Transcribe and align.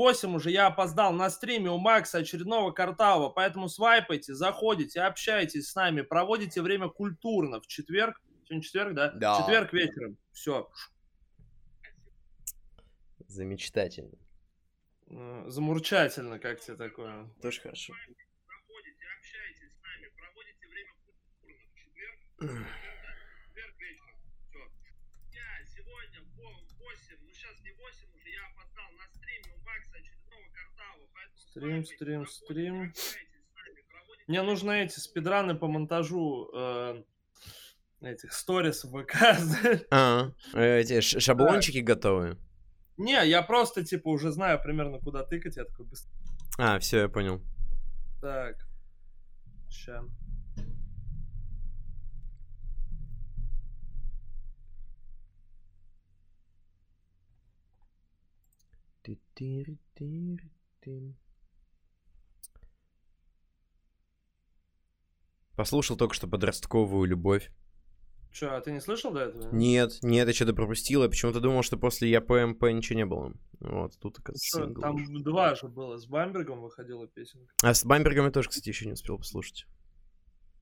8 0.00 0.34
уже 0.34 0.50
я 0.50 0.68
опоздал 0.68 1.12
на 1.12 1.28
стриме 1.28 1.68
у 1.70 1.76
Макса 1.76 2.18
очередного 2.18 2.70
картава, 2.70 3.28
поэтому 3.28 3.68
свайпайте, 3.68 4.32
заходите, 4.32 5.02
общайтесь 5.02 5.68
с 5.68 5.74
нами, 5.74 6.00
проводите 6.00 6.62
время 6.62 6.88
культурно 6.88 7.60
в 7.60 7.66
четверг. 7.66 8.18
Сегодня 8.46 8.62
четверг, 8.62 8.94
да? 8.94 9.10
Да. 9.10 9.34
В 9.34 9.40
четверг 9.40 9.74
вечером. 9.74 10.16
Все. 10.32 10.70
Замечательно. 13.28 14.16
Замурчательно, 15.50 16.38
как 16.38 16.60
тебе 16.60 16.76
такое? 16.78 17.28
Тоже 17.42 17.60
хорошо. 17.60 17.92
Проходите, 18.46 19.04
общайтесь 19.18 19.76
с 19.76 19.82
нами, 19.82 20.08
проводите 20.16 20.66
время 20.66 20.94
культурно 21.04 21.60
в 21.68 21.74
четверг 21.76 22.18
вечером. 23.76 24.16
Все. 24.48 24.60
Я 25.36 25.62
сегодня 25.76 26.20
в 26.22 26.38
8, 26.78 27.16
ну 27.20 27.30
сейчас 27.34 27.60
не 27.60 27.72
8 27.72 28.16
уже, 28.16 28.30
я 28.30 28.46
опоздал 28.46 28.90
на 28.96 29.06
стриме 29.14 29.52
у 29.52 29.60
Макса 29.64 29.96
очередного 29.98 30.46
картава, 30.52 31.08
поэтому 31.12 31.39
Стрим, 31.50 31.84
стрим, 31.84 32.26
стрим. 32.26 32.92
Мне 34.28 34.42
нужны 34.42 34.84
эти 34.84 35.00
спидраны 35.00 35.56
по 35.56 35.66
монтажу 35.66 36.48
э, 36.54 37.02
этих 38.00 38.32
сторис 38.32 38.84
в 38.84 39.02
ВК. 39.02 39.16
А, 39.90 40.30
эти 40.54 41.00
ш- 41.00 41.18
шаблончики 41.18 41.78
готовы? 41.78 42.38
Не, 42.96 43.26
я 43.28 43.42
просто, 43.42 43.82
типа, 43.84 44.08
уже 44.08 44.30
знаю 44.30 44.60
примерно, 44.62 44.98
куда 44.98 45.24
тыкать. 45.24 45.56
Я 45.56 45.64
такой, 45.64 45.86
быстро. 45.86 46.12
А, 46.58 46.78
все, 46.78 46.98
я 47.00 47.08
понял. 47.08 47.42
Так. 48.20 48.56
Ща. 49.70 50.04
Послушал 65.60 65.98
только 65.98 66.14
что 66.14 66.26
подростковую 66.26 67.06
любовь. 67.06 67.50
Че, 68.32 68.46
а 68.46 68.60
ты 68.62 68.72
не 68.72 68.80
слышал 68.80 69.12
до 69.12 69.24
этого? 69.24 69.54
Нет, 69.54 69.98
нет, 70.00 70.26
я 70.26 70.32
что-то 70.32 70.54
пропустил. 70.54 71.02
Я 71.02 71.10
почему-то 71.10 71.38
думал, 71.38 71.62
что 71.62 71.76
после 71.76 72.08
Я 72.08 72.22
ПМП 72.22 72.62
ничего 72.62 72.96
не 72.96 73.04
было. 73.04 73.34
Вот, 73.58 73.92
тут, 73.98 74.18
оказывается, 74.20 74.58
сингл 74.58 74.80
там 74.80 74.96
вышел. 74.96 75.22
два 75.22 75.54
же 75.54 75.68
было. 75.68 75.98
С 75.98 76.06
Бамбергом 76.06 76.62
выходила 76.62 77.06
песенка. 77.06 77.52
А 77.62 77.74
с 77.74 77.84
Бамбергом 77.84 78.24
я 78.24 78.30
тоже, 78.30 78.48
кстати, 78.48 78.70
еще 78.70 78.86
не 78.86 78.92
успел 78.94 79.18
послушать. 79.18 79.66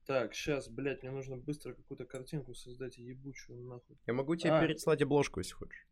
Так, 0.05 0.35
сейчас, 0.35 0.67
блядь, 0.67 1.01
мне 1.01 1.13
нужно 1.13 1.37
быстро 1.37 1.71
какую-то 1.73 2.03
картинку 2.03 2.53
создать 2.53 2.97
ебучую 2.97 3.63
нахуй. 3.69 3.95
Я 4.05 4.11
могу 4.13 4.35
тебе 4.35 4.51
А. 4.51 4.61
переслать 4.61 5.01
обложку, 5.01 5.39
если 5.39 5.53
хочешь. 5.53 5.87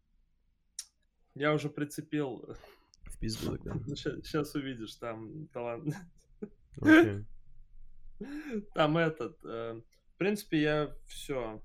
Я 1.34 1.54
уже 1.54 1.70
прицепил. 1.70 2.58
В 3.04 3.18
пизду 3.20 3.58
тогда. 3.58 3.74
Сейчас 3.96 4.54
увидишь, 4.54 4.96
там 4.96 5.48
талант. 5.54 5.96
Окей. 6.82 7.24
Там 8.74 8.98
этот. 8.98 9.38
э, 9.46 9.82
В 10.14 10.18
принципе, 10.18 10.62
я 10.62 10.96
все. 11.08 11.62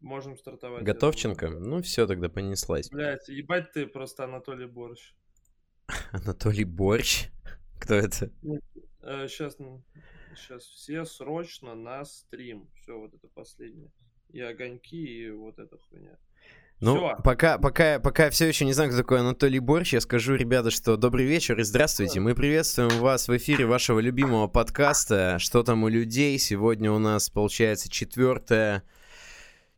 Можем 0.00 0.36
стартовать. 0.36 0.80
я 0.80 0.86
Готовченко? 0.86 1.50
Ну 1.50 1.82
все, 1.82 2.06
тогда 2.06 2.28
понеслась. 2.28 2.88
Блять, 2.90 3.28
ебать 3.28 3.72
ты 3.72 3.86
просто 3.86 4.24
Анатолий 4.24 4.66
Борщ. 4.66 5.14
Анатолий 6.12 6.64
Борщ? 6.64 7.28
Кто 7.80 7.94
это? 7.94 8.30
Сейчас, 9.02 9.56
сейчас 10.36 10.64
все 10.64 11.04
срочно 11.04 11.74
на 11.74 12.04
стрим. 12.04 12.70
Все, 12.74 12.98
вот 12.98 13.14
это 13.14 13.28
последнее. 13.28 13.92
И 14.30 14.40
огоньки, 14.40 14.96
и 14.96 15.30
вот 15.30 15.58
эта 15.58 15.76
хуйня. 15.76 16.18
Ну, 16.80 16.96
Всё. 16.96 17.16
пока, 17.22 17.58
пока, 17.58 17.98
пока 17.98 18.24
я 18.24 18.30
все 18.30 18.46
еще 18.46 18.64
не 18.64 18.72
знаю, 18.72 18.88
кто 18.88 18.98
такой 18.98 19.20
Анатолий 19.20 19.58
Борщ, 19.58 19.92
я 19.92 20.00
скажу, 20.00 20.34
ребята, 20.34 20.70
что 20.70 20.96
добрый 20.96 21.26
вечер 21.26 21.60
и 21.60 21.62
здравствуйте. 21.62 22.20
Мы 22.20 22.34
приветствуем 22.34 22.88
вас 23.00 23.28
в 23.28 23.36
эфире 23.36 23.66
вашего 23.66 24.00
любимого 24.00 24.46
подкаста 24.46 25.36
«Что 25.38 25.62
там 25.62 25.82
у 25.84 25.88
людей?». 25.88 26.38
Сегодня 26.38 26.90
у 26.90 26.98
нас, 26.98 27.28
получается, 27.28 27.90
4 27.90 28.82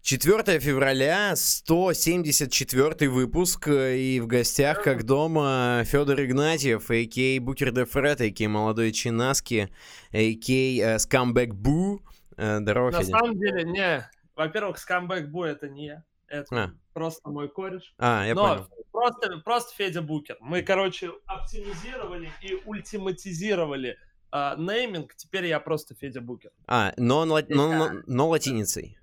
4 0.02 0.60
февраля, 0.60 1.34
174 1.36 3.08
выпуск, 3.08 3.68
э, 3.68 3.98
и 3.98 4.20
в 4.20 4.26
гостях, 4.28 4.82
как 4.82 5.04
дома, 5.04 5.82
Федор 5.84 6.20
Игнатьев, 6.22 6.88
а.к.а. 6.90 7.40
Букер 7.40 7.72
де 7.72 7.84
Фред, 7.84 8.20
а.к.а. 8.20 8.48
Молодой 8.48 8.92
Чинаски, 8.92 9.70
а.к.а. 10.12 10.98
Скамбэк 10.98 11.54
Бу. 11.54 12.00
Э, 12.36 12.58
Здорово, 12.60 12.90
На 12.90 12.98
Федя. 13.00 13.10
самом 13.10 13.38
деле, 13.38 13.64
не. 13.64 14.08
Во-первых, 14.34 14.78
скамбэк 14.78 15.28
бой 15.28 15.50
это 15.52 15.68
не 15.68 15.86
я. 15.86 16.04
Это 16.32 16.64
А. 16.64 16.70
просто 16.94 17.28
мой 17.28 17.48
кореш. 17.50 17.94
А, 17.98 18.24
я 18.26 18.34
Но 18.34 18.48
понял. 18.48 18.68
Просто, 18.90 19.38
просто 19.44 19.74
Федя 19.74 20.00
Букер. 20.00 20.36
Мы, 20.40 20.62
короче, 20.62 21.12
оптимизировали 21.26 22.30
и 22.42 22.54
ультиматизировали 22.64 23.98
а, 24.30 24.56
нейминг. 24.56 25.14
Теперь 25.14 25.44
я 25.46 25.60
просто 25.60 25.94
Федя 25.94 26.22
Букер. 26.22 26.50
А, 26.66 26.94
но, 26.96 27.24
на 27.26 27.34
ла- 27.34 27.42
но- 27.48 27.72
но- 27.72 28.02
но 28.06 28.28
латиницей. 28.30 28.98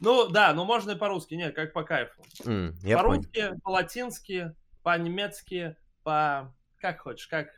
Ну, 0.00 0.28
да, 0.28 0.52
но 0.52 0.64
можно 0.64 0.92
и 0.92 0.96
по-русски. 0.96 1.34
Нет, 1.34 1.54
как 1.54 1.72
по 1.72 1.84
кайфу. 1.84 2.22
Понял. 2.44 2.74
По-русски, 2.96 3.52
по-латински, 3.62 4.52
по-немецки, 4.82 5.76
по... 6.02 6.54
Как 6.80 7.00
хочешь, 7.00 7.28
как... 7.28 7.48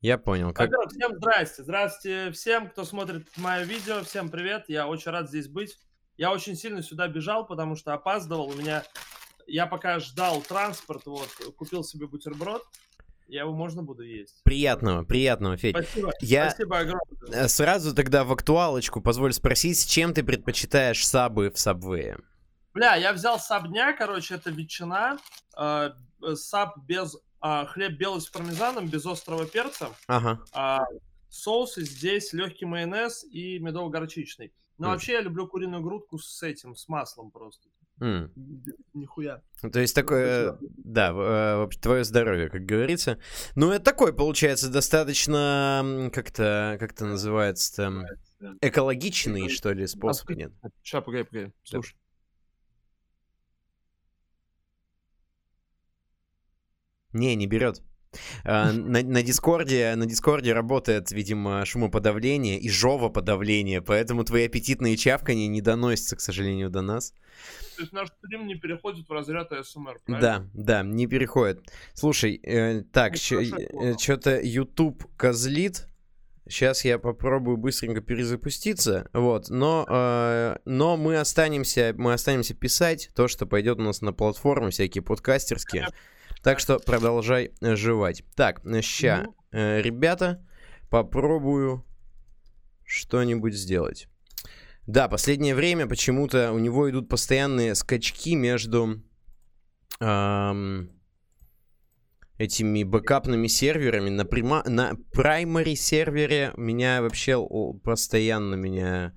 Я 0.00 0.18
понял. 0.18 0.52
Как... 0.52 0.66
Во-первых, 0.68 0.90
всем 0.92 1.16
здрасте. 1.16 1.62
Здрасте 1.64 2.30
всем, 2.30 2.68
кто 2.68 2.84
смотрит 2.84 3.26
мое 3.36 3.64
видео. 3.64 4.02
Всем 4.04 4.28
привет. 4.30 4.66
Я 4.68 4.86
очень 4.86 5.10
рад 5.10 5.28
здесь 5.28 5.48
быть. 5.48 5.78
Я 6.16 6.32
очень 6.32 6.56
сильно 6.56 6.82
сюда 6.82 7.08
бежал, 7.08 7.46
потому 7.46 7.76
что 7.76 7.92
опаздывал. 7.94 8.48
У 8.48 8.54
меня... 8.54 8.84
Я 9.46 9.66
пока 9.66 10.00
ждал 10.00 10.40
транспорт, 10.42 11.06
вот, 11.06 11.28
купил 11.56 11.84
себе 11.84 12.06
бутерброд. 12.08 12.64
Я 13.28 13.42
его 13.42 13.52
можно 13.52 13.82
буду 13.82 14.02
есть. 14.02 14.42
Приятного, 14.44 15.04
приятного, 15.04 15.56
Федь. 15.56 15.76
Спасибо. 15.76 16.12
Я 16.20 16.50
Спасибо 16.50 16.78
огромное. 16.78 17.44
э, 17.44 17.48
сразу 17.48 17.94
тогда 17.94 18.24
в 18.24 18.32
актуалочку 18.32 19.00
позволь 19.00 19.32
спросить, 19.32 19.78
с 19.80 19.84
чем 19.84 20.14
ты 20.14 20.24
предпочитаешь 20.24 21.06
сабы 21.06 21.50
в 21.50 21.58
сабвее? 21.58 22.18
Бля, 22.72 22.94
я 22.96 23.12
взял 23.12 23.38
саб 23.38 23.68
дня, 23.68 23.92
короче, 23.92 24.34
это 24.34 24.50
ветчина. 24.50 25.18
э, 25.56 25.90
саб 26.34 26.78
без... 26.86 27.16
а, 27.40 27.66
хлеб 27.66 27.92
белый 27.92 28.20
с 28.20 28.28
пармезаном, 28.28 28.88
без 28.88 29.06
острого 29.06 29.46
перца. 29.46 29.90
Ага. 30.06 30.40
А, 30.52 30.84
соусы 31.28 31.82
здесь 31.84 32.32
легкий 32.32 32.64
майонез 32.64 33.24
и 33.24 33.58
медово-горчичный. 33.58 34.52
Но 34.78 34.88
Мгм. 34.88 34.94
вообще 34.94 35.12
я 35.12 35.20
люблю 35.22 35.46
куриную 35.46 35.82
грудку 35.82 36.18
с 36.18 36.42
этим, 36.42 36.74
с 36.74 36.88
маслом 36.88 37.30
просто. 37.30 37.68
М. 38.00 38.30
Нихуя. 38.92 39.42
То 39.72 39.80
есть 39.80 39.94
такое, 39.94 40.52
э, 40.52 40.56
да, 40.84 41.12
э, 41.14 41.68
твое 41.80 42.04
здоровье, 42.04 42.50
как 42.50 42.66
говорится. 42.66 43.18
Ну, 43.54 43.70
это 43.70 43.84
такой, 43.84 44.12
получается, 44.14 44.70
достаточно, 44.70 46.10
как-то, 46.12 46.76
как 46.78 46.92
это 46.92 47.06
называется, 47.06 48.04
экологичный, 48.60 49.48
что 49.48 49.72
ли, 49.72 49.86
способ, 49.86 50.28
нет? 50.30 50.52
Сейчас, 50.82 51.02
погоди, 51.02 51.24
погоди. 51.24 51.52
Слушай. 51.64 51.96
Не, 57.12 57.34
не 57.34 57.46
берет. 57.46 57.82
А, 58.44 58.72
На, 58.72 59.02
на 59.02 59.22
Дискорде, 59.22 59.94
на 59.96 60.06
Дискорде 60.06 60.52
работает, 60.52 61.10
видимо, 61.10 61.64
шумоподавление 61.64 62.58
и 62.58 62.68
жовоподавление, 62.68 63.82
поэтому 63.82 64.24
твои 64.24 64.46
аппетитные 64.46 64.96
чавканье 64.96 65.48
не 65.48 65.60
доносятся, 65.60 66.16
к 66.16 66.20
сожалению, 66.20 66.70
до 66.70 66.82
нас. 66.82 67.12
То 67.76 67.82
есть 67.82 67.92
наш 67.92 68.08
стрим 68.08 68.46
не 68.46 68.54
переходит 68.54 69.08
в 69.08 69.12
разряд 69.12 69.52
АСМР, 69.52 69.98
правильно? 70.06 70.48
Да, 70.54 70.82
да, 70.82 70.82
не 70.82 71.06
переходит. 71.06 71.60
Слушай, 71.92 72.40
э, 72.42 72.82
так, 72.92 73.14
Ну, 73.30 73.38
понял. 73.70 73.98
что-то 73.98 74.40
YouTube 74.40 75.04
козлит. 75.16 75.86
Сейчас 76.48 76.84
я 76.84 76.98
попробую 77.00 77.56
быстренько 77.56 78.00
перезапуститься, 78.00 79.10
вот, 79.12 79.50
но, 79.50 79.84
э, 79.88 80.56
но 80.64 80.96
мы 80.96 81.18
останемся, 81.18 81.92
мы 81.98 82.12
останемся 82.12 82.54
писать 82.54 83.10
то, 83.16 83.26
что 83.26 83.46
пойдет 83.46 83.80
у 83.80 83.82
нас 83.82 84.00
на 84.00 84.12
платформы 84.12 84.70
всякие 84.70 85.02
подкастерские, 85.02 85.88
так 86.46 86.60
что 86.60 86.78
продолжай 86.78 87.50
э, 87.60 87.74
жевать. 87.74 88.22
Так, 88.36 88.62
ща, 88.80 89.24
Ну. 89.26 89.34
э, 89.50 89.82
ребята, 89.82 90.46
попробую 90.88 91.84
что-нибудь 92.84 93.52
сделать. 93.52 94.06
Да, 94.86 95.08
последнее 95.08 95.56
время 95.56 95.88
почему-то 95.88 96.52
у 96.52 96.60
него 96.60 96.88
идут 96.88 97.08
постоянные 97.08 97.74
скачки 97.74 98.36
между 98.36 99.02
ам, 99.98 100.88
этими 102.38 102.84
бэкапными 102.84 103.48
серверами. 103.48 104.10
На, 104.10 104.22
прима- 104.22 104.68
на 104.68 104.92
primary 105.12 105.74
сервере 105.74 106.52
меня 106.56 107.02
вообще 107.02 107.44
постоянно 107.82 108.54
меня 108.54 109.16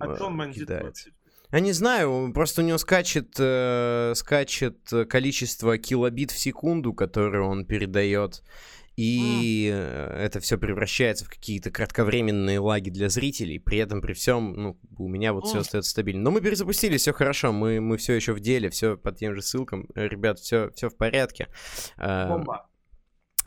О 0.00 0.12
э, 0.12 0.18
чем 0.18 0.52
кидает. 0.52 0.94
Я 1.52 1.60
не 1.60 1.72
знаю, 1.72 2.32
просто 2.32 2.62
у 2.62 2.64
него 2.64 2.78
скачет, 2.78 3.34
э, 3.38 4.12
скачет 4.14 4.78
количество 5.08 5.78
килобит 5.78 6.30
в 6.30 6.38
секунду, 6.38 6.92
которые 6.94 7.42
он 7.42 7.64
передает. 7.66 8.42
и 8.96 9.70
э, 9.72 10.24
это 10.26 10.40
все 10.40 10.58
превращается 10.58 11.24
в 11.24 11.30
какие-то 11.30 11.70
кратковременные 11.70 12.58
лаги 12.58 12.90
для 12.90 13.08
зрителей, 13.08 13.58
при 13.58 13.78
этом 13.78 14.02
при 14.02 14.12
всем, 14.12 14.52
ну, 14.52 14.78
у 14.98 15.08
меня 15.08 15.32
вот 15.32 15.46
все 15.46 15.56
М. 15.56 15.60
остается 15.62 15.90
стабильно. 15.90 16.22
Но 16.22 16.30
мы 16.30 16.42
перезапустили, 16.42 16.98
все 16.98 17.12
хорошо, 17.14 17.50
мы, 17.52 17.80
мы 17.80 17.96
все 17.96 18.12
еще 18.12 18.32
в 18.34 18.40
деле, 18.40 18.68
все 18.68 18.96
по 18.98 19.10
тем 19.12 19.34
же 19.34 19.40
ссылкам, 19.42 19.86
Э, 19.94 20.06
ребят, 20.06 20.38
все, 20.38 20.70
все 20.74 20.90
в 20.90 20.96
порядке. 20.96 21.48
А, 21.96 22.28
Бомба. 22.28 22.66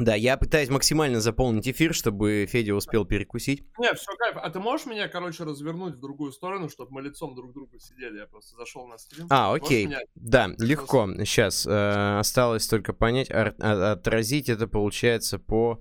Да, 0.04 0.16
я 0.16 0.38
пытаюсь 0.38 0.70
максимально 0.70 1.22
заполнить 1.22 1.68
эфир, 1.68 1.94
чтобы 1.94 2.46
Федя 2.50 2.74
успел 2.76 3.06
перекусить. 3.06 3.64
Не, 3.80 3.94
все 3.94 4.12
кайф. 4.18 4.36
А 4.38 4.50
ты 4.50 4.60
можешь 4.60 4.86
меня, 4.86 5.08
короче, 5.08 5.44
развернуть 5.44 5.96
в 5.96 6.00
другую 6.00 6.32
сторону, 6.32 6.68
чтобы 6.70 6.92
мы 6.92 7.02
лицом 7.02 7.36
друг 7.36 7.52
к 7.52 7.54
другу 7.54 7.80
сидели? 7.80 8.18
Я 8.20 8.26
просто 8.28 8.56
зашел 8.58 8.86
на 8.88 8.98
стрим. 8.98 9.28
А, 9.30 9.54
окей. 9.54 9.86
меня- 9.86 10.02
Да, 10.16 10.50
легко. 10.58 11.08
Сейчас 11.20 11.66
осталось 11.66 12.68
только 12.68 12.92
понять, 12.94 13.30
а- 13.32 13.54
отразить 13.94 14.50
это 14.50 14.68
получается 14.68 15.40
по 15.40 15.80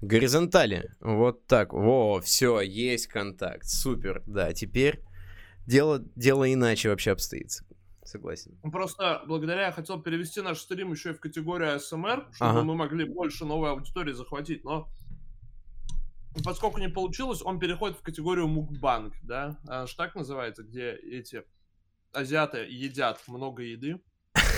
горизонтали. 0.00 0.90
Вот 1.00 1.46
так. 1.46 1.72
Во, 1.72 2.20
все, 2.20 2.60
есть 2.60 3.08
контакт. 3.08 3.66
Супер. 3.66 4.22
Да, 4.26 4.52
теперь 4.52 5.00
дело, 5.66 5.98
дело 6.16 6.50
иначе 6.52 6.88
вообще 6.88 7.10
обстоит. 7.10 7.60
Согласен. 8.08 8.58
Ну, 8.62 8.70
Просто 8.70 9.22
благодаря 9.26 9.66
я 9.66 9.72
хотел 9.72 10.00
перевести 10.00 10.40
наш 10.40 10.60
стрим 10.60 10.92
еще 10.92 11.10
и 11.10 11.12
в 11.12 11.20
категорию 11.20 11.74
АСМР, 11.74 12.28
чтобы 12.32 12.50
Ага. 12.50 12.62
мы 12.62 12.74
могли 12.74 13.04
больше 13.04 13.44
новой 13.44 13.70
аудитории 13.70 14.12
захватить, 14.12 14.64
но 14.64 14.88
поскольку 16.42 16.80
не 16.80 16.88
получилось, 16.88 17.42
он 17.42 17.58
переходит 17.58 17.98
в 17.98 18.02
категорию 18.02 18.48
мукбанг, 18.48 19.14
да? 19.22 19.58
Же 19.86 19.94
так 19.94 20.14
называется, 20.14 20.62
где 20.62 20.92
эти 20.92 21.44
азиаты 22.12 22.66
едят 22.68 23.20
много 23.28 23.62
еды. 23.62 24.00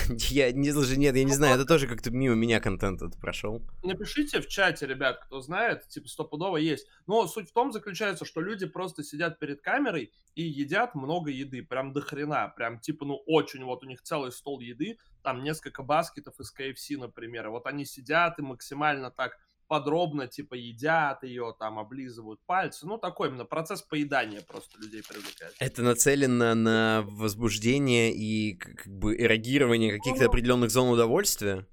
Я 0.29 0.51
не 0.51 0.71
даже 0.71 0.97
нет, 0.97 1.15
я 1.15 1.23
не 1.23 1.33
знаю, 1.33 1.55
это 1.55 1.65
тоже 1.65 1.87
как-то 1.87 2.11
мимо 2.11 2.35
меня 2.35 2.59
контент 2.59 3.01
этот 3.01 3.19
прошел. 3.19 3.61
Напишите 3.83 4.41
в 4.41 4.47
чате, 4.47 4.87
ребят, 4.87 5.19
кто 5.23 5.41
знает, 5.41 5.87
типа 5.87 6.07
стопудово 6.07 6.57
есть. 6.57 6.87
Но 7.07 7.27
суть 7.27 7.49
в 7.49 7.53
том 7.53 7.71
заключается, 7.71 8.25
что 8.25 8.41
люди 8.41 8.65
просто 8.65 9.03
сидят 9.03 9.39
перед 9.39 9.61
камерой 9.61 10.11
и 10.35 10.43
едят 10.43 10.95
много 10.95 11.31
еды, 11.31 11.63
прям 11.63 11.93
до 11.93 12.01
хрена, 12.01 12.53
прям 12.55 12.79
типа, 12.79 13.05
ну 13.05 13.21
очень, 13.25 13.63
вот 13.63 13.83
у 13.83 13.87
них 13.87 14.01
целый 14.01 14.31
стол 14.31 14.59
еды, 14.59 14.97
там 15.23 15.43
несколько 15.43 15.83
баскетов 15.83 16.39
из 16.39 16.53
KFC, 16.53 16.97
например, 16.97 17.49
вот 17.49 17.65
они 17.67 17.85
сидят 17.85 18.39
и 18.39 18.41
максимально 18.41 19.11
так 19.11 19.37
подробно, 19.71 20.27
типа, 20.27 20.55
едят 20.55 21.23
ее, 21.23 21.55
там, 21.57 21.79
облизывают 21.79 22.41
пальцы, 22.45 22.85
ну, 22.85 22.97
такой 22.97 23.29
именно 23.29 23.45
процесс 23.45 23.81
поедания 23.81 24.41
просто 24.41 24.77
людей 24.77 25.01
привлекает. 25.01 25.55
Это 25.59 25.81
нацелено 25.81 26.53
на 26.55 27.05
возбуждение 27.07 28.13
и 28.13 28.55
как 28.55 28.85
бы 28.87 29.15
эрогирование 29.15 29.97
каких-то 29.97 30.25
определенных 30.25 30.71
зон 30.71 30.89
удовольствия. 30.89 31.65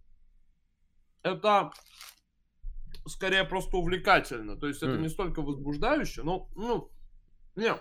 это 1.24 1.72
скорее 3.04 3.42
просто 3.42 3.76
увлекательно. 3.76 4.56
То 4.56 4.68
есть 4.68 4.80
это 4.80 4.92
М. 4.92 5.02
не 5.02 5.08
столько 5.08 5.42
возбуждающе, 5.42 6.22
но, 6.22 6.48
ну, 6.54 6.92
не, 7.56 7.74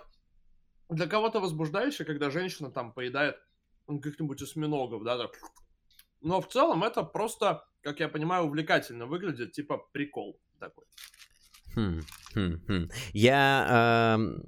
для 0.88 1.06
кого-то 1.06 1.38
возбуждающе, 1.38 2.04
когда 2.04 2.30
женщина 2.30 2.72
там 2.72 2.92
поедает 2.92 3.36
ну, 3.86 4.00
каких-нибудь 4.00 4.42
осьминогов, 4.42 5.04
да, 5.04 5.16
так. 5.16 5.38
Но 6.20 6.40
в 6.40 6.48
целом 6.48 6.84
это 6.84 7.02
просто, 7.02 7.64
как 7.82 8.00
я 8.00 8.08
понимаю, 8.08 8.44
увлекательно 8.44 9.06
выглядит, 9.06 9.52
типа 9.52 9.78
прикол 9.92 10.40
такой. 10.58 10.84
Хм, 11.74 12.00
хм, 12.34 12.60
хм. 12.66 12.88
Я 13.12 13.66
ам, 14.14 14.42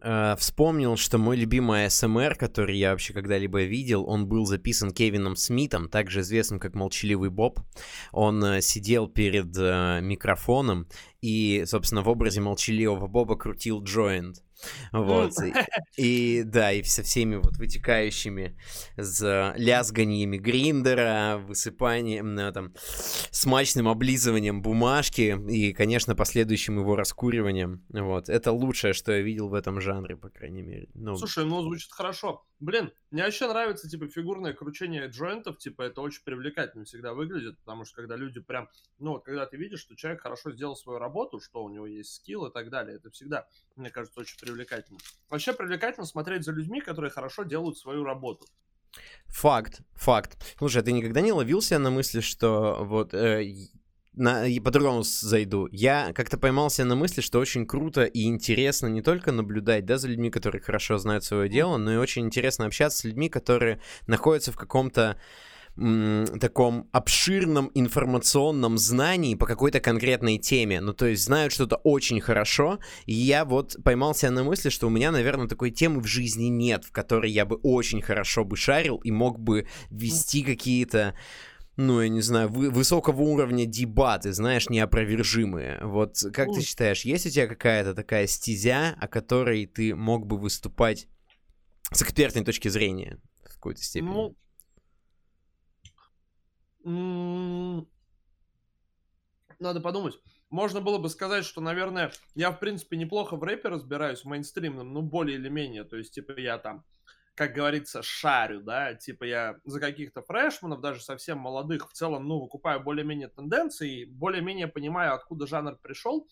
э, 0.00 0.36
вспомнил, 0.38 0.96
что 0.96 1.18
мой 1.18 1.36
любимый 1.36 1.86
АСМР, 1.86 2.36
который 2.36 2.76
я 2.76 2.90
вообще 2.90 3.12
когда-либо 3.12 3.62
видел, 3.62 4.08
он 4.08 4.28
был 4.28 4.44
записан 4.46 4.92
Кевином 4.92 5.34
Смитом, 5.34 5.88
также 5.88 6.20
известным 6.20 6.60
как 6.60 6.74
Молчаливый 6.74 7.30
Боб. 7.30 7.60
Он 8.12 8.44
э, 8.44 8.60
сидел 8.60 9.08
перед 9.08 9.56
э, 9.58 10.00
микрофоном 10.02 10.86
и, 11.20 11.64
собственно, 11.66 12.02
в 12.02 12.08
образе 12.08 12.40
Молчаливого 12.40 13.06
Боба 13.08 13.36
крутил 13.36 13.82
джойнт. 13.82 14.42
Вот. 14.92 15.32
И, 15.96 16.42
да, 16.44 16.72
и 16.72 16.82
со 16.82 17.02
всеми 17.02 17.36
вот 17.36 17.56
вытекающими 17.56 18.56
с 18.96 19.54
лязганиями 19.56 20.38
гриндера, 20.38 21.38
высыпанием, 21.46 22.38
э, 22.38 22.52
там, 22.52 22.72
смачным 23.30 23.88
облизыванием 23.88 24.62
бумажки 24.62 25.38
и, 25.48 25.72
конечно, 25.72 26.14
последующим 26.14 26.78
его 26.78 26.96
раскуриванием. 26.96 27.84
Вот. 27.90 28.28
Это 28.28 28.52
лучшее, 28.52 28.92
что 28.94 29.12
я 29.12 29.20
видел 29.20 29.48
в 29.48 29.54
этом 29.54 29.80
жанре, 29.80 30.16
по 30.16 30.28
крайней 30.28 30.62
мере. 30.62 30.88
Ну, 30.94 31.16
Слушай, 31.16 31.44
ну 31.44 31.62
звучит 31.62 31.90
хорошо. 31.90 32.44
Блин, 32.62 32.92
мне 33.10 33.24
вообще 33.24 33.48
нравится, 33.48 33.88
типа, 33.88 34.06
фигурное 34.06 34.52
кручение 34.52 35.08
джойнтов, 35.08 35.58
типа, 35.58 35.82
это 35.82 36.00
очень 36.00 36.22
привлекательно 36.22 36.84
всегда 36.84 37.12
выглядит, 37.12 37.58
потому 37.58 37.84
что 37.84 37.96
когда 37.96 38.14
люди 38.14 38.38
прям, 38.38 38.68
ну, 39.00 39.14
вот 39.14 39.24
когда 39.24 39.46
ты 39.46 39.56
видишь, 39.56 39.80
что 39.80 39.96
человек 39.96 40.20
хорошо 40.20 40.52
сделал 40.52 40.76
свою 40.76 41.00
работу, 41.00 41.40
что 41.40 41.64
у 41.64 41.68
него 41.68 41.88
есть 41.88 42.14
скилл 42.14 42.46
и 42.46 42.52
так 42.52 42.70
далее, 42.70 42.98
это 42.98 43.10
всегда, 43.10 43.48
мне 43.74 43.90
кажется, 43.90 44.20
очень 44.20 44.38
привлекательно. 44.38 45.00
Вообще 45.28 45.52
привлекательно 45.52 46.06
смотреть 46.06 46.44
за 46.44 46.52
людьми, 46.52 46.80
которые 46.80 47.10
хорошо 47.10 47.42
делают 47.42 47.78
свою 47.78 48.04
работу. 48.04 48.46
Факт, 49.26 49.80
факт. 49.94 50.38
Слушай, 50.56 50.82
а 50.82 50.84
ты 50.84 50.92
никогда 50.92 51.20
не 51.20 51.32
ловил 51.32 51.62
себя 51.62 51.80
на 51.80 51.90
мысли, 51.90 52.20
что 52.20 52.84
вот... 52.84 53.12
э, 53.12 53.44
на, 54.14 54.46
и 54.46 54.60
по-другому 54.60 55.02
зайду. 55.02 55.68
Я 55.70 56.12
как-то 56.14 56.38
поймался 56.38 56.84
на 56.84 56.94
мысли, 56.94 57.20
что 57.20 57.38
очень 57.38 57.66
круто 57.66 58.04
и 58.04 58.24
интересно 58.24 58.86
не 58.88 59.02
только 59.02 59.32
наблюдать, 59.32 59.86
да, 59.86 59.98
за 59.98 60.08
людьми, 60.08 60.30
которые 60.30 60.62
хорошо 60.62 60.98
знают 60.98 61.24
свое 61.24 61.48
дело, 61.48 61.76
но 61.78 61.94
и 61.94 61.96
очень 61.96 62.26
интересно 62.26 62.66
общаться 62.66 62.98
с 62.98 63.04
людьми, 63.04 63.28
которые 63.28 63.80
находятся 64.06 64.52
в 64.52 64.56
каком-то 64.56 65.16
таком 65.74 66.90
обширном 66.92 67.70
информационном 67.74 68.76
знании 68.76 69.34
по 69.34 69.46
какой-то 69.46 69.80
конкретной 69.80 70.36
теме. 70.36 70.82
Ну, 70.82 70.92
то 70.92 71.06
есть 71.06 71.24
знают 71.24 71.54
что-то 71.54 71.76
очень 71.76 72.20
хорошо, 72.20 72.78
и 73.06 73.14
я 73.14 73.46
вот 73.46 73.76
поймался 73.82 74.30
на 74.30 74.44
мысли, 74.44 74.68
что 74.68 74.88
у 74.88 74.90
меня, 74.90 75.10
наверное, 75.10 75.48
такой 75.48 75.70
темы 75.70 76.02
в 76.02 76.06
жизни 76.06 76.48
нет, 76.48 76.84
в 76.84 76.92
которой 76.92 77.30
я 77.30 77.46
бы 77.46 77.56
очень 77.56 78.02
хорошо 78.02 78.44
бы 78.44 78.56
шарил 78.56 78.98
и 78.98 79.10
мог 79.10 79.40
бы 79.40 79.66
вести 79.90 80.42
какие-то 80.42 81.14
ну, 81.76 82.00
я 82.00 82.08
не 82.08 82.20
знаю, 82.20 82.48
вы- 82.48 82.70
высокого 82.70 83.22
уровня 83.22 83.64
дебаты, 83.66 84.32
знаешь, 84.32 84.68
неопровержимые. 84.68 85.80
Вот 85.82 86.16
как 86.32 86.52
ты 86.52 86.60
считаешь, 86.60 87.02
есть 87.02 87.26
у 87.26 87.30
тебя 87.30 87.46
какая-то 87.46 87.94
такая 87.94 88.26
стезя, 88.26 88.96
о 89.00 89.08
которой 89.08 89.66
ты 89.66 89.94
мог 89.94 90.26
бы 90.26 90.38
выступать 90.38 91.08
с 91.90 92.02
экспертной 92.02 92.44
точки 92.44 92.68
зрения 92.68 93.18
в 93.44 93.54
какой-то 93.54 93.82
степени? 93.82 94.34
Ну, 96.84 97.88
надо 99.58 99.80
подумать. 99.80 100.18
Можно 100.50 100.82
было 100.82 100.98
бы 100.98 101.08
сказать, 101.08 101.44
что, 101.46 101.62
наверное, 101.62 102.12
я, 102.34 102.50
в 102.50 102.60
принципе, 102.60 102.96
неплохо 102.98 103.36
в 103.36 103.42
рэпе 103.42 103.68
разбираюсь, 103.68 104.20
в 104.20 104.26
мейнстримном, 104.26 104.92
ну, 104.92 105.00
более 105.00 105.38
или 105.38 105.48
менее. 105.48 105.84
То 105.84 105.96
есть, 105.96 106.12
типа, 106.12 106.38
я 106.38 106.58
там, 106.58 106.84
как 107.34 107.54
говорится, 107.54 108.02
шарю, 108.02 108.62
да, 108.62 108.94
типа, 108.94 109.24
я 109.24 109.58
за 109.64 109.80
каких-то 109.80 110.22
фрешманов, 110.22 110.80
даже 110.80 111.02
совсем 111.02 111.38
молодых, 111.38 111.90
в 111.90 111.92
целом, 111.92 112.28
ну, 112.28 112.40
выкупаю 112.40 112.80
более-менее 112.80 113.28
тенденции, 113.28 114.04
более-менее 114.04 114.68
понимаю, 114.68 115.14
откуда 115.14 115.46
жанр 115.46 115.76
пришел 115.76 116.28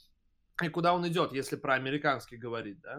и 0.63 0.69
куда 0.69 0.95
он 0.95 1.07
идет, 1.09 1.33
если 1.33 1.57
про 1.57 1.75
американский 1.75 2.37
говорить, 2.37 2.81
да 2.81 2.99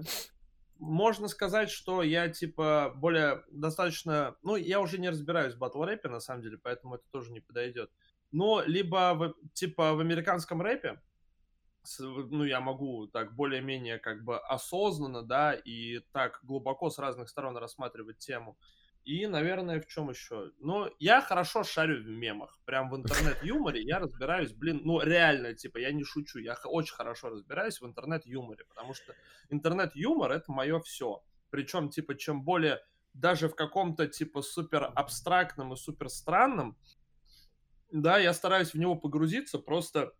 можно 0.81 1.27
сказать, 1.27 1.69
что 1.69 2.01
я, 2.01 2.27
типа, 2.27 2.91
более 2.95 3.43
достаточно... 3.51 4.35
Ну, 4.41 4.55
я 4.55 4.81
уже 4.81 4.97
не 4.97 5.09
разбираюсь 5.09 5.53
в 5.53 5.59
батл 5.59 5.83
рэпе, 5.83 6.09
на 6.09 6.19
самом 6.19 6.41
деле, 6.41 6.57
поэтому 6.57 6.95
это 6.95 7.03
тоже 7.11 7.31
не 7.31 7.39
подойдет. 7.39 7.91
Но 8.31 8.63
либо, 8.65 9.13
в, 9.13 9.53
типа, 9.53 9.93
в 9.93 9.99
американском 9.99 10.59
рэпе, 10.59 10.99
ну, 11.99 12.43
я 12.43 12.59
могу 12.59 13.07
так 13.07 13.33
более-менее 13.35 13.99
как 13.99 14.23
бы 14.23 14.39
осознанно, 14.39 15.23
да, 15.23 15.53
и 15.53 15.99
так 16.11 16.39
глубоко 16.43 16.89
с 16.89 16.99
разных 16.99 17.29
сторон 17.29 17.57
рассматривать 17.57 18.19
тему. 18.19 18.57
И, 19.03 19.25
наверное, 19.25 19.81
в 19.81 19.87
чем 19.87 20.11
еще? 20.11 20.51
Ну, 20.59 20.87
я 20.99 21.21
хорошо 21.21 21.63
шарю 21.63 22.03
в 22.03 22.07
мемах. 22.07 22.59
Прям 22.65 22.89
в 22.91 22.95
интернет-юморе 22.95 23.81
я 23.81 23.97
разбираюсь, 23.97 24.53
блин, 24.53 24.81
ну, 24.83 25.01
реально, 25.01 25.55
типа, 25.55 25.79
я 25.79 25.91
не 25.91 26.03
шучу. 26.03 26.37
Я 26.37 26.55
очень 26.65 26.93
хорошо 26.93 27.29
разбираюсь 27.29 27.81
в 27.81 27.85
интернет-юморе, 27.85 28.63
потому 28.65 28.93
что 28.93 29.15
интернет-юмор— 29.49 30.31
это 30.33 30.51
мое 30.51 30.79
все. 30.81 31.23
Причем, 31.49 31.89
типа, 31.89 32.15
чем 32.15 32.43
более 32.43 32.79
даже 33.13 33.49
в 33.49 33.55
каком-то, 33.55 34.07
типа, 34.07 34.43
супер 34.43 34.91
абстрактном 34.95 35.73
и 35.73 35.77
супер 35.77 36.07
странном, 36.09 36.77
да, 37.91 38.19
я 38.19 38.33
стараюсь 38.33 38.73
в 38.73 38.77
него 38.77 38.95
погрузиться 38.95 39.57
просто 39.57 40.13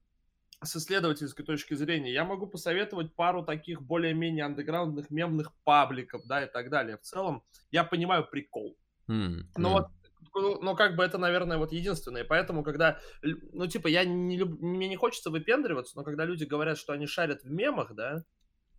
с 0.64 0.76
исследовательской 0.76 1.44
точки 1.44 1.74
зрения. 1.74 2.14
Я 2.14 2.24
могу 2.24 2.48
посоветовать 2.48 3.14
пару 3.16 3.44
таких 3.44 3.82
более-менее 3.82 4.46
андеграундных 4.46 5.10
мемных 5.10 5.54
пабликов, 5.64 6.22
да, 6.26 6.44
и 6.44 6.48
так 6.48 6.70
далее. 6.70 6.98
В 6.98 7.02
целом, 7.02 7.44
я 7.72 7.84
понимаю 7.84 8.28
прикол. 8.30 8.78
Ну 9.08 9.16
м. 9.16 9.50
вот, 9.56 9.88
ну, 10.36 10.76
как 10.76 10.96
бы 10.96 11.04
это, 11.04 11.18
наверное, 11.18 11.58
вот 11.58 11.72
единственное. 11.72 12.24
Поэтому, 12.24 12.64
когда, 12.64 13.00
ну, 13.22 13.68
типа, 13.68 13.88
я 13.88 14.06
не 14.06 14.38
люб... 14.38 14.60
мне 14.62 14.88
не 14.88 14.96
хочется 14.96 15.32
выпендриваться, 15.32 15.98
но 15.98 16.04
когда 16.04 16.26
люди 16.26 16.44
говорят, 16.44 16.78
что 16.78 16.94
они 16.94 17.08
шарят 17.08 17.44
в 17.44 17.52
мемах, 17.52 17.96
да, 17.96 18.24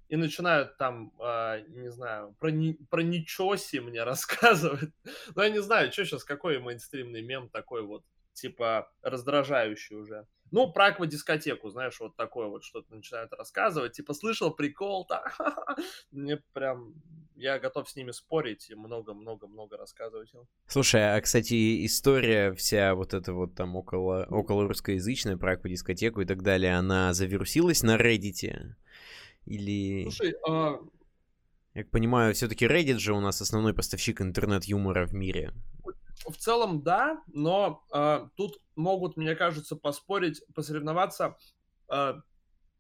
и 0.09 0.17
начинают 0.17 0.77
там, 0.77 1.12
а, 1.19 1.61
не 1.62 1.91
знаю, 1.91 2.37
про, 2.39 2.51
ни... 2.51 2.75
про 2.91 3.03
ничоси 3.03 3.79
мне 3.79 4.05
рассказывать. 4.05 4.93
Ну, 5.35 5.43
я 5.43 5.51
не 5.51 5.62
знаю, 5.62 5.91
что 5.91 6.05
сейчас, 6.05 6.23
какой 6.23 6.61
мейнстримный 6.61 7.23
мем 7.23 7.49
такой 7.49 7.83
вот 7.83 8.05
типа, 8.35 8.91
раздражающий 9.03 9.97
уже. 9.97 10.27
Ну, 10.53 10.71
про 10.71 10.89
аквадискотеку, 10.89 11.71
знаешь, 11.71 11.99
вот 11.99 12.15
такое 12.15 12.47
вот 12.49 12.62
что-то 12.62 12.95
начинают 12.95 13.33
рассказывать. 13.33 13.93
Типа, 13.93 14.12
слышал 14.12 14.51
прикол-то? 14.55 15.25
Мне 16.11 16.43
прям... 16.53 16.95
Я 17.35 17.59
готов 17.59 17.89
с 17.89 17.97
ними 17.97 18.11
спорить 18.11 18.69
и 18.71 18.75
много-много-много 18.75 19.79
рассказывать 19.79 20.33
им. 20.35 20.43
Слушай, 20.67 21.17
а, 21.17 21.21
кстати, 21.23 21.87
история 21.87 22.53
вся 22.53 22.95
вот 22.95 23.15
эта 23.15 23.33
вот 23.33 23.55
там 23.55 23.75
около, 23.75 24.27
около 24.29 24.69
русскоязычная 24.69 25.39
про 25.39 25.55
аквадискотеку 25.55 26.21
и 26.21 26.27
так 26.27 26.43
далее, 26.43 26.77
она 26.77 27.15
завирусилась 27.15 27.83
на 27.83 27.97
Reddit? 27.97 28.75
Или... 29.47 30.03
Слушай, 30.03 30.35
а... 30.47 30.81
Я 31.75 31.85
понимаю, 31.87 32.35
все-таки 32.35 32.67
Reddit 32.67 32.99
же 32.99 33.15
у 33.15 33.21
нас 33.21 33.41
основной 33.41 33.73
поставщик 33.73 34.21
интернет-юмора 34.21 35.07
в 35.07 35.15
мире. 35.15 35.55
В 36.26 36.37
целом, 36.37 36.83
да, 36.83 37.23
но 37.26 37.85
э, 37.93 38.29
тут 38.37 38.59
могут, 38.76 39.17
мне 39.17 39.35
кажется, 39.35 39.76
поспорить, 39.76 40.43
посоревноваться 40.55 41.37
э, 41.91 42.14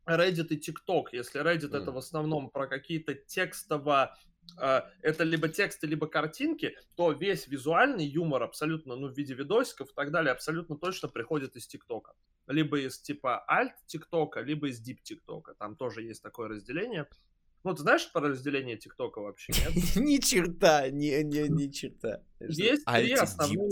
Reddit 0.06 0.48
и 0.48 0.58
TikTok. 0.58 1.06
Если 1.12 1.42
Reddit 1.42 1.70
mm. 1.70 1.82
это 1.82 1.92
в 1.92 1.98
основном 1.98 2.50
про 2.50 2.66
какие-то 2.66 3.14
текстово 3.14 4.16
это 4.56 5.24
либо 5.24 5.48
тексты, 5.48 5.86
либо 5.86 6.06
картинки, 6.06 6.76
то 6.96 7.12
весь 7.12 7.46
визуальный 7.46 8.04
юмор 8.04 8.42
абсолютно, 8.42 8.96
ну, 8.96 9.08
в 9.08 9.16
виде 9.16 9.34
видосиков 9.34 9.90
и 9.90 9.94
так 9.94 10.10
далее, 10.10 10.32
абсолютно 10.32 10.76
точно 10.76 11.08
приходит 11.08 11.56
из 11.56 11.66
ТикТока. 11.66 12.14
Либо 12.46 12.80
из 12.80 12.98
типа 12.98 13.44
альт 13.48 13.74
ТикТока, 13.86 14.40
либо 14.40 14.68
из 14.68 14.80
дип 14.80 15.02
ТикТока. 15.02 15.54
Там 15.54 15.76
тоже 15.76 16.02
есть 16.02 16.22
такое 16.22 16.48
разделение. 16.48 17.08
Ну, 17.64 17.74
ты 17.74 17.82
знаешь 17.82 18.10
про 18.12 18.28
разделение 18.28 18.76
ТикТока 18.76 19.20
вообще, 19.20 19.52
нет? 19.52 19.72
Ни 19.96 20.18
черта, 20.18 20.88
ни, 20.90 21.22
ни, 21.22 21.48
ни 21.48 21.70
черта. 21.70 22.22
Есть 22.40 22.84
три 22.84 23.12
основные, 23.12 23.70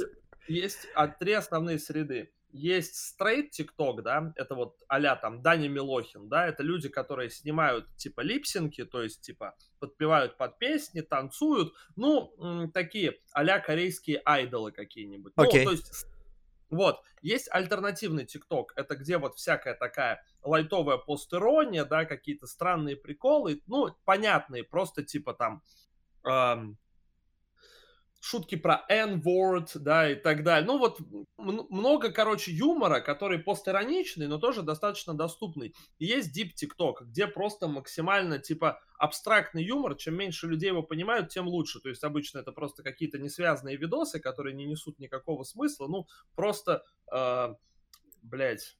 есть 0.48 0.86
а, 0.94 1.08
три 1.08 1.32
основные 1.32 1.78
среды. 1.78 2.32
Есть 2.52 2.96
стрейт 2.96 3.52
ТикТок, 3.52 4.02
да, 4.02 4.32
это 4.34 4.56
вот 4.56 4.76
а 4.88 5.16
там 5.16 5.40
Даня 5.40 5.68
Милохин, 5.68 6.28
да, 6.28 6.48
это 6.48 6.64
люди, 6.64 6.88
которые 6.88 7.30
снимают 7.30 7.86
типа 7.96 8.22
липсинки, 8.22 8.84
то 8.84 9.02
есть 9.02 9.20
типа 9.20 9.54
подпевают 9.78 10.36
под 10.36 10.58
песни, 10.58 11.00
танцуют, 11.00 11.72
ну, 11.94 12.68
такие 12.74 13.20
а 13.32 13.60
корейские 13.60 14.20
айдолы 14.24 14.72
какие-нибудь. 14.72 15.32
Okay. 15.36 15.58
Ну, 15.58 15.64
то 15.64 15.70
есть 15.70 16.06
вот, 16.70 17.02
есть 17.20 17.48
альтернативный 17.50 18.24
ТикТок, 18.24 18.72
это 18.76 18.96
где 18.96 19.18
вот 19.18 19.36
всякая 19.36 19.74
такая 19.74 20.22
лайтовая 20.42 20.96
постерония, 20.96 21.84
да, 21.84 22.04
какие-то 22.04 22.46
странные 22.46 22.96
приколы, 22.96 23.62
ну, 23.66 23.94
понятные, 24.04 24.64
просто 24.64 25.02
типа 25.02 25.34
там 25.34 25.62
эм, 26.24 26.78
шутки 28.20 28.54
про 28.54 28.84
N-word, 28.88 29.78
да, 29.78 30.10
и 30.10 30.14
так 30.14 30.44
далее. 30.44 30.66
Ну, 30.66 30.78
вот 30.78 30.98
много, 31.38 32.12
короче, 32.12 32.52
юмора, 32.52 33.00
который 33.00 33.38
постироничный, 33.38 34.28
но 34.28 34.38
тоже 34.38 34.62
достаточно 34.62 35.14
доступный. 35.14 35.74
И 35.98 36.04
есть 36.04 36.38
Deep 36.38 36.50
TikTok, 36.54 37.06
где 37.06 37.26
просто 37.26 37.66
максимально, 37.66 38.38
типа, 38.38 38.80
абстрактный 38.98 39.64
юмор. 39.64 39.96
Чем 39.96 40.16
меньше 40.16 40.46
людей 40.46 40.68
его 40.68 40.82
понимают, 40.82 41.30
тем 41.30 41.48
лучше. 41.48 41.80
То 41.80 41.88
есть 41.88 42.04
обычно 42.04 42.38
это 42.38 42.52
просто 42.52 42.82
какие-то 42.82 43.18
несвязанные 43.18 43.76
видосы, 43.76 44.20
которые 44.20 44.54
не 44.54 44.66
несут 44.66 44.98
никакого 44.98 45.42
смысла. 45.42 45.88
Ну, 45.88 46.06
просто, 46.34 46.84
э, 47.10 47.54
блядь, 48.22 48.76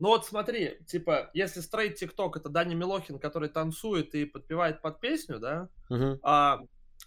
ну 0.00 0.08
вот 0.08 0.26
смотри, 0.26 0.80
типа, 0.86 1.30
если 1.34 1.60
стрейт 1.60 1.94
ТикТок 1.94 2.36
это 2.36 2.48
Даня 2.48 2.74
Милохин, 2.74 3.20
который 3.20 3.48
танцует 3.48 4.14
и 4.16 4.24
подпевает 4.24 4.82
под 4.82 4.98
песню, 4.98 5.38
да, 5.38 5.68
uh-huh. 5.88 6.18
а 6.22 6.58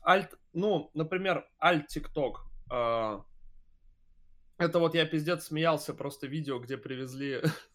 Альт, 0.05 0.33
ну, 0.53 0.91
например, 0.93 1.47
Альт 1.61 1.87
ТикТок. 1.87 2.45
Э, 2.71 3.19
это 4.57 4.79
вот 4.79 4.95
я 4.95 5.05
пиздец 5.05 5.45
смеялся, 5.45 5.93
просто 5.93 6.27
видео, 6.27 6.59
где 6.59 6.77
привезли... 6.77 7.41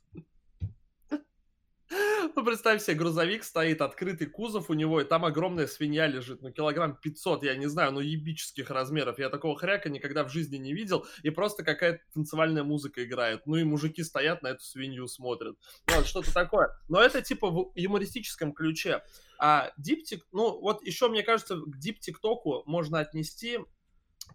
Представь 2.44 2.82
себе, 2.82 2.96
грузовик 2.96 3.44
стоит, 3.44 3.80
открытый 3.80 4.26
кузов 4.26 4.70
у 4.70 4.74
него, 4.74 5.00
и 5.00 5.04
там 5.04 5.24
огромная 5.24 5.66
свинья 5.66 6.06
лежит, 6.06 6.42
ну, 6.42 6.50
килограмм 6.50 6.96
500, 6.96 7.44
я 7.44 7.56
не 7.56 7.66
знаю, 7.66 7.92
ну, 7.92 8.00
ебических 8.00 8.70
размеров. 8.70 9.18
Я 9.18 9.28
такого 9.28 9.56
хряка 9.58 9.88
никогда 9.88 10.24
в 10.24 10.30
жизни 10.30 10.56
не 10.56 10.72
видел, 10.72 11.06
и 11.22 11.30
просто 11.30 11.64
какая-то 11.64 12.00
танцевальная 12.14 12.64
музыка 12.64 13.04
играет. 13.04 13.46
Ну, 13.46 13.56
и 13.56 13.64
мужики 13.64 14.02
стоят 14.02 14.42
на 14.42 14.48
эту 14.48 14.62
свинью 14.62 15.06
смотрят. 15.08 15.56
Ну, 15.88 15.96
вот, 15.96 16.06
что-то 16.06 16.32
такое. 16.32 16.70
Но 16.88 17.00
это, 17.00 17.22
типа, 17.22 17.50
в 17.50 17.72
юмористическом 17.74 18.52
ключе. 18.52 19.02
А 19.38 19.72
диптик, 19.76 20.24
ну 20.30 20.60
вот 20.60 20.86
еще, 20.86 21.08
мне 21.08 21.24
кажется, 21.24 21.56
к 21.56 21.76
диптиктоку 21.76 22.62
можно 22.64 23.00
отнести, 23.00 23.58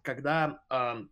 когда 0.02 0.62
э, 0.68 1.04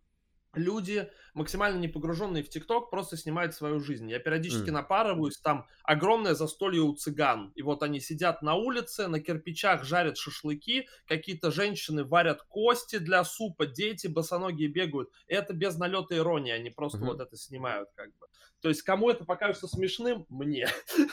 люди, 0.57 1.09
максимально 1.33 1.79
не 1.79 1.87
погруженные 1.87 2.43
в 2.43 2.49
ТикТок, 2.49 2.89
просто 2.89 3.17
снимают 3.17 3.53
свою 3.53 3.79
жизнь. 3.79 4.09
Я 4.09 4.19
периодически 4.19 4.69
mm. 4.69 4.73
напарываюсь, 4.73 5.37
там 5.37 5.67
огромное 5.83 6.33
застолье 6.33 6.81
у 6.81 6.93
цыган. 6.93 7.51
И 7.55 7.61
вот 7.61 7.83
они 7.83 7.99
сидят 7.99 8.41
на 8.41 8.55
улице, 8.55 9.07
на 9.07 9.19
кирпичах 9.19 9.83
жарят 9.83 10.17
шашлыки, 10.17 10.87
какие-то 11.07 11.51
женщины 11.51 12.03
варят 12.03 12.41
кости 12.43 12.97
для 12.97 13.23
супа, 13.23 13.65
дети 13.65 14.07
босоногие 14.07 14.69
бегают. 14.69 15.09
И 15.27 15.33
это 15.33 15.53
без 15.53 15.77
налета 15.77 16.15
иронии, 16.17 16.51
они 16.51 16.69
просто 16.69 16.97
mm-hmm. 16.97 17.05
вот 17.05 17.21
это 17.21 17.37
снимают 17.37 17.89
как 17.95 18.09
бы. 18.17 18.27
То 18.61 18.69
есть 18.69 18.81
кому 18.81 19.09
это 19.09 19.25
покажется 19.25 19.67
смешным? 19.67 20.25
Мне. 20.29 20.67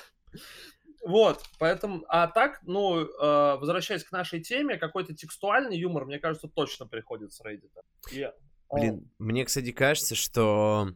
Вот, 1.04 1.42
поэтому, 1.58 2.02
а 2.08 2.26
так, 2.28 2.60
ну, 2.62 3.00
э, 3.00 3.56
возвращаясь 3.58 4.04
к 4.04 4.10
нашей 4.10 4.40
теме, 4.40 4.78
какой-то 4.78 5.14
текстуальный 5.14 5.76
юмор, 5.76 6.06
мне 6.06 6.18
кажется, 6.18 6.48
точно 6.48 6.86
приходит 6.86 7.34
с 7.34 7.44
Reddit. 7.44 7.70
Yeah. 8.10 8.32
Блин, 8.74 9.10
мне, 9.18 9.44
кстати, 9.44 9.72
кажется, 9.72 10.14
что 10.14 10.90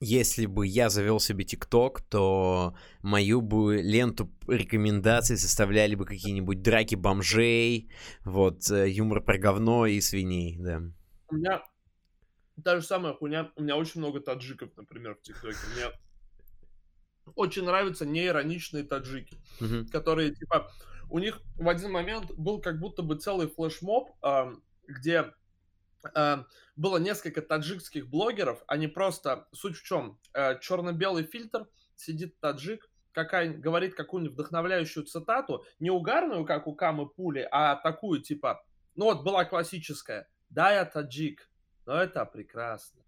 если 0.00 0.46
бы 0.46 0.66
я 0.66 0.90
завел 0.90 1.20
себе 1.20 1.44
ТикТок, 1.44 2.02
то 2.02 2.76
мою 3.02 3.40
бы 3.40 3.80
ленту 3.80 4.30
рекомендаций 4.46 5.38
составляли 5.38 5.94
бы 5.94 6.04
какие-нибудь 6.04 6.62
драки 6.62 6.94
бомжей, 6.94 7.90
вот, 8.24 8.70
э, 8.70 8.90
юмор 8.90 9.22
про 9.22 9.38
говно 9.38 9.86
и 9.86 10.00
свиней, 10.00 10.56
да. 10.58 10.82
У 11.28 11.36
меня 11.36 11.62
та 12.62 12.76
же 12.76 12.82
самая 12.82 13.14
хуйня, 13.14 13.50
у 13.56 13.62
меня 13.62 13.76
очень 13.76 14.00
много 14.00 14.20
таджиков, 14.20 14.70
например, 14.76 15.14
в 15.14 15.22
ТикТоке. 15.22 15.56
Мне 15.74 15.86
очень 17.34 17.64
нравятся 17.64 18.06
неироничные 18.06 18.84
таджики, 18.84 19.36
mm-hmm. 19.60 19.88
которые, 19.88 20.34
типа, 20.34 20.70
у 21.08 21.18
них 21.18 21.40
в 21.56 21.68
один 21.68 21.90
момент 21.90 22.32
был 22.32 22.60
как 22.60 22.78
будто 22.78 23.02
бы 23.02 23.16
целый 23.16 23.48
флешмоб, 23.48 24.10
где 24.86 25.32
было 26.76 26.98
несколько 26.98 27.42
таджикских 27.42 28.08
блогеров, 28.08 28.62
они 28.66 28.86
просто, 28.86 29.48
суть 29.52 29.76
в 29.76 29.82
чем, 29.84 30.20
э, 30.34 30.58
черно-белый 30.60 31.24
фильтр, 31.24 31.68
сидит 31.94 32.38
таджик, 32.40 32.88
какая, 33.12 33.52
говорит 33.52 33.94
какую-нибудь 33.94 34.34
вдохновляющую 34.34 35.06
цитату, 35.06 35.64
не 35.78 35.90
угарную, 35.90 36.44
как 36.44 36.66
у 36.66 36.74
Камы 36.74 37.08
Пули, 37.08 37.48
а 37.50 37.76
такую, 37.76 38.20
типа, 38.20 38.64
ну 38.94 39.06
вот 39.06 39.24
была 39.24 39.44
классическая, 39.44 40.28
да, 40.50 40.72
я 40.72 40.84
таджик, 40.84 41.48
но 41.86 41.94
это 41.94 42.24
прекрасно, 42.26 43.02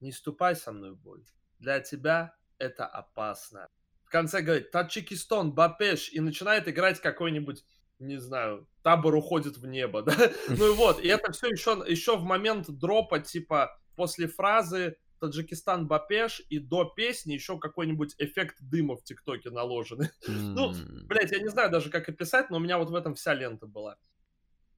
не 0.00 0.12
ступай 0.12 0.54
со 0.54 0.72
мной 0.72 0.92
в 0.92 0.98
бой, 0.98 1.24
для 1.58 1.80
тебя 1.80 2.34
это 2.58 2.86
опасно. 2.86 3.68
В 4.04 4.10
конце 4.10 4.40
говорит 4.40 4.70
Таджикистан, 4.70 5.52
Бапеш, 5.52 6.12
и 6.12 6.20
начинает 6.20 6.68
играть 6.68 7.00
какой-нибудь 7.00 7.64
не 7.98 8.18
знаю, 8.18 8.68
табор 8.82 9.14
уходит 9.14 9.56
в 9.56 9.66
небо, 9.66 10.02
да? 10.06 10.14
Ну 10.48 10.72
и 10.72 10.76
вот, 10.76 11.00
и 11.00 11.08
это 11.08 11.32
все 11.32 11.48
еще, 11.48 11.82
еще 11.86 12.16
в 12.16 12.22
момент 12.22 12.68
дропа, 12.68 13.20
типа, 13.20 13.78
после 13.94 14.28
фразы 14.28 14.96
Таджикистан 15.20 15.86
Бапеш 15.86 16.42
и 16.50 16.58
до 16.58 16.84
песни 16.84 17.32
еще 17.32 17.58
какой-нибудь 17.58 18.14
эффект 18.18 18.56
дыма 18.60 18.96
в 18.96 19.02
ТикТоке 19.02 19.50
наложен. 19.50 20.08
Ну, 20.28 20.74
блядь, 21.06 21.32
я 21.32 21.38
не 21.38 21.48
знаю 21.48 21.70
даже, 21.70 21.90
как 21.90 22.08
описать, 22.08 22.50
но 22.50 22.58
у 22.58 22.60
меня 22.60 22.78
вот 22.78 22.90
в 22.90 22.94
этом 22.94 23.14
вся 23.14 23.34
лента 23.34 23.66
была. 23.66 23.96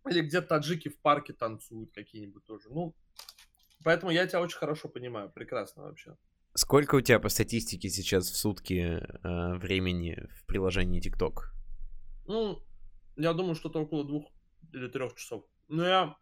Или 0.08 0.20
где 0.20 0.40
таджики 0.40 0.88
в 0.88 0.98
парке 1.00 1.32
танцуют 1.32 1.92
какие-нибудь 1.92 2.44
тоже. 2.44 2.68
Ну, 2.70 2.94
поэтому 3.84 4.12
я 4.12 4.26
тебя 4.26 4.40
очень 4.40 4.58
хорошо 4.58 4.88
понимаю, 4.88 5.30
прекрасно 5.30 5.82
вообще. 5.82 6.16
Сколько 6.54 6.96
у 6.96 7.00
тебя 7.00 7.20
по 7.20 7.28
статистике 7.28 7.88
сейчас 7.90 8.30
в 8.30 8.36
сутки 8.36 9.00
э, 9.00 9.54
времени 9.58 10.26
в 10.40 10.46
приложении 10.46 11.00
TikTok? 11.00 11.50
Ну, 12.26 12.62
я 13.18 13.34
думаю, 13.34 13.54
что-то 13.54 13.80
около 13.80 14.04
двух 14.04 14.30
или 14.72 14.88
трех 14.88 15.14
часов. 15.14 15.44
Но 15.68 15.84
я 15.84 16.16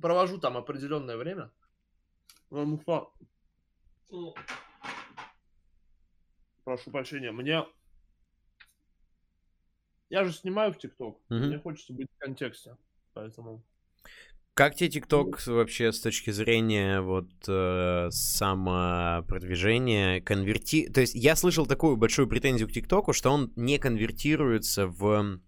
провожу 0.00 0.38
там 0.38 0.56
определенное 0.56 1.16
время. 1.16 1.50
Ну, 2.50 2.80
прошу 6.64 6.90
прощения, 6.90 7.32
мне... 7.32 7.64
Я 10.08 10.24
же 10.24 10.32
снимаю 10.32 10.72
в 10.72 10.78
ТикТок, 10.78 11.18
mm-hmm. 11.28 11.46
мне 11.46 11.58
хочется 11.58 11.92
быть 11.92 12.06
в 12.14 12.18
контексте, 12.18 12.76
поэтому... 13.12 13.64
Как 14.54 14.76
тебе 14.76 14.88
ТикТок 14.88 15.44
вообще 15.46 15.92
с 15.92 16.00
точки 16.00 16.30
зрения 16.30 17.00
вот 17.00 17.28
э, 17.48 18.08
самопродвижения, 18.10 20.22
конверти... 20.22 20.88
То 20.88 21.02
есть 21.02 21.14
я 21.14 21.36
слышал 21.36 21.66
такую 21.66 21.96
большую 21.96 22.28
претензию 22.28 22.68
к 22.68 22.72
ТикТоку, 22.72 23.12
что 23.12 23.30
он 23.30 23.52
не 23.56 23.78
конвертируется 23.78 24.86
в, 24.86 25.40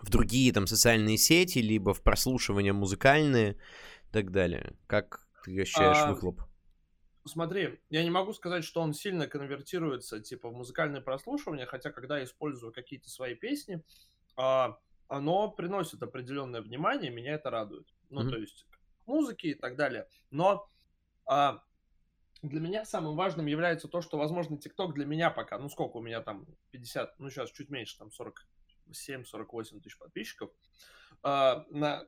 в 0.00 0.10
другие 0.10 0.52
там 0.52 0.66
социальные 0.66 1.18
сети, 1.18 1.58
либо 1.58 1.94
в 1.94 2.02
прослушивание 2.02 2.72
музыкальные 2.72 3.52
и 3.52 4.12
так 4.12 4.30
далее. 4.30 4.76
Как 4.86 5.20
ты 5.44 5.60
ощущаешь 5.60 6.06
а, 6.06 6.12
выхлоп? 6.12 6.42
Смотри, 7.24 7.80
я 7.90 8.04
не 8.04 8.10
могу 8.10 8.32
сказать, 8.32 8.64
что 8.64 8.80
он 8.80 8.92
сильно 8.92 9.26
конвертируется, 9.26 10.20
типа, 10.20 10.48
в 10.48 10.54
музыкальное 10.54 11.00
прослушивание, 11.00 11.66
хотя, 11.66 11.90
когда 11.90 12.18
я 12.18 12.24
использую 12.24 12.72
какие-то 12.72 13.10
свои 13.10 13.34
песни, 13.34 13.82
а, 14.36 14.78
оно 15.08 15.50
приносит 15.50 16.02
определенное 16.02 16.62
внимание, 16.62 17.10
меня 17.10 17.34
это 17.34 17.50
радует. 17.50 17.88
Ну, 18.10 18.20
Мгм. 18.20 18.30
то 18.30 18.36
есть, 18.36 18.66
музыки 19.06 19.48
и 19.48 19.54
так 19.54 19.76
далее. 19.76 20.08
Но 20.30 20.68
а, 21.26 21.62
для 22.42 22.60
меня 22.60 22.84
самым 22.84 23.16
важным 23.16 23.46
является 23.46 23.88
то, 23.88 24.00
что, 24.00 24.18
возможно, 24.18 24.58
ТикТок 24.58 24.94
для 24.94 25.04
меня 25.06 25.30
пока, 25.30 25.58
ну, 25.58 25.68
сколько 25.68 25.96
у 25.96 26.02
меня 26.02 26.20
там, 26.20 26.46
50, 26.70 27.18
ну, 27.18 27.30
сейчас 27.30 27.50
чуть 27.50 27.70
меньше, 27.70 27.98
там, 27.98 28.10
47-48 28.90 29.80
тысяч 29.80 29.98
подписчиков, 29.98 30.50
а, 31.22 31.64
на, 31.70 32.06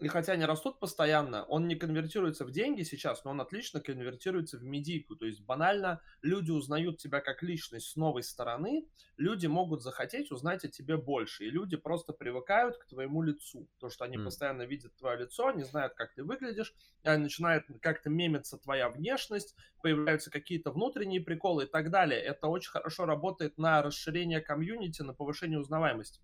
и 0.00 0.08
хотя 0.08 0.32
они 0.34 0.44
растут 0.44 0.78
постоянно, 0.80 1.44
он 1.44 1.66
не 1.66 1.74
конвертируется 1.74 2.44
в 2.44 2.52
деньги 2.52 2.82
сейчас, 2.82 3.24
но 3.24 3.30
он 3.32 3.40
отлично 3.40 3.80
конвертируется 3.80 4.56
в 4.58 4.62
медийку. 4.62 5.16
То 5.16 5.26
есть 5.26 5.40
банально 5.44 6.02
люди 6.22 6.50
узнают 6.52 6.98
тебя 6.98 7.20
как 7.20 7.42
личность 7.42 7.88
с 7.88 7.96
новой 7.96 8.22
стороны, 8.22 8.88
люди 9.16 9.46
могут 9.46 9.82
захотеть 9.82 10.30
узнать 10.30 10.64
о 10.64 10.68
тебе 10.68 10.96
больше, 10.96 11.44
и 11.46 11.50
люди 11.50 11.76
просто 11.76 12.12
привыкают 12.12 12.76
к 12.78 12.86
твоему 12.86 13.22
лицу. 13.22 13.68
То, 13.78 13.88
что 13.90 14.04
они 14.04 14.16
М. 14.16 14.18
постоянно 14.18 14.62
видят 14.62 14.94
твое 14.96 15.18
лицо, 15.18 15.48
они 15.48 15.64
знают, 15.64 15.94
как 15.94 16.14
ты 16.14 16.22
выглядишь, 16.22 16.74
а 17.02 17.16
начинает 17.18 17.64
как-то 17.80 18.08
мемиться 18.10 18.56
твоя 18.58 18.88
внешность, 18.90 19.56
появляются 19.82 20.30
какие-то 20.30 20.70
внутренние 20.70 21.20
приколы 21.20 21.64
и 21.64 21.66
так 21.68 21.90
далее. 21.90 22.20
Это 22.20 22.46
очень 22.48 22.70
хорошо 22.70 23.04
работает 23.06 23.58
на 23.58 23.82
расширение 23.82 24.40
комьюнити, 24.40 25.02
на 25.02 25.14
повышение 25.14 25.58
узнаваемости 25.58 26.20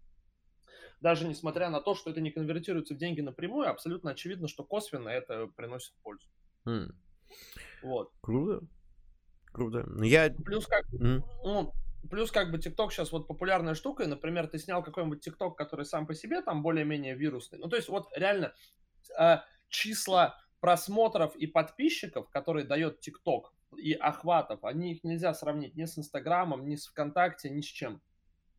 даже 1.00 1.26
несмотря 1.26 1.70
на 1.70 1.80
то, 1.80 1.94
что 1.94 2.10
это 2.10 2.20
не 2.20 2.30
конвертируется 2.30 2.94
в 2.94 2.98
деньги 2.98 3.20
напрямую, 3.20 3.68
абсолютно 3.68 4.12
очевидно, 4.12 4.48
что 4.48 4.64
косвенно 4.64 5.08
это 5.08 5.46
приносит 5.48 5.94
пользу. 6.02 6.26
М, 6.66 6.94
Вот. 7.82 8.12
Круто. 8.20 8.66
Круто. 9.52 9.84
Ну, 9.86 10.02
я... 10.02 10.30
Плюс 10.30 10.66
как, 10.66 10.84
М, 10.94 11.24
ну, 11.44 11.72
плюс 12.10 12.32
как 12.32 12.50
бы 12.50 12.58
ТикТок 12.58 12.92
сейчас 12.92 13.12
вот 13.12 13.28
популярная 13.28 13.74
штука, 13.74 14.02
и, 14.02 14.06
например, 14.06 14.46
ты 14.46 14.58
снял 14.58 14.82
какой-нибудь 14.82 15.20
ТикТок, 15.20 15.56
который 15.56 15.84
сам 15.84 16.06
по 16.06 16.14
себе 16.14 16.42
там 16.42 16.62
более-менее 16.62 17.14
вирусный. 17.14 17.58
Ну, 17.58 17.68
то 17.68 17.76
есть 17.76 17.88
вот 17.88 18.08
реально 18.16 18.52
э, 19.18 19.38
числа 19.68 20.38
просмотров 20.60 21.36
и 21.36 21.46
подписчиков, 21.46 22.28
которые 22.30 22.64
дает 22.64 23.00
ТикТок, 23.00 23.52
и 23.76 23.92
охватов, 23.92 24.64
они 24.64 24.92
их 24.92 25.04
нельзя 25.04 25.34
сравнить 25.34 25.76
ни 25.76 25.84
с 25.84 25.98
Инстаграмом, 25.98 26.66
ни 26.66 26.76
с 26.76 26.86
ВКонтакте, 26.86 27.50
ни 27.50 27.60
с 27.60 27.66
чем. 27.66 28.00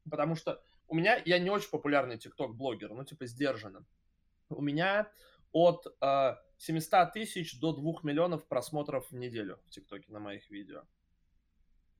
Потому 0.09 0.35
что 0.35 0.61
у 0.87 0.95
меня, 0.95 1.21
я 1.25 1.39
не 1.39 1.49
очень 1.49 1.69
популярный 1.69 2.17
ТикТок-блогер, 2.17 2.93
ну, 2.93 3.03
типа, 3.03 3.25
сдержанно. 3.25 3.85
У 4.49 4.61
меня 4.61 5.11
от 5.51 5.85
э, 6.01 6.35
700 6.57 7.13
тысяч 7.13 7.59
до 7.59 7.73
2 7.73 8.01
миллионов 8.03 8.47
просмотров 8.47 9.09
в 9.09 9.15
неделю 9.15 9.59
в 9.65 9.69
ТикТоке 9.69 10.11
на 10.11 10.19
моих 10.19 10.49
видео. 10.49 10.83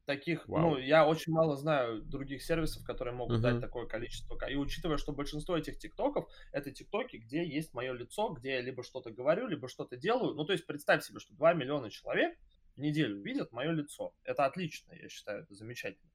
Таких, 0.05 0.47
Вау. 0.47 0.61
ну, 0.61 0.77
я 0.77 1.07
очень 1.07 1.33
мало 1.33 1.55
знаю 1.57 1.99
других 2.03 2.43
сервисов, 2.43 2.83
которые 2.83 3.15
могут 3.15 3.37
Мгм. 3.39 3.41
дать 3.41 3.59
такое 3.61 3.87
количество. 3.87 4.37
И 4.47 4.55
учитывая, 4.55 4.97
что 4.97 5.13
большинство 5.13 5.57
этих 5.57 5.79
ТикТоков 5.79 6.29
это 6.51 6.69
ТикТоки, 6.71 7.17
где 7.17 7.43
есть 7.43 7.73
мое 7.73 7.91
лицо, 7.91 8.29
где 8.29 8.51
я 8.51 8.61
либо 8.61 8.83
что-то 8.83 9.09
говорю, 9.09 9.47
либо 9.47 9.67
что-то 9.67 9.97
делаю. 9.97 10.35
Ну, 10.35 10.45
то 10.45 10.53
есть 10.53 10.67
представь 10.67 11.03
себе, 11.03 11.19
что 11.19 11.33
2 11.33 11.53
миллиона 11.53 11.89
человек 11.89 12.37
в 12.75 12.79
неделю 12.81 13.19
видят 13.23 13.51
мое 13.51 13.71
лицо. 13.71 14.13
Это 14.23 14.45
отлично, 14.45 14.93
я 14.93 15.09
считаю, 15.09 15.41
это 15.41 15.55
замечательно. 15.55 16.11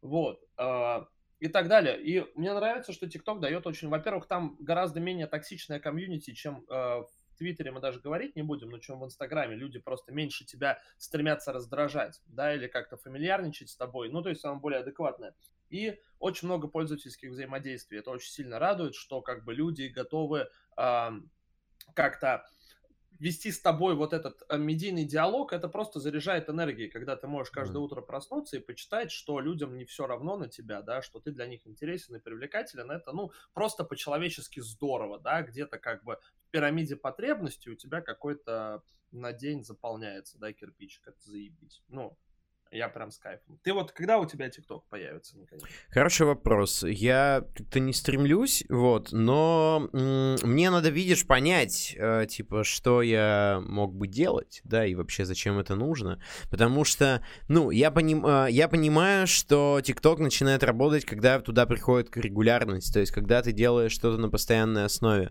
Вот. 0.00 0.38
а, 0.56 1.08
И 1.40 1.48
так 1.48 1.68
далее. 1.68 2.00
И 2.00 2.24
мне 2.36 2.52
нравится, 2.54 2.92
что 2.92 3.06
TikTok 3.06 3.40
дает 3.40 3.66
очень... 3.66 3.88
Во-первых, 3.88 4.26
там 4.26 4.56
гораздо 4.60 5.00
менее 5.00 5.26
токсичная 5.26 5.80
комьюнити, 5.80 6.32
чем 6.32 6.64
э, 6.68 7.02
в 7.34 7.36
Твиттере 7.36 7.72
мы 7.72 7.80
даже 7.80 8.00
говорить 8.00 8.36
не 8.36 8.42
будем, 8.42 8.70
но 8.70 8.78
чем 8.78 9.00
в 9.00 9.04
Инстаграме. 9.04 9.56
Люди 9.56 9.78
просто 9.78 10.12
меньше 10.12 10.44
тебя 10.44 10.78
стремятся 10.96 11.52
раздражать, 11.52 12.22
да, 12.26 12.54
или 12.54 12.66
как-то 12.66 12.96
фамильярничать 12.96 13.70
с 13.70 13.76
тобой. 13.76 14.08
Ну, 14.08 14.22
то 14.22 14.30
есть 14.30 14.44
она 14.44 14.54
более 14.54 14.80
адекватная. 14.80 15.34
И 15.70 16.00
очень 16.18 16.46
много 16.46 16.68
пользовательских 16.68 17.30
взаимодействий. 17.30 17.98
Это 17.98 18.10
очень 18.10 18.30
сильно 18.30 18.58
радует, 18.58 18.94
что 18.94 19.20
как 19.20 19.44
бы 19.44 19.54
люди 19.54 19.88
готовы 19.88 20.48
ам, 20.76 21.30
как-то 21.94 22.46
вести 23.18 23.52
с 23.52 23.60
тобой 23.60 23.94
вот 23.94 24.12
этот 24.12 24.42
э, 24.48 24.58
медийный 24.58 25.04
диалог, 25.04 25.52
это 25.52 25.68
просто 25.68 26.00
заряжает 26.00 26.48
энергией, 26.48 26.88
когда 26.90 27.16
ты 27.16 27.26
можешь 27.26 27.50
каждое 27.52 27.78
Мгм. 27.78 27.82
утро 27.82 28.00
проснуться 28.02 28.56
и 28.56 28.60
почитать, 28.60 29.10
что 29.10 29.40
людям 29.40 29.76
не 29.76 29.84
все 29.84 30.06
равно 30.06 30.36
на 30.36 30.48
тебя, 30.48 30.82
да, 30.82 31.02
что 31.02 31.20
ты 31.20 31.30
для 31.32 31.46
них 31.46 31.66
интересен 31.66 32.16
и 32.16 32.20
привлекателен, 32.20 32.90
это, 32.90 33.12
ну, 33.12 33.30
просто 33.52 33.84
по-человечески 33.84 34.60
здорово, 34.60 35.20
да, 35.20 35.42
где-то 35.42 35.78
как 35.78 36.04
бы 36.04 36.18
в 36.48 36.50
пирамиде 36.50 36.96
потребностей 36.96 37.70
у 37.70 37.76
тебя 37.76 38.00
какой-то 38.00 38.82
на 39.10 39.32
день 39.32 39.64
заполняется, 39.64 40.38
да, 40.38 40.52
кирпичик, 40.52 41.06
это 41.06 41.20
заебись. 41.22 41.82
Ну, 41.88 42.18
я 42.74 42.88
прям 42.88 43.10
с 43.10 43.18
кайфом. 43.18 43.58
Ты 43.62 43.72
вот, 43.72 43.92
когда 43.92 44.18
у 44.18 44.26
тебя 44.26 44.50
ТикТок 44.50 44.84
появится, 44.88 45.38
наконец? 45.38 45.64
Хороший 45.90 46.26
вопрос. 46.26 46.82
Я 46.82 47.44
как-то 47.56 47.78
не 47.78 47.92
стремлюсь, 47.92 48.64
вот, 48.68 49.12
но 49.12 49.88
мне 49.92 50.70
надо, 50.70 50.90
видишь, 50.90 51.26
понять, 51.26 51.94
э, 51.96 52.26
типа, 52.28 52.64
что 52.64 53.00
я 53.02 53.62
мог 53.64 53.94
бы 53.94 54.08
делать, 54.08 54.60
да, 54.64 54.84
и 54.84 54.94
вообще 54.94 55.24
зачем 55.24 55.58
это 55.58 55.76
нужно. 55.76 56.20
Потому 56.50 56.84
что, 56.84 57.24
ну, 57.48 57.70
я, 57.70 57.90
поним, 57.90 58.26
э, 58.26 58.48
я 58.50 58.68
понимаю, 58.68 59.26
что 59.26 59.78
TikTok 59.80 60.18
начинает 60.18 60.64
работать, 60.64 61.04
когда 61.04 61.40
туда 61.40 61.66
приходит 61.66 62.16
регулярность, 62.16 62.92
то 62.92 63.00
есть 63.00 63.12
когда 63.12 63.40
ты 63.42 63.52
делаешь 63.52 63.92
что-то 63.92 64.18
на 64.18 64.28
постоянной 64.28 64.84
основе. 64.84 65.30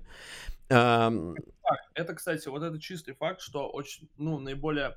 Факт. 0.69 1.89
Это, 1.93 2.13
кстати, 2.15 2.47
вот 2.47 2.63
это 2.63 2.79
чистый 2.79 3.13
факт, 3.13 3.41
что 3.41 3.69
очень, 3.69 4.09
ну, 4.17 4.39
наиболее 4.39 4.95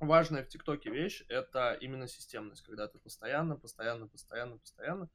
важная 0.00 0.44
в 0.44 0.48
ТикТоке 0.48 0.90
вещь— 0.90 1.24
это 1.28 1.74
именно 1.74 2.08
системность, 2.08 2.62
когда 2.62 2.88
ты 2.88 2.98
постоянно, 2.98 3.56
постоянно, 3.56 4.06
постоянно, 4.06 4.58
постоянно 4.58 5.08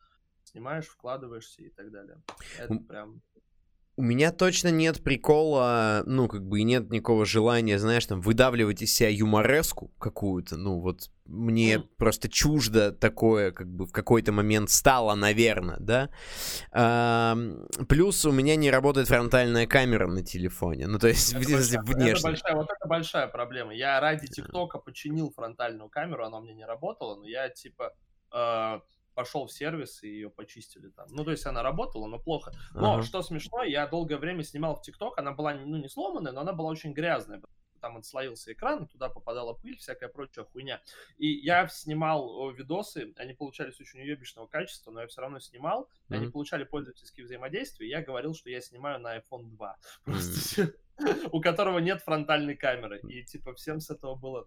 снимаешь, 0.43 0.87
вкладываешься 0.87 1.61
и 1.61 1.69
так 1.69 1.91
далее. 1.91 2.21
Это 2.57 2.75
прям... 2.75 3.21
У 4.01 4.03
меня 4.03 4.31
точно 4.31 4.69
нет 4.69 5.03
прикола, 5.03 6.01
ну, 6.07 6.27
как 6.27 6.43
бы 6.43 6.59
и 6.59 6.63
нет 6.63 6.89
никакого 6.89 7.23
желания, 7.23 7.77
знаешь, 7.77 8.03
там, 8.07 8.19
выдавливать 8.19 8.81
из 8.81 8.91
себя 8.95 9.09
юмореску 9.09 9.89
какую-то. 9.99 10.57
Ну, 10.57 10.79
вот 10.79 11.11
мне 11.25 11.77
Мгм. 11.77 11.87
просто 11.97 12.27
чуждо 12.27 12.91
такое, 12.91 13.51
как 13.51 13.67
бы 13.71 13.85
в 13.85 13.91
какой-то 13.91 14.31
момент 14.31 14.71
стало, 14.71 15.13
наверное, 15.13 15.77
да. 15.79 16.09
Ам, 16.71 17.67
плюс 17.87 18.25
у 18.25 18.31
меня 18.31 18.55
не 18.55 18.71
работает 18.71 19.07
фронтальная 19.07 19.67
камера 19.67 20.07
на 20.07 20.23
телефоне. 20.23 20.87
Ну, 20.87 20.97
то 20.97 21.07
есть, 21.07 21.33
Это 21.33 21.51
большая, 21.51 21.79
это 21.83 21.93
внешне. 21.95 22.29
большая- 22.31 22.55
вот 22.55 22.67
это 22.71 22.87
большая 22.89 23.27
проблема. 23.27 23.71
Я 23.75 23.99
ради 23.99 24.25
ТикТока 24.25 24.79
починил 24.79 25.31
фронтальную 25.31 25.89
камеру, 25.91 26.25
она 26.25 26.39
меня 26.39 26.55
не 26.55 26.65
работала, 26.65 27.17
но 27.17 27.27
я, 27.27 27.49
типа, 27.49 27.91
э, 28.33 28.79
пошел 29.13 29.45
в 29.45 29.51
сервис 29.51 30.03
и 30.03 30.07
ее 30.09 30.29
почистили 30.29 30.89
там. 30.89 31.07
Ну, 31.11 31.23
то 31.23 31.31
есть 31.31 31.45
она 31.45 31.63
работала, 31.63 32.07
но 32.07 32.19
плохо. 32.19 32.51
Но, 32.73 32.93
Ага. 32.93 33.03
что 33.03 33.21
смешно, 33.21 33.63
я 33.63 33.87
долгое 33.87 34.17
время 34.17 34.43
снимал 34.43 34.75
в 34.75 34.81
ТикТок, 34.81 35.17
она 35.17 35.31
была, 35.31 35.53
ну, 35.53 35.77
не 35.77 35.89
сломанная, 35.89 36.31
но 36.31 36.41
она 36.41 36.53
была 36.53 36.69
очень 36.69 36.93
грязная. 36.93 37.41
Там 37.81 37.97
отслоился 37.97 38.53
экран, 38.53 38.87
туда 38.87 39.09
попадала 39.09 39.53
пыль, 39.53 39.75
всякая 39.75 40.07
прочая 40.07 40.45
хуйня. 40.45 40.81
И 41.17 41.27
я 41.27 41.67
снимал 41.67 42.51
видосы, 42.51 43.11
они 43.17 43.33
получались 43.33 43.79
очень 43.79 44.01
уебищного 44.01 44.45
качества, 44.45 44.91
но 44.91 45.01
я 45.01 45.07
все 45.07 45.21
равно 45.21 45.39
снимал, 45.39 45.89
и 46.09 46.13
они 46.13 46.27
получали 46.27 46.63
пользовательские 46.63 47.25
взаимодействия, 47.25 47.89
я 47.89 48.03
говорил, 48.03 48.35
что 48.35 48.51
я 48.51 48.61
снимаю 48.61 48.99
на 48.99 49.17
iPhone 49.17 49.49
2. 49.49 49.77
Мгм. 50.05 50.13
Просто 50.13 50.73
у 51.31 51.41
которого 51.41 51.79
нет 51.79 52.01
фронтальной 52.03 52.55
камеры. 52.55 52.99
И 52.99 53.23
типа 53.23 53.55
всем 53.55 53.79
с 53.79 53.89
этого 53.89 54.13
было 54.13 54.45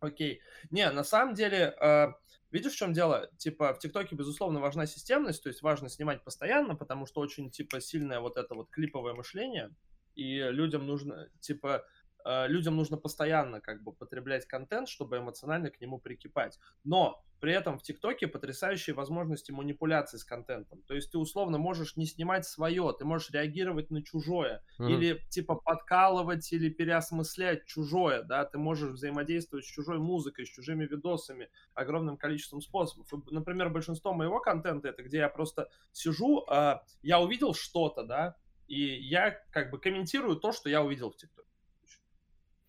окей. 0.00 0.40
Не, 0.70 0.90
на 0.90 1.04
самом 1.04 1.34
деле, 1.34 1.74
э, 1.80 2.08
видишь, 2.50 2.72
в 2.72 2.76
чем 2.76 2.92
дело? 2.92 3.30
Типа 3.36 3.72
в 3.74 3.78
ТикТоке, 3.78 4.16
безусловно, 4.16 4.60
важна 4.60 4.86
системность, 4.86 5.42
то 5.42 5.48
есть 5.48 5.62
важно 5.62 5.88
снимать 5.88 6.24
постоянно, 6.24 6.74
потому 6.74 7.06
что 7.06 7.20
очень, 7.20 7.50
типа, 7.50 7.80
сильное 7.80 8.20
вот 8.20 8.36
это 8.36 8.54
вот 8.54 8.70
клиповое 8.70 9.14
мышление, 9.14 9.74
и 10.14 10.38
людям 10.38 10.86
нужно, 10.86 11.28
типа, 11.40 11.84
людям 12.24 12.76
нужно 12.76 12.96
постоянно 12.96 13.60
как 13.60 13.82
бы 13.82 13.92
потреблять 13.92 14.46
контент, 14.46 14.88
чтобы 14.88 15.18
эмоционально 15.18 15.70
к 15.70 15.80
нему 15.80 15.98
прикипать. 15.98 16.58
Но 16.84 17.24
при 17.40 17.52
этом 17.52 17.78
в 17.78 17.82
ТикТоке 17.82 18.26
потрясающие 18.26 18.94
возможности 18.94 19.52
манипуляции 19.52 20.16
с 20.18 20.24
контентом. 20.24 20.82
То 20.82 20.94
есть 20.94 21.12
ты 21.12 21.18
условно 21.18 21.56
можешь 21.58 21.94
не 21.96 22.04
снимать 22.04 22.44
свое, 22.44 22.92
ты 22.98 23.04
можешь 23.04 23.30
реагировать 23.30 23.90
на 23.90 24.02
чужое, 24.02 24.64
Мгм. 24.78 24.90
или 24.90 25.22
типа 25.30 25.54
подкалывать 25.54 26.52
или 26.52 26.68
переосмыслять 26.68 27.64
чужое, 27.64 28.22
да, 28.22 28.44
ты 28.44 28.58
можешь 28.58 28.90
взаимодействовать 28.90 29.64
с 29.64 29.68
чужой 29.68 29.98
музыкой, 29.98 30.46
с 30.46 30.48
чужими 30.48 30.84
видосами 30.84 31.48
огромным 31.74 32.16
количеством 32.16 32.60
способов. 32.60 33.12
И, 33.12 33.16
например, 33.34 33.70
большинство 33.70 34.12
моего 34.12 34.40
контента 34.40 34.88
это 34.88 35.02
где 35.04 35.18
я 35.18 35.28
просто 35.28 35.68
сижу, 35.92 36.44
а, 36.48 36.82
я 37.02 37.20
увидел 37.20 37.54
что-то, 37.54 38.02
да, 38.02 38.36
и 38.66 38.80
я 38.82 39.30
как 39.52 39.70
бы 39.70 39.78
комментирую 39.78 40.36
то, 40.36 40.52
что 40.52 40.68
я 40.68 40.82
увидел 40.82 41.10
в 41.10 41.16
ТикТоке. 41.16 41.47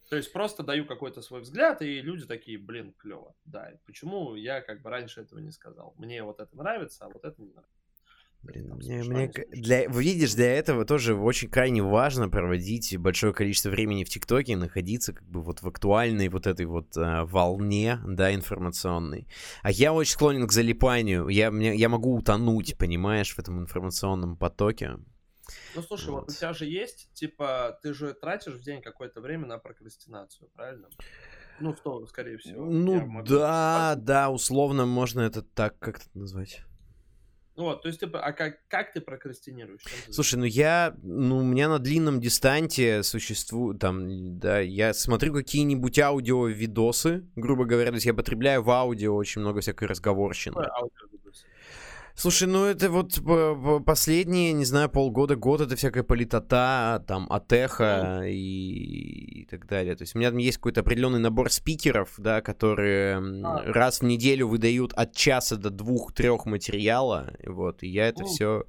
То 0.10 0.16
есть 0.16 0.34
просто 0.34 0.64
даю 0.64 0.86
какой-то 0.86 1.22
свой 1.22 1.42
взгляд, 1.42 1.82
и 1.84 2.02
люди 2.02 2.26
такие, 2.26 2.58
блин, 2.58 2.94
клево. 2.98 3.36
Да, 3.46 3.72
почему 3.86 4.36
я 4.36 4.62
как 4.62 4.82
бы 4.82 4.90
раньше 4.90 5.22
этого 5.22 5.40
не 5.40 5.52
сказал? 5.52 5.94
Мне 5.98 6.24
вот 6.24 6.40
это 6.40 6.56
нравится, 6.58 7.06
а 7.06 7.10
вот 7.10 7.24
это 7.24 7.40
не 7.42 7.50
нравится. 7.50 7.80
Блин, 8.42 8.70
Там 8.70 8.78
мне, 8.78 9.04
мне 9.04 9.32
для, 9.52 9.86
видишь, 9.88 10.34
для 10.34 10.54
этого 10.54 10.86
тоже 10.86 11.14
очень 11.14 11.50
крайне 11.50 11.84
важно 11.84 12.30
проводить 12.30 12.98
большое 12.98 13.34
количество 13.34 13.70
времени 13.70 14.06
в 14.06 14.10
ТикТоке 14.10 14.54
и 14.54 14.56
находиться 14.56 15.14
как 15.14 15.28
бы 15.28 15.42
вот 15.42 15.62
в 15.62 15.68
актуальной 15.68 16.30
вот 16.30 16.48
этой 16.48 16.66
вот 16.66 16.96
а, 16.96 17.26
волне, 17.26 18.00
да, 18.08 18.34
информационной. 18.34 19.28
А 19.62 19.72
я 19.72 19.92
очень 19.94 20.14
склонен 20.14 20.48
к 20.48 20.54
залипанию. 20.54 21.28
Я, 21.28 21.52
мне, 21.52 21.76
я 21.76 21.90
могу 21.90 22.16
утонуть, 22.16 22.78
понимаешь, 22.78 23.36
в 23.36 23.40
этом 23.40 23.60
информационном 23.60 24.38
потоке. 24.38 24.98
Ну, 25.76 25.82
слушай, 25.82 26.10
вот. 26.10 26.22
Вот. 26.22 26.30
у 26.30 26.34
тебя 26.34 26.54
же 26.54 26.66
есть, 26.66 27.14
типа, 27.14 27.80
ты 27.82 27.94
же 27.94 28.14
тратишь 28.14 28.54
в 28.54 28.64
день 28.64 28.82
какое-то 28.82 29.22
время 29.22 29.46
на 29.48 29.58
прокрастинацию, 29.58 30.50
правильно? 30.54 30.90
Ну, 31.60 31.76
что, 31.76 32.06
скорее 32.08 32.38
всего. 32.38 32.66
Ну 32.66 33.06
могу 33.06 33.28
да, 33.28 33.96
да, 33.98 34.30
условно 34.30 34.86
можно 34.86 35.22
это 35.22 35.42
так 35.42 35.78
как-то 35.80 36.08
назвать. 36.14 36.64
Ну 37.60 37.66
вот, 37.66 37.82
то 37.82 37.90
есть, 37.90 38.00
типа, 38.00 38.22
а 38.22 38.32
как, 38.32 38.66
как 38.70 38.94
ты 38.94 39.02
прокрастинируешь? 39.02 39.84
Ты 39.84 40.14
Слушай, 40.14 40.36
ну 40.36 40.46
я, 40.46 40.96
ну 41.02 41.40
у 41.40 41.44
меня 41.44 41.68
на 41.68 41.78
длинном 41.78 42.22
дистанте 42.22 43.04
существует, 43.04 43.80
там, 43.80 44.40
да, 44.40 44.62
я 44.62 44.94
смотрю 44.94 45.34
какие-нибудь 45.34 46.00
аудио-видосы, 46.00 47.28
грубо 47.36 47.66
говоря, 47.66 47.90
то 47.90 47.96
есть 47.96 48.06
я 48.06 48.14
потребляю 48.14 48.64
в 48.64 48.70
аудио 48.72 49.14
очень 49.14 49.42
много 49.42 49.60
всякой 49.60 49.90
разговорщины. 49.90 50.56
занимаешься? 50.56 51.19
Слушай, 52.20 52.50
ну 52.50 52.66
это 52.66 52.90
вот 52.90 53.16
по- 53.24 53.56
по- 53.56 53.80
последние, 53.80 54.52
не 54.52 54.66
знаю, 54.66 54.90
полгода, 54.90 55.38
год 55.38 55.62
это 55.62 55.78
всякая 55.78 56.04
политота, 56.04 57.02
там, 57.08 57.32
атеха 57.32 58.24
и, 58.26 59.44
и 59.44 59.46
так 59.46 59.66
далее. 59.68 59.96
То 59.96 60.02
есть 60.02 60.18
у 60.18 60.20
меня 60.20 60.30
там 60.30 60.38
есть 60.38 60.58
какой-то 60.58 60.82
определенный 60.82 61.20
набор 61.20 61.50
спикеров, 61.50 62.16
да, 62.18 62.42
которые 62.42 63.16
А. 63.46 63.64
раз 63.72 64.02
в 64.02 64.04
неделю 64.04 64.50
выдают 64.50 64.92
от 64.92 65.16
часа 65.16 65.56
до 65.56 65.70
двух-трех 65.70 66.46
материала, 66.46 67.38
вот, 67.46 67.84
и 67.84 67.88
я 67.88 68.10
это 68.10 68.26
все 68.26 68.66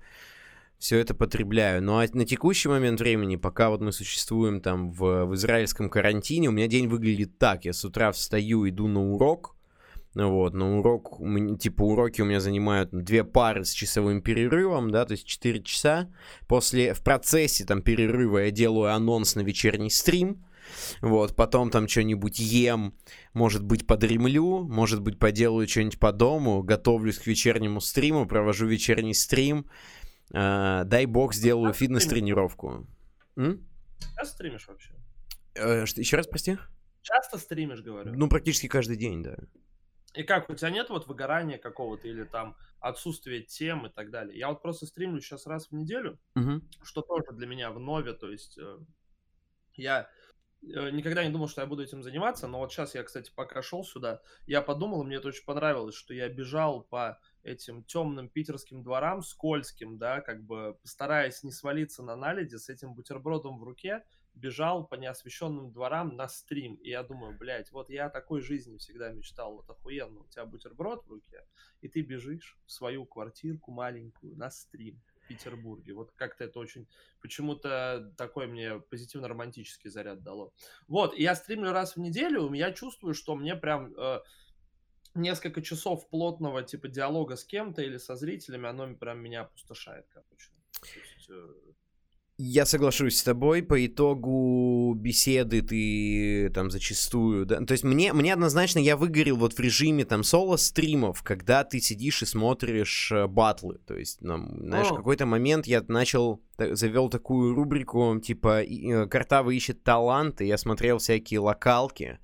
все 0.79 0.99
это 0.99 1.15
потребляю. 1.15 1.83
Ну 1.83 1.99
а 1.99 2.07
на 2.13 2.25
текущий 2.25 2.69
момент 2.69 3.01
времени, 3.01 3.35
пока 3.35 3.71
вот 3.71 3.81
мы 3.81 3.91
существуем 3.91 4.61
там 4.61 4.93
в, 4.93 5.25
в 5.25 5.35
израильском 5.35 5.91
карантине, 5.91 6.51
у 6.51 6.53
меня 6.53 6.69
день 6.69 6.87
выглядит 6.87 7.37
так. 7.37 7.65
Я 7.65 7.73
с 7.73 7.85
утра 7.85 8.13
встаю, 8.13 8.69
иду 8.69 8.87
на 8.87 9.13
урок, 9.13 9.57
Вот, 10.15 10.55
на 10.55 10.79
урок, 10.79 11.21
типа, 11.61 11.83
уроки 11.83 12.21
у 12.21 12.25
меня 12.25 12.41
занимают 12.41 12.91
две 12.91 13.23
пары 13.23 13.65
с 13.65 13.71
часовым 13.71 14.23
перерывом, 14.23 14.91
да, 14.91 15.05
то 15.05 15.13
есть 15.13 15.25
4 15.25 15.63
часа. 15.63 16.13
После, 16.49 16.95
в 16.95 17.03
процессе 17.03 17.65
там 17.65 17.81
перерыва 17.81 18.39
я 18.39 18.51
делаю 18.51 18.93
анонс 18.93 19.37
на 19.37 19.43
вечерний 19.43 19.91
стрим, 19.91 20.45
вот, 21.01 21.37
потом 21.37 21.71
там 21.71 21.87
что-нибудь 21.87 22.41
ем, 22.41 22.95
может 23.35 23.63
быть, 23.63 23.87
подремлю, 23.87 24.65
может 24.65 25.01
быть, 25.01 25.19
поделаю 25.19 25.69
что-нибудь 25.69 26.01
по 26.01 26.13
дому, 26.13 26.63
готовлюсь 26.63 27.19
к 27.19 27.27
вечернему 27.27 27.81
стриму, 27.81 28.27
провожу 28.27 28.67
вечерний 28.67 29.15
стрим, 29.15 29.67
а, 30.33 30.85
дай 30.85 31.07
бог, 31.07 31.35
сделаю 31.35 31.73
ты 31.73 31.79
фитнес-тренировку. 31.79 32.87
Часто 34.17 34.35
стримишь 34.35 34.67
вообще? 34.67 34.91
Э, 35.55 35.87
что, 35.87 36.01
еще 36.01 36.17
раз, 36.17 36.27
прости? 36.27 36.59
Часто 37.03 37.39
стримишь, 37.39 37.81
говорю. 37.81 38.13
Ну, 38.15 38.29
практически 38.29 38.67
каждый 38.67 38.97
день, 38.97 39.23
да. 39.23 39.37
И 40.15 40.25
как, 40.25 40.51
у 40.51 40.55
тебя 40.55 40.71
нет 40.71 40.91
вот 40.91 41.07
выгорания 41.07 41.59
какого-то 41.59 42.09
или 42.09 42.25
там 42.25 42.57
отсутствия 42.81 43.43
тем 43.43 43.87
и 43.87 43.91
так 43.91 44.11
далее? 44.11 44.39
Я 44.39 44.49
вот 44.49 44.63
просто 44.63 44.87
стримлю 44.87 45.21
сейчас 45.21 45.47
раз 45.47 45.69
в 45.69 45.73
неделю, 45.73 46.19
Мгм. 46.37 46.61
что 46.83 47.03
тоже 47.03 47.33
для 47.33 47.47
меня 47.47 47.71
в 47.73 47.81
нове, 47.81 48.15
то 48.15 48.31
есть 48.31 48.59
э, 48.59 48.79
я 49.75 50.11
э, 50.63 50.91
никогда 50.91 51.25
не 51.25 51.31
думал, 51.31 51.49
что 51.49 51.63
я 51.63 51.67
буду 51.67 51.83
этим 51.83 52.03
заниматься, 52.03 52.49
но 52.49 52.59
вот 52.59 52.73
сейчас 52.73 52.95
я, 52.95 53.03
кстати, 53.05 53.33
пока 53.35 53.63
шел 53.63 53.85
сюда, 53.85 54.23
я 54.47 54.63
подумал, 54.63 55.05
мне 55.05 55.17
это 55.17 55.29
очень 55.29 55.45
понравилось, 55.45 55.95
что 55.95 56.15
я 56.15 56.29
бежал 56.29 56.83
по 56.83 57.21
этим 57.43 57.85
темным 57.85 58.29
питерским 58.29 58.83
дворам, 58.83 59.23
скользким, 59.23 59.99
да, 59.99 60.21
как 60.21 60.45
бы 60.45 60.79
стараясь 60.85 61.43
не 61.43 61.53
свалиться 61.53 62.03
на 62.03 62.17
наледи 62.17 62.57
с 62.57 62.69
этим 62.69 62.95
бутербродом 62.95 63.59
в 63.59 63.65
руке, 63.65 64.05
бежал 64.35 64.87
по 64.87 64.95
неосвещенным 64.95 65.73
дворам 65.73 66.17
на 66.17 66.29
стрим. 66.29 66.75
И 66.77 66.91
я 66.91 67.03
думаю, 67.03 67.37
блядь, 67.37 67.73
вот 67.73 67.91
я 67.91 68.07
о 68.07 68.11
такой 68.11 68.41
жизни 68.41 68.79
всегда 68.79 69.11
мечтал, 69.11 69.57
вот 69.57 69.69
охуенно, 69.69 70.21
у 70.21 70.29
тебя 70.29 70.47
бутерброд 70.47 71.05
в 71.05 71.11
руке, 71.11 71.47
и 71.81 71.89
ты 71.89 72.01
бежишь 72.03 72.59
в 72.67 72.73
свою 72.73 73.05
квартирку 73.05 73.71
маленькую 73.73 74.37
на 74.37 74.51
стрим 74.51 75.01
Петербурге. 75.31 75.95
Вот 75.95 76.11
как-то 76.17 76.45
это 76.45 76.59
очень 76.59 76.89
почему-то 77.23 78.13
такой 78.17 78.49
мне 78.49 78.81
позитивно-романтический 78.91 79.89
заряд 79.89 80.23
дало. 80.23 80.53
Вот, 80.89 81.17
я 81.17 81.37
стримлю 81.37 81.71
раз 81.71 81.95
в 81.95 82.01
неделю, 82.01 82.53
я 82.53 82.73
чувствую, 82.73 83.15
что 83.15 83.37
мне 83.37 83.55
прям 83.55 83.95
э, 83.97 84.21
несколько 85.15 85.63
часов 85.63 86.09
плотного 86.09 86.65
типа 86.65 86.89
диалога 86.89 87.37
с 87.37 87.45
кем-то 87.45 87.81
или 87.81 87.99
со 87.99 88.17
зрителями, 88.17 88.69
оно 88.69 88.93
прям 88.97 89.21
меня 89.21 89.43
опустошает, 89.43 90.07
короче. 90.09 90.51
То 90.81 90.99
есть, 90.99 91.31
э, 91.31 91.55
Я 92.43 92.65
соглашусь 92.65 93.19
с 93.19 93.23
тобой. 93.23 93.63
По 93.63 93.85
итогу 93.85 94.95
беседы 94.95 95.61
ты 95.61 96.51
там 96.55 96.71
зачастую... 96.71 97.45
Да? 97.45 97.61
То 97.61 97.73
есть 97.73 97.85
мне, 97.85 98.15
мне 98.15 98.33
однозначно 98.33 98.79
я 98.79 98.97
выгорел 98.97 99.37
вот 99.37 99.53
в 99.53 99.61
режиме 99.61 100.07
там 100.07 100.25
соло-стримов, 100.25 101.23
когда 101.23 101.65
ты 101.65 101.81
сидишь 101.81 102.23
и 102.23 102.27
смотришь 102.27 103.13
э, 103.13 103.27
батлы. 103.27 103.79
То 103.87 103.95
есть, 103.95 104.23
нам, 104.23 104.59
знаешь, 104.59 104.89
в 104.89 104.93
О. 104.93 104.97
какой-то 104.97 105.27
момент 105.27 105.67
я 105.67 105.85
начал, 105.87 106.41
завел 106.75 107.09
такую 107.09 107.55
рубрику, 107.55 108.19
типа, 108.21 108.63
э, 108.63 109.07
Картава 109.07 109.51
ищет 109.51 109.83
таланты. 109.83 110.45
Я 110.45 110.59
смотрел 110.59 110.99
всякие 110.99 111.41
локалки. 111.41 112.19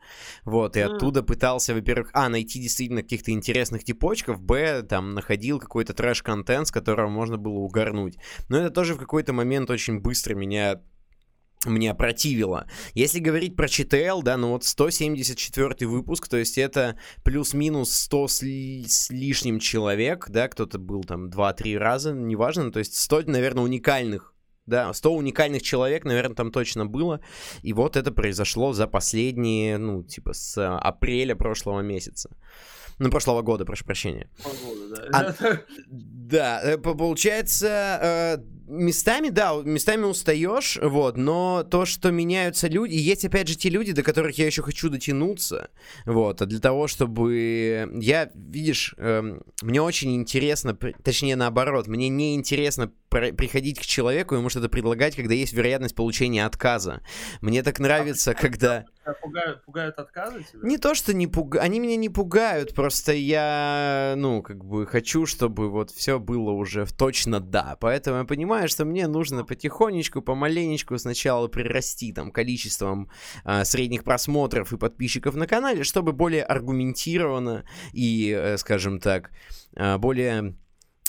Вот, 0.44 0.76
и 0.76 0.80
оттуда 0.80 1.22
пытался, 1.22 1.74
во-первых, 1.74 2.10
а, 2.12 2.28
найти 2.28 2.60
действительно 2.60 3.02
каких-то 3.02 3.30
интересных 3.30 3.84
типочков, 3.84 4.40
б, 4.40 4.82
там, 4.82 5.14
находил 5.14 5.58
какой-то 5.58 5.94
трэш-контент, 5.94 6.68
с 6.68 6.70
которого 6.70 7.08
можно 7.08 7.36
было 7.36 7.58
угорнуть. 7.58 8.16
Но 8.48 8.58
это 8.58 8.70
тоже 8.70 8.94
в 8.94 8.98
какой-то 8.98 9.32
момент 9.32 9.70
очень 9.70 10.00
быстро 10.00 10.34
меня 10.34 10.80
мне 11.66 11.90
опротивило. 11.90 12.66
Если 12.94 13.18
говорить 13.18 13.56
про 13.56 13.68
ЧТЛ, 13.68 14.22
да, 14.22 14.36
ну 14.36 14.50
вот 14.50 14.64
174 14.64 15.86
выпуск, 15.86 16.28
то 16.28 16.36
есть 16.36 16.58
это 16.58 16.98
плюс-минус 17.24 17.92
100 17.92 18.28
с, 18.28 18.42
ли- 18.42 18.84
с 18.88 19.10
лишним 19.10 19.58
человек, 19.58 20.26
да, 20.28 20.48
кто-то 20.48 20.78
был 20.78 21.04
там 21.04 21.28
2-3 21.28 21.76
раза, 21.78 22.12
неважно, 22.12 22.64
ну, 22.64 22.70
то 22.72 22.78
есть 22.78 22.96
100, 22.96 23.22
наверное, 23.26 23.64
уникальных 23.64 24.32
да, 24.66 24.92
100 24.92 25.12
уникальных 25.14 25.62
человек, 25.62 26.04
наверное, 26.04 26.34
там 26.34 26.50
точно 26.50 26.86
было. 26.86 27.20
И 27.62 27.72
вот 27.72 27.96
это 27.96 28.10
произошло 28.10 28.72
за 28.72 28.88
последние, 28.88 29.78
ну, 29.78 30.02
типа, 30.02 30.32
с 30.32 30.58
апреля 30.78 31.36
прошлого 31.36 31.82
месяца. 31.82 32.36
Ну, 32.98 33.08
прошлого 33.10 33.42
года, 33.42 33.64
прошу 33.64 33.84
прощения. 33.84 34.28
полгода, 34.42 35.08
А- 35.12 35.34
да. 35.40 35.60
Да, 35.88 36.60
э, 36.64 36.78
по- 36.78 36.94
получается, 36.96 38.38
э, 38.38 38.38
местами, 38.66 39.28
да, 39.28 39.54
местами 39.64 40.04
устаешь, 40.04 40.78
вот, 40.82 41.16
но 41.16 41.62
то, 41.62 41.84
что 41.84 42.10
меняются 42.10 42.68
люди, 42.68 42.94
и 42.94 42.98
есть, 42.98 43.24
опять 43.24 43.48
же, 43.48 43.56
те 43.56 43.68
люди, 43.68 43.92
до 43.92 44.02
которых 44.02 44.38
я 44.38 44.46
еще 44.46 44.62
хочу 44.62 44.88
дотянуться, 44.88 45.70
вот, 46.04 46.42
а 46.42 46.46
для 46.46 46.60
того, 46.60 46.86
чтобы 46.88 47.88
я, 48.00 48.30
видишь, 48.34 48.94
эм, 48.98 49.42
мне 49.62 49.80
очень 49.80 50.14
интересно, 50.16 50.76
точнее, 51.02 51.36
наоборот, 51.36 51.86
мне 51.86 52.08
не 52.08 52.34
интересно 52.34 52.90
приходить 53.08 53.78
к 53.78 53.82
человеку, 53.82 54.34
ему 54.34 54.48
что-то 54.48 54.68
предлагать, 54.68 55.16
когда 55.16 55.32
есть 55.32 55.52
вероятность 55.52 55.94
получения 55.94 56.44
отказа. 56.44 57.02
Мне 57.40 57.62
так 57.62 57.78
нравится, 57.78 58.34
когда... 58.34 58.82
Тебя 58.82 59.14
Пугают, 59.22 59.64
пугают 59.64 59.98
отказы 59.98 60.44
тебя? 60.52 60.68
Не 60.68 60.78
то, 60.78 60.94
что 60.94 61.14
не 61.14 61.28
пугают, 61.28 61.64
они 61.64 61.78
меня 61.78 61.96
не 61.96 62.08
пугают, 62.08 62.74
просто 62.74 63.12
я, 63.12 64.14
ну, 64.16 64.42
как 64.42 64.64
бы 64.64 64.84
хочу, 64.86 65.26
чтобы 65.26 65.70
вот 65.70 65.90
все 65.90 66.18
было 66.18 66.50
уже 66.50 66.84
в 66.84 66.92
точно 66.92 67.40
да. 67.40 67.76
Поэтому 67.80 68.18
я 68.18 68.24
понимаю, 68.24 68.55
что 68.68 68.84
мне 68.84 69.06
нужно 69.06 69.44
потихонечку, 69.44 70.22
помаленечку 70.22 70.98
сначала 70.98 71.48
прирасти 71.48 72.12
там 72.12 72.30
количеством 72.30 73.10
а, 73.44 73.64
средних 73.64 74.04
просмотров 74.04 74.72
и 74.72 74.78
подписчиков 74.78 75.34
на 75.34 75.46
канале, 75.46 75.84
чтобы 75.84 76.12
более 76.12 76.42
аргументированно 76.42 77.64
и, 77.92 78.34
э, 78.36 78.56
скажем 78.56 78.98
так, 78.98 79.30
а, 79.76 79.98
более 79.98 80.56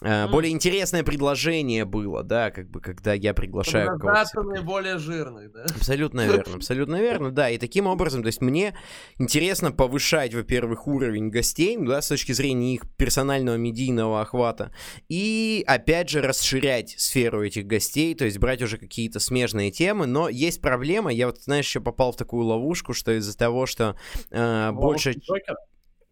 Мгм. 0.01 0.31
более 0.31 0.51
интересное 0.51 1.03
предложение 1.03 1.83
было, 1.85 2.23
да, 2.23 2.51
как 2.51 2.69
бы, 2.69 2.79
когда 2.79 3.13
я 3.13 3.33
приглашаю 3.33 3.97
кого-то. 3.99 4.43
Наиболее 4.43 4.97
жирных, 4.99 5.51
да? 5.51 5.65
Абсолютно 5.75 6.21
верно, 6.27 6.55
абсолютно 6.55 7.01
верно, 7.01 7.31
да. 7.31 7.49
И 7.49 7.57
таким 7.57 7.87
образом, 7.87 8.21
то 8.21 8.27
есть 8.27 8.41
мне 8.41 8.77
интересно 9.17 9.71
повышать, 9.71 10.33
во-первых, 10.35 10.87
уровень 10.87 11.29
гостей, 11.29 11.77
да, 11.79 12.01
с 12.01 12.09
точки 12.09 12.31
зрения 12.31 12.75
их 12.75 12.83
персонального 12.97 13.55
медийного 13.55 14.21
охвата, 14.21 14.71
и, 15.09 15.63
опять 15.65 16.09
же, 16.09 16.21
расширять 16.21 16.95
сферу 16.97 17.43
этих 17.43 17.65
гостей, 17.65 18.13
то 18.13 18.25
есть 18.25 18.37
брать 18.37 18.61
уже 18.61 18.77
какие-то 18.77 19.19
смежные 19.19 19.71
темы, 19.71 20.05
но 20.05 20.29
есть 20.29 20.61
проблема, 20.61 21.11
я 21.11 21.27
вот, 21.27 21.41
знаешь, 21.41 21.65
еще 21.65 21.81
попал 21.81 22.11
в 22.11 22.17
такую 22.17 22.45
ловушку, 22.45 22.93
что 22.93 23.17
из-за 23.17 23.35
того, 23.35 23.65
что 23.65 23.97
э, 24.29 24.71
больше... 24.71 25.13
Джокер? 25.13 25.55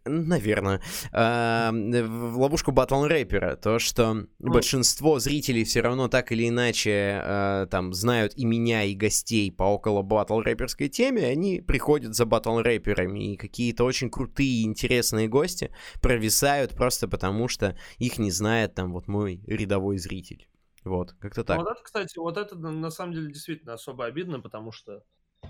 Наверное, 0.05 0.81
э, 1.11 1.69
в 1.71 2.37
ловушку 2.39 2.71
батл 2.71 3.03
рэпера. 3.05 3.55
То, 3.55 3.79
что 3.79 4.13
Ну. 4.13 4.27
большинство 4.39 5.19
зрителей 5.19 5.63
все 5.63 5.81
равно 5.81 6.07
так 6.07 6.31
или 6.31 6.47
иначе 6.47 7.19
э, 7.23 7.67
там 7.69 7.93
знают 7.93 8.33
и 8.35 8.45
меня, 8.45 8.83
и 8.83 8.93
гостей 8.93 9.51
по 9.51 9.63
около 9.63 10.01
батл 10.01 10.39
рэперской 10.39 10.89
теме, 10.89 11.25
они 11.25 11.61
приходят 11.61 12.15
за 12.15 12.25
батл 12.25 12.59
рэперами, 12.59 13.33
и 13.33 13.37
какие-то 13.37 13.83
очень 13.83 14.09
крутые 14.09 14.61
и 14.61 14.63
интересные 14.63 15.27
гости 15.27 15.71
провисают 16.01 16.71
просто 16.71 17.07
потому, 17.07 17.47
что 17.47 17.75
их 17.97 18.17
не 18.19 18.31
знает 18.31 18.75
там 18.75 18.93
вот 18.93 19.07
мой 19.07 19.41
рядовой 19.47 19.97
зритель. 19.97 20.47
Вот, 20.83 21.13
как-то 21.19 21.41
Ну, 21.41 21.45
так. 21.45 21.57
Вот 21.57 21.67
это, 21.71 21.81
кстати, 21.83 22.17
вот 22.19 22.37
это 22.37 22.55
на 22.55 22.71
на 22.71 22.91
самом 22.91 23.13
деле 23.13 23.31
действительно 23.31 23.73
особо 23.73 24.05
обидно, 24.05 24.39
потому 24.39 24.71
что 24.71 25.01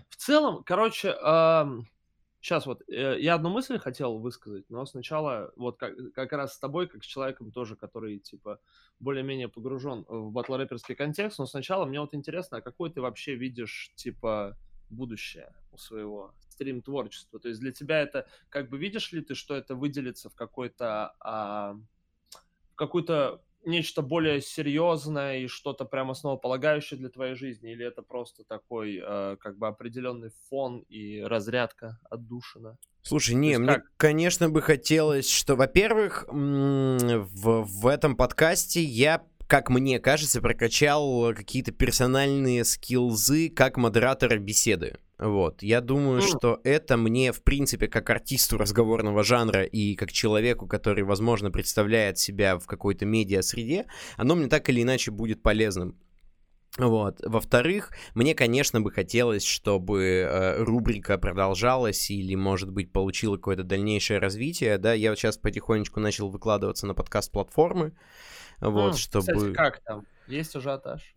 в 0.10 0.16
целом, 0.16 0.64
короче, 0.66 1.14
сейчас 2.46 2.68
вот 2.68 2.84
э, 2.88 3.18
я 3.20 3.34
одну 3.34 3.50
мысль 3.50 3.80
хотел 3.80 4.20
высказать, 4.20 4.70
но 4.70 4.86
сначала 4.86 5.52
вот 5.56 5.78
как, 5.78 5.96
как 6.14 6.32
раз 6.32 6.54
с 6.54 6.60
тобой, 6.60 6.88
как 6.88 7.04
с 7.04 7.08
человеком 7.08 7.52
тоже, 7.52 7.76
который 7.76 8.20
типа 8.20 8.60
более-менее 9.00 9.48
погружен 9.48 10.06
в 10.08 10.32
батл-рэперский 10.32 10.94
контекст, 10.94 11.40
но 11.40 11.48
сначала 11.48 11.86
мне 11.86 12.00
вот 12.00 12.14
интересно, 12.14 12.58
а 12.58 12.62
какой 12.62 12.92
ты 12.92 13.02
вообще 13.02 13.34
видишь 13.34 13.92
типа 13.96 14.56
будущее 14.92 15.56
у 15.72 15.78
своего 15.78 16.36
стрим-творчества? 16.50 17.40
То 17.40 17.48
есть 17.48 17.60
для 17.62 17.72
тебя 17.72 18.00
это, 18.00 18.28
как 18.50 18.70
бы 18.70 18.78
видишь 18.78 19.12
ли 19.12 19.22
ты, 19.22 19.34
что 19.34 19.56
это 19.56 19.74
выделится 19.74 20.30
в 20.30 20.36
какой-то 20.36 21.16
а, 21.20 21.80
в 22.74 22.76
какую-то 22.76 23.42
нечто 23.66 24.02
более 24.02 24.42
серьезное 24.42 25.40
и 25.40 25.48
что-то 25.48 25.86
прям 25.86 26.12
основополагающее 26.12 27.00
для 27.00 27.10
твоей 27.10 27.36
жизни, 27.36 27.72
или 27.72 27.86
это 27.86 28.02
просто 28.02 28.44
такой 28.44 29.02
э, 29.04 29.38
как 29.40 29.58
бы 29.58 29.68
определенный 29.68 30.32
фон 30.50 30.80
и 30.90 31.22
разрядка 31.22 32.00
отдушина? 32.10 32.78
Слушай, 33.02 33.36
не, 33.36 33.58
мне, 33.58 33.76
как? 33.76 33.84
конечно, 33.98 34.50
бы 34.50 34.62
хотелось, 34.62 35.30
что, 35.30 35.56
во-первых, 35.56 36.26
в, 36.28 37.64
в 37.64 37.88
этом 37.88 38.16
подкасте 38.16 38.84
я, 38.84 39.24
как 39.48 39.70
мне 39.70 40.00
кажется, 40.00 40.42
прокачал 40.42 41.34
какие-то 41.36 41.72
персональные 41.72 42.66
скиллзы 42.66 43.50
как 43.50 43.78
модератора 43.78 44.38
беседы. 44.38 44.98
Вот, 45.18 45.64
я 45.64 45.80
думаю, 45.80 46.22
что 46.22 46.60
это 46.66 46.98
мне, 46.98 47.32
в 47.32 47.42
принципе, 47.42 47.88
как 47.88 48.10
артисту 48.10 48.58
разговорного 48.58 49.24
жанра 49.24 49.64
и 49.64 49.96
как 49.96 50.12
человеку, 50.12 50.68
который, 50.68 51.04
возможно, 51.06 51.52
представляет 51.52 52.18
себя 52.18 52.58
в 52.58 52.66
какой-то 52.66 53.06
медиа-среде, 53.06 53.86
оно 54.18 54.36
мне 54.36 54.48
так 54.48 54.68
или 54.70 54.82
иначе 54.82 55.12
будет 55.12 55.42
полезным. 55.42 55.98
Вот. 56.78 57.22
Во-вторых, 57.24 57.92
мне, 58.16 58.36
конечно, 58.36 58.82
бы 58.82 58.92
хотелось, 58.92 59.46
чтобы 59.46 60.04
э, 60.04 60.62
рубрика 60.62 61.18
продолжалась 61.18 62.12
или, 62.12 62.36
может 62.36 62.70
быть, 62.70 62.92
получила 62.92 63.38
какое-то 63.38 63.64
дальнейшее 63.64 64.20
развитие. 64.20 64.78
Да, 64.78 64.94
я 64.94 65.12
вот 65.12 65.20
сейчас 65.20 65.38
потихонечку 65.38 66.02
начал 66.02 66.30
выкладываться 66.30 66.86
на 66.86 66.94
подкаст-платформы. 66.94 67.94
Вот, 68.60 68.92
М, 68.92 68.98
чтобы... 68.98 69.26
Кстати, 69.26 69.54
как 69.54 69.80
там? 69.86 70.06
Есть 70.28 70.56
ажиотаж? 70.56 71.14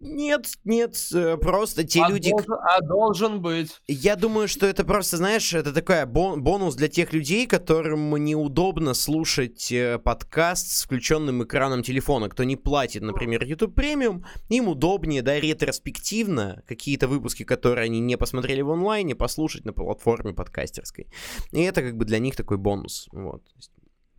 Нет, 0.00 0.46
нет, 0.64 0.96
э, 1.14 1.36
просто 1.36 1.84
те 1.84 2.02
а, 2.02 2.08
люди... 2.08 2.30
должен, 2.30 2.54
а 2.54 2.80
должен 2.80 3.42
быть. 3.42 3.80
Я 3.86 4.16
думаю, 4.16 4.48
что 4.48 4.66
это 4.66 4.84
просто, 4.84 5.16
знаешь, 5.16 5.52
это 5.52 5.72
такой 5.72 6.04
бон- 6.06 6.40
бонус 6.40 6.74
для 6.74 6.88
тех 6.88 7.12
людей, 7.12 7.46
которым 7.46 8.16
неудобно 8.16 8.94
слушать 8.94 9.70
э, 9.70 9.98
подкаст 9.98 10.70
с 10.70 10.82
включенным 10.84 11.44
экраном 11.44 11.82
телефона. 11.82 12.28
Кто 12.28 12.44
не 12.44 12.56
платит, 12.56 13.02
например, 13.02 13.44
YouTube 13.44 13.74
премиум, 13.74 14.24
им 14.48 14.68
удобнее, 14.68 15.22
да, 15.22 15.38
ретроспективно 15.38 16.62
какие-то 16.66 17.06
выпуски, 17.06 17.44
которые 17.44 17.84
они 17.84 18.00
не 18.00 18.16
посмотрели 18.16 18.62
в 18.62 18.70
онлайне, 18.70 19.14
послушать 19.14 19.64
на 19.64 19.72
платформе 19.72 20.32
подкастерской. 20.32 21.06
И 21.52 21.60
это 21.60 21.82
как 21.82 21.96
бы 21.96 22.04
для 22.04 22.18
них 22.18 22.34
такой 22.34 22.56
бонус. 22.56 23.08
Вот. 23.12 23.42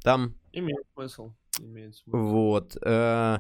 Там 0.03 0.35
Имеет 0.51 0.85
смысл. 0.93 1.33
Имеет 1.59 1.95
смысл. 1.95 2.17
вот. 2.17 2.77
э, 2.81 3.39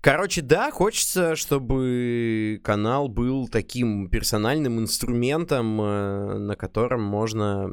Короче, 0.00 0.40
да, 0.42 0.70
хочется, 0.70 1.36
чтобы 1.36 2.60
канал 2.64 3.08
был 3.08 3.48
таким 3.48 4.08
персональным 4.08 4.78
инструментом, 4.80 5.80
э, 5.80 6.38
на 6.38 6.56
котором 6.56 7.02
можно 7.02 7.70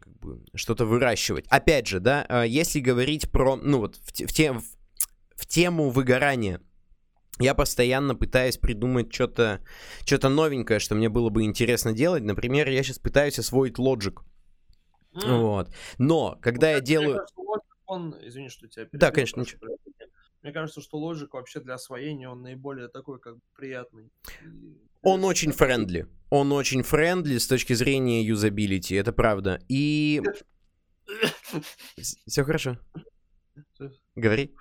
как 0.00 0.18
бы, 0.20 0.42
что-то 0.54 0.86
выращивать. 0.86 1.44
Опять 1.48 1.86
же, 1.86 2.00
да, 2.00 2.24
э, 2.28 2.44
если 2.48 2.80
говорить 2.80 3.30
про, 3.30 3.56
ну 3.56 3.78
вот, 3.78 3.96
в, 3.96 4.12
те- 4.12 4.26
в, 4.26 4.32
те- 4.32 4.52
в- 4.52 5.46
тему 5.46 5.90
выгорания, 5.90 6.60
я 7.38 7.54
постоянно 7.54 8.14
пытаюсь 8.14 8.56
придумать 8.58 9.12
что-то 9.12 9.60
что 10.04 10.28
новенькое, 10.28 10.78
что 10.78 10.94
мне 10.94 11.08
было 11.08 11.28
бы 11.30 11.42
интересно 11.44 11.92
делать. 11.92 12.22
Например, 12.22 12.68
я 12.68 12.82
сейчас 12.82 12.98
пытаюсь 12.98 13.38
освоить 13.38 13.78
Logic. 13.78 14.18
Вот. 15.12 15.70
Но, 15.98 16.38
когда 16.40 16.70
я 16.70 16.76
Мне 16.78 16.86
делаю... 16.86 17.14
кажется, 17.16 17.34
он, 17.86 18.16
извини, 18.20 18.48
что 18.48 18.68
тебя 18.68 18.84
Да, 18.92 19.10
перебил, 19.10 19.14
конечно, 19.14 19.42
прошу 19.44 19.58
прощения. 19.58 20.12
Мне 20.42 20.52
кажется, 20.52 20.80
что 20.80 20.98
Logic 20.98 21.28
вообще 21.32 21.60
для 21.60 21.74
освоения 21.74 22.28
он 22.28 22.42
наиболее 22.42 22.88
такой, 22.88 23.18
как 23.20 23.34
бы, 23.36 23.40
приятный. 23.54 24.10
Он 25.02 25.24
очень 25.24 25.52
friendly. 25.52 26.06
Он 26.30 26.52
очень 26.52 26.82
friendly 26.82 27.38
с 27.38 27.46
точки 27.46 27.72
зрения 27.72 28.22
юзабилити, 28.22 28.94
это 28.94 29.12
правда. 29.12 29.60
И... 29.68 30.22
Все 31.96 32.44
хорошо. 32.44 32.78
Говори. 34.14 34.54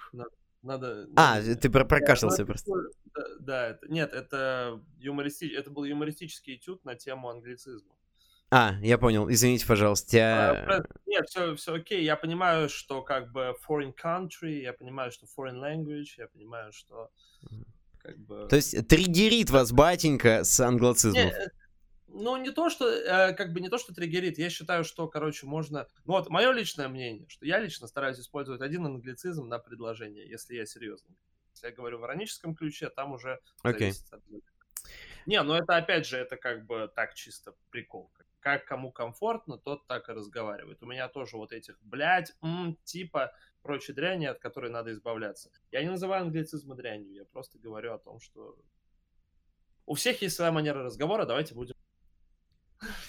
Надо... 0.62 1.08
А, 1.16 1.36
надо- 1.40 1.56
ты 1.56 1.70
про- 1.70 1.86
прокашлялся 1.86 2.42
Я- 2.42 2.46
ну, 2.46 2.48
просто. 2.48 2.72
это- 2.72 2.90
Да, 3.14 3.24
да, 3.40 3.68
это, 3.70 3.88
нет, 3.88 4.14
это, 4.14 4.84
юмористи... 4.98 5.48
это 5.48 5.70
был 5.72 5.86
юмористический 5.86 6.56
этюд 6.58 6.84
на 6.84 6.96
тему 6.96 7.30
англицизма. 7.30 7.96
А, 8.52 8.76
я 8.82 8.98
понял. 8.98 9.30
Извините, 9.30 9.68
пожалуйста. 9.68 10.18
А, 10.18 10.66
про- 10.66 10.86
Нет, 11.06 11.30
все, 11.30 11.56
все 11.56 11.76
окей. 11.76 12.04
Я 12.04 12.16
понимаю, 12.16 12.68
что 12.68 13.02
как 13.04 13.32
бы 13.32 13.56
foreign 13.68 13.94
country, 13.94 14.62
я 14.62 14.74
понимаю, 14.74 15.12
что 15.12 15.28
foreign 15.28 15.60
language, 15.62 16.08
я 16.18 16.28
понимаю, 16.28 16.72
что 16.74 17.12
как 18.00 18.18
бы... 18.18 18.48
То 18.50 18.56
есть 18.56 18.88
триггерит 18.88 19.52
вас 19.52 19.72
батенька 19.72 20.44
с 20.44 20.58
Не, 20.60 20.66
англоцизмом. 20.66 21.28
э, 21.28 21.50
ну, 22.08 22.38
не 22.38 22.50
то, 22.52 22.72
что, 22.72 22.90
э, 22.90 23.34
как 23.34 23.54
бы 23.54 23.60
не 23.60 23.70
то, 23.70 23.78
что 23.78 23.94
триггерит. 23.94 24.40
Я 24.40 24.50
считаю, 24.50 24.84
что, 24.84 25.08
короче, 25.08 25.46
можно... 25.46 25.86
Ну, 26.06 26.14
вот 26.14 26.30
мое 26.30 26.52
личное 26.52 26.88
мнение, 26.88 27.28
что 27.30 27.46
я 27.46 27.60
лично 27.60 27.88
стараюсь 27.88 28.20
использовать 28.20 28.62
один 28.62 28.84
англицизм 28.86 29.48
на 29.48 29.60
предложение, 29.60 30.28
если 30.28 30.56
я 30.56 30.66
серьезно. 30.66 31.14
Если 31.54 31.68
я 31.68 31.74
говорю 31.74 32.00
в 32.00 32.06
ироническом 32.06 32.56
ключе, 32.56 32.90
там 32.90 33.12
уже 33.12 33.40
Окей. 33.62 33.92
зависит 33.92 34.12
от. 34.14 34.24
Не, 35.28 35.44
ну 35.44 35.54
это 35.54 35.76
опять 35.76 36.08
же, 36.08 36.18
это 36.18 36.38
как 36.38 36.66
бы 36.66 36.90
так 36.96 37.14
чисто 37.14 37.54
прикол. 37.70 38.10
Как- 38.18 38.26
Как 38.40 38.66
кому 38.66 38.92
комфортно, 38.92 39.58
тот 39.58 39.86
так 39.88 40.08
и 40.10 40.14
разговаривает. 40.14 40.82
У 40.82 40.86
меня 40.86 41.08
тоже 41.10 41.36
вот 41.36 41.52
этих, 41.52 41.78
блядь, 41.82 42.32
м, 42.42 42.78
типа, 42.86 43.34
прочей 43.62 43.92
дряни, 43.94 44.26
от 44.28 44.40
которой 44.40 44.72
надо 44.72 44.92
избавляться. 44.94 45.52
Я 45.72 45.82
не 45.84 45.90
называю 45.90 46.24
англицизмы 46.24 46.76
дрянью, 46.76 47.14
я 47.14 47.26
просто 47.26 47.60
говорю 47.60 47.94
о 47.94 47.98
том, 47.98 48.20
что 48.22 48.56
у 49.86 49.96
всех 49.96 50.22
есть 50.22 50.36
своя 50.38 50.52
манера 50.52 50.84
разговора, 50.84 51.26
давайте 51.26 51.54
будем 51.54 51.76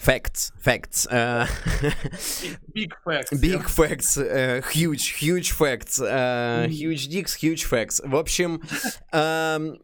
Facts, 0.03 0.51
facts. 0.61 1.07
э, 1.09 1.45
Big 2.73 2.91
facts. 3.05 3.31
Big 3.31 3.63
facts, 3.67 4.17
э, 4.21 4.59
huge, 4.73 5.13
huge 5.21 5.53
facts, 5.57 5.99
Мгм. 6.01 6.69
huge 6.71 7.07
dicks, 7.07 7.37
huge 7.41 7.63
facts. 7.69 8.01
В 8.05 8.15
общем, 8.17 8.61
эм, 9.13 9.81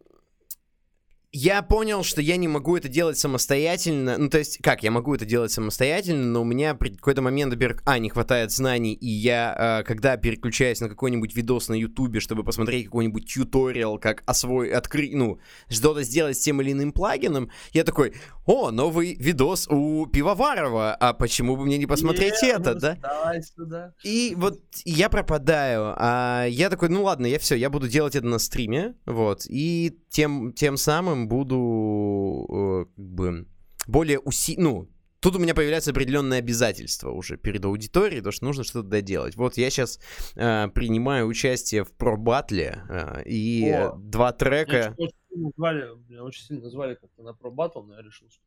я 1.31 1.61
понял, 1.61 2.03
что 2.03 2.21
я 2.21 2.37
не 2.37 2.47
могу 2.47 2.77
это 2.77 2.87
делать 2.87 3.17
самостоятельно. 3.17 4.17
Ну, 4.17 4.29
то 4.29 4.37
есть, 4.37 4.59
как, 4.61 4.83
я 4.83 4.91
могу 4.91 5.13
это 5.13 5.25
делать 5.25 5.51
самостоятельно, 5.51 6.25
но 6.25 6.41
у 6.41 6.45
меня 6.45 6.73
при 6.73 6.89
какой-то 6.89 7.21
момент, 7.21 7.51
например, 7.51 7.81
а, 7.85 7.99
не 7.99 8.09
хватает 8.09 8.51
знаний, 8.51 8.93
и 8.93 9.07
я, 9.07 9.81
э, 9.81 9.83
когда 9.83 10.15
переключаюсь 10.15 10.79
на 10.79 10.87
какой-нибудь 10.87 11.35
видос 11.35 11.67
на 11.67 11.73
ютубе, 11.73 12.21
чтобы 12.21 12.43
посмотреть 12.43 12.85
какой-нибудь 12.85 13.31
тьюториал, 13.31 13.99
как 13.99 14.23
освоить, 14.25 14.71
открыть, 14.71 15.13
ну, 15.13 15.39
что-то 15.69 16.03
сделать 16.03 16.37
с 16.37 16.39
тем 16.39 16.61
или 16.61 16.71
иным 16.71 16.93
плагином, 16.93 17.51
я 17.73 17.83
такой, 17.83 18.13
о, 18.45 18.71
новый 18.71 19.15
видос 19.15 19.67
у 19.67 20.05
Пивоварова, 20.05 20.95
а 20.95 21.13
почему 21.13 21.57
бы 21.57 21.65
мне 21.65 21.77
не 21.77 21.87
посмотреть 21.87 22.41
Не, 22.41 22.49
это, 22.49 22.73
да? 22.73 22.95
Давай 23.01 23.41
сюда. 23.43 23.93
И 24.03 24.33
вот 24.37 24.61
я 24.85 25.09
пропадаю, 25.09 25.93
а 25.97 26.45
я 26.45 26.69
такой, 26.69 26.87
ну 26.87 27.03
ладно, 27.03 27.25
я 27.25 27.37
все, 27.37 27.55
я 27.55 27.69
буду 27.69 27.89
делать 27.89 28.15
это 28.15 28.25
на 28.25 28.39
стриме, 28.39 28.95
вот, 29.05 29.45
и 29.47 29.97
тем, 30.09 30.53
тем 30.53 30.77
самым 30.77 31.27
буду, 31.27 32.47
э, 32.49 32.85
как 32.95 33.05
бы, 33.05 33.47
более 33.87 34.19
уси... 34.19 34.55
ну, 34.57 34.89
тут 35.19 35.35
у 35.35 35.39
меня 35.39 35.53
появляются 35.53 35.91
определенные 35.91 36.39
обязательства 36.39 37.11
уже 37.11 37.37
перед 37.37 37.63
аудиторией, 37.65 38.19
потому 38.19 38.31
что 38.31 38.45
нужно 38.45 38.63
что-то 38.63 38.87
доделать. 38.87 39.35
Вот 39.35 39.57
я 39.57 39.69
сейчас 39.69 39.99
принимаю 40.35 41.27
участие 41.27 41.83
в 41.83 41.91
про-батле, 41.91 42.83
э, 42.89 43.23
и 43.25 43.69
О. 43.71 43.95
два 43.97 44.27
Меня 44.27 44.31
трека, 44.33 44.95
очень 44.97 45.15
сильно 45.29 45.51
звали, 45.55 45.85
меня 46.09 46.23
очень 46.23 46.43
сильно 46.43 46.69
звали 46.69 46.95
как-то 46.95 47.23
на 47.23 47.33
про 47.33 47.51
батл, 47.51 47.81
но 47.81 47.95
я 47.95 48.01
решил, 48.01 48.27
что... 48.29 48.41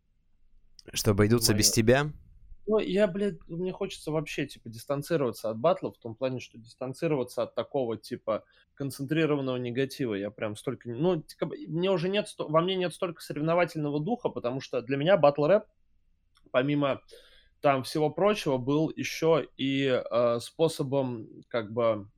что 0.96 1.10
обойдутся 1.12 1.54
без 1.54 1.68
моё. 1.68 1.74
тебя. 1.74 2.12
Ну, 2.66 2.78
я, 2.78 3.06
блядь, 3.06 3.38
мне 3.48 3.72
хочется 3.72 4.10
вообще, 4.12 4.46
типа, 4.46 4.68
дистанцироваться 4.68 5.50
от 5.50 5.58
батлов, 5.58 5.96
в 5.96 6.00
том 6.00 6.14
плане, 6.14 6.40
что 6.40 6.58
дистанцироваться 6.58 7.42
от 7.42 7.54
такого, 7.54 7.96
типа, 7.96 8.44
концентрированного 8.74 9.56
негатива. 9.56 10.14
Я 10.14 10.30
прям 10.30 10.56
столько... 10.56 10.88
Ну, 10.88 11.22
типа, 11.22 11.46
мне 11.66 11.90
уже 11.90 12.08
нет... 12.08 12.26
Во 12.38 12.60
мне 12.60 12.76
нет 12.76 12.94
столько 12.94 13.22
соревновательного 13.22 14.00
духа, 14.00 14.28
потому 14.28 14.60
что 14.60 14.82
для 14.82 14.96
меня 14.96 15.16
батл 15.16 15.46
рэп, 15.46 15.64
помимо 16.50 17.00
там 17.60 17.82
всего 17.82 18.10
прочего 18.10 18.56
был 18.56 18.90
еще 18.94 19.48
и 19.56 19.86
э, 19.86 20.38
способом 20.40 21.28
как 21.48 21.72
бы 21.72 22.08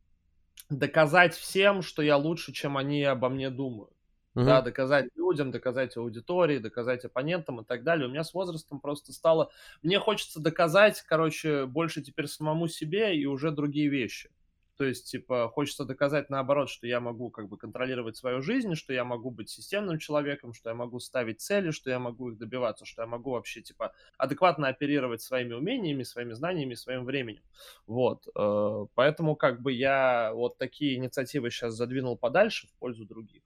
доказать 0.70 1.34
всем, 1.34 1.82
что 1.82 2.02
я 2.02 2.16
лучше, 2.16 2.52
чем 2.52 2.76
они 2.76 3.02
обо 3.02 3.28
мне 3.28 3.50
думают. 3.50 3.92
Uh-huh. 4.34 4.44
Да, 4.46 4.62
доказать 4.62 5.08
людям, 5.14 5.50
доказать 5.50 5.96
аудитории, 5.98 6.58
доказать 6.58 7.04
оппонентам 7.04 7.60
и 7.60 7.64
так 7.64 7.84
далее. 7.84 8.08
У 8.08 8.10
меня 8.10 8.24
с 8.24 8.32
возрастом 8.32 8.80
просто 8.80 9.12
стало... 9.12 9.50
Мне 9.82 9.98
хочется 9.98 10.40
доказать, 10.40 11.02
короче, 11.02 11.66
больше 11.66 12.00
теперь 12.02 12.26
самому 12.26 12.66
себе 12.68 13.14
и 13.18 13.26
уже 13.26 13.50
другие 13.50 13.88
вещи. 13.88 14.30
То 14.78 14.84
есть, 14.86 15.10
типа, 15.10 15.48
хочется 15.50 15.84
доказать 15.84 16.30
наоборот, 16.30 16.70
что 16.70 16.86
я 16.86 16.98
могу 16.98 17.30
как 17.30 17.48
бы 17.48 17.58
контролировать 17.58 18.16
свою 18.16 18.40
жизнь, 18.40 18.74
что 18.74 18.94
я 18.94 19.04
могу 19.04 19.30
быть 19.30 19.50
системным 19.50 19.98
человеком, 19.98 20.54
что 20.54 20.70
я 20.70 20.74
могу 20.74 20.98
ставить 20.98 21.42
цели, 21.42 21.70
что 21.70 21.90
я 21.90 21.98
могу 21.98 22.30
их 22.30 22.38
добиваться, 22.38 22.86
что 22.86 23.02
я 23.02 23.06
могу 23.06 23.32
вообще, 23.32 23.60
типа, 23.60 23.92
адекватно 24.16 24.68
оперировать 24.68 25.20
своими 25.20 25.52
умениями, 25.52 26.04
своими 26.04 26.32
знаниями, 26.32 26.72
своим 26.74 27.04
временем. 27.04 27.42
Вот. 27.86 28.26
Э, 28.34 28.86
поэтому 28.94 29.36
как 29.36 29.60
бы 29.60 29.72
я 29.72 30.32
вот 30.34 30.56
такие 30.56 30.96
инициативы 30.96 31.50
сейчас 31.50 31.74
задвинул 31.74 32.16
подальше 32.16 32.66
в 32.68 32.72
пользу 32.78 33.04
других. 33.04 33.42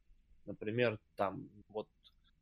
Например, 0.47 0.99
там 1.17 1.49
вот 1.69 1.89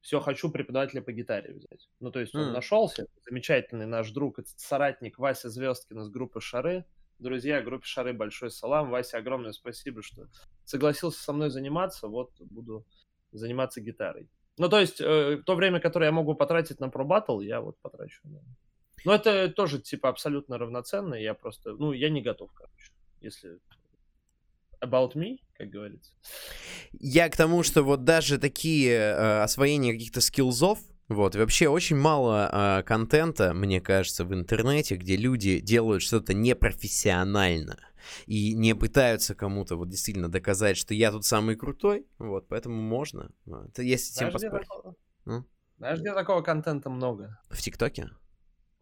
все 0.01 0.21
хочу 0.21 0.51
преподавателя 0.51 1.01
по 1.01 1.12
гитаре 1.12 1.55
взять. 1.55 1.88
Ну, 2.01 2.11
то 2.11 2.21
есть 2.21 2.35
он 2.35 2.49
mm. 2.49 2.53
нашелся, 2.53 3.07
замечательный 3.25 3.87
наш 3.87 4.11
друг, 4.11 4.38
соратник 4.57 5.19
Вася 5.19 5.49
Звездкин 5.49 6.01
из 6.01 6.11
группы 6.11 6.40
Шары, 6.40 6.85
друзья, 7.19 7.62
группе 7.62 7.87
Шары 7.87 8.12
большой 8.12 8.51
салам. 8.51 8.90
Вася, 8.90 9.19
огромное 9.19 9.53
спасибо, 9.53 10.03
что 10.03 10.29
согласился 10.64 11.23
со 11.23 11.33
мной 11.33 11.51
заниматься. 11.51 12.09
Вот 12.09 12.33
буду 12.40 12.87
заниматься 13.33 13.81
гитарой. 13.81 14.29
Ну, 14.59 14.69
то 14.69 14.79
есть, 14.79 15.01
э, 15.01 15.43
то 15.45 15.57
время, 15.57 15.81
которое 15.81 16.07
я 16.07 16.12
могу 16.12 16.35
потратить 16.35 16.81
на 16.81 16.88
про 16.88 17.05
батл, 17.05 17.40
я 17.40 17.61
вот 17.61 17.79
потрачу. 17.81 18.21
Да. 18.25 18.40
Но 19.05 19.14
это 19.14 19.49
тоже, 19.49 19.81
типа, 19.81 20.09
абсолютно 20.09 20.59
равноценно. 20.59 21.14
Я 21.14 21.35
просто, 21.35 21.73
ну, 21.73 21.93
я 21.93 22.09
не 22.11 22.23
готов, 22.23 22.53
короче, 22.53 22.93
если 23.21 23.59
about 24.85 25.14
me, 25.14 25.38
как 25.57 25.70
говорится. 25.70 26.12
Я 26.92 27.29
к 27.29 27.37
тому, 27.37 27.62
что 27.62 27.83
вот 27.83 28.05
даже 28.05 28.38
такие 28.38 28.92
э, 28.92 29.42
освоения 29.42 29.92
каких-то 29.92 30.20
скиллзов, 30.20 30.79
вот, 31.09 31.37
и 31.37 31.38
вообще 31.38 31.68
очень 31.68 31.97
мало 31.97 32.51
э, 32.53 32.83
контента, 32.85 33.53
мне 33.53 33.81
кажется, 33.81 34.25
в 34.25 34.33
интернете, 34.33 34.97
где 34.97 35.16
люди 35.16 35.61
делают 35.61 36.03
что-то 36.03 36.33
непрофессионально 36.33 37.79
и 38.27 38.55
не 38.55 38.75
пытаются 38.75 39.35
кому-то 39.35 39.77
вот 39.77 39.88
действительно 39.88 40.31
доказать, 40.31 40.77
что 40.77 40.94
я 40.94 41.11
тут 41.11 41.25
самый 41.25 41.57
крутой, 41.57 42.07
вот, 42.18 42.49
поэтому 42.49 42.81
можно. 42.81 43.31
Это 43.47 43.83
с 43.83 44.11
тем 44.11 44.33
поспорить. 44.33 44.68
Знаешь, 45.79 45.99
где 45.99 46.14
такого 46.14 46.40
контента 46.40 46.88
много? 46.88 47.38
В 47.51 47.61
ТикТоке? 47.61 48.11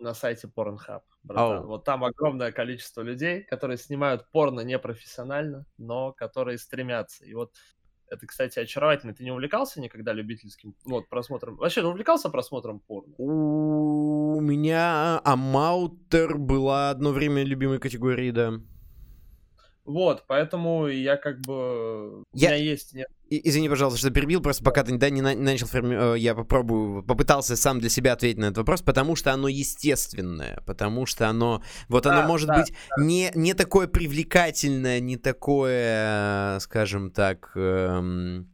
На 0.02 0.14
сайте 0.14 0.48
Pornhub, 0.48 1.02
братан. 1.22 1.62
Oh. 1.62 1.66
Вот 1.66 1.84
там 1.84 2.02
огромное 2.02 2.50
количество 2.50 3.02
людей, 3.02 3.44
которые 3.44 3.78
снимают 3.78 4.28
порно 4.32 4.62
непрофессионально, 4.62 5.64
но 5.78 6.12
которые 6.12 6.58
стремятся. 6.58 7.24
И 7.24 7.34
вот 7.34 7.52
это, 8.08 8.26
кстати, 8.26 8.58
очаровательно. 8.58 9.14
Ты 9.14 9.22
не 9.22 9.30
увлекался 9.30 9.80
никогда 9.80 10.12
любительским 10.12 10.74
вот, 10.84 11.08
просмотром? 11.08 11.56
Вообще, 11.56 11.82
ты 11.82 11.86
увлекался 11.86 12.30
просмотром 12.30 12.80
порно? 12.80 13.14
У 13.16 14.40
меня 14.40 15.20
Амаутер 15.24 16.36
была 16.36 16.90
одно 16.90 17.12
время 17.12 17.44
любимой 17.44 17.78
категорией, 17.78 18.32
да. 18.32 18.54
Вот, 19.84 20.24
поэтому 20.28 20.86
я 20.86 21.16
как 21.16 21.40
бы... 21.40 22.24
Я... 22.32 22.50
У 22.50 22.52
меня 22.52 22.62
есть... 22.62 22.94
Нет... 22.94 23.08
Извини, 23.30 23.68
пожалуйста, 23.68 23.98
что 23.98 24.10
перебил, 24.10 24.40
просто 24.40 24.62
пока 24.62 24.84
ты 24.84 24.96
да, 24.96 25.10
не, 25.10 25.22
на, 25.22 25.34
не 25.34 25.42
начал 25.42 25.66
форми... 25.66 25.96
Э, 25.96 26.18
я 26.18 26.34
попробую, 26.34 27.02
попытался 27.02 27.56
сам 27.56 27.80
для 27.80 27.88
себя 27.88 28.12
ответить 28.12 28.38
на 28.38 28.46
этот 28.46 28.58
вопрос, 28.58 28.82
потому 28.82 29.16
что 29.16 29.32
оно 29.32 29.48
естественное, 29.48 30.62
потому 30.66 31.06
что 31.06 31.28
оно, 31.28 31.62
вот 31.88 32.04
да, 32.04 32.18
оно 32.18 32.28
может 32.28 32.48
да, 32.48 32.58
быть 32.60 32.72
да. 32.96 33.02
Не, 33.02 33.32
не 33.34 33.54
такое 33.54 33.88
привлекательное, 33.88 35.00
не 35.00 35.16
такое, 35.16 36.58
скажем 36.60 37.10
так, 37.10 37.50
эм 37.56 38.48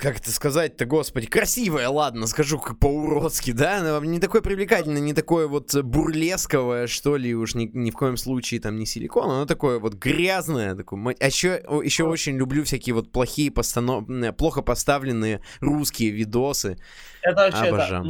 как 0.00 0.18
это 0.18 0.30
сказать-то, 0.30 0.86
господи, 0.86 1.26
красивая, 1.26 1.88
ладно, 1.88 2.26
скажу 2.26 2.58
как 2.58 2.78
по-уродски, 2.78 3.52
да, 3.52 4.00
не 4.00 4.20
такое 4.20 4.42
привлекательное, 4.42 5.00
не 5.00 5.14
такое 5.14 5.48
вот 5.48 5.74
бурлесковое, 5.74 6.86
что 6.86 7.16
ли, 7.16 7.34
уж 7.34 7.54
ни, 7.54 7.64
ни 7.64 7.90
в 7.90 7.94
коем 7.94 8.16
случае 8.16 8.60
там 8.60 8.78
не 8.78 8.86
силикон, 8.86 9.30
оно 9.30 9.46
такое 9.46 9.78
вот 9.78 9.94
грязное, 9.94 10.74
такое, 10.74 11.16
а 11.18 11.26
еще, 11.26 11.62
еще 11.82 12.04
очень 12.04 12.36
люблю 12.36 12.64
всякие 12.64 12.94
вот 12.94 13.12
плохие 13.12 13.50
постанов... 13.50 14.04
плохо 14.36 14.62
поставленные 14.62 15.42
русские 15.60 16.10
видосы. 16.10 16.78
Это 17.22 17.42
вообще, 17.42 17.68
Обожам. 17.68 18.08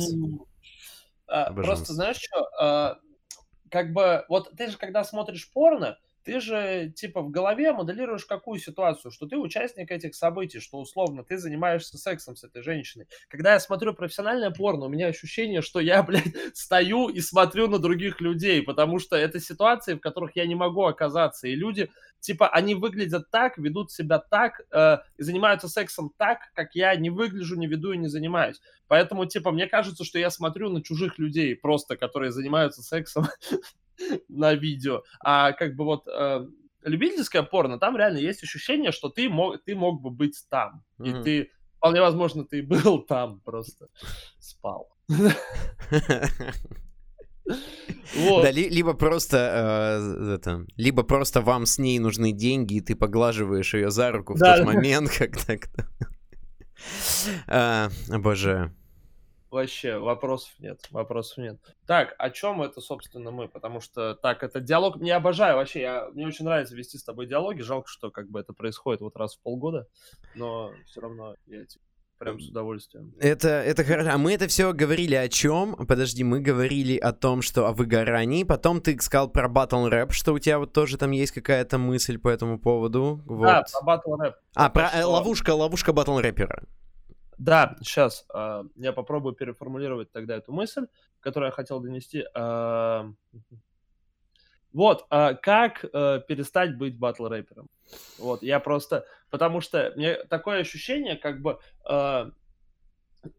Это, 1.27 1.53
просто 1.55 1.93
знаешь 1.93 2.17
что, 2.17 2.49
а, 2.61 2.99
как 3.71 3.93
бы, 3.93 4.25
вот 4.29 4.53
ты 4.57 4.71
же 4.71 4.77
когда 4.79 5.03
смотришь 5.05 5.51
порно, 5.53 5.99
ты 6.27 6.41
же 6.41 6.93
типа 6.95 7.23
в 7.23 7.31
голове 7.31 7.73
моделируешь 7.73 8.27
какую 8.27 8.59
ситуацию, 8.59 9.13
что 9.13 9.27
ты 9.27 9.37
участник 9.37 9.93
этих 9.93 10.17
событий, 10.17 10.59
что 10.59 10.79
условно 10.79 11.23
ты 11.23 11.39
занимаешься 11.39 11.97
сексом 11.99 12.35
с 12.35 12.43
этой 12.43 12.63
женщиной. 12.63 13.07
Когда 13.29 13.53
я 13.53 13.61
смотрю 13.61 13.95
профессиональное 13.95 14.51
порно, 14.51 14.87
у 14.87 14.89
меня 14.89 15.07
ощущение, 15.07 15.63
что 15.63 15.79
я, 15.79 16.03
блядь, 16.03 16.35
стою 16.53 17.09
и 17.09 17.21
смотрю 17.21 17.69
на 17.69 17.79
других 17.79 18.21
людей, 18.21 18.61
потому 18.61 18.99
что 18.99 19.15
это 19.15 19.39
ситуации, 19.39 19.95
в 19.95 20.01
которых 20.01 20.35
я 20.35 20.47
не 20.47 20.57
могу 20.57 20.85
оказаться, 20.85 21.47
и 21.47 21.55
люди 21.55 21.91
типа 22.19 22.49
они 22.49 22.75
выглядят 22.75 23.31
так, 23.31 23.57
ведут 23.57 23.93
себя 23.93 24.19
так 24.19 24.63
э, 24.73 24.99
и 25.17 25.23
занимаются 25.23 25.69
сексом 25.69 26.13
так, 26.17 26.41
как 26.55 26.75
я 26.75 26.97
не 26.97 27.09
выгляжу, 27.09 27.55
не 27.55 27.69
веду 27.69 27.93
и 27.93 27.99
не 27.99 28.09
занимаюсь. 28.09 28.61
Поэтому, 28.89 29.27
типа, 29.27 29.53
мне 29.53 29.69
кажется, 29.69 30.03
что 30.03 30.19
я 30.19 30.31
смотрю 30.31 30.71
на 30.71 30.83
чужих 30.83 31.19
людей 31.19 31.55
просто, 31.55 31.97
которые 31.97 32.33
занимаются 32.33 32.83
сексом 32.83 33.27
на 34.29 34.55
видео. 34.55 35.03
А 35.21 35.53
как 35.53 35.77
бы 35.77 35.85
вот 35.85 36.07
э, 36.09 36.47
любительское 36.83 37.43
порно, 37.43 37.79
там 37.79 37.97
реально 37.97 38.19
есть 38.19 38.43
ощущение, 38.43 38.93
что 38.93 39.09
ты 39.09 39.29
мог, 39.29 39.63
ты 39.65 39.75
мог 39.75 40.01
бы 40.01 40.11
быть 40.11 40.45
там. 40.49 40.85
Mm-hmm. 40.99 41.21
И 41.21 41.25
ты, 41.25 41.51
вполне 41.79 42.01
возможно, 42.01 42.45
ты 42.45 42.63
был 42.67 43.03
там, 43.03 43.41
просто 43.41 43.89
спал. 44.39 44.89
Вот. 48.17 48.43
Да, 48.43 48.51
ли, 48.51 48.69
либо 48.69 48.95
просто 48.95 50.01
э, 50.01 50.35
это, 50.35 50.67
либо 50.77 51.05
просто 51.05 51.41
вам 51.41 51.65
с 51.65 51.79
ней 51.79 51.99
нужны 52.01 52.33
деньги, 52.33 52.75
и 52.75 52.81
ты 52.81 52.97
поглаживаешь 52.97 53.73
ее 53.75 53.91
за 53.91 54.11
руку 54.11 54.35
в 54.35 54.39
да, 54.39 54.57
тот 54.57 54.67
да. 54.67 54.73
момент, 54.73 55.11
когда... 55.11 55.57
а, 57.47 57.89
обожаю. 58.11 58.75
Вообще, 59.51 59.99
вопросов 59.99 60.53
нет, 60.59 60.81
вопросов 60.91 61.39
нет. 61.39 61.59
Так, 61.87 62.15
о 62.19 62.31
чем 62.31 62.63
это, 62.63 62.81
собственно, 62.81 63.31
мы? 63.31 63.49
Потому 63.49 63.81
что, 63.81 64.15
так, 64.15 64.43
это 64.43 64.61
диалог, 64.61 64.97
мне 64.97 65.15
обожаю 65.15 65.57
вообще, 65.57 65.81
я, 65.81 66.09
мне 66.13 66.27
очень 66.27 66.45
нравится 66.45 66.75
вести 66.75 66.99
с 66.99 67.05
тобой 67.05 67.27
диалоги, 67.27 67.63
жалко, 67.63 67.89
что 67.89 68.11
как 68.11 68.29
бы 68.29 68.41
это 68.41 68.53
происходит 68.53 69.01
вот 69.01 69.17
раз 69.17 69.37
в 69.37 69.41
полгода, 69.41 69.87
но 70.35 70.73
все 70.87 71.01
равно 71.01 71.37
я 71.47 71.65
типа, 71.65 71.85
прям 72.19 72.41
с 72.41 72.49
удовольствием. 72.49 73.15
Это, 73.21 73.49
это 73.49 73.85
хорошо. 73.85 74.11
А 74.13 74.19
мы 74.19 74.33
это 74.35 74.49
все 74.49 74.73
говорили 74.73 75.15
о 75.15 75.29
чем? 75.29 75.87
Подожди, 75.87 76.25
мы 76.25 76.41
говорили 76.41 76.97
о 76.97 77.13
том, 77.13 77.43
что 77.43 77.67
о 77.67 77.73
выгорании. 77.73 78.45
Потом 78.45 78.81
ты 78.81 78.99
сказал 79.01 79.29
про 79.29 79.49
батл 79.49 79.87
рэп, 79.87 80.13
что 80.13 80.33
у 80.33 80.39
тебя 80.39 80.59
вот 80.59 80.73
тоже 80.73 80.99
там 80.99 81.11
есть 81.11 81.33
какая-то 81.33 81.79
мысль 81.79 82.19
по 82.19 82.29
этому 82.29 82.59
поводу. 82.59 83.23
Вот. 83.27 83.47
Да, 83.47 83.65
про 83.73 83.83
батл 83.85 84.17
рэп. 84.17 84.35
А, 84.55 84.71
про 84.71 84.87
э, 84.87 85.01
что... 85.01 85.07
ловушка, 85.09 85.51
ловушка 85.55 85.93
батл 85.93 86.19
рэпера. 86.19 86.65
Да, 87.39 87.77
сейчас 87.81 88.23
э, 88.23 88.33
а, 88.35 88.65
я 88.77 88.93
попробую 88.93 89.35
переформулировать 89.35 90.11
тогда 90.11 90.37
эту 90.37 90.53
мысль, 90.53 90.87
которую 91.21 91.49
я 91.49 91.53
хотел 91.53 91.81
донести. 91.81 92.25
Э, 92.35 93.13
вот, 94.73 95.07
э, 95.11 95.35
как 95.43 95.85
э, 95.85 96.21
перестать 96.27 96.77
быть 96.77 96.99
батл 96.99 97.27
рэпером? 97.27 97.69
Вот, 98.19 98.43
я 98.43 98.59
просто, 98.61 99.07
потому 99.31 99.61
что 99.61 99.93
мне 99.97 100.15
такое 100.25 100.61
ощущение, 100.61 101.17
как 101.17 101.41
бы 101.43 101.59
э, 101.89 102.31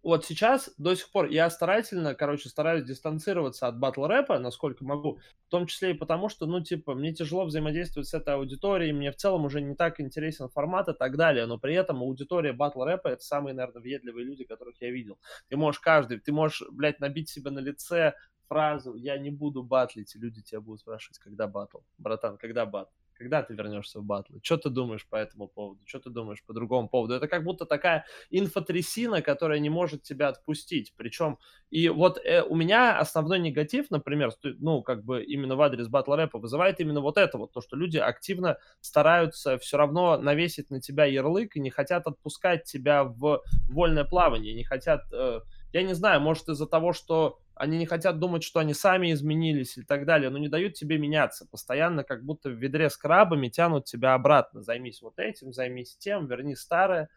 вот 0.04 0.26
сейчас 0.26 0.73
до 0.78 0.95
сих 0.95 1.10
пор 1.12 1.28
я 1.28 1.50
старательно, 1.50 2.15
короче, 2.15 2.50
стараюсь 2.50 2.86
дистанцироваться 2.86 3.67
от 3.67 3.80
батл 3.80 4.06
рэпа, 4.06 4.39
насколько 4.39 4.84
могу, 4.84 5.19
в 5.47 5.50
том 5.50 5.67
числе 5.67 5.91
и 5.91 5.93
потому, 5.93 6.30
что, 6.30 6.45
ну, 6.45 6.62
типа, 6.62 6.93
мне 6.93 7.13
тяжело 7.13 7.45
взаимодействовать 7.45 8.08
с 8.08 8.13
этой 8.13 8.36
аудиторией, 8.36 8.93
мне 8.93 9.12
в 9.12 9.15
целом 9.15 9.45
уже 9.45 9.62
не 9.62 9.76
так 9.76 10.00
интересен 10.00 10.50
формат 10.50 10.89
и 10.89 10.93
так 10.93 11.17
далее, 11.17 11.45
но 11.45 11.58
при 11.58 11.76
этом 11.76 12.02
аудитория 12.02 12.54
батл 12.54 12.84
рэпа 12.84 13.10
это 13.10 13.23
самые, 13.23 13.54
наверное, 13.54 13.82
въедливые 13.82 14.26
люди, 14.26 14.43
которых 14.43 14.82
я 14.82 14.91
видел. 14.91 15.19
Ты 15.50 15.58
можешь 15.58 15.80
каждый, 15.80 16.19
ты 16.19 16.32
можешь, 16.32 16.63
блядь, 16.71 17.00
набить 17.00 17.30
себе 17.30 17.52
на 17.52 17.60
лице 17.60 18.13
фразу 18.47 18.95
«я 18.95 19.17
не 19.17 19.30
буду 19.30 19.63
батлить», 19.63 20.15
и 20.15 20.19
люди 20.19 20.41
тебя 20.41 20.62
будут 20.62 20.82
спрашивать, 20.82 21.19
когда 21.19 21.47
батл. 21.47 21.80
Братан, 21.97 22.38
когда 22.38 22.65
батл? 22.65 22.91
Когда 23.17 23.41
ты 23.41 23.53
вернешься 23.56 23.99
в 23.99 24.03
батлы? 24.03 24.39
Что 24.43 24.58
ты 24.58 24.69
думаешь 24.69 25.08
по 25.08 25.15
этому 25.15 25.47
поводу? 25.47 25.82
Что 25.86 25.99
ты 25.99 26.10
думаешь 26.10 26.43
по 26.45 26.53
другому 26.53 26.88
поводу? 26.88 27.15
Это 27.15 27.27
как 27.27 27.43
будто 27.43 27.65
такая 27.65 28.06
инфотрясина, 28.30 29.21
которая 29.21 29.60
не 29.60 29.69
может 29.69 30.03
тебя 30.03 30.27
отпустить. 30.27 30.93
Причем, 30.95 31.39
и 31.71 31.89
вот 31.89 32.19
э, 32.23 32.43
у 32.43 32.56
меня 32.56 32.99
основной 32.99 33.39
негатив, 33.39 33.89
например, 33.89 34.32
ну, 34.60 34.84
как 34.84 35.03
бы 35.03 35.23
именно 35.23 35.56
в 35.56 35.62
адрес 35.62 35.88
батл 35.88 36.13
рэпа 36.13 36.38
вызывает 36.38 36.80
именно 36.80 37.01
вот 37.01 37.17
это 37.17 37.38
вот, 37.38 37.51
то, 37.51 37.62
что 37.62 37.75
люди 37.75 37.97
активно 37.97 38.58
стараются 38.82 39.58
все 39.58 39.77
равно 39.77 40.17
навесить 40.17 40.69
на 40.69 40.80
тебя 40.80 41.06
ярлык 41.06 41.56
и 41.56 41.60
не 41.60 41.69
хотят 41.69 42.06
отпускать 42.06 42.65
тебя 42.65 43.03
в 43.03 43.41
вольное 43.70 44.03
плавание, 44.03 44.53
не 44.53 44.63
хотят... 44.63 45.01
Э, 45.11 45.41
я 45.74 45.84
не 45.84 45.93
знаю, 45.93 46.22
может 46.22 46.47
из-за 46.49 46.65
того, 46.65 46.93
что 46.93 47.39
они 47.60 47.78
не 47.78 47.86
хотят 47.86 48.20
думать, 48.20 48.43
что 48.43 48.60
они 48.60 48.74
сами 48.74 49.12
изменились 49.12 49.78
и 49.78 49.84
так 49.84 50.05
далее, 50.05 50.30
но 50.30 50.38
не 50.38 50.47
дают 50.47 50.76
тебе 50.76 50.97
меняться. 50.97 51.47
Постоянно 51.49 52.03
как 52.03 52.24
будто 52.24 52.49
в 52.49 52.53
ведре 52.53 52.89
с 52.89 52.97
крабами 52.97 53.49
тянут 53.49 53.86
тебя 53.86 54.14
обратно. 54.14 54.62
Займись 54.62 55.01
вот 55.01 55.20
этим, 55.20 55.53
займись 55.53 55.97
тем, 55.97 56.28
верни 56.28 56.55
старое, 56.55 57.10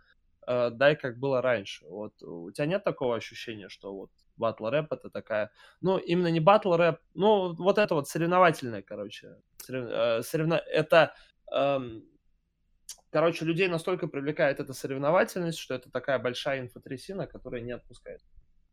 э, 0.47 0.71
дай 0.71 0.97
как 0.97 1.19
было 1.19 1.43
раньше. 1.43 1.87
Вот 1.87 2.23
у 2.23 2.51
тебя 2.51 2.67
нет 2.67 2.85
такого 2.85 3.17
ощущения, 3.17 3.69
что 3.69 3.95
вот 3.95 4.11
батл 4.37 4.69
рэп 4.69 4.93
это 4.93 5.11
такая, 5.11 5.51
ну 5.81 5.99
именно 5.99 6.29
не 6.29 6.41
батл 6.41 6.75
рэп, 6.75 6.99
ну 7.15 7.55
вот 7.55 7.79
это 7.79 7.95
вот 7.95 8.09
соревновательное, 8.09 8.83
короче, 8.83 9.37
сорев... 9.59 9.89
э, 9.91 10.23
соревно... 10.23 10.55
это 10.55 11.15
эм, 11.53 12.05
короче, 13.11 13.45
людей 13.45 13.69
настолько 13.69 14.07
привлекает 14.09 14.61
эта 14.61 14.73
соревновательность, 14.73 15.59
что 15.59 15.75
это 15.75 15.91
такая 15.91 16.19
большая 16.19 16.61
инфотрясина, 16.61 17.27
которая 17.27 17.61
не 17.61 17.73
отпускает. 17.73 18.23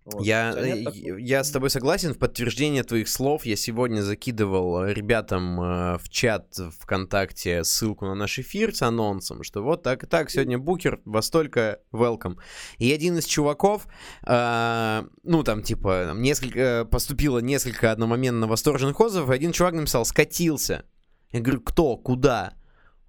Вот. 0.09 0.25
Я, 0.25 0.53
э, 0.55 0.85
я 1.19 1.43
с 1.43 1.51
тобой 1.51 1.69
согласен. 1.69 2.13
В 2.13 2.17
подтверждение 2.17 2.83
твоих 2.83 3.09
слов 3.09 3.45
я 3.45 3.57
сегодня 3.57 4.01
закидывал 4.01 4.85
ребятам 4.85 5.59
э, 5.59 5.97
в 5.97 6.07
чат 6.09 6.57
ВКонтакте 6.79 7.65
ссылку 7.65 8.05
на 8.05 8.15
наш 8.15 8.39
эфир 8.39 8.73
с 8.73 8.81
анонсом, 8.83 9.43
что 9.43 9.61
вот 9.61 9.83
так 9.83 10.05
и 10.05 10.07
так, 10.07 10.29
сегодня 10.29 10.57
букер, 10.57 11.01
во 11.03 11.21
столько 11.21 11.81
welcome. 11.91 12.37
И 12.77 12.91
один 12.93 13.17
из 13.17 13.25
чуваков, 13.25 13.85
э, 14.25 15.03
ну 15.23 15.43
там 15.43 15.61
типа 15.61 16.13
несколько, 16.15 16.87
поступило 16.89 17.39
несколько 17.39 17.91
одномоментно 17.91 18.47
восторженных 18.47 18.97
отзывов, 19.01 19.29
и 19.29 19.33
один 19.33 19.51
чувак 19.51 19.73
написал 19.73 20.05
«скатился». 20.05 20.85
Я 21.31 21.41
говорю, 21.41 21.59
кто, 21.59 21.97
куда? 21.97 22.53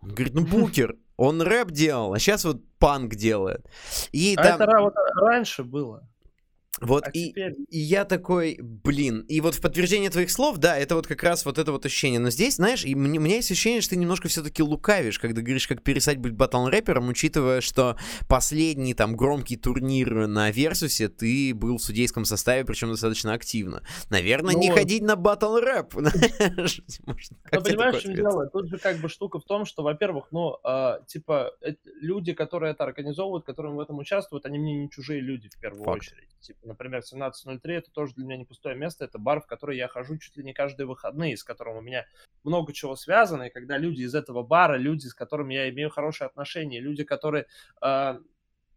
Он 0.01 0.09
говорит, 0.09 0.35
ну 0.35 0.45
букер. 0.45 0.97
Он 1.17 1.41
рэп 1.43 1.71
делал, 1.71 2.13
а 2.13 2.19
сейчас 2.19 2.45
вот 2.45 2.61
панк 2.79 3.15
делает. 3.15 3.65
И 4.11 4.35
а 4.37 4.43
там... 4.43 4.63
это 4.63 4.81
вот 4.81 4.95
раньше 5.15 5.63
было. 5.63 6.09
Вот 6.81 7.05
а 7.07 7.11
и, 7.11 7.31
теперь... 7.31 7.55
и 7.69 7.79
я 7.79 8.05
такой, 8.05 8.59
блин, 8.61 9.21
и 9.29 9.41
вот 9.41 9.55
в 9.55 9.61
подтверждение 9.61 10.11
твоих 10.11 10.31
слов, 10.31 10.59
да, 10.59 10.77
это 10.77 10.95
вот 10.95 11.07
как 11.07 11.23
раз 11.23 11.45
вот 11.45 11.59
это 11.59 11.73
вот 11.73 11.85
ощущение. 11.87 12.21
Но 12.21 12.31
здесь, 12.31 12.57
знаешь, 12.57 12.85
и 12.85 12.95
мне, 12.95 13.19
у 13.19 13.23
меня 13.23 13.37
есть 13.37 13.51
ощущение, 13.51 13.81
что 13.81 13.91
ты 13.91 13.97
немножко 13.97 14.29
все-таки 14.29 14.63
лукавишь, 14.63 15.19
когда 15.19 15.43
говоришь, 15.43 15.69
как 15.69 15.83
перестать 15.83 16.19
быть 16.19 16.33
батл-рэпером, 16.33 17.09
учитывая, 17.09 17.61
что 17.61 17.97
последний 18.29 18.95
там 18.95 19.17
громкий 19.17 19.57
турнир 19.57 20.27
на 20.27 20.51
Версусе 20.51 21.09
ты 21.09 21.55
был 21.55 21.79
в 21.79 21.83
судейском 21.83 22.25
составе, 22.25 22.65
причем 22.65 22.91
достаточно 22.91 23.33
активно. 23.33 23.83
Наверное, 24.11 24.55
ну, 24.55 24.61
не 24.61 24.71
ходить 24.71 25.03
на 25.03 25.17
батл-рэп. 25.17 25.95
Ну, 27.51 27.63
понимаешь, 27.63 27.97
в 27.97 28.03
чем 28.03 28.15
дело? 28.15 28.47
Тут 28.47 28.69
же 28.69 28.79
как 28.79 28.99
бы 28.99 29.09
штука 29.09 29.39
в 29.39 29.45
том, 29.45 29.65
что, 29.65 29.83
во-первых, 29.83 30.29
ну, 30.31 30.59
э, 30.65 30.99
типа, 31.07 31.53
люди, 32.01 32.33
которые 32.33 32.73
это 32.73 32.85
организовывают, 32.85 33.45
которые 33.45 33.75
в 33.75 33.81
этом 33.81 33.99
участвуют, 33.99 34.47
они 34.47 34.59
мне 34.59 34.75
не 34.75 34.91
чужие 34.91 35.21
люди 35.21 35.49
в 35.49 35.59
первую 35.59 35.89
очередь. 35.89 36.29
Типа, 36.41 36.68
например, 36.69 37.01
17.03 37.01 37.61
это 37.65 37.91
тоже 37.91 38.15
для 38.15 38.25
меня 38.25 38.37
не 38.37 38.45
пустое 38.45 38.77
место, 38.77 39.05
это 39.05 39.19
бар, 39.19 39.41
в 39.41 39.47
который 39.47 39.77
я 39.77 39.89
хожу 39.89 40.19
чуть 40.19 40.37
ли 40.37 40.45
не 40.45 40.53
каждые 40.53 40.87
выходные, 40.87 41.37
с 41.37 41.45
которым 41.45 41.77
у 41.77 41.81
меня 41.81 42.07
много 42.45 42.73
чего 42.73 42.97
связано, 42.97 43.45
и 43.45 43.51
когда 43.51 43.79
люди 43.79 44.03
из 44.03 44.15
этого 44.15 44.43
бара, 44.43 44.77
люди, 44.77 45.07
с 45.07 45.15
которыми 45.15 45.55
я 45.55 45.69
имею 45.71 45.91
хорошие 45.91 46.27
отношения, 46.27 46.81
люди, 46.81 47.05
которые 47.05 47.47
э, 47.83 48.19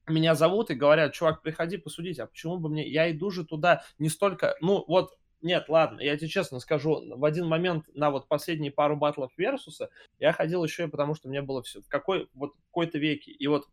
меня 0.07 0.35
зовут 0.35 0.71
и 0.71 0.75
говорят, 0.75 1.13
чувак, 1.13 1.41
приходи 1.41 1.77
посудить, 1.77 2.19
а 2.19 2.27
почему 2.27 2.57
бы 2.57 2.69
мне, 2.69 2.87
я 2.87 3.11
иду 3.11 3.29
же 3.29 3.45
туда 3.45 3.83
не 3.99 4.09
столько, 4.09 4.55
ну 4.61 4.83
вот 4.87 5.11
нет, 5.41 5.69
ладно, 5.69 6.01
я 6.01 6.15
тебе 6.17 6.27
честно 6.27 6.59
скажу, 6.59 7.01
в 7.17 7.25
один 7.25 7.47
момент 7.47 7.85
на 7.95 8.11
вот 8.11 8.27
последние 8.27 8.71
пару 8.71 8.95
батлов 8.95 9.31
Версуса 9.37 9.89
я 10.19 10.33
ходил 10.33 10.63
еще 10.63 10.85
и 10.85 10.89
потому, 10.89 11.15
что 11.15 11.29
мне 11.29 11.41
было 11.41 11.63
все 11.63 11.81
какой 11.87 12.29
вот 12.33 12.53
какой-то 12.67 12.99
веке. 12.99 13.31
И 13.31 13.47
вот 13.47 13.67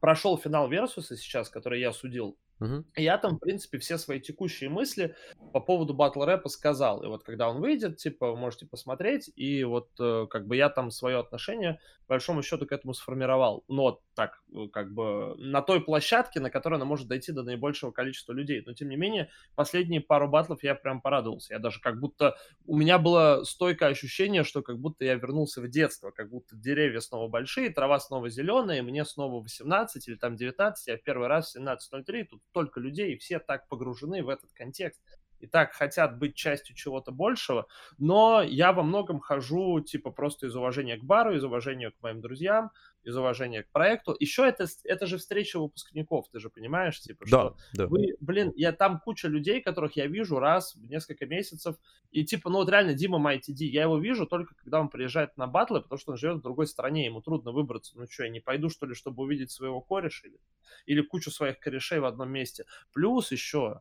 прошел 0.00 0.36
финал 0.36 0.68
Версуса 0.68 1.16
сейчас, 1.16 1.48
который 1.48 1.80
я 1.80 1.92
судил, 1.92 2.36
Угу. 2.60 2.84
Я 2.96 3.16
там, 3.16 3.36
в 3.36 3.38
принципе, 3.38 3.78
все 3.78 3.96
свои 3.96 4.20
текущие 4.20 4.68
мысли 4.68 5.16
по 5.52 5.60
поводу 5.60 5.94
батл 5.94 6.22
рэпа 6.22 6.48
сказал. 6.50 7.02
И 7.02 7.06
вот 7.06 7.24
когда 7.24 7.48
он 7.48 7.60
выйдет, 7.60 7.96
типа, 7.96 8.36
можете 8.36 8.66
посмотреть. 8.66 9.30
И 9.34 9.64
вот 9.64 9.88
э, 9.98 10.26
как 10.28 10.46
бы 10.46 10.56
я 10.56 10.68
там 10.68 10.90
свое 10.90 11.18
отношение, 11.18 11.80
по 12.06 12.14
большому 12.14 12.42
счету, 12.42 12.66
к 12.66 12.72
этому 12.72 12.92
сформировал. 12.92 13.64
Но 13.68 14.00
так, 14.14 14.42
э, 14.52 14.68
как 14.70 14.92
бы 14.92 15.34
на 15.38 15.62
той 15.62 15.80
площадке, 15.80 16.40
на 16.40 16.50
которой 16.50 16.74
она 16.74 16.84
может 16.84 17.08
дойти 17.08 17.32
до 17.32 17.42
наибольшего 17.42 17.92
количества 17.92 18.34
людей. 18.34 18.62
Но, 18.66 18.74
тем 18.74 18.90
не 18.90 18.96
менее, 18.96 19.30
последние 19.54 20.02
пару 20.02 20.28
батлов 20.28 20.62
я 20.62 20.74
прям 20.74 21.00
порадовался. 21.00 21.54
Я 21.54 21.60
даже 21.60 21.80
как 21.80 21.98
будто... 21.98 22.36
У 22.66 22.76
меня 22.76 22.98
было 22.98 23.42
стойкое 23.44 23.88
ощущение, 23.88 24.44
что 24.44 24.60
как 24.60 24.78
будто 24.78 25.06
я 25.06 25.14
вернулся 25.14 25.62
в 25.62 25.68
детство. 25.68 26.10
Как 26.10 26.28
будто 26.28 26.56
деревья 26.56 27.00
снова 27.00 27.28
большие, 27.28 27.70
трава 27.70 27.98
снова 28.00 28.28
зеленая, 28.28 28.82
мне 28.82 29.06
снова 29.06 29.40
18 29.40 30.08
или 30.08 30.16
там 30.16 30.36
19. 30.36 30.88
Я 30.88 30.98
в 30.98 31.02
первый 31.02 31.28
раз 31.28 31.54
в 31.54 31.58
17.03, 31.58 32.24
тут 32.24 32.42
столько 32.50 32.80
людей, 32.80 33.14
и 33.14 33.18
все 33.18 33.38
так 33.38 33.68
погружены 33.68 34.22
в 34.22 34.28
этот 34.28 34.52
контекст 34.52 35.00
и 35.40 35.46
так 35.46 35.72
хотят 35.72 36.18
быть 36.18 36.34
частью 36.34 36.76
чего-то 36.76 37.12
большего, 37.12 37.66
но 37.98 38.42
я 38.42 38.72
во 38.72 38.82
многом 38.82 39.20
хожу, 39.20 39.80
типа, 39.80 40.10
просто 40.10 40.46
из 40.46 40.54
уважения 40.54 40.98
к 40.98 41.02
бару, 41.04 41.34
из 41.34 41.42
уважения 41.42 41.90
к 41.90 42.02
моим 42.02 42.20
друзьям, 42.20 42.70
из 43.02 43.16
уважения 43.16 43.62
к 43.62 43.70
проекту. 43.70 44.14
Еще 44.18 44.46
это, 44.46 44.66
это 44.84 45.06
же 45.06 45.18
встреча 45.18 45.58
выпускников, 45.58 46.28
ты 46.30 46.38
же 46.38 46.50
понимаешь, 46.50 47.00
типа, 47.00 47.26
что 47.26 47.56
да, 47.74 47.84
да. 47.84 47.86
вы, 47.88 48.16
блин, 48.20 48.52
я 48.56 48.72
там 48.72 49.00
куча 49.00 49.28
людей, 49.28 49.60
которых 49.60 49.96
я 49.96 50.06
вижу 50.06 50.38
раз 50.38 50.74
в 50.74 50.86
несколько 50.86 51.26
месяцев, 51.26 51.76
и 52.10 52.24
типа, 52.24 52.50
ну 52.50 52.58
вот 52.58 52.68
реально 52.68 52.94
Дима 52.94 53.18
MyTD, 53.18 53.64
я 53.64 53.82
его 53.82 53.98
вижу 53.98 54.26
только 54.26 54.54
когда 54.54 54.80
он 54.80 54.88
приезжает 54.88 55.36
на 55.36 55.46
батлы, 55.46 55.80
потому 55.80 55.98
что 55.98 56.12
он 56.12 56.18
живет 56.18 56.38
в 56.38 56.42
другой 56.42 56.66
стране, 56.66 57.06
ему 57.06 57.22
трудно 57.22 57.52
выбраться, 57.52 57.98
ну 57.98 58.06
что, 58.08 58.24
я 58.24 58.30
не 58.30 58.40
пойду, 58.40 58.68
что 58.68 58.86
ли, 58.86 58.94
чтобы 58.94 59.22
увидеть 59.22 59.50
своего 59.50 59.80
кореша 59.80 60.28
или, 60.28 60.38
или 60.86 61.00
кучу 61.00 61.30
своих 61.30 61.58
корешей 61.58 62.00
в 62.00 62.04
одном 62.04 62.30
месте. 62.30 62.66
Плюс 62.92 63.32
еще 63.32 63.80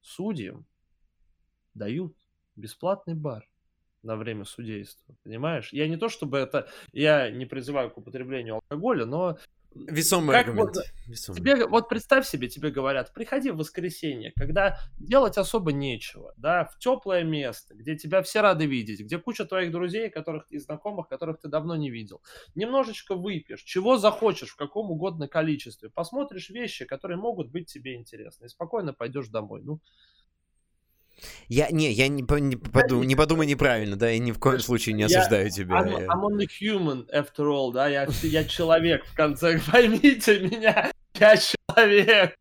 судьям 0.00 0.66
дают 1.74 2.16
бесплатный 2.56 3.14
бар 3.14 3.48
на 4.04 4.16
время 4.16 4.44
судейства, 4.44 5.14
понимаешь? 5.24 5.72
Я 5.72 5.88
не 5.88 5.96
то 5.96 6.08
чтобы 6.08 6.38
это, 6.38 6.68
я 6.92 7.30
не 7.30 7.46
призываю 7.46 7.90
к 7.90 7.98
употреблению 7.98 8.56
алкоголя, 8.56 9.06
но 9.06 9.38
Весомый 9.74 10.36
как 10.36 10.46
аргумент. 10.46 10.76
Вот, 10.76 10.84
Весомый. 11.06 11.40
Тебе, 11.40 11.66
вот 11.66 11.88
представь 11.88 12.26
себе, 12.26 12.48
тебе 12.48 12.70
говорят, 12.70 13.12
приходи 13.12 13.50
в 13.50 13.56
воскресенье, 13.56 14.32
когда 14.36 14.78
делать 14.98 15.36
особо 15.36 15.72
нечего, 15.72 16.32
да, 16.36 16.64
в 16.64 16.78
теплое 16.78 17.24
место, 17.24 17.74
где 17.74 17.96
тебя 17.96 18.22
все 18.22 18.40
рады 18.40 18.66
видеть, 18.66 19.00
где 19.00 19.18
куча 19.18 19.44
твоих 19.44 19.72
друзей, 19.72 20.10
которых 20.10 20.46
и 20.50 20.58
знакомых, 20.58 21.08
которых 21.08 21.40
ты 21.40 21.48
давно 21.48 21.74
не 21.74 21.90
видел. 21.90 22.22
Немножечко 22.54 23.16
выпьешь, 23.16 23.62
чего 23.62 23.96
захочешь, 23.96 24.50
в 24.50 24.56
каком 24.56 24.90
угодно 24.92 25.26
количестве, 25.26 25.90
посмотришь 25.90 26.50
вещи, 26.50 26.84
которые 26.84 27.16
могут 27.18 27.50
быть 27.50 27.66
тебе 27.66 27.96
интересны, 27.96 28.44
и 28.44 28.48
спокойно 28.48 28.92
пойдешь 28.92 29.28
домой. 29.28 29.62
Ну, 29.64 29.80
я, 31.48 31.70
не, 31.70 31.92
я 31.92 32.08
не, 32.08 32.22
не, 32.22 32.56
подум, 32.56 33.04
не 33.04 33.16
подумай 33.16 33.46
неправильно, 33.46 33.96
да, 33.96 34.10
я 34.10 34.18
ни 34.18 34.32
в 34.32 34.38
коем 34.38 34.60
случае 34.60 34.94
не 34.94 35.04
осуждаю 35.04 35.44
я, 35.44 35.50
тебя. 35.50 35.82
I'm, 35.82 36.06
I'm 36.06 36.22
only 36.22 36.46
human, 36.46 37.06
after 37.12 37.46
all, 37.46 37.72
да, 37.72 37.88
я, 37.88 38.06
я 38.22 38.44
человек, 38.44 39.04
в 39.06 39.14
конце, 39.14 39.60
поймите 39.72 40.40
меня, 40.40 40.90
я 41.18 41.36
человек. 41.36 42.36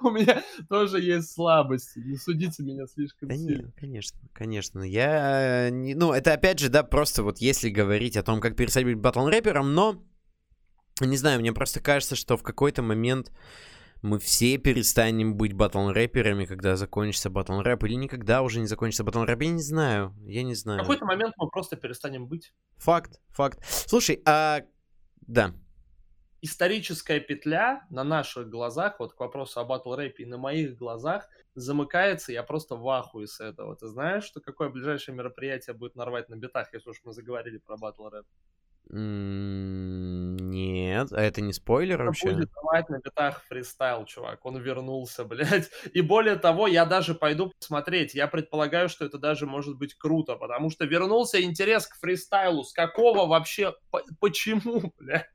У 0.00 0.10
меня 0.10 0.42
тоже 0.68 1.00
есть 1.00 1.32
слабости, 1.32 1.98
не 1.98 2.16
судите 2.16 2.62
меня 2.62 2.86
слишком 2.86 3.28
да 3.28 3.36
сильно. 3.36 3.62
Нет, 3.62 3.74
конечно, 3.76 4.18
конечно. 4.32 4.80
Я, 4.80 5.68
не, 5.70 5.94
ну, 5.94 6.12
это 6.12 6.32
опять 6.32 6.58
же, 6.58 6.68
да, 6.68 6.84
просто 6.84 7.22
вот 7.22 7.38
если 7.38 7.68
говорить 7.70 8.16
о 8.16 8.22
том, 8.22 8.40
как 8.40 8.56
перестать 8.56 8.84
быть 8.84 8.96
батл-рэпером, 8.96 9.74
но, 9.74 10.02
не 11.00 11.16
знаю, 11.16 11.40
мне 11.40 11.52
просто 11.52 11.80
кажется, 11.80 12.16
что 12.16 12.36
в 12.36 12.42
какой-то 12.42 12.82
момент 12.82 13.32
мы 14.04 14.18
все 14.18 14.58
перестанем 14.58 15.34
быть 15.34 15.54
батл-рэперами, 15.54 16.44
когда 16.44 16.76
закончится 16.76 17.30
батл-рэп, 17.30 17.84
или 17.84 17.94
никогда 17.94 18.42
уже 18.42 18.60
не 18.60 18.66
закончится 18.66 19.02
батл-рэп, 19.02 19.42
я 19.42 19.50
не 19.50 19.62
знаю, 19.62 20.14
я 20.26 20.42
не 20.42 20.54
знаю. 20.54 20.80
В 20.80 20.82
какой-то 20.82 21.06
момент 21.06 21.34
мы 21.38 21.48
просто 21.48 21.76
перестанем 21.76 22.26
быть. 22.26 22.52
Факт, 22.76 23.20
факт. 23.30 23.58
Слушай, 23.66 24.20
а... 24.26 24.60
Да. 25.22 25.54
Историческая 26.42 27.18
петля 27.18 27.86
на 27.88 28.04
наших 28.04 28.50
глазах, 28.50 29.00
вот 29.00 29.14
к 29.14 29.20
вопросу 29.20 29.60
о 29.60 29.64
батл-рэпе, 29.64 30.24
и 30.24 30.26
на 30.26 30.36
моих 30.36 30.76
глазах 30.76 31.26
замыкается, 31.54 32.30
я 32.30 32.42
просто 32.42 32.76
в 32.76 32.86
ахуе 32.86 33.26
с 33.26 33.40
этого. 33.40 33.74
Ты 33.74 33.86
знаешь, 33.86 34.24
что 34.24 34.40
какое 34.42 34.68
ближайшее 34.68 35.14
мероприятие 35.14 35.74
будет 35.74 35.94
нарвать 35.94 36.28
на 36.28 36.36
битах, 36.36 36.74
если 36.74 36.90
уж 36.90 37.00
мы 37.04 37.14
заговорили 37.14 37.56
про 37.56 37.78
батл-рэп? 37.78 38.26
Нет, 38.90 40.62
а 41.12 41.20
это 41.22 41.40
не 41.40 41.54
спойлер 41.54 41.94
это 41.96 42.04
вообще? 42.04 42.30
будет 42.30 42.50
давать 42.52 42.88
на 42.90 42.98
битах 42.98 43.42
фристайл, 43.48 44.04
чувак. 44.04 44.44
Он 44.44 44.58
вернулся, 44.58 45.24
блядь. 45.28 45.70
И 45.92 46.02
более 46.02 46.36
того, 46.36 46.66
я 46.66 46.84
даже 46.84 47.14
пойду 47.14 47.50
посмотреть. 47.58 48.14
Я 48.14 48.28
предполагаю, 48.28 48.88
что 48.88 49.04
это 49.06 49.18
даже 49.18 49.46
может 49.46 49.76
быть 49.76 49.94
круто, 49.94 50.36
потому 50.36 50.70
что 50.70 50.84
вернулся 50.84 51.42
интерес 51.42 51.86
к 51.86 51.96
фристайлу. 51.96 52.62
С 52.62 52.72
какого 52.72 53.26
вообще... 53.26 53.74
Почему, 54.20 54.92
блядь? 54.98 55.30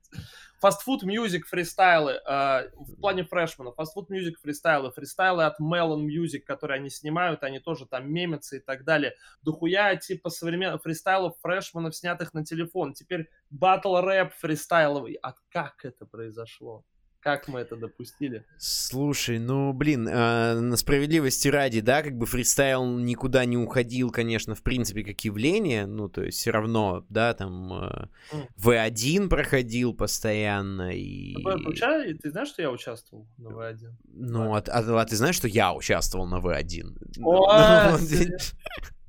Fast 0.60 0.81
Food 0.81 1.02
Music 1.02 1.46
фристайлы 1.46 2.12
э, 2.12 2.70
в 2.76 3.00
плане 3.00 3.24
фрешмана, 3.24 3.72
Fast 3.72 3.91
Food 3.91 4.10
Music 4.10 4.38
фристайлы, 4.40 4.90
фристайлы 4.92 5.44
от 5.44 5.58
Melon 5.60 6.06
Music, 6.06 6.40
которые 6.40 6.76
они 6.76 6.90
снимают, 6.90 7.42
они 7.42 7.58
тоже 7.58 7.86
там 7.86 8.12
мемятся 8.12 8.56
и 8.56 8.60
так 8.60 8.84
далее. 8.84 9.14
Дохуя 9.42 9.96
типа 9.96 10.30
современных 10.30 10.82
фристайлов 10.82 11.36
фрешманов, 11.42 11.96
снятых 11.96 12.34
на 12.34 12.44
телефон. 12.44 12.92
Теперь 12.92 13.28
батл 13.48 13.96
рэп 13.96 14.32
фристайловый. 14.34 15.18
А 15.22 15.34
как 15.50 15.84
это 15.84 16.06
произошло? 16.06 16.84
Как 17.22 17.48
мы 17.48 17.60
это 17.60 17.76
допустили? 17.76 18.44
Слушай, 18.56 19.38
ну, 19.38 19.74
блин, 19.74 20.08
э, 20.08 20.58
на 20.58 20.76
справедливости 20.78 21.48
ради, 21.48 21.80
да, 21.80 22.02
как 22.02 22.16
бы 22.16 22.24
фристайл 22.24 22.86
никуда 22.98 23.44
не 23.44 23.58
уходил, 23.58 24.10
конечно, 24.10 24.54
в 24.54 24.62
принципе, 24.62 25.04
как 25.04 25.20
явление, 25.20 25.84
ну, 25.84 26.08
то 26.08 26.22
есть 26.22 26.38
все 26.38 26.50
равно, 26.50 27.04
да, 27.10 27.34
там 27.34 27.72
э, 27.74 28.06
М. 28.32 28.48
V1 28.56 29.28
проходил 29.28 29.92
постоянно, 29.92 30.92
и... 30.96 31.34
Ты, 31.34 32.14
ты 32.22 32.30
знаешь, 32.30 32.48
что 32.48 32.62
я 32.62 32.70
участвовал 32.70 33.26
на 33.36 33.48
В1? 33.48 33.90
Ну, 34.14 34.54
а, 34.54 34.58
а- 34.66 35.00
а 35.00 35.04
ты 35.04 35.14
знаешь, 35.16 35.36
что 35.36 35.46
я 35.46 35.74
участвовал 35.74 36.26
на 36.26 36.38
V1? 36.38 37.22
О, 37.22 37.98
Ну? 38.00 38.36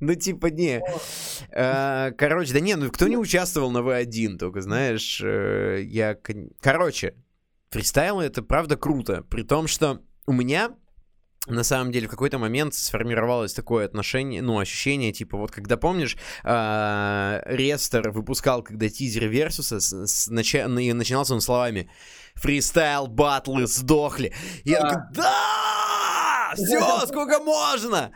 Ну, 0.00 0.14
типа, 0.16 0.46
не. 0.48 0.82
Э, 1.50 2.10
Короче, 2.18 2.52
да 2.52 2.60
не, 2.60 2.74
ну 2.74 2.90
кто 2.90 3.06
не 3.08 3.16
участвовал 3.16 3.70
на 3.70 3.78
V1, 3.78 4.36
только 4.36 4.60
знаешь, 4.60 5.20
э, 5.24 5.82
я... 5.84 6.18
Короче, 6.60 7.14
фристайл 7.72 8.20
это 8.20 8.42
правда 8.42 8.76
круто, 8.76 9.22
при 9.30 9.42
том, 9.42 9.66
что 9.66 10.02
у 10.26 10.32
меня 10.32 10.70
на 11.48 11.64
самом 11.64 11.90
деле 11.90 12.06
в 12.06 12.10
какой-то 12.10 12.38
момент 12.38 12.74
сформировалось 12.74 13.52
такое 13.52 13.84
отношение, 13.84 14.42
ну, 14.42 14.60
ощущение, 14.60 15.12
типа, 15.12 15.36
вот 15.36 15.50
когда, 15.50 15.76
помнишь, 15.76 16.16
э, 16.44 17.42
Рестер 17.46 18.10
выпускал, 18.10 18.62
когда 18.62 18.88
тизер 18.88 19.26
Версуса, 19.26 19.80
с- 19.80 20.28
ну, 20.28 20.78
и 20.78 20.92
начинался 20.92 21.34
он 21.34 21.40
словами 21.40 21.90
«Фристайл 22.34 23.08
батлы 23.08 23.66
сдохли». 23.66 24.32
Я 24.64 24.82
такой 24.82 25.02
«Да! 25.14 26.52
Все, 26.54 26.78
сколько 27.06 27.40
можно!» 27.40 28.12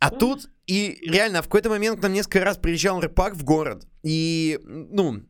А 0.00 0.10
тут, 0.10 0.48
и 0.66 0.98
реально, 1.08 1.40
в 1.40 1.46
какой-то 1.46 1.70
момент 1.70 1.98
к 1.98 2.02
нам 2.02 2.12
несколько 2.12 2.44
раз 2.44 2.58
приезжал 2.58 3.00
рэпак 3.00 3.34
в 3.34 3.44
город, 3.44 3.86
и, 4.02 4.60
ну, 4.62 5.22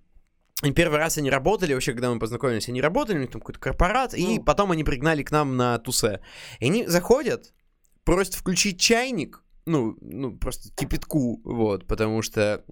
и 0.62 0.72
первый 0.72 0.98
раз 0.98 1.18
они 1.18 1.30
работали, 1.30 1.72
вообще, 1.74 1.92
когда 1.92 2.12
мы 2.12 2.18
познакомились, 2.18 2.68
они 2.68 2.80
работали, 2.80 3.18
у 3.18 3.20
них 3.20 3.30
там 3.30 3.40
какой-то 3.40 3.61
корпорат, 3.61 4.14
и 4.14 4.38
Ну. 4.38 4.42
потом 4.44 4.70
они 4.72 4.84
пригнали 4.84 5.22
к 5.22 5.30
нам 5.30 5.56
на 5.56 5.78
тусе. 5.78 6.20
И 6.61 6.66
они 6.66 6.86
заходят, 6.86 7.52
просят 8.04 8.34
включить 8.34 8.80
чайник, 8.80 9.44
ну, 9.66 9.96
ну 10.00 10.36
просто 10.36 10.70
кипятку, 10.74 11.40
вот, 11.44 11.86
потому 11.86 12.22
что 12.22 12.64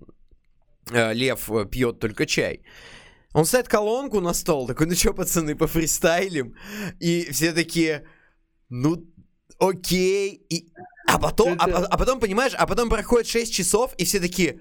э, 0.90 1.12
Лев 1.14 1.48
э, 1.50 1.64
пьет 1.66 2.00
только 2.00 2.26
чай. 2.26 2.62
Он 3.34 3.44
ставит 3.44 3.68
колонку 3.68 4.20
на 4.20 4.34
стол, 4.34 4.66
такой, 4.66 4.86
ну 4.86 4.94
что, 4.94 5.12
пацаны, 5.12 5.54
по 5.54 5.66
фристайлим? 5.66 6.54
И 6.98 7.28
все 7.30 7.52
такие, 7.52 8.06
ну, 8.68 9.04
окей. 9.58 10.44
И, 10.48 10.72
а, 11.06 11.18
потом, 11.18 11.56
а- 11.58 11.84
а 11.84 11.98
потом, 11.98 12.18
понимаешь, 12.18 12.54
а 12.56 12.66
потом 12.66 12.88
проходит 12.88 13.28
6 13.28 13.52
часов, 13.52 13.94
и 13.98 14.04
все 14.04 14.20
такие, 14.20 14.60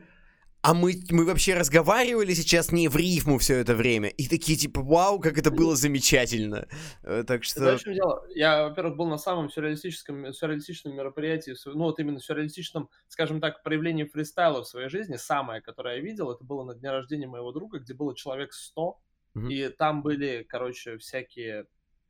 а 0.65 0.73
мы, 0.73 0.95
мы 1.11 1.25
вообще 1.25 1.53
разговаривали 1.53 2.33
сейчас 2.33 2.71
не 2.71 2.87
в 2.87 2.95
рифму 2.95 3.37
все 3.37 3.57
это 3.57 3.75
время. 3.75 4.09
И 4.09 4.27
такие, 4.27 4.57
типа, 4.57 4.81
вау, 4.81 5.19
как 5.19 5.37
это 5.37 5.51
было 5.51 5.75
замечательно. 5.75 6.67
Э, 7.03 7.23
Так 7.27 7.43
что... 7.43 7.59
Знаешь, 7.59 7.83
в 7.85 7.93
дело? 7.93 8.25
Я, 8.33 8.67
во-первых, 8.69 8.97
был 8.97 9.05
на 9.05 9.17
самом 9.19 9.51
сюрреалистическом, 9.51 10.33
сюрреалистичном 10.33 10.95
мероприятии, 10.95 11.53
ну 11.65 11.83
вот 11.83 11.99
именно 11.99 12.19
сюрреалистичном, 12.19 12.89
скажем 13.07 13.39
так, 13.41 13.61
проявлении 13.61 14.05
фристайла 14.05 14.63
в 14.63 14.67
своей 14.67 14.89
жизни. 14.89 15.17
Самое, 15.17 15.61
которое 15.61 15.97
я 15.97 16.01
видел, 16.01 16.31
это 16.31 16.43
было 16.43 16.63
на 16.63 16.73
дне 16.73 16.89
рождения 16.89 17.27
моего 17.27 17.51
друга, 17.51 17.77
где 17.79 17.93
было 17.93 18.15
человек 18.15 18.53
100, 18.53 18.99
Мгм. 19.35 19.49
и 19.49 19.67
там 19.69 20.01
были, 20.01 20.45
короче, 20.47 20.97
всякие 20.97 21.65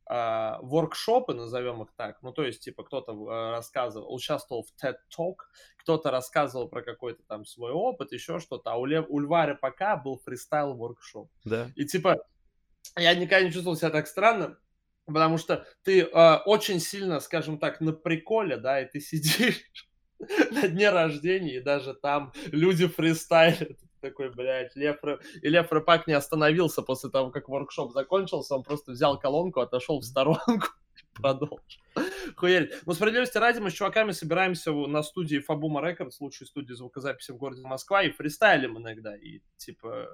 воркшопы, 0.08 1.34
назовем 1.34 1.82
их 1.82 1.88
так. 1.96 2.22
Ну, 2.22 2.32
то 2.32 2.44
есть, 2.44 2.62
типа, 2.62 2.84
кто-то 2.84 3.12
а, 3.12 3.50
рассказывал, 3.50 4.14
участвовал 4.14 4.64
в 4.64 4.84
TED 4.84 4.96
Talk, 5.16 5.36
кто-то 5.78 6.10
рассказывал 6.10 6.68
про 6.68 6.82
какой-то 6.82 7.22
там 7.24 7.44
свой 7.44 7.72
опыт, 7.72 8.12
еще 8.12 8.38
что-то, 8.38 8.72
а 8.72 8.76
у, 8.76 8.84
Лев, 8.84 9.06
у 9.08 9.18
Льва 9.18 9.46
Репака 9.46 9.96
был 9.96 10.20
фристайл-воркшоп. 10.24 11.28
Да. 11.44 11.70
И 11.74 11.84
типа, 11.84 12.18
я 12.96 13.14
никогда 13.14 13.42
не 13.42 13.52
чувствовал 13.52 13.76
себя 13.76 13.90
так 13.90 14.06
странно, 14.06 14.58
потому 15.06 15.38
что 15.38 15.66
ты 15.82 16.02
э, 16.02 16.36
очень 16.44 16.80
сильно, 16.80 17.20
скажем 17.20 17.58
так, 17.58 17.80
на 17.80 17.92
приколе, 17.92 18.56
да, 18.56 18.80
и 18.80 18.88
ты 18.88 19.00
сидишь 19.00 19.68
на 20.52 20.68
дне 20.68 20.90
рождения, 20.90 21.56
и 21.56 21.62
даже 21.62 21.94
там 21.94 22.32
люди 22.46 22.86
фристайлят. 22.86 23.78
Такой, 24.00 24.30
блядь, 24.30 24.76
Лев, 24.76 24.98
и 25.42 25.48
Лев 25.48 25.72
Рыпак 25.72 26.06
не 26.06 26.12
остановился 26.12 26.82
после 26.82 27.10
того, 27.10 27.30
как 27.30 27.48
воркшоп 27.48 27.92
закончился, 27.92 28.54
он 28.54 28.62
просто 28.62 28.92
взял 28.92 29.18
колонку, 29.18 29.60
отошел 29.60 30.00
в 30.00 30.04
сторонку 30.04 30.68
и 30.96 31.20
продолжил. 31.20 31.60
Хуярить. 32.36 32.72
Ну, 32.84 32.92
справедливости 32.92 33.38
ради, 33.38 33.60
мы 33.60 33.70
с 33.70 33.74
чуваками 33.74 34.12
собираемся 34.12 34.72
на 34.72 35.02
студии 35.02 35.38
Фабума 35.38 35.80
Рекордс, 35.80 36.20
лучшей 36.20 36.46
студии 36.46 36.74
звукозаписи 36.74 37.32
в 37.32 37.36
городе 37.36 37.62
Москва, 37.62 38.02
и 38.02 38.10
фристайлим 38.10 38.78
иногда, 38.78 39.16
и 39.16 39.40
типа 39.56 40.08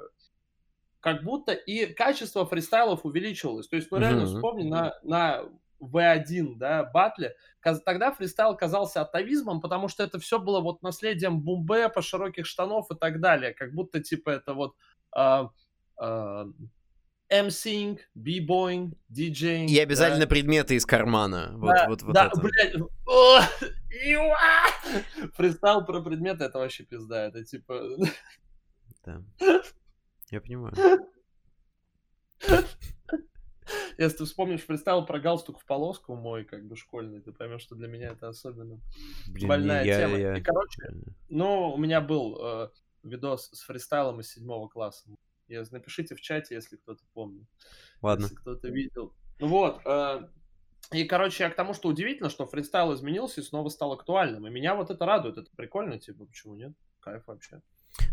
как 1.03 1.24
будто 1.24 1.53
и 1.53 1.93
качество 1.93 2.47
фристайлов 2.47 3.05
увеличивалось. 3.05 3.66
То 3.66 3.74
есть, 3.74 3.91
ну 3.91 3.99
реально, 3.99 4.26
вспомни 4.26 4.62
на, 4.62 4.95
на 5.03 5.45
V1, 5.83 6.57
да, 6.57 6.85
батле, 6.85 7.35
тогда 7.85 8.12
фристайл 8.12 8.57
казался 8.57 9.03
атовизмом, 9.03 9.61
потому 9.61 9.89
что 9.89 10.03
это 10.03 10.18
все 10.18 10.39
было 10.39 10.61
вот 10.61 10.83
наследием 10.83 11.41
бумбэпа, 11.41 12.03
широких 12.03 12.47
штанов 12.47 12.91
и 12.91 12.95
так 12.95 13.20
далее. 13.20 13.53
Как 13.55 13.74
будто, 13.74 14.01
типа, 14.01 14.30
это 14.30 14.55
вот 14.55 14.74
а, 15.14 15.51
а, 15.97 16.47
MCing, 17.33 17.99
b-boying, 18.14 18.93
DJing. 19.11 19.66
И 19.66 19.78
обязательно 19.78 20.26
да. 20.26 20.28
предметы 20.28 20.74
из 20.74 20.85
кармана. 20.85 21.53
Вот, 21.57 21.74
Да, 21.74 21.89
вот, 21.89 22.03
вот 22.03 22.14
да, 22.14 22.26
это. 22.26 22.41
блядь. 22.41 22.74
Фристайл 25.35 25.85
про 25.85 26.01
предметы, 26.01 26.45
это 26.45 26.59
вообще 26.59 26.85
пизда. 26.85 27.26
Это 27.26 27.45
типа... 27.45 27.80
Да. 29.05 29.22
Я 30.30 30.41
понимаю. 30.41 30.74
Если 33.98 34.18
ты 34.18 34.24
вспомнишь 34.24 34.62
фристайл 34.62 35.04
про 35.06 35.18
галстук 35.20 35.60
в 35.60 35.64
полоску 35.66 36.14
мой, 36.14 36.44
как 36.44 36.64
бы 36.66 36.76
школьный, 36.76 37.20
ты 37.20 37.32
поймешь, 37.32 37.62
что 37.62 37.74
для 37.74 37.88
меня 37.88 38.08
это 38.08 38.28
особенно 38.28 38.80
Блин, 39.28 39.48
больная 39.48 39.84
я- 39.84 39.98
тема. 40.00 40.16
я- 40.18 40.36
И, 40.36 40.40
короче, 40.40 40.82
ну, 41.28 41.72
у 41.72 41.76
меня 41.76 42.00
был 42.00 42.38
э, 42.42 42.70
видос 43.02 43.50
с 43.52 43.60
фристайлом 43.62 44.20
из 44.20 44.32
седьмого 44.32 44.68
класса. 44.68 45.08
Я, 45.48 45.64
напишите 45.70 46.14
в 46.14 46.20
чате, 46.20 46.54
если 46.54 46.76
кто-то 46.76 47.04
помнит. 47.12 47.46
Ладно. 48.00 48.24
Если 48.24 48.36
кто-то 48.36 48.68
видел. 48.68 49.12
Ну 49.38 49.48
вот. 49.48 49.80
э, 49.84 50.28
и, 50.92 51.04
короче, 51.04 51.44
я 51.44 51.50
к 51.50 51.56
тому, 51.56 51.74
что 51.74 51.88
удивительно, 51.88 52.28
что 52.30 52.46
фристайл 52.46 52.92
изменился 52.94 53.40
и 53.40 53.44
снова 53.44 53.68
стал 53.68 53.92
актуальным. 53.92 54.46
И 54.46 54.50
меня 54.50 54.74
вот 54.74 54.90
это 54.90 55.04
радует. 55.06 55.38
Это 55.38 55.50
прикольно, 55.56 55.98
типа, 55.98 56.26
почему 56.26 56.54
нет? 56.54 56.72
Кайф 57.00 57.26
вообще. 57.26 57.60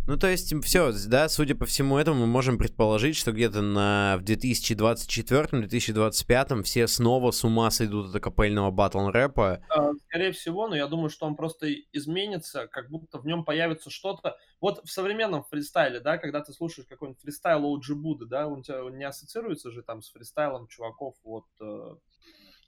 Ну, 0.08 0.18
то 0.18 0.28
есть, 0.28 0.54
все, 0.64 0.92
да, 1.08 1.30
судя 1.30 1.56
по 1.56 1.66
всему 1.66 1.98
этому, 1.98 2.20
мы 2.22 2.28
можем 2.28 2.58
предположить, 2.58 3.16
что 3.16 3.32
где-то 3.32 3.62
на, 3.62 4.18
в 4.20 4.24
2024-2025 4.24 6.64
все 6.64 6.88
снова 6.88 7.32
с 7.32 7.44
ума 7.44 7.70
сойдут 7.72 8.10
от 8.10 8.16
акапельного 8.16 8.72
батл 8.72 9.10
рэпа. 9.10 9.64
А, 9.70 9.92
Скорее 10.08 10.32
всего, 10.32 10.68
но 10.68 10.76
я 10.76 10.88
думаю, 10.88 11.10
что 11.10 11.28
он 11.28 11.36
просто 11.36 11.72
изменится, 11.94 12.68
как 12.68 12.90
будто 12.90 13.20
в 13.20 13.26
нем 13.26 13.46
появится 13.46 13.90
что-то. 13.90 14.38
Вот 14.60 14.82
в 14.84 14.92
современном 14.92 15.44
фристайле, 15.44 16.00
да, 16.00 16.18
когда 16.18 16.42
ты 16.42 16.54
слушаешь 16.54 16.88
какой-нибудь 16.88 17.22
фристайл 17.22 17.66
Оуджи 17.66 17.96
Буды, 17.96 18.26
да, 18.26 18.48
он 18.48 18.64
тебя 18.64 18.82
не 18.90 19.06
ассоциируется 19.06 19.72
же 19.72 19.84
там 19.84 20.02
с 20.02 20.10
фристайлом 20.10 20.68
чуваков, 20.68 21.16
вот, 21.24 21.46
э, 21.62 21.96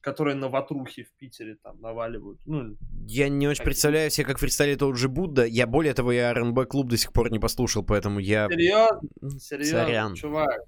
которые 0.01 0.35
на 0.35 0.49
ватрухе 0.49 1.03
в 1.03 1.13
Питере 1.13 1.55
там 1.63 1.79
наваливают. 1.79 2.39
Ну, 2.45 2.75
Я 3.07 3.29
не 3.29 3.47
очень 3.47 3.59
Какие? 3.59 3.65
представляю 3.65 4.09
себе, 4.09 4.25
как 4.27 4.39
фристайлит 4.39 4.79
тот 4.79 4.97
же 4.97 5.07
Будда. 5.09 5.45
Я, 5.45 5.67
более 5.67 5.93
того, 5.93 6.11
я 6.11 6.33
РНБ 6.33 6.67
клуб 6.67 6.87
до 6.89 6.97
сих 6.97 7.13
пор 7.13 7.31
не 7.31 7.39
послушал, 7.39 7.83
поэтому 7.83 8.19
я... 8.19 8.47
серьезно, 8.49 8.99
серьезно, 9.39 9.79
Сорян. 9.79 10.15
чувак. 10.15 10.59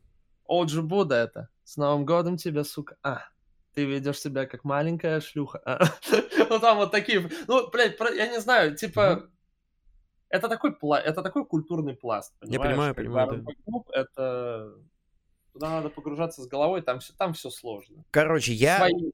Оуджи 0.45 0.81
Буда 0.81 1.15
это. 1.15 1.49
С 1.63 1.77
Новым 1.77 2.05
годом 2.05 2.37
тебя, 2.37 2.63
сука. 2.63 2.95
А, 3.01 3.21
ты 3.73 3.85
ведешь 3.85 4.19
себя 4.19 4.45
как 4.45 4.63
маленькая 4.63 5.19
шлюха. 5.21 5.59
А. 5.65 5.79
Ну 6.49 6.59
там 6.59 6.77
вот 6.77 6.91
такие, 6.91 7.29
ну, 7.47 7.69
блядь, 7.71 7.97
про- 7.97 8.13
я 8.13 8.27
не 8.27 8.39
знаю, 8.39 8.75
типа, 8.75 9.29
это 10.29 10.49
такой, 10.49 10.75
пла... 10.75 10.99
это 10.99 11.23
такой 11.23 11.45
культурный 11.45 11.95
пласт, 11.95 12.33
Я 12.41 12.59
понимаешь? 12.59 12.71
понимаю, 12.71 12.93
Как 12.95 13.03
понимаю, 13.03 13.41
да. 13.41 13.53
Клуб, 13.65 13.89
это... 13.91 14.73
Туда 15.53 15.69
надо 15.69 15.89
погружаться 15.89 16.41
с 16.41 16.47
головой, 16.47 16.81
там 16.81 16.99
все, 16.99 17.13
там 17.13 17.33
все 17.33 17.49
сложно. 17.51 18.03
Короче, 18.11 18.53
я... 18.53 18.77
Свои- 18.79 19.11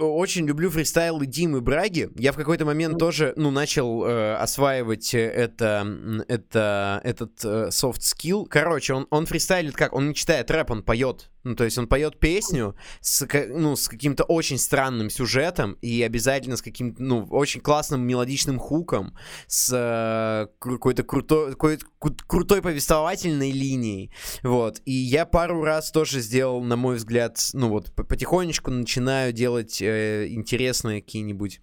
очень 0.00 0.46
люблю 0.46 0.70
фристайлы 0.70 1.26
Димы 1.26 1.60
Браги. 1.60 2.10
Я 2.16 2.32
в 2.32 2.36
какой-то 2.36 2.64
момент 2.64 2.98
тоже, 2.98 3.32
ну, 3.36 3.50
начал 3.50 4.04
э, 4.04 4.34
осваивать 4.34 5.14
э, 5.14 5.28
это, 5.28 6.24
это, 6.28 7.00
этот 7.04 7.44
э, 7.44 7.68
soft 7.68 8.00
skill. 8.00 8.46
Короче, 8.48 8.94
он, 8.94 9.06
он 9.10 9.26
фристайлит 9.26 9.76
как? 9.76 9.92
Он 9.92 10.08
не 10.08 10.14
читает 10.14 10.50
рэп, 10.50 10.70
он 10.70 10.82
поет. 10.82 11.29
Ну, 11.42 11.54
то 11.54 11.64
есть 11.64 11.78
он 11.78 11.86
поет 11.86 12.18
песню 12.18 12.76
с, 13.00 13.26
ну, 13.48 13.74
с 13.74 13.88
каким-то 13.88 14.24
очень 14.24 14.58
странным 14.58 15.08
сюжетом 15.08 15.72
и 15.80 16.02
обязательно 16.02 16.56
с 16.56 16.62
каким-то, 16.62 17.02
ну, 17.02 17.24
очень 17.30 17.62
классным 17.62 18.02
мелодичным 18.02 18.58
хуком, 18.58 19.16
с 19.46 19.72
э, 19.72 20.48
какой-то 20.58 21.02
крутой, 21.02 21.52
какой-то 21.52 21.86
кру- 21.98 22.20
крутой 22.26 22.60
повествовательной 22.60 23.52
линией. 23.52 24.12
Вот. 24.42 24.82
И 24.84 24.92
я 24.92 25.24
пару 25.24 25.62
раз 25.62 25.90
тоже 25.90 26.20
сделал, 26.20 26.62
на 26.62 26.76
мой 26.76 26.96
взгляд, 26.96 27.38
ну 27.54 27.70
вот, 27.70 27.94
по- 27.94 28.04
потихонечку 28.04 28.70
начинаю 28.70 29.32
делать 29.32 29.80
э, 29.80 30.26
интересные 30.28 31.00
какие-нибудь 31.00 31.60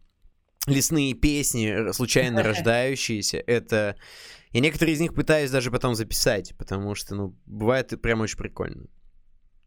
лесные 0.65 1.13
песни, 1.13 1.67
р- 1.67 1.93
случайно 1.93 2.41
рождающиеся. 2.43 3.43
Это... 3.45 3.95
Я 4.51 4.61
некоторые 4.61 4.95
из 4.95 4.99
них 5.01 5.13
пытаюсь 5.13 5.51
даже 5.51 5.69
потом 5.69 5.93
записать, 5.93 6.55
потому 6.57 6.95
что, 6.95 7.13
ну, 7.13 7.35
бывает 7.45 7.93
прям 8.01 8.21
очень 8.21 8.37
прикольно. 8.37 8.87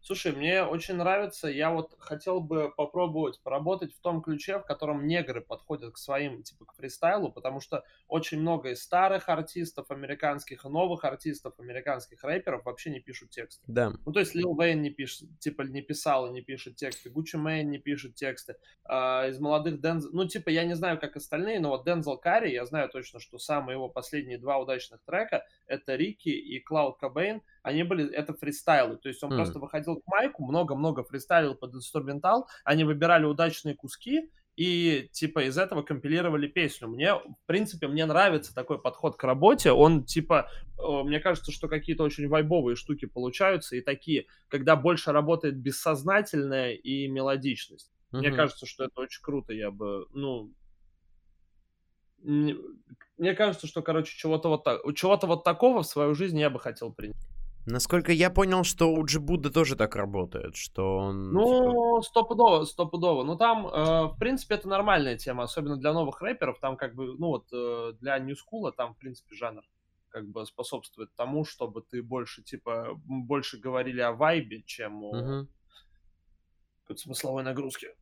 Слушай, 0.03 0.31
мне 0.31 0.63
очень 0.63 0.95
нравится, 0.95 1.47
я 1.47 1.69
вот 1.69 1.95
хотел 1.99 2.41
бы 2.41 2.73
попробовать 2.75 3.39
поработать 3.41 3.93
в 3.93 4.01
том 4.01 4.23
ключе, 4.23 4.57
в 4.57 4.65
котором 4.65 5.05
негры 5.05 5.41
подходят 5.41 5.93
к 5.93 5.97
своим, 5.97 6.41
типа, 6.41 6.65
к 6.65 6.73
фристайлу, 6.73 7.31
потому 7.31 7.59
что 7.59 7.83
очень 8.07 8.39
много 8.39 8.71
из 8.71 8.81
старых 8.81 9.29
артистов 9.29 9.91
американских 9.91 10.65
и 10.65 10.69
новых 10.69 11.05
артистов 11.05 11.59
американских 11.59 12.23
рэперов 12.23 12.65
вообще 12.65 12.89
не 12.89 12.99
пишут 12.99 13.29
тексты. 13.29 13.63
Да. 13.67 13.93
Ну, 14.03 14.11
то 14.11 14.19
есть 14.19 14.33
Лил 14.33 14.55
Вейн 14.59 14.81
не 14.81 14.89
пишет, 14.89 15.29
типа, 15.39 15.61
не 15.61 15.81
писал 15.83 16.27
и 16.27 16.31
не 16.31 16.41
пишет 16.41 16.77
тексты, 16.77 17.11
Гуччи 17.11 17.35
Мэйн 17.35 17.69
не 17.69 17.77
пишет 17.77 18.15
тексты, 18.15 18.55
а, 18.83 19.27
из 19.27 19.39
молодых 19.39 19.81
Дензел, 19.81 20.09
ну, 20.13 20.27
типа, 20.27 20.49
я 20.49 20.65
не 20.65 20.73
знаю, 20.73 20.99
как 20.99 21.15
остальные, 21.15 21.59
но 21.59 21.69
вот 21.69 21.85
Дензел 21.85 22.17
Карри, 22.17 22.51
я 22.51 22.65
знаю 22.65 22.89
точно, 22.89 23.19
что 23.19 23.37
самые 23.37 23.75
его 23.75 23.87
последние 23.87 24.39
два 24.39 24.57
удачных 24.57 25.01
трека, 25.03 25.45
это 25.67 25.95
Рики 25.95 26.29
и 26.29 26.59
Клауд 26.59 26.97
Кобейн, 26.97 27.43
они 27.63 27.83
были, 27.83 28.11
это 28.11 28.33
фристайлы, 28.33 28.97
то 28.97 29.09
есть 29.09 29.23
он 29.23 29.33
mm. 29.33 29.35
просто 29.35 29.59
выходил 29.59 29.97
к 29.97 30.07
майку, 30.07 30.45
много-много 30.45 31.03
фристайлил 31.03 31.55
под 31.55 31.75
инструментал, 31.75 32.47
они 32.63 32.83
выбирали 32.83 33.25
удачные 33.25 33.75
куски, 33.75 34.31
и 34.55 35.09
типа 35.13 35.47
из 35.47 35.57
этого 35.57 35.81
компилировали 35.81 36.47
песню. 36.47 36.87
Мне, 36.87 37.15
в 37.15 37.37
принципе, 37.45 37.87
мне 37.87 38.05
нравится 38.05 38.53
такой 38.53 38.81
подход 38.81 39.15
к 39.15 39.23
работе. 39.23 39.71
Он 39.71 40.03
типа, 40.03 40.49
мне 40.77 41.19
кажется, 41.21 41.53
что 41.53 41.69
какие-то 41.69 42.03
очень 42.03 42.27
вайбовые 42.27 42.75
штуки 42.75 43.05
получаются 43.05 43.77
и 43.77 43.81
такие, 43.81 44.25
когда 44.49 44.75
больше 44.75 45.13
работает 45.13 45.57
бессознательная 45.57 46.73
и 46.73 47.07
мелодичность. 47.07 47.91
Mm-hmm. 48.11 48.17
Мне 48.19 48.31
кажется, 48.31 48.65
что 48.65 48.83
это 48.83 48.99
очень 48.99 49.23
круто. 49.23 49.53
Я 49.53 49.71
бы, 49.71 50.05
ну, 50.11 50.53
мне 52.21 53.33
кажется, 53.35 53.67
что, 53.67 53.81
короче, 53.81 54.15
чего-то 54.17 54.49
вот, 54.49 54.63
так, 54.65 54.81
чего-то 54.95 55.27
вот 55.27 55.43
такого 55.43 55.81
в 55.81 55.87
свою 55.87 56.13
жизнь 56.13 56.37
я 56.37 56.49
бы 56.49 56.59
хотел 56.59 56.93
принять. 56.93 57.30
Насколько 57.65 58.11
я 58.11 58.29
понял, 58.29 58.63
что 58.63 58.91
у 58.91 59.05
Джибуда 59.05 59.51
тоже 59.51 59.75
так 59.75 59.95
работает, 59.95 60.55
что 60.55 60.97
он... 60.97 61.31
Ну, 61.31 61.99
типа... 61.99 62.01
стопудово, 62.01 62.65
стопудово. 62.65 63.23
Ну, 63.23 63.37
там, 63.37 63.67
э, 63.67 64.03
в 64.05 64.17
принципе, 64.17 64.55
это 64.55 64.67
нормальная 64.67 65.17
тема, 65.17 65.43
особенно 65.43 65.77
для 65.77 65.93
новых 65.93 66.21
рэперов. 66.21 66.59
Там, 66.59 66.75
как 66.75 66.95
бы, 66.95 67.15
ну, 67.17 67.27
вот, 67.27 67.47
э, 67.53 67.93
для 67.99 68.17
ньюскула 68.17 68.71
там, 68.71 68.95
в 68.95 68.97
принципе, 68.97 69.35
жанр 69.35 69.61
как 70.09 70.27
бы 70.27 70.45
способствует 70.45 71.13
тому, 71.15 71.45
чтобы 71.45 71.81
ты 71.81 72.03
больше, 72.03 72.43
типа, 72.43 72.99
больше 73.05 73.57
говорили 73.57 74.01
о 74.01 74.11
вайбе, 74.11 74.61
чем 74.63 75.03
о 75.03 75.09
угу. 75.09 75.47
смысловой 76.95 77.43
нагрузке. 77.43 77.95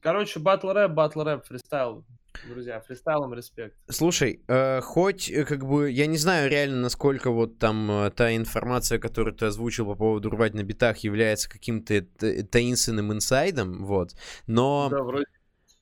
Короче, 0.00 0.38
батл 0.38 0.70
рэп, 0.70 0.92
батл 0.92 1.22
рэп, 1.22 1.44
фристайл. 1.44 2.04
Друзья, 2.46 2.80
фристайлом 2.80 3.34
респект. 3.34 3.76
Слушай, 3.88 4.42
э, 4.48 4.80
хоть, 4.80 5.30
э, 5.30 5.44
как 5.44 5.66
бы, 5.66 5.90
я 5.90 6.06
не 6.06 6.16
знаю 6.16 6.50
реально, 6.50 6.76
насколько 6.82 7.30
вот 7.30 7.58
там 7.58 7.90
э, 7.90 8.10
та 8.10 8.34
информация, 8.36 8.98
которую 8.98 9.34
ты 9.34 9.46
озвучил 9.46 9.86
по 9.86 9.94
поводу 9.94 10.30
рвать 10.30 10.54
на 10.54 10.62
битах, 10.62 10.98
является 10.98 11.48
каким-то 11.48 12.02
таинственным 12.02 13.12
инсайдом, 13.12 13.84
вот, 13.84 14.14
но... 14.46 14.88
Да, 14.90 15.02
вроде, 15.02 15.26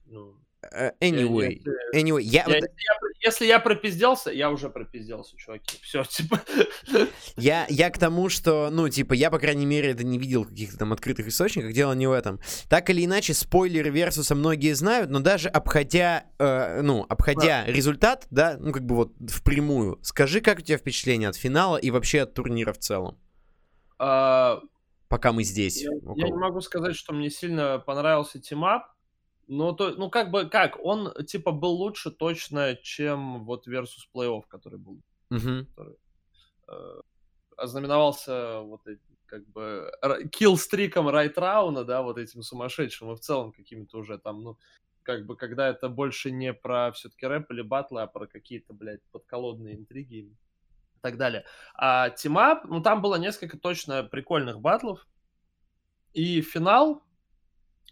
ну... 0.06 0.34
Uh, 0.72 0.92
anyway, 1.00 1.62
anyway, 1.94 2.22
я... 2.22 2.44
я, 2.46 2.56
я 2.56 2.62
если 3.26 3.46
я 3.46 3.58
пропизделся, 3.58 4.30
я 4.30 4.50
уже 4.50 4.70
пропизделся, 4.70 5.36
чуваки. 5.36 5.78
Все, 5.82 6.04
типа. 6.04 6.40
Я, 7.36 7.66
я 7.68 7.90
к 7.90 7.98
тому, 7.98 8.28
что, 8.28 8.68
ну, 8.70 8.88
типа, 8.88 9.14
я, 9.14 9.30
по 9.30 9.38
крайней 9.38 9.66
мере, 9.66 9.90
это 9.90 10.04
не 10.04 10.18
видел 10.18 10.44
каких-то 10.44 10.78
там 10.78 10.92
открытых 10.92 11.26
источниках, 11.26 11.72
дело 11.72 11.92
не 11.92 12.06
в 12.06 12.12
этом. 12.12 12.40
Так 12.68 12.88
или 12.90 13.04
иначе, 13.04 13.34
спойлеры 13.34 13.90
Версуса 13.90 14.34
многие 14.34 14.74
знают, 14.74 15.10
но 15.10 15.20
даже 15.20 15.48
обходя, 15.48 16.26
э, 16.38 16.82
ну, 16.82 17.04
обходя 17.08 17.64
да. 17.64 17.72
результат, 17.72 18.26
да, 18.30 18.56
ну, 18.60 18.72
как 18.72 18.84
бы 18.84 18.94
вот 18.94 19.12
впрямую, 19.28 19.98
скажи, 20.02 20.40
как 20.40 20.58
у 20.58 20.62
тебя 20.62 20.78
впечатление 20.78 21.28
от 21.28 21.36
финала 21.36 21.76
и 21.76 21.90
вообще 21.90 22.22
от 22.22 22.34
турнира 22.34 22.72
в 22.72 22.78
целом? 22.78 23.18
А... 23.98 24.60
Пока 25.08 25.32
мы 25.32 25.44
здесь. 25.44 25.82
Я, 25.82 25.90
я 26.16 26.28
не 26.28 26.36
могу 26.36 26.60
сказать, 26.60 26.96
что 26.96 27.12
мне 27.12 27.30
сильно 27.30 27.78
понравился 27.78 28.40
Team 28.40 28.72
Up. 28.72 28.95
Ну, 29.48 29.72
то, 29.72 29.90
ну, 29.92 30.10
как 30.10 30.30
бы, 30.30 30.48
как, 30.48 30.78
он, 30.82 31.12
типа, 31.24 31.52
был 31.52 31.72
лучше 31.72 32.10
точно, 32.10 32.74
чем 32.76 33.44
вот 33.44 33.68
Versus 33.68 34.08
Playoff, 34.14 34.42
который 34.48 34.78
был. 34.78 35.00
Uh-huh. 35.32 35.64
Который, 35.66 35.96
э, 36.68 37.00
ознаменовался 37.56 38.60
вот 38.60 38.86
этим, 38.86 39.16
как 39.26 39.46
бы, 39.48 39.90
kill-streak 40.32 40.96
ом 40.96 41.08
Райтрауна, 41.08 41.84
да, 41.84 42.02
вот 42.02 42.18
этим 42.18 42.42
сумасшедшим, 42.42 43.12
и 43.12 43.16
в 43.16 43.20
целом 43.20 43.52
какими-то 43.52 43.98
уже 43.98 44.18
там, 44.18 44.42
ну, 44.42 44.58
как 45.02 45.24
бы, 45.26 45.36
когда 45.36 45.68
это 45.68 45.88
больше 45.88 46.32
не 46.32 46.52
про 46.52 46.90
все-таки 46.92 47.26
рэп 47.26 47.50
или 47.52 47.62
батлы, 47.62 48.02
а 48.02 48.06
про 48.08 48.26
какие-то, 48.26 48.74
блядь, 48.74 49.02
подколодные 49.12 49.76
интриги 49.76 50.16
и 50.16 50.36
так 51.00 51.16
далее. 51.16 51.44
А 51.76 52.10
Team 52.10 52.41
Up, 52.41 52.64
ну, 52.64 52.82
там 52.82 53.00
было 53.00 53.14
несколько 53.14 53.58
точно 53.58 54.02
прикольных 54.02 54.60
батлов, 54.60 55.06
и 56.12 56.40
финал, 56.40 57.02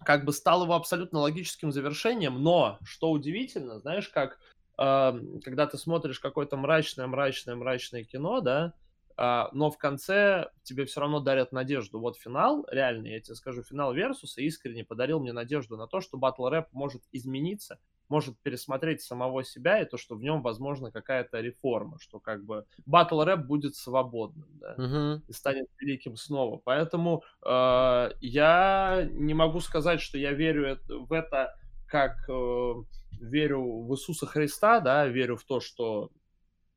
как 0.03 0.25
бы 0.25 0.33
стал 0.33 0.65
его 0.65 0.75
абсолютно 0.75 1.21
логическим 1.21 1.73
завершением, 1.73 2.43
но, 2.43 2.79
что 2.83 3.11
удивительно, 3.11 3.79
знаешь, 3.79 4.09
как 4.09 4.39
э, 4.79 5.13
когда 5.43 5.67
ты 5.67 5.79
смотришь 5.79 6.21
какое-то 6.21 6.57
мрачное, 6.57 7.07
мрачное, 7.07 7.55
мрачное 7.55 8.05
кино, 8.05 8.41
да, 8.41 8.75
э, 9.17 9.45
но 9.53 9.71
в 9.71 9.79
конце 9.79 10.51
тебе 10.63 10.85
все 10.85 11.01
равно 11.01 11.21
дарят 11.21 11.53
надежду. 11.53 12.01
Вот 12.01 12.17
финал, 12.19 12.67
реально, 12.71 13.09
я 13.09 13.21
тебе 13.21 13.35
скажу, 13.37 13.63
финал 13.63 13.95
Версуса 13.95 14.41
искренне 14.41 14.85
подарил 14.85 15.21
мне 15.21 15.33
надежду 15.33 15.77
на 15.77 15.87
то, 15.87 16.01
что 16.01 16.19
батл 16.19 16.49
рэп 16.49 16.69
может 16.73 17.03
измениться, 17.13 17.79
может 18.09 18.39
пересмотреть 18.41 19.03
самого 19.03 19.45
себя 19.45 19.81
и 19.81 19.85
то, 19.85 19.97
что 19.97 20.17
в 20.17 20.23
нем 20.23 20.43
возможно 20.43 20.91
какая-то 20.91 21.41
реформа, 21.41 21.99
что 22.01 22.21
как 22.21 22.45
бы 22.45 22.65
батл 22.87 23.23
рэп 23.23 23.41
будет 23.41 23.77
свободным, 23.77 24.49
да, 24.61 24.75
uh-huh. 24.77 25.23
и 25.27 25.33
станет 25.33 25.67
великим 25.79 26.17
снова. 26.17 26.61
Поэтому 26.65 27.25
э, 27.45 28.11
я 28.21 29.09
не 29.13 29.35
могу 29.35 29.61
сказать, 29.61 30.01
что 30.01 30.19
я 30.19 30.33
верю 30.33 30.79
в 30.89 31.13
это 31.13 31.55
как 31.87 32.29
э, 32.29 32.75
верю 33.21 33.83
в 33.83 33.95
Иисуса 33.95 34.27
Христа, 34.27 34.81
да, 34.81 35.07
верю 35.07 35.37
в 35.37 35.45
то, 35.45 35.61
что 35.61 36.11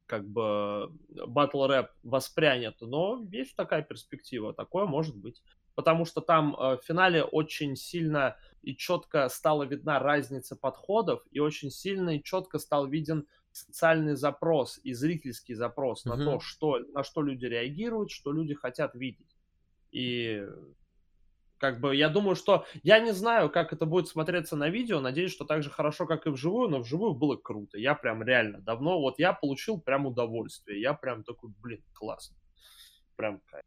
как 0.06 0.26
бы 0.28 0.90
батл 1.28 1.66
рэп 1.66 1.90
воспрянет, 2.04 2.76
но 2.80 3.26
есть 3.30 3.56
такая 3.56 3.82
перспектива, 3.82 4.54
такое 4.54 4.86
может 4.86 5.16
быть. 5.16 5.42
Потому 5.78 6.06
что 6.06 6.22
там 6.22 6.56
э, 6.56 6.78
в 6.78 6.82
финале 6.84 7.24
очень 7.24 7.76
сильно 7.76 8.36
и 8.64 8.76
четко 8.76 9.30
стала 9.30 9.62
видна 9.62 10.00
разница 10.00 10.56
подходов, 10.56 11.22
и 11.30 11.40
очень 11.40 11.70
сильно 11.70 12.18
и 12.18 12.24
четко 12.24 12.58
стал 12.58 12.88
виден 12.88 13.28
социальный 13.52 14.16
запрос 14.16 14.80
и 14.84 14.94
зрительский 14.94 15.54
запрос 15.54 16.04
mm-hmm. 16.04 16.16
на 16.16 16.26
то, 16.26 16.40
что, 16.40 16.80
на 16.80 17.04
что 17.04 17.22
люди 17.22 17.46
реагируют, 17.46 18.10
что 18.10 18.32
люди 18.32 18.56
хотят 18.56 18.96
видеть. 18.96 19.38
И 19.92 20.48
как 21.60 21.80
бы 21.80 21.96
я 21.96 22.10
думаю, 22.10 22.36
что 22.36 22.66
я 22.82 22.98
не 22.98 23.12
знаю, 23.14 23.52
как 23.52 23.72
это 23.72 23.86
будет 23.86 24.08
смотреться 24.08 24.56
на 24.56 24.70
видео. 24.70 25.00
Надеюсь, 25.00 25.32
что 25.32 25.46
так 25.46 25.62
же 25.62 25.70
хорошо, 25.70 26.08
как 26.08 26.26
и 26.26 26.32
вживую, 26.32 26.70
но 26.70 26.80
вживую 26.80 27.14
было 27.14 27.36
круто. 27.36 27.78
Я 27.78 27.94
прям 27.94 28.24
реально 28.24 28.62
давно, 28.62 29.00
вот 29.00 29.20
я 29.20 29.32
получил 29.32 29.80
прям 29.80 30.08
удовольствие. 30.08 30.82
Я 30.82 30.96
прям 30.96 31.24
такой, 31.24 31.52
блин, 31.62 31.84
классно. 31.94 32.36
Прям 33.16 33.42
кайф. 33.46 33.66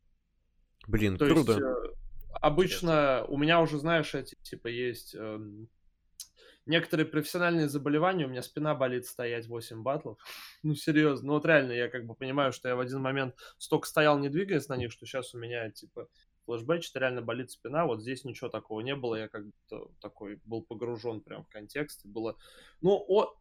Блин, 0.87 1.17
То 1.19 1.27
круто. 1.27 1.53
Есть, 1.53 1.63
э, 1.63 1.95
обычно 2.41 3.25
у 3.29 3.37
меня 3.37 3.61
уже, 3.61 3.79
знаешь, 3.79 4.15
эти 4.15 4.37
типа 4.43 4.69
есть 4.69 5.15
э, 5.15 5.39
некоторые 6.67 7.07
профессиональные 7.07 7.69
заболевания. 7.69 8.27
У 8.27 8.29
меня 8.29 8.43
спина 8.43 8.75
болит 8.75 9.07
стоять 9.07 9.47
8 9.47 9.83
батлов. 9.83 10.19
ну, 10.63 10.75
серьезно. 10.75 11.29
Ну, 11.29 11.33
вот 11.35 11.47
реально, 11.47 11.73
я 11.73 11.89
как 11.89 12.07
бы 12.07 12.15
понимаю, 12.15 12.53
что 12.53 12.69
я 12.69 12.77
в 12.77 12.81
один 12.81 13.01
момент 13.01 13.35
столько 13.59 13.87
стоял, 13.87 14.19
не 14.19 14.29
двигаясь 14.29 14.69
на 14.69 14.77
них, 14.77 14.93
что 14.93 15.07
сейчас 15.07 15.35
у 15.35 15.39
меня, 15.39 15.71
типа, 15.71 16.09
флешбэчит, 16.47 16.97
реально 16.97 17.23
болит 17.23 17.51
спина. 17.51 17.87
Вот 17.87 18.01
здесь 18.01 18.25
ничего 18.25 18.49
такого 18.49 18.81
не 18.81 18.97
было. 18.97 19.17
Я 19.17 19.29
как 19.29 19.45
то 19.69 19.91
такой 20.01 20.41
был 20.45 20.63
погружен 20.63 21.21
прям 21.21 21.45
в 21.45 21.49
контекст. 21.49 22.05
Было... 22.07 22.37
Ну, 22.81 23.05
о, 23.09 23.35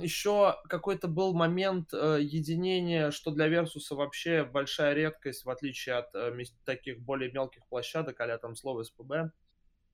еще 0.00 0.56
какой-то 0.68 1.08
был 1.08 1.34
момент 1.34 1.92
э, 1.92 2.18
единения, 2.20 3.10
что 3.10 3.30
для 3.30 3.48
Версуса 3.48 3.94
вообще 3.94 4.44
большая 4.44 4.94
редкость, 4.94 5.44
в 5.44 5.50
отличие 5.50 5.96
от 5.96 6.14
э, 6.14 6.32
таких 6.64 7.00
более 7.00 7.32
мелких 7.32 7.66
площадок, 7.66 8.20
а 8.20 8.38
там 8.38 8.56
слово 8.56 8.82
СПБ 8.82 9.32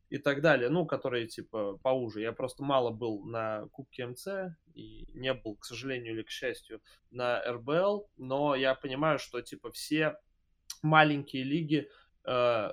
и 0.09 0.19
так 0.19 0.41
далее, 0.41 0.69
ну, 0.69 0.87
которые, 0.87 1.27
типа, 1.27 1.79
поуже. 1.83 2.21
Я 2.21 2.33
просто 2.33 2.63
мало 2.63 2.91
был 2.91 3.25
на 3.25 3.67
Кубке 3.73 4.07
МЦ 4.07 4.29
и 4.75 5.09
не 5.15 5.35
был, 5.35 5.57
к 5.57 5.65
сожалению 5.65 6.15
или 6.15 6.23
к 6.23 6.31
счастью, 6.31 6.81
на 7.11 7.43
РБЛ, 7.45 8.09
но 8.17 8.55
я 8.55 8.75
понимаю, 8.75 9.19
что, 9.19 9.41
типа, 9.41 9.71
все 9.73 10.17
маленькие 10.83 11.45
лиги 11.45 11.89
э, 12.25 12.71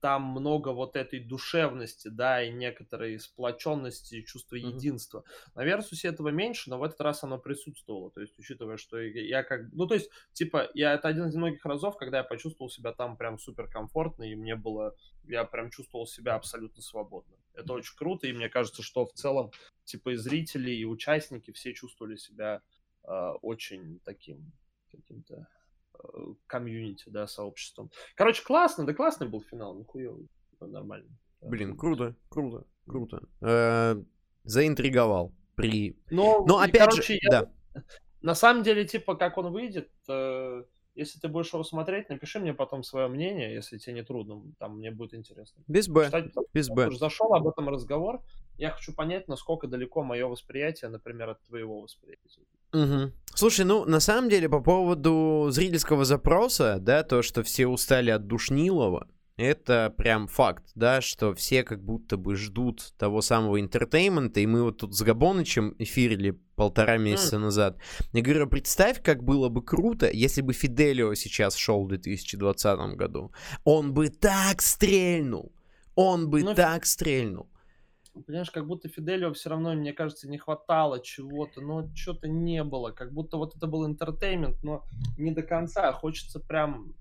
там 0.00 0.22
много 0.22 0.70
вот 0.70 0.96
этой 0.96 1.20
душевности, 1.20 2.08
да, 2.08 2.42
и 2.42 2.50
некоторой 2.50 3.18
сплоченности, 3.18 4.16
и 4.16 4.24
чувства 4.24 4.56
mm-hmm. 4.56 4.76
единства. 4.76 5.24
На 5.54 5.64
Версусе 5.64 6.08
этого 6.08 6.28
меньше, 6.28 6.70
но 6.70 6.78
в 6.78 6.82
этот 6.82 7.00
раз 7.00 7.24
оно 7.24 7.38
присутствовало. 7.38 8.10
То 8.10 8.20
есть, 8.20 8.38
учитывая, 8.38 8.76
что 8.76 8.98
я 9.00 9.42
как... 9.42 9.72
Ну, 9.72 9.86
то 9.86 9.94
есть, 9.94 10.10
типа, 10.32 10.70
я 10.74 10.94
это 10.94 11.08
один 11.08 11.26
из 11.26 11.34
многих 11.34 11.64
разов, 11.64 11.96
когда 11.96 12.18
я 12.18 12.24
почувствовал 12.24 12.70
себя 12.70 12.92
там 12.92 13.16
прям 13.16 13.38
супер 13.38 13.68
комфортно, 13.68 14.24
и 14.24 14.34
мне 14.34 14.56
было... 14.56 14.94
Я 15.24 15.44
прям 15.44 15.70
чувствовал 15.70 16.06
себя 16.06 16.36
абсолютно 16.36 16.82
свободно. 16.82 17.36
Это 17.54 17.72
очень 17.72 17.96
круто, 17.96 18.26
и 18.26 18.32
мне 18.32 18.48
кажется, 18.48 18.82
что 18.82 19.04
в 19.04 19.12
целом, 19.12 19.50
типа, 19.84 20.10
и 20.10 20.16
зрители, 20.16 20.70
и 20.70 20.84
участники 20.84 21.50
все 21.50 21.74
чувствовали 21.74 22.16
себя 22.16 22.62
э, 23.04 23.10
очень 23.42 24.00
таким 24.04 24.52
каким-то 24.90 25.46
комьюнити, 26.46 27.08
да, 27.08 27.26
сообществом. 27.26 27.90
Короче, 28.14 28.44
классно, 28.44 28.86
да 28.86 28.94
классный 28.94 29.28
был 29.28 29.40
финал, 29.42 29.74
ну 29.74 29.84
хуёвый, 29.84 30.28
нормально. 30.60 31.08
Блин, 31.40 31.76
круто, 31.76 32.16
круто, 32.28 32.64
круто. 32.86 33.22
Э, 33.40 33.96
заинтриговал 34.44 35.32
при... 35.54 35.96
Но, 36.10 36.44
Но 36.46 36.64
и, 36.64 36.68
опять 36.68 36.90
короче, 36.90 37.14
же, 37.14 37.18
я- 37.22 37.30
да. 37.30 37.52
На 38.22 38.34
самом 38.34 38.64
деле, 38.64 38.84
типа, 38.84 39.14
как 39.14 39.38
он 39.38 39.52
выйдет, 39.52 39.90
э, 40.08 40.64
если 40.96 41.20
ты 41.20 41.28
будешь 41.28 41.52
его 41.52 41.62
смотреть, 41.62 42.08
напиши 42.08 42.40
мне 42.40 42.52
потом 42.52 42.82
свое 42.82 43.06
мнение, 43.06 43.54
если 43.54 43.78
тебе 43.78 43.94
не 43.94 44.02
трудно, 44.02 44.42
там 44.58 44.78
мне 44.78 44.90
будет 44.90 45.14
интересно. 45.14 45.62
Без 45.68 45.86
Б, 45.88 46.06
Читать, 46.06 46.32
без 46.52 46.68
Б. 46.68 46.88
уже 46.88 46.98
зашел 46.98 47.32
об 47.34 47.46
этом 47.46 47.68
разговор, 47.68 48.20
я 48.56 48.70
хочу 48.72 48.92
понять, 48.92 49.28
насколько 49.28 49.68
далеко 49.68 50.02
мое 50.02 50.26
восприятие, 50.26 50.90
например, 50.90 51.30
от 51.30 51.42
твоего 51.44 51.80
восприятия. 51.80 52.40
Мгм. 52.72 53.12
Слушай, 53.34 53.64
ну, 53.64 53.84
на 53.84 54.00
самом 54.00 54.28
деле, 54.28 54.48
по 54.48 54.60
поводу 54.60 55.48
зрительского 55.50 56.04
запроса, 56.04 56.78
да, 56.80 57.02
то, 57.02 57.22
что 57.22 57.42
все 57.42 57.66
устали 57.66 58.10
от 58.10 58.26
Душнилова, 58.26 59.06
это 59.38 59.94
прям 59.96 60.26
факт, 60.26 60.64
да, 60.74 61.00
что 61.00 61.32
все 61.32 61.62
как 61.62 61.80
будто 61.84 62.16
бы 62.16 62.34
ждут 62.34 62.92
того 62.98 63.20
самого 63.22 63.60
entertainment 63.60 64.29
а, 64.29 64.40
и 64.40 64.46
мы 64.46 64.64
вот 64.64 64.78
тут 64.78 64.96
с 64.96 65.02
Габонычем 65.02 65.76
эфирили 65.78 66.32
полтора 66.56 66.98
месяца 66.98 67.38
назад. 67.38 67.78
Я 68.12 68.22
говорю, 68.22 68.48
представь, 68.48 69.00
как 69.00 69.22
было 69.22 69.48
бы 69.48 69.62
круто, 69.62 70.10
если 70.10 70.42
бы 70.42 70.52
Фиделио 70.52 71.14
сейчас 71.14 71.54
шел 71.54 71.84
в 71.84 71.88
2020 71.88 72.96
году. 72.96 73.32
Он 73.62 73.94
бы 73.94 74.08
так 74.08 74.60
стрельнул, 74.60 75.52
он 75.94 76.28
бы 76.28 76.42
Ну, 76.42 76.54
так 76.56 76.84
стрельнул. 76.84 77.48
Понимаешь, 78.22 78.50
как 78.50 78.66
будто 78.66 78.88
Фиделио 78.88 79.32
все 79.32 79.50
равно, 79.50 79.74
мне 79.74 79.92
кажется, 79.92 80.28
не 80.28 80.38
хватало 80.38 81.00
чего-то, 81.00 81.60
но 81.60 81.88
что-то 81.94 82.28
не 82.28 82.64
было. 82.64 82.90
Как 82.90 83.12
будто 83.12 83.36
вот 83.36 83.56
это 83.56 83.66
был 83.66 83.86
entertainment, 83.86 84.62
но 84.62 84.84
не 85.16 85.30
до 85.32 85.42
конца. 85.42 85.92
Хочется 85.92 86.40
прям... 86.40 86.94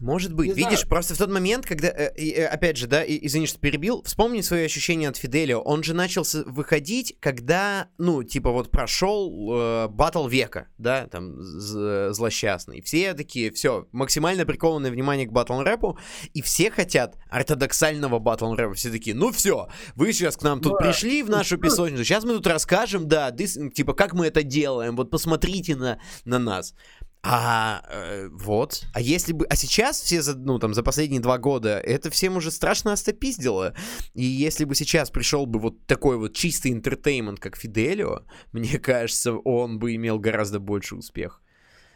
Может 0.00 0.32
быть. 0.32 0.48
Не 0.48 0.54
Видишь, 0.54 0.80
знаю. 0.80 0.88
просто 0.88 1.14
в 1.14 1.18
тот 1.18 1.30
момент, 1.30 1.66
когда, 1.66 1.88
э, 1.88 2.10
э, 2.16 2.46
опять 2.46 2.76
же, 2.78 2.86
да, 2.86 3.04
и- 3.04 3.24
извини, 3.26 3.46
что 3.46 3.58
перебил, 3.58 4.02
вспомни 4.04 4.40
свои 4.40 4.64
ощущения 4.64 5.08
от 5.08 5.16
Фиделио. 5.18 5.60
Он 5.60 5.82
же 5.82 5.92
начал 5.94 6.24
выходить, 6.46 7.16
когда, 7.20 7.88
ну, 7.98 8.22
типа 8.22 8.50
вот 8.50 8.70
прошел 8.70 9.30
э, 9.52 9.88
батл 9.88 10.26
века, 10.26 10.68
да, 10.78 11.06
там, 11.06 11.40
з- 11.42 12.12
злосчастный. 12.14 12.80
Все 12.80 13.12
такие, 13.14 13.50
все, 13.52 13.86
максимально 13.92 14.46
прикованное 14.46 14.90
внимание 14.90 15.26
к 15.26 15.32
батл 15.32 15.60
рэпу, 15.60 15.98
и 16.32 16.40
все 16.42 16.70
хотят 16.70 17.16
ортодоксального 17.28 18.18
батл 18.18 18.54
рэпа. 18.54 18.74
Все 18.74 18.90
такие, 18.90 19.14
ну 19.14 19.30
все, 19.32 19.68
вы 19.96 20.12
сейчас 20.12 20.36
к 20.36 20.42
нам 20.42 20.60
тут 20.60 20.72
Да. 20.72 20.86
пришли 20.86 21.22
в 21.22 21.28
нашу 21.30 21.58
песочницу, 21.58 22.04
сейчас 22.04 22.24
мы 22.24 22.32
тут 22.34 22.46
расскажем, 22.46 23.06
да, 23.06 23.30
дыс- 23.30 23.70
типа, 23.70 23.92
как 23.92 24.14
мы 24.14 24.26
это 24.28 24.42
делаем, 24.42 24.96
вот 24.96 25.10
посмотрите 25.10 25.76
на, 25.76 26.00
на 26.24 26.38
нас. 26.38 26.74
А 27.22 27.82
э, 27.90 28.28
вот, 28.32 28.82
а 28.94 29.00
если 29.00 29.34
бы, 29.34 29.44
а 29.44 29.54
сейчас 29.54 30.00
все, 30.00 30.22
за, 30.22 30.38
ну 30.38 30.58
там 30.58 30.72
за 30.72 30.82
последние 30.82 31.20
два 31.20 31.36
года, 31.36 31.78
это 31.78 32.08
всем 32.08 32.36
уже 32.36 32.50
страшно 32.50 32.92
остопиздило. 32.92 33.74
И 34.14 34.24
если 34.24 34.64
бы 34.64 34.74
сейчас 34.74 35.10
пришел 35.10 35.44
бы 35.44 35.58
вот 35.58 35.86
такой 35.86 36.16
вот 36.16 36.34
чистый 36.34 36.72
entertainment, 36.72 37.38
как 37.38 37.56
Фиделио, 37.56 38.22
мне 38.52 38.78
кажется, 38.78 39.34
он 39.34 39.78
бы 39.78 39.94
имел 39.96 40.18
гораздо 40.18 40.60
больше 40.60 40.96
успех. 40.96 41.42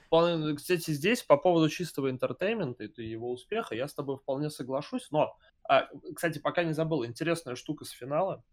Вполне- 0.08 0.54
Кстати, 0.54 0.90
здесь 0.90 1.22
по 1.22 1.38
поводу 1.38 1.70
чистого 1.70 2.10
entertainment 2.10 2.79
а 2.79 2.84
и 2.84 3.08
его 3.08 3.32
успеха 3.32 3.74
я 3.74 3.88
с 3.88 3.94
тобой 3.94 4.18
вполне 4.18 4.50
соглашусь. 4.50 5.08
Но, 5.10 5.38
а, 5.66 5.88
кстати, 6.14 6.38
пока 6.38 6.64
не 6.64 6.74
забыл, 6.74 7.04
интересная 7.06 7.56
штука 7.56 7.86
с 7.86 7.90
финала. 7.90 8.44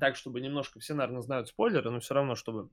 Так, 0.00 0.16
чтобы 0.16 0.40
немножко 0.40 0.80
все, 0.80 0.94
наверное, 0.94 1.22
знают 1.22 1.46
спойлеры, 1.46 1.88
но 1.90 2.00
все 2.00 2.14
равно, 2.14 2.34
чтобы 2.34 2.68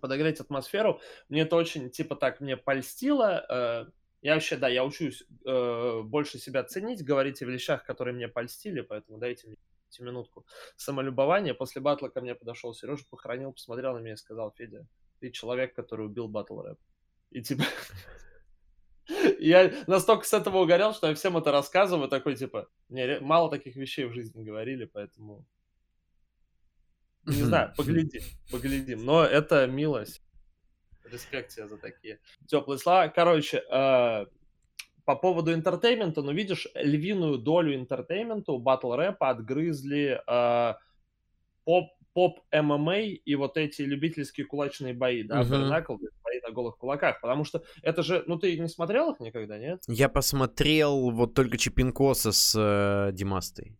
подогреть 0.00 0.40
атмосферу. 0.40 1.00
Мне 1.28 1.42
это 1.42 1.56
очень, 1.56 1.90
типа, 1.90 2.16
так 2.16 2.40
мне 2.40 2.56
польстило. 2.56 3.44
Э, 3.48 3.86
Я 4.22 4.34
вообще, 4.34 4.56
да, 4.56 4.68
я 4.68 4.84
учусь 4.84 5.24
э, 5.44 6.00
больше 6.02 6.38
себя 6.38 6.64
ценить, 6.64 7.04
говорить 7.04 7.42
о 7.42 7.46
вещах, 7.46 7.84
которые 7.84 8.14
мне 8.14 8.28
польстили, 8.28 8.80
поэтому 8.80 9.18
дайте 9.18 9.48
мне 9.48 9.56
минутку 10.00 10.44
самолюбования. 10.76 11.54
После 11.54 11.80
батла 11.80 12.08
ко 12.08 12.20
мне 12.20 12.34
подошел 12.34 12.74
Сережа, 12.74 13.04
похоронил, 13.10 13.52
посмотрел 13.52 13.94
на 13.94 13.98
меня 13.98 14.14
и 14.14 14.16
сказал, 14.16 14.52
Федя, 14.56 14.86
ты 15.20 15.30
человек, 15.30 15.74
который 15.74 16.06
убил 16.06 16.28
батл 16.28 16.60
рэп. 16.60 16.78
И 17.30 17.42
типа... 17.42 17.64
Я 19.38 19.70
настолько 19.86 20.24
с 20.24 20.32
этого 20.32 20.62
угорел, 20.62 20.94
что 20.94 21.08
я 21.08 21.14
всем 21.14 21.36
это 21.36 21.52
рассказываю, 21.52 22.08
такой, 22.08 22.36
типа, 22.36 22.68
мне 22.88 23.20
мало 23.20 23.50
таких 23.50 23.76
вещей 23.76 24.06
в 24.06 24.14
жизни 24.14 24.42
говорили, 24.42 24.86
поэтому... 24.86 25.44
Не 27.26 27.42
знаю, 27.42 27.72
поглядим, 27.76 28.22
поглядим. 28.50 29.04
Но 29.04 29.24
это 29.24 29.66
милость. 29.66 30.22
Респект 31.04 31.50
тебе 31.50 31.68
за 31.68 31.76
такие 31.76 32.18
теплые 32.46 32.78
слова. 32.78 33.08
Короче, 33.08 33.58
э, 33.58 34.26
по 35.04 35.16
поводу 35.16 35.52
entertainment 35.52 36.13
а, 36.13 36.22
ну, 36.22 36.32
видишь, 36.32 36.66
львиную 36.74 37.38
долю 37.38 37.74
entertainment 37.74 38.46
а 38.46 38.52
у 38.52 38.58
батл 38.58 38.94
рэпа 38.94 39.30
отгрызли 39.30 40.20
э, 40.26 40.74
поп, 41.64 41.90
поп 42.14 42.40
ММА 42.52 43.00
и 43.00 43.34
вот 43.34 43.56
эти 43.56 43.82
любительские 43.82 44.46
кулачные 44.46 44.94
бои, 44.94 45.22
да, 45.22 45.42
knuckle, 45.42 45.98
бои 46.22 46.40
на 46.42 46.52
голых 46.52 46.78
кулаках, 46.78 47.20
потому 47.20 47.44
что 47.44 47.62
это 47.82 48.02
же, 48.02 48.24
ну, 48.26 48.38
ты 48.38 48.58
не 48.58 48.68
смотрел 48.68 49.12
их 49.12 49.20
никогда, 49.20 49.58
нет? 49.58 49.82
Я 49.88 50.08
посмотрел 50.08 51.10
вот 51.10 51.34
только 51.34 51.58
Чипинкоса 51.58 52.32
с 52.32 52.54
э, 52.56 53.12
Димастой. 53.12 53.76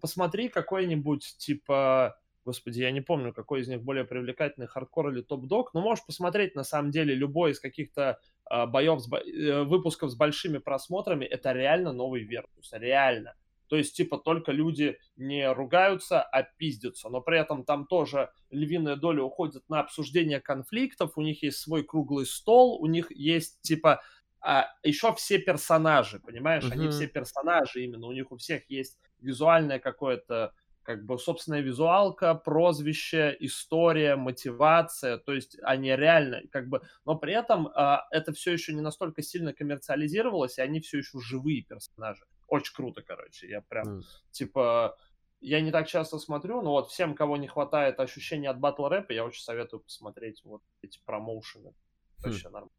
посмотри 0.00 0.48
какой-нибудь, 0.48 1.36
типа, 1.38 2.18
господи, 2.46 2.80
я 2.80 2.90
не 2.90 3.02
помню, 3.02 3.32
какой 3.34 3.60
из 3.60 3.68
них 3.68 3.82
более 3.82 4.04
привлекательный, 4.04 4.66
хардкор 4.68 5.10
или 5.10 5.20
Top 5.22 5.44
Dog, 5.44 5.74
но 5.74 5.82
можешь 5.82 6.06
посмотреть, 6.06 6.54
на 6.54 6.64
самом 6.64 6.90
деле, 6.90 7.14
любой 7.14 7.50
из 7.52 7.60
каких-то 7.60 8.20
а, 8.44 8.66
боев, 8.66 9.00
с 9.02 9.12
э, 9.12 9.62
выпусков 9.64 10.10
с 10.10 10.14
большими 10.16 10.58
просмотрами, 10.58 11.24
это 11.26 11.52
реально 11.52 11.92
новый 11.92 12.22
Версус, 12.24 12.70
реально. 12.72 13.34
То 13.68 13.76
есть, 13.76 13.96
типа, 13.96 14.18
только 14.18 14.52
люди 14.52 14.98
не 15.16 15.52
ругаются, 15.52 16.22
а 16.22 16.42
пиздятся. 16.44 17.08
Но 17.08 17.20
при 17.20 17.38
этом 17.40 17.64
там 17.64 17.86
тоже 17.86 18.30
львиная 18.50 18.96
доля 18.96 19.22
уходит 19.24 19.68
на 19.68 19.80
обсуждение 19.80 20.40
конфликтов, 20.40 21.12
у 21.16 21.22
них 21.22 21.42
есть 21.42 21.58
свой 21.58 21.82
круглый 21.82 22.26
стол, 22.26 22.80
у 22.80 22.86
них 22.86 23.10
есть, 23.10 23.60
типа, 23.62 24.02
а, 24.40 24.68
еще 24.84 25.12
все 25.14 25.38
персонажи, 25.38 26.20
понимаешь? 26.20 26.70
Они 26.70 26.86
Мгм. 26.86 26.88
все 26.88 27.08
персонажи 27.08 27.82
именно, 27.84 28.06
у 28.06 28.12
них 28.12 28.30
у 28.30 28.36
всех 28.36 28.70
есть 28.70 28.96
визуальное 29.18 29.80
какое-то, 29.80 30.52
как 30.86 31.04
бы, 31.04 31.18
собственная 31.18 31.60
визуалка, 31.60 32.34
прозвище, 32.34 33.36
история, 33.40 34.14
мотивация, 34.16 35.18
то 35.18 35.32
есть 35.34 35.58
они 35.62 35.90
реально, 35.96 36.42
как 36.52 36.68
бы, 36.68 36.82
но 37.04 37.16
при 37.16 37.34
этом 37.34 37.68
а, 37.74 38.06
это 38.12 38.32
все 38.32 38.52
еще 38.52 38.72
не 38.72 38.80
настолько 38.80 39.20
сильно 39.22 39.52
коммерциализировалось, 39.52 40.58
и 40.58 40.62
они 40.62 40.80
все 40.80 40.98
еще 40.98 41.18
живые 41.20 41.62
персонажи. 41.62 42.24
Очень 42.46 42.74
круто, 42.74 43.02
короче, 43.02 43.48
я 43.48 43.62
прям, 43.62 43.86
М. 43.86 44.02
типа, 44.30 44.96
я 45.40 45.60
не 45.60 45.72
так 45.72 45.88
часто 45.88 46.18
смотрю, 46.18 46.62
но 46.62 46.70
вот 46.70 46.88
всем, 46.88 47.16
кого 47.16 47.36
не 47.36 47.48
хватает 47.48 47.98
ощущения 47.98 48.48
от 48.48 48.60
батл 48.60 48.86
рэпа, 48.86 49.12
я 49.12 49.24
очень 49.24 49.42
советую 49.42 49.80
посмотреть 49.80 50.42
вот 50.44 50.62
эти 50.82 51.00
промоушены. 51.04 51.74
Вообще 52.22 52.48
нормально. 52.48 52.70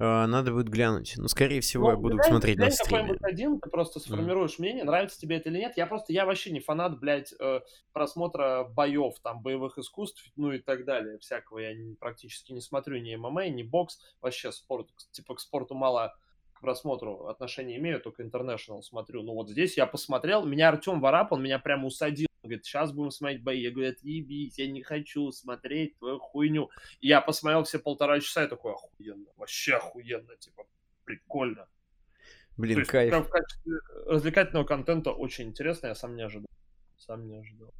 Э, 0.00 0.24
надо 0.26 0.50
будет 0.52 0.68
глянуть. 0.70 1.14
Ну, 1.18 1.28
скорее 1.28 1.60
всего, 1.60 1.84
Ну, 1.84 1.90
я 1.90 1.96
буду 1.96 2.16
глянь- 2.16 2.28
смотреть 2.30 2.56
на 2.56 2.60
глянь 2.62 2.72
стриме. 2.72 2.90
какой-нибудь 3.02 3.22
один, 3.22 3.60
ты 3.60 3.68
просто 3.68 4.00
сформируешь 4.00 4.58
мнение, 4.58 4.82
нравится 4.84 5.20
тебе 5.20 5.36
это 5.36 5.50
или 5.50 5.58
нет. 5.58 5.74
Я 5.76 5.86
просто, 5.86 6.12
я 6.14 6.24
вообще 6.24 6.50
не 6.52 6.60
фанат, 6.60 6.98
блядь, 6.98 7.34
э, 7.38 7.60
просмотра 7.92 8.64
боев, 8.64 9.14
там, 9.22 9.42
боевых 9.42 9.76
искусств, 9.78 10.24
ну 10.36 10.52
и 10.52 10.58
так 10.58 10.86
далее, 10.86 11.18
всякого. 11.18 11.58
Я 11.58 11.74
не- 11.74 11.94
практически 11.96 12.52
не 12.52 12.62
смотрю 12.62 12.98
ни 12.98 13.14
ММА, 13.14 13.48
ни 13.50 13.62
бокс, 13.62 14.00
вообще 14.22 14.52
спорт, 14.52 14.88
типа 15.12 15.34
к 15.34 15.40
спорту 15.40 15.74
мало 15.74 16.14
к 16.54 16.60
просмотру 16.62 17.26
отношения 17.28 17.76
имею, 17.76 18.00
только 18.00 18.22
интернешнл 18.22 18.82
смотрю. 18.82 19.22
Ну 19.22 19.34
вот 19.34 19.50
здесь 19.50 19.76
я 19.76 19.86
посмотрел, 19.86 20.46
меня 20.46 20.70
Артем 20.70 21.00
Варап, 21.00 21.32
он 21.32 21.42
меня 21.42 21.58
прямо 21.58 21.86
усадил. 21.86 22.26
Он 22.42 22.48
говорит, 22.48 22.64
сейчас 22.64 22.92
будем 22.92 23.10
смотреть 23.10 23.42
бои. 23.42 23.60
Я 23.60 23.70
говорю, 23.70 23.90
отъебись, 23.90 24.58
я 24.58 24.66
не 24.66 24.82
хочу 24.82 25.30
смотреть 25.30 25.98
твою 25.98 26.18
хуйню. 26.18 26.70
И 27.00 27.08
я 27.08 27.20
посмотрел 27.20 27.64
все 27.64 27.78
полтора 27.78 28.18
часа 28.20 28.44
и 28.44 28.48
такой, 28.48 28.72
охуенно, 28.72 29.26
вообще 29.36 29.74
охуенно, 29.74 30.36
типа, 30.36 30.64
прикольно. 31.04 31.66
То 31.66 32.62
Блин, 32.62 32.78
есть, 32.78 32.90
кайф. 32.90 33.10
прям 33.10 33.24
в 33.24 33.28
качестве 33.28 33.72
развлекательного 34.06 34.64
контента 34.64 35.12
очень 35.12 35.48
интересно, 35.48 35.88
я 35.88 35.94
сам 35.94 36.16
не 36.16 36.22
ожидал. 36.22 36.48
Сам 36.96 37.26
не 37.26 37.36
ожидал. 37.36 37.72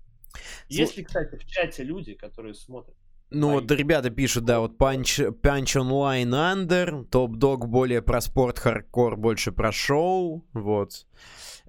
Есть 0.69 0.97
ли, 0.97 1.05
кстати, 1.05 1.37
в 1.37 1.45
чате 1.47 1.83
люди, 1.83 2.15
которые 2.15 2.55
смотрят? 2.55 2.97
Ну 3.31 3.49
Мои. 3.49 3.61
вот 3.61 3.71
ребята 3.71 4.11
пишут, 4.11 4.45
да, 4.45 4.61
вот 4.61 4.77
Punch, 4.77 5.41
Punch 5.41 5.81
Online 5.81 6.31
Under, 6.31 7.05
Top 7.05 7.37
Dog 7.37 7.67
более 7.69 8.03
про 8.03 8.21
спорт, 8.21 8.59
хардкор 8.59 9.17
больше 9.17 9.53
про 9.53 9.71
шоу, 9.71 10.45
вот. 10.53 11.07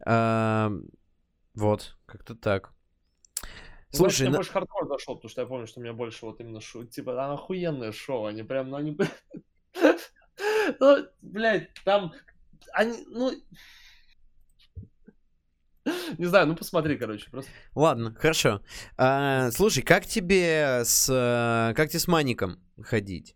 А, 0.06 0.72
вот, 1.54 1.98
как-то 2.06 2.36
так. 2.36 2.74
Слушай, 3.92 4.22
мне 4.24 4.32
на- 4.32 4.38
больше 4.38 4.52
хардкор 4.52 4.88
зашел, 4.88 5.16
потому 5.16 5.30
что 5.30 5.42
я 5.42 5.48
помню, 5.48 5.68
что 5.68 5.80
у 5.80 5.84
меня 5.84 5.94
больше 5.94 6.26
вот 6.26 6.40
именно 6.40 6.62
шоу, 6.62 6.86
типа, 6.86 7.14
там 7.14 7.32
охуенное 7.32 7.92
шоу, 7.92 8.26
они 8.26 8.44
прям, 8.44 8.70
ну, 8.70 8.78
они... 8.78 8.98
Ну, 10.80 11.06
блядь, 11.22 11.70
там, 11.86 12.14
они, 12.74 13.04
ну... 13.08 13.32
Не 16.18 16.26
знаю, 16.26 16.48
ну 16.48 16.56
посмотри, 16.56 16.96
короче, 16.98 17.30
просто. 17.30 17.50
ладно, 17.74 18.14
хорошо. 18.14 18.62
А, 18.98 19.50
слушай, 19.52 19.82
как 19.82 20.06
тебе 20.06 20.82
с, 20.86 21.08
как 21.76 21.90
тебе 21.90 22.00
с 22.00 22.08
Маником 22.08 22.60
ходить? 22.82 23.36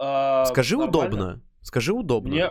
э, 0.00 0.44
Скажи 0.46 0.76
нормально. 0.78 0.98
удобно. 0.98 1.42
Скажи 1.60 1.92
удобно. 1.92 2.30
Мне, 2.30 2.50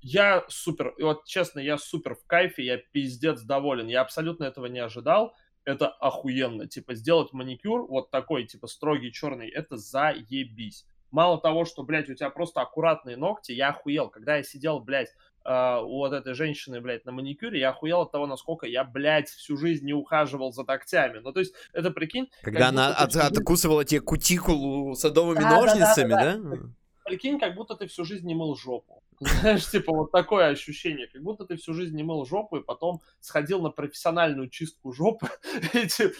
я 0.00 0.44
супер, 0.48 0.94
и 0.98 1.02
вот 1.02 1.24
честно, 1.24 1.60
я 1.60 1.78
супер 1.78 2.14
в 2.14 2.26
кайфе, 2.26 2.62
я 2.62 2.76
пиздец 2.76 3.40
доволен. 3.40 3.86
Я 3.86 4.02
абсолютно 4.02 4.44
этого 4.44 4.66
не 4.66 4.80
ожидал. 4.80 5.34
Это 5.64 5.88
охуенно. 5.88 6.66
Типа, 6.68 6.94
сделать 6.94 7.32
маникюр 7.32 7.86
вот 7.86 8.10
такой, 8.10 8.44
типа, 8.44 8.66
строгий 8.66 9.12
черный, 9.12 9.48
это 9.48 9.76
заебись. 9.76 10.84
Мало 11.10 11.40
того, 11.40 11.64
что, 11.64 11.84
блядь, 11.84 12.10
у 12.10 12.14
тебя 12.14 12.28
просто 12.30 12.60
аккуратные 12.60 13.16
ногти, 13.16 13.52
я 13.52 13.68
охуел. 13.68 14.08
Когда 14.08 14.36
я 14.36 14.42
сидел, 14.42 14.80
блядь, 14.80 15.10
э, 15.44 15.76
у 15.80 15.98
вот 15.98 16.12
этой 16.12 16.34
женщины, 16.34 16.80
блядь, 16.80 17.04
на 17.04 17.12
маникюре, 17.12 17.60
я 17.60 17.70
охуел 17.70 18.00
от 18.00 18.10
того, 18.10 18.26
насколько 18.26 18.66
я, 18.66 18.82
блядь, 18.82 19.28
всю 19.28 19.56
жизнь 19.56 19.86
не 19.86 19.92
ухаживал 19.92 20.52
за 20.52 20.64
ногтями. 20.64 21.20
Ну, 21.20 21.32
то 21.32 21.38
есть, 21.38 21.54
это, 21.72 21.92
прикинь... 21.92 22.28
Когда 22.42 22.58
как 22.60 22.68
она 22.70 22.88
от- 22.88 23.10
всю 23.10 23.20
жизнь- 23.20 23.32
откусывала 23.38 23.84
тебе 23.84 24.00
кутикулу 24.00 24.96
садовыми 24.96 25.38
Да, 25.38 25.42
да, 25.42 25.48
да, 25.50 25.60
ножницами, 25.60 26.10
да, 26.10 26.36
да? 26.36 26.56
прикинь, 27.04 27.38
как 27.38 27.54
будто 27.54 27.76
ты 27.76 27.86
всю 27.86 28.04
жизнь 28.04 28.26
не 28.26 28.34
мыл 28.34 28.56
жопу. 28.56 29.03
Знаешь, 29.20 29.68
типа 29.70 29.92
вот 29.92 30.12
такое 30.12 30.48
ощущение, 30.48 31.06
как 31.06 31.22
будто 31.22 31.44
ты 31.44 31.56
всю 31.56 31.72
жизнь 31.74 31.96
не 31.96 32.02
мыл 32.02 32.24
жопу 32.24 32.56
и 32.56 32.62
потом 32.62 33.00
сходил 33.20 33.62
на 33.62 33.70
профессиональную 33.70 34.48
чистку 34.48 34.92
жопы. 34.92 35.28
И, 35.72 35.86
типа, 35.86 36.14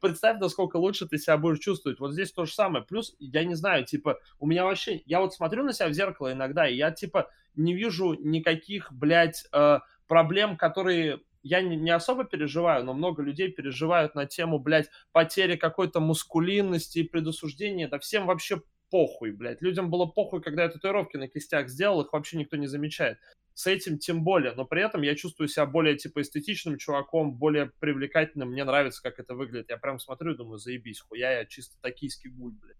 представь, 0.00 0.38
насколько 0.38 0.76
лучше 0.76 1.06
ты 1.06 1.18
себя 1.18 1.36
будешь 1.36 1.58
чувствовать. 1.58 1.98
Вот 2.00 2.12
здесь 2.12 2.32
то 2.32 2.44
же 2.44 2.52
самое. 2.52 2.84
Плюс, 2.84 3.14
я 3.18 3.44
не 3.44 3.54
знаю, 3.54 3.84
типа, 3.84 4.18
у 4.38 4.46
меня 4.46 4.64
вообще... 4.64 5.02
Я 5.06 5.20
вот 5.20 5.34
смотрю 5.34 5.64
на 5.64 5.72
себя 5.72 5.88
в 5.88 5.92
зеркало 5.92 6.32
иногда, 6.32 6.68
и 6.68 6.76
я, 6.76 6.90
типа, 6.90 7.30
не 7.54 7.74
вижу 7.74 8.14
никаких, 8.14 8.92
блядь, 8.92 9.44
э, 9.52 9.78
проблем, 10.06 10.56
которые 10.56 11.20
я 11.42 11.62
не, 11.62 11.90
особо 11.90 12.24
переживаю, 12.24 12.84
но 12.84 12.92
много 12.92 13.22
людей 13.22 13.52
переживают 13.52 14.16
на 14.16 14.26
тему, 14.26 14.58
блядь, 14.58 14.90
потери 15.12 15.54
какой-то 15.54 16.00
мускулинности 16.00 16.98
и 17.00 17.08
предосуждения. 17.08 17.86
Да 17.86 18.00
всем 18.00 18.26
вообще 18.26 18.62
похуй, 18.90 19.32
блядь. 19.32 19.62
Людям 19.62 19.90
было 19.90 20.06
похуй, 20.06 20.42
когда 20.42 20.64
я 20.64 20.68
татуировки 20.68 21.16
на 21.16 21.28
кистях 21.28 21.68
сделал, 21.68 22.02
их 22.02 22.12
вообще 22.12 22.36
никто 22.38 22.56
не 22.56 22.66
замечает. 22.66 23.18
С 23.54 23.66
этим 23.66 23.98
тем 23.98 24.22
более, 24.22 24.52
но 24.52 24.66
при 24.66 24.84
этом 24.84 25.00
я 25.02 25.14
чувствую 25.14 25.48
себя 25.48 25.64
более, 25.64 25.96
типа, 25.96 26.20
эстетичным 26.20 26.76
чуваком, 26.76 27.34
более 27.34 27.72
привлекательным, 27.78 28.50
мне 28.50 28.64
нравится, 28.64 29.02
как 29.02 29.18
это 29.18 29.34
выглядит. 29.34 29.70
Я 29.70 29.78
прям 29.78 29.98
смотрю 29.98 30.34
и 30.34 30.36
думаю, 30.36 30.58
заебись, 30.58 31.00
хуя, 31.00 31.38
я 31.38 31.44
чисто 31.46 31.76
токийский 31.80 32.30
гуль, 32.30 32.52
блядь. 32.52 32.76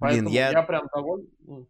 Поэтому 0.00 0.30
я- 0.30 0.50
я... 0.50 0.62
прям 0.62 0.88
доволен. 0.92 1.28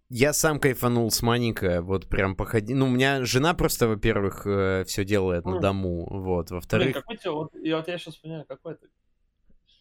Я 0.09 0.33
сам 0.33 0.61
кайфанул 0.61 1.11
с 1.11 1.21
Маника, 1.21 1.83
вот 1.83 2.09
прям 2.09 2.37
походи. 2.37 2.73
Ну, 2.73 2.87
у 2.87 2.91
меня 2.91 3.25
жена 3.25 3.55
просто, 3.55 3.89
во-первых, 3.89 4.43
все 4.87 5.05
делает 5.05 5.45
на 5.45 5.53
Мгм. 5.55 5.61
дому, 5.61 6.07
вот. 6.23 6.49
Блин, 6.51 6.61
Во-вторых, 6.61 6.95
какой 6.95 7.17
тебе, 7.17 7.31
вот, 7.33 7.55
и 7.57 7.73
вот 7.73 7.89
я 7.89 7.99
сейчас 7.99 8.17
понимаю, 8.17 8.45
какой 8.47 8.77
ты. 8.77 8.87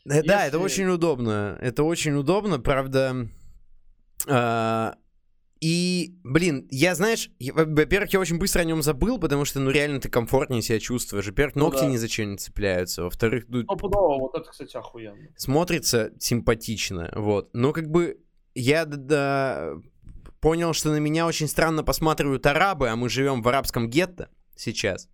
Э, 0.05 0.21
Да, 0.23 0.45
это 0.47 0.59
очень 0.59 0.87
удобно. 0.87 1.57
Это 1.61 1.83
очень 1.83 2.13
удобно, 2.13 2.59
правда. 2.59 3.27
а, 4.27 4.95
И, 5.61 6.17
блин, 6.25 6.67
я, 6.71 6.93
знаешь, 6.93 7.29
во-первых, 7.39 8.11
я 8.11 8.19
очень 8.19 8.37
быстро 8.37 8.61
о 8.61 8.65
нем 8.65 8.81
забыл, 8.81 9.17
потому 9.17 9.45
что, 9.45 9.61
ну, 9.61 9.69
реально 9.71 10.01
ты 10.01 10.09
комфортнее 10.09 10.61
себя 10.61 10.77
чувствуешь. 10.79 11.25
Во-первых, 11.27 11.55
Ну 11.55 11.65
ногти 11.65 11.81
да. 11.81 11.85
ни 11.87 11.95
за 11.95 12.09
что 12.09 12.25
не 12.25 12.35
цепляются. 12.37 13.03
Во-вторых, 13.03 13.45
ну, 13.47 13.63
Стопудово, 13.63 14.19
вот 14.19 14.35
это, 14.35 14.49
кстати, 14.51 14.75
охуенно. 14.75 15.29
смотрится 15.37 16.11
симпатично, 16.19 17.11
вот. 17.15 17.49
Но 17.53 17.71
как 17.71 17.89
бы 17.89 18.17
я 18.55 18.83
да, 18.85 19.71
понял, 20.41 20.73
что 20.73 20.89
на 20.91 20.97
меня 20.97 21.25
очень 21.25 21.47
странно 21.47 21.81
посматривают 21.83 22.45
арабы, 22.45 22.89
а 22.89 22.97
мы 22.97 23.07
живем 23.07 23.41
в 23.41 23.47
арабском 23.47 23.89
гетто 23.89 24.27
сейчас. 24.57 25.07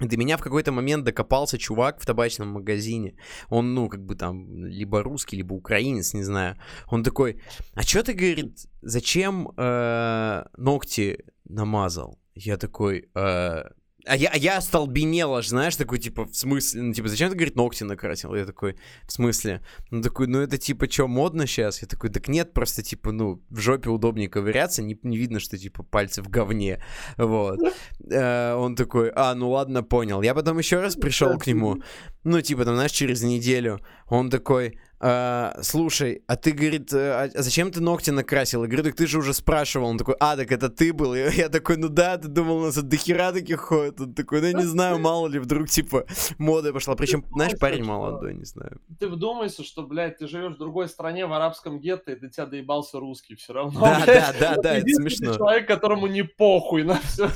До 0.00 0.16
меня 0.16 0.36
в 0.36 0.42
какой-то 0.42 0.72
момент 0.72 1.04
докопался 1.04 1.58
чувак 1.58 2.00
в 2.00 2.06
табачном 2.06 2.48
магазине. 2.48 3.14
Он, 3.50 3.74
ну, 3.74 3.88
как 3.88 4.04
бы 4.04 4.14
там, 4.16 4.64
либо 4.64 5.02
русский, 5.02 5.36
либо 5.36 5.54
украинец, 5.54 6.14
не 6.14 6.24
знаю. 6.24 6.56
Он 6.88 7.02
такой, 7.02 7.40
а 7.74 7.84
чё 7.84 8.02
ты, 8.02 8.14
говорит, 8.14 8.66
зачем 8.80 9.52
э, 9.56 10.44
ногти 10.56 11.24
намазал? 11.44 12.18
Я 12.34 12.56
такой, 12.56 13.10
«Э, 13.14 13.64
а 14.04 14.16
я, 14.16 14.30
а 14.32 14.36
я 14.36 14.56
остолбенел 14.56 15.34
аж, 15.34 15.48
знаешь, 15.48 15.76
такой, 15.76 15.98
типа, 15.98 16.24
в 16.24 16.34
смысле, 16.34 16.82
ну, 16.82 16.92
типа, 16.92 17.08
зачем 17.08 17.30
ты, 17.30 17.36
говорит, 17.36 17.56
ногти 17.56 17.84
накрасил? 17.84 18.34
Я 18.34 18.44
такой, 18.44 18.76
в 19.06 19.12
смысле? 19.12 19.60
Ну, 19.90 20.02
такой, 20.02 20.26
ну, 20.26 20.40
это, 20.40 20.58
типа, 20.58 20.90
что, 20.90 21.06
модно 21.06 21.46
сейчас? 21.46 21.82
Я 21.82 21.88
такой, 21.88 22.10
так 22.10 22.28
нет, 22.28 22.52
просто, 22.52 22.82
типа, 22.82 23.12
ну, 23.12 23.42
в 23.50 23.60
жопе 23.60 23.90
удобнее 23.90 24.28
ковыряться, 24.28 24.82
не, 24.82 24.98
не 25.02 25.16
видно, 25.16 25.40
что, 25.40 25.56
типа, 25.56 25.82
пальцы 25.84 26.22
в 26.22 26.28
говне, 26.28 26.82
вот. 27.16 27.60
Э, 28.10 28.54
Он 28.54 28.74
такой, 28.74 29.10
а, 29.14 29.34
ну, 29.34 29.50
ладно, 29.50 29.82
понял. 29.82 30.22
Я 30.22 30.34
потом 30.34 30.58
еще 30.58 30.80
раз 30.80 30.96
пришел 30.96 31.38
к 31.38 31.46
нему, 31.46 31.82
ну, 32.24 32.40
типа, 32.40 32.64
там, 32.64 32.74
знаешь, 32.74 32.92
через 32.92 33.22
неделю. 33.22 33.80
Он 34.08 34.30
такой, 34.30 34.78
«А, 35.04 35.58
слушай, 35.62 36.22
а 36.28 36.36
ты, 36.36 36.52
говорит, 36.52 36.92
э, 36.92 37.10
а 37.10 37.28
а 37.34 37.42
зачем 37.42 37.72
ты 37.72 37.80
ногти 37.80 38.10
накрасил? 38.10 38.62
Я 38.62 38.68
говорю, 38.68 38.84
так 38.84 38.94
ты 38.94 39.08
же 39.08 39.18
уже 39.18 39.34
спрашивал. 39.34 39.88
Он 39.88 39.98
такой, 39.98 40.14
а, 40.20 40.36
так 40.36 40.52
это 40.52 40.68
ты 40.68 40.92
был? 40.92 41.12
Я, 41.16 41.28
я 41.30 41.48
такой, 41.48 41.76
ну 41.76 41.88
да, 41.88 42.18
ты 42.18 42.28
думал, 42.28 42.58
у 42.58 42.64
нас 42.66 42.78
от 42.78 42.86
дохера 42.86 43.32
таких 43.32 43.58
ходят. 43.58 44.00
Он 44.00 44.14
такой, 44.14 44.40
ну, 44.40 44.60
не 44.60 44.64
знаю, 44.64 45.00
мало 45.00 45.26
ли, 45.26 45.40
вдруг, 45.40 45.68
типа, 45.68 46.06
мода 46.38 46.72
пошла. 46.72 46.94
Причем, 46.94 47.24
знаешь, 47.32 47.50
Слушай, 47.50 47.60
парень 47.60 47.82
что- 47.82 47.92
молодой, 47.92 48.34
не 48.34 48.44
знаю. 48.44 48.80
Ты 49.00 49.08
вдумайся, 49.08 49.64
что, 49.64 49.82
блядь, 49.82 50.18
ты 50.18 50.28
живешь 50.28 50.54
в 50.54 50.58
другой 50.58 50.88
стране, 50.88 51.26
в 51.26 51.32
арабском 51.32 51.80
гетто, 51.80 52.12
и 52.12 52.20
до 52.20 52.28
тебя 52.28 52.46
доебался 52.46 53.00
русский 53.00 53.34
все 53.34 53.54
равно. 53.54 53.80
Да, 53.80 54.02
блядь. 54.04 54.38
да, 54.38 54.54
да, 54.54 54.62
да, 54.62 54.74
это 54.76 54.86
смешно. 54.88 55.34
человек, 55.34 55.66
которому 55.66 56.06
не 56.06 56.22
похуй 56.22 56.84
на 56.84 57.00
все. 57.00 57.28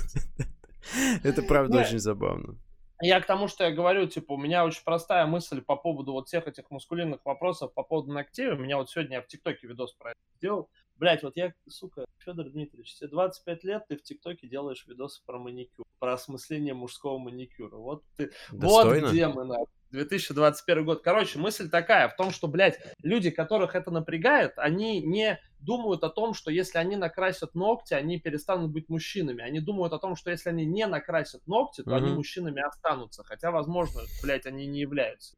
Это 1.25 1.43
правда 1.43 1.81
очень 1.81 1.99
забавно. 1.99 2.55
Я 3.03 3.21
к 3.21 3.27
тому, 3.27 3.47
что 3.47 3.65
я 3.65 3.71
говорю, 3.71 4.07
типа, 4.07 4.33
у 4.33 4.39
меня 4.39 4.65
очень 4.65 4.83
простая 4.83 5.27
мысль 5.27 5.61
по 5.61 5.77
поводу 5.77 6.13
вот 6.13 6.29
всех 6.29 6.49
этих 6.49 6.71
мускулинных 6.71 7.25
вопросов 7.25 7.75
по 7.75 7.83
поводу 7.83 8.13
ногтей. 8.13 8.49
У 8.49 8.57
меня 8.57 8.79
вот 8.79 8.89
сегодня 8.89 9.17
я 9.17 9.23
в 9.23 9.27
ТикТоке 9.27 9.67
видос 9.67 9.93
про 9.93 10.13
это 10.13 10.21
сделал. 10.37 10.71
Блять, 10.97 11.23
вот 11.23 11.37
я, 11.37 11.53
сука, 11.69 12.07
Федор 12.19 12.49
Дмитриевич, 12.49 12.95
тебе 12.97 13.09
25 13.09 13.65
лет, 13.65 13.85
ты 13.89 13.97
в 13.97 14.03
ТикТоке 14.03 14.49
делаешь 14.49 14.85
видосы 14.87 15.23
про 15.27 15.39
маникюр, 15.39 15.85
про 15.99 16.15
осмысление 16.15 16.73
мужского 16.75 17.19
маникюра. 17.19 17.77
Вот 17.77 18.03
ты, 18.17 18.33
Достойно. 18.51 19.03
вот 19.07 19.13
где 19.13 19.29
мы, 19.29 19.45
нахуй. 19.45 19.67
2021 19.91 20.85
год. 20.85 21.03
Короче, 21.03 21.39
мысль 21.39 21.71
такая 21.71 22.09
в 22.09 22.17
том, 22.17 22.31
что, 22.31 22.49
блядь, 22.49 22.81
люди, 23.03 23.31
которых 23.31 23.75
это 23.77 23.91
напрягает, 23.91 24.55
они 24.57 25.01
не 25.01 25.39
думают 25.61 26.03
о 26.03 26.11
том, 26.11 26.35
что 26.35 26.51
если 26.51 26.79
они 26.79 26.97
накрасят 26.97 27.55
ногти, 27.55 27.95
они 27.95 28.19
перестанут 28.19 28.73
быть 28.73 28.89
мужчинами. 28.89 29.43
Они 29.43 29.61
думают 29.61 29.93
о 29.93 29.99
том, 29.99 30.17
что 30.17 30.31
если 30.31 30.49
они 30.49 30.65
не 30.67 30.87
накрасят 30.87 31.47
ногти, 31.47 31.83
то 31.83 31.95
они 31.95 32.09
Мгм. 32.09 32.17
мужчинами 32.17 32.61
останутся. 32.67 33.23
Хотя, 33.23 33.51
возможно, 33.51 34.01
блядь, 34.23 34.47
они 34.47 34.67
не 34.67 34.81
являются. 34.81 35.35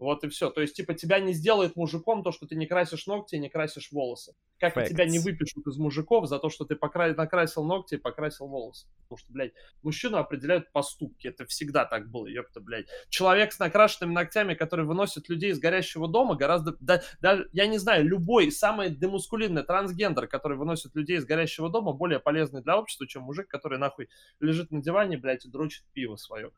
Вот 0.00 0.24
и 0.24 0.30
все. 0.30 0.48
То 0.48 0.62
есть, 0.62 0.74
типа, 0.74 0.94
тебя 0.94 1.20
не 1.20 1.34
сделает 1.34 1.76
мужиком 1.76 2.22
то, 2.22 2.32
что 2.32 2.46
ты 2.46 2.56
не 2.56 2.66
красишь 2.66 3.06
ногти 3.06 3.34
и 3.34 3.38
не 3.38 3.50
красишь 3.50 3.92
волосы. 3.92 4.34
Как 4.58 4.74
и 4.78 4.88
тебя 4.88 5.04
не 5.04 5.18
Facts. 5.18 5.24
выпишут 5.24 5.66
из 5.66 5.76
мужиков 5.76 6.26
за 6.26 6.38
то, 6.38 6.48
что 6.48 6.64
ты 6.64 6.74
покра... 6.74 7.14
накрасил 7.14 7.64
ногти 7.64 7.96
и 7.96 7.98
покрасил 7.98 8.46
волосы. 8.46 8.88
Потому 9.02 9.18
что, 9.18 9.30
блядь, 9.30 9.52
мужчину 9.82 10.16
определяют 10.16 10.72
поступки. 10.72 11.28
Это 11.28 11.44
всегда 11.44 11.84
так 11.84 12.08
было, 12.10 12.26
ёпта, 12.26 12.60
блядь. 12.60 12.86
Человек 13.10 13.52
с 13.52 13.58
накрашенными 13.58 14.14
ногтями, 14.14 14.54
который 14.54 14.86
выносит 14.86 15.28
людей 15.28 15.50
из 15.50 15.58
горящего 15.58 16.08
дома, 16.08 16.34
гораздо... 16.34 16.74
Да, 16.80 17.02
да, 17.20 17.44
я 17.52 17.66
не 17.66 17.76
знаю, 17.76 18.06
любой 18.08 18.50
самый 18.50 18.88
демускулинный 18.88 19.64
трансгендер, 19.64 20.28
который 20.28 20.56
выносит 20.56 20.96
людей 20.96 21.18
из 21.18 21.26
горящего 21.26 21.68
дома, 21.68 21.92
более 21.92 22.20
полезный 22.20 22.62
для 22.62 22.78
общества, 22.78 23.06
чем 23.06 23.24
мужик, 23.24 23.48
который 23.48 23.78
нахуй 23.78 24.08
лежит 24.40 24.70
на 24.70 24.80
диване, 24.80 25.18
блядь, 25.18 25.44
и 25.44 25.50
дрочит 25.50 25.84
пиво 25.92 26.16
свое. 26.16 26.50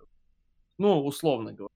Ну, 0.79 1.05
условно 1.05 1.53
говоря. 1.53 1.73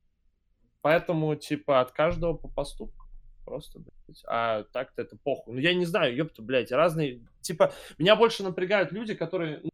Поэтому, 0.87 1.35
типа, 1.35 1.81
от 1.81 1.91
каждого 1.91 2.35
по 2.35 2.47
поступку. 2.47 3.07
Просто, 3.45 3.81
блядь. 3.81 4.23
А 4.29 4.63
так-то 4.73 5.03
это 5.03 5.17
похуй. 5.17 5.55
Ну, 5.55 5.59
я 5.59 5.75
не 5.75 5.85
знаю, 5.85 6.15
ёпта, 6.15 6.43
блядь, 6.43 6.71
разные... 6.71 7.27
Типа, 7.41 7.73
меня 7.99 8.15
больше 8.15 8.45
напрягают 8.45 8.93
люди, 8.93 9.15
которые... 9.15 9.63
ну, 9.65 9.71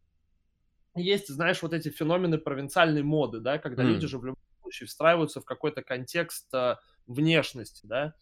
Есть, 0.95 1.27
знаешь, 1.27 1.61
вот 1.61 1.71
эти 1.71 1.89
феномены 1.89 2.39
провинциальной 2.39 3.03
моды, 3.03 3.41
да, 3.41 3.59
когда 3.59 3.83
М. 3.83 3.89
люди 3.89 4.07
же 4.07 4.17
в 4.17 4.25
любом 4.25 4.41
случае 4.63 4.87
встраиваются 4.87 5.39
в 5.39 5.45
какой-то 5.45 5.83
контекст 5.83 6.51
а, 6.51 6.79
внешности, 7.05 7.85
да. 7.85 8.15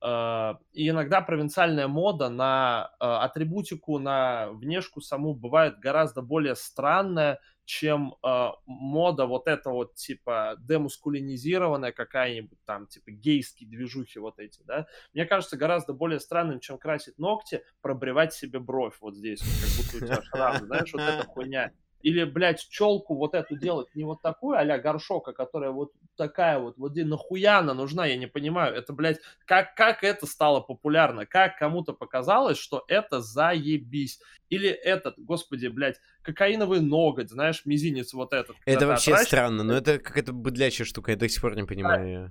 А, 0.00 0.60
И 0.72 0.88
иногда 0.88 1.20
провинциальная 1.20 1.88
мода 1.88 2.30
на 2.30 2.90
а, 3.00 3.22
атрибутику, 3.22 3.98
на 3.98 4.48
внешку 4.52 5.02
саму 5.02 5.34
бывает 5.34 5.78
гораздо 5.78 6.22
более 6.22 6.56
странная, 6.56 7.38
чем 7.70 8.16
а, 8.24 8.54
мода 8.66 9.26
вот 9.26 9.46
эта 9.46 9.70
вот 9.70 9.94
типа 9.94 10.56
демускулинизированная 10.58 11.92
какая-нибудь 11.92 12.58
там, 12.64 12.88
типа 12.88 13.12
гейские 13.12 13.70
движухи 13.70 14.18
вот 14.18 14.40
эти, 14.40 14.60
да. 14.64 14.88
Мне 15.14 15.24
кажется, 15.24 15.56
гораздо 15.56 15.92
более 15.92 16.18
странным, 16.18 16.58
чем 16.58 16.78
красить 16.78 17.16
ногти, 17.16 17.62
пробривать 17.80 18.34
себе 18.34 18.58
бровь 18.58 18.96
вот 19.00 19.14
здесь, 19.14 19.40
вот, 19.40 19.50
как 19.60 19.70
будто 19.76 19.96
у 19.96 20.08
тебя 20.08 20.22
шрам, 20.30 20.66
знаешь, 20.66 20.92
вот 20.92 21.02
эта 21.02 21.24
хуйня. 21.28 21.72
Или, 22.02 22.24
блядь, 22.24 22.66
челку 22.68 23.14
вот 23.14 23.34
эту 23.34 23.56
делать 23.56 23.88
не 23.94 24.04
вот 24.04 24.22
такую 24.22 24.56
а-ля 24.56 24.78
горшока, 24.78 25.32
которая 25.32 25.70
вот 25.70 25.92
такая 26.16 26.58
вот, 26.58 26.78
вот 26.78 26.92
где 26.92 27.04
нахуя 27.04 27.58
она 27.58 27.74
нужна, 27.74 28.06
я 28.06 28.16
не 28.16 28.26
понимаю. 28.26 28.74
Это, 28.74 28.92
блядь, 28.92 29.18
как, 29.44 29.74
как 29.74 30.02
это 30.02 30.26
стало 30.26 30.60
популярно? 30.60 31.26
Как 31.26 31.58
кому-то 31.58 31.92
показалось, 31.92 32.58
что 32.58 32.84
это 32.88 33.20
заебись? 33.20 34.20
Или 34.48 34.68
этот, 34.68 35.18
господи, 35.18 35.66
блядь, 35.66 36.00
кокаиновый 36.22 36.80
ноготь, 36.80 37.30
знаешь, 37.30 37.62
мизинец 37.64 38.14
вот 38.14 38.32
этот. 38.32 38.56
Это 38.64 38.86
вообще 38.86 39.12
отращиваешь, 39.12 39.28
странно, 39.28 39.62
но 39.62 39.74
это 39.74 39.98
какая-то 39.98 40.32
быдлячая 40.32 40.86
штука, 40.86 41.12
я 41.12 41.16
до 41.16 41.28
сих 41.28 41.40
пор 41.40 41.54
не 41.56 41.64
понимаю. 41.64 42.06
её. 42.06 42.30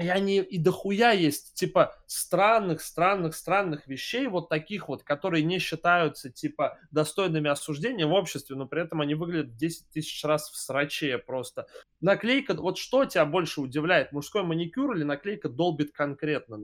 И 0.00 0.08
они 0.08 0.38
и 0.38 0.58
дохуя 0.58 1.12
есть, 1.12 1.54
типа, 1.54 1.96
странных, 2.06 2.80
странных, 2.80 3.34
странных 3.34 3.86
вещей, 3.86 4.26
вот 4.26 4.48
таких 4.48 4.88
вот, 4.88 5.02
которые 5.02 5.44
не 5.44 5.58
считаются, 5.58 6.30
типа, 6.30 6.78
достойными 6.90 7.50
осуждения 7.50 8.06
в 8.06 8.12
обществе, 8.12 8.56
но 8.56 8.66
при 8.66 8.82
этом 8.82 9.00
они 9.00 9.14
выглядят 9.14 9.56
10 9.56 9.90
тысяч 9.90 10.24
раз 10.24 10.50
в 10.50 10.56
сраче 10.56 11.18
просто. 11.18 11.66
Наклейка, 12.00 12.54
вот 12.54 12.78
что 12.78 13.04
тебя 13.04 13.24
больше 13.24 13.60
удивляет, 13.60 14.12
мужской 14.12 14.42
маникюр 14.42 14.96
или 14.96 15.02
наклейка 15.04 15.48
долбит 15.48 15.92
конкретно? 15.92 16.62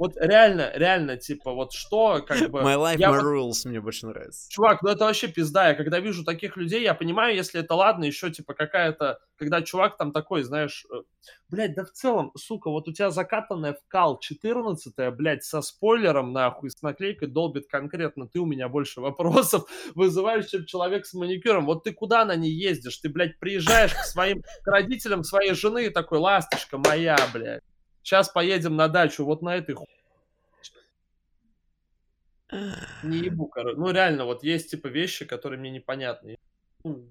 Вот 0.00 0.16
реально, 0.16 0.72
реально, 0.74 1.18
типа, 1.18 1.52
вот 1.52 1.74
что, 1.74 2.24
как 2.26 2.50
бы... 2.50 2.60
My 2.60 2.74
life, 2.74 2.96
я 2.96 3.10
my 3.10 3.16
вот- 3.16 3.22
rules, 3.22 3.68
мне 3.68 3.82
больше 3.82 4.06
нравится. 4.06 4.50
Чувак, 4.50 4.80
ну 4.80 4.88
это 4.88 5.04
вообще 5.04 5.28
пизда. 5.28 5.68
Я 5.68 5.74
когда 5.74 6.00
вижу 6.00 6.24
таких 6.24 6.56
людей, 6.56 6.82
я 6.82 6.94
понимаю, 6.94 7.36
если 7.36 7.60
это 7.60 7.74
ладно, 7.74 8.04
еще 8.04 8.30
типа 8.30 8.54
какая-то, 8.54 9.18
когда 9.36 9.60
чувак 9.60 9.98
там 9.98 10.12
такой, 10.12 10.42
знаешь, 10.42 10.86
э, 10.90 11.02
блядь, 11.50 11.74
да 11.74 11.84
в 11.84 11.90
целом, 11.90 12.32
сука, 12.34 12.70
вот 12.70 12.88
у 12.88 12.94
тебя 12.94 13.10
закатанная 13.10 13.74
в 13.74 13.86
кал 13.88 14.18
14 14.18 14.94
блядь, 15.14 15.44
со 15.44 15.60
спойлером, 15.60 16.32
нахуй, 16.32 16.70
с 16.70 16.80
наклейкой 16.80 17.28
долбит 17.28 17.66
конкретно, 17.68 18.26
ты 18.26 18.38
у 18.38 18.46
меня 18.46 18.70
больше 18.70 19.02
вопросов 19.02 19.68
вызываешь, 19.94 20.46
чем 20.46 20.64
человек 20.64 21.04
с 21.04 21.12
маникюром. 21.12 21.66
Вот 21.66 21.84
ты 21.84 21.92
куда 21.92 22.24
на 22.24 22.36
ней 22.36 22.52
ездишь? 22.52 22.96
Ты, 22.96 23.10
блядь, 23.10 23.38
приезжаешь 23.38 23.92
к 23.92 24.04
своим, 24.04 24.42
к 24.62 24.66
родителям 24.66 25.24
своей 25.24 25.52
жены 25.52 25.88
и 25.88 25.90
такой, 25.90 26.20
ласточка 26.20 26.78
моя, 26.78 27.18
блядь. 27.34 27.60
Сейчас 28.02 28.28
поедем 28.28 28.76
на 28.76 28.88
дачу, 28.88 29.24
вот 29.24 29.42
на 29.42 29.56
этой 29.56 29.74
ху... 29.74 29.86
Не 33.02 33.18
ебу, 33.18 33.46
короче. 33.46 33.78
Ну, 33.78 33.90
реально, 33.90 34.24
вот 34.24 34.42
есть, 34.42 34.70
типа, 34.70 34.88
вещи, 34.88 35.24
которые 35.24 35.60
мне 35.60 35.70
непонятны. 35.70 36.36
Ну, 36.82 37.10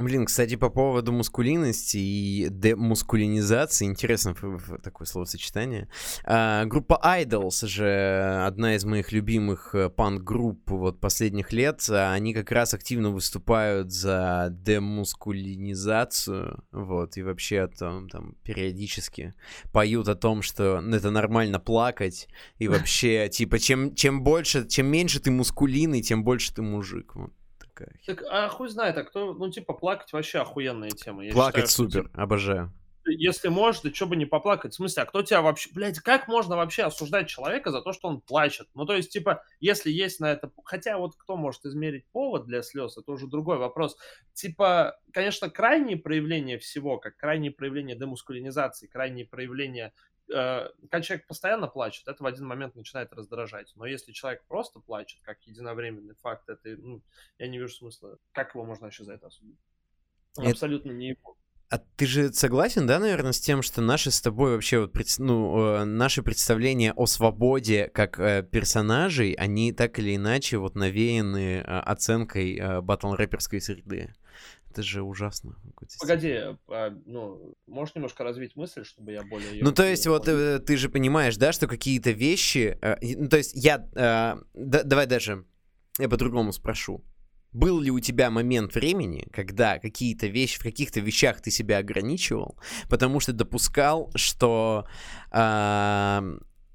Блин, 0.00 0.26
кстати, 0.26 0.54
по 0.54 0.70
поводу 0.70 1.10
мускулинности 1.12 1.96
и 1.96 2.46
демускулинизации, 2.50 3.86
интересно 3.86 4.36
такое 4.82 5.06
словосочетание. 5.06 5.88
А, 6.24 6.66
группа 6.66 7.00
Idols 7.04 7.66
же 7.66 8.44
одна 8.46 8.76
из 8.76 8.84
моих 8.84 9.10
любимых 9.10 9.74
э, 9.74 9.90
панк-групп 9.90 10.70
вот 10.70 11.00
последних 11.00 11.52
лет. 11.52 11.84
а 11.90 12.12
Они 12.12 12.32
как 12.32 12.52
раз 12.52 12.74
активно 12.74 13.10
выступают 13.10 13.90
за 13.90 14.50
демускулинизацию, 14.52 16.62
вот, 16.70 17.16
и 17.16 17.22
вообще 17.22 17.66
там, 17.66 18.08
там 18.08 18.36
периодически 18.44 19.34
поют 19.72 20.06
о 20.06 20.14
том, 20.14 20.42
что 20.42 20.80
это 20.92 21.10
нормально 21.10 21.58
плакать, 21.58 22.28
и 22.58 22.68
вообще, 22.68 23.28
типа, 23.28 23.58
чем, 23.58 23.96
чем 23.96 24.22
больше, 24.22 24.68
чем 24.68 24.86
меньше 24.86 25.18
ты 25.18 25.32
мускулинный, 25.32 26.02
тем 26.02 26.22
больше 26.22 26.54
ты 26.54 26.62
мужик. 26.62 27.16
Вот 27.16 27.32
Так, 28.06 28.22
а 28.30 28.48
хуй 28.48 28.68
знает, 28.68 28.96
а 28.98 29.04
кто, 29.04 29.34
ну, 29.34 29.50
типа, 29.50 29.72
плакать 29.74 30.12
вообще 30.12 30.40
охуенная 30.40 30.90
тема. 30.90 31.24
Я 31.24 31.32
Плакать 31.32 31.70
считаю, 31.70 31.90
супер, 31.90 32.10
обожаю. 32.14 32.72
типа, 33.04 33.10
если 33.10 33.48
можешь, 33.48 33.80
да 33.82 33.92
что 33.92 34.06
бы 34.06 34.16
не 34.16 34.26
поплакать. 34.26 34.72
В 34.72 34.76
смысле, 34.76 35.02
а 35.02 35.06
кто 35.06 35.22
тебя 35.22 35.40
вообще... 35.42 35.70
Блядь, 35.72 35.98
как 36.00 36.28
можно 36.28 36.56
вообще 36.56 36.82
осуждать 36.84 37.28
человека 37.28 37.70
за 37.70 37.80
то, 37.80 37.92
что 37.92 38.08
он 38.08 38.20
плачет? 38.20 38.68
Ну, 38.74 38.84
то 38.86 38.94
есть, 38.94 39.10
типа, 39.10 39.42
если 39.60 39.90
есть 39.90 40.20
на 40.20 40.30
это... 40.32 40.50
Хотя 40.64 40.98
вот 40.98 41.16
кто 41.16 41.36
может 41.36 41.64
измерить 41.64 42.06
повод 42.12 42.46
для 42.46 42.62
слез, 42.62 42.98
это 42.98 43.10
уже 43.10 43.26
другой 43.26 43.58
вопрос. 43.58 43.96
Типа, 44.34 44.98
конечно, 45.12 45.48
крайние 45.50 45.96
проявления 45.96 46.58
всего, 46.58 46.98
как 46.98 47.16
крайние 47.16 47.50
проявления 47.50 47.96
демускулинизации, 47.96 48.86
крайние 48.86 49.26
проявления 49.26 49.92
когда 50.28 51.00
человек 51.02 51.26
постоянно 51.26 51.68
плачет, 51.68 52.06
это 52.06 52.22
в 52.22 52.26
один 52.26 52.46
момент 52.46 52.74
начинает 52.74 53.12
раздражать. 53.12 53.72
Но 53.76 53.86
если 53.86 54.12
человек 54.12 54.44
просто 54.46 54.80
плачет, 54.80 55.20
как 55.22 55.40
единовременный 55.42 56.14
факт, 56.22 56.48
это, 56.48 56.76
ну, 56.78 57.02
я 57.38 57.48
не 57.48 57.58
вижу 57.58 57.72
смысла. 57.74 58.18
Как 58.32 58.54
его 58.54 58.64
можно 58.64 58.86
вообще 58.86 59.04
за 59.04 59.14
это 59.14 59.28
осудить? 59.28 59.58
Он 60.36 60.44
Это- 60.44 60.52
Абсолютно 60.52 60.92
не 60.92 61.08
его. 61.08 61.36
А 61.70 61.76
ты 61.78 62.06
же 62.06 62.32
согласен, 62.32 62.86
да, 62.86 62.98
наверное, 62.98 63.32
с 63.32 63.40
тем, 63.40 63.60
что 63.60 63.82
наши 63.82 64.10
с 64.10 64.22
тобой 64.22 64.52
вообще 64.52 64.80
вот, 64.80 64.94
ну, 65.18 65.58
э, 65.60 65.84
наши 65.84 66.22
представления 66.22 66.94
о 66.94 67.04
свободе 67.04 67.88
как 67.88 68.18
э, 68.18 68.42
персонажей, 68.42 69.32
они 69.32 69.72
так 69.72 69.98
или 69.98 70.16
иначе 70.16 70.56
вот 70.56 70.76
навеяны 70.76 71.58
э, 71.58 71.62
оценкой 71.62 72.56
э, 72.56 72.80
батл-рэперской 72.80 73.60
среды. 73.60 74.14
Это 74.78 74.86
же 74.86 75.02
ужасно. 75.02 75.56
Погоди, 75.98 76.38
а, 76.68 76.96
ну, 77.04 77.56
можешь 77.66 77.96
немножко 77.96 78.22
развить 78.22 78.54
мысль, 78.54 78.84
чтобы 78.84 79.10
я 79.10 79.24
более... 79.24 79.60
Ну, 79.60 79.72
то 79.72 79.82
есть, 79.84 80.06
вот 80.06 80.26
понял? 80.26 80.38
э, 80.38 80.58
ты 80.60 80.76
же 80.76 80.88
понимаешь, 80.88 81.36
да, 81.36 81.50
что 81.50 81.66
какие-то 81.66 82.12
вещи... 82.12 82.78
э, 82.80 82.96
ну, 83.16 83.28
то 83.28 83.38
есть, 83.38 83.56
я... 83.56 83.78
э, 83.96 84.40
да- 84.54 84.82
давай 84.84 85.06
даже 85.06 85.44
я 85.98 86.08
по-другому 86.08 86.52
спрошу. 86.52 87.04
Был 87.50 87.80
ли 87.80 87.90
у 87.90 87.98
тебя 87.98 88.30
момент 88.30 88.76
времени, 88.76 89.26
когда 89.32 89.80
какие-то 89.80 90.28
вещи, 90.28 90.60
в 90.60 90.62
каких-то 90.62 91.00
вещах 91.00 91.40
ты 91.40 91.50
себя 91.50 91.78
ограничивал, 91.78 92.56
потому 92.88 93.18
что 93.18 93.32
допускал, 93.32 94.12
что 94.14 94.86
а, 95.32 96.22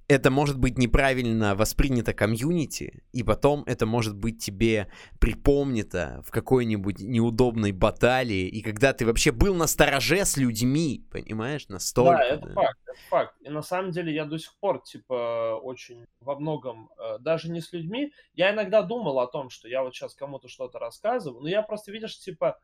это 0.08 0.30
может 0.32 0.60
быть 0.60 0.78
неправильно 0.78 1.56
воспринято 1.56 2.14
комьюнити, 2.14 3.04
и 3.12 3.24
потом 3.24 3.64
это 3.66 3.86
может 3.86 4.16
быть 4.16 4.44
тебе 4.44 4.92
припомнито 5.20 6.22
в 6.26 6.32
какой-нибудь 6.32 7.00
неудобной 7.00 7.72
баталии, 7.72 8.48
и 8.48 8.62
когда 8.62 8.94
ты 8.94 9.06
вообще 9.06 9.32
был 9.32 9.56
на 9.56 9.68
стороже 9.68 10.26
с 10.26 10.38
людьми, 10.38 11.06
понимаешь, 11.12 11.68
настолько. 11.70 12.18
Да, 12.18 12.26
это 12.26 12.48
да. 12.48 12.54
факт, 12.54 12.80
это 12.86 13.00
факт. 13.10 13.36
И 13.42 13.50
на 13.50 13.62
самом 13.62 13.92
деле 13.92 14.14
я 14.14 14.26
до 14.26 14.38
сих 14.38 14.54
пор, 14.60 14.82
типа, 14.82 15.60
очень 15.62 16.06
во 16.20 16.38
многом, 16.40 16.90
э, 16.98 17.20
даже 17.20 17.50
не 17.50 17.62
с 17.62 17.72
людьми, 17.74 18.14
я 18.34 18.54
иногда 18.54 18.82
думал 18.82 19.20
о 19.20 19.28
том, 19.28 19.50
что 19.50 19.68
я 19.68 19.84
вот 19.84 19.96
сейчас 19.96 20.16
кому-то 20.16 20.48
что-то 20.48 20.80
рассказываю, 20.80 21.42
но 21.42 21.48
я 21.48 21.62
просто, 21.62 21.92
видишь, 21.92 22.20
типа, 22.20 22.60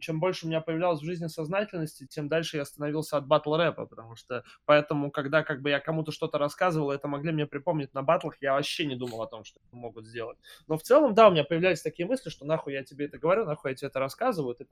чем 0.00 0.18
больше 0.18 0.46
у 0.46 0.48
меня 0.48 0.60
появлялось 0.60 1.00
в 1.00 1.04
жизни 1.04 1.26
сознательности, 1.26 2.06
тем 2.06 2.28
дальше 2.28 2.56
я 2.56 2.64
становился 2.64 3.16
от 3.16 3.26
батл 3.26 3.54
рэпа, 3.54 3.86
потому 3.86 4.16
что 4.16 4.44
поэтому, 4.64 5.10
когда 5.10 5.42
как 5.42 5.62
бы 5.62 5.70
я 5.70 5.80
кому-то 5.80 6.10
что-то 6.10 6.38
рассказывал, 6.38 6.90
это 6.90 7.06
могли 7.06 7.32
мне 7.32 7.46
припомнить 7.46 7.92
на 7.94 8.02
батлах, 8.02 8.36
я 8.40 8.54
вообще 8.54 8.86
не 8.86 8.96
думал 8.96 9.22
о 9.22 9.26
том, 9.26 9.44
что 9.44 9.60
это 9.60 9.76
могут 9.76 10.06
сделать. 10.06 10.38
Но 10.66 10.76
в 10.76 10.82
целом, 10.82 11.14
да, 11.14 11.28
у 11.28 11.32
меня 11.32 11.44
появлялись 11.44 11.82
такие 11.82 12.08
мысли, 12.08 12.30
что 12.30 12.44
нахуй 12.44 12.72
я 12.72 12.82
тебе 12.82 13.06
это 13.06 13.18
говорю, 13.18 13.44
нахуй 13.44 13.72
я 13.72 13.76
тебе 13.76 13.88
это 13.88 14.00
рассказываю, 14.00 14.54
ты 14.54 14.66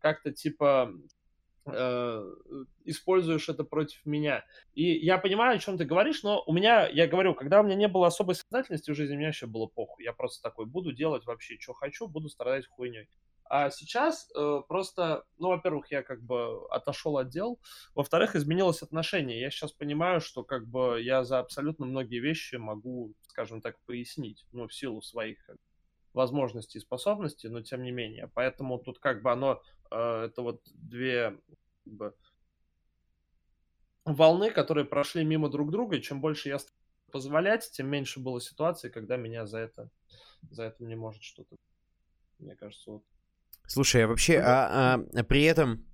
как-то 0.00 0.32
типа 0.32 0.92
э, 1.66 2.34
используешь 2.84 3.48
это 3.48 3.64
против 3.64 4.04
меня. 4.06 4.44
И 4.74 4.84
я 4.84 5.18
понимаю, 5.18 5.56
о 5.56 5.58
чем 5.58 5.76
ты 5.76 5.84
говоришь, 5.84 6.22
но 6.22 6.42
у 6.46 6.52
меня, 6.52 6.88
я 6.88 7.06
говорю, 7.06 7.34
когда 7.34 7.60
у 7.60 7.64
меня 7.64 7.74
не 7.74 7.88
было 7.88 8.06
особой 8.06 8.34
сознательности 8.34 8.90
в 8.90 8.94
жизни, 8.94 9.16
мне 9.16 9.26
вообще 9.26 9.46
было 9.46 9.66
похуй. 9.66 10.04
Я 10.04 10.12
просто 10.12 10.42
такой, 10.42 10.66
буду 10.66 10.92
делать 10.92 11.26
вообще, 11.26 11.58
что 11.60 11.74
хочу, 11.74 12.08
буду 12.08 12.28
страдать 12.28 12.66
хуйней. 12.66 13.08
А 13.48 13.70
сейчас 13.70 14.30
э, 14.34 14.62
просто, 14.68 15.24
ну, 15.38 15.48
во-первых, 15.48 15.90
я 15.90 16.02
как 16.02 16.22
бы 16.22 16.66
отошел 16.68 17.16
от 17.18 17.30
дел, 17.30 17.58
во-вторых, 17.94 18.36
изменилось 18.36 18.82
отношение. 18.82 19.40
Я 19.40 19.50
сейчас 19.50 19.72
понимаю, 19.72 20.20
что 20.20 20.44
как 20.44 20.66
бы 20.66 21.00
я 21.00 21.24
за 21.24 21.38
абсолютно 21.38 21.86
многие 21.86 22.20
вещи 22.20 22.56
могу, 22.56 23.14
скажем 23.28 23.60
так, 23.60 23.78
пояснить, 23.86 24.46
ну, 24.52 24.68
в 24.68 24.74
силу 24.74 25.00
своих 25.00 25.38
бы, 25.48 25.56
возможностей 26.12 26.78
и 26.78 26.82
способностей, 26.82 27.48
но 27.48 27.62
тем 27.62 27.82
не 27.82 27.90
менее. 27.90 28.30
Поэтому 28.34 28.78
тут 28.78 28.98
как 28.98 29.22
бы 29.22 29.32
оно, 29.32 29.62
э, 29.90 30.24
это 30.26 30.42
вот 30.42 30.60
две 30.74 31.38
как 31.84 31.92
бы, 31.92 32.14
волны, 34.04 34.50
которые 34.50 34.84
прошли 34.84 35.24
мимо 35.24 35.48
друг 35.48 35.70
друга, 35.70 35.96
и 35.96 36.02
чем 36.02 36.20
больше 36.20 36.48
я 36.48 36.58
стал 36.58 36.74
позволять, 37.10 37.70
тем 37.72 37.88
меньше 37.88 38.20
было 38.20 38.40
ситуаций, 38.40 38.90
когда 38.90 39.16
меня 39.16 39.46
за 39.46 39.58
это, 39.58 39.90
за 40.50 40.64
это 40.64 40.84
не 40.84 40.94
может 40.94 41.22
что-то. 41.22 41.56
Мне 42.38 42.54
кажется, 42.54 42.90
вот. 42.90 43.02
Слушай, 43.68 44.04
а 44.04 44.08
вообще, 44.08 44.38
а, 44.38 44.94
а- 44.96 45.20
а 45.20 45.22
при 45.24 45.42
этом, 45.44 45.84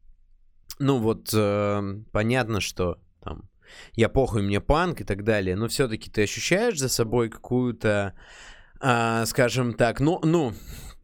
ну 0.79 0.99
вот, 0.99 1.31
э, 1.35 1.95
понятно, 2.13 2.61
что 2.61 2.99
там 3.21 3.51
я 3.95 4.09
похуй, 4.09 4.43
мне 4.43 4.61
панк 4.61 5.01
и 5.01 5.05
так 5.05 5.25
далее, 5.25 5.57
но 5.57 5.67
все-таки 5.67 6.09
ты 6.09 6.23
ощущаешь 6.23 6.79
за 6.79 6.89
собой 6.89 7.29
какую-то, 7.31 8.15
а, 8.81 9.27
скажем 9.27 9.75
так, 9.75 9.99
ну, 9.99 10.21
ну, 10.23 10.55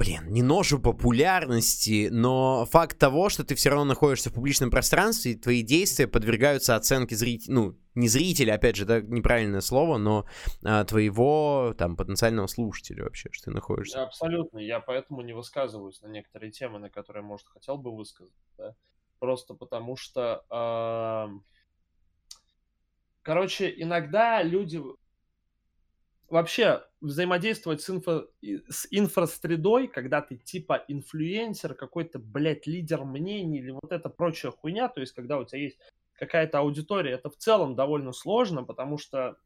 блин, 0.00 0.32
не 0.32 0.40
ножу 0.40 0.78
популярности, 0.78 2.08
но 2.10 2.64
факт 2.64 2.98
того, 2.98 3.28
что 3.28 3.44
ты 3.44 3.54
все 3.54 3.68
равно 3.68 3.84
находишься 3.84 4.30
в 4.30 4.32
публичном 4.32 4.70
пространстве, 4.70 5.32
и 5.32 5.38
твои 5.38 5.62
действия 5.62 6.08
подвергаются 6.08 6.74
оценке 6.74 7.14
зрителя, 7.14 7.54
ну, 7.54 7.78
не 7.94 8.08
зрителя, 8.08 8.54
опять 8.54 8.76
же, 8.76 8.86
да, 8.86 9.02
неправильное 9.02 9.60
слово, 9.60 9.98
но 9.98 10.24
а, 10.64 10.84
твоего, 10.84 11.74
там, 11.76 11.96
потенциального 11.96 12.46
слушателя 12.46 13.04
вообще, 13.04 13.28
что 13.30 13.46
ты 13.46 13.50
находишься. 13.50 14.02
Абсолютно. 14.02 14.58
Я 14.58 14.80
поэтому 14.80 15.20
не 15.20 15.34
высказываюсь 15.34 16.00
на 16.00 16.06
некоторые 16.06 16.50
темы, 16.50 16.78
на 16.78 16.88
которые, 16.88 17.22
может, 17.22 17.46
хотел 17.48 17.76
бы 17.76 17.94
высказать. 17.94 18.32
да. 18.56 18.74
Просто 19.18 19.52
потому 19.52 19.96
что... 19.96 20.42
ам, 20.48 21.44
Короче, 23.22 23.70
иногда 23.76 24.42
люди 24.42 24.80
вообще 26.30 26.82
взаимодействовать 27.00 27.82
с, 27.82 27.90
инфо... 27.90 28.28
с 28.42 28.86
инфрасредой, 28.90 29.88
когда 29.88 30.22
ты 30.22 30.36
типа 30.36 30.84
инфлюенсер, 30.88 31.74
какой-то, 31.74 32.18
блядь, 32.18 32.66
лидер 32.66 33.04
мнений 33.04 33.58
или 33.58 33.70
вот 33.70 33.92
эта 33.92 34.08
прочая 34.08 34.52
хуйня, 34.52 34.88
то 34.88 35.00
есть 35.00 35.12
когда 35.12 35.38
у 35.38 35.44
тебя 35.44 35.60
есть 35.60 35.78
какая-то 36.14 36.58
аудитория, 36.58 37.12
это 37.12 37.30
в 37.30 37.36
целом 37.36 37.74
довольно 37.74 38.12
сложно, 38.12 38.62
потому 38.62 38.98
что 38.98 39.36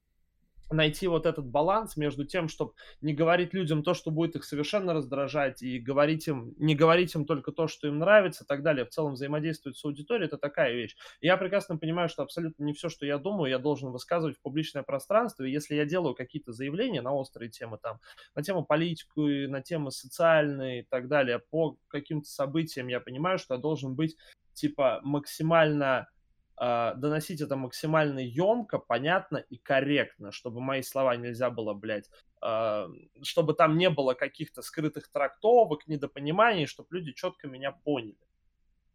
найти 0.70 1.06
вот 1.06 1.26
этот 1.26 1.46
баланс 1.46 1.96
между 1.96 2.24
тем, 2.24 2.48
чтобы 2.48 2.72
не 3.00 3.12
говорить 3.12 3.54
людям 3.54 3.82
то, 3.82 3.94
что 3.94 4.10
будет 4.10 4.36
их 4.36 4.44
совершенно 4.44 4.94
раздражать, 4.94 5.62
и 5.62 5.78
говорить 5.78 6.26
им, 6.28 6.54
не 6.58 6.74
говорить 6.74 7.14
им 7.14 7.26
только 7.26 7.52
то, 7.52 7.66
что 7.66 7.86
им 7.88 7.98
нравится 7.98 8.44
и 8.44 8.46
так 8.46 8.62
далее. 8.62 8.84
В 8.84 8.90
целом 8.90 9.14
взаимодействовать 9.14 9.76
с 9.76 9.84
аудиторией– 9.84 10.26
это 10.28 10.38
такая 10.38 10.72
вещь. 10.72 10.96
Я 11.20 11.36
прекрасно 11.36 11.76
понимаю, 11.76 12.08
что 12.08 12.22
абсолютно 12.22 12.64
не 12.64 12.72
все, 12.72 12.88
что 12.88 13.06
я 13.06 13.18
думаю, 13.18 13.50
я 13.50 13.58
должен 13.58 13.90
высказывать 13.90 14.36
в 14.36 14.42
публичное 14.42 14.82
пространство. 14.82 15.44
И 15.44 15.50
если 15.50 15.74
я 15.74 15.84
делаю 15.84 16.14
какие-то 16.14 16.52
заявления 16.52 17.02
на 17.02 17.12
острые 17.12 17.50
темы, 17.50 17.78
там, 17.80 18.00
на 18.34 18.42
тему 18.42 18.64
политику, 18.64 19.22
на 19.22 19.60
темы 19.62 19.90
социальные 19.90 20.80
и 20.80 20.86
так 20.88 21.08
далее, 21.08 21.40
по 21.50 21.76
каким-то 21.88 22.28
событиям, 22.28 22.88
я 22.88 23.00
понимаю, 23.00 23.38
что 23.38 23.54
я 23.54 23.60
должен 23.60 23.94
быть 23.94 24.16
типа 24.54 25.00
максимально 25.02 26.08
доносить 26.56 27.40
это 27.40 27.56
максимально 27.56 28.20
емко, 28.20 28.78
понятно 28.78 29.38
и 29.38 29.56
корректно, 29.56 30.30
чтобы 30.30 30.60
мои 30.60 30.82
слова 30.82 31.16
нельзя 31.16 31.50
было, 31.50 31.74
блядь, 31.74 32.08
э, 32.42 32.88
чтобы 33.22 33.54
там 33.54 33.76
не 33.76 33.90
было 33.90 34.14
каких-то 34.14 34.62
скрытых 34.62 35.10
трактовок, 35.10 35.88
недопониманий, 35.88 36.66
чтобы 36.66 36.88
люди 36.92 37.12
четко 37.12 37.48
меня 37.48 37.72
поняли. 37.72 38.16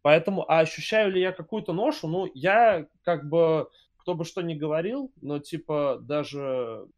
Поэтому, 0.02 0.50
а 0.50 0.60
ощущаю 0.60 1.12
ли 1.12 1.20
я 1.20 1.32
какую-то 1.32 1.72
ношу? 1.74 2.08
Ну, 2.08 2.30
я 2.32 2.86
как 3.02 3.28
бы, 3.28 3.68
кто 3.98 4.14
бы 4.14 4.24
что 4.24 4.40
ни 4.40 4.54
говорил, 4.54 5.12
но 5.20 5.38
типа 5.38 5.98
даже 6.00 6.88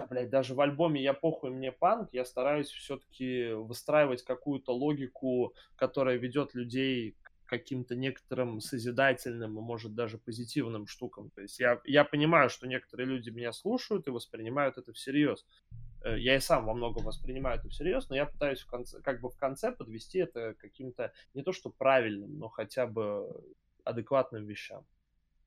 да, 0.00 0.06
блядь, 0.06 0.30
даже 0.30 0.54
в 0.54 0.60
альбоме 0.62 1.02
«Я 1.02 1.12
похуй, 1.12 1.50
мне 1.50 1.72
панк» 1.72 2.08
я 2.12 2.24
стараюсь 2.24 2.70
все-таки 2.70 3.52
выстраивать 3.52 4.22
какую-то 4.22 4.72
логику, 4.72 5.54
которая 5.76 6.16
ведет 6.16 6.54
людей 6.54 7.18
каким-то 7.50 7.96
некоторым 7.96 8.60
созидательным 8.60 9.58
и, 9.58 9.60
может, 9.60 9.94
даже 9.94 10.18
позитивным 10.18 10.86
штукам. 10.86 11.30
То 11.30 11.42
есть 11.42 11.58
я, 11.58 11.80
я 11.84 12.04
понимаю, 12.04 12.48
что 12.48 12.68
некоторые 12.68 13.08
люди 13.08 13.30
меня 13.30 13.52
слушают 13.52 14.06
и 14.06 14.12
воспринимают 14.12 14.78
это 14.78 14.92
всерьез. 14.92 15.44
Э, 16.04 16.16
я 16.16 16.36
и 16.36 16.40
сам 16.40 16.66
во 16.66 16.74
многом 16.74 17.04
воспринимаю 17.04 17.58
это 17.58 17.68
всерьез, 17.68 18.08
но 18.08 18.14
я 18.14 18.26
пытаюсь 18.26 18.60
в 18.60 18.66
конце, 18.66 19.00
как 19.02 19.20
бы 19.20 19.30
в 19.30 19.36
конце 19.36 19.72
подвести 19.72 20.20
это 20.20 20.54
каким-то 20.54 21.12
не 21.34 21.42
то 21.42 21.52
что 21.52 21.70
правильным, 21.70 22.38
но 22.38 22.48
хотя 22.48 22.86
бы 22.86 23.28
адекватным 23.82 24.46
вещам. 24.46 24.86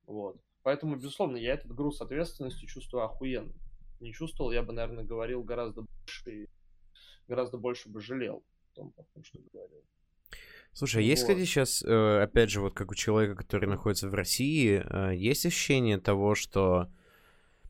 Вот. 0.06 0.36
Поэтому, 0.62 0.96
безусловно, 0.96 1.38
я 1.38 1.54
этот 1.54 1.74
груз 1.74 2.02
ответственности 2.02 2.66
чувствую 2.66 3.04
охуенно. 3.04 3.54
Не 4.00 4.12
чувствовал, 4.12 4.52
я 4.52 4.62
бы, 4.62 4.74
наверное, 4.74 5.04
говорил 5.04 5.42
гораздо 5.42 5.82
больше 5.82 6.42
и 6.42 6.48
гораздо 7.28 7.56
больше 7.56 7.88
бы 7.88 8.02
жалел 8.02 8.44
о 8.72 8.76
том, 8.76 8.92
о 8.98 9.04
том 9.14 9.24
что 9.24 9.38
говорил. 9.50 9.82
Слушай, 10.74 11.02
а 11.02 11.06
есть, 11.06 11.22
вот. 11.22 11.28
кстати, 11.28 11.46
сейчас, 11.46 11.82
э, 11.82 12.22
опять 12.22 12.50
же, 12.50 12.60
вот 12.60 12.74
как 12.74 12.90
у 12.90 12.94
человека, 12.94 13.36
который 13.36 13.68
находится 13.68 14.08
в 14.08 14.14
России, 14.14 14.82
э, 14.84 15.14
есть 15.14 15.46
ощущение 15.46 15.98
того, 15.98 16.34
что 16.34 16.88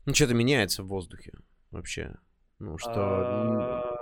ну, 0.05 0.13
что-то 0.13 0.33
меняется 0.33 0.81
в 0.81 0.87
воздухе 0.87 1.33
вообще? 1.69 2.15
Ну, 2.57 2.79
что... 2.79 2.91
А, 2.95 3.95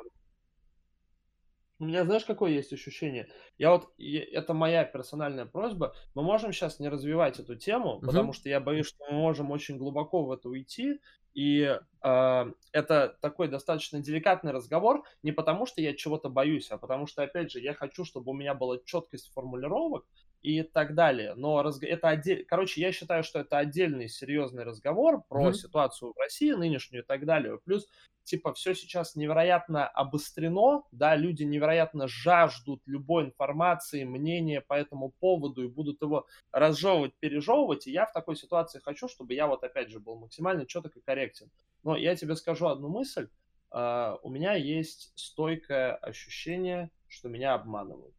у 1.79 1.85
меня, 1.85 2.05
знаешь, 2.05 2.23
какое 2.23 2.51
есть 2.51 2.71
ощущение? 2.71 3.27
Я 3.57 3.71
вот, 3.71 3.89
это 3.97 4.53
моя 4.53 4.85
персональная 4.85 5.45
просьба, 5.45 5.93
мы 6.13 6.23
можем 6.23 6.53
сейчас 6.53 6.79
не 6.79 6.87
развивать 6.87 7.39
эту 7.39 7.55
тему, 7.57 7.99
потому 7.99 8.31
что 8.31 8.47
я 8.47 8.61
боюсь, 8.61 8.87
что 8.87 9.03
мы 9.11 9.17
можем 9.17 9.51
очень 9.51 9.77
глубоко 9.77 10.23
в 10.23 10.31
это 10.31 10.47
уйти, 10.47 11.01
и 11.33 11.79
э, 12.03 12.51
это 12.71 13.17
такой 13.21 13.47
достаточно 13.47 13.99
деликатный 13.99 14.51
разговор, 14.51 15.03
не 15.23 15.31
потому 15.31 15.65
что 15.65 15.81
я 15.81 15.93
чего-то 15.93 16.29
боюсь, 16.29 16.69
а 16.71 16.77
потому 16.77 17.07
что, 17.07 17.23
опять 17.23 17.51
же, 17.51 17.59
я 17.59 17.73
хочу, 17.73 18.05
чтобы 18.05 18.31
у 18.31 18.35
меня 18.35 18.53
была 18.53 18.77
четкость 18.85 19.31
формулировок 19.33 20.05
и 20.43 20.61
так 20.61 20.93
далее. 20.93 21.33
Но 21.35 21.63
разг... 21.63 21.83
это 21.83 22.09
отдель... 22.09 22.45
Короче, 22.45 22.81
я 22.81 22.91
считаю, 22.91 23.23
что 23.23 23.39
это 23.39 23.57
отдельный 23.57 24.09
серьезный 24.09 24.63
разговор 24.63 25.23
про 25.29 25.49
mm-hmm. 25.49 25.53
ситуацию 25.53 26.13
в 26.13 26.19
России 26.19 26.51
нынешнюю 26.51 27.03
и 27.03 27.05
так 27.05 27.25
далее. 27.25 27.57
Плюс 27.63 27.87
типа 28.23 28.53
все 28.53 28.73
сейчас 28.73 29.15
невероятно 29.15 29.87
обострено, 29.87 30.85
да, 30.91 31.15
люди 31.15 31.43
невероятно 31.43 32.07
жаждут 32.07 32.81
любой 32.85 33.25
информации, 33.25 34.03
мнения 34.03 34.61
по 34.61 34.73
этому 34.73 35.13
поводу 35.19 35.63
и 35.63 35.67
будут 35.67 36.01
его 36.01 36.27
разжевывать, 36.51 37.13
пережевывать, 37.19 37.87
и 37.87 37.91
я 37.91 38.05
в 38.05 38.13
такой 38.13 38.35
ситуации 38.35 38.79
хочу, 38.79 39.07
чтобы 39.07 39.33
я 39.33 39.47
вот 39.47 39.63
опять 39.63 39.89
же 39.89 39.99
был 39.99 40.17
максимально 40.17 40.65
четок 40.65 40.95
и 40.97 41.01
корректен. 41.01 41.49
Но 41.83 41.97
я 41.97 42.15
тебе 42.15 42.35
скажу 42.35 42.67
одну 42.67 42.89
мысль, 42.89 43.27
uh, 43.71 44.17
у 44.23 44.29
меня 44.29 44.53
есть 44.53 45.11
стойкое 45.15 45.95
ощущение, 45.95 46.91
что 47.07 47.29
меня 47.29 47.53
обманывают. 47.53 48.15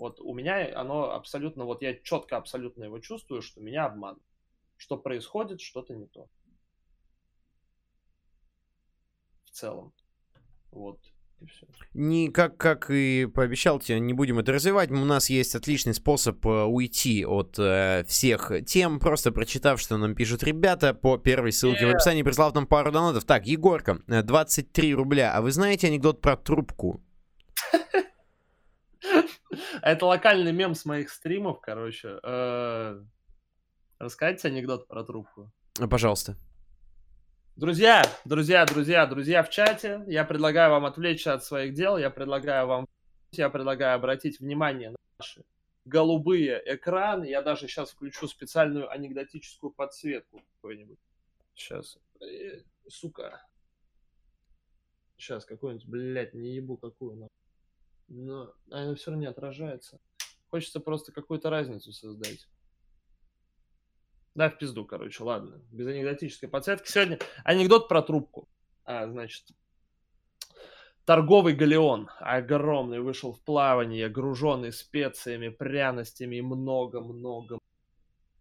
Вот 0.00 0.18
у 0.18 0.34
меня 0.34 0.80
оно 0.80 1.12
абсолютно, 1.12 1.64
вот 1.64 1.82
я 1.82 1.94
четко 1.94 2.36
абсолютно 2.36 2.84
его 2.84 2.98
чувствую, 2.98 3.42
что 3.42 3.60
меня 3.60 3.84
обманывают. 3.84 4.24
Что 4.76 4.96
происходит, 4.96 5.60
что-то 5.60 5.94
не 5.94 6.06
то. 6.06 6.28
в 9.44 9.50
целом. 9.50 9.92
Вот. 10.70 11.00
Не 11.94 12.28
как, 12.28 12.58
как 12.58 12.90
и 12.90 13.26
пообещал 13.26 13.80
тебе, 13.80 13.98
не 13.98 14.12
будем 14.12 14.38
это 14.38 14.52
развивать. 14.52 14.90
У 14.90 15.04
нас 15.04 15.30
есть 15.30 15.54
отличный 15.54 15.94
способ 15.94 16.44
э, 16.46 16.64
уйти 16.64 17.24
от 17.24 17.58
э, 17.58 18.04
всех 18.06 18.52
тем, 18.66 19.00
просто 19.00 19.32
прочитав, 19.32 19.80
что 19.80 19.96
нам 19.96 20.14
пишут 20.14 20.42
ребята 20.42 20.92
по 20.92 21.16
первой 21.16 21.52
ссылке 21.52 21.84
yeah. 21.84 21.92
в 21.92 21.94
описании, 21.94 22.22
прислав 22.22 22.54
нам 22.54 22.66
пару 22.66 22.92
донатов. 22.92 23.24
Так, 23.24 23.46
Егорка, 23.46 24.00
23 24.06 24.90
э, 24.90 24.94
рубля. 24.94 25.34
А 25.34 25.40
вы 25.40 25.50
знаете 25.50 25.86
анекдот 25.86 26.20
про 26.20 26.36
трубку? 26.36 27.02
Это 29.82 30.06
локальный 30.06 30.52
мем 30.52 30.74
с 30.74 30.84
моих 30.84 31.10
стримов, 31.10 31.60
короче. 31.60 32.18
Э, 32.22 33.02
рассказать 33.98 34.44
анекдот 34.44 34.86
про 34.86 35.04
трубку? 35.04 35.50
Пожалуйста. 35.90 36.36
Друзья, 37.56 38.04
друзья, 38.24 38.64
друзья, 38.64 39.06
друзья 39.06 39.42
в 39.42 39.50
чате, 39.50 40.02
я 40.06 40.24
предлагаю 40.24 40.70
вам 40.70 40.86
отвлечься 40.86 41.34
от 41.34 41.44
своих 41.44 41.74
дел, 41.74 41.98
я 41.98 42.08
предлагаю 42.08 42.66
вам, 42.66 42.88
я 43.32 43.50
предлагаю 43.50 43.96
обратить 43.96 44.40
внимание 44.40 44.90
на 44.90 44.96
наши 45.18 45.44
голубые 45.84 46.62
экраны. 46.64 47.26
Я 47.26 47.42
даже 47.42 47.68
сейчас 47.68 47.90
включу 47.90 48.28
специальную 48.28 48.90
анекдотическую 48.90 49.72
подсветку 49.72 50.40
какую-нибудь. 50.54 50.98
Сейчас. 51.54 51.98
Э, 52.20 52.62
сука. 52.88 53.42
Сейчас 55.18 55.44
какую-нибудь, 55.44 55.86
блядь, 55.86 56.32
не 56.32 56.54
ебу 56.54 56.78
какую. 56.78 57.28
Но 58.10 58.52
она 58.70 58.94
все 58.96 59.10
равно 59.10 59.22
не 59.22 59.28
отражается. 59.28 60.00
Хочется 60.48 60.80
просто 60.80 61.12
какую-то 61.12 61.48
разницу 61.48 61.92
создать. 61.92 62.48
Да, 64.34 64.50
в 64.50 64.58
пизду, 64.58 64.84
короче, 64.84 65.22
ладно. 65.22 65.62
Без 65.70 65.86
анекдотической 65.86 66.48
подсветки. 66.48 66.90
Сегодня 66.90 67.20
анекдот 67.44 67.88
про 67.88 68.02
трубку. 68.02 68.48
А, 68.84 69.06
значит, 69.06 69.46
торговый 71.04 71.54
галеон 71.54 72.10
огромный 72.18 73.00
вышел 73.00 73.32
в 73.32 73.40
плавание, 73.42 74.08
груженный 74.08 74.72
специями, 74.72 75.48
пряностями 75.48 76.36
и 76.36 76.42
много-много 76.42 77.58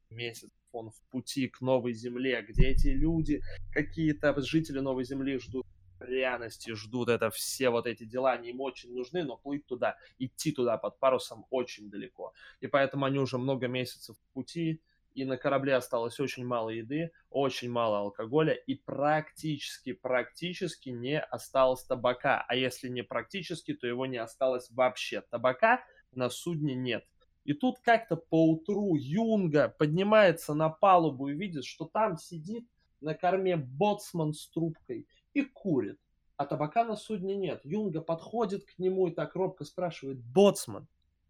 месяцев. 0.10 0.50
Он 0.72 0.90
в 0.90 1.00
пути 1.12 1.48
к 1.48 1.62
новой 1.62 1.94
земле, 1.94 2.42
где 2.42 2.70
эти 2.70 2.88
люди, 2.88 3.42
какие-то 3.72 4.40
жители 4.42 4.80
новой 4.80 5.04
земли 5.04 5.38
ждут 5.38 5.68
пряности, 6.00 6.74
ждут 6.74 7.10
это 7.10 7.30
все 7.30 7.70
вот 7.70 7.86
эти 7.86 8.06
дела, 8.06 8.32
они 8.32 8.50
им 8.50 8.62
очень 8.62 8.94
нужны, 8.94 9.24
но 9.24 9.38
плыть 9.38 9.66
туда, 9.68 9.98
идти 10.18 10.52
туда 10.52 10.78
под 10.78 10.98
парусом 11.00 11.46
очень 11.50 11.90
далеко. 11.90 12.34
И 12.62 12.68
поэтому 12.68 13.06
они 13.06 13.20
уже 13.20 13.38
много 13.38 13.68
месяцев 13.68 14.16
в 14.18 14.34
пути, 14.34 14.82
и 15.14 15.26
на 15.26 15.38
корабле 15.38 15.76
осталось 15.76 16.20
очень 16.20 16.46
мало 16.46 16.70
еды, 16.70 17.12
очень 17.30 17.70
мало 17.70 18.00
алкоголя, 18.00 18.54
и 18.54 18.76
практически, 18.76 19.94
практически 19.94 20.90
не 20.90 21.20
осталось 21.20 21.84
табака. 21.84 22.46
А 22.48 22.56
если 22.56 22.88
не 22.88 23.04
практически, 23.04 23.74
то 23.74 23.88
его 23.88 24.06
не 24.06 24.18
осталось 24.18 24.70
вообще. 24.72 25.22
Табака 25.22 25.84
на 26.14 26.30
судне 26.30 26.76
нет. 26.76 27.06
И 27.44 27.54
тут 27.54 27.80
как-то 27.80 28.16
поутру 28.16 28.96
Юнга 28.96 29.70
поднимается 29.70 30.54
на 30.54 30.70
палубу 30.70 31.30
и 31.30 31.34
видит, 31.34 31.66
что 31.66 31.86
там 31.86 32.18
сидит 32.18 32.68
на 33.02 33.16
корме 33.16 33.58
боцман 33.58 34.34
с 34.34 34.48
трубкой 34.50 35.08
и 35.34 35.44
курит. 35.44 36.00
А 36.38 36.46
табака 36.46 36.86
на 36.86 36.96
судне 36.96 37.36
нет. 37.36 37.62
Юнга 37.66 38.02
подходит 38.02 38.66
к 38.66 38.80
нему 38.80 39.08
и 39.08 39.12
так 39.12 39.36
робко 39.36 39.66
спрашивает, 39.66 40.20
боцман, 40.20 40.88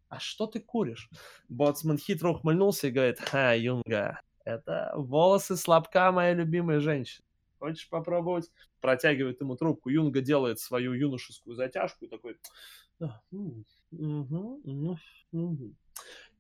а 0.08 0.20
что 0.20 0.48
ты 0.48 0.60
куришь? 0.60 1.10
Боцман 1.50 1.98
хитро 1.98 2.32
ухмыльнулся 2.32 2.88
и 2.88 2.92
говорит, 2.92 3.20
ха, 3.20 3.54
Юнга, 3.54 4.22
это 4.44 4.92
волосы 4.96 5.56
слабка 5.56 6.12
моей 6.12 6.36
любимой 6.36 6.80
женщины. 6.80 7.26
Хочешь 7.60 7.90
попробовать? 7.90 8.52
Протягивает 8.82 9.42
ему 9.42 9.56
трубку. 9.56 9.90
Юнга 9.90 10.22
делает 10.22 10.60
свою 10.60 10.94
юношескую 10.94 11.56
затяжку 11.56 12.06
и 12.06 12.08
такой... 12.08 12.38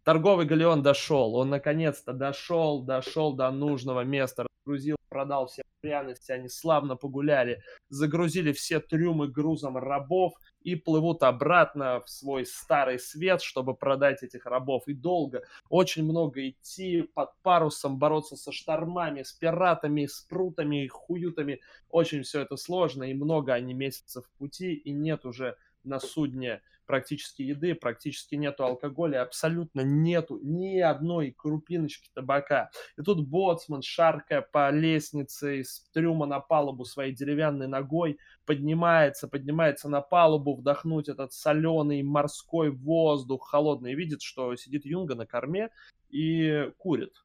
Торговый 0.03 0.45
галеон 0.45 0.81
дошел. 0.81 1.35
Он 1.35 1.49
наконец-то 1.49 2.13
дошел, 2.13 2.81
дошел 2.81 3.33
до 3.33 3.51
нужного 3.51 4.03
места, 4.03 4.47
разгрузил, 4.47 4.98
продал 5.09 5.47
все 5.47 5.63
пряности, 5.81 6.31
они 6.31 6.49
славно 6.49 6.95
погуляли, 6.95 7.61
загрузили 7.89 8.51
все 8.51 8.79
трюмы 8.79 9.27
грузом 9.27 9.77
рабов 9.77 10.33
и 10.61 10.75
плывут 10.75 11.23
обратно 11.23 12.01
в 12.01 12.09
свой 12.09 12.45
старый 12.45 12.99
свет, 12.99 13.41
чтобы 13.41 13.75
продать 13.75 14.23
этих 14.23 14.45
рабов. 14.45 14.83
И 14.87 14.93
долго, 14.93 15.43
очень 15.69 16.03
много 16.03 16.49
идти 16.49 17.03
под 17.13 17.31
парусом, 17.41 17.97
бороться 17.97 18.35
со 18.35 18.51
штормами, 18.51 19.23
с 19.23 19.31
пиратами, 19.31 20.05
с 20.05 20.21
прутами, 20.21 20.87
хуютами. 20.87 21.61
Очень 21.89 22.23
все 22.23 22.41
это 22.41 22.57
сложно, 22.57 23.03
и 23.03 23.13
много 23.13 23.53
они 23.53 23.73
месяцев 23.73 24.29
пути, 24.37 24.73
и 24.73 24.91
нет 24.91 25.25
уже 25.25 25.55
на 25.83 25.99
судне 25.99 26.61
практически 26.89 27.43
еды, 27.43 27.75
практически 27.75 28.33
нету 28.33 28.63
алкоголя, 28.63 29.21
абсолютно 29.21 29.81
нету 29.81 30.39
ни 30.41 30.79
одной 30.79 31.35
крупиночки 31.37 32.09
табака. 32.15 32.71
И 32.97 33.03
тут 33.03 33.27
боцман, 33.27 33.83
шаркая 33.83 34.41
по 34.41 34.71
лестнице 34.71 35.59
из 35.59 35.87
трюма 35.93 36.25
на 36.25 36.39
палубу 36.39 36.85
своей 36.85 37.13
деревянной 37.13 37.67
ногой, 37.67 38.17
поднимается, 38.47 39.27
поднимается 39.27 39.87
на 39.87 40.01
палубу, 40.01 40.55
вдохнуть 40.55 41.09
этот 41.09 41.31
соленый 41.31 42.01
морской 42.01 42.71
воздух 42.71 43.47
холодный, 43.51 43.91
и 43.91 43.95
видит, 43.95 44.23
что 44.23 44.55
сидит 44.55 44.83
Юнга 44.83 45.13
на 45.13 45.27
корме 45.27 45.69
и 46.09 46.71
курит. 46.79 47.23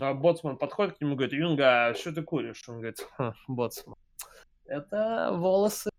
А 0.00 0.12
боцман 0.12 0.58
подходит 0.58 0.98
к 0.98 1.00
нему 1.00 1.12
и 1.12 1.16
говорит, 1.18 1.34
Юнга, 1.34 1.86
а 1.86 1.94
что 1.94 2.12
ты 2.12 2.24
куришь? 2.24 2.68
Он 2.68 2.78
говорит, 2.78 3.06
боцман, 3.46 3.94
это 4.64 5.30
волосы 5.32 5.90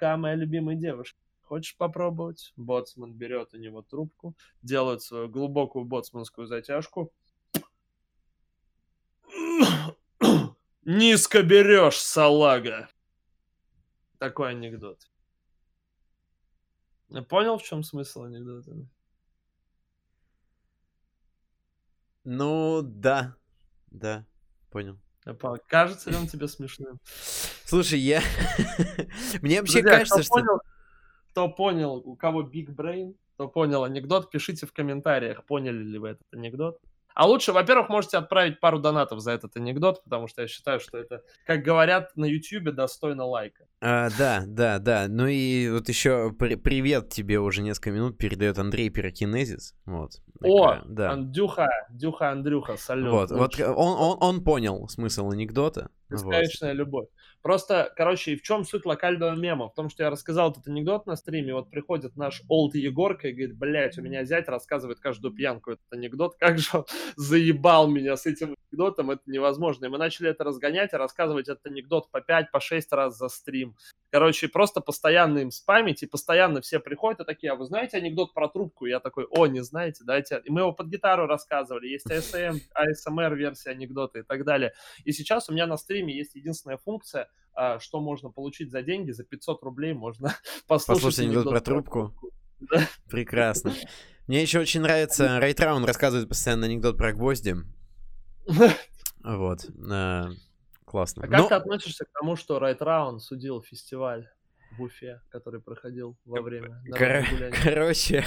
моя 0.00 0.36
любимая 0.36 0.76
девушка. 0.76 1.18
Хочешь 1.50 1.76
попробовать? 1.76 2.52
Боцман 2.54 3.12
берет 3.12 3.54
у 3.54 3.56
него 3.56 3.82
трубку, 3.82 4.36
делает 4.62 5.02
свою 5.02 5.28
глубокую 5.28 5.84
боцманскую 5.84 6.46
затяжку. 6.46 7.12
Низко 10.84 11.42
берешь, 11.42 11.96
салага. 11.96 12.88
Такой 14.18 14.50
анекдот. 14.50 15.10
Понял, 17.28 17.58
в 17.58 17.64
чем 17.64 17.82
смысл 17.82 18.22
анекдота? 18.22 18.86
Ну, 22.22 22.82
да. 22.84 23.34
Да, 23.88 24.24
понял. 24.70 25.00
Кажется 25.66 26.10
ли 26.10 26.16
он 26.16 26.28
тебе 26.28 26.46
смешным? 26.46 27.00
Слушай, 27.64 27.98
я... 27.98 28.22
Мне 29.42 29.58
вообще 29.60 29.82
кажется, 29.82 30.22
что... 30.22 30.60
Кто 31.30 31.48
понял, 31.48 31.96
у 31.96 32.16
кого 32.16 32.42
Big 32.42 32.74
Brain, 32.74 33.14
кто 33.34 33.48
понял 33.48 33.84
анекдот, 33.84 34.30
пишите 34.30 34.66
в 34.66 34.72
комментариях, 34.72 35.44
поняли 35.44 35.82
ли 35.82 35.98
вы 35.98 36.08
этот 36.10 36.26
анекдот. 36.32 36.78
А 37.14 37.26
лучше, 37.26 37.52
во-первых, 37.52 37.88
можете 37.88 38.18
отправить 38.18 38.60
пару 38.60 38.78
донатов 38.78 39.20
за 39.20 39.32
этот 39.32 39.56
анекдот, 39.56 40.02
потому 40.04 40.28
что 40.28 40.42
я 40.42 40.48
считаю, 40.48 40.80
что 40.80 40.98
это, 40.98 41.22
как 41.44 41.62
говорят 41.62 42.16
на 42.16 42.24
YouTube, 42.24 42.74
достойно 42.74 43.24
лайка. 43.24 43.66
А, 43.80 44.08
да, 44.16 44.44
да, 44.46 44.78
да. 44.78 45.06
Ну 45.08 45.26
и 45.26 45.68
вот 45.70 45.88
еще 45.88 46.32
при- 46.32 46.54
привет 46.54 47.08
тебе 47.10 47.40
уже 47.40 47.62
несколько 47.62 47.90
минут 47.90 48.16
передает 48.16 48.58
Андрей 48.58 48.90
Пирокинезис. 48.90 49.74
Вот. 49.86 50.12
О, 50.42 50.78
да. 50.86 51.16
Дюха, 51.16 51.68
Дюха 51.90 52.30
Андрюха, 52.30 52.76
салют. 52.76 53.12
Вот, 53.12 53.30
вот 53.30 53.60
он, 53.60 53.74
он, 53.76 54.16
он 54.20 54.44
понял 54.44 54.88
смысл 54.88 55.30
анекдота. 55.30 55.90
Бесконечная 56.08 56.70
вот. 56.70 56.78
любовь. 56.78 57.08
Просто, 57.42 57.90
короче, 57.96 58.36
в 58.36 58.42
чем 58.42 58.64
суть 58.64 58.84
локального 58.84 59.34
мема? 59.34 59.68
В 59.68 59.74
том, 59.74 59.88
что 59.88 60.02
я 60.02 60.10
рассказал 60.10 60.50
этот 60.50 60.68
анекдот 60.68 61.06
на 61.06 61.16
стриме, 61.16 61.54
вот 61.54 61.70
приходит 61.70 62.16
наш 62.16 62.42
Олд 62.48 62.74
Егорка 62.74 63.28
и 63.28 63.32
говорит, 63.32 63.56
блядь, 63.56 63.96
у 63.96 64.02
меня 64.02 64.24
зять 64.24 64.48
рассказывает 64.48 65.00
каждую 65.00 65.32
пьянку 65.32 65.72
этот 65.72 65.86
анекдот, 65.90 66.36
как 66.38 66.58
же 66.58 66.68
он 66.74 66.84
заебал 67.16 67.88
меня 67.88 68.16
с 68.16 68.26
этим 68.26 68.56
анекдотом, 68.70 69.10
это 69.10 69.22
невозможно. 69.26 69.86
И 69.86 69.88
мы 69.88 69.96
начали 69.96 70.28
это 70.28 70.44
разгонять 70.44 70.92
и 70.92 70.96
рассказывать 70.96 71.48
этот 71.48 71.64
анекдот 71.66 72.10
по 72.10 72.20
5, 72.20 72.50
по 72.50 72.60
6 72.60 72.92
раз 72.92 73.16
за 73.16 73.28
стрим. 73.28 73.74
Короче, 74.10 74.48
просто 74.48 74.80
постоянно 74.80 75.38
им 75.38 75.50
спамить, 75.50 76.02
и 76.02 76.06
постоянно 76.06 76.60
все 76.60 76.80
приходят 76.80 77.20
и 77.20 77.24
такие, 77.24 77.52
а 77.52 77.54
вы 77.54 77.64
знаете 77.64 77.96
анекдот 77.96 78.34
про 78.34 78.48
трубку? 78.48 78.86
И 78.86 78.90
я 78.90 78.98
такой, 78.98 79.24
о, 79.30 79.46
не 79.46 79.60
знаете, 79.60 80.04
дайте. 80.04 80.42
И 80.44 80.50
мы 80.50 80.62
его 80.62 80.72
под 80.72 80.88
гитару 80.88 81.26
рассказывали, 81.26 81.86
есть 81.86 82.06
ASM, 82.10 82.58
ASMR 82.74 83.34
версия 83.34 83.70
анекдота 83.70 84.18
и 84.18 84.22
так 84.22 84.44
далее. 84.44 84.72
И 85.04 85.12
сейчас 85.12 85.48
у 85.48 85.52
меня 85.52 85.66
на 85.66 85.76
стриме 85.76 86.14
есть 86.14 86.34
единственная 86.34 86.76
функция, 86.76 87.29
а, 87.54 87.78
что 87.78 88.00
можно 88.00 88.30
получить 88.30 88.70
за 88.70 88.82
деньги, 88.82 89.10
за 89.10 89.24
500 89.24 89.62
рублей 89.62 89.92
можно 89.92 90.34
послушать, 90.66 91.02
послушать 91.02 91.26
анекдот, 91.26 91.48
про 91.50 91.60
трубку. 91.60 92.14
Да. 92.60 92.86
Прекрасно. 93.08 93.72
Мне 94.26 94.42
еще 94.42 94.60
очень 94.60 94.82
нравится, 94.82 95.38
Райтраун 95.40 95.82
рассказывает 95.86 96.28
постоянно 96.28 96.66
анекдот 96.66 96.98
про 96.98 97.14
гвозди. 97.14 97.56
Вот. 99.24 99.66
А, 99.90 100.28
Классно. 100.90 101.22
А 101.22 101.28
как 101.28 101.38
Но... 101.38 101.46
ты 101.46 101.54
относишься 101.54 102.04
к 102.04 102.08
тому, 102.12 102.34
что 102.34 102.58
Райт 102.58 102.82
Раун 102.82 103.20
судил 103.20 103.62
фестиваль 103.62 104.28
в 104.76 104.82
Уфе, 104.82 105.20
который 105.30 105.60
проходил 105.60 106.16
во 106.24 106.40
время 106.42 106.82
Кор- 106.96 107.24
Короче, 107.62 108.24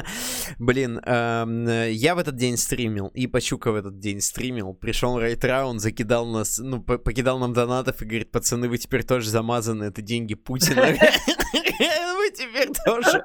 блин, 0.58 1.00
э, 1.04 1.88
я 1.92 2.14
в 2.14 2.18
этот 2.18 2.36
день 2.36 2.56
стримил, 2.56 3.08
и 3.08 3.26
Пачука 3.26 3.72
в 3.72 3.76
этот 3.76 3.98
день 3.98 4.20
стримил. 4.20 4.74
Пришел 4.74 5.18
Райт 5.18 5.44
Раун, 5.44 5.78
закидал 5.78 6.26
нас, 6.26 6.58
ну, 6.58 6.82
покидал 6.82 7.38
нам 7.38 7.52
донатов 7.52 8.02
и 8.02 8.04
говорит, 8.04 8.30
пацаны, 8.30 8.68
вы 8.68 8.78
теперь 8.78 9.04
тоже 9.04 9.30
замазаны, 9.30 9.84
это 9.84 10.02
деньги 10.02 10.34
Путина. 10.34 10.86
Вы 12.16 12.30
теперь 12.30 12.70
тоже. 12.84 13.24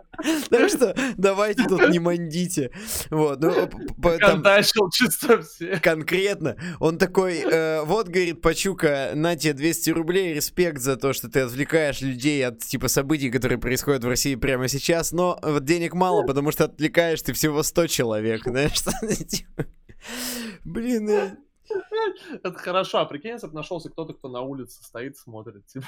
Так 0.50 0.70
что 0.70 0.96
давайте 1.18 1.64
тут 1.68 1.90
не 1.90 2.00
мандите. 2.00 2.72
Вот, 3.10 3.40
ну, 3.42 3.70
Контачил 4.20 4.90
чисто 4.90 5.42
все. 5.42 5.78
Конкретно. 5.80 6.58
Он 6.80 6.98
такой, 6.98 7.40
э, 7.40 7.84
вот, 7.84 8.08
говорит, 8.08 8.42
Пачука, 8.42 9.12
на 9.16 9.36
тебе 9.36 9.54
200 9.54 9.90
рублей, 9.92 10.34
респект 10.34 10.80
за 10.80 10.98
то, 10.98 11.14
что 11.14 11.30
ты 11.30 11.42
отвлекаешь 11.42 12.02
людей 12.02 12.46
от, 12.46 12.60
типа, 12.60 12.88
событий, 12.88 13.32
которые 13.32 13.60
происходят 13.60 14.04
в 14.04 14.08
России 14.08 14.36
прямо 14.36 14.68
сейчас, 14.68 15.12
но 15.12 15.40
вот 15.42 15.64
денег 15.66 15.94
мало, 15.94 16.24
потому 16.24 16.52
что 16.52 16.66
отвлекаешь 16.66 17.22
ты 17.22 17.34
всего 17.34 17.64
100 17.64 17.88
человек, 17.88 18.44
знаешь, 18.46 18.74
что 18.74 18.92
Блин, 20.64 21.10
э, 21.10 21.36
это 22.44 22.54
хорошо, 22.58 23.00
а 23.00 23.06
прикинь, 23.06 23.32
если 23.32 23.48
бы 23.48 23.54
нашелся 23.54 23.90
кто-то, 23.90 24.14
кто 24.14 24.30
на 24.30 24.42
улице 24.42 24.84
стоит, 24.84 25.18
смотрит, 25.18 25.66
типа, 25.68 25.88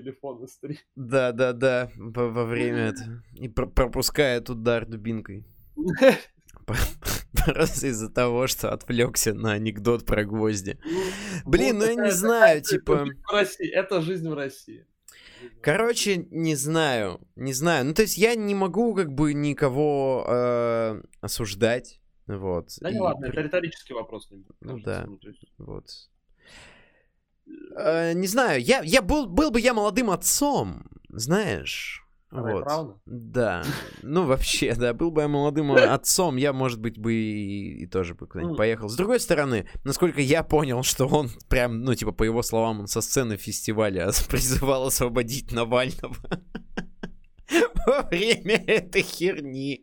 телефон 0.00 0.44
и 0.44 0.46
стрим. 0.46 0.76
Да, 0.94 1.32
да, 1.32 1.52
да, 1.52 1.90
во, 1.96 2.28
во 2.30 2.44
время 2.44 2.88
это. 2.88 3.22
И 3.34 3.48
про 3.48 3.66
пропускает 3.66 4.50
удар 4.50 4.86
дубинкой. 4.86 5.46
Просто 6.66 7.86
из-за 7.88 8.10
того, 8.10 8.46
что 8.46 8.72
отвлекся 8.72 9.34
на 9.34 9.52
анекдот 9.52 10.04
про 10.04 10.24
гвозди. 10.24 10.78
Ну, 10.84 11.50
Блин, 11.50 11.78
ну 11.78 11.86
я 11.86 11.94
не 11.94 12.10
знаю, 12.10 12.62
типа... 12.62 13.06
Это 13.72 14.00
жизнь 14.00 14.28
в 14.28 14.34
России. 14.34 14.86
Короче, 15.60 16.26
не 16.30 16.54
знаю, 16.54 17.20
не 17.36 17.52
знаю. 17.52 17.84
Ну, 17.84 17.94
то 17.94 18.02
есть 18.02 18.16
я 18.16 18.34
не 18.34 18.54
могу 18.54 18.94
как 18.94 19.12
бы 19.12 19.34
никого 19.34 20.24
э, 20.26 21.02
осуждать, 21.20 22.00
вот. 22.26 22.70
Да 22.80 22.90
и... 22.90 22.94
не 22.94 23.00
ладно, 23.00 23.26
это 23.26 23.40
риторический 23.40 23.94
вопрос. 23.94 24.28
Ну 24.60 24.78
да, 24.80 25.04
ну, 25.06 25.18
есть... 25.22 25.44
вот. 25.58 25.86
Э, 27.76 28.12
не 28.14 28.26
знаю, 28.26 28.60
я, 28.62 28.80
я 28.82 29.02
был, 29.02 29.26
был 29.26 29.50
бы 29.50 29.60
я 29.60 29.74
молодым 29.74 30.10
отцом, 30.10 30.84
знаешь. 31.08 32.02
А 32.30 32.42
вот. 32.42 32.64
Правда? 32.64 32.94
Да. 33.06 33.64
Ну, 34.02 34.24
вообще, 34.24 34.74
да, 34.74 34.92
был 34.92 35.10
бы 35.10 35.22
я 35.22 35.28
молодым 35.28 35.72
отцом, 35.72 36.36
я, 36.36 36.52
может 36.52 36.80
быть, 36.80 36.98
бы 36.98 37.14
и, 37.14 37.82
и 37.82 37.86
тоже 37.86 38.14
бы 38.14 38.26
куда-нибудь 38.26 38.56
поехал. 38.56 38.88
С 38.88 38.96
другой 38.96 39.20
стороны, 39.20 39.68
насколько 39.84 40.20
я 40.20 40.42
понял, 40.42 40.82
что 40.82 41.06
он 41.06 41.30
прям, 41.48 41.82
ну, 41.82 41.94
типа, 41.94 42.12
по 42.12 42.24
его 42.24 42.42
словам, 42.42 42.80
он 42.80 42.86
со 42.88 43.00
сцены 43.00 43.36
фестиваля 43.36 44.10
призывал 44.28 44.86
освободить 44.86 45.52
Навального 45.52 46.16
во 47.86 48.02
время 48.02 48.56
этой 48.66 49.02
херни. 49.02 49.82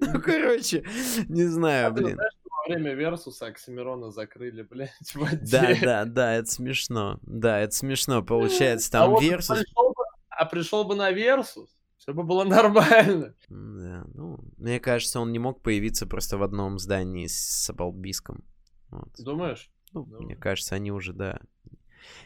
Ну, 0.00 0.20
короче, 0.20 0.84
не 1.28 1.44
знаю, 1.44 1.92
блин 1.92 2.18
время 2.66 2.94
Версуса 2.94 3.46
Оксимирона 3.46 4.10
закрыли, 4.10 4.62
блядь, 4.62 5.14
в 5.14 5.50
Да, 5.50 5.74
да, 5.80 6.04
да, 6.04 6.34
это 6.34 6.50
смешно. 6.50 7.18
Да, 7.22 7.60
это 7.60 7.74
смешно. 7.74 8.22
Получается, 8.22 8.90
там 8.90 9.16
а 9.16 9.20
Версус... 9.20 9.58
Пришел 9.58 9.88
бы, 9.90 10.04
а 10.28 10.44
пришел 10.46 10.84
бы 10.84 10.94
на 10.94 11.10
Версус, 11.10 11.76
все 11.96 12.12
бы 12.12 12.22
было 12.22 12.44
нормально. 12.44 13.34
Да, 13.48 14.04
ну, 14.14 14.38
мне 14.56 14.80
кажется, 14.80 15.20
он 15.20 15.32
не 15.32 15.38
мог 15.38 15.62
появиться 15.62 16.06
просто 16.06 16.38
в 16.38 16.42
одном 16.42 16.78
здании 16.78 17.26
с 17.26 17.70
Абалбиском. 17.70 18.44
Вот. 18.90 19.08
Думаешь? 19.18 19.70
Ну, 19.92 20.04
Думаю. 20.04 20.22
мне 20.24 20.36
кажется, 20.36 20.74
они 20.74 20.92
уже, 20.92 21.12
да, 21.12 21.40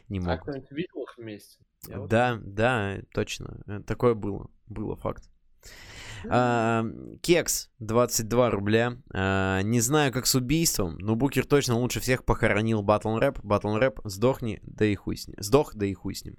не 0.09 0.19
а 0.19 0.23
могут. 0.23 0.41
А 0.41 0.43
кто-нибудь 0.43 0.71
видел 0.73 1.03
их 1.03 1.17
вместе? 1.17 1.59
Я 1.87 1.99
да, 2.07 2.35
вот... 2.35 2.55
да, 2.55 2.99
точно. 3.13 3.63
Э, 3.67 3.81
такое 3.81 4.15
было. 4.15 4.51
Было 4.67 4.97
факт. 4.97 5.31
А, 6.29 6.85
кекс 7.23 7.71
22 7.79 8.51
рубля. 8.51 8.97
А, 9.13 9.63
не 9.63 9.81
знаю, 9.81 10.13
как 10.13 10.27
с 10.27 10.35
убийством, 10.35 10.99
но 10.99 11.15
Букер 11.15 11.47
точно 11.47 11.77
лучше 11.77 12.01
всех 12.01 12.25
похоронил 12.25 12.83
Батл 12.83 13.17
Рэп. 13.17 13.39
Батл 13.43 13.77
Рэп, 13.77 14.01
сдохни, 14.05 14.61
да 14.63 14.85
и 14.85 14.95
хуй 14.95 15.17
с 15.17 15.29
ним. 15.29 15.37
Сдох, 15.39 15.75
да 15.75 15.87
и 15.87 15.95
хуй 15.95 16.15
с 16.15 16.25
ним. 16.25 16.37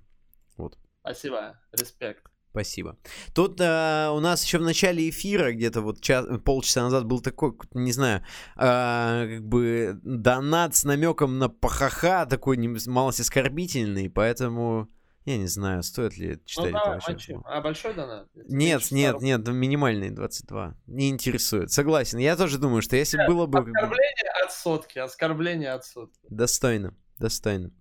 Вот. 0.57 0.77
Спасибо, 1.01 1.59
респект. 1.71 2.31
Спасибо. 2.51 2.97
Тут 3.33 3.61
э, 3.61 4.09
у 4.11 4.19
нас 4.19 4.43
еще 4.43 4.57
в 4.57 4.63
начале 4.63 5.09
эфира, 5.09 5.53
где-то 5.53 5.79
вот 5.79 6.01
час, 6.01 6.25
полчаса 6.43 6.81
назад, 6.81 7.05
был 7.05 7.21
такой, 7.21 7.53
не 7.73 7.93
знаю, 7.93 8.25
э, 8.57 9.35
как 9.35 9.47
бы 9.47 9.97
донат 10.03 10.75
с 10.75 10.83
намеком 10.83 11.39
на 11.39 11.47
пахаха, 11.47 12.25
такой 12.25 12.57
малость 12.87 13.21
оскорбительный, 13.21 14.09
поэтому 14.09 14.89
я 15.25 15.37
не 15.37 15.47
знаю, 15.47 15.83
стоит 15.83 16.17
ли 16.17 16.39
читать 16.45 16.71
ну, 16.71 16.77
это 16.77 16.79
давай, 16.85 16.99
вообще. 17.05 17.35
мочи. 17.35 17.45
А 17.45 17.61
большой 17.61 17.93
донат? 17.93 18.27
Нет, 18.35 18.91
нет, 18.91 19.15
100 19.17 19.25
нет, 19.25 19.47
минимальный 19.47 20.09
22. 20.09 20.75
Не 20.87 21.09
интересует. 21.09 21.71
Согласен. 21.71 22.17
Я 22.17 22.35
тоже 22.35 22.57
думаю, 22.57 22.81
что 22.81 22.95
если 22.95 23.17
было 23.27 23.45
бы... 23.45 23.59
как 23.59 23.65
бы, 23.65 23.71
Оскорбление 23.71 24.31
от 24.43 24.51
сотки, 24.51 24.99
оскорбление 24.99 25.69
от 25.71 25.85
сотки. 25.85 26.27
Достойно, 26.29 26.95
достойно. 27.19 27.71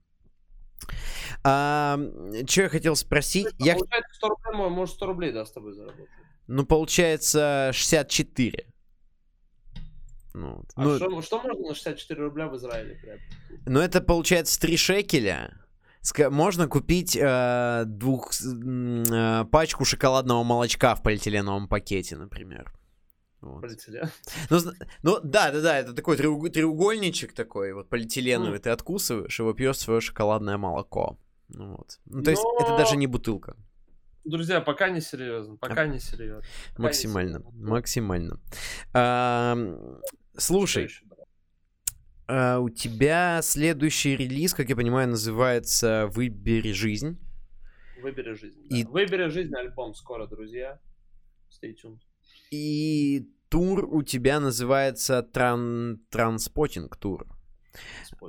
А, 1.44 1.98
что 2.46 2.62
я 2.62 2.68
хотел 2.68 2.96
спросить? 2.96 3.46
Я, 3.58 3.74
х- 3.74 3.78
Получается 3.80 4.14
100 4.14 4.28
рублей, 4.28 4.70
может 4.70 4.94
100 4.96 5.06
рублей, 5.06 5.32
да, 5.32 5.44
с 5.44 5.52
тобой 5.52 5.72
заработать. 5.72 6.08
ну, 6.46 6.66
получается, 6.66 7.70
64. 7.72 8.66
Ну, 10.32 10.56
вот. 10.56 10.66
А 10.74 10.82
ну, 10.82 10.96
что, 10.96 11.22
что 11.22 11.40
можно 11.42 11.68
на 11.68 11.74
64 11.74 12.22
рубля 12.22 12.48
в 12.48 12.56
Израиле 12.56 12.94
приобрести? 12.96 13.36
ну, 13.66 13.80
это 13.80 14.00
получается 14.00 14.60
3 14.60 14.76
шекеля. 14.76 15.56
Можно 16.30 16.66
купить 16.66 17.16
э, 17.20 17.84
двух, 17.86 18.32
э, 18.42 19.44
пачку 19.50 19.84
шоколадного 19.84 20.42
молочка 20.42 20.94
в 20.94 21.02
полиэтиленовом 21.02 21.68
пакете, 21.68 22.16
например. 22.16 22.72
Вот. 23.40 23.62
Полиэтилен. 23.62 24.08
Ну, 24.50 24.58
ну, 25.02 25.20
да, 25.22 25.50
да, 25.50 25.60
да, 25.60 25.78
это 25.78 25.92
такой 25.94 26.16
треуг- 26.16 26.50
треугольничек 26.50 27.32
такой, 27.32 27.72
вот 27.72 27.88
полиэтиленовый, 27.88 28.58
ты 28.58 28.70
откусываешь, 28.70 29.38
его 29.38 29.52
пьешь 29.54 29.78
свое 29.78 30.00
шоколадное 30.00 30.56
молоко. 30.58 31.18
Ну, 31.48 31.76
вот. 31.76 31.98
Ну, 32.06 32.22
то 32.22 32.30
есть, 32.30 32.42
это 32.60 32.70
Но- 32.70 32.78
даже 32.78 32.96
не 32.96 33.06
бутылка. 33.06 33.56
Друзья, 34.24 34.60
пока 34.60 34.90
не 34.90 35.00
серьезно, 35.00 35.56
пока 35.56 35.86
не 35.86 35.98
серьезно. 35.98 36.42
Пока 36.70 36.82
не 36.82 36.84
Максимально, 36.84 37.38
серьезно. 37.38 37.68
максимально. 37.70 38.40
Ам, 38.92 40.00
слушай, 40.36 40.90
А, 42.30 42.60
у 42.60 42.70
тебя 42.70 43.40
следующий 43.42 44.16
релиз, 44.16 44.54
как 44.54 44.68
я 44.68 44.76
понимаю, 44.76 45.08
называется 45.08 46.06
«Выбери 46.12 46.70
жизнь». 46.70 47.18
Выбери 48.00 48.34
жизнь. 48.34 48.60
И- 48.70 48.84
да. 48.84 48.90
Выбери 48.90 49.28
жизнь 49.28 49.52
альбом 49.54 49.94
скоро, 49.94 50.26
друзья. 50.28 50.78
Stay 51.50 51.74
tuned. 51.74 51.98
И 52.52 53.28
тур 53.48 53.84
у 53.84 54.02
тебя 54.02 54.38
называется 54.38 55.22
тран... 55.22 56.00
«Транспотинг 56.08 56.96
тур». 56.96 57.26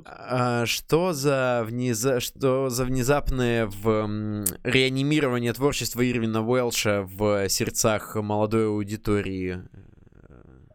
А, 0.06 0.65
что 0.65 1.14
за 1.14 1.64
внеза... 1.65 2.19
что 2.19 2.69
за 2.69 2.86
внезапное 2.86 3.68
в 3.68 4.45
реанимирование 4.64 5.53
творчества 5.53 6.10
Ирвина 6.10 6.44
Уэлша 6.44 7.03
в 7.03 7.48
сердцах 7.49 8.15
молодой 8.15 8.68
аудитории? 8.68 9.61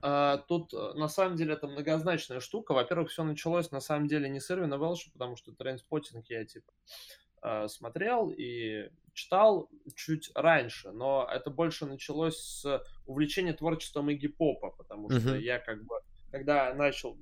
А, 0.08 0.38
тут, 0.38 0.72
э, 0.72 0.92
на 0.94 1.08
самом 1.08 1.34
деле, 1.34 1.54
это 1.54 1.66
многозначная 1.66 2.38
штука. 2.38 2.74
Во-первых, 2.74 3.10
все 3.10 3.24
началось, 3.24 3.72
на 3.72 3.80
самом 3.80 4.06
деле, 4.06 4.28
не 4.28 4.38
с 4.38 4.48
Ирвина 4.52 4.76
Велша, 4.76 5.10
потому 5.10 5.34
что 5.34 5.52
Trainspotting 5.52 6.26
я, 6.28 6.44
типа, 6.44 6.72
э, 7.42 7.66
смотрел 7.66 8.30
и 8.30 8.88
читал 9.14 9.68
чуть 9.96 10.30
раньше, 10.36 10.92
но 10.92 11.28
это 11.28 11.50
больше 11.50 11.86
началось 11.86 12.38
с 12.38 12.84
увлечения 13.04 13.52
творчеством 13.52 14.08
Игги 14.08 14.28
Попа, 14.28 14.70
потому 14.70 15.10
что 15.10 15.30
Мгм. 15.30 15.40
я, 15.40 15.58
как 15.58 15.84
бы, 15.84 15.96
когда 16.30 16.72
начал, 16.72 17.18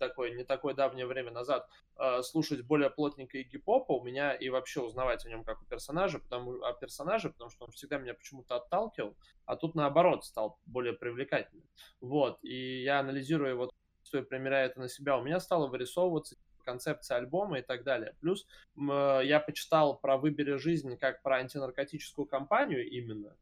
такое, 0.00 0.34
не 0.34 0.42
такое 0.42 0.74
давнее 0.74 1.06
время 1.06 1.30
назад, 1.30 1.68
э, 1.96 2.22
слушать 2.22 2.62
более 2.62 2.90
плотненько 2.90 3.38
Игги 3.38 3.58
Попа, 3.58 3.92
у 3.92 4.02
меня 4.02 4.32
и 4.32 4.48
вообще 4.48 4.80
узнавать 4.80 5.24
о 5.24 5.28
нем 5.28 5.44
как 5.44 5.62
о 5.62 5.64
персонаже, 5.66 6.18
потому, 6.18 6.62
о 6.64 6.72
персонаже, 6.72 7.30
потому 7.30 7.50
что 7.50 7.66
он 7.66 7.70
всегда 7.70 7.98
меня 7.98 8.14
почему-то 8.14 8.56
отталкивал, 8.56 9.16
а 9.44 9.54
тут 9.54 9.76
наоборот 9.76 10.24
стал 10.24 10.58
более 10.66 10.94
привлекательным. 10.94 11.68
Вот, 12.00 12.38
и 12.42 12.82
я 12.82 12.98
анализируя 12.98 13.54
вот 13.54 13.70
что 14.02 14.18
и 14.18 14.22
примеряя 14.22 14.66
это 14.66 14.80
на 14.80 14.88
себя, 14.88 15.16
у 15.16 15.22
меня 15.22 15.38
стало 15.38 15.68
вырисовываться 15.68 16.36
концепция 16.64 17.18
альбома 17.18 17.58
и 17.58 17.62
так 17.62 17.84
далее. 17.84 18.16
Плюс 18.20 18.46
э, 18.76 19.20
я 19.24 19.40
почитал 19.40 19.98
про 19.98 20.16
«Выбери 20.16 20.56
жизнь» 20.56 20.96
как 20.96 21.22
про 21.22 21.36
антинаркотическую 21.36 22.26
кампанию 22.26 22.88
именно, 22.88 23.36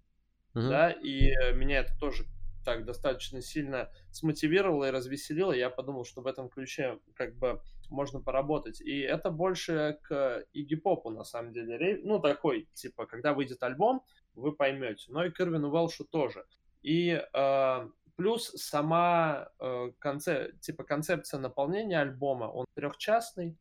Мгм. 0.54 0.68
да, 0.68 0.90
и 0.90 1.30
э, 1.30 1.52
меня 1.54 1.80
это 1.80 1.98
тоже 1.98 2.24
так 2.64 2.84
достаточно 2.84 3.40
сильно 3.40 3.90
смотивировало 4.10 4.86
и 4.86 4.90
развеселило. 4.90 5.52
Я 5.52 5.70
подумал, 5.70 6.04
что 6.04 6.20
в 6.20 6.26
этом 6.26 6.48
ключе 6.48 6.98
как 7.14 7.36
бы 7.36 7.60
можно 7.90 8.20
поработать. 8.20 8.80
И 8.80 9.00
это 9.00 9.30
больше 9.30 9.98
к 10.02 10.44
Игги 10.52 10.76
Попу, 10.76 11.10
на 11.10 11.24
самом 11.24 11.52
деле. 11.52 12.00
Ну, 12.02 12.20
такой, 12.20 12.68
типа, 12.74 13.06
когда 13.06 13.32
выйдет 13.32 13.62
альбом, 13.62 14.02
вы 14.34 14.52
поймете. 14.52 15.10
Но 15.10 15.24
и 15.24 15.30
к 15.30 15.40
Ирвину 15.40 15.70
Велшу 15.70 16.04
тоже. 16.04 16.44
И 16.82 17.10
э, 17.10 17.88
плюс 18.16 18.50
сама 18.56 19.48
э, 19.58 19.92
конце- 19.98 20.52
типа, 20.60 20.84
концепция 20.84 21.40
наполнения 21.40 22.00
альбома, 22.00 22.44
он 22.44 22.66
трехчастный. 22.74 23.56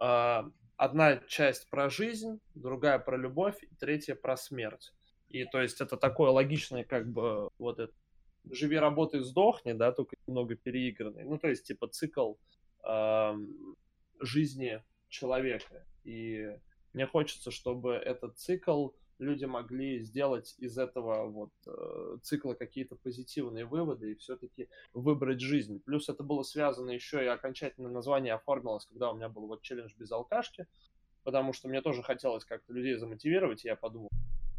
Э, 0.00 0.44
одна 0.76 1.16
часть 1.28 1.68
про 1.68 1.90
жизнь, 1.90 2.40
другая 2.54 2.98
про 2.98 3.16
любовь, 3.16 3.56
третья 3.78 4.14
про 4.14 4.36
смерть. 4.36 4.93
И 5.34 5.44
то 5.46 5.60
есть 5.60 5.80
это 5.80 5.96
такое 5.96 6.30
логичное, 6.30 6.84
как 6.84 7.08
бы, 7.08 7.50
вот 7.58 7.80
это 7.80 7.92
живи, 8.52 8.78
работай, 8.78 9.18
сдохни, 9.18 9.72
да, 9.72 9.90
только 9.90 10.14
немного 10.28 10.54
переигранный. 10.54 11.24
Ну, 11.24 11.38
то 11.38 11.48
есть, 11.48 11.64
типа, 11.66 11.88
цикл 11.88 12.34
эм, 12.84 13.76
жизни 14.20 14.80
человека. 15.08 15.84
И 16.04 16.56
мне 16.92 17.06
хочется, 17.08 17.50
чтобы 17.50 17.94
этот 17.94 18.38
цикл 18.38 18.90
люди 19.18 19.44
могли 19.44 19.98
сделать 19.98 20.54
из 20.58 20.78
этого 20.78 21.26
вот 21.26 21.52
э, 21.66 22.18
цикла 22.22 22.54
какие-то 22.54 22.94
позитивные 22.94 23.64
выводы 23.64 24.12
и 24.12 24.14
все-таки 24.14 24.68
выбрать 24.92 25.40
жизнь. 25.40 25.80
Плюс 25.80 26.08
это 26.08 26.22
было 26.22 26.44
связано 26.44 26.92
еще 26.92 27.24
и 27.24 27.26
окончательное 27.26 27.90
название 27.90 28.34
оформилось, 28.34 28.86
когда 28.86 29.10
у 29.10 29.16
меня 29.16 29.28
был 29.28 29.48
вот 29.48 29.62
челлендж 29.62 29.94
без 29.98 30.12
алкашки, 30.12 30.68
потому 31.24 31.52
что 31.52 31.66
мне 31.66 31.82
тоже 31.82 32.04
хотелось 32.04 32.44
как-то 32.44 32.72
людей 32.72 32.94
замотивировать, 32.94 33.64
и 33.64 33.68
я 33.68 33.74
подумал, 33.74 34.10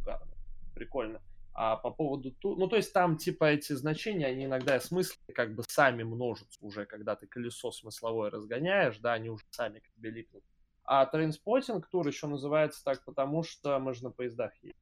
угарно, 0.02 0.35
прикольно. 0.76 1.22
А 1.58 1.78
по 1.78 1.90
поводу 1.90 2.32
ту, 2.32 2.56
ну 2.58 2.68
то 2.68 2.76
есть 2.76 2.92
там 2.92 3.18
типа 3.18 3.46
эти 3.46 3.72
значения, 3.74 4.28
они 4.28 4.44
иногда 4.46 4.78
смыслы 4.80 5.16
как 5.34 5.56
бы 5.56 5.64
сами 5.68 6.04
множатся 6.04 6.60
уже, 6.62 6.86
когда 6.86 7.16
ты 7.16 7.28
колесо 7.28 7.72
смысловое 7.72 8.30
разгоняешь, 8.30 8.98
да, 9.00 9.14
они 9.14 9.30
уже 9.30 9.46
сами 9.52 9.80
к 9.80 9.90
тебе 9.96 10.10
липнут. 10.12 10.44
А 10.84 11.06
Trainspotting 11.06 11.88
тур 11.88 12.06
еще 12.06 12.28
называется 12.28 12.84
так, 12.84 13.04
потому 13.06 13.42
что 13.44 13.80
мы 13.80 13.94
же 13.94 14.04
на 14.04 14.12
поездах 14.12 14.52
едем. 14.62 14.76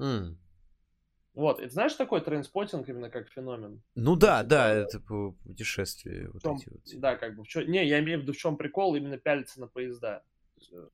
М. 0.00 0.38
Вот, 1.34 1.60
и 1.60 1.64
ты 1.64 1.70
знаешь 1.70 1.94
такой 1.94 2.20
trainspotting 2.22 2.88
именно 2.88 3.10
как 3.10 3.28
феномен? 3.28 3.82
Ну 3.94 4.16
да, 4.16 4.38
Типа, 4.38 4.48
да, 4.48 4.68
это 4.72 5.00
по 5.00 5.32
путешествию. 5.44 6.30
Вот 6.32 6.42
чем- 6.42 6.54
эти 6.56 6.68
вот. 6.70 7.00
Да, 7.00 7.16
как 7.16 7.36
бы 7.36 7.44
в 7.44 7.48
чё- 7.48 7.64
Не, 7.66 7.84
я 7.86 7.98
имею 8.00 8.20
в 8.20 8.22
виду, 8.22 8.32
в 8.32 8.36
чем 8.36 8.56
прикол 8.56 8.94
именно 8.94 9.18
пялиться 9.18 9.60
на 9.60 9.66
поезда. 9.66 10.22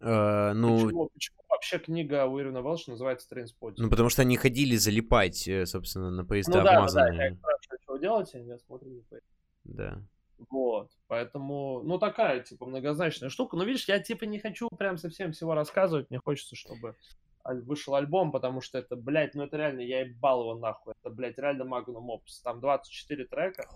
Э, 0.01 0.53
ну, 0.55 0.85
почему, 0.85 1.09
почему 1.09 1.39
вообще 1.49 1.79
книга 1.79 2.27
у 2.27 2.41
Ирвина 2.41 2.59
Велша 2.59 2.91
называется 2.91 3.29
Trainspotting? 3.29 3.79
ну, 3.79 3.91
потому 3.91 4.09
что 4.09 4.23
они 4.23 4.37
ходили 4.37 4.77
залипать, 4.77 5.47
э, 5.49 5.67
собственно, 5.67 6.11
на 6.11 6.25
поезда 6.25 6.59
Ну 6.59 6.59
да, 6.59 6.65
да, 6.65 6.71
да, 6.71 6.77
обмазанные. 6.79 7.31
я 7.31 7.37
спрашиваю, 7.37 7.79
что 7.83 7.93
вы 7.93 8.01
делаете, 8.01 8.39
они 8.39 8.59
смотрят 8.59 8.91
на 8.93 9.03
поезд. 9.03 9.27
Да. 9.65 10.03
Вот, 10.49 10.91
поэтому, 11.07 11.83
ну, 11.85 11.99
такая, 11.99 12.41
типа, 12.41 12.65
многозначная 12.67 13.29
штука. 13.29 13.57
Но, 13.57 13.65
видишь, 13.65 13.87
я, 13.89 14.01
типа, 14.01 14.25
не 14.25 14.39
хочу 14.39 14.69
прям 14.71 14.97
совсем 14.97 15.33
всего 15.33 15.55
рассказывать. 15.55 16.09
Мне 16.09 16.19
хочется, 16.19 16.57
чтобы 16.57 16.97
вышел 17.45 17.95
альбом, 17.95 18.33
потому 18.33 18.61
что 18.61 18.79
это, 18.79 18.97
блядь, 18.97 19.35
ну, 19.35 19.45
это 19.45 19.57
реально, 19.57 19.81
я 19.81 20.01
ебал 20.01 20.43
его 20.43 20.55
нахуй. 20.55 20.95
Это, 21.03 21.13
блядь, 21.15 21.39
реально 21.39 21.63
Magnum 21.63 22.07
Opus. 22.07 22.43
Там 22.43 22.61
24 22.61 23.27
трека, 23.27 23.69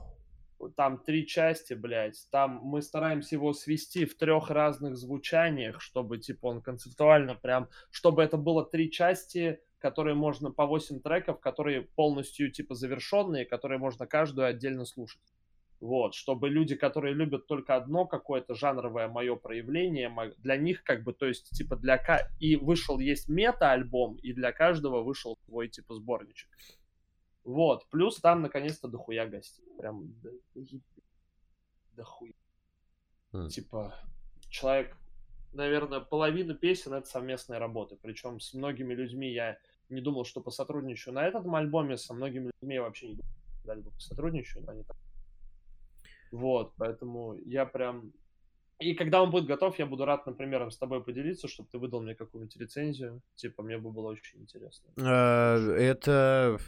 там 0.77 0.99
три 0.99 1.27
части, 1.27 1.75
блядь. 1.75 2.27
Там 2.31 2.61
мы 2.63 2.83
стараемся 2.83 3.35
его 3.35 3.53
свести 3.53 4.05
в 4.05 4.17
трех 4.17 4.51
разных 4.51 4.97
звучаниях, 4.97 5.81
чтобы, 5.81 6.19
типа, 6.19 6.47
он 6.47 6.63
концептуально 6.63 7.35
прям, 7.35 7.69
чтобы 7.91 8.23
это 8.23 8.37
было 8.37 8.65
три 8.65 8.91
части, 8.91 9.61
которые 9.79 10.15
можно 10.15 10.51
по 10.51 10.67
8 10.67 11.01
треков, 11.01 11.41
которые 11.41 11.83
полностью, 11.83 12.51
типа, 12.51 12.75
завершенные, 12.75 13.45
которые 13.45 13.79
можно 13.79 14.07
каждую 14.07 14.47
отдельно 14.47 14.87
слушать. 14.87 15.21
Вот, 15.81 16.15
чтобы 16.15 16.49
люди, 16.49 16.75
которые 16.75 17.13
любят 17.13 17.47
только 17.47 17.77
одно 17.77 18.07
какое-то 18.07 18.55
жанровое 18.55 19.09
мое 19.09 19.37
проявление, 19.37 20.11
для 20.39 20.57
них 20.57 20.83
как 20.83 21.05
бы, 21.05 21.13
то 21.13 21.27
есть, 21.27 21.51
типа, 21.51 21.77
для... 21.77 22.01
И 22.41 22.57
вышел, 22.57 22.99
есть 22.99 23.29
мета-альбом, 23.29 24.17
и 24.17 24.33
для 24.33 24.53
каждого 24.53 25.03
вышел 25.03 25.37
свой, 25.45 25.69
типа, 25.69 25.95
сборничек. 25.95 26.49
Вот, 27.45 27.87
плюс 27.91 28.21
там, 28.21 28.43
наконец-то, 28.43 28.89
дохуя 28.89 29.27
гостей. 29.27 29.65
Прям, 29.79 30.15
дохуя. 31.93 32.33
М. 33.33 33.49
Типа, 33.49 33.95
человек, 34.49 34.97
наверное, 35.53 36.01
половина 36.01 36.55
песен— 36.55 36.93
это 36.95 37.07
совместные 37.07 37.59
работы. 37.59 37.97
Причем 38.01 38.41
с 38.41 38.55
многими 38.55 38.95
людьми 38.95 39.33
я 39.33 39.59
не 39.91 40.01
думал, 40.01 40.25
что 40.25 40.41
посотрудничаю 40.41 41.15
на 41.15 41.27
этом 41.27 41.55
альбоме, 41.55 41.97
со 41.97 42.15
многими 42.15 42.51
людьми 42.61 42.75
я 42.77 42.83
вообще 42.83 43.09
не 43.09 43.15
думал, 43.15 43.31
что 43.31 43.59
когда-либо 43.59 43.91
посотрудничаю, 43.91 44.65
но 44.65 44.73
они 44.73 44.85
так 44.85 44.97
вот, 46.35 46.73
поэтому 46.77 47.37
я 47.47 47.65
прям 47.65 48.13
И 48.81 48.95
когда 48.95 49.23
он 49.23 49.31
будет 49.31 49.47
готов, 49.47 49.79
я 49.79 49.87
буду 49.87 50.05
рад, 50.05 50.27
например, 50.27 50.63
им 50.63 50.71
с 50.71 50.77
тобой 50.77 51.03
поделиться, 51.03 51.47
чтобы 51.47 51.69
ты 51.71 51.79
выдал 51.79 52.01
мне 52.01 52.17
какую-нибудь 52.17 52.57
рецензию. 52.57 53.23
Типа, 53.37 53.63
мне 53.63 53.79
бы 53.79 53.93
было 53.93 54.09
очень 54.09 54.41
интересно. 54.41 54.91
А, 55.01 55.57
Это, 55.77 56.59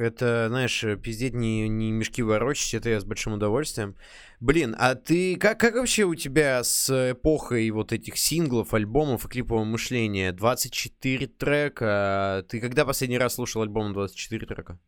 это, 0.00 0.46
знаешь, 0.48 0.84
пиздеть 1.02 1.34
не, 1.34 1.68
не 1.68 1.92
мешки 1.92 2.22
ворочать, 2.22 2.74
это 2.74 2.90
я 2.90 3.00
с 3.00 3.04
большим 3.04 3.34
удовольствием. 3.34 3.96
Блин, 4.40 4.74
а 4.78 4.94
ты, 4.94 5.36
как, 5.36 5.60
как 5.60 5.74
вообще 5.74 6.04
у 6.04 6.14
тебя 6.14 6.64
с 6.64 7.12
эпохой 7.12 7.70
вот 7.70 7.92
этих 7.92 8.16
синглов, 8.16 8.74
альбомов 8.74 9.26
и 9.26 9.28
клипового 9.28 9.64
мышления? 9.64 10.32
24 10.32 11.26
трека, 11.26 12.44
ты 12.48 12.60
когда 12.60 12.84
последний 12.84 13.18
раз 13.18 13.34
слушал 13.34 13.62
альбом 13.62 13.92
24 13.92 14.46
трека? 14.46 14.78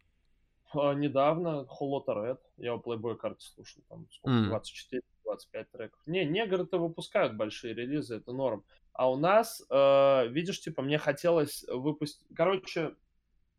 А, 0.75 0.95
недавно 0.95 1.67
Lotta 1.81 2.09
Red, 2.09 2.39
я 2.57 2.75
у 2.75 2.81
Playboy 2.81 3.17
карты 3.17 3.41
слушал, 3.41 3.83
там 3.89 4.07
сколько, 4.11 4.39
М. 4.39 4.49
24 4.49 5.03
25 5.25 5.71
треков. 5.71 6.01
Не, 6.07 6.25
негры-то 6.25 6.79
выпускают 6.79 7.35
большие 7.37 7.75
релизы, 7.75 8.17
это 8.17 8.33
норм. 8.33 8.65
А 8.93 9.11
у 9.11 9.17
нас, 9.17 9.63
э, 9.71 10.29
видишь, 10.29 10.61
типа, 10.61 10.83
мне 10.83 10.99
хотелось 10.99 11.65
выпустить... 11.69 12.27
Короче, 12.35 12.95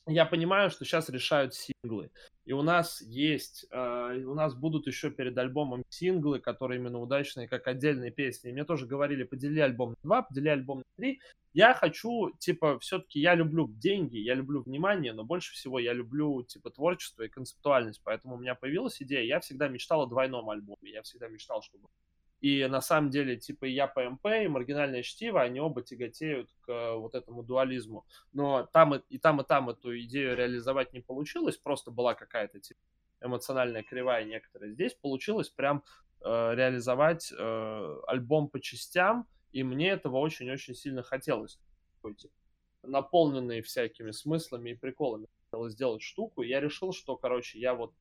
я 0.07 0.25
понимаю, 0.25 0.69
что 0.69 0.83
сейчас 0.83 1.09
решают 1.09 1.53
синглы. 1.53 2.11
И 2.45 2.51
у 2.51 2.61
нас 2.61 3.01
есть, 3.01 3.65
э, 3.71 4.23
у 4.25 4.33
нас 4.33 4.53
будут 4.53 4.85
еще 4.85 5.09
перед 5.09 5.37
альбомом 5.37 5.83
синглы, 5.89 6.39
которые 6.39 6.79
именно 6.79 6.99
удачные, 6.99 7.47
как 7.47 7.67
отдельные 7.67 8.11
песни. 8.11 8.49
И 8.49 8.53
мне 8.53 8.65
тоже 8.65 8.85
говорили, 8.85 9.23
подели 9.23 9.61
альбом 9.61 9.91
на 9.91 9.95
два, 10.03 10.21
подели 10.23 10.49
альбом 10.49 10.79
на 10.79 10.83
три. 10.97 11.21
Я 11.53 11.73
хочу, 11.73 12.31
типа, 12.39 12.79
все-таки 12.79 13.19
я 13.19 13.35
люблю 13.35 13.67
деньги, 13.69 14.17
я 14.17 14.33
люблю 14.33 14.63
внимание, 14.63 15.13
но 15.13 15.23
больше 15.23 15.53
всего 15.53 15.79
я 15.79 15.93
люблю, 15.93 16.43
типа, 16.43 16.69
творчество 16.71 17.23
и 17.23 17.29
концептуальность. 17.29 18.01
Поэтому 18.03 18.35
у 18.35 18.39
меня 18.39 18.55
появилась 18.55 19.01
идея, 19.01 19.23
я 19.23 19.39
всегда 19.39 19.69
мечтал 19.69 20.01
о 20.01 20.07
двойном 20.07 20.49
альбоме. 20.49 20.91
Я 20.91 21.01
всегда 21.03 21.29
мечтал, 21.29 21.61
чтобы 21.61 21.87
и 22.43 22.67
на 22.67 22.81
самом 22.81 23.09
деле, 23.09 23.37
типа, 23.37 23.63
я 23.63 23.87
ПМП, 23.87 24.25
и 24.43 24.49
маргинальное 24.49 25.01
чтиво, 25.01 25.41
они 25.41 25.61
оба 25.61 25.81
тяготеют 25.81 26.49
к 26.59 26.69
э, 26.69 26.93
вот 26.97 27.15
этому 27.15 27.41
дуализму. 27.41 28.05
Но 28.33 28.63
там 28.73 28.95
и, 28.95 29.01
и 29.07 29.17
там, 29.17 29.39
и 29.39 29.45
там 29.45 29.69
эту 29.69 29.97
идею 30.01 30.35
реализовать 30.35 30.91
не 30.91 30.99
получилось, 30.99 31.55
просто 31.55 31.89
была 31.89 32.15
какая-то, 32.15 32.59
типа, 32.59 32.81
эмоциональная 33.21 33.81
кривая 33.81 34.25
некоторая. 34.25 34.71
Здесь 34.71 34.93
получилось 34.93 35.47
прям 35.47 35.85
э, 36.19 36.51
реализовать 36.53 37.31
э, 37.31 37.99
альбом 38.07 38.49
по 38.49 38.59
частям, 38.59 39.25
и 39.53 39.63
мне 39.63 39.91
этого 39.91 40.17
очень-очень 40.17 40.75
сильно 40.75 41.01
хотелось. 41.01 41.61
Типа, 42.17 42.33
наполненный 42.81 43.61
всякими 43.61 44.11
смыслами 44.11 44.71
и 44.71 44.75
приколами 44.75 45.27
хотелось 45.45 45.75
сделать 45.75 46.01
штуку. 46.01 46.41
Я 46.41 46.59
решил, 46.59 46.91
что, 46.91 47.15
короче, 47.15 47.57
я 47.57 47.73
вот 47.73 47.93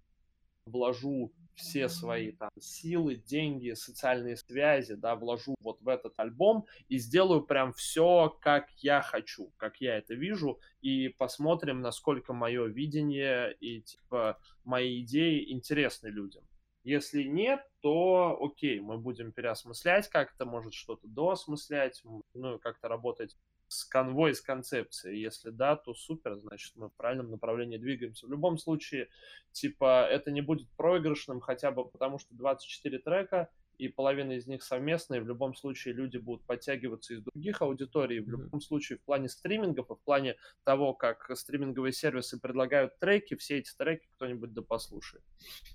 вложу 0.67 1.33
все 1.55 1.89
свои 1.89 2.33
там 2.33 2.51
силы, 2.59 3.17
деньги, 3.17 3.73
социальные 3.75 4.37
связи, 4.37 4.95
да, 4.95 5.17
вложу 5.17 5.55
вот 5.61 5.81
в 5.81 5.89
этот 5.89 6.15
альбом 6.19 6.67
и 6.89 6.99
сделаю 6.99 7.43
прям 7.43 7.73
все, 7.73 8.37
как 8.41 8.71
я 8.79 9.03
хочу, 9.03 9.53
как 9.57 9.81
я 9.81 9.99
это 9.99 10.15
вижу, 10.15 10.59
и 10.81 11.09
посмотрим, 11.09 11.81
насколько 11.81 12.33
мое 12.33 12.67
видение 12.67 13.55
и 13.61 13.83
типа 13.83 14.39
мои 14.65 15.03
идеи 15.03 15.53
интересны 15.53 16.09
людям. 16.09 16.45
Если 16.85 17.23
нет, 17.23 17.61
то 17.81 18.37
окей, 18.41 18.81
мы 18.81 18.99
будем 18.99 19.31
переосмыслять 19.31 20.09
как-то, 20.09 20.47
может 20.47 20.75
что-то 20.75 21.07
доосмыслять, 21.07 22.03
ну, 22.35 22.59
как-то 22.59 22.89
работать 22.89 23.37
с 23.73 23.85
конвой, 23.85 24.35
с 24.35 24.41
концепцией. 24.41 25.21
Если 25.21 25.51
да, 25.51 25.77
то 25.77 25.95
супер, 25.95 26.37
значит, 26.37 26.77
мы 26.77 26.89
в 26.89 26.95
правильном 26.95 27.31
направлении 27.31 27.79
двигаемся. 27.79 28.27
В 28.27 28.31
любом 28.31 28.59
случае, 28.59 29.09
типа, 29.53 30.07
это 30.07 30.31
не 30.31 30.43
будет 30.43 30.69
проигрышным, 30.77 31.41
хотя 31.41 31.71
бы 31.71 31.89
потому, 31.89 32.19
что 32.19 32.35
24 32.35 32.99
трека, 32.99 33.51
и 33.79 33.89
половина 33.89 34.33
из 34.33 34.47
них 34.47 34.63
совместные. 34.63 35.23
В 35.23 35.27
любом 35.27 35.55
случае, 35.55 35.95
люди 35.95 36.19
будут 36.19 36.45
подтягиваться 36.47 37.15
из 37.15 37.23
других 37.23 37.63
аудиторий. 37.63 38.21
В 38.21 38.29
любом 38.29 38.61
случае, 38.61 38.99
в 38.99 39.03
плане 39.03 39.29
стримингов 39.29 39.91
и 39.91 39.95
в 39.95 40.01
плане 40.01 40.37
того, 40.65 40.93
как 40.93 41.31
стриминговые 41.35 41.93
сервисы 41.93 42.39
предлагают 42.39 42.99
треки, 42.99 43.35
все 43.35 43.59
эти 43.59 43.75
треки 43.75 44.07
кто-нибудь 44.13 44.53
да 44.53 44.63
послушает. 44.63 45.25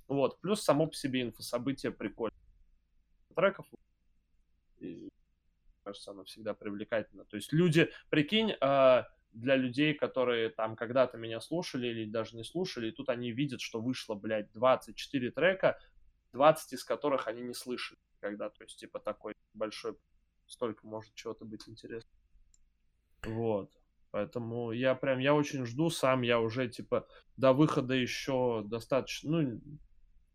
Вот. 0.07 0.39
Плюс 0.39 0.61
само 0.61 0.87
по 0.87 0.93
себе 0.93 1.23
инфособытие 1.23 1.91
прикольное. 1.91 2.37
Треков 3.35 3.65
и 4.79 5.09
кажется, 5.87 6.11
оно 6.11 6.23
всегда 6.23 6.53
привлекательно. 6.53 7.25
То 7.25 7.37
есть 7.37 7.53
люди, 7.53 7.89
прикинь, 8.09 8.51
э, 8.51 9.03
для 9.33 9.55
людей, 9.55 9.93
которые 9.93 10.49
там 10.49 10.75
когда-то 10.75 11.17
меня 11.17 11.39
слушали 11.41 11.87
или 11.87 12.05
даже 12.05 12.35
не 12.35 12.43
слушали, 12.43 12.87
и 12.89 12.91
тут 12.91 13.09
они 13.09 13.31
видят, 13.31 13.61
что 13.61 13.81
вышло, 13.81 14.15
блядь, 14.15 14.51
24 14.53 15.31
трека, 15.31 15.77
20 16.33 16.73
из 16.73 16.83
которых 16.83 17.27
они 17.27 17.41
не 17.41 17.53
слышали 17.53 17.99
когда, 18.19 18.49
то 18.49 18.63
есть, 18.63 18.79
типа, 18.79 18.99
такой 18.99 19.35
большой, 19.53 19.97
столько 20.45 20.85
может 20.85 21.13
чего-то 21.15 21.45
быть 21.45 21.67
интересно. 21.67 22.11
Вот. 23.23 23.71
Поэтому 24.11 24.71
я 24.71 24.95
прям, 24.95 25.19
я 25.19 25.33
очень 25.33 25.65
жду 25.65 25.89
сам, 25.89 26.21
я 26.21 26.39
уже, 26.39 26.67
типа, 26.67 27.07
до 27.35 27.53
выхода 27.53 27.93
еще 27.93 28.63
достаточно, 28.65 29.31
ну, 29.31 29.61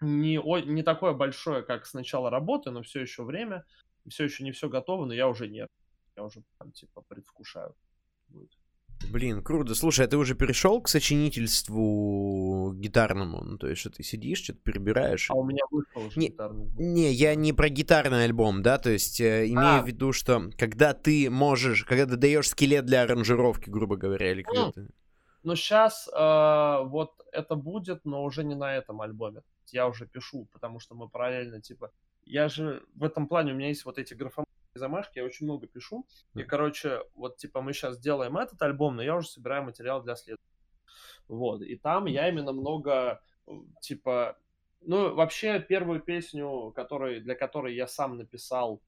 не, 0.01 0.41
не 0.67 0.83
такое 0.83 1.13
большое, 1.13 1.63
как 1.63 1.87
с 1.87 1.95
начала 1.95 2.31
работы, 2.31 2.71
но 2.71 2.83
все 2.83 3.01
еще 3.01 3.25
время, 3.25 3.65
все 4.11 4.25
еще 4.25 4.45
не 4.45 4.53
все 4.53 4.69
готово, 4.69 5.05
но 5.07 5.15
я 5.15 5.29
уже 5.29 5.49
нет. 5.49 5.69
Я 6.17 6.25
уже 6.25 6.43
там, 6.59 6.73
типа, 6.73 7.03
предвкушаю. 7.09 7.75
Будет. 8.29 8.51
Блин, 9.11 9.43
круто. 9.43 9.75
Слушай, 9.75 10.07
а 10.07 10.09
ты 10.09 10.17
уже 10.17 10.35
перешел 10.35 10.81
к 10.81 10.89
сочинительству 10.89 12.73
гитарному? 12.75 13.43
Ну, 13.43 13.59
то 13.59 13.67
есть, 13.69 13.81
что 13.81 13.91
ты 13.91 14.03
сидишь, 14.03 14.39
что-то 14.43 14.61
перебираешь? 14.61 15.31
А 15.31 15.35
у 15.35 15.45
меня 15.45 15.65
вышел 15.71 16.07
уже 16.07 16.19
Не- 16.21 16.29
гитарный. 16.29 16.71
Не, 16.77 17.13
я 17.13 17.35
не 17.35 17.53
про 17.53 17.69
гитарный 17.69 18.25
альбом, 18.25 18.63
да, 18.63 18.79
то 18.79 18.91
есть 18.91 19.21
э, 19.21 19.47
имею 19.47 19.81
А. 19.81 19.83
в 19.83 19.87
виду, 19.87 20.13
что 20.13 20.51
когда 20.57 20.95
ты 20.95 21.31
можешь, 21.31 21.85
когда 21.85 22.07
ты 22.07 22.17
даешь 22.17 22.49
скелет 22.49 22.85
для 22.87 23.03
аранжировки, 23.03 23.71
грубо 23.71 23.97
говоря, 23.97 24.31
или 24.33 24.43
когда 24.43 24.67
Ну, 24.67 24.73
ты... 24.73 24.89
Но 25.43 25.57
сейчас 25.57 26.09
э, 26.09 26.85
вот 26.85 27.11
это 27.33 27.57
будет, 27.57 28.05
но 28.05 28.23
уже 28.23 28.45
не 28.45 28.55
на 28.55 28.77
этом 28.77 29.01
альбоме. 29.01 29.43
Я 29.73 29.89
уже 29.89 30.07
пишу, 30.07 30.47
потому 30.53 30.79
что 30.79 30.95
мы 30.95 31.09
параллельно, 31.09 31.61
типа, 31.61 31.91
я 32.25 32.49
же 32.49 32.85
в 32.95 33.05
этом 33.05 33.29
плане, 33.29 33.53
у 33.53 33.57
меня 33.57 33.69
есть 33.69 33.85
вот 33.85 33.99
эти 33.99 34.15
графоманские 34.15 34.53
замашки, 34.75 35.19
я 35.19 35.25
очень 35.25 35.47
много 35.47 35.67
пишу. 35.67 36.07
И, 36.35 36.43
короче, 36.45 37.03
вот, 37.15 37.37
типа, 37.37 37.61
мы 37.61 37.73
сейчас 37.73 37.99
делаем 37.99 38.37
этот 38.37 38.61
альбом, 38.63 38.97
но 38.97 39.03
я 39.03 39.17
уже 39.17 39.29
собираю 39.29 39.65
материал 39.65 40.03
для 40.03 40.17
следующего. 40.17 40.49
Вот, 41.29 41.63
и 41.63 41.77
там 41.77 42.07
я 42.07 42.29
именно 42.29 42.53
много, 42.53 43.23
типа, 43.81 44.39
ну, 44.81 45.15
вообще, 45.15 45.61
первую 45.61 46.01
песню, 46.01 46.73
который, 46.75 47.21
для 47.21 47.35
которой 47.35 47.75
я 47.75 47.87
сам 47.87 48.17
написал, 48.17 48.83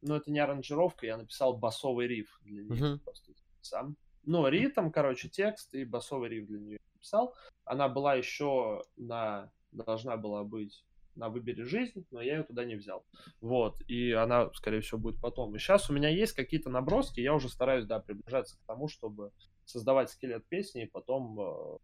ну, 0.00 0.14
это 0.16 0.30
не 0.30 0.38
аранжировка, 0.38 1.06
я 1.06 1.16
написал 1.16 1.56
басовый 1.56 2.06
риф 2.06 2.38
для 2.42 2.62
нее 2.62 2.92
Мгм. 2.92 2.98
просто 3.00 3.32
сам. 3.60 3.96
Ну, 4.24 4.48
ритм, 4.48 4.90
короче, 4.90 5.28
текст 5.28 5.74
и 5.74 5.84
басовый 5.84 6.30
риф 6.30 6.46
для 6.46 6.58
нее 6.58 6.78
написал. 6.94 7.34
Она 7.64 7.88
была 7.88 8.14
еще 8.14 8.82
на... 8.96 9.50
Должна 9.72 10.16
была 10.16 10.44
быть 10.44 10.84
на 11.16 11.28
«Выбери 11.28 11.62
жизнь», 11.62 12.06
но 12.10 12.20
я 12.20 12.38
ее 12.38 12.42
туда 12.44 12.64
не 12.64 12.74
взял. 12.74 13.04
Вот, 13.40 13.80
и 13.88 14.12
она, 14.12 14.50
скорее 14.54 14.80
всего, 14.80 14.98
будет 14.98 15.20
потом. 15.20 15.54
И 15.54 15.58
сейчас 15.58 15.90
у 15.90 15.92
меня 15.92 16.08
есть 16.08 16.32
какие-то 16.32 16.70
наброски, 16.70 17.20
я 17.20 17.34
уже 17.34 17.48
стараюсь, 17.48 17.86
да, 17.86 18.00
приближаться 18.00 18.56
к 18.56 18.66
тому, 18.66 18.88
чтобы 18.88 19.32
создавать 19.64 20.10
скелет 20.10 20.46
песни 20.46 20.84
и 20.84 20.90
потом 20.90 21.40
э, 21.40 21.78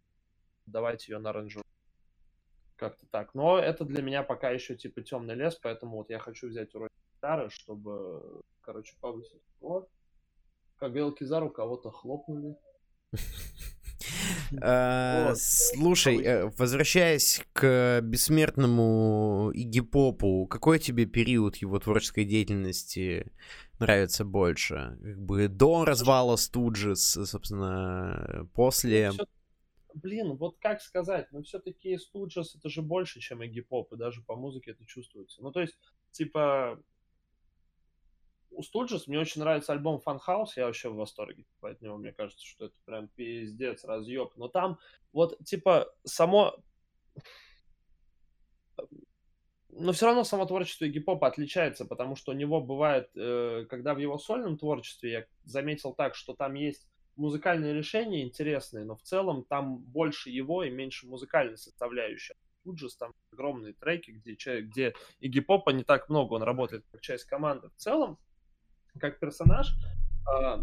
давать 0.66 1.08
ее 1.08 1.18
на 1.18 1.30
аранжировку. 1.30 1.68
Как-то 2.76 3.06
так. 3.06 3.34
Но 3.34 3.58
это 3.58 3.84
для 3.84 4.02
меня 4.02 4.22
пока 4.22 4.50
еще 4.50 4.74
типа 4.74 5.02
темный 5.02 5.34
лес, 5.34 5.58
поэтому 5.62 5.96
вот 5.98 6.10
я 6.10 6.18
хочу 6.18 6.48
взять 6.48 6.74
уроки 6.74 6.94
гитары, 7.14 7.50
чтобы, 7.50 8.42
короче, 8.62 8.94
повысить. 9.00 9.42
Вот. 9.60 9.88
Как 10.76 10.92
белки 10.92 11.24
за 11.24 11.40
руку 11.40 11.54
кого-то 11.54 11.90
хлопнули. 11.90 12.56
Вот. 14.52 15.38
Слушай, 15.38 16.22
э, 16.22 16.50
возвращаясь 16.56 17.42
к 17.52 18.00
бессмертному 18.02 19.50
Игги 19.54 19.80
Попу, 19.80 20.46
какой 20.46 20.78
тебе 20.78 21.06
период 21.06 21.56
его 21.56 21.78
творческой 21.78 22.24
деятельности 22.24 23.30
нравится 23.78 24.24
больше? 24.24 24.98
Как 25.02 25.20
бы 25.20 25.48
до 25.48 25.84
развала 25.84 26.36
Студжес, 26.36 27.18
собственно, 27.24 28.48
после... 28.54 29.10
Всё- 29.10 29.26
Блин, 29.92 30.36
вот 30.36 30.56
как 30.60 30.80
сказать, 30.80 31.26
но 31.32 31.42
все-таки 31.42 31.98
Студжес 31.98 32.54
это 32.54 32.68
же 32.68 32.80
больше, 32.80 33.18
чем 33.18 33.42
Игги 33.42 33.60
Поп, 33.60 33.92
и 33.92 33.96
даже 33.96 34.22
по 34.22 34.36
музыке 34.36 34.70
это 34.70 34.86
чувствуется. 34.86 35.42
Ну, 35.42 35.50
то 35.50 35.60
есть, 35.60 35.76
типа, 36.12 36.80
у 38.50 38.62
Студжес 38.62 39.06
мне 39.06 39.18
очень 39.18 39.40
нравится 39.40 39.72
альбом 39.72 40.00
Fun 40.04 40.18
House, 40.26 40.50
я 40.56 40.66
вообще 40.66 40.88
в 40.88 40.96
восторге 40.96 41.44
от 41.62 41.80
него, 41.80 41.96
мне 41.96 42.12
кажется, 42.12 42.44
что 42.44 42.66
это 42.66 42.74
прям 42.84 43.08
пиздец, 43.08 43.84
разъеб. 43.84 44.32
Но 44.36 44.48
там 44.48 44.78
вот, 45.12 45.38
типа, 45.44 45.92
само... 46.04 46.56
Но 49.68 49.92
все 49.92 50.06
равно 50.06 50.24
само 50.24 50.46
творчество 50.46 50.84
Игги 50.84 50.98
Попа 50.98 51.28
отличается, 51.28 51.84
потому 51.84 52.16
что 52.16 52.32
у 52.32 52.34
него 52.34 52.60
бывает, 52.60 53.08
э, 53.14 53.66
когда 53.70 53.94
в 53.94 53.98
его 53.98 54.18
сольном 54.18 54.58
творчестве, 54.58 55.12
я 55.12 55.26
заметил 55.44 55.94
так, 55.94 56.16
что 56.16 56.34
там 56.34 56.54
есть 56.54 56.88
музыкальные 57.14 57.72
решения 57.72 58.22
интересные, 58.24 58.84
но 58.84 58.96
в 58.96 59.02
целом 59.02 59.44
там 59.44 59.78
больше 59.78 60.30
его 60.30 60.64
и 60.64 60.70
меньше 60.70 61.06
музыкальной 61.06 61.56
составляющей. 61.56 62.34
Студжес, 62.60 62.96
там 62.96 63.14
огромные 63.32 63.72
треки, 63.72 64.10
где, 64.10 64.60
где 64.60 64.94
Игги 65.20 65.40
Попа 65.40 65.70
не 65.70 65.84
так 65.84 66.08
много, 66.08 66.34
он 66.34 66.42
работает 66.42 66.84
как 66.90 67.00
часть 67.00 67.24
команды. 67.24 67.68
В 67.68 67.76
целом, 67.76 68.18
как 68.98 69.18
персонаж, 69.18 69.74
а, 70.26 70.62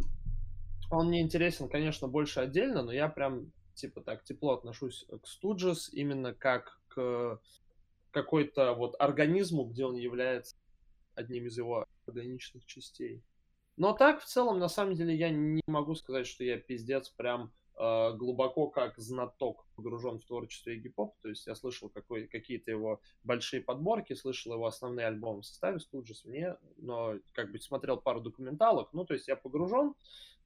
он 0.90 1.08
мне 1.08 1.22
интересен, 1.22 1.70
конечно, 1.70 2.08
больше 2.08 2.40
отдельно, 2.40 2.82
но 2.84 2.91
я 2.91 3.10
прям, 3.10 3.52
типа, 3.74 4.02
так 4.02 4.24
тепло 4.24 4.54
отношусь 4.54 5.06
к 5.22 5.28
Студжес 5.28 5.90
именно 5.94 6.34
как 6.34 6.80
к 6.88 7.40
какой-то 8.12 8.74
вот 8.74 8.95
организму, 8.99 9.66
где 9.66 9.86
он 9.86 9.95
является 9.95 10.56
одним 11.14 11.45
из 11.48 11.58
его 11.58 11.86
органичных 12.08 12.66
частей. 12.66 13.24
Но 13.76 13.94
так, 13.94 14.22
в 14.22 14.26
целом, 14.26 14.60
на 14.60 14.70
самом 14.70 14.95
деле, 14.95 15.16
я 15.16 15.30
не 15.30 15.62
могу 15.68 15.94
сказать, 15.94 16.26
что 16.26 16.44
я 16.44 16.58
пиздец 16.58 17.10
прям 17.10 17.52
глубоко 17.78 18.70
как 18.70 18.98
знаток 18.98 19.68
погружен 19.76 20.20
в 20.20 20.26
творчество 20.26 20.72
Игги 20.72 20.90
Поп. 20.90 21.16
То 21.22 21.30
есть 21.30 21.45
я 21.45 21.54
слышал 21.54 21.90
какой, 21.90 22.28
какие-то 22.28 22.72
его 22.72 23.02
большие 23.24 23.62
подборки, 23.62 24.14
слышал 24.14 24.54
его 24.54 24.66
основные 24.66 25.08
альбомы 25.08 25.41
в 25.41 25.45
составе 25.45 25.80
Студжес 25.80 26.26
мне, 26.26 26.58
но 26.78 27.16
как 27.34 27.52
бы 27.52 27.60
смотрел 27.60 27.98
пару 27.98 28.20
документалок. 28.22 28.94
Ну, 28.94 29.06
то 29.06 29.14
есть 29.14 29.28
я 29.28 29.36
погружен, 29.36 29.94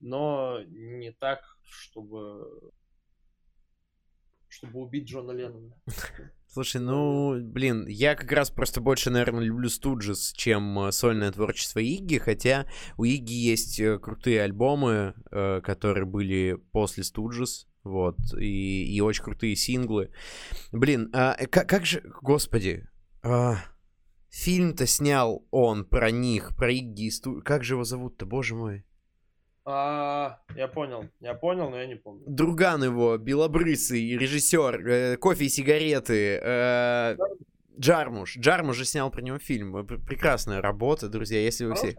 но 0.02 0.62
не 0.64 1.12
так, 1.12 1.58
чтобы 1.64 2.74
чтобы 4.49 4.82
убить 4.82 5.08
Джона 5.08 5.32
Леннона. 5.32 5.82
Слушай, 6.53 6.82
ну, 6.82 7.40
блин, 7.41 7.88
я 7.88 8.14
как 8.14 8.30
раз 8.34 8.49
просто 8.49 8.82
больше, 8.82 9.10
наверное, 9.10 9.45
люблю 9.45 9.69
Студжес, 9.69 10.34
чем 10.34 10.80
э, 10.80 10.91
сольное 10.91 11.32
творчество 11.32 11.80
Игги, 11.80 12.18
хотя 12.18 12.65
у 12.98 13.06
Игги 13.06 13.32
есть 13.32 13.80
э, 13.80 13.98
крутые 13.98 14.41
альбомы, 14.41 15.14
э, 15.32 15.61
которые 15.64 16.06
были 16.06 16.60
после 16.73 17.06
Студжес, 17.06 17.68
вот, 17.86 18.18
и, 18.38 18.84
и 18.94 18.99
очень 18.99 19.23
крутые 19.23 19.56
синглы. 19.56 20.11
Блин, 20.73 21.10
а, 21.14 21.38
как, 21.49 21.69
как 21.69 21.86
же, 21.86 22.03
господи, 22.22 22.86
а, 23.23 23.56
фильм-то 24.28 24.86
снял 24.88 25.48
он 25.52 25.86
про 25.86 26.11
них, 26.11 26.53
про 26.57 26.69
Игги 26.69 27.06
и 27.06 27.11
Студжес, 27.11 27.45
как 27.45 27.64
же 27.64 27.76
его 27.76 27.86
зовут-то, 27.86 28.26
боже 28.26 28.56
мой? 28.56 28.84
А, 29.63 30.39
я 30.55 30.67
понял, 30.67 31.05
я 31.19 31.35
понял, 31.35 31.69
но 31.69 31.79
я 31.79 31.85
не 31.85 31.95
помню. 31.95 32.23
Друган 32.25 32.83
его, 32.83 33.17
белобрысый, 33.17 34.17
режиссер, 34.17 34.88
э, 34.88 35.17
кофе 35.17 35.45
и 35.45 35.49
сигареты, 35.49 36.39
э, 36.41 37.17
Джармуш. 37.79 38.38
Джармуш 38.38 38.77
же 38.77 38.85
снял 38.85 39.11
про 39.11 39.21
него 39.21 39.38
фильм. 39.38 39.85
Прекрасная 39.85 40.61
работа, 40.61 41.09
друзья, 41.09 41.39
если 41.39 41.65
вы 41.65 41.75
все... 41.75 41.95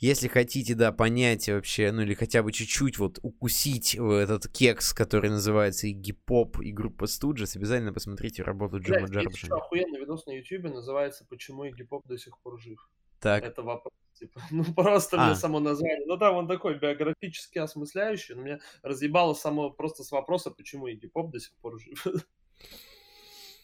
Если 0.00 0.28
хотите, 0.28 0.76
да, 0.76 0.92
понять 0.92 1.48
вообще, 1.48 1.90
ну 1.90 2.02
или 2.02 2.14
хотя 2.14 2.44
бы 2.44 2.52
чуть-чуть 2.52 2.98
вот 2.98 3.18
укусить 3.22 3.96
этот 3.96 4.46
кекс, 4.46 4.92
который 4.92 5.28
называется 5.28 5.88
Игги 5.88 6.12
Поп 6.12 6.60
и 6.60 6.70
группа 6.70 7.08
Студжес, 7.08 7.56
обязательно 7.56 7.92
посмотрите 7.92 8.44
работу 8.44 8.78
Джима 8.78 9.08
Джармуша. 9.08 9.48
Охуенный 9.50 9.98
видос 9.98 10.24
на 10.26 10.30
Ютубе, 10.30 10.70
называется 10.70 11.26
«Почему 11.28 11.64
Игги 11.64 11.82
Поп 11.82 12.06
до 12.06 12.16
сих 12.16 12.38
пор 12.38 12.60
жив». 12.60 12.78
Так. 13.20 13.44
Это 13.44 13.62
вопрос 13.62 13.92
Типа, 14.18 14.40
ну 14.50 14.64
просто 14.64 15.16
а. 15.16 15.26
мне 15.26 15.34
само 15.36 15.60
название. 15.60 16.04
Ну 16.06 16.16
там 16.16 16.36
он 16.36 16.48
такой 16.48 16.78
биографически 16.78 17.58
осмысляющий, 17.58 18.34
но 18.34 18.42
меня 18.42 18.58
разъебало 18.82 19.34
само 19.34 19.70
просто 19.70 20.02
с 20.02 20.10
вопроса, 20.10 20.50
почему 20.50 20.88
Игги 20.88 21.06
Поп 21.06 21.30
до 21.30 21.40
сих 21.40 21.54
пор 21.56 21.78
жив. 21.78 22.06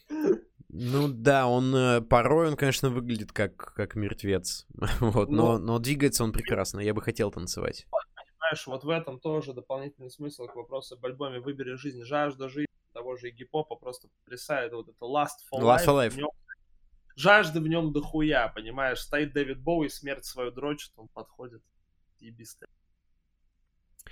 Ну 0.76 1.06
да, 1.06 1.46
он 1.46 1.74
э, 1.74 2.00
порой 2.00 2.48
он, 2.48 2.56
конечно, 2.56 2.90
выглядит 2.90 3.30
как, 3.30 3.54
как 3.56 3.94
мертвец. 3.94 4.66
вот, 5.00 5.28
но, 5.28 5.56
но, 5.58 5.78
двигается 5.78 6.24
он 6.24 6.32
прекрасно. 6.32 6.80
Я 6.80 6.94
бы 6.94 7.00
хотел 7.00 7.30
танцевать. 7.30 7.86
Понимаешь, 8.16 8.66
вот 8.66 8.82
в 8.82 8.88
этом 8.88 9.20
тоже 9.20 9.52
дополнительный 9.52 10.10
смысл 10.10 10.46
к 10.46 10.56
вопросу 10.56 10.96
об 10.96 11.06
альбоме 11.06 11.38
«Выбери 11.38 11.76
жизнь». 11.76 12.02
Жажда 12.02 12.48
жизни 12.48 12.66
того 12.92 13.14
же 13.14 13.28
Игги 13.28 13.44
Попа 13.44 13.76
просто 13.76 14.08
потрясает 14.08 14.72
вот 14.72 14.88
это 14.88 15.04
Last 15.04 15.38
for 15.52 15.60
Last 15.60 15.86
For 15.86 15.94
life 15.94 16.16
жажды 17.16 17.60
в 17.60 17.68
нем 17.68 17.92
дохуя, 17.92 18.48
понимаешь? 18.48 19.00
Стоит 19.00 19.32
Дэвид 19.32 19.60
Боуи, 19.60 19.88
смерть 19.88 20.24
свою 20.24 20.50
дрочит, 20.50 20.92
он 20.96 21.08
подходит, 21.08 21.62
ебистый. 22.18 22.68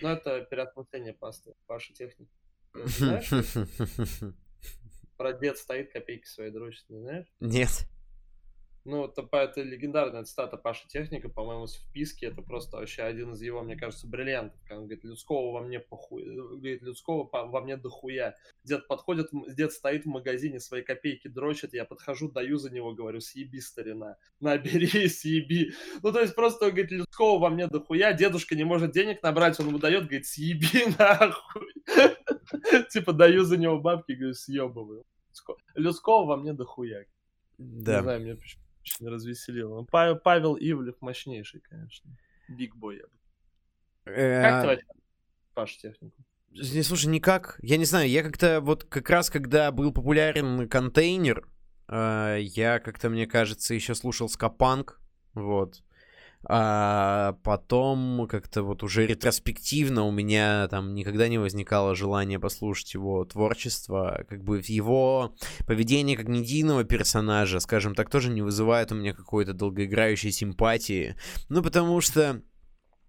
Ну, 0.00 0.08
это 0.08 0.42
переосмысление 0.42 1.12
пасты, 1.12 1.54
Паша 1.66 1.92
техники. 1.92 2.30
Знаешь? 2.72 3.28
Про 5.16 5.32
дед 5.34 5.58
стоит, 5.58 5.92
копейки 5.92 6.26
свои 6.26 6.50
дрочит, 6.50 6.88
не 6.88 6.98
знаешь? 6.98 7.26
Нет. 7.40 7.86
Ну, 8.84 9.04
это, 9.04 9.28
это 9.30 9.62
легендарная 9.62 10.24
цитата 10.24 10.56
Паши 10.56 10.88
Техника, 10.88 11.28
по-моему, 11.28 11.68
с 11.68 11.76
вписки. 11.76 12.24
Это 12.24 12.42
просто 12.42 12.78
вообще 12.78 13.02
один 13.02 13.32
из 13.32 13.40
его, 13.40 13.62
мне 13.62 13.76
кажется, 13.76 14.09
бриллиантов. 14.09 14.59
Он 14.70 14.86
говорит, 14.86 15.04
людского 15.04 15.52
во 15.52 15.60
мне 15.60 15.78
похуй. 15.78 16.24
Говорит, 16.24 16.82
людского 16.82 17.28
во 17.32 17.60
мне 17.60 17.76
дохуя. 17.76 18.34
Дед 18.64 18.88
подходит, 18.88 19.28
дед 19.48 19.72
стоит 19.72 20.04
в 20.04 20.09
магазине, 20.09 20.59
свои 20.59 20.82
копейки 20.82 21.28
дрочит. 21.28 21.74
Я 21.74 21.84
подхожу, 21.84 22.28
даю 22.28 22.56
за 22.56 22.70
него, 22.70 22.92
говорю, 22.92 23.20
съеби, 23.20 23.60
старина. 23.60 24.16
Набери, 24.40 24.86
съеби. 25.09 25.74
Ну, 26.02 26.10
то 26.10 26.20
есть 26.20 26.34
просто, 26.34 26.64
он 26.64 26.70
говорит, 26.72 26.90
людского 26.90 27.38
во 27.38 27.50
мне 27.50 27.68
дохуя. 27.68 28.12
Дедушка 28.12 28.56
не 28.56 28.64
может 28.64 28.90
денег 28.90 29.22
набрать, 29.22 29.60
он 29.60 29.68
ему 29.68 29.78
дает, 29.78 30.04
говорит, 30.04 30.26
съеби 30.26 30.92
нахуй. 30.98 31.72
Типа, 32.90 33.12
даю 33.12 33.44
за 33.44 33.56
него 33.59 33.78
бабки, 33.78 34.12
говорю, 34.12 34.34
съебываю. 34.34 35.04
Людского 35.76 36.26
во 36.26 36.36
мне 36.36 36.52
дохуя. 36.52 37.06
Да. 37.59 37.98
Не 37.98 38.02
знаю, 38.02 38.20
мне 38.20 38.34
почему 38.34 38.61
очень 38.82 39.09
развеселил. 39.09 39.74
Ну, 39.74 39.84
Павел, 39.84 40.16
Павел 40.16 40.56
Ивлев 40.56 40.96
мощнейший, 41.00 41.60
конечно. 41.60 42.10
Биг 42.48 42.74
бой. 42.76 43.02
Э, 44.04 44.42
как 44.42 44.78
ты 44.78 44.86
Паш 45.54 45.76
технику? 45.76 46.16
Не, 46.50 46.82
слушай, 46.82 47.06
никак. 47.06 47.59
Я 47.62 47.76
не 47.76 47.84
знаю, 47.84 48.09
я 48.09 48.22
как-то 48.22 48.60
вот 48.60 48.84
как 48.84 49.09
раз 49.09 49.30
когда 49.30 49.70
был 49.72 49.92
популярен 49.92 50.68
контейнер, 50.68 51.48
э, 51.88 52.38
я 52.40 52.78
как-то, 52.78 53.09
мне 53.09 53.26
кажется, 53.26 53.74
еще 53.74 53.94
слушал 53.94 54.28
скапанк, 54.28 55.00
вот. 55.34 55.82
А 56.44 57.36
потом 57.44 58.27
как-то 58.28 58.62
вот 58.62 58.82
уже 58.82 59.06
ретроспективно 59.06 60.05
у 60.05 60.10
меня 60.10 60.66
там 60.69 60.94
никогда 60.94 61.28
не 61.28 61.39
возникало 61.39 61.94
желания 61.94 62.40
послушать 62.40 62.94
его 62.94 63.24
творчество. 63.24 64.24
Как 64.28 64.43
бы 64.43 64.60
его 64.64 65.35
поведение 65.66 66.16
как 66.16 66.28
медийного 66.28 66.85
персонажа, 66.85 67.60
скажем 67.60 67.94
так, 67.94 68.10
тоже 68.10 68.31
не 68.31 68.43
вызывает 68.43 68.90
у 68.90 68.97
меня 68.97 69.14
какой-то 69.14 69.55
долгоиграющей 69.55 70.32
симпатии. 70.32 71.16
Ну, 71.48 71.62
потому 71.62 72.01
что 72.01 72.43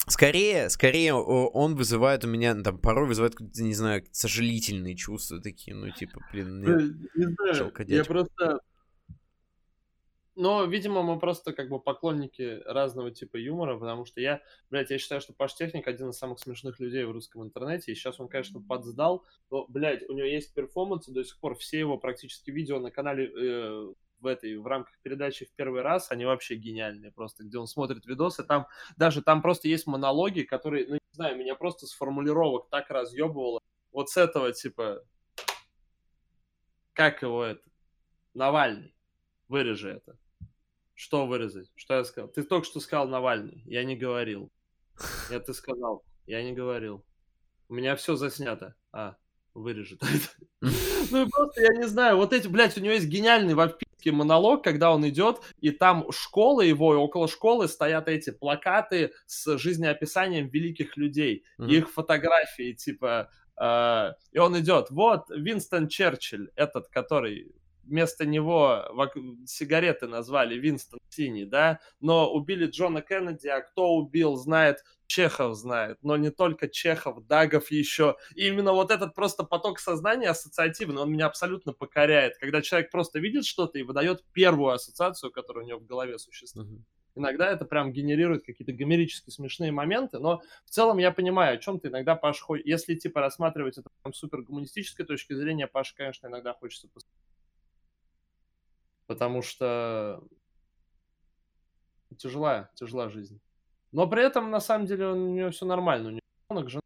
Скорее, 0.06 0.70
скорее 0.70 1.14
он 1.14 1.76
вызывает 1.76 2.26
у 2.26 2.28
меня, 2.28 2.54
там, 2.62 2.78
порой 2.78 3.08
вызывает, 3.08 3.40
не 3.40 3.74
знаю, 3.74 4.04
сожалительные 4.12 4.96
чувства 4.98 5.40
такие, 5.40 5.78
ну, 5.78 5.90
типа, 5.92 6.20
блин, 6.30 6.60
мне 6.60 6.94
не 7.16 7.34
знаю, 7.34 7.72
я 7.88 8.04
просто 8.04 8.60
но, 10.36 10.66
видимо, 10.66 11.04
мы 11.04 11.20
просто 11.20 11.54
как 11.54 11.70
бы 11.70 11.80
поклонники 11.80 12.62
разного 12.66 13.12
типа 13.12 13.38
юмора, 13.38 13.78
потому 13.78 14.06
что 14.06 14.20
я, 14.20 14.42
блядь, 14.70 14.90
я 14.90 14.98
считаю, 14.98 15.22
что 15.22 15.34
Паш 15.34 15.54
Техник 15.54 15.88
один 15.88 16.10
из 16.10 16.18
самых 16.18 16.40
смешных 16.40 16.80
людей 16.80 17.04
в 17.04 17.12
русском 17.12 17.44
интернете, 17.44 17.92
и 17.92 17.96
сейчас 17.96 18.20
он, 18.20 18.28
конечно, 18.28 18.62
подсдал, 18.62 19.26
но, 19.52 19.66
блядь, 19.68 20.08
у 20.10 20.14
него 20.14 20.26
есть 20.26 20.54
перформансы 20.54 21.12
до 21.12 21.24
сих 21.24 21.40
пор, 21.40 21.56
все 21.56 21.80
его 21.80 21.98
практически 21.98 22.50
видео 22.50 22.80
на 22.80 22.90
канале 22.90 23.28
э, 23.28 23.94
в 24.20 24.26
этой, 24.26 24.58
в 24.58 24.66
рамках 24.66 24.98
передачи 25.04 25.46
в 25.46 25.52
первый 25.52 25.82
раз, 25.82 26.10
они 26.10 26.26
вообще 26.26 26.56
гениальные 26.56 27.12
просто, 27.12 27.44
где 27.44 27.60
он 27.60 27.68
смотрит 27.68 28.06
видосы, 28.06 28.44
там, 28.44 28.68
даже 28.98 29.22
там 29.22 29.42
просто 29.42 29.68
есть 29.68 29.86
монологи, 29.86 30.42
которые, 30.42 30.88
ну, 30.88 30.94
не 30.96 31.00
знаю, 31.12 31.38
меня 31.38 31.56
просто 31.56 31.86
с 31.86 31.94
формулировок 31.94 32.70
так 32.70 32.90
разъебывало, 32.90 33.60
вот 33.92 34.10
с 34.10 34.18
этого, 34.18 34.52
типа, 34.52 35.04
как 36.94 37.22
его 37.22 37.44
это, 37.44 37.62
Навальный, 38.34 38.96
вырежи 39.48 39.92
это. 39.92 40.18
Что 40.96 41.26
вырезать? 41.26 41.72
Что 41.76 41.96
я 41.96 42.04
сказал? 42.04 42.30
Ты 42.30 42.44
только 42.44 42.66
что 42.66 42.80
сказал 42.80 43.08
Навальный. 43.08 43.64
Я 43.66 43.84
не 43.84 43.96
говорил. 43.96 44.52
Я 45.30 45.40
ты 45.40 45.54
сказал. 45.54 46.04
Я 46.26 46.44
не 46.44 46.54
говорил. 46.54 47.04
У 47.68 47.74
меня 47.74 47.96
все 47.96 48.16
заснято. 48.16 48.76
А, 48.92 49.16
вырежет. 49.54 50.02
Ну 51.12 51.26
и 51.26 51.30
просто, 51.30 51.62
я 51.62 51.76
не 51.76 51.86
знаю, 51.86 52.16
вот 52.16 52.32
эти, 52.32 52.48
блядь, 52.48 52.78
у 52.78 52.82
него 52.82 52.94
есть 52.94 53.08
гениальный 53.08 53.54
вампирский 53.54 54.12
монолог, 54.12 54.64
когда 54.64 54.94
он 54.94 55.08
идет, 55.10 55.42
и 55.60 55.70
там 55.70 56.10
школа 56.14 56.62
его, 56.62 56.94
и 56.94 56.98
около 56.98 57.28
школы 57.28 57.68
стоят 57.68 58.08
эти 58.08 58.32
плакаты 58.32 59.12
с 59.26 59.58
жизнеописанием 59.58 60.48
великих 60.48 60.96
людей, 60.96 61.44
их 61.60 61.92
фотографии, 61.92 62.72
типа, 62.72 63.30
э, 63.62 64.14
и 64.32 64.40
он 64.40 64.58
идет, 64.58 64.90
вот, 64.92 65.26
Винстон 65.30 65.90
Черчилль, 65.90 66.50
этот, 66.56 66.88
который 66.88 67.54
вместо 67.84 68.26
него 68.26 68.86
сигареты 69.46 70.08
назвали 70.08 70.56
Винстон 70.56 71.00
Синий, 71.10 71.46
да, 71.46 71.80
но 72.00 72.32
убили 72.32 72.68
Джона 72.68 73.02
Кеннеди, 73.02 73.48
а 73.48 73.62
кто 73.62 73.94
убил, 73.96 74.36
знает, 74.36 74.84
Чехов 75.08 75.56
знает, 75.56 75.98
но 76.02 76.18
не 76.18 76.32
только 76.32 76.68
Чехов, 76.68 77.26
Дагов 77.28 77.70
еще. 77.70 78.16
И 78.36 78.48
именно 78.48 78.74
вот 78.74 78.90
этот 78.90 79.14
просто 79.14 79.44
поток 79.44 79.80
сознания 79.80 80.30
ассоциативный, 80.30 81.02
он 81.02 81.12
меня 81.12 81.28
абсолютно 81.28 81.74
покоряет, 81.74 82.38
когда 82.38 82.62
человек 82.62 82.90
просто 82.90 83.20
видит 83.20 83.46
что-то 83.46 83.78
и 83.78 83.84
выдает 83.84 84.24
первую 84.32 84.74
ассоциацию, 84.74 85.32
которая 85.32 85.66
у 85.66 85.68
него 85.68 85.80
в 85.80 85.86
голове 85.86 86.18
существует. 86.18 86.68
Uh-huh. 86.68 86.82
Иногда 87.16 87.52
это 87.52 87.66
прям 87.66 87.94
генерирует 87.94 88.44
какие-то 88.44 88.74
гомерически 88.74 89.30
смешные 89.30 89.72
моменты, 89.72 90.18
но 90.18 90.42
в 90.66 90.70
целом 90.72 90.98
я 90.98 91.12
понимаю, 91.12 91.56
о 91.56 91.58
чем 91.58 91.80
ты 91.80 91.90
иногда, 91.90 92.16
Паш, 92.16 92.44
Если 92.66 92.96
типа 92.96 93.22
рассматривать 93.22 93.78
это 93.78 93.90
прям 94.02 94.14
супер 94.14 94.42
гуманистической 94.42 95.06
точки 95.06 95.34
зрения, 95.34 95.68
Паш, 95.68 95.94
конечно, 95.94 96.28
иногда 96.28 96.54
хочется 96.54 96.88
Потому 99.14 99.44
что 99.44 100.24
тяжелая, 102.18 102.72
тяжелая 102.74 103.10
жизнь. 103.10 103.40
Но 103.92 104.08
при 104.08 104.24
этом, 104.24 104.50
на 104.50 104.60
самом 104.60 104.88
деле, 104.88 105.08
у 105.08 105.16
нее 105.16 105.52
все 105.52 105.66
нормально. 105.68 106.08
У 106.08 106.12
нее 106.14 106.22
ребенок, 106.50 106.70
жена, 106.72 106.82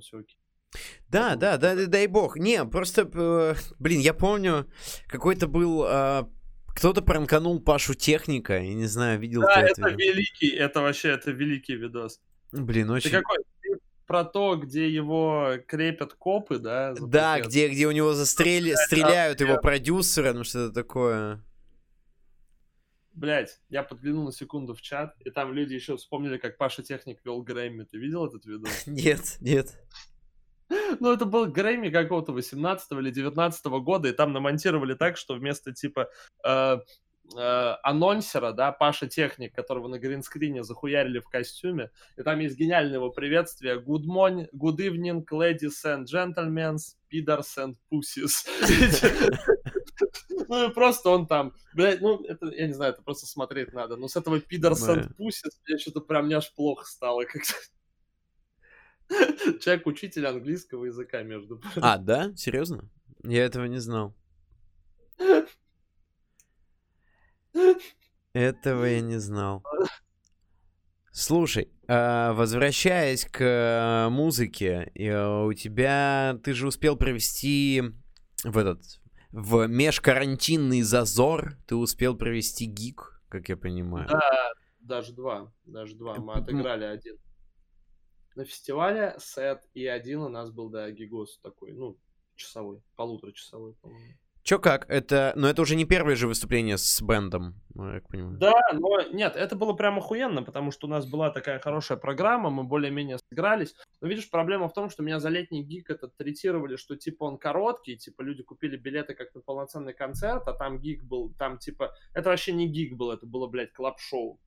все 0.00 0.20
окей. 0.20 0.38
Да, 1.10 1.36
да, 1.36 1.58
да, 1.58 1.74
да, 1.74 1.86
дай 1.86 2.06
бог. 2.06 2.38
Не, 2.38 2.64
просто, 2.64 3.08
э, 3.12 3.54
блин, 3.78 4.00
я 4.00 4.14
помню, 4.14 4.66
какой-то 5.08 5.46
был, 5.46 5.84
э, 5.86 6.24
кто-то 6.68 7.02
пранканул 7.02 7.60
Пашу 7.60 7.92
Техника, 7.92 8.58
я 8.58 8.74
не 8.74 8.86
знаю, 8.86 9.18
видел 9.20 9.42
Да, 9.42 9.54
ты 9.54 9.60
это 9.60 9.80
это. 9.82 9.90
великий, 9.90 10.50
это 10.50 10.80
вообще, 10.80 11.10
это 11.10 11.30
великий 11.30 11.76
видос. 11.76 12.18
Блин, 12.50 12.86
Ты 12.86 12.92
очень... 12.94 13.10
какой? 13.10 13.38
Про 14.08 14.24
то, 14.24 14.56
где 14.56 14.90
его 14.90 15.58
крепят 15.68 16.14
копы, 16.14 16.58
да? 16.58 16.94
Да, 16.98 17.40
где, 17.40 17.68
где 17.68 17.86
у 17.86 17.92
него 17.92 18.14
застрели... 18.14 18.74
стреляют 18.74 19.40
его 19.40 19.54
да. 19.54 19.60
продюсера, 19.60 20.32
ну 20.32 20.44
что-то 20.44 20.74
такое. 20.74 21.44
Блять, 23.12 23.60
я 23.68 23.82
подглянул 23.82 24.24
на 24.24 24.32
секунду 24.32 24.74
в 24.74 24.80
чат, 24.80 25.14
и 25.24 25.30
там 25.30 25.52
люди 25.52 25.74
еще 25.74 25.96
вспомнили, 25.96 26.38
как 26.38 26.56
Паша 26.56 26.82
Техник 26.82 27.18
вел 27.24 27.42
Грэмми. 27.42 27.84
Ты 27.84 27.98
видел 27.98 28.26
этот 28.26 28.46
видос? 28.46 28.70
Нет, 28.86 29.36
нет. 29.40 29.76
Ну, 31.00 31.12
это 31.12 31.24
был 31.24 31.46
Грэмми 31.46 31.90
какого-то 31.90 32.32
18 32.32 32.92
или 32.92 33.10
19 33.10 33.66
года, 33.82 34.08
и 34.08 34.12
там 34.12 34.32
намонтировали 34.32 34.94
так, 34.94 35.16
что 35.16 35.34
вместо 35.34 35.72
типа 35.72 36.08
э, 36.46 36.78
э, 37.36 37.74
анонсера, 37.82 38.52
да, 38.52 38.72
Паша 38.72 39.06
Техник, 39.08 39.54
которого 39.54 39.88
на 39.88 39.98
гринскрине 39.98 40.64
захуярили 40.64 41.20
в 41.20 41.28
костюме, 41.28 41.90
и 42.16 42.22
там 42.22 42.38
есть 42.40 42.56
гениальное 42.56 42.94
его 42.94 43.10
приветствие 43.10 43.76
Good 43.76 44.04
morning, 44.04 44.48
good 44.52 44.76
evening, 44.76 45.24
ladies 45.30 45.84
and 45.84 46.04
gentlemen, 46.04 46.76
speeders 46.76 47.56
and 47.56 47.76
pussies. 47.90 48.46
Ну 50.48 50.70
и 50.70 50.72
просто 50.72 51.10
он 51.10 51.26
там, 51.26 51.52
блядь, 51.74 52.00
ну 52.00 52.24
это, 52.24 52.46
я 52.46 52.66
не 52.68 52.72
знаю, 52.72 52.94
это 52.94 53.02
просто 53.02 53.26
смотреть 53.26 53.72
надо. 53.74 53.96
Но 53.96 54.08
с 54.08 54.16
этого 54.16 54.40
пидорс 54.40 54.88
and 54.88 55.14
pussies 55.16 55.52
мне 55.66 55.76
что-то 55.78 56.00
прям 56.00 56.26
мне 56.26 56.36
аж 56.36 56.54
плохо 56.54 56.86
стало 56.86 57.24
как-то. 57.24 57.54
Человек 59.60 59.86
учитель 59.86 60.26
английского 60.26 60.86
языка, 60.86 61.22
между 61.22 61.58
прочим. 61.58 61.80
А, 61.82 61.98
да? 61.98 62.34
Серьезно? 62.36 62.88
Я 63.24 63.44
этого 63.44 63.64
не 63.64 63.78
знал. 63.78 64.14
Этого 68.32 68.84
я 68.84 69.00
не 69.00 69.18
знал. 69.18 69.62
Слушай, 71.10 71.72
а, 71.88 72.32
возвращаясь 72.34 73.24
к 73.24 73.42
э, 73.42 74.08
музыке, 74.08 74.92
э, 74.94 75.44
у 75.44 75.52
тебя 75.52 76.38
ты 76.44 76.52
же 76.52 76.68
успел 76.68 76.96
провести 76.96 77.82
в 78.44 78.56
этот 78.56 78.82
в 79.30 79.66
межкарантинный 79.66 80.82
зазор, 80.82 81.56
ты 81.66 81.76
успел 81.76 82.16
провести 82.16 82.66
гик, 82.66 83.20
как 83.28 83.48
я 83.48 83.56
понимаю. 83.56 84.08
Да, 84.08 84.52
даже 84.80 85.12
два, 85.12 85.52
даже 85.64 85.96
два. 85.96 86.14
Мы 86.18 86.34
отыграли 86.34 86.84
один. 86.84 87.18
На 88.34 88.44
фестивале 88.44 89.16
сет 89.18 89.66
и 89.74 89.86
один 89.86 90.20
у 90.20 90.28
нас 90.28 90.50
был, 90.50 90.70
да, 90.70 90.90
гигос 90.90 91.38
такой, 91.42 91.72
ну, 91.72 91.98
часовой, 92.36 92.82
полуторачасовой, 92.96 93.74
по-моему. 93.74 94.14
Чё 94.48 94.58
как? 94.58 94.88
Это, 94.88 95.34
но 95.36 95.46
это 95.46 95.60
уже 95.60 95.76
не 95.76 95.84
первое 95.84 96.16
же 96.16 96.26
выступление 96.26 96.78
с 96.78 97.02
бендом, 97.02 97.60
я 97.74 97.96
так 97.96 98.08
понимаю. 98.08 98.38
Да, 98.38 98.54
но 98.72 99.02
нет, 99.12 99.36
это 99.36 99.56
было 99.56 99.74
прям 99.74 99.98
охуенно, 99.98 100.42
потому 100.42 100.70
что 100.70 100.86
у 100.86 100.90
нас 100.90 101.04
была 101.04 101.28
такая 101.28 101.58
хорошая 101.58 101.98
программа, 101.98 102.48
мы 102.48 102.64
более-менее 102.64 103.18
сыгрались. 103.28 103.74
Но 104.00 104.08
видишь, 104.08 104.30
проблема 104.30 104.70
в 104.70 104.72
том, 104.72 104.88
что 104.88 105.02
меня 105.02 105.20
за 105.20 105.28
летний 105.28 105.62
гик 105.62 105.90
этот 105.90 106.16
третировали, 106.16 106.76
что 106.76 106.96
типа 106.96 107.24
он 107.24 107.36
короткий, 107.36 107.98
типа 107.98 108.22
люди 108.22 108.42
купили 108.42 108.78
билеты 108.78 109.12
как 109.12 109.34
на 109.34 109.42
полноценный 109.42 109.92
концерт, 109.92 110.48
а 110.48 110.54
там 110.54 110.80
гик 110.80 111.04
был, 111.04 111.34
там 111.38 111.58
типа, 111.58 111.94
это 112.14 112.30
вообще 112.30 112.52
не 112.52 112.68
гик 112.68 112.96
был, 112.96 113.10
это 113.10 113.26
было, 113.26 113.48
блядь, 113.48 113.74
клаб-шоу. 113.74 114.40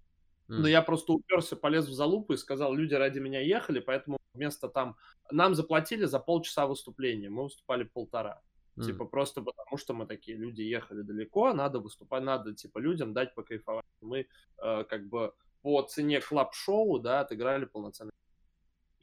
Но 0.48 0.68
я 0.68 0.82
просто 0.82 1.14
уперся, 1.14 1.56
полез 1.56 1.86
в 1.86 1.94
залупу 1.94 2.34
и 2.34 2.38
сказал, 2.38 2.74
люди 2.74 2.96
ради 2.96 3.20
меня 3.20 3.40
ехали, 3.40 3.80
поэтому 3.80 4.18
вместо 4.34 4.68
там... 4.68 4.98
Нам 5.30 5.54
заплатили 5.54 6.06
за 6.06 6.20
полчаса 6.20 6.66
выступления, 6.66 7.30
мы 7.30 7.44
выступали 7.44 7.84
полтора. 7.84 8.42
М. 8.78 8.84
Типа 8.84 9.06
просто 9.06 9.42
потому, 9.42 9.78
что 9.78 9.94
мы 9.94 10.06
такие 10.06 10.38
люди 10.38 10.62
ехали 10.62 11.02
далеко, 11.02 11.54
надо 11.54 11.80
выступать, 11.80 12.24
надо 12.24 12.54
типа 12.54 12.80
людям 12.80 13.14
дать 13.14 13.36
покайфовать. 13.36 13.86
Мы 14.02 14.28
э, 14.64 14.84
как 14.86 15.08
бы 15.10 15.34
по 15.62 15.82
цене 15.84 16.22
клаб-шоу, 16.22 17.00
да, 17.00 17.22
отыграли 17.22 17.66
полноценный. 17.66 18.14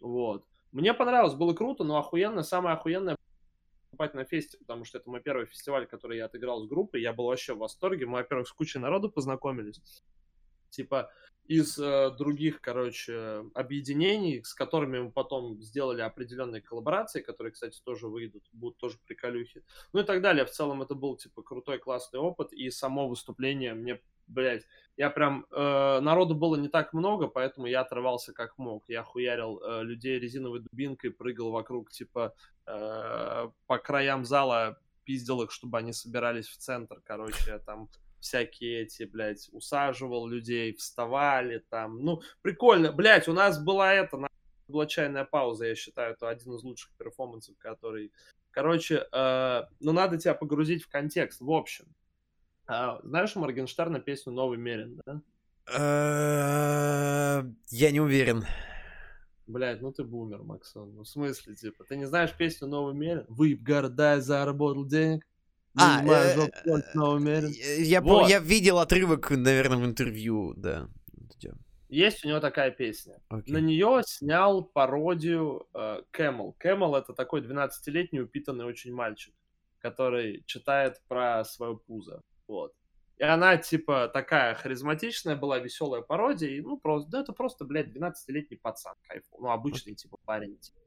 Вот. 0.01 0.45
Мне 0.73 0.95
понравилось, 0.95 1.35
было 1.35 1.55
круто, 1.55 1.85
но 1.85 1.99
охуенно, 1.99 2.43
самое 2.43 2.77
охуенное 2.77 3.17
выступать 3.99 4.15
на 4.15 4.25
фесте, 4.25 4.59
потому 4.59 4.85
что 4.85 4.99
это 4.99 5.11
мой 5.11 5.21
первый 5.21 5.47
фестиваль, 5.47 5.87
который 5.87 6.19
я 6.19 6.27
отыграл 6.27 6.63
с 6.63 6.69
группой, 6.69 7.01
я 7.01 7.13
был 7.13 7.27
вообще 7.27 7.55
в 7.55 7.59
восторге. 7.59 8.07
Мы, 8.07 8.19
во-первых, 8.19 8.49
с 8.49 8.53
кучей 8.53 8.79
народу 8.79 9.11
познакомились. 9.11 9.81
Типа 10.71 11.11
из 11.49 11.79
э, 11.79 12.11
других, 12.11 12.61
короче, 12.61 13.47
объединений, 13.55 14.43
с 14.45 14.53
которыми 14.53 14.99
мы 15.01 15.11
потом 15.11 15.61
сделали 15.63 16.03
определенные 16.03 16.61
коллаборации, 16.61 17.23
которые, 17.23 17.53
кстати, 17.53 17.81
тоже 17.83 18.07
выйдут, 18.07 18.45
будут 18.53 18.77
тоже 18.77 18.99
приколюхи. 19.07 19.65
Ну 19.95 20.01
и 20.01 20.05
так 20.05 20.21
далее. 20.21 20.45
В 20.45 20.51
целом 20.51 20.83
это 20.83 20.95
был, 20.95 21.17
типа, 21.17 21.43
крутой, 21.43 21.79
классный 21.79 22.21
опыт, 22.21 22.53
и 22.53 22.69
само 22.71 23.09
выступление 23.09 23.73
мне, 23.73 23.99
блядь, 24.27 24.67
я 24.99 25.09
прям, 25.09 25.47
э, 25.51 26.01
народу 26.01 26.35
было 26.35 26.57
не 26.57 26.69
так 26.69 26.93
много, 26.93 27.29
поэтому 27.29 27.67
я 27.67 27.81
отрывался 27.81 28.35
как 28.35 28.59
мог. 28.59 28.85
Я 28.87 29.03
хуярил 29.03 29.59
э, 29.63 29.83
людей 29.85 30.19
резиновой 30.19 30.61
дубинкой, 30.61 31.13
прыгал 31.13 31.51
вокруг, 31.51 31.91
типа, 31.91 32.35
э, 32.67 33.51
по 33.67 33.79
краям 33.79 34.27
зала, 34.27 34.79
пиздил 35.05 35.41
их, 35.41 35.51
чтобы 35.51 35.79
они 35.79 35.95
собирались 35.95 36.49
в 36.49 36.59
центр, 36.59 37.01
короче, 37.03 37.59
там 37.65 37.89
всякие 38.21 38.83
эти, 38.83 39.05
блядь, 39.05 39.49
усаживал 39.53 40.27
людей, 40.27 40.75
вставали 40.75 41.65
там. 41.69 42.01
Ну, 42.05 42.23
прикольно. 42.43 42.93
Блядь, 42.93 43.29
у 43.29 43.33
нас 43.33 43.63
была 43.63 43.93
это, 43.95 44.29
была 44.69 44.87
чайная 44.87 45.25
пауза, 45.25 45.67
я 45.67 45.75
считаю, 45.75 46.15
это 46.15 46.29
один 46.29 46.55
из 46.55 46.63
лучших 46.63 46.93
перформансов, 46.99 47.57
который... 47.59 48.13
Короче, 48.51 49.07
э, 49.13 49.63
ну, 49.81 49.93
надо 49.93 50.19
тебя 50.19 50.35
погрузить 50.35 50.83
в 50.83 50.89
контекст. 50.89 51.41
В 51.41 51.51
общем, 51.51 51.87
а, 52.67 53.01
знаешь 53.03 53.37
Моргенштерна 53.37 54.01
песню 54.01 54.33
«Новый 54.33 54.59
Мерин», 54.59 55.01
да? 55.07 55.23
Э, 55.73 57.43
Я 57.71 57.91
не 57.91 58.01
уверен. 58.01 58.45
Блядь, 59.47 59.81
ну 59.81 59.93
ты 59.93 60.05
бумер, 60.05 60.43
Максон. 60.43 60.95
Ну, 60.95 61.05
в 61.05 61.09
смысле, 61.09 61.55
типа, 61.55 61.85
ты 61.85 61.97
не 61.97 62.05
знаешь 62.05 62.37
песню 62.37 62.69
«Новый 62.69 62.95
Мерин»? 62.95 63.25
Вы 63.29 63.55
в 63.55 63.63
города 63.63 64.21
заработал 64.21 64.85
денег, 64.85 65.27
А, 65.79 66.03
э. 66.05 66.49
Я, 67.79 68.01
Вот. 68.01 68.29
я 68.29 68.39
видел 68.41 68.79
отрывок, 68.79 69.31
наверное, 69.31 69.79
в 69.79 69.85
интервью, 69.85 70.55
да. 70.57 70.89
Есть 71.89 72.25
у 72.25 72.29
него 72.29 72.41
такая 72.41 72.71
песня. 72.71 73.19
Окей. 73.29 73.53
На 73.53 73.59
нее 73.59 74.03
снял 74.05 74.63
пародию 74.63 75.67
э, 75.73 76.03
Кэмел. 76.11 76.55
Кэмел 76.59 76.95
это 76.95 77.15
такой 77.15 77.41
12-летний 77.41 78.21
упитанный 78.21 78.67
очень 78.67 78.93
мальчик, 78.93 79.35
который 79.79 80.43
читает 80.47 81.01
про 81.09 81.45
свое 81.45 81.79
пузо. 81.79 82.23
Вот. 82.47 82.75
И 83.17 83.25
она, 83.25 83.57
типа, 83.57 84.09
такая 84.13 84.55
харизматичная 84.55 85.35
была, 85.35 85.59
веселая 85.59 86.03
пародия. 86.03 86.51
И, 86.51 86.61
ну, 86.61 86.79
просто, 86.79 87.11
да, 87.11 87.21
это 87.23 87.33
просто, 87.33 87.65
блядь, 87.65 87.89
12-летний 87.89 88.59
пацан, 88.59 88.95
кайф. 89.09 89.25
Ну, 89.39 89.49
обычный, 89.49 89.95
типа, 89.95 90.19
парень, 90.25 90.59
типа, 90.59 90.79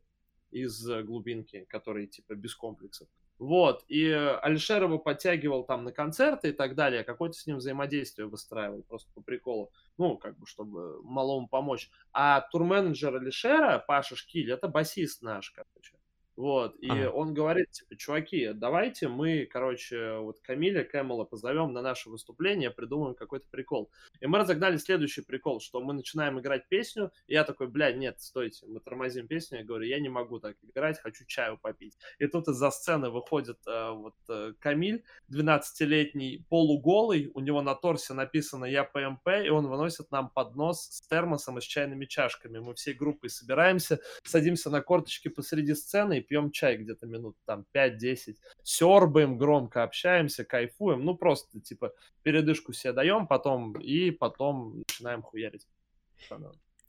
из 0.51 0.87
э, 0.87 1.01
глубинки, 1.01 1.65
который, 1.67 2.07
типа, 2.07 2.35
без 2.35 2.55
комплексов. 2.55 3.09
Вот, 3.41 3.83
и 3.87 4.07
Алишер 4.07 4.83
его 4.83 4.99
подтягивал 4.99 5.63
там 5.63 5.83
на 5.83 5.91
концерты 5.91 6.49
и 6.49 6.51
так 6.51 6.75
далее, 6.75 7.03
какое-то 7.03 7.35
с 7.35 7.47
ним 7.47 7.57
взаимодействие 7.57 8.27
выстраивал, 8.27 8.83
просто 8.83 9.11
по 9.15 9.21
приколу, 9.21 9.71
ну, 9.97 10.15
как 10.15 10.37
бы, 10.37 10.45
чтобы 10.45 11.01
малому 11.01 11.47
помочь. 11.47 11.89
А 12.13 12.41
турменеджер 12.41 13.15
Алишера, 13.15 13.79
Паша 13.79 14.15
Шкиль, 14.15 14.51
это 14.51 14.67
басист 14.67 15.23
наш, 15.23 15.49
короче. 15.49 15.93
Вот, 16.37 16.75
и 16.79 16.89
Ага. 16.89 17.09
он 17.11 17.33
говорит, 17.33 17.71
типа, 17.71 17.95
чуваки, 17.97 18.51
давайте 18.53 19.07
мы, 19.09 19.45
короче, 19.45 20.17
вот 20.19 20.39
Камиля 20.39 20.83
Кэмела 20.83 21.25
позовем 21.25 21.73
на 21.73 21.81
наше 21.81 22.09
выступление, 22.09 22.71
придумаем 22.71 23.15
какой-то 23.15 23.47
прикол. 23.51 23.91
И 24.21 24.27
мы 24.27 24.37
разогнали 24.39 24.77
следующий 24.77 25.21
прикол, 25.21 25.59
что 25.59 25.81
мы 25.81 25.93
начинаем 25.93 26.39
играть 26.39 26.67
песню, 26.69 27.11
и 27.27 27.33
я 27.33 27.43
такой, 27.43 27.67
бля, 27.67 27.91
нет, 27.91 28.21
стойте, 28.21 28.65
мы 28.65 28.79
тормозим 28.79 29.27
песню, 29.27 29.59
я 29.59 29.65
говорю, 29.65 29.85
я 29.85 29.99
не 29.99 30.09
могу 30.09 30.39
так 30.39 30.55
играть, 30.63 30.99
хочу 30.99 31.25
чаю 31.25 31.57
попить. 31.57 31.97
И 32.17 32.27
тут 32.27 32.47
из-за 32.47 32.71
сцены 32.71 33.09
выходит 33.09 33.59
э, 33.67 33.91
вот 33.91 34.15
э, 34.29 34.53
Камиль, 34.59 35.03
12-летний, 35.29 36.45
полуголый, 36.49 37.29
у 37.33 37.41
него 37.41 37.61
на 37.61 37.75
торсе 37.75 38.13
написано 38.13 38.65
«Я 38.65 38.83
ПМП», 38.83 39.27
и 39.45 39.49
он 39.49 39.67
выносит 39.67 40.11
нам 40.11 40.29
поднос 40.29 40.81
с 40.81 41.01
термосом 41.07 41.57
и 41.57 41.61
с 41.61 41.65
чайными 41.65 42.05
чашками. 42.05 42.59
Мы 42.59 42.73
всей 42.75 42.93
группой 42.93 43.29
собираемся, 43.29 43.99
садимся 44.23 44.69
на 44.69 44.81
корточки 44.81 45.27
посреди 45.27 45.73
сцены 45.73 46.20
и 46.21 46.23
пьем 46.23 46.51
чай 46.51 46.77
где-то 46.77 47.05
минут 47.07 47.35
там 47.45 47.65
5-10, 47.75 48.35
сербаем, 48.63 49.37
громко 49.37 49.83
общаемся, 49.83 50.45
кайфуем, 50.45 51.03
ну 51.03 51.15
просто 51.15 51.59
типа 51.59 51.93
передышку 52.23 52.73
себе 52.73 52.93
даем 52.93 53.27
потом 53.27 53.73
и 53.79 54.11
потом 54.11 54.77
начинаем 54.77 55.21
хуярить. 55.21 55.67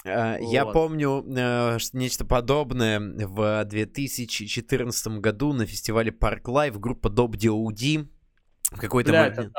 А, 0.04 0.38
Я 0.40 0.64
Вот. 0.64 0.72
помню 0.72 1.24
э, 1.36 1.78
что 1.78 1.96
нечто 1.96 2.24
подобное 2.24 3.00
в 3.00 3.64
2014 3.64 5.20
году 5.20 5.52
на 5.52 5.66
фестивале 5.66 6.10
Park 6.10 6.42
Live 6.44 6.78
группа 6.78 7.08
Dob 7.08 7.32
DOD 7.32 8.08
в 8.72 8.80
какой-то 8.80 9.12
момент... 9.12 9.38
это 9.38 9.52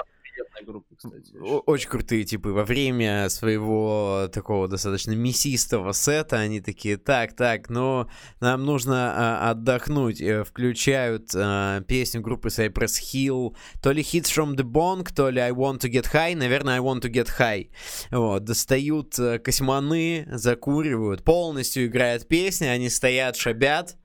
группа, 0.63 0.95
кстати. 0.95 1.33
Очень 1.37 1.89
крутые 1.89 2.23
типы. 2.23 2.49
Во 2.49 2.63
время 2.63 3.29
своего 3.29 4.29
такого 4.31 4.67
достаточно 4.67 5.11
мясистого 5.11 5.91
сета 5.91 6.37
они 6.37 6.61
такие, 6.61 6.97
так, 6.97 7.35
так, 7.35 7.69
ну, 7.69 8.07
нам 8.39 8.65
нужно 8.65 9.13
а, 9.15 9.51
отдохнуть. 9.51 10.21
Э, 10.21 10.43
Включают 10.43 11.31
а, 11.35 11.81
песню 11.81 12.21
группы 12.21 12.49
Cypress 12.49 12.99
Hill. 13.13 13.55
То 13.81 13.91
ли 13.91 14.01
Hits 14.01 14.31
from 14.35 14.55
the 14.55 14.63
Bong, 14.63 15.07
то 15.13 15.29
ли 15.29 15.39
I 15.39 15.51
Want 15.51 15.79
to 15.79 15.91
Get 15.91 16.11
High. 16.13 16.35
Наверное, 16.35 16.75
I 16.75 16.79
Want 16.79 17.01
to 17.01 17.11
Get 17.11 17.29
High. 17.39 17.69
Вот, 18.11 18.43
достают 18.43 19.17
э, 19.19 19.39
космоны, 19.39 20.27
закуривают. 20.31 21.23
Полностью 21.23 21.85
играет 21.85 22.27
песня, 22.27 22.67
они 22.67 22.89
стоят, 22.89 23.35
шабят. 23.35 23.97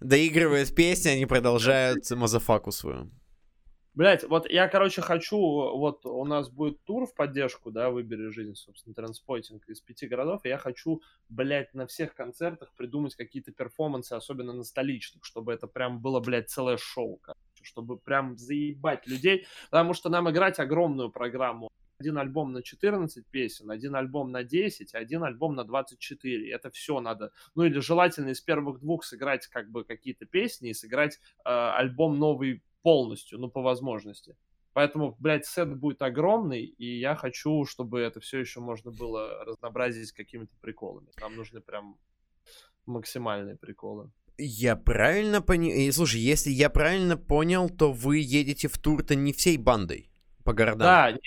Доигрывает 0.00 0.74
песня, 0.74 1.10
они 1.10 1.24
продолжают 1.24 2.10
мазафаку 2.10 2.72
свою. 2.72 3.10
Блять, 3.94 4.24
вот 4.24 4.50
я, 4.50 4.66
короче, 4.66 5.02
хочу, 5.02 5.38
вот 5.38 6.04
у 6.04 6.24
нас 6.24 6.50
будет 6.50 6.82
тур 6.82 7.06
в 7.06 7.14
поддержку, 7.14 7.70
да, 7.70 7.90
«Выбери 7.90 8.30
жизнь», 8.30 8.56
собственно, 8.56 8.92
транспортинг 8.92 9.68
из 9.68 9.80
пяти 9.80 10.08
городов, 10.08 10.44
и 10.44 10.48
я 10.48 10.58
хочу, 10.58 11.00
блядь, 11.28 11.72
на 11.74 11.86
всех 11.86 12.16
концертах 12.16 12.72
придумать 12.76 13.14
какие-то 13.14 13.52
перформансы, 13.52 14.14
особенно 14.14 14.52
на 14.52 14.64
столичных, 14.64 15.24
чтобы 15.24 15.52
это 15.52 15.68
прям 15.68 16.00
было, 16.00 16.18
блядь, 16.18 16.50
целое 16.50 16.76
шоу, 16.76 17.20
короче, 17.22 17.40
чтобы 17.62 17.96
прям 17.96 18.36
заебать 18.36 19.06
людей, 19.06 19.46
потому 19.70 19.94
что 19.94 20.08
нам 20.08 20.28
играть 20.28 20.58
огромную 20.58 21.12
программу. 21.12 21.70
Один 22.00 22.18
альбом 22.18 22.52
на 22.52 22.64
14 22.64 23.24
песен, 23.28 23.70
один 23.70 23.94
альбом 23.94 24.32
на 24.32 24.42
10, 24.42 24.92
один 24.96 25.22
альбом 25.22 25.54
на 25.54 25.62
24. 25.62 26.50
Это 26.50 26.68
все 26.72 26.98
надо. 26.98 27.30
Ну 27.54 27.62
или 27.62 27.78
желательно 27.78 28.30
из 28.30 28.40
первых 28.40 28.80
двух 28.80 29.04
сыграть 29.04 29.46
как 29.46 29.70
бы 29.70 29.84
какие-то 29.84 30.26
песни 30.26 30.70
и 30.70 30.74
сыграть 30.74 31.20
э, 31.44 31.50
альбом 31.50 32.18
новый 32.18 32.64
полностью, 32.84 33.38
ну, 33.38 33.48
по 33.48 33.62
возможности. 33.62 34.36
Поэтому, 34.74 35.16
блядь, 35.18 35.46
сет 35.46 35.74
будет 35.74 36.02
огромный, 36.02 36.64
и 36.64 36.98
я 36.98 37.14
хочу, 37.14 37.64
чтобы 37.64 38.00
это 38.00 38.20
все 38.20 38.40
еще 38.40 38.60
можно 38.60 38.90
было 38.90 39.44
разнообразить 39.44 40.12
какими-то 40.12 40.54
приколами. 40.60 41.08
Нам 41.20 41.36
нужны 41.36 41.60
прям 41.60 41.96
максимальные 42.84 43.56
приколы. 43.56 44.10
Я 44.36 44.76
правильно 44.76 45.40
понял? 45.40 45.92
Слушай, 45.92 46.20
если 46.20 46.50
я 46.50 46.68
правильно 46.68 47.16
понял, 47.16 47.70
то 47.70 47.92
вы 47.92 48.18
едете 48.18 48.68
в 48.68 48.76
тур-то 48.78 49.14
не 49.14 49.32
всей 49.32 49.56
бандой 49.56 50.10
по 50.44 50.52
городам. 50.52 50.86
Да, 50.86 51.12
не, 51.12 51.20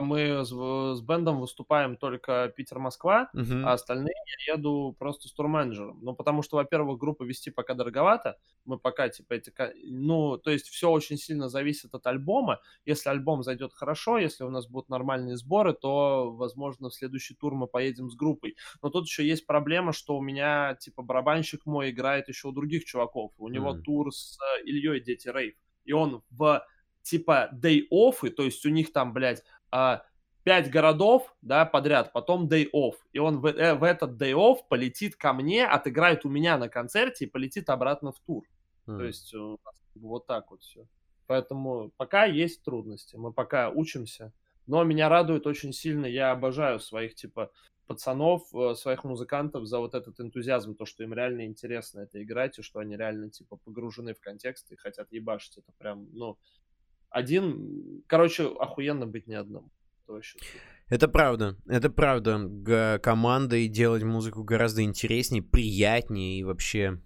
мы 0.00 0.44
с, 0.44 0.48
с 0.50 1.00
бендом 1.02 1.40
выступаем 1.40 1.96
только 1.96 2.52
Питер-Москва, 2.56 3.30
Мгм. 3.32 3.66
а 3.66 3.72
остальные 3.72 4.14
я 4.46 4.54
еду 4.54 4.94
просто 4.98 5.28
с 5.28 5.32
турменеджером. 5.32 5.98
Ну, 6.02 6.14
потому 6.14 6.42
что, 6.42 6.56
во-первых, 6.56 6.98
группу 6.98 7.24
вести 7.24 7.50
пока 7.50 7.74
дороговато. 7.74 8.38
Мы 8.64 8.78
пока, 8.78 9.08
типа, 9.08 9.34
эти... 9.34 9.52
Ну, 9.84 10.38
то 10.38 10.50
есть 10.50 10.68
все 10.68 10.90
очень 10.90 11.16
сильно 11.16 11.48
зависит 11.48 11.94
от 11.94 12.06
альбома. 12.06 12.60
Если 12.84 13.08
альбом 13.10 13.42
зайдет 13.42 13.72
хорошо, 13.72 14.18
если 14.18 14.44
у 14.44 14.50
нас 14.50 14.68
будут 14.68 14.88
нормальные 14.88 15.36
сборы, 15.36 15.72
то, 15.72 16.30
возможно, 16.32 16.88
в 16.90 16.94
следующий 16.94 17.34
тур 17.34 17.54
мы 17.54 17.66
поедем 17.66 18.10
с 18.10 18.14
группой. 18.14 18.56
Но 18.82 18.90
тут 18.90 19.06
еще 19.06 19.26
есть 19.26 19.46
проблема, 19.46 19.92
что 19.92 20.16
у 20.16 20.22
меня, 20.22 20.76
типа, 20.80 21.02
барабанщик 21.02 21.66
мой 21.66 21.90
играет 21.90 22.28
еще 22.28 22.48
у 22.48 22.52
других 22.52 22.84
чуваков. 22.84 23.32
У 23.38 23.48
него 23.48 23.72
Мгм. 23.72 23.82
тур 23.82 24.14
с 24.14 24.38
э, 24.58 24.62
Ильей 24.64 25.00
Дети 25.00 25.28
Рейв. 25.28 25.54
И 25.84 25.92
он 25.92 26.22
в, 26.30 26.64
типа, 27.02 27.50
day 27.52 27.82
off, 27.92 28.28
то 28.30 28.42
есть 28.42 28.64
у 28.66 28.68
них 28.68 28.92
там, 28.92 29.12
блядь, 29.12 29.42
пять 30.42 30.70
городов, 30.70 31.34
да, 31.42 31.66
подряд, 31.66 32.12
потом 32.12 32.48
day 32.48 32.68
off. 32.72 32.94
И 33.12 33.18
он 33.18 33.40
в, 33.40 33.46
э, 33.46 33.74
в 33.74 33.82
этот 33.82 34.20
day 34.20 34.32
off 34.32 34.58
полетит 34.68 35.16
ко 35.16 35.32
мне, 35.32 35.66
отыграет 35.66 36.24
у 36.24 36.28
меня 36.28 36.58
на 36.58 36.68
концерте 36.68 37.24
и 37.24 37.28
полетит 37.28 37.68
обратно 37.68 38.12
в 38.12 38.20
тур. 38.20 38.44
М. 38.86 38.98
То 38.98 39.04
есть 39.04 39.32
нас 39.34 39.74
как 39.92 40.02
бы 40.02 40.08
вот 40.08 40.26
так 40.26 40.50
вот 40.50 40.62
все. 40.62 40.86
Поэтому 41.26 41.92
пока 41.96 42.24
есть 42.24 42.62
трудности, 42.64 43.16
мы 43.16 43.32
пока 43.32 43.70
учимся. 43.70 44.32
Но 44.66 44.82
меня 44.84 45.08
радует 45.08 45.46
очень 45.46 45.72
сильно, 45.72 46.06
я 46.06 46.32
обожаю 46.32 46.80
своих, 46.80 47.14
типа, 47.14 47.50
пацанов, 47.86 48.54
э, 48.54 48.74
своих 48.74 49.04
музыкантов 49.04 49.66
за 49.66 49.78
вот 49.78 49.94
этот 49.94 50.20
энтузиазм, 50.20 50.74
то, 50.76 50.84
что 50.86 51.02
им 51.02 51.12
реально 51.12 51.44
интересно 51.46 52.00
это 52.00 52.22
играть, 52.22 52.58
и 52.58 52.62
что 52.62 52.78
они 52.78 52.96
реально, 52.96 53.30
типа, 53.30 53.56
погружены 53.56 54.14
в 54.14 54.20
контекст 54.20 54.70
и 54.70 54.76
хотят 54.76 55.10
ебашить. 55.12 55.58
Это 55.58 55.72
прям, 55.76 56.08
ну, 56.12 56.38
один, 57.10 58.02
короче, 58.06 58.46
охуенно 58.48 59.06
быть 59.06 59.26
не 59.26 59.34
одному. 59.34 59.70
Это 60.04 60.12
вообще. 60.12 60.38
Это 60.88 61.06
правда, 61.08 61.56
это 61.66 61.90
правда. 61.90 62.38
Г- 62.48 62.98
командой 63.00 63.68
делать 63.68 64.02
музыку 64.02 64.42
гораздо 64.42 64.82
интереснее, 64.82 65.42
приятнее 65.42 66.38
и 66.40 66.42
вообще 66.42 67.00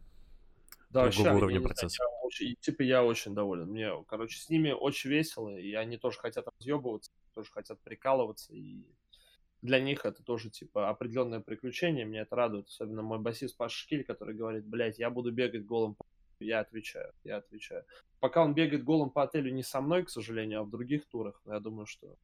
Да, 0.91 1.03
другого 1.05 1.05
вообще, 1.07 1.33
уровня 1.33 1.59
знаю, 1.59 1.65
процесса. 1.65 2.03
я 2.03 2.09
очень- 2.27 2.57
типа, 2.61 2.83
я 2.83 3.05
очень 3.05 3.35
доволен. 3.35 3.69
Мне, 3.69 3.91
короче, 4.09 4.39
с 4.39 4.49
ними 4.49 4.71
очень 4.71 5.11
весело, 5.11 5.55
и 5.57 5.73
они 5.75 5.99
тоже 5.99 6.19
хотят 6.19 6.47
разъебываться, 6.59 7.13
тоже 7.35 7.51
хотят 7.51 7.79
прикалываться, 7.83 8.55
и 8.55 8.87
для 9.61 9.81
них 9.81 10.05
это 10.07 10.23
тоже, 10.23 10.51
типа, 10.51 10.89
определенное 10.89 11.41
приключение, 11.41 12.05
меня 12.05 12.23
это 12.23 12.37
радует, 12.37 12.69
особенно 12.69 13.03
мой 13.03 13.19
басист 13.19 13.57
Паша 13.57 13.77
Шкиль, 13.77 14.05
который 14.05 14.35
говорит, 14.35 14.65
блядь, 14.67 14.99
я 14.99 15.11
буду 15.11 15.31
бегать 15.33 15.65
голым 15.67 15.95
по 15.95 16.05
я 16.45 16.61
отвечаю, 16.61 17.13
я 17.25 17.37
отвечаю. 17.37 17.85
Пока 18.21 18.43
он 18.43 18.55
бегает 18.55 18.85
голым 18.85 19.11
по 19.11 19.23
отелю 19.23 19.53
не 19.53 19.63
со 19.63 19.81
мной, 19.81 20.05
к 20.05 20.11
сожалению, 20.11 20.61
а 20.61 20.65
в 20.65 20.71
других 20.71 21.07
турах, 21.07 21.41
я 21.47 21.61
думаю, 21.61 21.87
что 21.87 22.17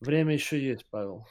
время 0.00 0.34
еще 0.34 0.60
есть, 0.60 0.86
Павел. 0.90 1.26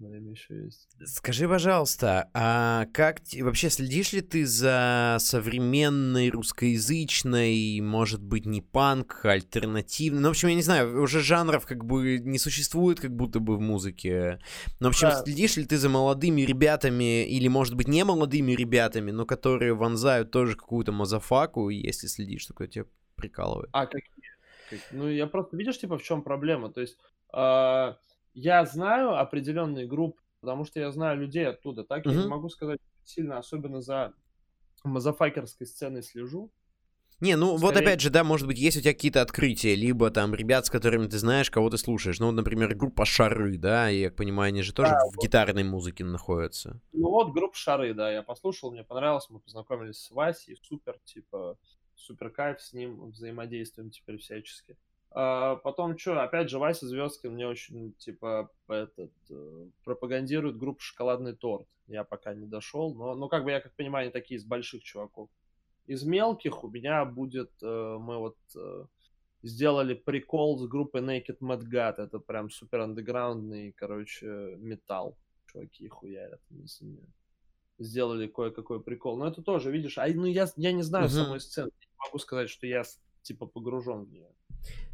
Время 0.00 0.32
еще 0.32 0.64
есть. 0.64 0.88
Скажи, 1.04 1.48
пожалуйста, 1.48 2.28
а 2.34 2.86
как 2.92 3.20
вообще 3.40 3.70
следишь 3.70 4.12
ли 4.12 4.22
ты 4.22 4.44
за 4.44 5.18
современной 5.20 6.30
русскоязычной, 6.30 7.80
может 7.80 8.20
быть, 8.20 8.44
не 8.44 8.60
панк, 8.60 9.24
альтернативной? 9.24 10.20
Ну, 10.20 10.28
в 10.28 10.30
общем, 10.32 10.48
я 10.48 10.56
не 10.56 10.62
знаю, 10.62 11.00
уже 11.00 11.20
жанров 11.20 11.64
как 11.64 11.84
бы 11.84 12.18
не 12.18 12.38
существует 12.38 12.98
как 12.98 13.14
будто 13.14 13.38
бы 13.38 13.56
в 13.56 13.60
музыке. 13.60 14.40
Но, 14.80 14.88
в 14.88 14.90
общем, 14.90 15.10
Да. 15.10 15.22
следишь 15.22 15.56
ли 15.56 15.64
ты 15.64 15.76
за 15.76 15.88
молодыми 15.88 16.42
ребятами, 16.42 17.24
или, 17.24 17.46
может 17.46 17.74
быть, 17.76 17.86
не 17.86 18.04
молодыми 18.04 18.50
ребятами, 18.52 19.12
но 19.12 19.24
которые 19.26 19.74
вонзают 19.74 20.32
тоже 20.32 20.56
какую-то 20.56 20.90
мазафаку, 20.90 21.68
если 21.70 22.08
следишь, 22.08 22.46
то 22.46 22.66
тебя 22.66 22.84
прикалывает? 23.14 23.70
А 23.72 23.86
какие? 23.86 24.10
Как- 24.70 24.80
Ну, 24.90 25.08
я 25.08 25.28
просто, 25.28 25.56
видишь, 25.56 25.78
типа, 25.78 25.98
в 25.98 26.02
чем 26.02 26.22
проблема? 26.22 26.72
То 26.72 26.80
есть, 26.80 26.96
а, 27.32 27.96
я 28.34 28.64
знаю 28.64 29.16
определенные 29.18 29.86
группы, 29.86 30.20
потому 30.40 30.64
что 30.64 30.80
я 30.80 30.90
знаю 30.90 31.18
людей 31.18 31.46
оттуда. 31.48 31.84
Так 31.84 32.06
я 32.06 32.12
не 32.12 32.26
могу 32.26 32.48
сказать 32.48 32.80
сильно, 33.04 33.38
особенно 33.38 33.80
за 33.80 34.12
мазафакерской 34.84 35.66
сценой 35.66 36.02
слежу. 36.02 36.52
Не, 37.20 37.36
ну 37.36 37.56
вот 37.56 37.70
Скорее- 37.70 37.86
опять 37.86 38.00
же, 38.00 38.10
да, 38.10 38.24
может 38.24 38.46
быть, 38.46 38.58
есть 38.58 38.76
у 38.76 38.80
тебя 38.80 38.92
какие-то 38.92 39.22
открытия, 39.22 39.74
либо 39.76 40.10
там 40.10 40.34
ребят, 40.34 40.66
с 40.66 40.70
которыми 40.70 41.06
ты 41.06 41.18
знаешь, 41.18 41.50
кого 41.50 41.70
ты 41.70 41.78
слушаешь. 41.78 42.18
Ну, 42.18 42.26
вот, 42.26 42.32
например, 42.32 42.74
группа 42.74 43.04
Шары, 43.04 43.56
да, 43.56 43.88
и, 43.90 44.00
я 44.00 44.10
понимаю, 44.10 44.48
они 44.48 44.62
же 44.62 44.74
тоже 44.74 44.90
Да, 44.90 44.98
в 45.12 45.22
гитарной 45.22 45.62
музыке 45.62 46.04
находятся. 46.04 46.80
Ну 46.92 47.08
вот, 47.08 47.32
группа 47.32 47.56
Шары, 47.56 47.94
да, 47.94 48.10
я 48.10 48.22
послушал, 48.22 48.72
мне 48.72 48.82
понравилось, 48.82 49.30
мы 49.30 49.38
познакомились 49.38 49.98
с 49.98 50.10
Васей, 50.10 50.58
супер, 50.60 50.98
типа, 51.04 51.56
супер 51.94 52.30
кайф 52.30 52.60
с 52.60 52.72
ним, 52.72 53.10
взаимодействуем 53.10 53.90
теперь 53.90 54.18
всячески. 54.18 54.76
А, 55.16 55.56
потом, 55.56 55.96
что, 55.96 56.20
опять 56.20 56.50
же, 56.50 56.58
Вася 56.58 56.88
Звездкин 56.88 57.34
мне 57.34 57.46
очень, 57.46 57.92
типа, 57.94 58.50
этот, 58.66 59.12
э, 59.30 59.66
пропагандирует 59.84 60.56
группу 60.58 60.80
«Шоколадный 60.80 61.36
торт». 61.36 61.68
Я 61.86 62.02
пока 62.02 62.34
не 62.34 62.46
дошел, 62.46 62.92
но, 62.94 63.14
ну, 63.14 63.28
как 63.28 63.44
бы, 63.44 63.52
я 63.52 63.60
как 63.60 63.74
понимаю, 63.76 64.04
они 64.04 64.12
такие 64.12 64.38
из 64.38 64.44
больших 64.44 64.82
чуваков. 64.82 65.30
Из 65.86 66.02
мелких 66.02 66.64
у 66.64 66.68
меня 66.68 67.04
будет, 67.04 67.52
э, 67.62 67.96
мы 68.00 68.18
вот 68.18 68.36
э, 68.56 68.86
сделали 69.44 69.94
прикол 69.94 70.58
с 70.58 70.66
группой 70.66 71.00
Naked 71.00 71.38
Mad 71.40 71.62
God, 71.62 71.94
это 71.98 72.18
прям 72.18 72.50
супер 72.50 72.80
андеграундный, 72.80 73.70
короче, 73.72 74.56
металл. 74.58 75.16
Чуваки 75.46 75.86
хуярят, 75.86 76.40
если 76.50 76.86
не- 76.86 77.12
сделали 77.78 78.26
кое-какой 78.26 78.82
прикол. 78.82 79.16
Но 79.16 79.28
это 79.28 79.42
тоже, 79.42 79.70
видишь, 79.70 79.98
а, 79.98 80.06
ну 80.08 80.24
я, 80.26 80.48
я 80.56 80.72
не 80.72 80.82
знаю 80.82 81.04
Мгм. 81.06 81.12
самой 81.14 81.40
сцены, 81.40 81.70
не 81.80 82.06
могу 82.06 82.18
сказать, 82.18 82.48
что 82.50 82.66
я 82.66 82.82
типа 83.22 83.46
погружен 83.46 84.04
в 84.04 84.10
нее. 84.12 84.28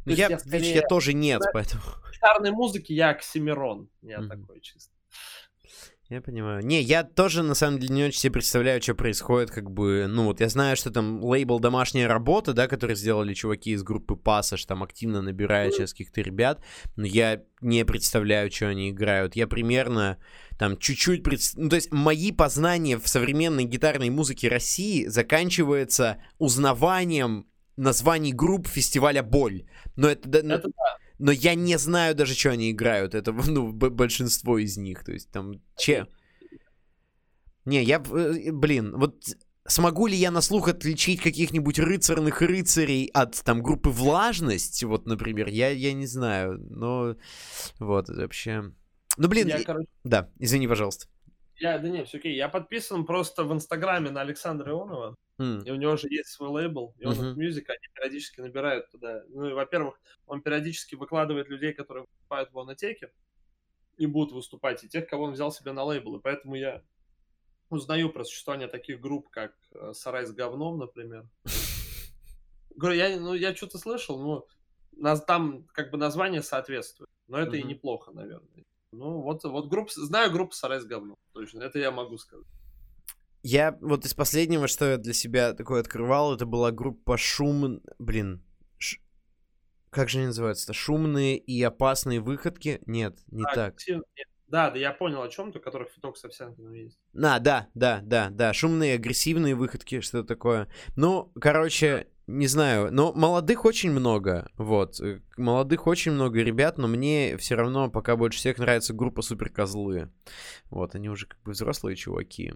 Ну, 0.05 0.13
я, 0.13 0.29
я 0.29 0.39
скорее- 0.39 0.73
я 0.75 0.81
тоже 0.81 1.13
нет, 1.13 1.41
Да. 1.41 1.49
поэтому... 1.53 1.83
Гитарной 2.13 2.51
музыке 2.51 2.93
я 2.95 3.09
Оксимирон, 3.11 3.89
я 4.01 4.19
Мгм. 4.19 4.29
такой 4.29 4.61
чисто. 4.61 4.91
Я 6.09 6.21
понимаю. 6.21 6.61
Не, 6.65 6.81
я 6.81 7.03
тоже, 7.03 7.41
на 7.41 7.55
самом 7.55 7.79
деле, 7.79 7.95
не 7.95 8.03
очень 8.03 8.19
себе 8.19 8.33
представляю, 8.33 8.81
что 8.81 8.95
происходит, 8.95 9.49
как 9.49 9.71
бы, 9.71 10.07
ну, 10.09 10.25
вот 10.25 10.41
я 10.41 10.49
знаю, 10.49 10.75
что 10.75 10.91
там 10.91 11.23
лейбл 11.23 11.59
«Домашняя 11.61 12.05
работа», 12.09 12.51
да, 12.51 12.67
который 12.67 12.97
сделали 12.97 13.33
чуваки 13.33 13.71
из 13.71 13.81
группы 13.81 14.17
Пассаж, 14.17 14.65
там 14.65 14.83
активно 14.83 15.21
набирают 15.21 15.73
сейчас 15.73 15.93
каких-то 15.93 16.19
ребят, 16.19 16.61
но 16.97 17.05
я 17.05 17.43
не 17.61 17.85
представляю, 17.85 18.51
что 18.51 18.67
они 18.67 18.89
играют. 18.89 19.37
Я 19.37 19.47
примерно 19.47 20.17
там 20.59 20.77
чуть-чуть... 20.77 21.23
пред- 21.23 21.53
Ну, 21.55 21.69
то 21.69 21.77
есть 21.77 21.93
мои 21.93 22.33
познания 22.33 22.97
в 22.97 23.07
современной 23.07 23.63
гитарной 23.63 24.09
музыке 24.09 24.49
России 24.49 25.05
заканчиваются 25.05 26.21
узнаванием 26.39 27.47
названий 27.81 28.31
групп 28.33 28.67
фестиваля 28.67 29.23
«Боль». 29.23 29.63
Но 29.95 30.07
это... 30.07 30.29
да, 30.29 30.39
ну, 30.43 30.53
Это 30.55 30.69
но 31.19 31.31
я 31.31 31.55
не 31.55 31.77
знаю 31.77 32.15
даже, 32.15 32.33
что 32.33 32.49
они 32.51 32.71
играют. 32.71 33.13
Это, 33.15 33.31
ну, 33.47 33.71
большинство 33.71 34.57
из 34.57 34.77
них. 34.77 35.03
То 35.03 35.11
есть 35.11 35.29
там... 35.31 35.61
Че? 35.77 36.07
Не, 37.65 37.83
я... 37.83 37.97
э, 38.11 38.51
Блин, 38.51 38.95
вот 38.97 39.23
смогу 39.65 40.07
ли 40.07 40.15
я 40.15 40.31
на 40.31 40.41
слух 40.41 40.67
отличить 40.67 41.21
каких-нибудь 41.21 41.79
рыцарных 41.79 42.41
рыцарей 42.41 43.09
от 43.13 43.41
там 43.43 43.61
группы 43.61 43.89
влажность, 43.89 44.83
вот, 44.83 45.05
например, 45.05 45.47
я, 45.49 45.69
я 45.69 45.93
не 45.93 46.07
знаю, 46.07 46.57
но 46.69 47.15
вот, 47.79 48.09
это 48.09 48.21
вообще... 48.21 48.71
Ну, 49.17 49.27
блин, 49.27 49.47
Я, 49.47 49.57
и- 49.57 49.63
короче, 49.63 49.87
да, 50.03 50.29
извини, 50.39 50.67
пожалуйста. 50.67 51.05
я, 51.59 51.77
да 51.77 51.89
не, 51.89 52.03
все 52.05 52.17
окей. 52.17 52.35
Я 52.35 52.49
подписан 52.49 53.05
просто 53.05 53.43
в 53.43 53.53
Инстаграме 53.53 54.09
на 54.09 54.21
Александра 54.21 54.71
Ионова. 54.71 55.15
М, 55.41 55.65
И 55.65 55.71
у 55.71 55.75
него 55.75 55.95
же 55.97 56.07
есть 56.09 56.29
свой 56.29 56.49
лейбл, 56.49 56.95
и 56.97 57.05
он 57.05 57.19
Мгм. 57.19 57.35
Music, 57.35 57.65
они 57.67 57.87
периодически 57.93 58.41
набирают 58.41 58.89
туда. 58.91 59.23
Ну 59.29 59.49
и, 59.49 59.53
во-первых, 59.53 59.99
он 60.25 60.41
периодически 60.41 60.95
выкладывает 60.95 61.49
людей, 61.49 61.73
которые 61.73 62.05
выступают 62.05 62.51
в 62.51 62.59
Онотеке 62.59 63.11
и 63.97 64.07
будут 64.07 64.33
выступать, 64.33 64.83
и 64.83 64.89
тех, 64.89 65.07
кого 65.07 65.25
он 65.25 65.33
взял 65.33 65.51
себе 65.51 65.73
на 65.73 65.83
лейбл. 65.83 66.17
И 66.17 66.21
поэтому 66.21 66.55
я 66.55 66.83
узнаю 67.69 68.11
про 68.11 68.25
существование 68.25 68.67
таких 68.69 69.01
групп, 69.01 69.29
как 69.29 69.55
э, 69.73 69.93
Сарай 69.93 70.25
с 70.25 70.33
говном, 70.33 70.79
например. 70.79 71.29
Говорю, 72.75 72.95
я, 72.97 73.19
ну, 73.19 73.33
я 73.33 73.55
что-то 73.55 73.77
слышал, 73.77 74.19
но 74.19 74.47
нас, 74.91 75.23
там 75.23 75.65
как 75.73 75.91
бы 75.91 75.97
название 75.97 76.41
соответствует. 76.41 77.09
Но 77.27 77.37
это 77.37 77.57
и 77.57 77.63
Мгм. 77.63 77.63
неплохо, 77.63 78.11
наверное. 78.11 78.63
Ну, 78.91 79.21
вот, 79.21 79.43
вот 79.43 79.67
группа, 79.69 79.91
знаю 79.93 80.31
группу 80.31 80.53
Сарай 80.53 80.79
с 80.79 80.85
говном, 80.85 81.17
точно. 81.33 81.63
Это 81.63 81.79
я 81.79 81.91
могу 81.91 82.17
сказать. 82.17 82.47
Я 83.43 83.77
вот 83.81 84.05
из 84.05 84.13
последнего, 84.13 84.67
что 84.67 84.85
я 84.91 84.97
для 84.97 85.13
себя 85.13 85.53
такое 85.53 85.81
открывал, 85.81 86.35
это 86.35 86.45
была 86.45 86.71
группа 86.71 87.17
Шум... 87.17 87.81
Блин, 87.97 88.43
ш- 88.77 88.99
как 89.89 90.09
же 90.09 90.19
они 90.19 90.27
называются-то? 90.27 90.73
Шумные 90.73 91.37
и 91.37 91.61
опасные 91.63 92.19
выходки? 92.19 92.81
Нет, 92.85 93.19
не 93.31 93.43
А, 93.43 93.55
так. 93.55 93.75
нет. 93.87 94.03
Да, 94.47 94.69
да, 94.69 94.77
я 94.77 94.91
понял, 94.91 95.21
о 95.21 95.29
чем 95.29 95.51
ты, 95.53 95.59
у 95.59 95.61
которых 95.61 95.89
фиток 95.89 96.17
с 96.17 96.25
Овсянкиным 96.25 96.73
есть. 96.73 96.99
А, 97.15 97.39
да, 97.39 97.69
да, 97.73 98.01
да, 98.03 98.29
да. 98.29 98.53
Шумные, 98.53 98.95
агрессивные 98.95 99.55
выходки, 99.55 100.01
что 100.01 100.23
такое. 100.23 100.67
Ну, 100.97 101.31
короче, 101.39 102.07
не 102.27 102.47
знаю. 102.47 102.91
Но 102.93 103.13
молодых 103.13 103.63
очень 103.63 103.91
много. 103.91 104.49
Вот. 104.57 104.99
э, 104.99 105.21
Молодых 105.37 105.87
очень 105.87 106.11
много 106.11 106.41
ребят, 106.43 106.77
но 106.77 106.87
мне 106.89 107.37
все 107.37 107.55
равно 107.55 107.89
пока 107.89 108.17
больше 108.17 108.39
всех 108.39 108.57
нравится 108.57 108.93
группа 108.93 109.21
Суперкозлы. 109.21 110.11
Вот, 110.69 110.95
они 110.95 111.09
уже 111.09 111.27
как 111.27 111.41
бы 111.43 111.53
взрослые 111.53 111.95
чуваки. 111.95 112.53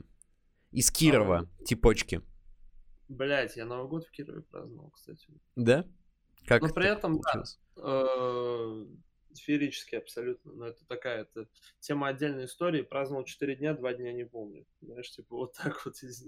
Из 0.76 0.92
Кирова, 0.92 1.48
типочки. 1.66 2.22
Блять, 3.08 3.56
я 3.56 3.66
Новый 3.66 3.88
год 3.88 4.06
в 4.06 4.12
Кирове 4.12 4.42
праздновал, 4.42 4.90
кстати. 4.90 5.28
Да? 5.56 5.86
Как 6.46 6.62
Но 6.62 6.68
при 6.68 6.84
так 6.84 6.98
этом, 6.98 7.22
да. 7.22 7.22
получилось? 7.22 7.60
Э, 7.78 8.86
Сферически 9.34 9.96
абсолютно. 9.96 10.52
Но 10.54 10.68
это 10.68 10.86
такая 10.86 11.22
это 11.22 11.48
тема 11.80 12.08
отдельной 12.10 12.46
истории. 12.46 12.82
Праздновал 12.82 13.24
4 13.26 13.56
дня, 13.56 13.74
2 13.74 13.94
дня 13.94 14.12
не 14.14 14.26
помню. 14.26 14.66
Знаешь, 14.82 15.12
типа 15.12 15.36
вот 15.36 15.54
так 15.54 15.86
вот. 15.86 15.96
из- 16.04 16.26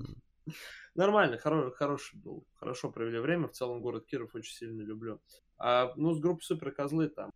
Нормально, 0.95 1.35
хоро- 1.35 1.71
хороший 1.71 2.17
был. 2.17 2.45
Хорошо 2.55 2.89
провели 2.91 3.19
время. 3.19 3.47
В 3.47 3.51
целом 3.51 3.81
город 3.81 4.05
Киров 4.05 4.33
очень 4.33 4.53
сильно 4.55 4.81
люблю. 4.81 5.21
А, 5.57 5.93
ну, 5.97 6.13
с 6.13 6.19
группой 6.19 6.43
Супер 6.43 6.71
Козлы 6.71 7.09
там 7.09 7.31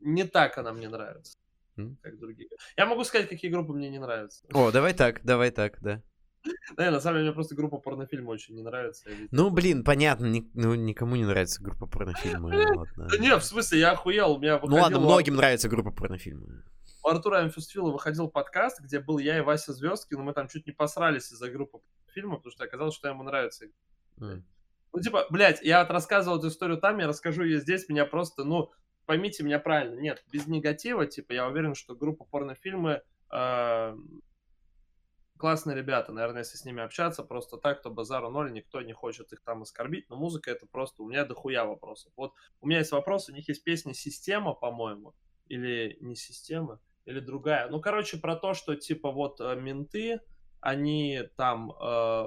не 0.00 0.24
так 0.24 0.56
она 0.58 0.72
мне 0.72 0.88
нравится, 0.88 1.36
Как 1.76 2.18
другие. 2.18 2.48
Я 2.76 2.86
могу 2.86 3.04
сказать, 3.04 3.28
какие 3.28 3.50
группы 3.50 3.72
мне 3.72 3.90
не 3.90 3.98
нравятся. 3.98 4.44
О, 4.52 4.70
давай 4.70 4.94
так, 4.94 5.22
давай 5.24 5.50
так, 5.50 5.78
да. 5.80 6.02
Да, 6.76 6.90
на 6.90 7.00
самом 7.00 7.18
деле, 7.18 7.28
мне 7.28 7.34
просто 7.34 7.54
группа 7.54 7.78
порнофильма 7.78 8.30
очень 8.30 8.54
не 8.54 8.62
нравится. 8.62 9.08
Ну, 9.30 9.50
блин, 9.50 9.84
понятно, 9.84 10.26
ни- 10.26 10.50
ну, 10.54 10.74
никому 10.74 11.16
не 11.16 11.24
нравится 11.24 11.62
группа 11.62 11.86
порнофильмы. 11.86 12.50
ладно. 12.76 13.08
Да 13.08 13.18
не, 13.18 13.36
в 13.36 13.44
смысле, 13.44 13.80
я 13.80 13.92
охуел. 13.92 14.32
У 14.32 14.38
меня 14.38 14.60
Ну 14.62 14.76
ладно, 14.76 15.00
многим 15.00 15.36
нравится 15.36 15.68
группа 15.68 15.90
порнофильмы. 15.90 16.64
У 17.04 17.08
Артура 17.08 17.38
Амфистфила 17.38 17.90
выходил 17.90 18.28
подкаст, 18.28 18.80
где 18.80 19.00
был 19.00 19.18
я 19.18 19.38
и 19.38 19.40
Вася 19.40 19.72
Звездки, 19.72 20.14
но 20.14 20.22
мы 20.22 20.32
там 20.34 20.48
чуть 20.48 20.66
не 20.66 20.72
посрались 20.72 21.32
из-за 21.32 21.50
группы 21.50 21.80
фильма, 22.12 22.36
потому 22.36 22.52
что 22.52 22.64
оказалось, 22.64 22.94
что 22.94 23.08
ему 23.08 23.24
нравится. 23.24 23.66
М. 24.20 24.44
Ну, 24.92 25.00
типа, 25.00 25.26
блядь, 25.30 25.62
я 25.62 25.82
вот 25.82 25.90
рассказывал 25.90 26.38
эту 26.38 26.48
историю 26.48 26.78
там, 26.78 26.98
я 26.98 27.08
расскажу 27.08 27.42
ее 27.42 27.58
здесь, 27.58 27.88
меня 27.88 28.04
просто, 28.04 28.44
ну, 28.44 28.70
поймите 29.06 29.42
меня 29.42 29.58
правильно, 29.58 29.98
нет, 30.00 30.24
без 30.32 30.46
негатива, 30.46 31.06
типа, 31.06 31.32
я 31.32 31.46
уверен, 31.46 31.74
что 31.74 31.94
группа 31.94 32.24
порнофильмы 32.24 33.02
э, 33.32 33.96
классные 35.42 35.76
ребята, 35.76 36.12
наверное, 36.12 36.42
если 36.42 36.56
с 36.56 36.64
ними 36.64 36.84
общаться, 36.84 37.24
просто 37.24 37.56
так, 37.56 37.82
то 37.82 37.90
базару 37.90 38.30
ноль, 38.30 38.52
никто 38.52 38.80
не 38.80 38.92
хочет 38.92 39.32
их 39.32 39.42
там 39.42 39.62
оскорбить, 39.62 40.08
но 40.08 40.14
музыка 40.14 40.52
это 40.52 40.66
просто, 40.66 41.02
у 41.02 41.08
меня 41.08 41.24
дохуя 41.24 41.64
вопросов. 41.64 42.12
Вот 42.16 42.32
у 42.60 42.68
меня 42.68 42.78
есть 42.78 42.92
вопрос, 42.92 43.28
у 43.28 43.32
них 43.32 43.48
есть 43.48 43.64
песня 43.64 43.92
«Система», 43.92 44.54
по-моему, 44.54 45.14
или 45.48 45.96
не 46.00 46.14
«Система», 46.14 46.78
или 47.06 47.18
другая. 47.18 47.68
Ну, 47.68 47.80
короче, 47.80 48.18
про 48.18 48.36
то, 48.36 48.54
что, 48.54 48.76
типа, 48.76 49.10
вот 49.10 49.40
э, 49.40 49.56
менты, 49.56 50.20
они 50.60 51.22
там 51.36 51.72
э, 51.72 52.26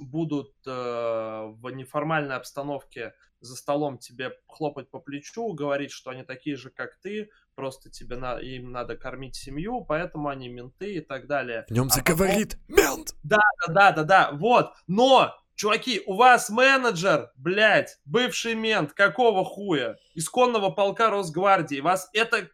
будут 0.00 0.52
э, 0.66 0.70
в 0.70 1.70
неформальной 1.70 2.36
обстановке 2.36 3.14
за 3.40 3.56
столом 3.56 3.98
тебе 3.98 4.32
хлопать 4.46 4.90
по 4.90 4.98
плечу, 4.98 5.52
говорить, 5.52 5.90
что 5.90 6.10
они 6.10 6.22
такие 6.22 6.56
же, 6.56 6.70
как 6.70 6.96
ты, 6.96 7.30
просто 7.54 7.90
тебе 7.90 8.16
на, 8.16 8.38
им 8.38 8.72
надо 8.72 8.96
кормить 8.96 9.36
семью, 9.36 9.84
поэтому 9.84 10.28
они 10.28 10.48
менты 10.48 10.94
и 10.94 11.00
так 11.00 11.26
далее. 11.26 11.64
В 11.68 11.72
нем 11.72 11.88
А 11.90 11.94
заговорит 11.94 12.58
мент. 12.68 13.14
Да, 13.22 13.40
да, 13.68 13.92
да, 13.92 14.02
да, 14.04 14.30
вот. 14.32 14.72
Но, 14.86 15.34
чуваки, 15.54 16.02
у 16.06 16.14
вас 16.14 16.50
менеджер, 16.50 17.30
блядь, 17.36 17.98
бывший 18.04 18.54
мент, 18.54 18.92
какого 18.92 19.44
хуя? 19.44 19.96
Исконного 20.14 20.70
полка 20.70 21.10
Росгвардии. 21.10 21.80
Вас 21.80 22.08
это 22.12 22.48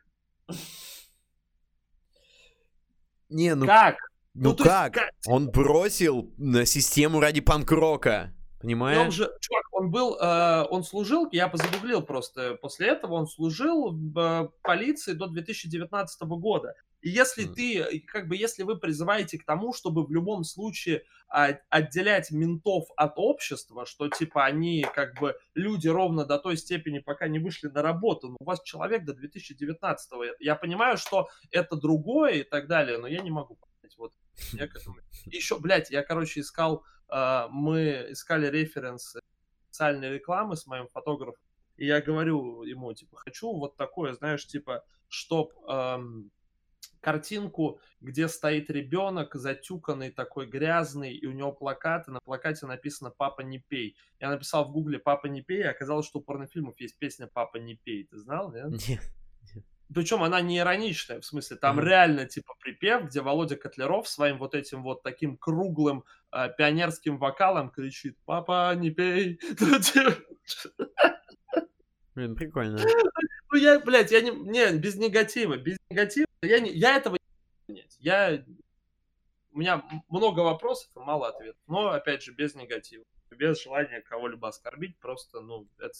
Не, 3.28 3.54
ну, 3.54 3.66
как? 3.66 3.96
Ну 4.34 4.50
есть 4.50 4.62
как? 4.62 5.10
Он 5.26 5.50
бросил 5.50 6.32
на 6.38 6.64
систему 6.66 7.20
ради 7.20 7.40
панк-рока. 7.40 8.34
Он 8.34 8.60
Понимаешь? 8.60 9.14
же, 9.14 9.30
чувак, 9.40 9.64
он 9.72 9.90
был, 9.90 10.16
э, 10.16 10.64
он 10.70 10.84
служил, 10.84 11.28
я 11.32 11.48
позагуглил 11.48 12.00
просто, 12.00 12.54
после 12.62 12.88
этого 12.88 13.14
он 13.14 13.26
служил 13.26 13.90
в 13.90 14.18
э, 14.18 14.48
полиции 14.62 15.14
до 15.14 15.26
2019 15.26 16.22
года. 16.22 16.74
И 17.00 17.10
если 17.10 17.46
Мгм. 17.46 17.54
ты, 17.54 18.00
как 18.06 18.28
бы, 18.28 18.36
если 18.36 18.62
вы 18.62 18.78
призываете 18.78 19.36
к 19.36 19.44
тому, 19.44 19.72
чтобы 19.72 20.06
в 20.06 20.12
любом 20.12 20.44
случае 20.44 21.02
а, 21.28 21.58
отделять 21.70 22.30
ментов 22.30 22.84
от 22.96 23.14
общества, 23.16 23.84
что 23.86 24.08
типа 24.08 24.44
они 24.44 24.86
как 24.94 25.18
бы 25.18 25.34
люди 25.54 25.88
ровно 25.88 26.24
до 26.24 26.38
той 26.38 26.56
степени, 26.56 27.00
пока 27.00 27.26
не 27.26 27.40
вышли 27.40 27.68
на 27.68 27.82
работу, 27.82 28.28
но 28.28 28.36
у 28.38 28.44
вас 28.44 28.62
человек 28.62 29.04
до 29.04 29.14
2019 29.14 30.12
-го. 30.12 30.30
Я 30.38 30.54
понимаю, 30.54 30.96
что 30.96 31.28
это 31.50 31.74
другое 31.74 32.34
и 32.34 32.42
так 32.44 32.68
далее, 32.68 32.98
но 32.98 33.08
я 33.08 33.20
не 33.20 33.30
могу 33.30 33.56
понять. 33.56 33.96
Вот 33.98 34.12
я 34.52 34.68
к 34.68 34.76
этому. 34.76 34.96
Еще, 35.26 35.58
блядь, 35.58 35.90
я, 35.90 36.02
короче, 36.02 36.40
искал, 36.40 36.84
э, 37.08 37.46
мы 37.50 38.06
искали 38.10 38.46
референсы 38.46 39.20
социальной 39.70 40.12
рекламы 40.12 40.56
с 40.56 40.66
моим 40.66 40.88
фотографом, 40.88 41.42
и 41.76 41.86
я 41.86 42.00
говорю 42.00 42.62
ему, 42.62 42.92
типа, 42.92 43.16
хочу 43.16 43.52
вот 43.52 43.76
такое, 43.76 44.12
знаешь, 44.12 44.46
типа, 44.46 44.84
чтоб 45.08 45.52
эм, 45.68 46.30
картинку, 47.00 47.80
где 48.00 48.28
стоит 48.28 48.70
ребенок, 48.70 49.34
затюканный, 49.34 50.10
такой 50.10 50.46
грязный, 50.46 51.14
и 51.14 51.26
у 51.26 51.32
него 51.32 51.52
плакат, 51.52 52.08
и 52.08 52.10
на 52.12 52.20
плакате 52.20 52.66
написано 52.66 53.10
«Папа, 53.10 53.40
не 53.42 53.58
пей». 53.58 53.96
Я 54.20 54.30
написал 54.30 54.64
в 54.64 54.72
гугле 54.72 54.98
«Папа, 54.98 55.26
не 55.26 55.42
пей», 55.42 55.60
и 55.60 55.66
оказалось, 55.66 56.06
что 56.06 56.20
у 56.20 56.22
порнофильмов 56.22 56.78
есть 56.80 56.98
песня 56.98 57.26
«Папа, 57.26 57.56
не 57.56 57.74
пей». 57.74 58.04
Ты 58.04 58.18
знал, 58.18 58.52
нет? 58.52 58.70
Нет. 58.88 59.00
Причем 59.94 60.22
она 60.22 60.40
не 60.40 60.58
ироничная, 60.58 61.20
в 61.20 61.24
смысле, 61.24 61.56
там 61.56 61.76
Мгм. 61.76 61.84
реально 61.86 62.26
типа 62.26 62.54
припев, 62.60 63.04
где 63.04 63.20
Володя 63.20 63.56
Котляров 63.56 64.08
своим 64.08 64.38
вот 64.38 64.54
этим 64.54 64.82
вот 64.82 65.02
таким 65.02 65.36
круглым 65.36 66.04
э, 66.32 66.48
пионерским 66.56 67.18
вокалом 67.18 67.70
кричит 67.70 68.16
«Папа, 68.24 68.74
не 68.74 68.90
пей!» 68.90 69.40
Ну, 69.60 69.78
типа, 69.80 70.16
Блин, 72.14 72.34
прикольно. 72.34 72.78
Ну, 73.50 73.58
я, 73.58 73.80
блядь, 73.80 74.10
я 74.12 74.20
не, 74.20 74.30
не, 74.30 74.76
без 74.76 74.96
негатива, 74.96 75.56
без 75.56 75.78
негатива, 75.90 76.26
я, 76.42 76.60
не, 76.60 76.70
я 76.70 76.96
этого 76.96 77.16
не 77.68 77.74
понять. 77.74 77.96
Я, 78.00 78.44
у 79.52 79.58
меня 79.58 79.82
много 80.08 80.40
вопросов 80.40 80.90
и 80.96 80.98
мало 80.98 81.28
ответов, 81.28 81.60
но, 81.66 81.88
опять 81.88 82.22
же, 82.22 82.32
без 82.32 82.54
негатива, 82.54 83.04
без 83.30 83.62
желания 83.62 84.02
кого-либо 84.02 84.48
оскорбить, 84.48 84.98
просто, 84.98 85.40
ну, 85.40 85.66
это... 85.78 85.92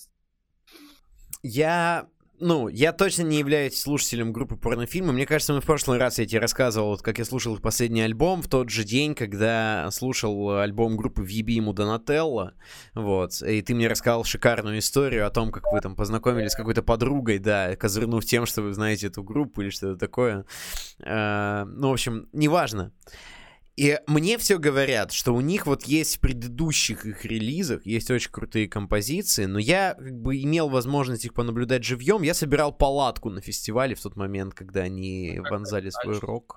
Я, 1.43 2.09
ну, 2.43 2.69
я 2.69 2.93
точно 2.93 3.23
не 3.23 3.39
являюсь 3.39 3.81
слушателем 3.81 4.33
группы 4.33 4.57
порнофильмы. 4.57 5.13
Мне 5.13 5.27
кажется, 5.27 5.53
мы 5.53 5.61
в 5.61 5.65
прошлый 5.65 5.99
раз 5.99 6.19
я 6.19 6.27
тебе 6.27 6.41
рассказывал, 6.41 6.89
вот 6.89 7.03
как 7.03 7.19
я 7.19 7.25
слушал 7.25 7.55
их 7.55 7.63
последний 7.63 8.03
альбом 8.03 8.43
в 8.43 8.49
тот 8.49 8.69
же 8.69 8.83
день, 8.83 9.15
когда 9.15 9.89
слушал 9.93 10.59
альбом 10.59 10.97
группы 10.97 11.23
Виби 11.23 11.55
ему 11.55 11.73
Донателло. 11.73 12.55
Вот. 12.95 13.41
И 13.43 13.63
ты 13.63 13.75
мне 13.75 13.87
рассказал 13.87 14.25
шикарную 14.25 14.81
историю 14.81 15.27
о 15.27 15.31
том, 15.31 15.53
как 15.53 15.73
вы 15.73 15.81
там 15.81 15.95
познакомились 15.95 16.51
с 16.51 16.57
какой-то 16.57 16.83
подругой, 16.83 17.39
да, 17.39 17.77
козырнув 17.77 18.25
тем, 18.25 18.45
что 18.45 18.63
вы 18.63 18.73
знаете 18.73 19.07
эту 19.07 19.23
группу 19.23 19.63
или 19.63 19.71
что-то 19.71 19.97
такое. 19.97 20.45
Э, 21.05 21.65
ну, 21.65 21.91
в 21.91 21.93
общем, 21.93 22.29
неважно. 22.33 22.93
И 23.77 23.99
мне 24.07 24.37
все 24.37 24.59
говорят, 24.59 25.13
что 25.13 25.35
у 25.35 25.41
них 25.41 25.67
вот 25.67 25.85
есть 25.85 26.17
в 26.17 26.21
предыдущих 26.21 27.07
их 27.07 27.25
релизах, 27.25 27.87
есть 27.87 28.11
очень 28.11 28.31
крутые 28.31 28.69
композиции, 28.69 29.47
но 29.47 29.59
я 29.59 29.95
как 29.95 30.21
бы 30.21 30.37
имел 30.43 30.69
возможность 30.69 31.25
их 31.25 31.33
понаблюдать 31.33 31.83
живьем. 31.83 32.23
Я 32.23 32.35
собирал 32.35 32.73
палатку 32.73 33.31
на 33.31 33.41
фестивале 33.41 33.95
в 33.95 34.03
тот 34.03 34.17
момент, 34.17 34.53
когда 34.53 34.83
они 34.83 35.41
вонзали 35.51 35.89
свой 35.89 36.19
рок. 36.19 36.55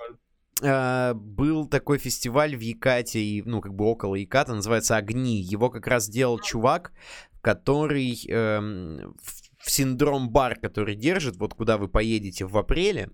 э, 0.62 1.14
был 1.14 1.70
такой 1.70 2.00
фестиваль 2.00 2.54
в 2.56 2.60
Якате, 2.60 3.44
ну, 3.46 3.62
как 3.62 3.74
бы 3.74 3.86
около 3.86 4.16
Яката, 4.16 4.54
называется 4.54 4.98
«Огни». 4.98 5.42
Его 5.42 5.70
как 5.70 5.88
раз 5.88 6.10
делал 6.10 6.40
чувак, 6.40 6.92
который 7.40 8.20
эм, 8.28 9.16
в, 9.22 9.66
в 9.66 9.72
синдром 9.72 10.32
бар, 10.32 10.60
который 10.60 10.96
держит, 10.96 11.38
вот 11.38 11.54
куда 11.54 11.78
вы 11.78 11.88
поедете 11.88 12.46
в 12.46 12.58
апреле, 12.58 13.10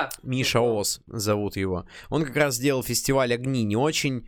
А, 0.00 0.08
Миша 0.22 0.60
Ос 0.60 1.00
зовут 1.06 1.56
его. 1.56 1.86
Он 2.10 2.24
как 2.24 2.36
раз 2.36 2.56
сделал 2.56 2.82
фестиваль 2.82 3.32
огни 3.32 3.62
не 3.64 3.76
очень. 3.76 4.26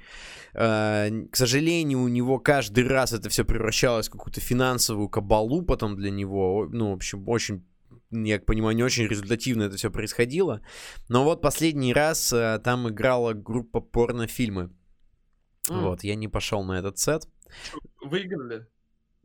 э, 0.55 1.10
к 1.30 1.36
сожалению, 1.36 2.01
у 2.01 2.09
него 2.09 2.39
каждый 2.39 2.86
раз 2.86 3.12
это 3.12 3.28
все 3.28 3.44
превращалось 3.44 4.09
в 4.09 4.12
какую-то 4.12 4.40
финансовую 4.40 5.09
кабалу 5.09 5.62
потом 5.62 5.97
для 5.97 6.10
него. 6.10 6.68
Ну, 6.70 6.90
в 6.90 6.94
общем, 6.94 7.28
очень 7.28 7.64
я 8.10 8.39
понимаю, 8.40 8.74
не 8.76 8.82
очень 8.82 9.06
результативно 9.06 9.64
это 9.64 9.76
все 9.76 9.90
происходило. 9.90 10.62
Но 11.09 11.24
вот 11.24 11.43
последний 11.43 11.93
раз 11.93 12.32
э, 12.32 12.59
там 12.64 12.89
играла 12.89 13.32
группа 13.35 13.80
порнофильмы. 13.80 14.70
м, 15.70 15.82
Вот, 15.82 16.05
я 16.05 16.14
не 16.14 16.28
пошел 16.28 16.64
на 16.64 16.78
этот 16.78 16.98
сет. 16.98 17.28
Выиграли? 18.01 18.66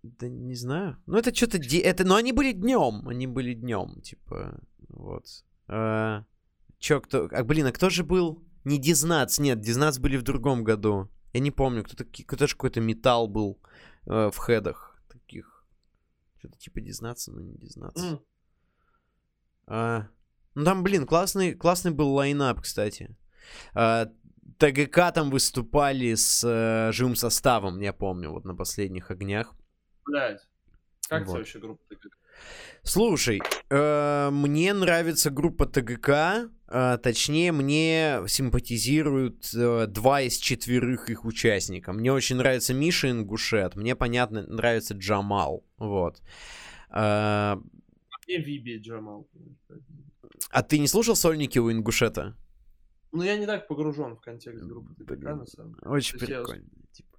Да 0.01 0.27
не 0.27 0.55
знаю. 0.55 0.97
Ну, 1.05 1.17
это 1.17 1.33
что-то... 1.33 1.59
де- 1.59 1.79
Это... 1.79 2.03
Но 2.03 2.15
они 2.15 2.33
были 2.33 2.51
днем. 2.53 3.07
Они 3.07 3.27
были 3.27 3.53
днем, 3.53 4.01
типа... 4.01 4.59
Вот. 4.89 5.25
Чё, 5.67 6.99
кто... 7.01 7.29
А, 7.31 7.43
блин, 7.43 7.67
а 7.67 7.71
кто 7.71 7.89
же 7.89 8.03
был? 8.03 8.43
Не 8.65 8.77
Дизнац, 8.77 9.39
нет, 9.39 9.59
Дизнац 9.61 9.97
были 9.99 10.17
в 10.17 10.23
другом 10.23 10.63
году. 10.63 11.09
Я 11.33 11.39
не 11.39 11.51
помню, 11.51 11.83
кто-то, 11.83 12.05
кто-то 12.05 12.47
же 12.47 12.53
какой-то 12.53 12.79
металл 12.81 13.27
был 13.27 13.59
э, 14.05 14.29
в 14.31 14.37
хедах 14.37 14.97
таких. 15.09 15.65
Что-то 16.39 16.57
типа 16.57 16.81
Дизнаца, 16.81 17.31
но 17.31 17.41
не 17.41 17.55
Дизнац. 17.55 17.97
М, 18.01 18.19
А, 19.67 20.07
ну 20.55 20.63
там, 20.65 20.83
блин, 20.83 21.05
классный, 21.07 21.53
классный 21.55 21.91
был 21.91 22.13
лайнап, 22.13 22.61
кстати. 22.61 23.15
А, 23.73 24.07
ТГК 24.57 25.11
там 25.11 25.29
выступали 25.31 26.13
с 26.15 26.43
э, 26.45 26.91
живым 26.91 27.15
составом, 27.15 27.79
я 27.79 27.93
помню, 27.93 28.29
вот 28.31 28.45
на 28.45 28.55
последних 28.55 29.09
огнях. 29.09 29.53
Блядь. 30.05 30.41
Как 31.09 31.21
Вот. 31.21 31.31
тебе 31.31 31.39
вообще 31.39 31.59
группа 31.59 31.83
такая? 31.89 32.11
Слушай, 32.85 33.41
э, 33.69 34.29
мне 34.31 34.73
нравится 34.73 35.29
группа 35.29 35.65
ТГК, 35.65 36.49
э, 36.67 36.97
точнее, 37.01 37.51
мне 37.53 38.19
симпатизируют 38.27 39.49
э, 39.55 39.87
два 39.87 40.21
из 40.21 40.37
четверых 40.37 41.09
их 41.09 41.23
участников. 41.23 41.95
Мне 41.95 42.11
очень 42.11 42.35
нравится 42.35 42.73
Миша 42.73 43.09
Ингушет, 43.11 43.75
мне, 43.77 43.95
понятно, 43.95 44.45
нравится 44.47 44.93
Джамал, 44.95 45.63
вот. 45.77 46.21
Э, 46.93 47.55
Мне 48.27 48.37
Виби 48.39 48.77
Джамал. 48.79 49.29
а 50.49 50.61
ты 50.61 50.77
не 50.79 50.87
слушал 50.87 51.15
сольники 51.15 51.59
у 51.59 51.71
Ингушета? 51.71 52.35
Ну, 53.13 53.23
я 53.23 53.37
не 53.37 53.45
так 53.45 53.67
погружен 53.67 54.15
в 54.15 54.21
контекст 54.21 54.63
группы 54.65 54.93
Блин. 54.97 55.37
на 55.37 55.45
самом 55.45 55.73
деле. 55.75 55.87
Очень 55.89 56.19
я- 56.19 56.25
прикольно. 56.41 56.65
типа. 56.91 57.17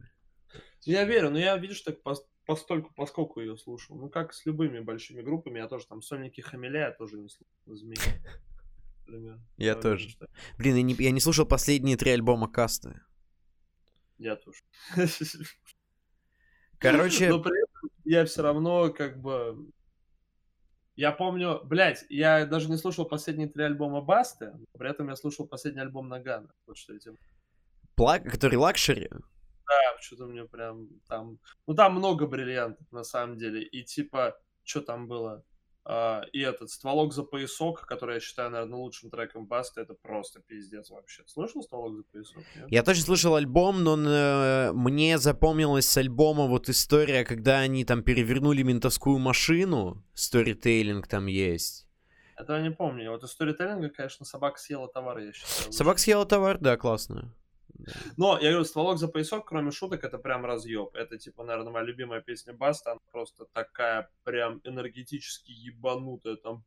Я 0.82 1.04
верю, 1.04 1.30
но 1.30 1.38
я, 1.38 1.56
видишь, 1.56 1.80
так 1.80 2.02
постольку, 2.46 2.92
поскольку 2.94 3.40
ее 3.40 3.56
слушал. 3.56 3.96
Ну, 3.96 4.08
как 4.08 4.32
с 4.34 4.44
любыми 4.46 4.80
большими 4.80 5.22
группами, 5.22 5.58
я 5.58 5.68
тоже 5.68 5.86
там 5.86 6.02
Сольники 6.02 6.40
Хамиля 6.40 6.80
я 6.80 6.90
тоже 6.92 7.16
не 7.18 7.28
слушал. 7.28 7.46
Змеи. 7.66 7.96
Например. 9.06 9.38
Я 9.56 9.74
тоже. 9.74 10.08
что- 10.10 10.26
Блин, 10.58 10.76
я 10.76 10.82
не, 10.82 10.94
я 10.94 11.10
не 11.10 11.20
слушал 11.20 11.46
последние 11.46 11.96
три 11.96 12.10
альбома 12.12 12.48
Каста. 12.50 13.02
Я 14.18 14.36
тоже. 14.36 14.60
Короче, 16.78 17.28
Но 17.30 17.40
при 17.42 17.62
этом 17.62 17.90
я 18.04 18.24
все 18.24 18.42
равно 18.42 18.90
как 18.92 19.20
бы... 19.20 19.70
Я 20.96 21.10
помню, 21.10 21.60
блядь, 21.64 22.04
я 22.08 22.46
даже 22.46 22.70
не 22.70 22.76
слушал 22.76 23.04
последние 23.04 23.48
три 23.48 23.64
альбома 23.64 24.00
Басты, 24.00 24.52
при 24.78 24.88
этом 24.90 25.08
я 25.08 25.16
слушал 25.16 25.46
последний 25.48 25.80
альбом 25.80 26.08
Ноггано. 26.08 26.52
Вот 26.66 26.76
что 26.76 26.94
этим. 26.94 27.18
пла- 27.96 28.20
который 28.20 28.56
luxury. 28.56 29.10
Да, 29.66 30.00
что-то 30.00 30.26
мне 30.26 30.44
прям 30.44 30.88
там... 31.08 31.38
Ну, 31.66 31.74
там 31.74 31.94
много 31.94 32.26
бриллиантов, 32.26 32.86
на 32.92 33.04
самом 33.04 33.38
деле. 33.38 33.62
И 33.62 33.82
типа, 33.82 34.38
что 34.62 34.80
там 34.80 35.08
было? 35.08 35.44
А, 35.86 36.22
и 36.32 36.40
этот 36.40 36.70
«Стволок 36.70 37.12
за 37.12 37.24
поясок», 37.24 37.82
который 37.82 38.14
я 38.14 38.20
считаю, 38.20 38.50
наверное, 38.50 38.78
лучшим 38.78 39.10
треком 39.10 39.46
Басты, 39.46 39.82
это 39.82 39.94
просто 39.94 40.40
пиздец 40.40 40.90
вообще. 40.90 41.22
Слышал 41.26 41.62
«Стволок 41.62 41.96
за 41.96 42.02
поясок»? 42.04 42.42
нет? 42.56 42.66
Я 42.70 42.82
точно 42.82 43.04
слышал 43.04 43.34
альбом, 43.34 43.84
но 43.84 43.98
э, 43.98 44.72
мне 44.72 45.18
запомнилась 45.18 45.86
с 45.86 45.96
альбома 45.98 46.46
вот 46.46 46.70
история, 46.70 47.24
когда 47.24 47.58
они 47.58 47.84
там 47.84 48.02
перевернули 48.02 48.62
ментовскую 48.62 49.18
машину. 49.18 50.02
Сторитейлинг 50.14 51.06
там 51.06 51.26
есть. 51.26 51.86
Этого 52.36 52.60
не 52.60 52.70
помню. 52.70 53.10
Вот 53.10 53.22
из 53.22 53.30
сторителлинга, 53.30 53.90
конечно, 53.90 54.24
собака 54.24 54.58
съела 54.58 54.88
товар, 54.88 55.18
я 55.18 55.32
считаю. 55.32 55.70
Собак 55.70 55.98
съела 55.98 56.24
товар, 56.24 56.58
да, 56.58 56.78
классно. 56.78 57.34
Но, 58.16 58.38
я 58.38 58.50
говорю, 58.50 58.64
стволок 58.64 58.98
за 58.98 59.08
поясок, 59.08 59.48
кроме 59.48 59.70
шуток, 59.70 60.04
это 60.04 60.18
прям 60.18 60.44
разъеб. 60.44 60.94
Это, 60.94 61.18
типа, 61.18 61.44
наверное, 61.44 61.72
моя 61.72 61.84
любимая 61.84 62.20
песня 62.20 62.52
Баста. 62.52 62.92
Она 62.92 63.00
просто 63.12 63.46
такая 63.52 64.10
прям 64.24 64.60
энергетически 64.64 65.50
ебанутая. 65.50 66.36
Там... 66.36 66.64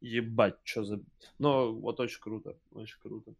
Ебать, 0.00 0.56
что 0.64 0.84
за... 0.84 1.00
Ну, 1.38 1.74
вот 1.78 2.00
очень 2.00 2.20
круто, 2.20 2.56
очень 2.72 2.98
круто. 3.00 3.34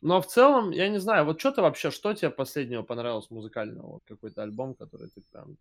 Но 0.00 0.20
в 0.20 0.26
целом, 0.26 0.70
я 0.70 0.88
не 0.88 0.98
знаю, 0.98 1.24
вот 1.24 1.40
что 1.40 1.52
ты 1.52 1.62
вообще, 1.62 1.90
что 1.90 2.12
тебе 2.12 2.30
последнего 2.30 2.82
понравилось 2.82 3.30
музыкального? 3.30 4.00
Какой-то 4.06 4.42
альбом, 4.42 4.74
который 4.74 5.08
ты 5.08 5.22
прям... 5.32 5.56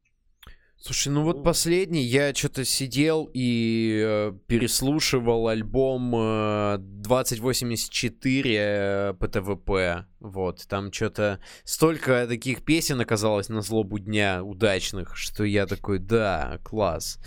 Слушай, 0.85 1.13
ну 1.13 1.23
вот 1.23 1.45
последний, 1.45 2.01
я 2.01 2.33
что-то 2.33 2.65
сидел 2.65 3.29
и 3.33 4.03
э, 4.05 4.33
переслушивал 4.47 5.47
альбом 5.47 6.13
э, 6.13 6.75
2084 6.77 8.55
э, 8.57 9.13
ПТВП. 9.13 10.05
Вот, 10.19 10.67
там 10.67 10.91
что-то 10.91 11.39
столько 11.63 12.27
таких 12.27 12.65
песен 12.65 12.99
оказалось 12.99 13.47
на 13.47 13.61
злобу 13.61 13.97
дня 13.97 14.43
удачных, 14.43 15.15
что 15.15 15.45
я 15.45 15.67
такой, 15.67 15.99
да, 15.99 16.59
класс. 16.65 17.17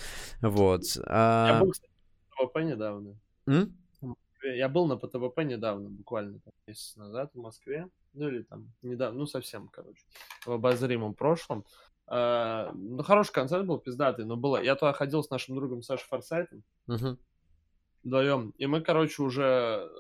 Вот. 0.43 0.83
а, 1.07 1.55
Я 1.55 1.61
был, 1.61 1.71
кстати, 1.73 1.91
на 2.39 2.45
ПТВП 2.45 2.63
недавно. 2.63 3.19
м? 3.47 3.75
Я 4.43 4.69
был 4.69 4.87
на 4.87 4.99
ПТВП 4.99 5.45
недавно, 5.45 5.89
буквально 5.89 6.41
там, 6.41 6.53
месяц 6.67 6.95
назад 6.97 7.31
в 7.33 7.39
Москве. 7.39 7.89
Ну 8.13 8.29
или 8.29 8.43
там 8.43 8.71
недавно, 8.83 9.21
ну 9.21 9.27
совсем, 9.27 9.69
короче, 9.69 10.03
в 10.45 10.53
обозримом 10.53 11.15
прошлом. 11.15 11.65
А, 12.07 12.73
ну, 12.75 13.03
хороший 13.03 13.33
концерт 13.33 13.67
был, 13.67 13.79
пиздатый, 13.79 14.25
но 14.25 14.37
было... 14.37 14.63
Я 14.63 14.77
туда 14.77 14.93
ходил 14.93 15.23
с 15.23 15.31
нашим 15.31 15.57
другом 15.57 15.83
Сашей 15.83 16.07
Форсайтом 16.09 16.63
Мгм. 16.87 17.19
вдвоем, 18.05 18.51
и 18.59 18.67
мы, 18.67 18.81
короче, 18.81 19.23
уже 19.23 19.91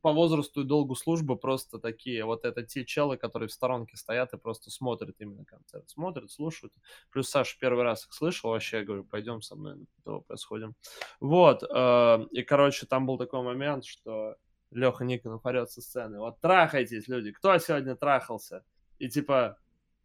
по 0.00 0.12
возрасту 0.12 0.62
и 0.62 0.64
долгу 0.64 0.94
службы 0.94 1.36
просто 1.36 1.78
такие, 1.78 2.24
вот 2.24 2.44
это 2.44 2.62
те 2.62 2.84
челы, 2.84 3.16
которые 3.16 3.48
в 3.48 3.52
сторонке 3.52 3.96
стоят 3.96 4.32
и 4.32 4.38
просто 4.38 4.70
смотрят 4.70 5.16
именно 5.18 5.44
концерт. 5.44 5.90
Смотрят, 5.90 6.30
слушают. 6.30 6.72
Плюс 7.10 7.28
Саша 7.28 7.58
первый 7.60 7.84
раз 7.84 8.06
их 8.06 8.14
слышал, 8.14 8.50
вообще, 8.50 8.78
я 8.78 8.84
говорю, 8.84 9.04
пойдем 9.04 9.42
со 9.42 9.56
мной 9.56 9.76
на 9.76 9.86
ПТВП 10.02 10.36
сходим. 10.36 10.74
Вот, 11.18 11.62
э, 11.62 12.26
и, 12.30 12.42
короче, 12.42 12.86
там 12.86 13.06
был 13.06 13.18
такой 13.18 13.42
момент, 13.42 13.84
что 13.84 14.36
Леха 14.70 15.04
Никонов 15.04 15.44
орет 15.44 15.70
со 15.70 15.82
сцены, 15.82 16.18
вот 16.18 16.40
трахайтесь, 16.40 17.08
люди, 17.08 17.32
кто 17.32 17.58
сегодня 17.58 17.96
трахался? 17.96 18.64
И 18.98 19.08
типа, 19.08 19.58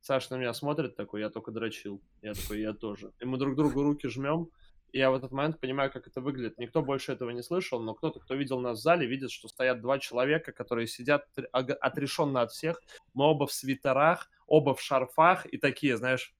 Саша 0.05 0.35
на 0.35 0.37
меня 0.37 0.53
смотрит 0.53 0.95
такой, 0.95 1.21
я 1.21 1.31
только 1.31 1.49
дрочил. 1.49 1.99
Я 2.21 2.35
такой, 2.35 2.61
я 2.61 2.73
тоже. 2.73 3.11
И 3.19 3.25
мы 3.25 3.39
друг 3.39 3.55
другу 3.55 3.81
руки 3.81 4.07
жмем, 4.07 4.51
и 4.91 4.99
я 4.99 5.09
в 5.09 5.15
этот 5.15 5.31
момент 5.31 5.59
понимаю, 5.59 5.91
как 5.91 6.05
это 6.05 6.21
выглядит. 6.21 6.59
Никто 6.59 6.83
больше 6.83 7.11
этого 7.11 7.31
не 7.31 7.41
слышал, 7.41 7.81
но 7.81 7.95
кто-то, 7.95 8.19
кто 8.19 8.35
видел 8.35 8.59
нас 8.59 8.77
в 8.77 8.81
зале, 8.83 9.07
видит, 9.07 9.31
что 9.31 9.47
стоят 9.47 9.81
два 9.81 9.97
человека, 9.97 10.51
которые 10.51 10.85
сидят 10.85 11.25
отрешенно 11.51 12.41
от 12.41 12.51
всех. 12.51 12.83
Мы 13.15 13.25
оба 13.25 13.47
в 13.47 13.51
свитерах, 13.51 14.29
оба 14.45 14.75
в 14.75 14.79
шарфах 14.79 15.47
и 15.51 15.57
такие, 15.57 15.97
знаешь, 15.97 16.35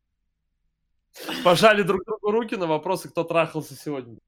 пожали 1.43 1.81
друг 1.81 2.05
другу 2.05 2.29
руки 2.29 2.55
на 2.57 2.67
вопросы, 2.67 3.09
кто 3.09 3.23
трахался 3.23 3.73
сегодня. 3.73 4.19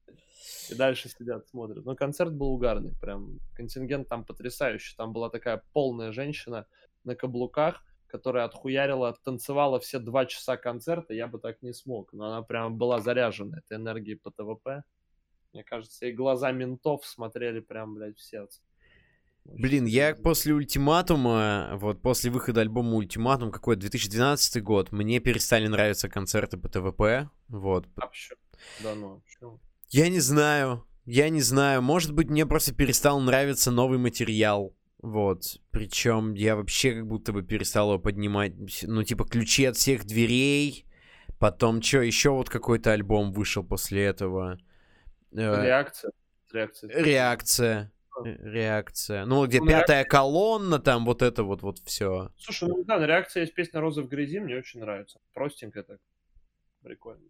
И 0.72 0.74
дальше 0.74 1.10
сидят, 1.10 1.48
смотрят. 1.48 1.86
Но 1.86 1.96
концерт 1.96 2.34
был 2.34 2.54
угарный, 2.54 2.96
прям 3.00 3.38
контингент 3.54 4.10
там 4.10 4.26
потрясающий. 4.26 4.96
Там 4.98 5.14
была 5.14 5.30
такая 5.30 5.62
полная 5.74 6.12
женщина 6.12 6.66
на 7.04 7.16
каблуках, 7.16 7.84
которая 8.08 8.46
отхуярила, 8.46 9.14
танцевала 9.24 9.80
все 9.80 10.00
два 10.00 10.26
часа 10.26 10.58
концерта, 10.58 11.14
я 11.14 11.28
бы 11.28 11.40
так 11.40 11.62
не 11.62 11.74
смог. 11.74 12.14
Но 12.14 12.28
она 12.28 12.42
прям 12.42 12.78
была 12.78 13.00
заряжена 13.00 13.60
этой 13.60 13.78
энергией 13.78 14.16
по 14.16 14.32
ТВП. 14.32 14.84
Мне 15.54 15.64
кажется, 15.64 16.06
и 16.06 16.12
глаза 16.12 16.52
ментов 16.52 17.06
смотрели 17.06 17.60
прям, 17.60 17.96
блядь, 17.96 18.18
в 18.18 18.22
сердце. 18.22 18.62
Очень 19.46 19.62
Блин, 19.62 19.86
я 19.86 20.14
после 20.14 20.54
ультиматума, 20.54 21.72
вот 21.76 22.02
после 22.02 22.30
выхода 22.32 22.62
альбома 22.62 22.96
Ультиматум, 22.96 23.52
какой 23.52 23.78
2012 23.78 24.62
год, 24.62 24.92
мне 24.92 25.20
перестали 25.20 25.68
нравиться 25.68 26.10
концерты 26.10 26.58
по 26.58 26.68
ТВП. 26.68 27.30
Вот. 27.48 27.88
А 27.96 28.08
почему? 28.08 28.40
Да 28.84 28.96
ну, 28.96 29.22
почему? 29.26 29.60
Я 29.90 30.10
не 30.10 30.20
знаю. 30.20 30.86
Я 31.06 31.30
не 31.30 31.42
знаю. 31.42 31.82
Может 31.82 32.14
быть, 32.14 32.30
мне 32.30 32.46
просто 32.46 32.76
перестал 32.76 33.22
нравиться 33.22 33.72
новый 33.72 33.98
материал. 33.98 34.76
Вот. 35.00 35.44
Причем 35.72 36.34
я 36.34 36.56
вообще 36.56 36.94
как 36.94 37.08
будто 37.08 37.34
бы 37.34 37.44
перестал 37.44 37.90
его 37.90 38.00
поднимать. 38.00 38.54
Ну, 38.84 39.04
типа, 39.04 39.26
ключи 39.26 39.66
от 39.66 39.78
всех 39.78 40.06
дверей. 40.06 40.86
Потом, 41.40 41.82
что, 41.82 42.02
еще 42.02 42.32
вот 42.32 42.50
какой-то 42.50 42.92
альбом 42.94 43.32
вышел 43.32 43.64
после 43.64 44.04
этого. 44.06 44.60
Э, 45.32 45.66
Реакция. 45.66 46.12
Реакция. 46.52 46.90
Реакция. 46.90 47.92
такое. 48.18 48.38
реакция. 48.52 49.26
Ну, 49.26 49.46
где 49.46 49.60
Ну, 49.60 49.68
пятая 49.68 50.04
колонна, 50.04 50.80
там 50.80 51.06
вот 51.06 51.22
это 51.22 51.44
вот, 51.44 51.62
вот 51.62 51.80
все. 51.80 52.32
Слушай, 52.38 52.70
ну 52.70 52.84
да, 52.84 53.06
реакция 53.06 53.42
есть 53.42 53.54
песня 53.54 53.80
«Роза 53.80 54.02
в 54.02 54.08
грязи», 54.08 54.40
мне 54.40 54.58
очень 54.58 54.80
нравится. 54.80 55.20
Простенькая 55.34 55.84
так. 55.84 56.00
Прикольно. 56.82 57.30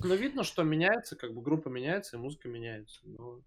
Ну, 0.00 0.14
видно, 0.14 0.44
что 0.44 0.62
меняется, 0.62 1.16
как 1.16 1.34
бы 1.34 1.42
группа 1.42 1.68
меняется, 1.68 2.16
и 2.16 2.20
музыка 2.20 2.48
меняется. 2.48 3.00
Но... 3.04 3.40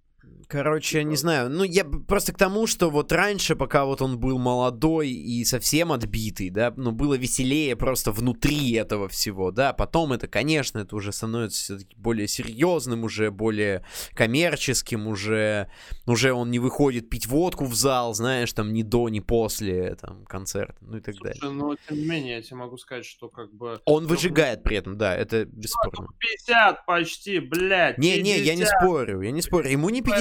Короче, 0.53 0.99
я 0.99 1.03
не 1.03 1.11
Типа- 1.11 1.19
знаю. 1.19 1.49
Ну, 1.49 1.63
я 1.63 1.83
просто 1.83 2.31
к 2.31 2.37
тому, 2.37 2.67
что 2.67 2.89
вот 2.89 3.11
раньше, 3.11 3.55
пока 3.55 3.85
вот 3.85 4.03
он 4.03 4.19
был 4.19 4.37
молодой 4.37 5.09
и 5.09 5.43
совсем 5.45 5.91
отбитый, 5.91 6.51
да, 6.51 6.71
ну, 6.77 6.91
было 6.91 7.15
веселее 7.15 7.75
просто 7.75 8.11
внутри 8.11 8.73
этого 8.73 9.07
всего, 9.07 9.49
да. 9.49 9.73
Потом 9.73 10.13
это, 10.13 10.27
конечно, 10.27 10.77
это 10.77 10.95
уже 10.95 11.11
становится 11.11 11.63
все-таки 11.63 11.95
более 11.97 12.27
серьезным, 12.27 13.03
уже 13.03 13.31
более 13.31 13.83
коммерческим, 14.13 15.07
уже, 15.07 15.71
уже 16.05 16.33
он 16.33 16.51
не 16.51 16.59
выходит 16.59 17.09
пить 17.09 17.25
водку 17.25 17.65
в 17.65 17.73
зал, 17.73 18.13
знаешь, 18.13 18.53
там, 18.53 18.73
ни 18.73 18.83
до, 18.83 19.09
ни 19.09 19.21
после, 19.21 19.95
там, 19.95 20.23
концерта, 20.25 20.75
ну 20.81 20.97
и 20.97 21.01
так 21.01 21.15
далее. 21.15 21.39
Слушай, 21.39 21.55
но 21.55 21.75
тем 21.87 21.97
не 21.97 22.05
менее, 22.05 22.35
я 22.35 22.41
тебе 22.43 22.57
могу 22.57 22.77
сказать, 22.77 23.05
что 23.05 23.27
как 23.27 23.51
бы... 23.53 23.79
Он 23.85 24.03
ну, 24.03 24.09
выжигает 24.09 24.61
при 24.61 24.77
этом, 24.77 24.99
да, 24.99 25.15
это 25.15 25.45
бесспорно. 25.45 26.09
50 26.19 26.85
почти, 26.85 27.39
блядь. 27.39 27.97
Не, 27.97 28.21
не, 28.21 28.37
я 28.37 28.53
не 28.53 28.61
50. 28.61 28.81
спорю, 28.81 29.21
я 29.21 29.31
не 29.31 29.41
спорю. 29.41 29.69
Ему 29.69 29.89
не 29.89 30.01
50, 30.01 30.12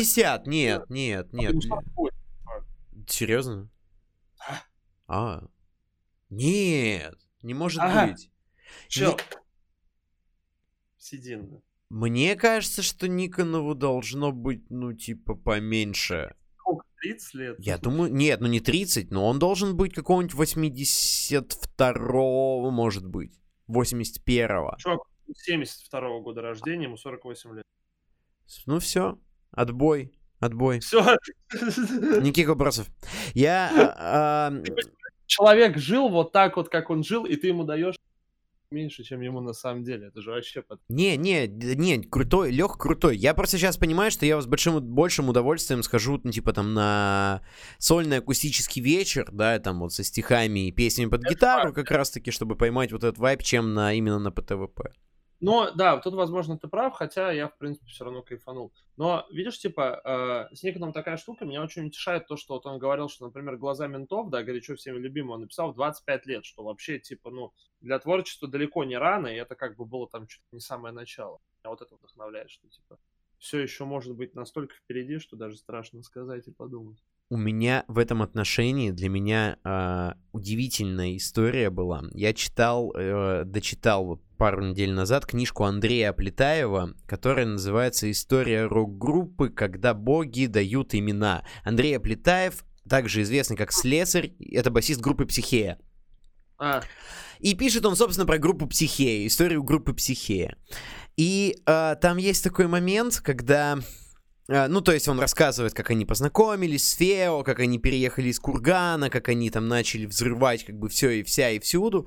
нет, 0.46 0.88
нет, 0.90 1.28
А 1.32 1.36
нет. 1.36 1.50
ему 1.52 1.60
бля. 1.60 1.76
48. 1.94 2.16
Серьезно? 3.08 3.68
А. 5.06 5.44
Нет, 6.30 7.14
не 7.42 7.54
может 7.54 7.80
Ага. 7.80 8.08
быть. 8.12 8.30
Чел. 8.88 9.16
Седин. 10.98 11.62
Мне 11.90 12.36
кажется, 12.36 12.82
что 12.82 13.06
Никонову 13.08 13.74
должно 13.74 14.32
быть, 14.32 14.70
ну, 14.70 14.92
типа, 14.94 15.34
поменьше. 15.34 16.34
Сколько? 16.58 16.86
30 17.02 17.34
лет? 17.34 17.56
Я 17.58 17.76
думаю, 17.76 18.10
нет, 18.14 18.40
ну 18.40 18.46
не 18.46 18.60
30, 18.60 19.10
но 19.10 19.26
он 19.28 19.38
должен 19.38 19.76
быть 19.76 19.92
какого-нибудь 19.92 20.34
82-го, 20.34 22.70
может 22.70 23.04
быть. 23.06 23.38
81-го. 23.68 24.76
Чувак, 24.78 25.00
72 25.34 26.20
года 26.20 26.40
рождения, 26.42 26.84
ему 26.84 26.96
48 26.96 27.56
лет. 27.56 27.64
Ну 28.66 28.78
все, 28.78 29.18
отбой, 29.52 30.12
отбой. 30.40 30.80
Все. 30.80 31.16
Никаких 31.52 32.48
вопросов. 32.48 32.88
Я... 33.34 33.70
а, 33.74 34.50
а, 34.50 34.62
Человек 35.26 35.78
жил 35.78 36.08
вот 36.08 36.32
так 36.32 36.56
вот, 36.56 36.68
как 36.68 36.90
он 36.90 37.04
жил, 37.04 37.24
и 37.24 37.36
ты 37.36 37.48
ему 37.48 37.64
даешь 37.64 37.96
меньше, 38.72 39.04
чем 39.04 39.20
ему 39.20 39.40
на 39.40 39.52
самом 39.52 39.84
деле. 39.84 40.08
Это 40.08 40.20
же 40.20 40.30
вообще 40.30 40.62
под... 40.62 40.80
Не, 40.88 41.16
не, 41.16 41.46
не, 41.46 42.02
крутой, 42.02 42.50
Лех 42.50 42.78
крутой. 42.78 43.16
Я 43.16 43.34
просто 43.34 43.58
сейчас 43.58 43.76
понимаю, 43.76 44.10
что 44.10 44.26
я 44.26 44.40
с 44.40 44.46
большим, 44.46 44.80
большим 44.80 45.28
удовольствием 45.28 45.82
схожу, 45.82 46.20
ну, 46.24 46.32
типа, 46.32 46.52
там, 46.52 46.74
на 46.74 47.42
сольный 47.78 48.18
акустический 48.18 48.82
вечер, 48.82 49.28
да, 49.30 49.58
там, 49.58 49.80
вот, 49.80 49.92
со 49.92 50.02
стихами 50.02 50.68
и 50.68 50.72
песнями 50.72 51.10
под 51.10 51.22
гитару, 51.22 51.72
как 51.72 51.90
раз-таки, 51.90 52.30
чтобы 52.30 52.56
поймать 52.56 52.92
вот 52.92 53.04
этот 53.04 53.18
вайп, 53.18 53.42
чем 53.42 53.74
на, 53.74 53.92
именно 53.92 54.18
на 54.18 54.32
ПТВП. 54.32 54.92
Но, 55.42 55.72
да, 55.72 55.98
тут, 55.98 56.14
возможно, 56.14 56.56
ты 56.56 56.68
прав, 56.68 56.94
хотя 56.94 57.32
я, 57.32 57.48
в 57.48 57.58
принципе, 57.58 57.86
все 57.88 58.04
равно 58.04 58.22
кайфанул. 58.22 58.72
Но, 58.96 59.26
видишь, 59.32 59.58
типа, 59.58 60.48
э, 60.52 60.54
с 60.54 60.62
Никоном 60.62 60.92
такая 60.92 61.16
штука, 61.16 61.44
меня 61.44 61.64
очень 61.64 61.88
утешает 61.88 62.28
то, 62.28 62.36
что 62.36 62.54
вот 62.54 62.64
он 62.64 62.78
говорил, 62.78 63.08
что, 63.08 63.26
например, 63.26 63.56
«Глаза 63.56 63.88
ментов», 63.88 64.30
да, 64.30 64.44
горячо 64.44 64.76
всеми 64.76 64.98
любимый, 64.98 65.32
он 65.32 65.40
написал 65.40 65.72
в 65.72 65.74
25 65.74 66.26
лет, 66.26 66.44
что 66.44 66.62
вообще, 66.62 67.00
типа, 67.00 67.32
ну, 67.32 67.52
для 67.80 67.98
творчества 67.98 68.46
далеко 68.46 68.84
не 68.84 68.96
рано, 68.96 69.26
и 69.26 69.34
это 69.34 69.56
как 69.56 69.76
бы 69.76 69.84
было 69.84 70.08
там 70.08 70.28
чуть 70.28 70.44
не 70.52 70.60
самое 70.60 70.94
начало. 70.94 71.40
Меня 71.64 71.70
вот 71.70 71.82
это 71.82 71.96
вдохновляет, 71.96 72.48
что, 72.48 72.68
типа, 72.68 73.00
все 73.38 73.58
еще 73.58 73.84
может 73.84 74.14
быть 74.14 74.36
настолько 74.36 74.76
впереди, 74.76 75.18
что 75.18 75.34
даже 75.34 75.56
страшно 75.56 76.04
сказать 76.04 76.46
и 76.46 76.52
подумать. 76.52 77.02
У 77.32 77.38
меня 77.38 77.86
в 77.88 77.96
этом 77.96 78.20
отношении 78.20 78.90
для 78.90 79.08
меня 79.08 79.56
а, 79.64 80.16
удивительная 80.32 81.16
история 81.16 81.70
была. 81.70 82.02
Я 82.12 82.34
читал, 82.34 82.92
э, 82.94 83.44
дочитал 83.46 84.04
вот 84.04 84.20
пару 84.36 84.62
недель 84.62 84.92
назад 84.92 85.24
книжку 85.24 85.64
Андрея 85.64 86.10
Аплетаева, 86.10 86.92
которая 87.06 87.46
называется 87.46 88.10
«История 88.10 88.66
рок-группы, 88.66 89.48
когда 89.48 89.94
боги 89.94 90.44
дают 90.44 90.94
имена». 90.94 91.42
Андрей 91.64 91.96
Аплетаев, 91.96 92.66
также 92.86 93.22
известный 93.22 93.56
как 93.56 93.72
Слесарь, 93.72 94.34
это 94.38 94.70
басист 94.70 95.00
группы 95.00 95.24
«Психея». 95.24 95.78
А, 96.58 96.82
И 97.38 97.54
пишет 97.54 97.86
он, 97.86 97.96
собственно, 97.96 98.26
про 98.26 98.36
группу 98.36 98.66
Психея, 98.66 99.26
историю 99.26 99.62
группы 99.62 99.94
Психея. 99.94 100.58
И 101.16 101.56
а, 101.64 101.94
там 101.94 102.18
есть 102.18 102.44
такой 102.44 102.66
момент, 102.66 103.22
когда... 103.24 103.78
а, 104.52 104.68
ну, 104.68 104.80
то 104.82 104.92
есть 104.92 105.08
он 105.08 105.18
рассказывает, 105.18 105.72
как 105.72 105.90
они 105.90 106.04
познакомились 106.04 106.90
с 106.90 106.92
Фео, 106.94 107.42
как 107.42 107.60
они 107.60 107.78
переехали 107.78 108.28
из 108.28 108.38
Кургана, 108.38 109.08
как 109.08 109.28
они 109.28 109.50
там 109.50 109.66
начали 109.66 110.04
взрывать 110.04 110.64
как 110.64 110.76
бы 110.76 110.88
все 110.88 111.10
и 111.10 111.22
вся 111.22 111.50
и 111.50 111.58
всюду. 111.58 112.06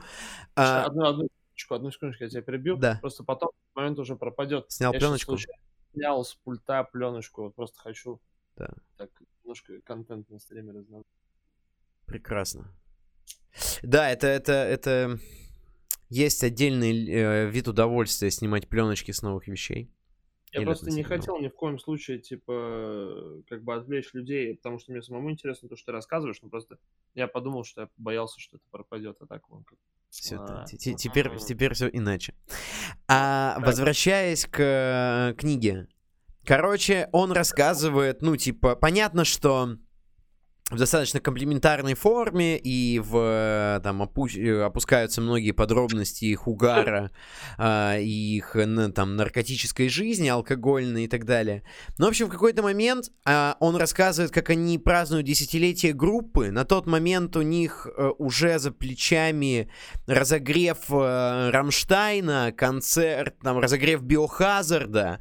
А, 0.55 0.85
одну, 0.85 1.05
одну 1.05 1.23
секундочку, 1.23 1.75
одну 1.75 1.91
секундочку, 1.91 2.23
я 2.23 2.29
тебя 2.29 2.41
перебью. 2.41 2.77
Да. 2.77 2.99
Просто 3.01 3.23
потом 3.23 3.49
момент 3.73 3.97
уже 3.97 4.15
пропадет. 4.15 4.65
снял 4.71 4.93
Я 4.93 4.99
пленочку. 4.99 5.37
снял 5.93 6.23
с 6.23 6.35
пульта 6.35 6.83
пленочку, 6.83 7.43
вот 7.43 7.55
просто 7.55 7.79
хочу 7.79 8.21
Да. 8.55 8.69
так 8.97 9.09
немножко 9.43 9.81
контент 9.81 10.29
на 10.29 10.39
стриме 10.39 10.71
разнообразить. 10.71 11.07
Прекрасно. 12.05 12.71
Да, 13.81 14.09
это, 14.09 14.27
это, 14.27 14.51
это... 14.51 15.19
Есть 16.09 16.43
отдельный 16.43 17.09
э, 17.09 17.49
вид 17.49 17.67
удовольствия 17.67 18.29
снимать 18.29 18.69
пленочки 18.69 19.11
с 19.11 19.23
новых 19.23 19.47
вещей. 19.47 19.91
Я 20.55 20.61
Или 20.61 20.65
просто 20.67 20.89
не 20.89 21.03
хотел 21.03 21.37
ни 21.37 21.49
в 21.49 21.53
коем 21.53 21.77
случае, 21.77 22.17
типа, 22.19 23.41
как 23.49 23.61
бы 23.65 23.75
отвлечь 23.75 24.13
людей, 24.13 24.55
потому 24.55 24.79
что 24.79 24.93
мне 24.93 25.01
самому 25.01 25.29
интересно 25.29 25.67
то, 25.67 25.75
что 25.75 25.87
ты 25.87 25.91
рассказываешь, 25.91 26.41
но 26.41 26.47
просто 26.47 26.77
я 27.13 27.27
подумал, 27.27 27.65
что 27.65 27.81
я 27.81 27.89
боялся, 27.97 28.39
что 28.39 28.55
это 28.55 28.65
пропадет, 28.71 29.17
а 29.19 29.25
так 29.27 29.49
вон 29.49 29.65
как. 29.65 29.77
Всё, 30.09 30.37
А, 30.39 30.63
те- 30.63 30.77
те- 30.77 30.93
теперь, 30.93 31.27
ага. 31.27 31.37
теперь 31.39 31.73
все 31.73 31.89
иначе. 31.89 32.35
А 33.09 33.57
возвращаясь 33.59 34.45
к 34.45 34.59
э, 34.61 35.33
книге. 35.37 35.89
Короче, 36.45 37.09
он 37.11 37.33
рассказывает, 37.33 38.21
ну, 38.21 38.37
типа, 38.37 38.77
понятно, 38.77 39.25
что 39.25 39.75
в 40.71 40.77
достаточно 40.77 41.19
комплементарной 41.19 41.93
форме 41.93 42.57
и 42.57 42.97
в 42.97 43.15
э, 43.15 43.79
там 43.83 44.01
опу- 44.01 44.35
э, 44.35 44.63
опускаются 44.63 45.21
многие 45.21 45.51
подробности 45.51 46.25
их 46.25 46.47
угара, 46.47 47.11
а, 47.59 47.99
и 47.99 48.37
их 48.37 48.55
там 48.95 49.15
наркотической 49.15 49.89
жизни, 49.89 50.27
алкогольной 50.27 51.03
и 51.03 51.07
так 51.07 51.25
далее. 51.25 51.61
Но, 51.99 52.07
в 52.07 52.09
общем, 52.09 52.25
в 52.25 52.31
какой-то 52.31 52.63
момент 52.63 53.11
а, 53.25 53.57
он 53.59 53.75
рассказывает, 53.75 54.31
как 54.31 54.49
они 54.49 54.79
празднуют 54.79 55.27
десятилетие 55.27 55.93
группы. 55.93 56.49
На 56.49 56.65
тот 56.65 56.87
момент 56.87 57.35
у 57.35 57.43
них 57.43 57.87
э, 57.95 58.09
уже 58.17 58.57
за 58.57 58.71
плечами 58.71 59.69
разогрев 60.07 60.79
э, 60.89 61.49
Рамштайна, 61.51 62.51
концерт, 62.57 63.35
там, 63.43 63.59
разогрев 63.59 64.01
Биохазарда, 64.01 65.19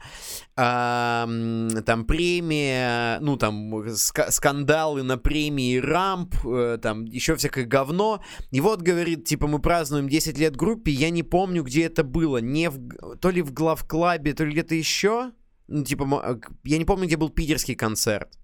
а, 0.57 1.25
м, 1.29 1.83
там 1.85 2.07
премия, 2.07 3.19
ну 3.21 3.37
там 3.37 3.75
ска- 3.89 4.31
скандалы 4.31 5.03
на 5.03 5.19
премии 5.19 5.34
Рамп, 5.81 6.35
э, 6.45 6.79
там 6.83 7.05
еще 7.05 7.35
всякое 7.37 7.65
говно. 7.65 8.23
И 8.51 8.61
вот 8.61 8.83
говорит, 8.83 9.25
типа 9.25 9.47
мы 9.47 9.59
празднуем 9.59 10.09
10 10.09 10.39
лет 10.39 10.57
группе, 10.57 10.93
я 10.93 11.11
не 11.11 11.23
помню, 11.23 11.63
где 11.63 11.85
это 11.85 12.05
было, 12.05 12.39
не 12.39 12.71
в, 12.71 13.17
то 13.17 13.31
ли 13.31 13.43
в 13.43 13.53
главклабе, 13.53 14.35
то 14.35 14.45
ли 14.45 14.53
где-то 14.53 14.75
еще. 14.75 15.33
Ну, 15.69 15.85
типа, 15.85 16.41
я 16.65 16.79
не 16.79 16.85
помню, 16.85 17.07
где 17.07 17.17
был 17.17 17.31
питерский 17.31 17.75
концерт. 17.75 18.39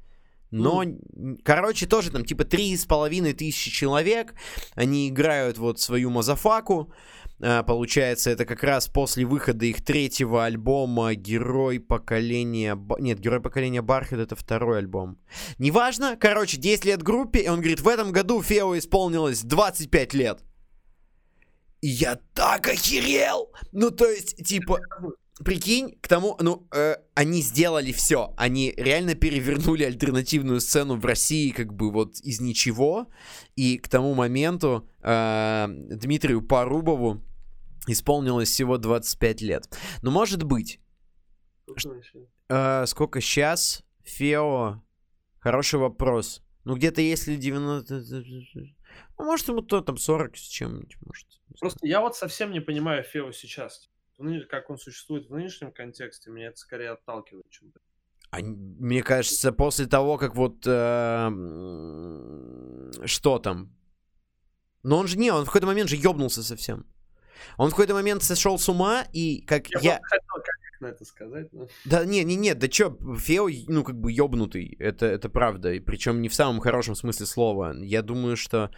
Но, 0.50 0.82
н- 0.82 1.38
короче, 1.44 1.86
тоже 1.86 2.10
там 2.10 2.24
типа 2.24 2.44
три 2.44 2.76
с 2.76 2.84
половиной 2.84 3.34
тысячи 3.34 3.70
человек. 3.70 4.34
Они 4.74 5.08
играют 5.08 5.58
вот 5.58 5.80
свою 5.80 6.10
мазафаку. 6.10 6.92
Получается, 7.40 8.30
это 8.30 8.44
как 8.44 8.62
раз 8.62 8.88
после 8.88 9.24
выхода 9.24 9.64
их 9.64 9.82
третьего 9.82 10.44
альбома 10.44 11.14
«Герой 11.14 11.80
поколения...» 11.80 12.78
Нет, 12.98 13.18
«Герой 13.18 13.40
поколения 13.40 13.80
Бархат»— 13.80 14.18
это 14.20 14.36
второй 14.36 14.78
альбом. 14.78 15.18
Неважно, 15.58 16.16
короче, 16.20 16.58
10 16.58 16.84
лет 16.84 17.02
группе, 17.02 17.40
и 17.40 17.48
он 17.48 17.60
говорит, 17.60 17.80
в 17.80 17.88
этом 17.88 18.12
году 18.12 18.42
Фео 18.42 18.76
исполнилось 18.76 19.42
25 19.42 20.14
лет. 20.14 20.40
И 21.80 21.88
я 21.88 22.18
так 22.34 22.68
охерел! 22.68 23.50
Ну, 23.72 23.90
то 23.90 24.04
есть, 24.04 24.36
типа, 24.44 24.80
прикинь, 25.42 25.96
к 26.00 26.08
тому, 26.08 26.36
ну, 26.40 26.66
э, 26.74 26.96
они 27.14 27.40
сделали 27.40 27.92
все. 27.92 28.34
Они 28.36 28.74
реально 28.76 29.14
перевернули 29.14 29.84
альтернативную 29.84 30.60
сцену 30.60 30.96
в 30.96 31.06
России, 31.06 31.50
как 31.50 31.72
бы 31.72 31.90
вот 31.90 32.20
из 32.20 32.40
ничего. 32.40 33.06
И 33.56 33.78
к 33.78 33.88
тому 33.88 34.14
моменту 34.14 34.88
э, 35.02 35.66
Дмитрию 35.68 36.42
Порубову 36.42 37.22
исполнилось 37.86 38.50
всего 38.50 38.78
25 38.78 39.40
лет. 39.42 39.78
Ну, 40.02 40.10
может 40.10 40.42
быть. 40.42 40.80
Э, 42.48 42.86
сколько 42.86 43.20
сейчас? 43.20 43.84
Фео. 44.02 44.82
Хороший 45.38 45.78
вопрос. 45.78 46.42
Ну, 46.64 46.76
где-то 46.76 47.00
если 47.00 47.36
90... 47.36 48.02
Ну, 49.18 49.24
может, 49.24 49.48
ему 49.48 49.62
то 49.62 49.80
там 49.80 49.96
40 49.96 50.36
с 50.36 50.40
чем-нибудь, 50.40 50.96
может. 51.06 51.26
Просто 51.58 51.86
я 51.86 52.00
вот 52.00 52.16
совсем 52.16 52.52
не 52.52 52.60
понимаю 52.60 53.02
Фео 53.04 53.32
сейчас. 53.32 53.90
Как 54.50 54.68
он 54.68 54.78
существует 54.78 55.28
в 55.28 55.34
нынешнем 55.34 55.72
контексте, 55.72 56.30
меня 56.30 56.48
это 56.48 56.58
скорее 56.58 56.90
отталкивает, 56.90 57.48
чем... 57.48 57.72
А, 58.30 58.38
мне 58.40 59.02
кажется, 59.02 59.52
после 59.52 59.86
того, 59.86 60.18
как 60.18 60.36
вот... 60.36 60.66
Э, 60.66 61.30
что 63.06 63.38
там? 63.38 63.74
Но 64.82 64.98
он 64.98 65.06
же 65.06 65.18
не, 65.18 65.30
он 65.30 65.44
в 65.44 65.46
какой-то 65.46 65.66
момент 65.66 65.88
же 65.88 65.96
ёбнулся 65.96 66.42
совсем. 66.42 66.86
Он 67.56 67.68
в 67.68 67.72
какой-то 67.72 67.94
момент 67.94 68.22
сошел 68.22 68.58
с 68.58 68.68
ума, 68.68 69.04
и 69.12 69.42
как 69.46 69.68
Я, 69.68 69.80
я... 69.80 69.92
вот 69.94 70.04
хотел 70.04 70.42
как 70.44 70.59
на 70.80 70.88
это 70.88 71.04
сказать, 71.04 71.52
но... 71.52 71.68
Да, 71.84 72.04
не, 72.04 72.24
не, 72.24 72.36
не, 72.36 72.54
да 72.54 72.68
чё, 72.68 72.96
Фео, 73.18 73.48
ну, 73.68 73.84
как 73.84 73.98
бы 73.98 74.12
ёбнутый, 74.12 74.76
это, 74.78 75.06
это 75.06 75.28
правда, 75.28 75.72
и 75.72 75.80
причем 75.80 76.20
не 76.20 76.28
в 76.28 76.34
самом 76.34 76.60
хорошем 76.60 76.94
смысле 76.94 77.26
слова. 77.26 77.74
Я 77.80 78.02
думаю, 78.02 78.36
что, 78.36 78.70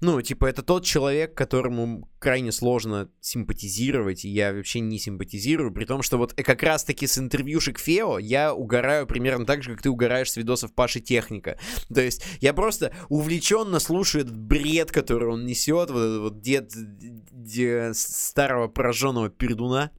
ну, 0.00 0.20
типа, 0.22 0.46
это 0.46 0.62
тот 0.62 0.84
человек, 0.84 1.34
которому 1.34 2.08
крайне 2.18 2.52
сложно 2.52 3.10
симпатизировать, 3.20 4.24
и 4.24 4.28
я 4.28 4.52
вообще 4.52 4.80
не 4.80 4.98
симпатизирую, 4.98 5.72
при 5.72 5.84
том, 5.84 6.02
что 6.02 6.18
вот 6.18 6.32
как 6.32 6.62
раз-таки 6.62 7.06
с 7.06 7.18
интервьюшек 7.18 7.78
Фео 7.78 8.18
я 8.18 8.54
угораю 8.54 9.06
примерно 9.06 9.46
так 9.46 9.62
же, 9.62 9.72
как 9.72 9.82
ты 9.82 9.90
угораешь 9.90 10.32
с 10.32 10.36
видосов 10.36 10.74
Паши 10.74 11.00
Техника. 11.00 11.58
То 11.92 12.00
есть 12.00 12.24
я 12.40 12.52
просто 12.52 12.92
увлеченно 13.08 13.78
слушаю 13.78 14.24
этот 14.24 14.36
бред, 14.36 14.90
который 14.92 15.28
он 15.28 15.46
несет, 15.46 15.90
вот 15.90 15.98
этот 15.98 16.20
вот 16.20 16.40
дед, 16.40 16.72
дед 16.74 17.96
старого 17.96 18.68
пораженного 18.68 19.30
пердуна. 19.30 19.90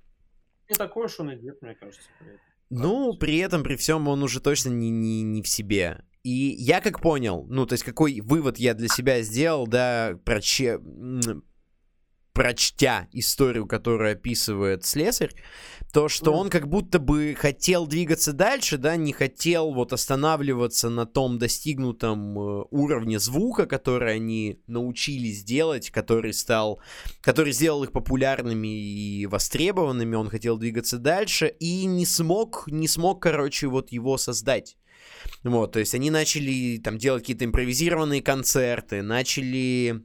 Не 0.69 0.75
такой 0.75 1.05
уж 1.05 1.19
он 1.19 1.31
и 1.31 1.37
дед, 1.37 1.61
мне 1.61 1.75
кажется. 1.75 2.09
при 2.19 2.27
этом. 2.29 2.41
Ну, 2.69 3.17
при 3.17 3.37
этом, 3.37 3.63
при 3.63 3.75
всем, 3.75 4.07
он 4.07 4.23
уже 4.23 4.41
точно 4.41 4.69
не, 4.69 4.89
не, 4.89 5.23
не 5.23 5.41
в 5.41 5.47
себе. 5.47 6.03
И 6.23 6.29
я 6.59 6.81
как 6.81 7.01
понял, 7.01 7.45
ну, 7.49 7.65
то 7.65 7.73
есть 7.73 7.85
какой 7.85 8.19
вывод 8.19 8.57
я 8.57 8.73
для 8.73 8.89
себя 8.89 9.21
сделал, 9.21 9.65
да, 9.65 10.19
проче... 10.25 10.73
м, 10.73 11.43
прочтя 12.37 13.07
историю, 13.13 13.65
которую 13.65 14.11
описывает 14.11 14.85
слесарь, 14.85 15.33
то, 15.91 16.07
что 16.07 16.33
он 16.33 16.51
как 16.51 16.67
будто 16.67 16.99
бы 16.99 17.35
хотел 17.35 17.87
двигаться 17.87 18.31
дальше, 18.31 18.77
да, 18.77 18.95
не 18.95 19.11
хотел 19.11 19.73
вот 19.73 19.91
останавливаться 19.91 20.89
на 20.89 21.07
том 21.07 21.39
достигнутом 21.39 22.37
э, 22.37 22.65
уровне 22.69 23.17
звука, 23.17 23.65
который 23.65 24.13
они 24.13 24.61
научились 24.67 25.43
делать, 25.43 25.89
который 25.89 26.31
стал, 26.31 26.79
который 27.21 27.53
сделал 27.53 27.83
их 27.83 27.91
популярными 27.91 28.67
и 28.67 29.25
востребованными, 29.25 30.15
он 30.15 30.29
хотел 30.29 30.59
двигаться 30.59 30.99
дальше 30.99 31.47
и 31.59 31.85
не 31.85 32.05
смог, 32.05 32.65
не 32.67 32.87
смог, 32.87 33.19
короче, 33.19 33.65
вот 33.65 33.91
его 33.91 34.15
создать. 34.19 34.77
Вот, 35.43 35.71
то 35.71 35.79
есть 35.79 35.95
они 35.95 36.11
начали 36.11 36.77
там 36.77 36.99
делать 36.99 37.23
какие-то 37.23 37.45
импровизированные 37.45 38.21
концерты, 38.21 39.01
начали... 39.01 40.03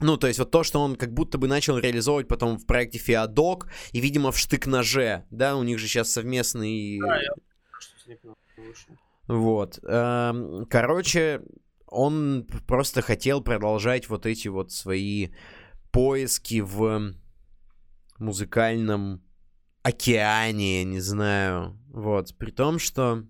Ну, 0.00 0.16
то 0.16 0.26
есть 0.26 0.38
вот 0.38 0.50
то, 0.50 0.64
что 0.64 0.80
он 0.80 0.96
как 0.96 1.12
будто 1.12 1.38
бы 1.38 1.46
начал 1.46 1.78
реализовывать 1.78 2.28
потом 2.28 2.58
в 2.58 2.66
проекте 2.66 2.98
Феодок, 2.98 3.68
и, 3.92 4.00
видимо, 4.00 4.32
в 4.32 4.38
штык-ноже, 4.38 5.24
да, 5.30 5.56
у 5.56 5.62
них 5.62 5.78
же 5.78 5.86
сейчас 5.86 6.12
совместный... 6.12 6.98
Да, 7.00 7.20
я. 7.20 7.30
Вот. 9.26 9.78
эм, 9.82 10.66
Короче, 10.66 11.42
он 11.86 12.46
просто 12.66 13.02
хотел 13.02 13.40
продолжать 13.40 14.08
вот 14.08 14.26
эти 14.26 14.48
вот 14.48 14.72
свои 14.72 15.28
поиски 15.90 16.60
в 16.60 17.14
музыкальном 18.18 19.22
океане, 19.82 20.78
я 20.78 20.84
не 20.84 21.00
знаю. 21.00 21.78
Вот. 21.88 22.36
При 22.36 22.50
том, 22.50 22.78
что... 22.78 23.24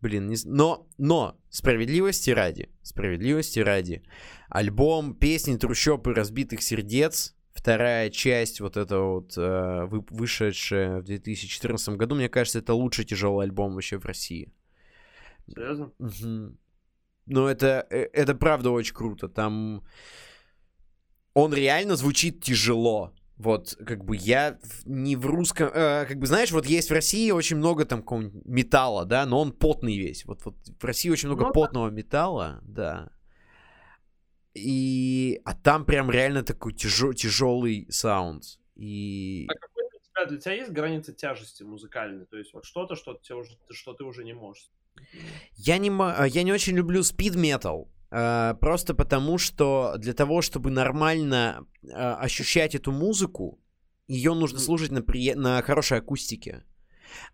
Блин, 0.00 0.28
не... 0.28 0.36
но, 0.44 0.88
но, 0.98 1.38
справедливости 1.50 2.30
ради, 2.30 2.70
справедливости 2.82 3.58
ради, 3.58 4.02
альбом 4.48 5.14
«Песни 5.14 5.56
трущоб 5.56 6.06
и 6.08 6.12
разбитых 6.12 6.62
сердец», 6.62 7.36
вторая 7.52 8.08
часть, 8.10 8.60
вот 8.60 8.76
эта 8.76 8.98
вот, 8.98 9.36
э, 9.36 9.84
вы- 9.86 10.04
вышедшая 10.08 11.00
в 11.00 11.04
2014 11.04 11.96
году, 11.96 12.14
мне 12.14 12.28
кажется, 12.28 12.60
это 12.60 12.72
лучший 12.72 13.04
тяжелый 13.04 13.44
альбом 13.44 13.74
вообще 13.74 13.98
в 13.98 14.06
России. 14.06 14.52
Серьезно? 15.46 15.92
Мгм. 15.98 16.58
Ну, 17.26 17.46
это, 17.46 17.86
э, 17.90 18.08
это 18.12 18.34
правда 18.34 18.70
очень 18.70 18.94
круто. 18.94 19.28
Там 19.28 19.84
он 21.34 21.54
реально 21.54 21.96
звучит 21.96 22.42
тяжело. 22.42 23.12
Вот, 23.40 23.74
как 23.86 24.04
бы 24.04 24.16
я 24.16 24.58
не 24.84 25.16
в 25.16 25.24
русском... 25.24 25.70
э, 25.72 26.04
как 26.04 26.18
бы, 26.18 26.26
знаешь, 26.26 26.52
вот 26.52 26.66
есть 26.66 26.90
в 26.90 26.92
России 26.92 27.30
очень 27.30 27.56
много 27.56 27.86
там 27.86 28.02
какого-нибудь 28.02 28.44
металла, 28.44 29.06
да, 29.06 29.24
но 29.24 29.40
он 29.40 29.52
потный 29.52 29.96
весь. 29.96 30.26
Вот, 30.26 30.44
вот 30.44 30.56
в 30.78 30.84
России 30.84 31.08
очень 31.08 31.28
много 31.28 31.44
Ну 31.44 31.48
да. 31.48 31.52
потного 31.54 31.88
металла, 31.88 32.60
да. 32.62 33.10
И... 34.52 35.40
А 35.46 35.54
там 35.54 35.86
прям 35.86 36.10
реально 36.10 36.42
такой 36.42 36.74
тяжелый 36.74 37.86
саунд. 37.90 38.44
И... 38.76 39.46
А 39.48 39.54
какой 39.54 39.84
для 39.88 40.00
тебя, 40.00 40.26
для 40.26 40.38
тебя 40.38 40.54
есть 40.56 40.72
граница 40.72 41.14
тяжести 41.14 41.62
музыкальной? 41.62 42.26
То 42.26 42.36
есть 42.36 42.52
вот 42.52 42.66
что-то, 42.66 42.94
что, 42.94 43.14
тебе 43.14 43.36
уже, 43.36 43.56
что 43.70 43.94
ты 43.94 44.04
уже 44.04 44.22
не 44.22 44.34
можешь? 44.34 44.70
Я 45.54 45.78
не, 45.78 45.88
я 46.28 46.42
не 46.42 46.52
очень 46.52 46.76
люблю 46.76 47.00
speed 47.00 47.36
metal. 47.36 47.88
Э, 48.10 48.54
Просто 48.60 48.94
потому, 48.94 49.38
что 49.38 49.94
для 49.98 50.12
того, 50.12 50.42
чтобы 50.42 50.70
нормально 50.70 51.66
э, 51.82 51.88
ощущать 51.88 52.74
эту 52.74 52.92
музыку, 52.92 53.60
ее 54.08 54.34
нужно 54.34 54.58
слушать 54.58 54.90
на, 54.90 55.02
прие- 55.02 55.36
на 55.36 55.62
хорошей 55.62 55.98
акустике. 55.98 56.64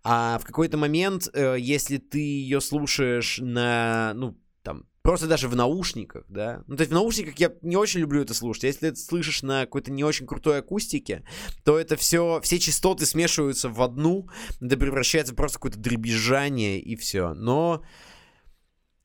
А 0.02 0.38
в 0.38 0.44
какой-то 0.44 0.76
момент, 0.76 1.28
э, 1.32 1.56
если 1.58 1.98
ты 1.98 2.18
ее 2.18 2.60
слушаешь 2.60 3.38
на, 3.38 4.12
ну, 4.14 4.38
там, 4.62 4.84
просто 5.02 5.26
даже 5.26 5.48
в 5.48 5.56
наушниках, 5.56 6.24
да, 6.28 6.64
ну, 6.66 6.76
то 6.76 6.82
есть 6.82 6.90
в 6.90 6.94
наушниках 6.94 7.38
я 7.38 7.52
не 7.62 7.76
очень 7.76 8.00
люблю 8.00 8.22
это 8.22 8.34
слушать. 8.34 8.64
Если 8.64 8.90
ты 8.90 8.96
слышишь 8.96 9.42
на 9.42 9.60
какой-то 9.60 9.90
не 9.90 10.04
очень 10.04 10.26
крутой 10.26 10.58
акустике, 10.58 11.24
то 11.64 11.78
это 11.78 11.96
все, 11.96 12.40
все 12.42 12.58
частоты 12.58 13.06
смешиваются 13.06 13.68
в 13.68 13.80
одну, 13.82 14.28
это 14.60 14.76
превращается 14.76 15.32
в 15.32 15.36
просто 15.36 15.58
какое-то 15.58 15.78
дребезжание 15.78 16.80
и 16.80 16.96
все. 16.96 17.34
Но 17.34 17.82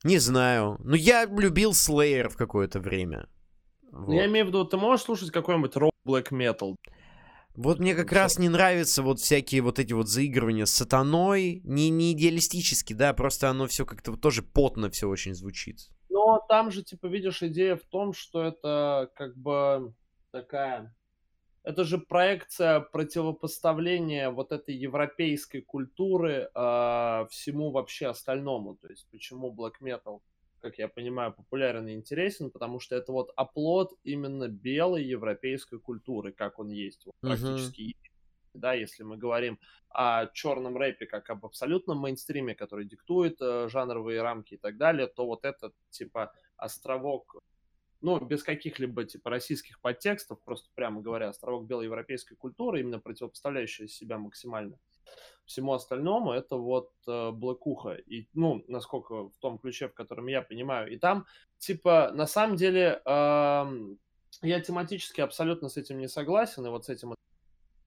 не 0.04 0.18
знаю. 0.18 0.78
Ну, 0.82 0.94
я 0.94 1.24
любил 1.24 1.72
Slayer 1.72 2.28
в 2.28 2.36
какое-то 2.36 2.80
время. 2.80 3.28
Ну, 3.90 4.06
Вот. 4.06 4.12
Я 4.12 4.26
имею 4.26 4.46
в 4.46 4.48
виду, 4.48 4.64
ты 4.64 4.76
можешь 4.76 5.04
слушать 5.04 5.30
какой-нибудь 5.30 5.76
рок 5.76 5.92
black 6.06 6.30
metal? 6.30 6.76
Вот 7.54 7.78
мне 7.78 7.94
как 7.94 8.10
раз 8.12 8.38
не 8.38 8.48
нравятся 8.48 9.02
вот 9.02 9.20
всякие 9.20 9.60
вот 9.60 9.78
эти 9.78 9.92
вот 9.92 10.08
заигрывания 10.08 10.64
с 10.64 10.70
сатаной. 10.70 11.60
Не, 11.64 11.90
не 11.90 12.12
идеалистически, 12.12 12.94
да, 12.94 13.12
просто 13.12 13.50
оно 13.50 13.66
все 13.66 13.84
как-то 13.84 14.12
вот 14.12 14.20
тоже 14.22 14.42
потно 14.42 14.90
все 14.90 15.06
очень 15.08 15.34
звучит. 15.34 15.90
Но 16.08 16.40
там 16.48 16.70
же, 16.70 16.82
типа, 16.82 17.06
видишь, 17.06 17.42
идея 17.42 17.76
в 17.76 17.82
том, 17.82 18.12
что 18.12 18.42
это 18.42 19.10
как 19.14 19.36
бы 19.36 19.94
такая... 20.30 20.94
Это 21.64 21.84
же 21.84 21.98
проекция 21.98 22.80
противопоставления 22.80 24.30
вот 24.30 24.50
этой 24.50 24.74
европейской 24.74 25.60
культуры 25.60 26.50
а, 26.54 27.26
всему 27.30 27.70
вообще 27.70 28.08
остальному. 28.08 28.74
То 28.76 28.88
есть 28.88 29.06
почему 29.10 29.54
black 29.54 29.74
metal, 29.80 30.20
как 30.60 30.78
я 30.78 30.88
понимаю, 30.88 31.32
популярен 31.32 31.86
и 31.86 31.94
интересен, 31.94 32.50
потому 32.50 32.80
что 32.80 32.96
это 32.96 33.12
вот 33.12 33.32
оплот 33.36 33.92
именно 34.02 34.48
белой 34.48 35.04
европейской 35.04 35.78
культуры, 35.78 36.32
как 36.32 36.58
он 36.58 36.70
есть, 36.70 37.06
вот, 37.06 37.14
практически 37.20 37.94
да, 38.54 38.74
если 38.74 39.02
мы 39.02 39.16
говорим 39.16 39.58
о 39.88 40.26
черном 40.26 40.76
рэпе 40.76 41.06
как 41.06 41.30
об 41.30 41.44
абсолютном 41.46 41.98
мейнстриме, 41.98 42.54
который 42.54 42.84
диктует 42.84 43.40
э, 43.40 43.68
жанровые 43.70 44.22
рамки 44.22 44.54
и 44.54 44.56
так 44.56 44.76
далее, 44.76 45.06
то 45.06 45.26
вот 45.26 45.44
этот, 45.44 45.74
типа, 45.90 46.32
островок, 46.56 47.38
ну, 48.02 48.18
без 48.20 48.42
каких-либо, 48.42 49.04
типа, 49.04 49.30
российских 49.30 49.80
подтекстов, 49.80 50.42
просто 50.42 50.70
прямо 50.74 51.00
говоря, 51.00 51.28
островок 51.28 51.66
белой 51.66 51.86
европейской 51.86 52.34
культуры, 52.34 52.80
именно 52.80 52.98
противопоставляющий 52.98 53.88
себя 53.88 54.18
максимально 54.18 54.78
всему 55.44 55.72
остальному, 55.72 56.32
это 56.32 56.56
вот 56.56 56.92
э, 57.06 57.30
Блэкуха. 57.30 57.94
И, 57.94 58.28
ну, 58.32 58.64
насколько 58.68 59.28
в 59.28 59.36
том 59.38 59.58
ключе, 59.58 59.88
в 59.88 59.94
котором 59.94 60.26
я 60.26 60.42
понимаю. 60.42 60.90
И 60.92 60.98
там, 60.98 61.26
типа, 61.58 62.10
на 62.14 62.26
самом 62.26 62.56
деле, 62.56 63.02
эм, 63.04 63.98
я 64.42 64.60
тематически 64.60 65.20
абсолютно 65.20 65.68
с 65.68 65.76
этим 65.76 65.98
не 65.98 66.08
согласен, 66.08 66.66
и 66.66 66.70
вот 66.70 66.86
с 66.86 66.88
этим 66.88 67.14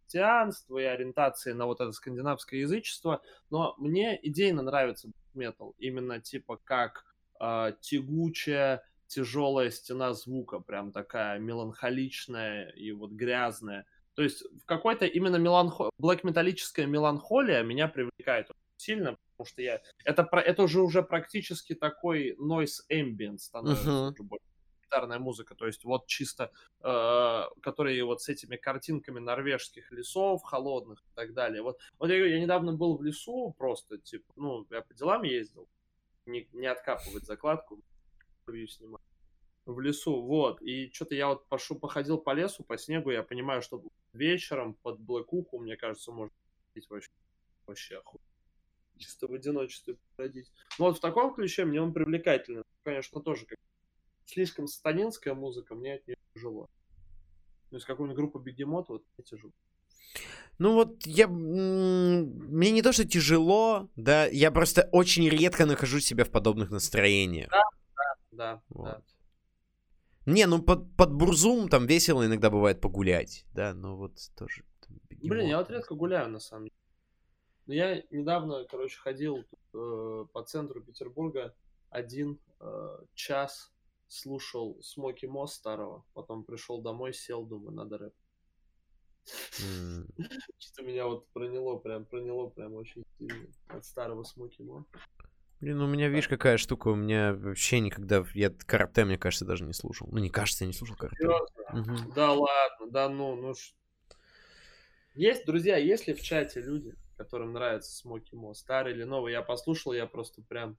христианство 0.06 0.78
и 0.78 0.84
ориентации 0.84 1.54
на 1.54 1.66
вот 1.66 1.82
это 1.82 1.92
скандинавское 1.92 2.60
язычество, 2.60 3.22
но 3.50 3.76
мне 3.78 4.20
идейно 4.22 4.62
нравится 4.62 5.10
метал, 5.34 5.76
именно 5.78 6.22
типа 6.22 6.58
как 6.64 7.06
э, 7.40 7.74
тягучая, 7.82 8.84
тяжелая 9.08 9.70
стена 9.72 10.14
звука, 10.14 10.60
прям 10.60 10.92
такая 10.92 11.40
меланхоличная 11.40 12.70
и 12.70 12.92
вот 12.92 13.12
грязная. 13.12 13.86
То 14.16 14.24
есть 14.24 14.44
в 14.62 14.66
какой-то 14.66 15.06
именно 15.06 15.36
меланхо... 15.36 15.90
блэк-металлическая 15.98 16.86
меланхолия 16.86 17.64
меня 17.64 17.88
привлекает 17.88 18.50
очень 18.50 18.78
сильно, 18.78 19.18
потому 19.32 19.48
что 19.48 19.62
я... 19.62 19.82
Это, 20.04 20.24
про... 20.24 20.42
это 20.42 20.64
уже 20.64 20.82
уже 20.82 21.04
практически 21.04 21.76
такой 21.76 22.36
noise 22.38 22.82
ambient 22.90 23.40
становится 23.40 24.16
больше 24.24 24.46
гитарная 24.86 25.20
музыка, 25.20 25.56
то 25.56 25.66
есть 25.66 25.84
вот 25.84 26.08
чисто, 26.08 26.52
э, 26.82 27.44
которые 27.62 28.04
вот 28.06 28.22
с 28.22 28.30
этими 28.30 28.56
картинками 28.56 29.20
норвежских 29.20 29.92
лесов 29.92 30.44
холодных 30.44 31.00
и 31.00 31.16
так 31.16 31.34
далее. 31.34 31.62
Вот, 31.62 31.80
вот 32.00 32.10
я, 32.10 32.26
я 32.26 32.40
недавно 32.40 32.74
был 32.74 32.98
в 32.98 33.04
лесу 33.04 33.54
просто, 33.58 33.98
типа, 33.98 34.32
ну, 34.36 34.66
я 34.70 34.82
по 34.82 34.94
делам 34.94 35.24
ездил, 35.24 35.68
не, 36.26 36.48
не 36.54 36.68
откапывать 36.68 37.26
закладку, 37.26 37.82
ревью 38.48 38.68
снимать 38.68 39.02
в 39.66 39.80
лесу, 39.80 40.22
вот, 40.22 40.62
и 40.62 40.92
что-то 40.94 41.16
я 41.16 41.28
вот 41.28 41.48
пошу, 41.48 41.76
походил 41.76 42.20
по 42.20 42.34
лесу, 42.34 42.64
по 42.64 42.78
снегу, 42.78 43.10
я 43.10 43.24
понимаю, 43.24 43.64
что 43.64 43.84
вечером 44.14 44.76
под 44.76 45.00
блэкуху, 45.00 45.58
мне 45.58 45.76
кажется, 45.76 46.12
может 46.12 46.34
быть 46.76 46.88
вообще, 46.88 47.10
вообще 47.66 47.98
охуенно. 47.98 48.24
чисто 48.98 49.28
в 49.28 49.34
одиночестве 49.34 49.98
бродить. 50.18 50.52
Но 50.78 50.86
вот 50.86 50.98
в 50.98 51.02
таком 51.02 51.34
ключе 51.34 51.66
мне 51.66 51.82
он 51.82 51.94
привлекательный. 51.94 52.64
Конечно, 52.84 53.22
тоже 53.22 53.48
как 53.48 53.58
слишком 54.26 54.68
сатанинская 54.68 55.34
музыка, 55.34 55.74
мне 55.74 55.96
от 55.96 56.08
нее 56.08 56.18
тяжело. 56.36 56.70
То 57.72 57.78
есть 57.78 57.88
какую-нибудь 57.88 58.18
группу 58.18 58.38
Бегемот, 58.38 58.90
вот 58.90 59.04
мне 59.18 59.26
тяжело. 59.26 59.52
Ну 60.60 60.76
вот 60.76 61.08
я... 61.08 61.28
Мне 61.28 62.70
не 62.70 62.84
то, 62.84 62.94
что 62.94 63.04
тяжело, 63.06 63.90
да, 63.96 64.28
я 64.28 64.52
просто 64.52 64.88
очень 64.92 65.28
редко 65.28 65.66
нахожу 65.66 66.00
себя 66.00 66.24
в 66.24 66.30
подобных 66.30 66.70
настроениях. 66.70 67.50
Да, 67.50 67.64
да, 68.36 68.62
вот. 68.70 68.86
да. 68.86 69.04
Не, 70.26 70.48
ну 70.48 70.62
под, 70.62 70.96
под 70.96 71.14
бурзум 71.14 71.70
там 71.70 71.86
весело 71.86 72.26
иногда 72.26 72.50
бывает 72.50 72.82
погулять, 72.82 73.46
да, 73.54 73.74
но 73.74 73.96
вот 73.96 74.18
тоже... 74.36 74.64
Там, 74.82 75.00
Блин, 75.10 75.48
я 75.48 75.60
вот 75.60 75.70
редко 75.70 75.96
гуляю, 75.96 76.30
на 76.30 76.40
самом 76.40 76.66
деле. 76.66 76.76
Но 77.68 77.74
я 77.74 78.04
недавно, 78.12 78.66
короче, 78.66 78.98
ходил 78.98 79.46
э, 79.74 80.26
по 80.32 80.44
центру 80.44 80.82
Петербурга 80.82 81.56
один 81.90 82.40
э, 82.60 82.98
час, 83.14 83.72
слушал 84.08 84.82
Смоки 84.82 85.26
Мо 85.26 85.48
старого, 85.48 86.06
потом 86.14 86.44
пришел 86.44 86.82
домой, 86.82 87.14
сел, 87.14 87.46
думаю, 87.46 87.72
надо 87.72 87.98
рэп. 87.98 88.14
Mm. 89.60 90.08
Что 90.60 90.84
меня 90.84 91.08
вот 91.08 91.28
проняло, 91.30 91.78
прям 91.78 92.06
проняло 92.06 92.50
прям 92.50 92.74
очень 92.74 93.04
сильно 93.18 93.48
от 93.68 93.86
старого 93.86 94.24
Смоки 94.24 94.62
Мо. 94.62 94.86
Блин, 95.62 95.82
у 95.82 95.88
меня, 95.88 96.10
видишь, 96.10 96.28
какая 96.28 96.58
штука, 96.58 96.90
у 96.90 96.96
меня 96.96 97.34
вообще 97.34 97.80
никогда, 97.80 98.26
я 98.34 98.52
карате, 98.66 99.06
мне 99.06 99.18
кажется, 99.18 99.46
даже 99.46 99.64
не 99.64 99.74
слушал. 99.74 100.08
Ну, 100.12 100.18
не 100.18 100.30
кажется, 100.30 100.66
я 100.66 100.68
не 100.68 100.74
слушал 100.74 100.96
карате. 100.96 101.28
Угу. 101.28 102.14
Да 102.14 102.34
ладно, 102.34 102.88
да 102.90 103.10
ну, 103.10 103.36
ну... 103.36 103.54
Есть, 105.14 105.46
друзья, 105.46 105.78
есть 105.78 106.08
ли 106.08 106.14
в 106.14 106.22
чате 106.22 106.62
люди, 106.62 106.94
которым 107.16 107.54
нравится 107.54 107.96
Смоки 107.96 108.36
Мо, 108.36 108.54
старый 108.54 108.94
или 108.94 109.04
новый? 109.04 109.32
Я 109.32 109.42
послушал, 109.42 109.94
я 109.94 110.08
просто 110.08 110.42
прям... 110.42 110.78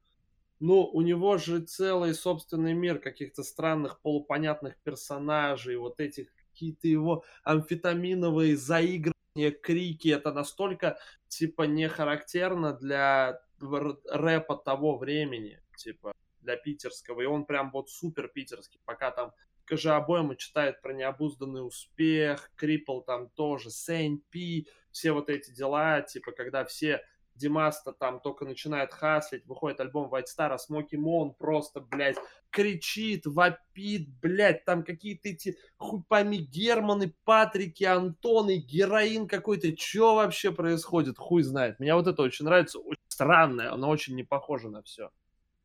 Ну, 0.61 0.85
у 0.85 1.01
него 1.01 1.36
же 1.39 1.61
целый 1.61 2.15
собственный 2.15 2.74
мир 2.74 2.98
каких-то 2.98 3.43
странных 3.43 4.01
полупонятных 4.01 4.77
персонажей, 4.82 5.77
вот 5.77 6.01
этих 6.01 6.28
какие-то 6.53 6.86
его 6.86 7.24
амфетаминовые 7.44 8.57
заигрывания, 8.57 9.51
крики, 9.51 10.09
это 10.09 10.32
настолько, 10.32 10.98
типа, 11.28 11.62
не 11.62 11.89
характерно 11.89 12.73
для 12.73 13.43
рэпа 13.60 14.56
того 14.56 14.96
времени, 14.98 15.60
типа, 15.76 16.12
для 16.40 16.56
питерского, 16.56 17.20
и 17.22 17.26
он 17.26 17.44
прям 17.44 17.70
вот 17.70 17.90
супер 17.90 18.28
питерский, 18.28 18.80
пока 18.84 19.10
там 19.10 19.32
КЖ 19.64 19.86
обоему 19.86 20.36
читает 20.36 20.80
про 20.80 20.92
необузданный 20.92 21.66
успех, 21.66 22.50
Крипл 22.56 23.00
там 23.00 23.28
тоже, 23.30 23.70
Сейн 23.70 24.22
Пи, 24.30 24.68
все 24.92 25.12
вот 25.12 25.28
эти 25.28 25.50
дела, 25.50 26.02
типа, 26.02 26.32
когда 26.32 26.64
все 26.64 27.02
Димаста 27.36 27.92
там 27.92 28.20
только 28.20 28.44
начинает 28.44 28.92
хаслить, 28.92 29.44
выходит 29.46 29.80
альбом 29.80 30.12
White 30.12 30.24
Star, 30.24 30.52
а 30.52 30.58
Смоки 30.58 30.96
Мон 30.96 31.34
просто, 31.34 31.80
блядь, 31.80 32.16
кричит, 32.50 33.26
вопит, 33.26 34.08
блядь, 34.22 34.64
там 34.64 34.82
какие-то 34.84 35.28
эти 35.28 35.58
хуй 35.76 36.02
пойми 36.08 36.38
Германы, 36.38 37.12
Патрики, 37.24 37.84
Антоны, 37.84 38.56
героин 38.56 39.28
какой-то, 39.28 39.76
что 39.76 40.14
вообще 40.14 40.52
происходит, 40.52 41.18
хуй 41.18 41.42
знает. 41.42 41.78
Мне 41.78 41.94
вот 41.94 42.06
это 42.06 42.22
очень 42.22 42.46
нравится, 42.46 42.78
очень 42.78 43.02
странное, 43.16 43.72
оно 43.72 43.88
очень 43.88 44.14
не 44.14 44.24
похоже 44.24 44.68
на 44.68 44.82
все. 44.82 45.10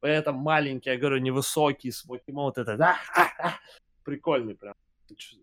Это 0.01 0.31
маленький, 0.31 0.89
я 0.89 0.97
говорю, 0.97 1.17
невысокий 1.17 1.91
Смоки 1.91 2.31
Мон, 2.31 2.45
вот 2.45 2.57
это, 2.57 2.77
да, 2.77 2.97
прикольный 4.03 4.55
прям. 4.55 4.73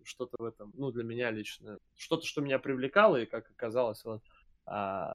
Что-то 0.05 0.37
в 0.39 0.45
этом, 0.47 0.73
ну, 0.75 0.91
для 0.91 1.05
меня 1.05 1.31
лично, 1.31 1.79
что-то, 1.95 2.27
что 2.27 2.41
меня 2.41 2.59
привлекало, 2.59 3.17
и, 3.17 3.27
как 3.27 3.51
оказалось, 3.51 4.03
вот, 4.05 4.23
а, 4.65 5.13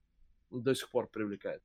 до 0.51 0.75
сих 0.75 0.89
пор 0.91 1.07
привлекает. 1.07 1.63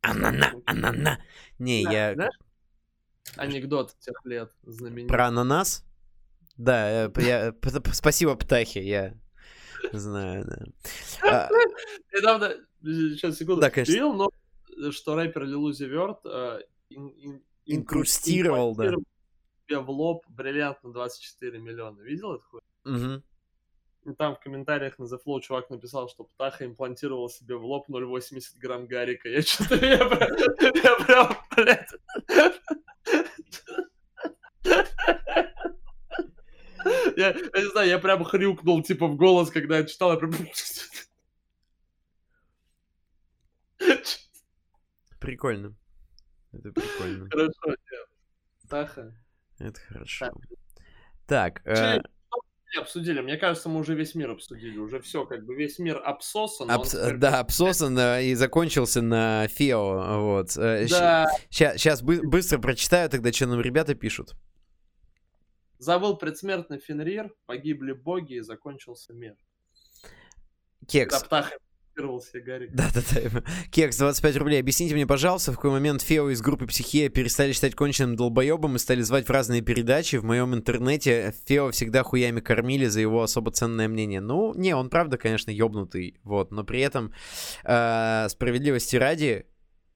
Анана, 0.00 0.52
анана. 0.66 1.24
Не, 1.60 1.84
да, 1.84 1.92
я... 1.92 2.14
Знаешь? 2.14 2.38
Анекдот 3.36 3.96
тех 4.00 4.16
лет 4.24 4.52
знаменитый. 4.64 5.08
Про 5.08 5.28
ананас? 5.28 5.84
Да, 6.56 7.06
э, 7.06 7.10
я... 7.18 7.54
спасибо, 7.92 8.34
Птахи, 8.34 8.78
я 8.78 9.14
знаю, 9.92 10.44
да. 10.44 10.58
А 11.22 11.48
Недавно, 12.12 12.54
сейчас, 12.82 13.36
секунду. 13.36 13.60
Да, 13.60 13.70
конечно. 13.70 13.92
Видел, 13.92 14.12
но 14.12 14.30
что 14.90 15.14
рэпер 15.14 15.44
Лилузи 15.44 15.84
Верт 15.84 16.20
э, 16.24 16.60
инкрустировал, 17.64 18.74
да. 18.74 18.92
себе 19.66 19.80
в 19.80 19.90
лоб 19.90 20.24
бриллиант 20.28 20.82
на 20.82 20.92
24 20.92 21.58
миллиона. 21.58 22.00
Видел 22.00 22.34
это 22.34 22.44
хуй? 22.44 22.60
Угу. 22.84 23.22
И 24.06 24.14
там 24.14 24.36
в 24.36 24.40
комментариях 24.40 24.98
на 25.00 25.04
The 25.04 25.18
Flow 25.26 25.40
чувак 25.40 25.68
написал, 25.68 26.08
что 26.08 26.24
Птаха 26.24 26.64
имплантировал 26.64 27.28
себе 27.28 27.56
в 27.56 27.64
лоб 27.64 27.88
0,80 27.88 28.40
грамм 28.58 28.86
гарика. 28.86 29.28
Я 29.28 29.42
что-то, 29.42 29.74
я, 29.84 29.96
я 29.96 30.96
прям, 31.04 31.36
блядь... 31.56 31.90
Я, 37.16 37.28
я 37.28 37.62
не 37.62 37.70
знаю, 37.70 37.88
я 37.88 37.98
прям 37.98 38.22
хрюкнул, 38.24 38.82
типа, 38.82 39.08
в 39.08 39.16
голос, 39.16 39.50
когда 39.50 39.78
я 39.78 39.84
читал, 39.84 40.12
я 40.12 40.18
прям... 40.18 40.32
Прикольно. 45.26 45.74
Это 46.52 46.72
прикольно. 46.72 47.28
Хорошо. 47.30 47.76
Таха. 48.68 49.14
Это 49.58 49.80
хорошо. 49.80 50.32
Так, 51.26 51.62
э, 51.66 52.00
обсудили. 52.78 53.20
Мне 53.20 53.36
кажется, 53.36 53.68
мы 53.68 53.80
уже 53.80 53.94
весь 53.94 54.14
мир 54.14 54.30
обсудили. 54.30 54.78
Уже 54.78 55.00
все, 55.00 55.24
как 55.24 55.44
бы 55.44 55.54
весь 55.54 55.78
мир 55.78 56.00
обсосан. 56.04 56.70
Абс... 56.70 56.94
Он... 56.94 57.18
Да, 57.18 57.40
обсосан 57.40 57.98
и 57.98 58.34
закончился 58.34 59.02
на 59.02 59.48
Фео. 59.48 60.20
Вот. 60.20 60.56
Э, 60.56 60.86
да. 60.88 61.26
Сейчас 61.50 62.02
быстро 62.02 62.58
прочитаю 62.58 63.10
тогда, 63.10 63.32
что 63.32 63.46
нам 63.46 63.60
ребята 63.60 63.94
пишут. 63.94 64.34
Завыл 65.78 66.16
предсмертный 66.16 66.78
Фенрир, 66.78 67.34
погибли 67.46 67.92
боги 67.92 68.34
и 68.34 68.40
закончился 68.40 69.12
мир. 69.12 69.36
Кекс. 70.86 71.22
Птаха 71.22 71.56
Себе 71.96 72.42
Гарик. 72.42 72.74
Да-да-да. 72.74 73.42
Кекс, 73.70 73.96
25 73.96 74.36
рублей. 74.36 74.60
Объясните 74.60 74.94
мне, 74.94 75.06
пожалуйста, 75.06 75.52
в 75.52 75.56
какой 75.56 75.70
момент 75.70 76.02
Фео 76.02 76.28
из 76.30 76.42
группы 76.42 76.66
Психия 76.66 77.08
перестали 77.08 77.52
считать 77.52 77.74
конченным 77.74 78.16
долбоебом 78.16 78.76
и 78.76 78.78
стали 78.78 79.00
звать 79.00 79.26
в 79.26 79.30
разные 79.30 79.62
передачи. 79.62 80.16
В 80.16 80.24
моем 80.24 80.54
интернете 80.54 81.34
Фео 81.46 81.70
всегда 81.70 82.02
хуями 82.02 82.40
кормили 82.40 82.86
за 82.86 83.00
его 83.00 83.22
особо 83.22 83.50
ценное 83.50 83.88
мнение. 83.88 84.20
Ну, 84.20 84.52
не, 84.54 84.74
он 84.74 84.90
правда, 84.90 85.16
конечно, 85.16 85.50
ёбнутый, 85.50 86.20
вот, 86.22 86.50
но 86.50 86.64
при 86.64 86.80
этом 86.80 87.12
э, 87.64 88.26
справедливости 88.28 88.96
ради, 88.96 89.46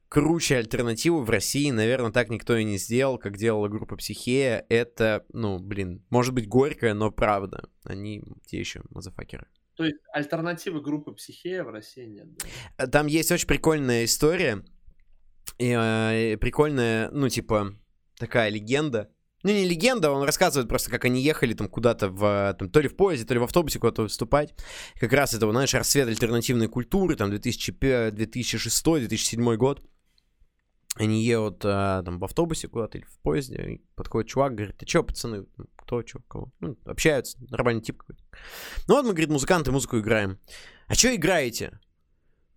круче 0.08 0.56
альтернативу 0.56 1.22
в 1.22 1.30
России, 1.30 1.70
наверное, 1.70 2.12
так 2.12 2.30
никто 2.30 2.56
и 2.56 2.64
не 2.64 2.78
сделал, 2.78 3.18
как 3.18 3.36
делала 3.36 3.68
группа 3.68 3.96
Психея. 3.96 4.64
Это, 4.68 5.24
ну, 5.32 5.58
блин, 5.58 6.04
может 6.10 6.34
быть 6.34 6.48
горькое, 6.48 6.94
но 6.94 7.10
правда. 7.10 7.68
Они 7.84 8.22
те 8.46 8.58
еще 8.58 8.80
мазафакеры. 8.90 9.46
То 9.80 9.86
есть 9.86 9.96
альтернативы 10.12 10.82
группы 10.82 11.12
Психея 11.12 11.64
в 11.64 11.70
России 11.70 12.04
нет? 12.04 12.26
Э, 12.76 12.86
там 12.86 13.06
есть 13.06 13.32
очень 13.32 13.46
прикольная 13.46 14.04
история. 14.04 14.62
И, 15.56 15.74
э, 15.74 16.36
прикольная, 16.36 17.08
ну, 17.12 17.30
типа, 17.30 17.72
такая 18.18 18.50
легенда. 18.50 19.08
Ну, 19.42 19.52
не 19.52 19.66
легенда, 19.66 20.10
он 20.10 20.24
рассказывает 20.24 20.68
просто, 20.68 20.90
как 20.90 21.06
они 21.06 21.22
ехали 21.22 21.54
там 21.54 21.66
куда-то 21.66 22.10
в, 22.10 22.54
там, 22.58 22.68
то 22.68 22.80
ли 22.80 22.88
в 22.88 22.94
поезде, 22.94 23.24
то 23.24 23.32
ли 23.32 23.40
в 23.40 23.44
автобусе 23.44 23.78
куда-то 23.78 24.02
выступать. 24.02 24.54
Как 25.00 25.14
раз 25.14 25.32
это, 25.32 25.50
знаешь, 25.50 25.72
расцвет 25.72 26.08
альтернативной 26.08 26.68
культуры, 26.68 27.16
там, 27.16 27.32
2006-2007 27.32 29.56
год. 29.56 29.82
Они 30.96 31.24
едут 31.24 31.64
а, 31.64 32.02
там 32.02 32.18
в 32.18 32.24
автобусе 32.24 32.68
куда-то 32.68 32.98
или 32.98 33.06
в 33.06 33.18
поезде, 33.20 33.56
и 33.56 33.80
подходит 33.94 34.28
чувак, 34.28 34.56
говорит, 34.56 34.76
ты 34.76 34.84
чё, 34.84 35.02
пацаны, 35.02 35.46
кто, 35.90 36.02
чё, 36.02 36.18
кого? 36.28 36.52
Ну, 36.60 36.76
общаются, 36.84 37.36
нормальный 37.50 37.82
тип 37.82 37.98
какой-то. 37.98 38.22
Ну 38.88 38.94
вот 38.94 39.04
мы, 39.04 39.10
говорит, 39.10 39.30
музыканты, 39.30 39.72
музыку 39.72 39.98
играем. 39.98 40.38
А 40.86 40.94
чё 40.94 41.14
играете? 41.14 41.80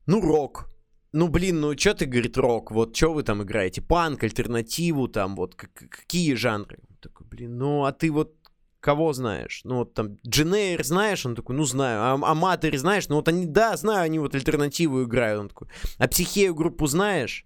Ну, 0.05 0.21
рок. 0.21 0.69
Ну, 1.13 1.27
блин, 1.27 1.59
ну 1.61 1.75
чё 1.75 1.93
ты, 1.93 2.05
говорит, 2.05 2.37
рок? 2.37 2.71
Вот 2.71 2.95
чё 2.95 3.11
вы 3.13 3.23
там 3.23 3.41
играете? 3.41 3.81
Панк, 3.81 4.23
альтернативу, 4.23 5.07
там, 5.07 5.35
вот, 5.35 5.55
какие 5.55 6.35
жанры? 6.35 6.77
Он 6.89 6.97
такой, 7.01 7.27
блин, 7.27 7.57
ну, 7.57 7.85
а 7.85 7.91
ты 7.91 8.11
вот 8.11 8.35
кого 8.79 9.13
знаешь? 9.13 9.61
Ну, 9.63 9.77
вот 9.77 9.93
там, 9.93 10.17
Дженейр 10.27 10.83
знаешь? 10.83 11.25
Он 11.25 11.35
такой, 11.35 11.55
ну, 11.55 11.65
знаю. 11.65 12.01
А 12.01 12.31
Аматори 12.31 12.77
знаешь? 12.77 13.09
Ну, 13.09 13.15
вот 13.15 13.27
они, 13.27 13.45
да, 13.45 13.77
знаю, 13.77 14.03
они 14.03 14.19
вот 14.19 14.35
альтернативу 14.35 15.03
играют. 15.03 15.39
Он 15.39 15.49
такой, 15.49 15.67
а 15.97 16.07
Психею 16.07 16.53
группу 16.53 16.87
знаешь? 16.87 17.45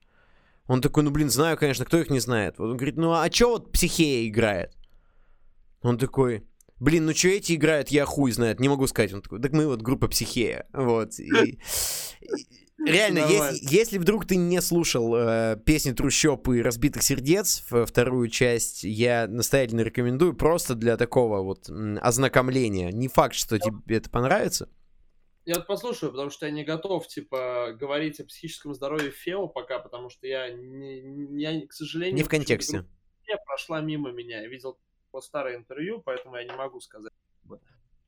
Он 0.67 0.81
такой, 0.81 1.03
ну, 1.03 1.11
блин, 1.11 1.29
знаю, 1.29 1.57
конечно, 1.57 1.85
кто 1.85 1.97
их 1.97 2.09
не 2.09 2.19
знает. 2.19 2.57
Вот 2.57 2.71
он 2.71 2.77
говорит, 2.77 2.97
ну, 2.97 3.13
а 3.13 3.29
чё 3.29 3.49
вот 3.51 3.71
Психея 3.71 4.27
играет? 4.27 4.76
Он 5.81 5.97
такой, 5.97 6.47
блин, 6.79 7.05
ну 7.05 7.13
что 7.13 7.29
эти 7.29 7.53
играют, 7.53 7.89
я 7.89 8.05
хуй 8.05 8.31
знает, 8.31 8.59
не 8.59 8.69
могу 8.69 8.87
сказать. 8.87 9.13
Он 9.13 9.21
такой, 9.21 9.41
так 9.41 9.53
мы 9.53 9.67
вот 9.67 9.81
группа 9.81 10.07
Психея. 10.07 10.67
Вот. 10.73 11.19
И, 11.19 11.59
реально, 12.85 13.19
если, 13.19 13.75
если 13.75 13.97
вдруг 13.97 14.25
ты 14.25 14.35
не 14.35 14.61
слушал 14.61 15.15
э, 15.15 15.57
песни 15.65 15.91
Трущоб 15.91 16.47
и 16.49 16.61
Разбитых 16.61 17.03
Сердец, 17.03 17.63
вторую 17.69 18.29
часть, 18.29 18.83
я 18.83 19.27
настоятельно 19.27 19.81
рекомендую 19.81 20.35
просто 20.35 20.75
для 20.75 20.97
такого 20.97 21.41
вот 21.41 21.69
ознакомления. 22.01 22.91
Не 22.91 23.07
факт, 23.07 23.35
что 23.35 23.59
тебе 23.59 23.97
это 23.97 24.09
понравится. 24.09 24.69
Я 25.45 25.61
послушаю, 25.61 26.11
потому 26.11 26.29
что 26.29 26.45
я 26.45 26.51
не 26.51 26.65
готов, 26.65 27.07
типа, 27.07 27.69
говорить 27.79 28.19
о 28.19 28.25
психическом 28.25 28.73
здоровье 28.73 29.11
Фео 29.11 29.47
пока, 29.47 29.79
потому 29.79 30.09
что 30.09 30.27
я, 30.27 30.49
не, 30.51 31.41
я 31.41 31.65
к 31.65 31.71
сожалению... 31.71 32.17
Не 32.17 32.23
в 32.23 32.27
контексте. 32.27 32.83
прошла 33.45 33.79
мимо 33.79 34.11
меня. 34.11 34.41
Я 34.41 34.49
видел 34.49 34.77
его 35.17 35.21
старое 35.21 35.55
интервью, 35.57 36.01
поэтому 36.05 36.35
я 36.35 36.43
не 36.43 36.55
могу 36.55 36.79
сказать, 36.79 37.13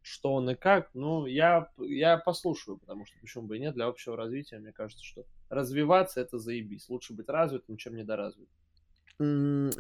что 0.02 0.34
он 0.34 0.50
и 0.50 0.56
как. 0.56 0.90
Ну, 0.94 1.26
я, 1.26 1.70
я 1.78 2.18
послушаю, 2.18 2.78
потому 2.78 3.06
что 3.06 3.18
почему 3.20 3.48
бы 3.48 3.58
и 3.58 3.60
нет, 3.60 3.74
для 3.74 3.88
общего 3.88 4.16
развития, 4.16 4.60
мне 4.60 4.72
кажется, 4.72 5.04
что 5.04 5.26
развиваться 5.50 6.22
это 6.22 6.38
заебись. 6.38 6.88
Лучше 6.90 7.14
быть 7.14 7.30
развитым, 7.30 7.78
чем 7.78 7.96
недоразвитым. 7.96 8.56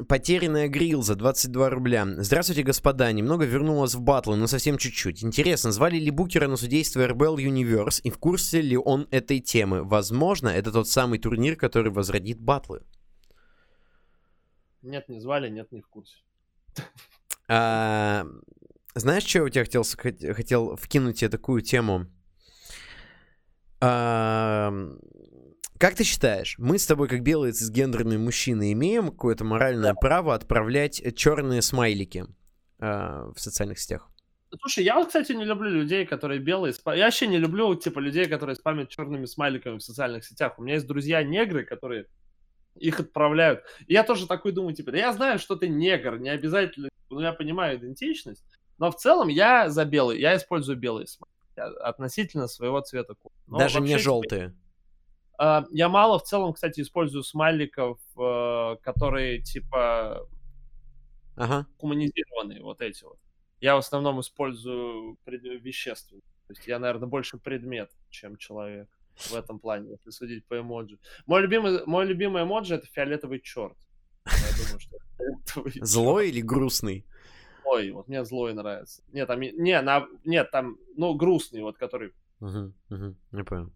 Потерянная 0.10 0.68
грил 0.68 1.02
за 1.02 1.16
22 1.16 1.70
рубля. 1.70 2.06
Здравствуйте, 2.18 2.64
господа. 2.64 3.10
Немного 3.14 3.46
вернулась 3.46 3.96
в 3.96 4.02
батлы, 4.02 4.36
но 4.36 4.48
совсем 4.48 4.78
чуть-чуть. 4.78 5.24
Интересно, 5.24 5.72
звали 5.72 5.98
ли 5.98 6.12
Букера 6.12 6.50
на 6.50 6.58
судейство 6.58 7.08
RBL 7.08 7.38
Universe 7.38 8.02
и 8.04 8.10
в 8.10 8.18
курсе 8.18 8.60
ли 8.60 8.76
он 8.76 9.08
этой 9.12 9.40
темы? 9.40 9.84
Возможно, 9.84 10.50
это 10.50 10.74
тот 10.74 10.90
самый 10.90 11.20
турнир, 11.20 11.56
который 11.56 11.90
возродит 11.90 12.42
батлы. 12.42 12.82
Нет, 14.82 15.08
не 15.08 15.22
звали, 15.22 15.50
нет, 15.50 15.72
не 15.72 15.80
в 15.80 15.88
курсе. 15.88 16.18
А, 17.50 18.26
знаешь, 18.96 19.24
что 19.26 19.40
я 19.40 19.44
у 19.46 19.50
тебя 19.50 19.64
хотел, 19.64 19.84
с- 19.84 19.96
хот- 19.98 20.34
хотел 20.34 20.76
вкинуть 20.76 21.20
тебе 21.20 21.30
такую 21.30 21.62
тему? 21.62 22.06
А, 23.82 24.72
как 25.80 25.96
ты 25.96 26.04
считаешь, 26.04 26.56
мы 26.60 26.78
с 26.78 26.86
тобой, 26.86 27.08
как 27.08 27.22
белые 27.24 27.54
цисгендерные 27.54 28.20
мужчины, 28.20 28.72
имеем 28.74 29.10
какое-то 29.10 29.46
моральное 29.46 29.94
право 29.94 30.36
отправлять 30.36 31.02
черные 31.16 31.62
смайлики 31.62 32.26
а, 32.80 33.32
в 33.36 33.40
социальных 33.40 33.80
сетях? 33.80 34.10
Слушай, 34.62 34.84
я 34.84 35.04
кстати, 35.06 35.32
не 35.32 35.46
люблю 35.46 35.70
людей, 35.70 36.06
которые 36.06 36.40
белые. 36.40 36.74
спа- 36.74 36.98
Я 36.98 37.06
вообще 37.06 37.28
не 37.28 37.38
люблю, 37.38 37.76
типа, 37.76 38.00
людей, 38.00 38.26
которые 38.26 38.56
спамят 38.56 38.90
черными 38.90 39.26
смайликами 39.26 39.78
в 39.78 39.84
социальных 39.84 40.26
сетях. 40.26 40.58
У 40.58 40.64
меня 40.64 40.74
есть 40.76 40.88
друзья-негры, 40.88 41.64
которые 41.66 42.08
их 42.76 43.00
отправляют. 43.00 43.64
И 43.88 43.94
я 43.94 44.04
тоже 44.04 44.28
такой 44.28 44.52
думаю, 44.52 44.76
типа, 44.76 44.92
да 44.92 44.98
я 44.98 45.14
знаю, 45.14 45.40
что 45.40 45.56
ты 45.56 45.68
негр, 45.68 46.18
не 46.20 46.30
обязательно, 46.30 46.90
ну, 47.10 47.20
я 47.20 47.34
понимаю 47.34 47.78
идентичность, 47.78 48.44
но 48.78 48.92
в 48.92 48.96
целом 48.96 49.28
я 49.28 49.70
за 49.70 49.86
белый, 49.86 50.20
я 50.20 50.36
использую 50.38 50.78
белые 50.78 51.08
относительно 51.56 52.48
своего 52.48 52.80
цвета 52.82 53.16
кожи. 53.16 53.36
Но 53.48 53.58
Даже 53.58 53.76
не 53.76 53.92
вообще, 53.92 53.94
типа, 53.98 54.04
желтые. 54.04 54.56
а, 55.38 55.66
Я 55.72 55.90
мало 55.90 56.18
в 56.20 56.24
целом, 56.24 56.54
кстати, 56.54 56.80
использую 56.82 57.24
смайликов, 57.24 58.00
э, 58.18 58.76
которые, 58.82 59.42
типа, 59.42 60.26
Ага. 61.36 61.68
гуманизированные 61.80 62.62
вот 62.62 62.82
эти 62.82 63.04
вот. 63.04 63.18
Я 63.60 63.76
в 63.76 63.80
основном 63.80 64.22
использую 64.22 65.18
пред... 65.26 65.44
вещественные. 65.44 66.22
То 66.48 66.54
есть 66.54 66.66
я, 66.66 66.80
наверное, 66.80 67.10
больше 67.10 67.38
предмет, 67.38 67.92
чем 68.10 68.38
человек 68.38 68.88
в 69.20 69.36
этом 69.36 69.60
плане, 69.60 69.92
если 69.92 70.12
судить 70.12 70.46
по 70.48 70.60
эмоджи. 70.60 70.98
Мой 71.26 71.42
любимый, 71.42 71.86
мой 71.86 72.06
любимый 72.06 72.44
эмоджи 72.44 72.76
это 72.76 72.88
фиолетовый 72.88 73.42
черт. 73.42 73.78
Я 74.26 74.64
думаю, 74.64 74.80
что. 74.80 75.86
Злой 75.86 76.30
или 76.30 76.42
грустный? 76.42 77.06
Ой, 77.66 77.92
вот 77.92 78.08
мне 78.08 78.26
злой 78.26 78.54
нравится. 78.54 79.04
Нет, 79.12 79.28
там, 79.28 79.40
не, 79.42 79.82
на, 79.82 80.08
нет, 80.26 80.50
там, 80.52 80.78
ну, 80.96 81.14
грустный, 81.14 81.62
вот, 81.62 81.78
который... 81.78 82.14
Мгм, 82.40 82.74
я 83.32 83.44
понял. 83.44 83.72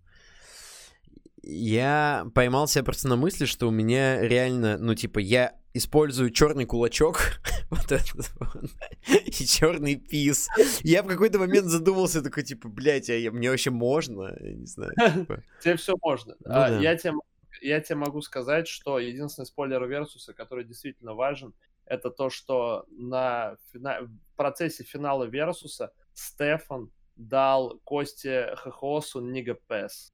Я 1.43 2.25
поймал 2.33 2.67
себя 2.67 2.83
просто 2.83 3.07
на 3.09 3.17
мысли, 3.17 3.45
что 3.45 3.67
у 3.67 3.71
меня 3.71 4.21
реально, 4.21 4.77
ну, 4.77 4.95
типа, 4.95 5.19
я 5.19 5.59
использую 5.73 6.29
черный 6.31 6.65
кулачок, 6.65 7.39
вот 7.69 7.91
этот 7.91 8.31
вот, 8.39 8.63
и 9.07 9.31
черный 9.31 9.95
пис. 9.95 10.47
Я 10.83 11.01
в 11.03 11.07
какой-то 11.07 11.39
момент 11.39 11.67
задумался, 11.67 12.21
такой, 12.21 12.43
типа, 12.43 12.69
блядь, 12.69 13.09
а 13.09 13.13
я- 13.13 13.31
мне 13.31 13.49
вообще 13.49 13.71
можно? 13.71 14.35
Я 14.39 14.53
не 14.53 14.65
знаю. 14.65 14.93
типа. 15.13 15.43
Тебе 15.63 15.75
все 15.77 15.93
можно. 16.01 16.35
Ну 16.39 16.51
А, 16.51 16.69
да. 16.69 16.79
я, 16.79 16.95
тебе, 16.95 17.13
я 17.61 17.79
тебе 17.81 17.95
могу 17.95 18.21
сказать, 18.21 18.67
что 18.67 18.99
единственный 18.99 19.45
спойлер 19.45 19.83
Версуса, 19.85 20.33
который 20.33 20.63
действительно 20.63 21.13
важен, 21.15 21.53
это 21.85 22.09
то, 22.11 22.29
что 22.29 22.85
на 22.89 23.57
фина- 23.73 24.01
в 24.03 24.35
процессе 24.37 24.83
финала 24.83 25.23
Версуса 25.25 25.91
Стефан 26.13 26.91
дал 27.15 27.79
Косте 27.83 28.53
Хохосу 28.57 29.21
nigga 29.21 29.55
pass. 29.67 30.13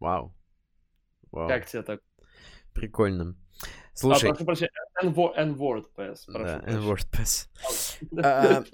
Вау. 0.00 0.34
Вау. 1.30 1.48
Как 1.48 1.66
тебе 1.66 1.82
так? 1.82 2.00
Прикольно. 2.74 3.36
А, 3.62 3.66
Слушай, 3.94 4.30
прошу 4.30 4.44
прощения, 4.44 4.70
N-wo- 5.02 5.34
N-word 5.36 5.86
Pass. 5.96 6.18
прошу 6.26 6.44
да. 6.44 6.62
WordPress. 6.66 7.48
А, 8.24 8.64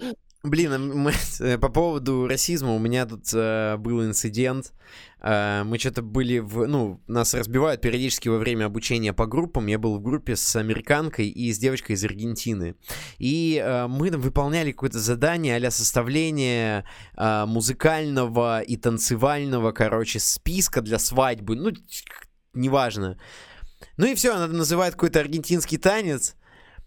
Блин, 0.44 0.72
а 0.72 0.78
мы, 0.78 1.12
э, 1.40 1.58
по 1.58 1.68
поводу 1.68 2.28
расизма 2.28 2.72
у 2.72 2.78
меня 2.78 3.06
тут 3.06 3.24
э, 3.34 3.76
был 3.76 4.04
инцидент. 4.04 4.72
Э, 5.20 5.64
мы 5.64 5.78
что-то 5.80 6.00
были 6.02 6.38
в... 6.38 6.66
Ну, 6.66 7.02
нас 7.08 7.34
разбивают 7.34 7.80
периодически 7.80 8.28
во 8.28 8.38
время 8.38 8.66
обучения 8.66 9.12
по 9.12 9.26
группам. 9.26 9.66
Я 9.66 9.80
был 9.80 9.98
в 9.98 10.02
группе 10.02 10.36
с 10.36 10.54
американкой 10.54 11.28
и 11.28 11.52
с 11.52 11.58
девочкой 11.58 11.96
из 11.96 12.04
Аргентины. 12.04 12.76
И 13.18 13.60
э, 13.60 13.88
мы 13.88 14.10
там 14.10 14.20
выполняли 14.20 14.70
какое-то 14.70 15.00
задание 15.00 15.56
а 15.56 15.70
составление 15.72 16.84
э, 17.16 17.44
музыкального 17.44 18.60
и 18.60 18.76
танцевального, 18.76 19.72
короче, 19.72 20.20
списка 20.20 20.82
для 20.82 21.00
свадьбы. 21.00 21.56
Ну, 21.56 21.72
неважно. 22.54 23.18
Ну 23.96 24.06
и 24.06 24.14
все, 24.14 24.34
она 24.34 24.46
называет 24.48 24.94
какой-то 24.94 25.20
аргентинский 25.20 25.78
танец. 25.78 26.34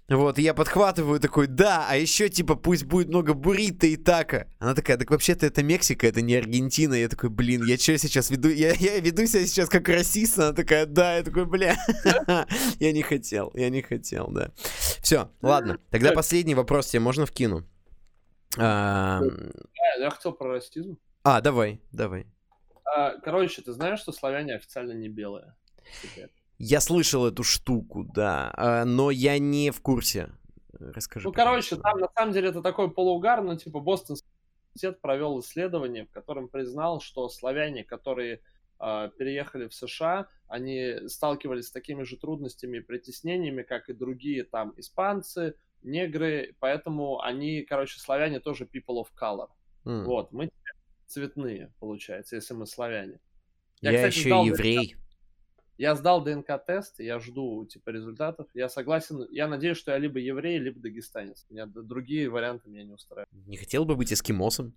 Вот, 0.10 0.38
и 0.40 0.42
я 0.42 0.54
подхватываю 0.54 1.22
такой, 1.22 1.48
да, 1.48 1.86
а 1.88 1.96
еще, 1.96 2.28
типа, 2.28 2.56
пусть 2.56 2.84
будет 2.84 3.08
много 3.08 3.34
буррито 3.34 3.88
и 3.88 3.96
така. 3.96 4.48
Она 4.60 4.76
такая, 4.76 4.98
так 4.98 5.10
вообще-то 5.10 5.46
это 5.46 5.64
Мексика, 5.64 6.06
это 6.06 6.22
не 6.22 6.36
Аргентина. 6.36 6.96
Я 6.96 7.08
такой, 7.08 7.30
блин, 7.30 7.64
я 7.66 7.78
что 7.78 7.98
сейчас 7.98 8.30
веду? 8.30 8.50
Я, 8.50 8.74
я 8.74 9.00
веду 9.00 9.26
себя 9.26 9.46
сейчас 9.46 9.70
как 9.70 9.88
расист. 9.88 10.38
Она 10.38 10.52
такая, 10.52 10.86
да, 10.86 11.16
я 11.16 11.24
такой, 11.24 11.46
бля. 11.46 11.78
Я 12.80 12.92
не 12.92 13.04
хотел, 13.04 13.52
я 13.56 13.70
не 13.70 13.82
хотел, 13.82 14.28
да. 14.32 14.52
Все, 15.02 15.32
ладно. 15.42 15.80
Тогда 15.92 16.12
последний 16.12 16.56
вопрос 16.56 16.88
тебе 16.88 17.00
можно 17.00 17.26
вкину? 17.26 17.66
А, 18.58 19.22
Я 19.98 20.10
хотел 20.10 20.34
про 20.34 20.50
расизм. 20.56 20.98
а, 21.24 21.40
давай, 21.40 21.80
давай. 21.94 22.28
А, 22.84 23.18
Короче, 23.20 23.62
ты 23.62 23.72
знаешь, 23.72 24.02
что 24.02 24.12
славяне 24.12 24.56
официально 24.56 24.92
не 24.92 25.08
белые? 25.08 25.56
Я 26.64 26.80
слышал 26.80 27.26
эту 27.26 27.44
штуку, 27.44 28.04
да, 28.04 28.52
а, 28.56 28.86
но 28.86 29.10
я 29.10 29.40
не 29.40 29.72
в 29.72 29.82
курсе. 29.82 30.30
Расскажи. 30.74 31.28
Ну, 31.28 31.34
короче, 31.34 31.76
пожалуйста. 31.76 31.90
там 31.90 32.00
на 32.00 32.08
самом 32.16 32.34
деле 32.34 32.50
это 32.50 32.62
такой 32.62 32.92
полуугар, 32.92 33.42
но 33.42 33.56
типа 33.56 33.80
Бостонский 33.80 34.30
университет 34.70 35.02
провел 35.02 35.40
исследование, 35.40 36.06
в 36.06 36.12
котором 36.12 36.50
признал, 36.50 37.02
что 37.02 37.30
славяне, 37.30 37.84
которые 37.84 38.42
э, 38.80 39.10
переехали 39.18 39.68
в 39.68 39.74
США, 39.74 40.28
они 40.48 41.08
сталкивались 41.08 41.68
с 41.68 41.72
такими 41.72 42.04
же 42.04 42.18
трудностями 42.18 42.78
и 42.78 42.82
притеснениями, 42.82 43.64
как 43.64 43.90
и 43.90 43.94
другие 43.94 44.44
там 44.44 44.74
испанцы, 44.78 45.56
негры, 45.82 46.56
поэтому 46.60 47.22
они, 47.22 47.64
короче, 47.64 48.00
славяне 48.00 48.40
тоже 48.40 48.66
people 48.66 49.04
of 49.04 49.08
color. 49.20 49.50
М. 49.86 50.06
Вот, 50.06 50.32
мы 50.32 50.52
цветные, 51.08 51.74
получается, 51.80 52.36
если 52.36 52.54
мы 52.54 52.68
славяне. 52.68 53.20
Я, 53.82 53.94
кстати, 53.94 54.20
еще 54.20 54.30
еврей. 54.46 54.96
Я 55.78 55.96
сдал 55.96 56.24
ДНК-тест, 56.24 57.00
я 57.00 57.20
жду, 57.20 57.66
типа, 57.66 57.90
результатов. 57.90 58.48
Я 58.54 58.70
согласен, 58.70 59.26
я 59.32 59.48
надеюсь, 59.48 59.78
что 59.78 59.92
я 59.92 59.98
либо 59.98 60.20
еврей, 60.20 60.60
либо 60.60 60.80
дагестанец. 60.80 61.46
Меня 61.50 61.66
другие 61.66 62.30
варианты 62.30 62.70
меня 62.70 62.84
не 62.84 62.94
устраивают. 62.94 63.30
Не 63.48 63.58
хотел 63.58 63.86
бы 63.86 63.96
быть 63.96 64.14
эскимосом? 64.14 64.74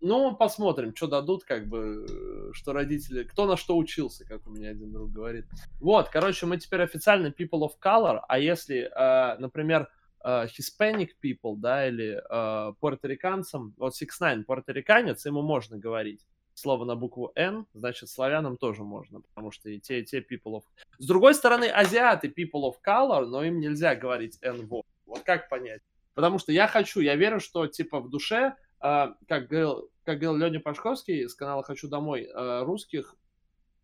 Ну, 0.00 0.34
посмотрим, 0.34 0.96
что 0.96 1.08
дадут, 1.08 1.44
как 1.44 1.68
бы, 1.68 2.06
э, 2.08 2.52
что 2.54 2.72
родители... 2.72 3.24
Кто 3.24 3.46
на 3.46 3.58
что 3.58 3.76
учился, 3.76 4.24
как 4.24 4.46
у 4.46 4.50
меня 4.50 4.70
один 4.70 4.92
друг 4.92 5.12
говорит. 5.12 5.44
Вот, 5.78 6.08
короче, 6.08 6.46
мы 6.46 6.56
теперь 6.56 6.80
официально 6.80 7.26
people 7.26 7.60
of 7.60 7.72
color, 7.84 8.20
а 8.26 8.38
если, 8.38 8.88
э, 8.90 9.38
например, 9.38 9.90
э, 10.24 10.46
Hispanic 10.46 11.10
people, 11.22 11.56
да, 11.56 11.86
или 11.86 12.18
э, 12.18 12.72
пуэрториканцам, 12.80 13.74
вот 13.76 13.94
6 13.94 14.10
ix 14.22 14.44
пуэрториканец, 14.44 15.26
ему 15.26 15.42
можно 15.42 15.76
говорить 15.76 16.24
слово 16.60 16.84
на 16.84 16.94
букву 16.96 17.32
N, 17.34 17.66
значит, 17.74 18.08
славянам 18.08 18.56
тоже 18.56 18.84
можно, 18.84 19.20
потому 19.20 19.50
что 19.50 19.70
и 19.70 19.80
те, 19.80 20.00
и 20.00 20.04
те 20.04 20.20
people 20.20 20.58
of... 20.58 20.62
С 20.98 21.06
другой 21.06 21.34
стороны, 21.34 21.64
азиаты 21.64 22.28
people 22.28 22.70
of 22.70 22.74
color, 22.86 23.26
но 23.26 23.42
им 23.44 23.60
нельзя 23.60 23.94
говорить 23.94 24.38
N-word. 24.42 24.84
Вот 25.06 25.22
как 25.22 25.48
понять? 25.48 25.82
Потому 26.14 26.38
что 26.38 26.52
я 26.52 26.66
хочу, 26.66 27.00
я 27.00 27.16
верю, 27.16 27.40
что, 27.40 27.66
типа, 27.66 28.00
в 28.00 28.10
душе, 28.10 28.54
э, 28.82 29.06
как 29.28 29.48
говорил, 29.48 29.90
как 30.04 30.18
говорил 30.18 30.36
Леня 30.36 30.60
Пашковский 30.60 31.28
с 31.28 31.34
канала 31.34 31.62
«Хочу 31.62 31.88
домой», 31.88 32.24
э, 32.24 32.62
русских 32.62 33.16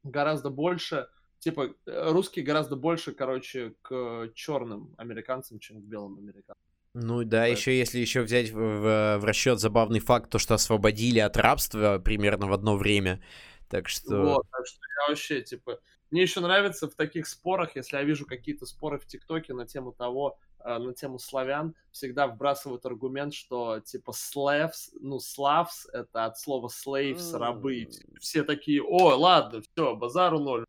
гораздо 0.02 0.50
больше, 0.50 1.08
типа, 1.38 1.74
э, 1.86 2.10
русские 2.12 2.44
гораздо 2.44 2.76
больше, 2.76 3.12
короче, 3.12 3.74
к 3.82 4.30
черным 4.34 4.94
американцам, 4.98 5.58
чем 5.58 5.80
к 5.80 5.84
белым 5.84 6.18
американцам. 6.18 6.56
Ну 6.98 7.24
да, 7.24 7.40
Поэтому- 7.40 7.56
еще 7.58 7.78
если 7.78 7.98
еще 7.98 8.22
взять 8.22 8.50
в, 8.50 8.56
в- 8.56 9.18
в 9.18 9.24
расчет 9.24 9.60
забавный 9.60 10.00
факт, 10.00 10.30
то, 10.30 10.38
что 10.38 10.54
освободили 10.54 11.18
от 11.18 11.36
рабства 11.36 12.00
примерно 12.02 12.46
в 12.46 12.54
одно 12.54 12.76
время. 12.78 13.22
Так 13.68 13.88
что... 13.90 14.22
Вот, 14.22 14.46
так 14.50 14.66
что 14.66 14.78
я 14.80 15.10
вообще, 15.10 15.42
типа, 15.42 15.78
Мне 16.10 16.22
еще 16.22 16.40
нравится 16.40 16.88
в 16.88 16.94
таких 16.94 17.26
спорах, 17.26 17.76
если 17.76 17.96
я 17.98 18.02
вижу 18.02 18.24
какие-то 18.24 18.64
споры 18.64 18.98
в 18.98 19.06
ТикТоке 19.06 19.52
на 19.52 19.66
тему 19.66 19.92
того, 19.92 20.38
э, 20.64 20.78
на 20.78 20.94
тему 20.94 21.18
славян, 21.18 21.74
всегда 21.90 22.28
вбрасывают 22.28 22.86
аргумент, 22.86 23.34
что 23.34 23.80
типа 23.80 24.12
slaves, 24.12 24.88
ну, 24.98 25.18
славс, 25.20 25.86
это 25.92 26.24
от 26.24 26.38
слова 26.38 26.68
slaves, 26.68 27.36
рабы. 27.36 27.88
Все 28.20 28.42
такие, 28.42 28.82
о, 28.82 29.16
ладно, 29.16 29.60
все, 29.60 29.94
базару 29.96 30.38
ноль. 30.38 30.64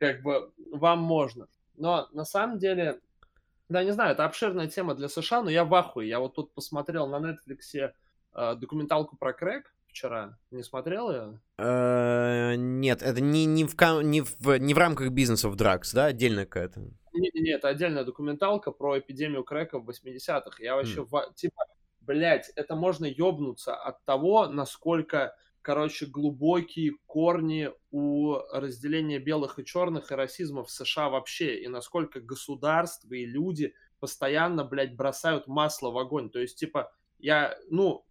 Как 0.00 0.22
бы 0.22 0.50
вам 0.72 0.98
можно. 0.98 1.46
Но 1.76 2.08
на 2.12 2.24
самом 2.24 2.58
деле, 2.58 3.00
да, 3.68 3.82
не 3.82 3.92
знаю, 3.92 4.12
это 4.12 4.24
обширная 4.24 4.66
тема 4.66 4.94
для 4.94 5.08
США, 5.08 5.42
но 5.42 5.50
я 5.50 5.64
в 5.64 5.74
ахуе. 5.74 6.08
Я 6.08 6.20
вот 6.20 6.34
тут 6.34 6.52
посмотрел 6.54 7.06
на 7.06 7.16
Netflix 7.16 7.92
э, 8.34 8.54
документалку 8.56 9.16
про 9.16 9.32
крэк, 9.32 9.74
вчера. 9.86 10.38
Не 10.50 10.62
смотрел 10.62 11.10
ее? 11.10 11.40
Э, 11.56 12.54
нет, 12.56 13.02
это 13.02 13.20
не, 13.20 13.46
не, 13.46 13.64
в, 13.64 13.74
не, 14.02 14.20
в, 14.20 14.58
не 14.58 14.74
в 14.74 14.78
рамках 14.78 15.10
бизнеса 15.10 15.48
в 15.48 15.56
Дракс, 15.56 15.92
да? 15.94 16.06
Отдельно 16.06 16.44
какая-то? 16.44 16.80
Нет, 17.14 17.34
нет, 17.34 17.58
это 17.58 17.68
отдельная 17.68 18.04
документалка 18.04 18.72
про 18.72 18.98
эпидемию 18.98 19.44
крэка 19.44 19.78
в 19.78 19.88
80-х. 19.88 20.56
Я 20.58 20.74
вообще, 20.74 21.00
mm. 21.00 21.08
в, 21.10 21.34
типа, 21.34 21.64
блядь, 22.00 22.50
это 22.56 22.74
можно 22.74 23.06
ёбнуться 23.06 23.74
от 23.74 24.04
того, 24.04 24.48
насколько, 24.48 25.36
короче, 25.64 26.04
глубокие 26.04 26.92
корни 27.06 27.70
у 27.90 28.36
разделения 28.52 29.18
белых 29.18 29.58
и 29.58 29.64
черных 29.64 30.12
и 30.12 30.14
расизма 30.14 30.62
в 30.62 30.70
США 30.70 31.08
вообще, 31.08 31.62
и 31.62 31.68
насколько 31.68 32.20
государство 32.20 33.14
и 33.14 33.24
люди 33.24 33.74
постоянно, 33.98 34.62
блядь, 34.62 34.94
бросают 34.94 35.46
масло 35.46 35.90
в 35.90 35.96
огонь. 35.96 36.28
То 36.28 36.38
есть, 36.38 36.58
типа, 36.58 36.92
я, 37.18 37.56
ну, 37.70 38.04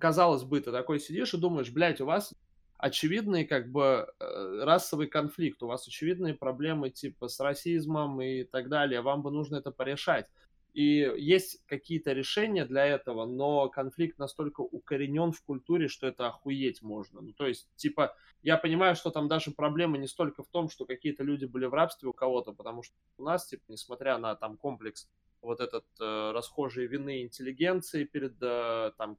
казалось 0.00 0.42
бы, 0.42 0.60
ты 0.60 0.72
такой 0.72 0.98
сидишь 0.98 1.32
и 1.34 1.38
думаешь, 1.38 1.70
блядь, 1.70 2.00
у 2.00 2.06
вас 2.06 2.34
очевидный 2.78 3.44
как 3.44 3.70
бы 3.70 4.08
э, 4.18 4.64
расовый 4.64 5.06
конфликт, 5.06 5.62
у 5.62 5.68
вас 5.68 5.86
очевидные 5.86 6.34
проблемы 6.34 6.90
типа 6.90 7.28
с 7.28 7.38
расизмом 7.38 8.20
и 8.20 8.42
так 8.42 8.68
далее, 8.68 9.02
вам 9.02 9.22
бы 9.22 9.30
нужно 9.30 9.56
это 9.56 9.70
порешать. 9.70 10.26
И 10.72 11.12
есть 11.18 11.62
какие-то 11.66 12.12
решения 12.12 12.64
для 12.64 12.86
этого, 12.86 13.26
но 13.26 13.68
конфликт 13.68 14.18
настолько 14.18 14.62
укоренен 14.62 15.32
в 15.32 15.42
культуре, 15.42 15.88
что 15.88 16.06
это 16.06 16.28
охуеть 16.28 16.80
можно. 16.80 17.20
Ну, 17.20 17.32
то 17.32 17.46
есть, 17.46 17.68
типа, 17.76 18.16
я 18.42 18.56
понимаю, 18.56 18.96
что 18.96 19.10
там 19.10 19.28
даже 19.28 19.50
проблема 19.50 19.98
не 19.98 20.06
столько 20.06 20.42
в 20.42 20.48
том, 20.48 20.70
что 20.70 20.86
какие-то 20.86 21.24
люди 21.24 21.44
были 21.44 21.66
в 21.66 21.74
рабстве 21.74 22.08
у 22.08 22.14
кого-то, 22.14 22.52
потому 22.52 22.82
что 22.82 22.94
у 23.18 23.24
нас, 23.24 23.46
типа, 23.46 23.64
несмотря 23.68 24.16
на 24.16 24.34
там 24.34 24.56
комплекс 24.56 25.10
вот 25.42 25.60
этот 25.60 25.84
э, 26.00 26.30
расхожей 26.32 26.86
вины 26.86 27.22
интеллигенции 27.22 28.04
перед 28.04 28.36
э, 28.40 28.92
там 28.96 29.18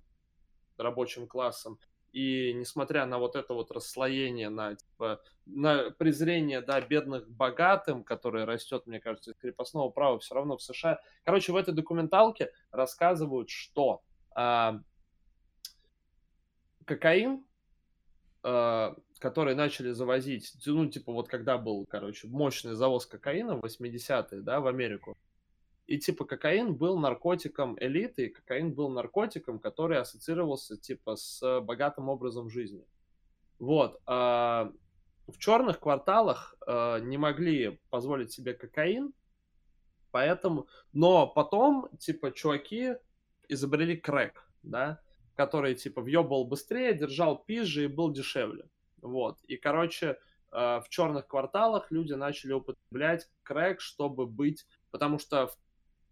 рабочим 0.78 1.28
классом. 1.28 1.78
И 2.14 2.53
несмотря 2.53 3.07
на 3.07 3.18
вот 3.18 3.35
это 3.35 3.56
вот 3.56 3.72
расслоение, 3.72 4.49
на, 4.49 4.76
типа, 4.76 5.19
на 5.48 5.90
презрение 5.90 6.61
да, 6.61 6.80
бедных 6.80 7.27
богатым, 7.27 8.03
которое 8.03 8.45
растет, 8.45 8.85
мне 8.85 8.99
кажется, 8.99 9.31
из 9.31 9.38
крепостного 9.38 9.90
права, 9.90 10.19
все 10.19 10.35
равно 10.35 10.56
в 10.56 10.61
США. 10.61 11.02
Короче, 11.23 11.52
в 11.52 11.56
этой 11.56 11.73
документалке 11.73 12.52
рассказывают, 12.72 13.49
что 13.49 14.03
а, 14.35 14.80
кокаин, 16.85 17.44
а, 18.44 18.95
который 19.18 19.56
начали 19.56 19.90
завозить, 19.90 20.53
ну, 20.68 20.85
типа, 20.85 21.11
вот 21.11 21.27
когда 21.27 21.57
был, 21.57 21.84
короче, 21.88 22.27
мощный 22.27 22.76
завоз 22.76 23.07
кокаина 23.07 23.56
в 23.56 23.65
80-е, 23.65 24.41
да, 24.41 24.60
в 24.60 24.68
Америку, 24.68 25.18
и 25.85 25.97
типа 25.97 26.26
кокаин 26.26 26.76
был 26.76 26.97
наркотиком 26.97 27.77
элиты, 27.80 28.27
и 28.27 28.30
кокаин 28.30 28.73
был 28.73 28.89
наркотиком, 28.89 29.60
который 29.60 29.99
ассоциировался 29.99 30.77
типа 30.77 31.15
с 31.15 31.61
богатым 31.61 32.10
образом 32.10 32.49
жизни. 32.49 32.85
Вот. 33.60 34.01
А 34.05 34.72
в 35.27 35.38
черных 35.38 35.80
кварталах 35.80 36.55
а, 36.65 36.99
не 36.99 37.18
могли 37.18 37.80
позволить 37.89 38.31
себе 38.31 38.53
кокаин, 38.53 39.14
поэтому... 40.11 40.68
Но 40.91 41.27
потом, 41.27 41.89
типа, 41.97 42.31
чуваки 42.31 42.95
изобрели 43.47 43.95
крэк, 43.95 44.49
да, 44.64 45.01
который, 45.35 45.76
типа, 45.76 46.01
въебал 46.01 46.45
быстрее, 46.45 46.93
держал 46.93 47.43
пизже 47.43 47.85
и 47.85 47.88
был 47.88 48.11
дешевле. 48.11 48.69
Вот. 49.01 49.39
И, 49.43 49.57
короче, 49.57 50.18
а, 50.51 50.81
в 50.81 50.89
черных 50.89 51.27
кварталах 51.27 51.91
люди 51.91 52.14
начали 52.14 52.53
употреблять 52.53 53.30
крэк, 53.43 53.81
чтобы 53.81 54.26
быть... 54.26 54.65
Потому 54.91 55.18
что 55.18 55.47
в 55.47 55.57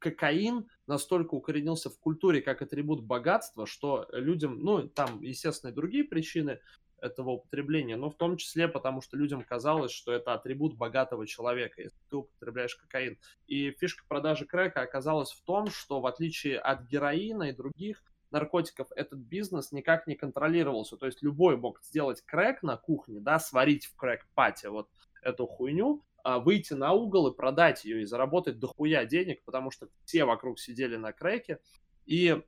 кокаин 0.02 0.68
настолько 0.88 1.36
укоренился 1.36 1.90
в 1.90 2.00
культуре 2.00 2.42
как 2.42 2.62
атрибут 2.62 3.04
богатства, 3.04 3.66
что 3.66 4.08
людям, 4.12 4.60
ну, 4.60 4.88
там, 4.88 5.22
естественно, 5.22 5.72
и 5.72 5.74
другие 5.74 6.04
причины 6.04 6.60
этого 6.98 7.32
употребления, 7.32 7.96
но 7.96 8.10
в 8.10 8.16
том 8.16 8.38
числе 8.38 8.68
потому, 8.68 9.02
что 9.02 9.18
людям 9.18 9.44
казалось, 9.44 9.92
что 9.92 10.12
это 10.12 10.34
атрибут 10.34 10.76
богатого 10.76 11.26
человека, 11.26 11.82
если 11.82 11.98
ты 12.10 12.18
употребляешь 12.18 12.76
кокаин. 12.76 13.18
И 13.48 13.72
фишка 13.72 14.04
продажи 14.08 14.46
крека 14.46 14.82
оказалась 14.82 15.32
в 15.32 15.42
том, 15.44 15.68
что 15.68 16.00
в 16.00 16.06
отличие 16.06 16.60
от 16.60 16.84
героина 16.84 17.44
и 17.44 17.54
других 17.54 18.04
наркотиков, 18.30 18.88
этот 18.96 19.20
бизнес 19.20 19.72
никак 19.72 20.08
не 20.08 20.16
контролировался. 20.16 20.96
То 20.96 21.06
есть 21.06 21.22
любой 21.22 21.58
мог 21.58 21.82
сделать 21.84 22.22
крэк 22.22 22.64
на 22.64 22.78
кухне, 22.78 23.20
да, 23.20 23.40
сварить 23.40 23.86
в 23.86 23.96
крэк-пате 23.96 24.70
вот 24.70 24.90
эту 25.22 25.46
хуйню, 25.48 26.04
выйти 26.24 26.74
на 26.74 26.94
угол 26.94 27.28
и 27.28 27.36
продать 27.36 27.86
ее 27.86 28.02
и 28.02 28.06
заработать 28.06 28.60
дохуя 28.60 29.06
денег, 29.06 29.44
потому 29.44 29.72
что 29.72 29.88
все 30.06 30.26
вокруг 30.26 30.60
сидели 30.60 30.96
на 30.96 31.12
креке. 31.12 31.60
И 32.06 32.42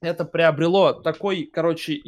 это 0.00 0.24
приобрело 0.24 0.92
такой, 0.92 1.44
короче, 1.44 2.00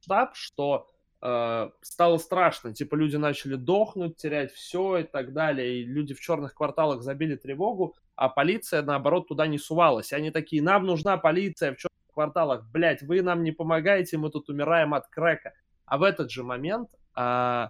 штаб, 0.00 0.34
что 0.34 0.88
э, 1.20 1.70
стало 1.82 2.18
страшно. 2.18 2.74
Типа 2.74 2.94
люди 2.94 3.16
начали 3.16 3.54
дохнуть, 3.54 4.16
терять 4.16 4.52
все 4.52 4.98
и 4.98 5.02
так 5.04 5.32
далее. 5.32 5.78
И 5.78 5.84
люди 5.84 6.14
в 6.14 6.20
черных 6.20 6.54
кварталах 6.54 7.02
забили 7.02 7.36
тревогу, 7.36 7.94
а 8.16 8.28
полиция, 8.28 8.82
наоборот, 8.82 9.28
туда 9.28 9.46
не 9.46 9.58
сувалась. 9.58 10.12
И 10.12 10.16
они 10.16 10.30
такие, 10.30 10.62
нам 10.62 10.86
нужна 10.86 11.16
полиция 11.18 11.72
в 11.72 11.76
черных 11.76 12.12
кварталах. 12.12 12.68
Блять, 12.70 13.02
вы 13.02 13.22
нам 13.22 13.42
не 13.42 13.52
помогаете, 13.52 14.18
мы 14.18 14.30
тут 14.30 14.48
умираем 14.48 14.94
от 14.94 15.08
крека. 15.08 15.52
А 15.84 15.98
в 15.98 16.02
этот 16.02 16.30
же 16.30 16.42
момент 16.42 16.90
э, 17.16 17.68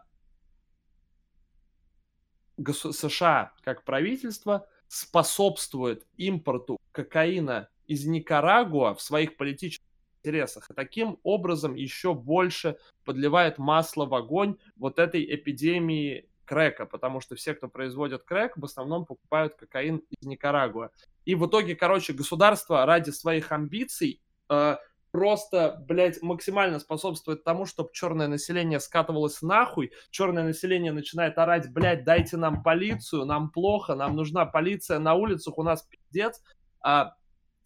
США 2.59 3.53
как 3.63 3.85
правительство 3.85 4.67
способствует 4.89 6.07
импорту 6.17 6.79
кокаина 6.93 7.69
из 7.87 8.07
Никарагуа 8.07 8.95
в 8.95 9.03
своих 9.03 9.37
политических 9.37 9.85
интересах. 10.23 10.71
И 10.71 10.75
таким 10.75 11.19
образом 11.23 11.75
еще 11.75 12.15
больше 12.15 12.79
подливает 13.05 13.59
масло 13.59 14.07
в 14.07 14.15
огонь 14.15 14.57
вот 14.77 14.99
этой 14.99 15.25
эпидемии 15.35 16.29
крека, 16.45 16.87
потому 16.87 17.21
что 17.21 17.37
все, 17.37 17.55
кто 17.55 17.69
производит 17.69 18.25
крек, 18.25 18.57
в 18.57 18.65
основном 18.65 19.05
покупают 19.05 19.55
кокаин 19.55 20.03
из 20.19 20.27
Никарагуа. 20.27 20.91
И 21.25 21.35
в 21.35 21.47
итоге, 21.47 21.77
короче, 21.77 22.15
государство 22.15 22.87
ради 22.87 23.11
своих 23.11 23.53
амбиций 23.53 24.23
э, 24.49 24.77
просто, 25.11 25.83
блядь, 25.89 26.23
максимально 26.23 26.79
способствует 26.79 27.45
тому, 27.45 27.67
чтобы 27.67 27.91
черное 27.93 28.29
население 28.29 28.81
скатывалось 28.81 29.43
нахуй, 29.43 29.93
черное 30.11 30.45
население 30.45 30.93
начинает 30.93 31.39
орать, 31.39 31.73
блядь, 31.73 32.05
дайте 32.05 32.37
нам 32.37 32.63
полицию, 32.63 33.25
нам 33.25 33.51
плохо, 33.51 33.95
нам 33.95 34.15
нужна 34.17 34.47
полиция 34.47 34.99
на 34.99 35.15
улицах, 35.15 35.59
у 35.59 35.63
нас 35.63 35.83
пиздец, 35.83 36.43
а 36.83 37.15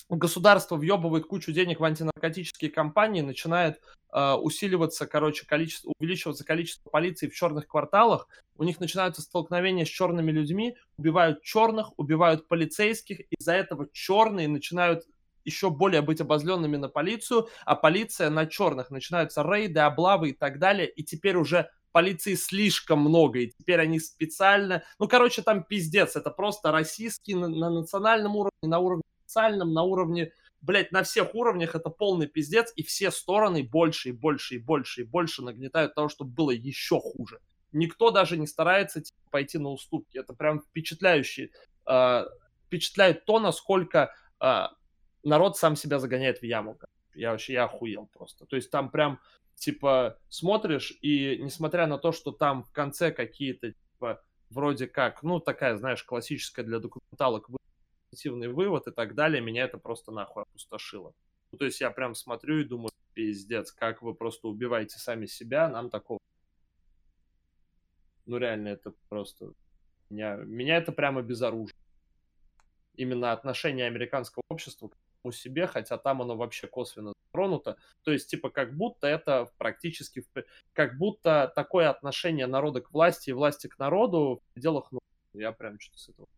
государство 0.08 0.76
въебывает 0.76 1.26
кучу 1.26 1.52
денег 1.52 1.80
в 1.80 1.84
антинаркотические 1.84 2.70
компании, 2.70 3.20
начинает 3.20 3.80
э, 4.12 4.32
усиливаться, 4.34 5.06
короче, 5.06 5.46
количество, 5.46 5.92
увеличиваться 5.98 6.44
количество 6.44 6.90
полиции 6.90 7.28
в 7.28 7.34
черных 7.34 7.66
кварталах, 7.66 8.28
у 8.56 8.64
них 8.64 8.80
начинаются 8.80 9.22
столкновения 9.22 9.84
с 9.84 9.88
черными 9.88 10.30
людьми, 10.30 10.76
убивают 10.96 11.42
черных, 11.42 11.98
убивают 11.98 12.48
полицейских, 12.48 13.20
из-за 13.30 13.54
этого 13.54 13.88
черные 13.92 14.48
начинают 14.48 15.04
еще 15.44 15.70
более 15.70 16.02
быть 16.02 16.20
обозленными 16.20 16.76
на 16.76 16.88
полицию, 16.88 17.48
а 17.64 17.74
полиция 17.74 18.30
на 18.30 18.46
черных. 18.46 18.90
Начинаются 18.90 19.42
рейды, 19.42 19.80
облавы 19.80 20.30
и 20.30 20.32
так 20.32 20.58
далее, 20.58 20.88
и 20.88 21.02
теперь 21.02 21.36
уже 21.36 21.70
полиции 21.92 22.34
слишком 22.34 23.00
много, 23.00 23.40
и 23.40 23.50
теперь 23.50 23.80
они 23.80 24.00
специально... 24.00 24.82
Ну, 24.98 25.08
короче, 25.08 25.42
там 25.42 25.62
пиздец, 25.62 26.16
это 26.16 26.30
просто 26.30 26.72
российский 26.72 27.34
на, 27.34 27.48
на 27.48 27.70
национальном 27.70 28.36
уровне, 28.36 28.50
на 28.62 28.78
уровне 28.78 29.02
социальном, 29.24 29.72
на 29.72 29.82
уровне... 29.82 30.32
Блять, 30.60 30.92
на 30.92 31.02
всех 31.02 31.34
уровнях 31.34 31.74
это 31.74 31.90
полный 31.90 32.28
пиздец, 32.28 32.72
и 32.76 32.84
все 32.84 33.10
стороны 33.10 33.64
больше 33.64 34.10
и 34.10 34.12
больше 34.12 34.56
и 34.56 34.58
больше 34.58 35.00
и 35.00 35.04
больше 35.04 35.42
нагнетают 35.42 35.94
того, 35.94 36.08
чтобы 36.08 36.30
было 36.30 36.52
еще 36.52 37.00
хуже. 37.00 37.40
Никто 37.72 38.12
даже 38.12 38.36
не 38.36 38.46
старается 38.46 39.00
типа, 39.00 39.18
пойти 39.30 39.58
на 39.58 39.70
уступки. 39.70 40.18
Это 40.18 40.34
прям 40.34 40.60
впечатляющий. 40.60 41.50
Э, 41.84 42.26
впечатляет 42.66 43.24
то, 43.24 43.40
насколько 43.40 44.14
э, 44.40 44.66
народ 45.24 45.56
сам 45.56 45.76
себя 45.76 45.98
загоняет 45.98 46.38
в 46.38 46.44
яму. 46.44 46.78
Я 47.14 47.32
вообще, 47.32 47.54
я 47.54 47.64
охуел 47.64 48.06
просто. 48.06 48.46
То 48.46 48.56
есть 48.56 48.70
там 48.70 48.90
прям, 48.90 49.20
типа, 49.54 50.18
смотришь, 50.28 50.98
и 51.02 51.38
несмотря 51.42 51.86
на 51.86 51.98
то, 51.98 52.12
что 52.12 52.32
там 52.32 52.62
в 52.62 52.72
конце 52.72 53.12
какие-то, 53.12 53.72
типа, 53.72 54.22
вроде 54.50 54.86
как, 54.86 55.22
ну, 55.22 55.40
такая, 55.40 55.76
знаешь, 55.76 56.02
классическая 56.02 56.62
для 56.62 56.78
документалок 56.78 57.48
позитивный 58.10 58.48
вывод 58.48 58.86
и 58.86 58.90
так 58.90 59.14
далее, 59.14 59.42
меня 59.42 59.64
это 59.64 59.78
просто 59.78 60.12
нахуй 60.12 60.42
опустошило. 60.42 61.14
Ну, 61.50 61.58
то 61.58 61.64
есть 61.64 61.80
я 61.80 61.90
прям 61.90 62.14
смотрю 62.14 62.60
и 62.60 62.64
думаю, 62.64 62.92
пиздец, 63.14 63.72
как 63.72 64.02
вы 64.02 64.14
просто 64.14 64.48
убиваете 64.48 64.98
сами 64.98 65.26
себя, 65.26 65.68
нам 65.68 65.90
такого 65.90 66.18
Ну, 68.26 68.38
реально, 68.38 68.68
это 68.68 68.94
просто... 69.08 69.52
Меня, 70.10 70.36
меня 70.36 70.76
это 70.76 70.92
прямо 70.92 71.22
безоружно. 71.22 71.76
Именно 72.94 73.32
отношение 73.32 73.86
американского 73.86 74.42
общества 74.48 74.88
к 74.88 74.96
самому 75.22 75.32
себе, 75.32 75.66
хотя 75.66 75.98
там 75.98 76.22
оно 76.22 76.36
вообще 76.36 76.66
косвенно 76.66 77.12
затронуто. 77.26 77.76
То 78.04 78.12
есть, 78.12 78.28
типа, 78.30 78.50
как 78.50 78.76
будто 78.76 79.06
это 79.06 79.48
практически... 79.58 80.24
Как 80.72 80.98
будто 80.98 81.52
такое 81.54 81.90
отношение 81.90 82.46
народа 82.46 82.80
к 82.80 82.92
власти 82.92 83.30
и 83.30 83.32
власти 83.32 83.68
к 83.68 83.78
народу 83.78 84.42
в 84.42 84.54
пределах... 84.54 84.88
Ну, 84.90 85.00
я 85.34 85.52
прям 85.52 85.78
что-то 85.78 85.98
с 85.98 86.08
этого... 86.08 86.28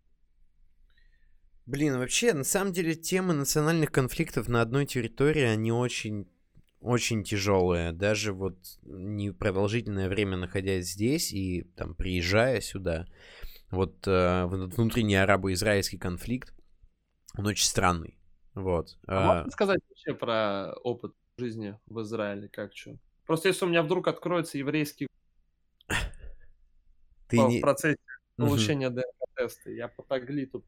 Блин, 1.66 1.98
вообще, 1.98 2.34
на 2.34 2.44
самом 2.44 2.72
деле, 2.72 2.94
темы 2.94 3.32
национальных 3.32 3.90
конфликтов 3.90 4.48
на 4.48 4.60
одной 4.60 4.84
территории, 4.84 5.44
они 5.44 5.72
очень, 5.72 6.28
очень 6.80 7.24
тяжелые. 7.24 7.92
Даже 7.92 8.34
вот 8.34 8.58
непродолжительное 8.82 10.10
время 10.10 10.36
находясь 10.36 10.90
здесь 10.90 11.32
и 11.32 11.62
там 11.74 11.94
приезжая 11.94 12.60
сюда, 12.60 13.06
вот 13.70 14.06
э, 14.06 14.44
внутренний 14.44 15.16
арабо-израильский 15.16 15.96
конфликт, 15.96 16.52
он 17.38 17.46
очень 17.46 17.66
странный. 17.66 18.18
Вот. 18.54 18.96
А 19.06 19.20
А, 19.20 19.38
можно 19.38 19.50
сказать 19.50 19.80
вообще 19.88 20.14
про 20.14 20.72
опыт 20.82 21.12
жизни 21.38 21.78
в 21.86 22.00
Израиле, 22.02 22.48
как 22.48 22.76
что? 22.76 22.96
Просто 23.26 23.48
если 23.48 23.64
у 23.64 23.68
меня 23.68 23.82
вдруг 23.82 24.06
откроется 24.08 24.58
еврейский 24.58 25.06
ты 27.28 27.38
в 27.38 27.48
не- 27.48 27.60
процессе 27.60 27.98
Мгм. 28.36 28.48
получения 28.48 28.90
ДНК-теста, 28.90 29.70
я 29.70 29.88
потогли 29.88 30.46
тут. 30.46 30.64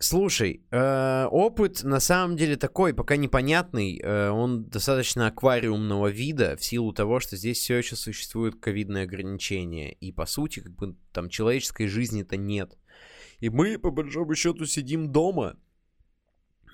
Слушай, 0.00 0.60
э, 0.72 1.26
опыт 1.30 1.84
на 1.84 2.00
самом 2.00 2.36
деле 2.36 2.56
такой, 2.56 2.92
пока 2.94 3.16
непонятный. 3.16 4.00
э, 4.02 4.28
он 4.30 4.64
достаточно 4.64 5.28
аквариумного 5.28 6.08
вида 6.08 6.56
в 6.56 6.64
силу 6.64 6.92
того, 6.92 7.20
что 7.20 7.36
здесь 7.36 7.58
все 7.60 7.76
еще 7.76 7.94
существуют 7.94 8.60
ковидные 8.60 9.04
ограничения. 9.04 9.92
И 9.92 10.10
по 10.10 10.26
сути, 10.26 10.60
как 10.60 10.72
бы 10.72 10.96
там 11.12 11.28
человеческой 11.28 11.86
жизни-то 11.86 12.36
нет. 12.36 12.76
И 13.40 13.50
мы, 13.50 13.78
по 13.78 13.90
большому 13.90 14.34
счету, 14.34 14.66
сидим 14.66 15.12
дома. 15.12 15.56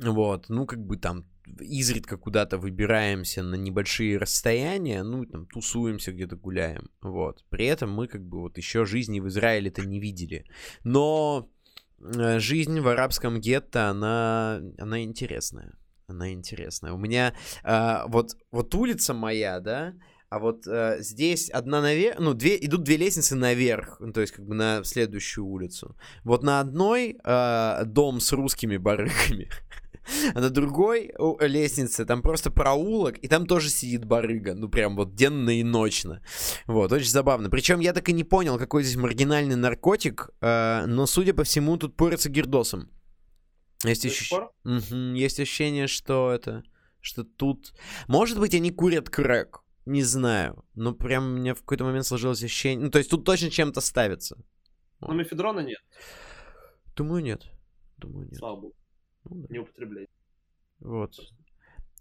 Вот, 0.00 0.48
ну, 0.48 0.66
как 0.66 0.84
бы 0.84 0.96
там 0.96 1.26
изредка 1.60 2.16
куда-то 2.16 2.58
выбираемся 2.58 3.42
на 3.42 3.56
небольшие 3.56 4.18
расстояния, 4.18 5.02
ну, 5.02 5.24
там, 5.26 5.46
тусуемся 5.46 6.12
где-то, 6.12 6.36
гуляем, 6.36 6.90
вот. 7.02 7.44
При 7.50 7.66
этом 7.66 7.92
мы, 7.92 8.06
как 8.06 8.22
бы, 8.22 8.40
вот 8.40 8.56
еще 8.56 8.84
жизни 8.84 9.20
в 9.20 9.28
Израиле-то 9.28 9.82
не 9.82 10.00
видели. 10.00 10.46
Но 10.84 11.50
э, 11.98 12.38
жизнь 12.38 12.80
в 12.80 12.88
арабском 12.88 13.40
гетто, 13.40 13.88
она, 13.88 14.62
она 14.78 15.02
интересная. 15.02 15.74
Она 16.06 16.32
интересная. 16.32 16.92
У 16.92 16.98
меня 16.98 17.34
э, 17.62 17.98
вот, 18.06 18.36
вот 18.50 18.74
улица 18.74 19.12
моя, 19.14 19.60
да, 19.60 19.94
а 20.30 20.38
вот 20.38 20.64
э, 20.68 20.98
здесь 21.00 21.50
одна 21.50 21.82
наверх, 21.82 22.20
ну, 22.20 22.34
две, 22.34 22.56
идут 22.64 22.84
две 22.84 22.96
лестницы 22.96 23.34
наверх, 23.34 23.96
ну, 23.98 24.12
то 24.12 24.20
есть 24.20 24.32
как 24.32 24.46
бы 24.46 24.54
на 24.54 24.84
следующую 24.84 25.44
улицу. 25.44 25.96
Вот 26.22 26.44
на 26.44 26.60
одной 26.60 27.18
э, 27.22 27.82
дом 27.84 28.20
с 28.20 28.32
русскими 28.32 28.76
барыгами, 28.76 29.48
а 30.34 30.40
на 30.40 30.50
другой 30.50 31.12
лестнице 31.40 32.04
там 32.04 32.22
просто 32.22 32.50
проулок, 32.50 33.18
и 33.18 33.28
там 33.28 33.46
тоже 33.46 33.68
сидит 33.70 34.04
барыга, 34.04 34.54
ну 34.54 34.68
прям 34.68 34.96
вот 34.96 35.14
денно 35.14 35.50
и 35.50 35.62
ночно. 35.62 36.22
Вот, 36.66 36.92
очень 36.92 37.10
забавно. 37.10 37.50
Причем 37.50 37.80
я 37.80 37.92
так 37.92 38.08
и 38.08 38.12
не 38.12 38.24
понял, 38.24 38.58
какой 38.58 38.82
здесь 38.82 38.96
маргинальный 38.96 39.56
наркотик, 39.56 40.30
э, 40.40 40.84
но, 40.86 41.06
судя 41.06 41.34
по 41.34 41.44
всему, 41.44 41.76
тут 41.76 41.96
порется 41.96 42.30
гирдосом. 42.30 42.90
Есть, 43.84 44.04
ощущ-? 44.04 44.48
Мгм, 44.64 45.14
есть 45.14 45.40
ощущение, 45.40 45.86
что 45.86 46.30
это, 46.30 46.62
что 47.00 47.24
тут... 47.24 47.72
Может 48.08 48.38
быть, 48.38 48.54
они 48.54 48.70
курят 48.70 49.08
крэк, 49.08 49.60
не 49.86 50.02
знаю, 50.02 50.64
но 50.74 50.92
прям 50.92 51.24
у 51.24 51.36
меня 51.38 51.54
в 51.54 51.60
какой-то 51.60 51.84
момент 51.84 52.06
сложилось 52.06 52.42
ощущение... 52.42 52.84
Ну, 52.84 52.90
то 52.90 52.98
есть 52.98 53.10
тут 53.10 53.24
точно 53.24 53.50
чем-то 53.50 53.80
ставится. 53.80 54.36
Но 55.00 55.14
мефедрона 55.14 55.60
нет, 55.60 55.80
Думаю, 56.94 57.22
нет. 57.22 57.50
Думаю, 57.96 58.26
нет. 58.26 58.36
слава 58.36 58.56
богу, 58.56 58.74
Ну 59.24 59.36
да. 59.42 59.46
не 59.50 59.58
употребляй. 59.58 60.08
Вот. 60.80 61.14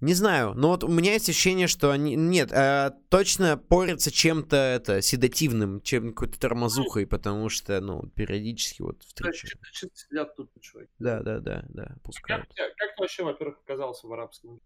Не 0.02 0.14
знаю, 0.14 0.54
но 0.54 0.70
вот 0.70 0.86
у 0.86 0.88
меня 0.88 1.12
есть 1.12 1.28
ощущение, 1.28 1.68
что 1.68 1.91
они... 1.91 2.16
Нет, 2.16 2.54
э, 2.54 2.91
точно 3.10 3.58
порятся 3.58 4.12
чем-то 4.12 4.56
это 4.56 5.02
седативным, 5.02 5.82
чем 5.82 6.14
какой-то 6.14 6.40
тормозухой, 6.40 7.06
потому 7.06 7.50
что, 7.50 7.82
ну, 7.82 8.04
периодически 8.16 8.82
вот 8.82 9.00
То 9.00 9.04
есть 9.04 9.10
встречаю. 9.10 9.34
чисто, 9.52 9.58
чисто 9.74 9.98
сидят 9.98 10.36
тут 10.38 10.50
чуваки. 10.62 10.90
Да, 11.00 11.20
да, 11.22 11.40
да, 11.41 11.66
да, 11.68 11.84
Как, 11.88 12.02
пускают. 12.02 12.48
ты- 12.48 12.56
как 12.78 12.96
ты 12.96 13.02
вообще, 13.02 13.24
во-первых, 13.26 13.58
оказался 13.66 14.08
в 14.08 14.14
арабском? 14.14 14.62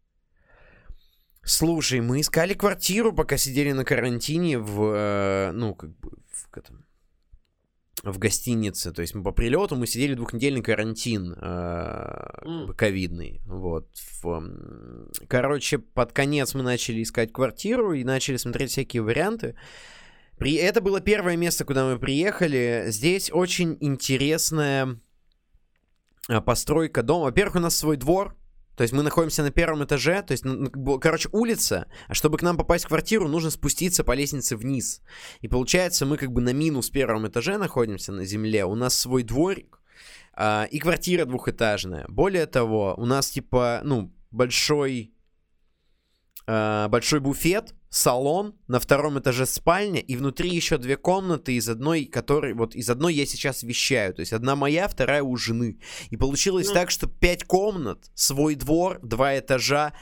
Слушай, 1.45 1.99
мы 2.01 2.21
искали 2.21 2.53
квартиру, 2.53 3.11
пока 3.11 3.35
сидели 3.37 3.71
на 3.71 3.83
карантине 3.83 4.59
в, 4.59 4.93
э, 4.95 5.51
ну, 5.53 5.73
как 5.73 5.97
бы, 5.97 6.11
в 6.31 6.55
этом, 6.57 6.85
в 8.03 8.19
гостинице. 8.19 8.91
То 8.91 9.01
есть 9.01 9.15
мы 9.15 9.23
по 9.23 9.31
прилету, 9.31 9.75
мы 9.75 9.87
сидели 9.87 10.13
двухнедельный 10.13 10.61
карантин, 10.61 11.35
э, 11.39 12.73
ковидный. 12.75 13.41
Вот. 13.45 13.87
В, 14.21 14.51
короче, 15.27 15.77
под 15.77 16.11
конец 16.11 16.53
мы 16.53 16.63
начали 16.63 17.01
искать 17.01 17.31
квартиру 17.31 17.93
и 17.93 18.03
начали 18.03 18.35
смотреть 18.37 18.71
всякие 18.71 19.01
варианты. 19.01 19.55
При... 20.37 20.55
Это 20.55 20.81
было 20.81 20.99
первое 20.99 21.37
место, 21.37 21.63
куда 21.63 21.85
мы 21.85 21.97
приехали. 21.97 22.85
Здесь 22.87 23.31
очень 23.31 23.77
интересная 23.79 24.99
а, 26.27 26.41
постройка 26.41 27.03
дома. 27.03 27.25
Во-первых, 27.25 27.55
у 27.55 27.59
нас 27.59 27.77
свой 27.77 27.95
двор. 27.95 28.35
То 28.75 28.81
есть 28.81 28.93
мы 28.93 29.03
находимся 29.03 29.43
на 29.43 29.51
первом 29.51 29.83
этаже, 29.83 30.23
то 30.23 30.31
есть, 30.31 30.43
ну, 30.45 30.69
короче, 30.99 31.29
улица, 31.31 31.87
а 32.07 32.13
чтобы 32.13 32.37
к 32.37 32.41
нам 32.41 32.57
попасть 32.57 32.85
в 32.85 32.87
квартиру, 32.87 33.27
нужно 33.27 33.51
спуститься 33.51 34.03
по 34.03 34.13
лестнице 34.13 34.55
вниз. 34.55 35.01
И 35.41 35.47
получается, 35.47 36.05
мы 36.05 36.17
как 36.17 36.31
бы 36.31 36.41
на 36.41 36.53
минус 36.53 36.89
первом 36.89 37.27
этаже 37.27 37.57
находимся 37.57 38.11
на 38.11 38.25
земле, 38.25 38.65
у 38.65 38.75
нас 38.75 38.97
свой 38.97 39.23
дворик, 39.23 39.79
а, 40.35 40.67
и 40.71 40.79
квартира 40.79 41.25
двухэтажная. 41.25 42.05
Более 42.07 42.47
того, 42.47 42.95
у 42.97 43.05
нас, 43.05 43.29
типа, 43.29 43.81
ну, 43.83 44.11
большой, 44.31 45.13
а, 46.47 46.87
большой 46.87 47.19
буфет, 47.19 47.75
салон, 47.93 48.55
на 48.67 48.79
втором 48.79 49.19
этаже 49.19 49.45
спальня, 49.45 49.99
и 49.99 50.15
внутри 50.15 50.49
еще 50.49 50.79
две 50.79 50.97
комнаты, 50.97 51.53
из 51.53 51.69
одной, 51.69 52.05
которой, 52.05 52.53
вот 52.53 52.75
из 52.75 52.89
одной 52.89 53.13
я 53.13 53.25
сейчас 53.27 53.61
вещаю, 53.61 54.15
то 54.15 54.21
есть 54.21 54.33
одна 54.33 54.55
моя, 54.55 54.87
вторая 54.87 55.21
у 55.21 55.37
жены. 55.37 55.77
И 56.09 56.17
получилось 56.17 56.69
Ну. 56.69 56.73
так, 56.73 56.89
что 56.89 57.07
пять 57.07 57.43
комнат, 57.43 58.09
свой 58.15 58.55
двор, 58.55 58.99
два 59.03 59.37
этажа, 59.37 59.93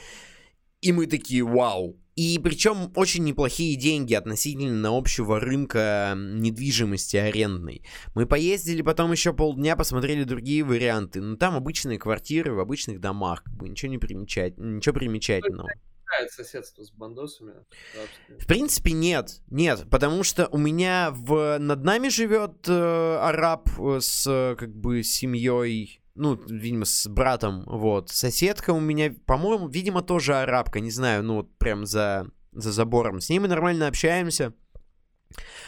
и 0.80 0.93
мы 0.93 1.05
такие, 1.05 1.43
вау. 1.43 1.97
И 2.15 2.39
причем 2.41 2.91
очень 2.95 3.26
неплохие 3.26 3.76
деньги 3.76 4.13
относительно 4.13 4.97
общего 4.97 5.39
рынка 5.39 6.13
недвижимости 6.15 7.18
арендной. 7.18 7.84
Мы 8.15 8.26
поездили 8.26 8.81
потом 8.81 9.11
еще 9.11 9.34
полдня, 9.34 9.76
посмотрели 9.76 10.23
другие 10.23 10.63
варианты. 10.63 11.19
Ну 11.22 11.35
там 11.35 11.55
обычные 11.55 11.99
квартиры 11.99 12.53
в 12.53 12.59
обычных 12.59 13.01
домах, 13.01 13.43
как 13.43 13.53
бы 13.55 13.69
ничего 13.69 13.91
не 13.91 13.97
примечать, 13.97 14.57
ничего 14.57 14.93
примечательного. 14.93 15.69
Какое 16.11 16.27
соседство 16.29 16.83
с 16.83 16.91
бандосами? 16.91 17.53
В 18.38 18.45
принципе, 18.45 18.91
нет. 18.91 19.41
Нет, 19.49 19.85
потому 19.89 20.23
что 20.23 20.47
у 20.47 20.57
меня 20.57 21.11
в... 21.11 21.57
над 21.57 21.83
нами 21.83 22.09
живет 22.09 22.67
э, 22.67 23.17
араб 23.21 23.69
э, 23.79 23.99
с 24.01 24.55
как 24.59 24.75
бы 24.75 25.03
семьей, 25.03 26.01
ну, 26.15 26.35
видимо, 26.35 26.85
с 26.85 27.07
братом, 27.07 27.63
вот. 27.65 28.10
Соседка 28.10 28.71
у 28.71 28.79
меня, 28.79 29.15
по-моему, 29.26 29.69
видимо, 29.69 30.02
тоже 30.02 30.36
арабка, 30.36 30.79
не 30.81 30.91
знаю, 30.91 31.23
ну, 31.23 31.36
вот 31.36 31.57
прям 31.57 31.86
за, 31.86 32.27
за 32.52 32.71
забором. 32.71 33.21
С 33.21 33.29
ней 33.29 33.39
мы 33.39 33.47
нормально 33.47 33.87
общаемся. 33.87 34.53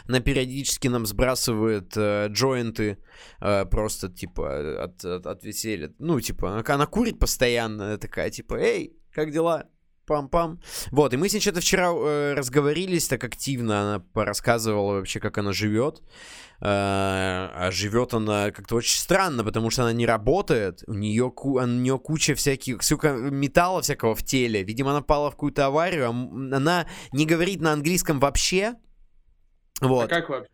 Она 0.08 0.20
периодически 0.20 0.90
нам 0.90 1.06
сбрасывает 1.06 1.96
э, 1.96 2.28
джойнты 2.28 2.98
э, 3.40 3.66
просто, 3.66 4.10
типа, 4.10 4.84
от, 4.84 5.06
от, 5.06 5.26
от 5.26 5.44
веселья. 5.46 5.94
Ну, 6.00 6.20
типа, 6.20 6.52
она, 6.52 6.64
она 6.66 6.86
курит 6.86 7.18
постоянно, 7.18 7.98
такая, 7.98 8.30
типа, 8.30 8.56
эй, 8.56 8.98
как 9.14 9.32
дела? 9.32 9.70
Пам-пам. 10.06 10.60
Вот, 10.92 11.14
и 11.14 11.18
мы 11.18 11.30
с 11.30 11.34
ней 11.34 11.40
что-то 11.40 11.62
вчера 11.62 11.92
э, 11.94 12.34
разговорились 12.34 13.08
так 13.08 13.24
активно, 13.24 13.82
она 13.82 14.00
порассказывала 14.00 14.96
вообще, 14.96 15.20
как 15.22 15.38
она 15.38 15.54
живет. 15.54 16.02
Э, 16.60 17.50
а 17.56 17.70
живет 17.72 18.14
она 18.14 18.52
как-то 18.52 18.76
очень 18.76 19.00
странно, 19.00 19.44
потому 19.46 19.70
что 19.70 19.84
она 19.84 19.94
не 19.94 20.06
работает, 20.06 20.84
у 20.88 20.94
нее, 20.94 21.32
ку- 21.32 21.60
у 21.62 21.66
нее 21.66 21.98
куча 22.00 22.36
всяких, 22.36 22.84
сука, 22.84 23.14
металла 23.14 23.82
всякого 23.82 24.14
в 24.14 24.24
теле. 24.24 24.64
Видимо, 24.64 24.92
она 24.92 25.02
пала 25.02 25.30
в 25.30 25.36
какую-то 25.36 25.68
аварию, 25.68 26.08
а 26.08 26.10
она 26.10 26.86
не 27.14 27.26
говорит 27.26 27.62
на 27.62 27.72
английском 27.72 28.20
вообще. 28.20 28.76
Вот. 29.80 30.06
А 30.06 30.08
как 30.08 30.30
вообще? 30.30 30.50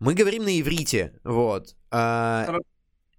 Мы 0.00 0.14
говорим 0.14 0.44
на 0.44 0.60
иврите, 0.60 1.14
вот. 1.24 1.76
А. 1.90 2.44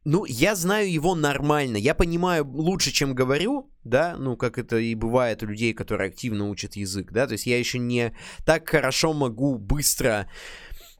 ну, 0.06 0.26
я 0.26 0.56
знаю 0.56 0.92
его 0.92 1.16
нормально, 1.16 1.78
я 1.78 1.94
понимаю 1.94 2.46
лучше, 2.46 2.92
чем 2.92 3.16
говорю, 3.16 3.72
да, 3.84 4.16
ну, 4.18 4.36
как 4.36 4.58
это 4.58 4.78
и 4.78 4.96
бывает 4.96 5.44
у 5.44 5.46
людей, 5.46 5.74
которые 5.74 6.10
активно 6.10 6.50
учат 6.50 6.76
язык, 6.76 7.12
да, 7.12 7.28
то 7.28 7.34
есть 7.34 7.46
я 7.46 7.58
еще 7.58 7.80
не 7.80 8.14
так 8.46 8.68
хорошо 8.68 9.14
могу 9.14 9.58
быстро 9.58 10.30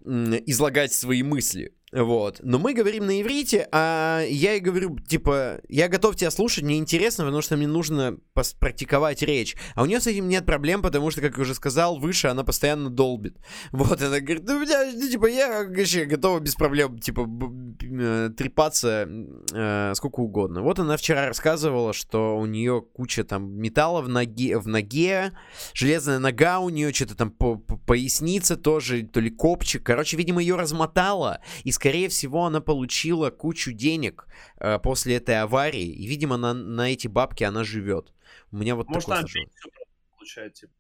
излагать 0.06 0.94
свои 0.94 1.24
мысли. 1.24 1.74
Вот. 1.94 2.40
Но 2.42 2.58
мы 2.58 2.74
говорим 2.74 3.06
на 3.06 3.22
иврите, 3.22 3.68
а 3.72 4.24
я 4.28 4.56
и 4.56 4.60
говорю, 4.60 4.98
типа, 4.98 5.62
я 5.70 5.88
готов 5.88 6.16
тебя 6.16 6.32
слушать, 6.32 6.64
мне 6.64 6.78
интересно, 6.80 7.24
потому 7.24 7.44
что 7.44 7.56
мне 7.56 7.68
нужно 7.68 8.18
практиковать 8.60 9.22
речь. 9.22 9.56
А 9.76 9.84
у 9.84 9.86
нее 9.86 10.00
с 10.00 10.08
этим 10.08 10.28
нет 10.28 10.46
проблем, 10.46 10.82
потому 10.82 11.12
что, 11.12 11.22
как 11.22 11.38
я 11.38 11.42
уже 11.44 11.54
сказал, 11.54 12.00
выше 12.00 12.28
она 12.28 12.44
постоянно 12.44 12.90
долбит. 12.90 13.38
Вот, 13.84 14.02
она 14.02 14.20
говорит, 14.22 14.44
ну, 14.46 14.62
меня, 14.62 14.92
ну, 14.94 15.10
типа, 15.10 15.26
я 15.28 15.66
вообще 15.66 16.06
готова 16.06 16.40
без 16.40 16.56
проблем, 16.56 17.00
типа, 17.00 17.30
э, 17.82 18.30
трепаться 18.36 19.08
э, 19.52 19.94
сколько 19.96 20.22
угодно. 20.22 20.62
Вот 20.62 20.80
она 20.80 20.96
вчера 20.98 21.28
рассказывала, 21.28 21.94
что 21.94 22.38
у 22.38 22.46
нее 22.46 22.82
куча 22.82 23.24
там 23.24 23.60
металла 23.60 24.02
в 24.02 24.08
ноге, 24.10 24.58
в 24.58 24.68
ноге 24.68 25.34
железная 25.74 26.20
нога 26.20 26.60
у 26.60 26.70
нее, 26.70 26.94
что-то 26.94 27.16
там 27.16 27.30
по, 27.30 27.56
по- 27.56 27.78
поясница 27.78 28.56
тоже, 28.56 29.04
то 29.04 29.20
ли 29.20 29.30
копчик. 29.30 29.84
Короче, 29.84 30.18
видимо, 30.18 30.42
ее 30.42 30.56
размотало, 30.56 31.40
и, 31.64 31.72
скорее 31.84 32.08
всего, 32.08 32.46
она 32.46 32.62
получила 32.62 33.30
кучу 33.30 33.74
денег 33.74 34.26
э, 34.58 34.80
после 34.80 35.18
этой 35.18 35.42
аварии, 35.42 35.86
и, 35.86 36.08
видимо, 36.08 36.38
на, 36.38 36.54
на 36.54 36.90
эти 36.90 37.10
бабки 37.10 37.44
она 37.44 37.66
живет. 37.66 38.14
У 38.54 38.56
меня 38.56 38.76
вот 38.76 38.88
Может, 38.88 39.02
такое 39.02 39.18
она 39.18 39.28
сложилось. 39.28 39.52
получает, 40.16 40.54
типа. 40.54 40.74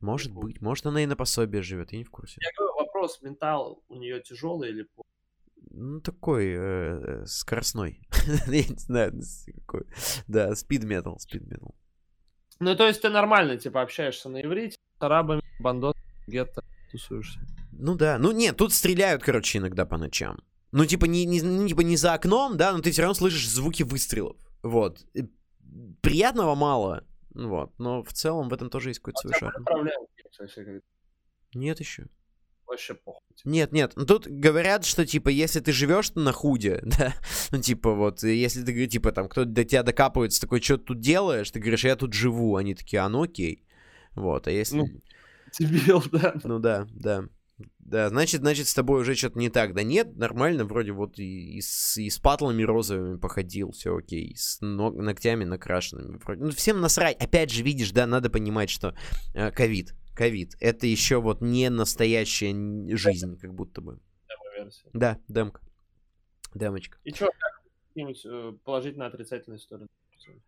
Может 0.00 0.32
быть, 0.32 0.60
может, 0.60 0.84
она 0.84 1.02
и 1.02 1.06
на 1.06 1.16
пособие 1.16 1.62
живет, 1.62 1.92
я 1.92 1.98
не 1.98 2.04
в 2.04 2.10
курсе. 2.10 2.36
Я 2.42 2.50
говорю, 2.58 2.74
вопрос, 2.84 3.22
ментал 3.22 3.82
у 3.88 3.96
нее 3.96 4.20
тяжелый 4.20 4.68
или 4.68 4.86
Ну, 5.70 6.00
такой 6.02 6.48
э, 6.48 6.58
э, 6.58 7.26
скоростной. 7.26 8.02
Я 8.48 8.68
не 8.68 8.76
знаю, 8.76 9.18
какой. 9.66 9.86
Да, 10.26 10.50
speed 10.50 10.82
metal, 10.82 11.16
speed 11.16 11.48
metal. 11.48 11.74
Ну, 12.60 12.76
то 12.76 12.86
есть 12.86 13.00
ты 13.00 13.08
нормально, 13.08 13.56
типа, 13.56 13.80
общаешься 13.80 14.28
на 14.28 14.42
иврите, 14.42 14.76
с 14.76 15.02
арабами, 15.02 15.42
бандос, 15.58 15.94
гетто, 16.26 16.62
тусуешься. 16.90 17.40
Ну 17.82 17.96
да, 17.96 18.16
ну 18.16 18.30
нет, 18.30 18.56
тут 18.56 18.72
стреляют, 18.72 19.24
короче, 19.24 19.58
иногда 19.58 19.84
по 19.84 19.98
ночам. 19.98 20.38
Ну, 20.70 20.86
типа, 20.86 21.06
не, 21.06 21.24
не, 21.24 21.42
ну, 21.42 21.66
типа, 21.66 21.80
не 21.80 21.96
за 21.96 22.14
окном, 22.14 22.56
да, 22.56 22.72
но 22.72 22.80
ты 22.80 22.92
все 22.92 23.02
равно 23.02 23.14
слышишь 23.14 23.48
звуки 23.48 23.82
выстрелов. 23.82 24.36
Вот. 24.62 25.04
Приятного 26.00 26.54
мало. 26.54 27.04
Вот. 27.34 27.76
Но 27.78 28.04
в 28.04 28.12
целом 28.12 28.48
в 28.48 28.54
этом 28.54 28.70
тоже 28.70 28.90
есть 28.90 29.00
какой-то 29.00 29.20
свой 29.20 29.34
шарм. 29.34 29.66
Нет 31.54 31.80
еще. 31.80 32.06
вообще 32.66 32.94
похуй. 32.94 33.20
типа. 33.34 33.48
Нет, 33.48 33.72
нет, 33.72 33.92
ну 33.96 34.06
тут 34.06 34.28
говорят, 34.28 34.84
что, 34.84 35.04
типа, 35.04 35.28
если 35.28 35.58
ты 35.58 35.72
живешь 35.72 36.14
на 36.14 36.30
худе, 36.30 36.80
да, 36.84 37.14
ну, 37.50 37.60
типа, 37.60 37.94
вот, 37.94 38.22
если 38.22 38.62
ты, 38.62 38.86
типа, 38.86 39.10
там, 39.10 39.28
кто-то 39.28 39.50
до 39.50 39.64
тебя 39.64 39.82
докапывается, 39.82 40.40
такой, 40.40 40.62
что 40.62 40.78
ты 40.78 40.84
тут 40.84 41.00
делаешь, 41.00 41.50
ты 41.50 41.58
говоришь, 41.58 41.84
я 41.84 41.96
тут 41.96 42.12
живу, 42.12 42.54
они 42.54 42.76
такие, 42.76 43.00
а 43.00 43.08
ну 43.08 43.24
окей, 43.24 43.66
вот, 44.14 44.46
а 44.46 44.52
если... 44.52 44.76
Ну, 44.76 44.86
Дебил, 45.58 46.02
да. 46.12 46.34
Ну 46.44 46.58
да, 46.58 46.86
да. 46.94 47.24
Да, 47.78 48.08
значит, 48.08 48.40
значит, 48.40 48.68
с 48.68 48.74
тобой 48.74 49.02
уже 49.02 49.14
что-то 49.14 49.38
не 49.38 49.50
так. 49.50 49.74
Да 49.74 49.82
нет, 49.82 50.16
нормально, 50.16 50.64
вроде 50.64 50.92
вот 50.92 51.18
и, 51.18 51.56
и, 51.56 51.60
с, 51.60 51.96
и 51.98 52.08
с 52.08 52.18
патлами 52.18 52.62
розовыми 52.62 53.18
походил, 53.18 53.72
все 53.72 53.96
окей, 53.96 54.28
и 54.28 54.34
с 54.36 54.60
ног- 54.60 54.96
ногтями 54.96 55.44
накрашенными. 55.44 56.18
Вроде. 56.18 56.44
Ну, 56.44 56.50
всем 56.52 56.80
насрать. 56.80 57.16
Опять 57.22 57.50
же, 57.50 57.62
видишь, 57.62 57.92
да, 57.92 58.06
надо 58.06 58.30
понимать, 58.30 58.70
что 58.70 58.94
э, 59.34 59.50
ковид, 59.50 59.94
ковид, 60.14 60.56
это 60.60 60.86
еще 60.86 61.20
вот 61.20 61.40
не 61.40 61.68
настоящая 61.70 62.52
жизнь, 62.96 63.38
как 63.38 63.52
будто 63.54 63.80
бы. 63.80 64.00
Демо-версия. 64.28 64.88
Да, 64.92 65.18
демка. 65.28 65.60
Демочка. 66.54 66.98
И 67.04 67.12
что, 67.14 67.26
как 67.26 67.62
какие-нибудь 67.88 68.22
э, 68.24 68.52
положительные, 68.64 69.08
отрицательные 69.08 69.58
истории 69.58 69.86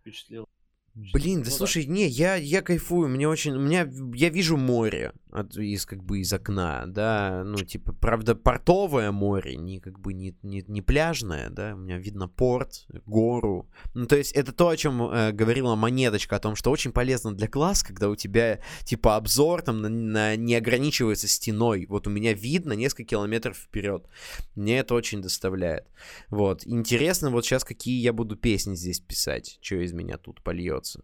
впечатлил? 0.01 0.47
Блин, 0.94 1.41
да 1.41 1.47
Ну 1.47 1.51
да. 1.51 1.51
слушай, 1.51 1.86
не, 1.86 2.07
я, 2.07 2.36
я 2.36 2.62
кайфую, 2.62 3.09
мне 3.09 3.28
очень, 3.28 3.52
у 3.57 3.60
меня, 3.60 3.91
я 4.15 4.28
вижу 4.28 4.57
море 4.57 5.12
от, 5.35 5.57
из, 5.57 5.85
как 5.85 6.03
бы, 6.05 6.21
из 6.21 6.33
окна, 6.33 6.85
да, 6.87 7.43
ну, 7.45 7.57
типа, 7.57 7.93
правда, 7.93 8.35
портовое 8.35 9.11
море, 9.11 9.57
не, 9.57 9.81
как 9.81 9.99
бы, 9.99 10.15
не, 10.15 10.37
не, 10.43 10.65
не 10.67 10.81
пляжное, 10.81 11.51
да, 11.51 11.75
у 11.75 11.79
меня 11.79 11.99
видно 11.99 12.29
порт, 12.29 12.87
гору, 13.05 13.69
ну, 13.95 14.07
то 14.07 14.17
есть, 14.17 14.33
это 14.33 14.53
то, 14.53 14.69
о 14.69 14.77
чем 14.77 15.03
э, 15.03 15.33
говорила 15.33 15.75
Монеточка, 15.75 16.37
о 16.37 16.41
том, 16.41 16.55
что 16.55 16.71
очень 16.71 16.93
полезно 16.93 17.35
для 17.35 17.49
глаз, 17.49 17.83
когда 17.83 18.09
у 18.09 18.17
тебя, 18.17 18.61
типа, 18.85 19.17
обзор 19.17 19.63
там 19.63 19.83
на- 19.83 19.89
на- 19.89 20.37
не 20.37 20.55
ограничивается 20.55 21.27
стеной, 21.27 21.87
вот 21.89 22.07
у 22.07 22.11
меня 22.11 22.33
видно 22.33 22.75
несколько 22.75 23.05
километров 23.05 23.57
вперед, 23.57 24.07
мне 24.55 24.79
это 24.79 24.95
очень 24.95 25.21
доставляет, 25.21 25.87
вот, 26.31 26.65
интересно, 26.67 27.31
вот 27.31 27.45
сейчас 27.45 27.65
какие 27.65 28.01
я 28.01 28.13
буду 28.13 28.37
песни 28.37 28.75
здесь 28.77 29.01
писать, 29.01 29.59
что 29.61 29.77
из 29.77 29.93
меня 29.93 30.17
тут 30.17 30.43
польется. 30.43 31.03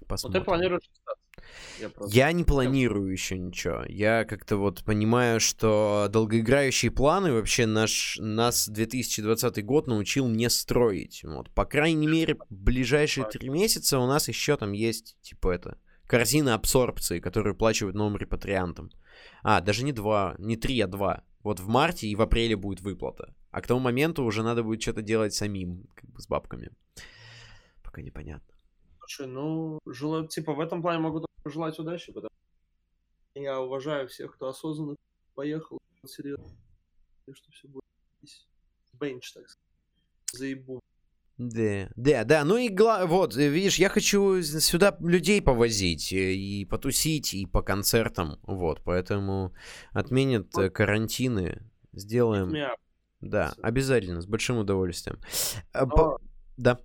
Ну, 0.00 0.06
Посмотрим. 0.06 0.40
ты 0.40 0.44
планируешь? 0.44 0.90
Я 1.80 1.88
просто... 1.88 2.14
Я 2.14 2.32
не 2.32 2.44
планирую 2.44 3.10
еще 3.10 3.38
ничего. 3.38 3.84
Я 3.88 4.24
как-то 4.24 4.56
вот 4.56 4.84
понимаю, 4.84 5.40
что 5.40 6.08
долгоиграющие 6.10 6.90
планы 6.90 7.32
вообще 7.32 7.66
наш, 7.66 8.18
нас 8.20 8.68
2020 8.68 9.64
год 9.64 9.86
научил 9.86 10.28
не 10.28 10.48
строить. 10.50 11.24
Вот, 11.24 11.50
по 11.50 11.64
крайней 11.64 12.06
мере, 12.06 12.36
ближайшие 12.50 13.26
три 13.26 13.48
месяца 13.48 13.98
у 13.98 14.06
нас 14.06 14.28
еще 14.28 14.56
там 14.56 14.72
есть, 14.72 15.16
типа 15.22 15.50
это, 15.50 15.78
корзина 16.06 16.54
абсорбции, 16.54 17.20
которую 17.20 17.56
плачивают 17.56 17.96
новым 17.96 18.16
репатриантам. 18.16 18.90
А, 19.42 19.60
даже 19.60 19.84
не 19.84 19.92
два, 19.92 20.34
не 20.38 20.56
три, 20.56 20.80
а 20.80 20.86
два. 20.86 21.24
Вот 21.42 21.58
в 21.58 21.68
марте 21.68 22.06
и 22.06 22.14
в 22.14 22.22
апреле 22.22 22.56
будет 22.56 22.80
выплата. 22.80 23.34
А 23.50 23.60
к 23.60 23.66
тому 23.66 23.80
моменту 23.80 24.24
уже 24.24 24.42
надо 24.42 24.62
будет 24.62 24.80
что-то 24.80 25.02
делать 25.02 25.34
самим, 25.34 25.88
как 25.94 26.10
бы 26.10 26.20
с 26.20 26.28
бабками. 26.28 26.70
Пока 27.82 28.00
непонятно. 28.00 28.51
Слушай, 29.06 29.26
ну, 29.26 29.78
желаю, 29.86 30.28
типа, 30.28 30.54
в 30.54 30.60
этом 30.60 30.80
плане 30.80 31.00
могу 31.00 31.18
только 31.18 31.32
пожелать 31.42 31.78
удачи, 31.78 32.12
потому 32.12 32.28
что 32.30 33.40
я 33.40 33.60
уважаю 33.60 34.08
всех, 34.08 34.34
кто 34.34 34.48
осознанно 34.48 34.96
поехал, 35.34 35.78
серьезно, 36.06 36.46
и 37.26 37.32
что 37.32 37.50
все 37.50 37.68
будет 37.68 37.82
бенч, 39.00 39.32
так 39.32 39.48
сказать, 39.48 39.58
заебу. 40.32 40.80
Да, 41.38 41.88
да, 41.96 42.24
да, 42.24 42.44
ну 42.44 42.56
и 42.58 42.68
гла- 42.68 43.06
вот, 43.06 43.36
э, 43.36 43.48
видишь, 43.48 43.76
я 43.78 43.88
хочу 43.88 44.40
сюда 44.42 44.96
людей 45.00 45.42
повозить 45.42 46.12
э, 46.12 46.34
и 46.34 46.64
потусить, 46.64 47.34
и 47.34 47.46
по 47.46 47.62
концертам, 47.62 48.38
вот, 48.42 48.82
поэтому 48.84 49.52
отменят 49.92 50.56
э, 50.56 50.70
карантины, 50.70 51.68
сделаем, 51.92 52.50
да, 53.20 53.54
обязательно, 53.62 54.20
с 54.20 54.26
большим 54.26 54.58
удовольствием. 54.58 55.18
Но- 55.74 55.86
по- 55.88 56.18
Да. 56.58 56.78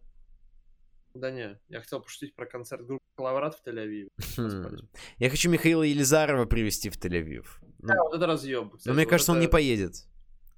Да 1.19 1.31
не, 1.31 1.57
я 1.69 1.81
хотел 1.81 2.01
пошутить 2.01 2.35
про 2.35 2.45
концерт 2.45 2.85
группы 2.85 3.03
Коловрат 3.15 3.55
в 3.55 3.65
Тель-Авиве. 3.67 4.09
Хм. 4.37 4.87
Я 5.17 5.29
хочу 5.29 5.49
Михаила 5.49 5.81
Елизарова 5.83 6.45
привезти 6.45 6.89
в 6.89 6.97
Тель-Авив. 6.97 7.45
Ну, 7.79 7.87
Да, 7.87 7.95
вот 8.03 8.13
это 8.13 8.27
разъеб. 8.27 8.73
но 8.85 8.93
мне 8.93 9.05
кажется, 9.05 9.31
он 9.31 9.39
не 9.39 9.47
поедет. 9.47 9.93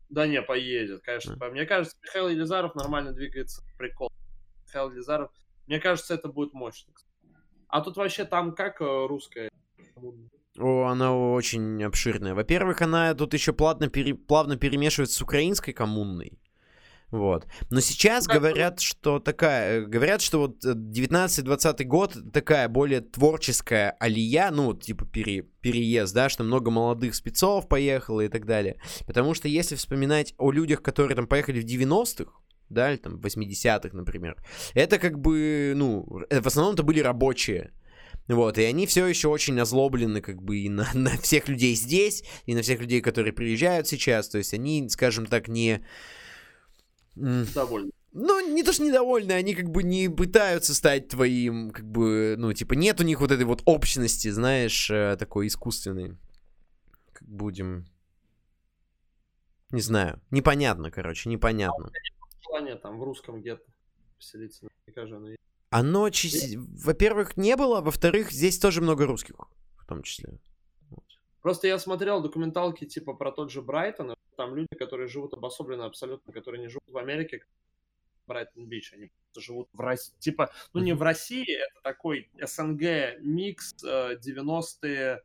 Да 0.10 0.28
не, 0.28 0.42
поедет, 0.42 1.02
конечно. 1.04 1.38
А. 1.40 1.50
Мне 1.50 1.66
кажется, 1.66 1.96
Михаил 2.04 2.28
Елизаров 2.30 2.76
нормально 2.76 3.14
двигается. 3.14 3.64
Прикол. 3.78 4.12
Михаил 4.66 4.92
Елизаров. 4.92 5.32
Мне 5.68 5.80
кажется, 5.80 6.16
это 6.16 6.28
будет 6.28 6.54
мощно. 6.54 6.94
А 7.68 7.82
тут 7.82 7.96
вообще 7.96 8.26
там 8.26 8.54
как 8.56 8.82
э, 8.82 8.86
русская? 9.08 9.50
О, 10.58 10.86
она 10.86 11.16
очень 11.16 11.82
обширная. 11.84 12.34
Во-первых, 12.34 12.82
она 12.82 13.14
тут 13.14 13.34
еще 13.34 13.54
плавно, 13.54 13.88
пере- 13.88 14.16
плавно 14.16 14.58
перемешивается 14.58 15.16
с 15.18 15.22
украинской 15.22 15.72
коммунной. 15.72 16.40
Вот. 17.12 17.48
Но 17.72 17.80
сейчас 17.80 18.28
говорят, 18.28 18.80
что 18.80 19.20
такая... 19.20 19.80
э, 19.80 19.86
Говорят, 19.86 20.22
что 20.22 20.40
вот 20.40 20.64
э, 20.64 20.74
19-20 20.74 21.84
год 21.86 22.18
такая 22.32 22.68
более 22.70 23.02
творческая 23.02 23.92
алия, 24.00 24.52
ну, 24.52 24.66
вот, 24.66 24.84
типа 24.84 25.06
пере- 25.06 25.42
переезд, 25.62 26.14
да, 26.14 26.30
что 26.30 26.44
много 26.44 26.70
молодых 26.70 27.16
спецов 27.16 27.68
поехало 27.68 28.22
и 28.22 28.28
так 28.28 28.46
далее. 28.46 28.80
Потому 29.08 29.34
что 29.34 29.48
если 29.48 29.76
вспоминать 29.76 30.34
о 30.38 30.52
людях, 30.52 30.82
которые 30.84 31.16
там 31.16 31.28
поехали 31.28 31.62
в 31.62 31.66
90-х, 31.66 32.32
да, 32.70 32.92
или 32.92 32.98
там 32.98 33.20
в 33.20 33.26
80-х, 33.26 33.90
например, 33.98 34.38
это 34.76 35.00
как 35.00 35.20
бы, 35.20 35.74
ну, 35.76 36.06
э, 36.30 36.42
в 36.42 36.48
основном 36.48 36.76
это 36.76 36.84
были 36.84 37.00
рабочие. 37.00 37.72
Вот, 38.28 38.60
и 38.60 38.64
они 38.64 38.86
все 38.86 39.08
еще 39.08 39.30
очень 39.30 39.60
озлоблены, 39.60 40.22
как 40.22 40.44
бы, 40.44 40.60
и 40.60 40.70
на, 40.70 40.88
на 40.94 41.18
всех 41.18 41.48
людей 41.50 41.74
здесь, 41.74 42.24
и 42.46 42.54
на 42.54 42.62
всех 42.62 42.80
людей, 42.80 43.02
которые 43.02 43.34
приезжают 43.34 43.88
сейчас. 43.88 44.30
То 44.30 44.38
есть 44.38 44.54
они, 44.54 44.88
скажем 44.90 45.26
так, 45.26 45.48
не... 45.48 45.84
м, 47.16 47.46
Довольно. 47.54 47.92
Ну, 48.12 48.54
не 48.54 48.64
то, 48.64 48.74
что 48.74 48.84
недовольны, 48.84 49.34
они 49.34 49.54
как 49.54 49.70
бы 49.70 49.84
не 49.84 50.10
пытаются 50.10 50.74
стать 50.74 51.10
твоим, 51.10 51.70
как 51.70 51.86
бы, 51.86 52.36
ну, 52.38 52.52
типа, 52.54 52.74
нет 52.74 53.00
у 53.00 53.04
них 53.04 53.20
вот 53.22 53.32
этой 53.32 53.46
вот 53.46 53.62
общности, 53.66 54.30
знаешь, 54.30 54.90
э, 54.90 55.16
такой 55.18 55.48
искусственной. 55.48 56.18
Как 57.14 57.28
будем... 57.28 57.86
Не 59.72 59.82
знаю. 59.82 60.20
Непонятно, 60.32 60.90
короче, 60.90 61.30
непонятно. 61.30 61.92
Желание 62.44 62.76
там 62.76 62.98
в 62.98 63.04
русском 63.04 63.42
гетто 63.42 63.72
поселиться. 64.18 64.66
Наверняка 64.88 65.06
же 65.08 65.16
оно 65.18 65.30
есть. 65.30 65.40
Оно, 65.70 66.08
чис- 66.08 66.56
во-первых, 66.84 67.38
не 67.38 67.56
было, 67.56 67.80
во-вторых, 67.82 68.32
здесь 68.32 68.58
тоже 68.58 68.82
много 68.82 69.06
русских, 69.06 69.36
в 69.78 69.86
том 69.86 70.02
числе. 70.02 70.40
Просто 71.44 71.68
я 71.68 71.78
смотрел 71.78 72.22
документалки 72.22 72.86
типа 72.86 73.14
про 73.14 73.32
тот 73.32 73.52
же 73.52 73.62
Брайтон. 73.62 74.16
Там 74.40 74.56
люди, 74.56 74.70
которые 74.78 75.10
живут 75.10 75.34
обособленно 75.34 75.86
абсолютно, 75.86 76.32
которые 76.32 76.62
не 76.62 76.70
живут 76.70 76.90
в 76.90 76.98
Америке, 76.98 77.44
Брайтон-Бич, 78.26 78.94
они 78.94 79.12
просто 79.12 79.42
живут 79.42 79.68
в 79.74 79.82
России. 79.82 80.14
Типа, 80.20 80.50
ну 80.72 80.80
не 80.80 80.94
в 80.94 81.02
России, 81.02 81.58
это 81.58 81.82
такой 81.84 82.30
СНГ 82.42 83.20
микс 83.20 83.76
э, 83.84 84.16
90-е 84.16 85.24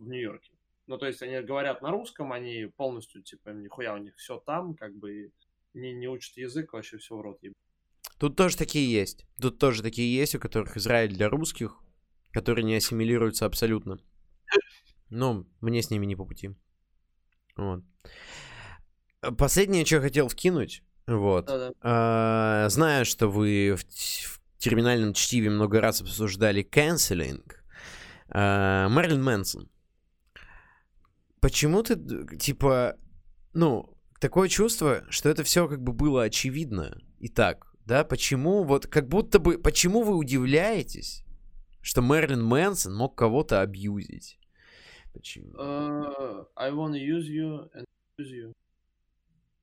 в 0.00 0.08
Нью-Йорке. 0.08 0.50
Ну, 0.88 0.98
то 0.98 1.06
есть 1.06 1.22
они 1.22 1.40
говорят 1.42 1.80
на 1.80 1.92
русском, 1.92 2.32
они 2.32 2.64
полностью, 2.76 3.22
типа, 3.22 3.50
нихуя 3.50 3.94
у 3.94 3.98
них 3.98 4.16
все 4.16 4.40
там, 4.40 4.74
как 4.74 4.96
бы 4.96 5.30
не, 5.72 5.92
не 5.92 6.08
учат 6.08 6.36
язык, 6.38 6.72
вообще 6.72 6.98
все 6.98 7.14
в 7.14 7.20
рот 7.20 7.40
ебать. 7.40 7.56
Тут 8.18 8.34
тоже 8.34 8.56
такие 8.56 8.90
есть. 8.90 9.26
Тут 9.40 9.60
тоже 9.60 9.80
такие 9.80 10.12
есть, 10.12 10.34
у 10.34 10.40
которых 10.40 10.76
Израиль 10.76 11.14
для 11.14 11.28
русских, 11.28 11.78
которые 12.32 12.64
не 12.64 12.74
ассимилируются 12.74 13.46
абсолютно. 13.46 14.00
Но 15.08 15.46
мне 15.60 15.82
с 15.82 15.90
ними 15.90 16.04
не 16.04 16.16
по 16.16 16.24
пути. 16.24 16.56
Вот. 17.58 17.82
Последнее, 19.36 19.84
что 19.84 19.96
я 19.96 20.02
хотел 20.02 20.28
вкинуть, 20.28 20.82
вот. 21.08 21.46
Да-да. 21.46 21.72
А, 21.82 22.68
знаю, 22.68 23.04
что 23.04 23.28
вы 23.28 23.74
в, 23.76 23.82
в 23.82 24.40
терминальном 24.58 25.12
чтиве 25.12 25.50
много 25.50 25.80
раз 25.80 26.00
обсуждали 26.00 26.62
канцелинг. 26.62 27.64
А, 28.28 28.88
Мэрилин 28.88 29.22
Мэнсон. 29.22 29.68
Почему 31.40 31.82
ты, 31.82 31.96
типа, 32.38 32.96
ну, 33.54 33.96
такое 34.20 34.48
чувство, 34.48 35.04
что 35.10 35.28
это 35.28 35.42
все 35.42 35.68
как 35.68 35.82
бы 35.82 35.92
было 35.92 36.22
очевидно 36.22 37.00
и 37.18 37.28
так, 37.28 37.66
да? 37.86 38.04
Почему 38.04 38.62
вот, 38.62 38.86
как 38.86 39.08
будто 39.08 39.40
бы, 39.40 39.58
почему 39.58 40.02
вы 40.02 40.14
удивляетесь, 40.14 41.24
что 41.80 42.02
Мэрилин 42.02 42.44
Мэнсон 42.44 42.94
мог 42.94 43.16
кого-то 43.16 43.60
абьюзить? 43.62 44.37
Почему? 45.12 45.52
Uh, 45.54 46.46
I 46.56 46.70
wanna 46.70 46.96
use 46.98 47.26
you 47.28 47.68
and 47.74 47.84
use 48.18 48.30
you. 48.30 48.52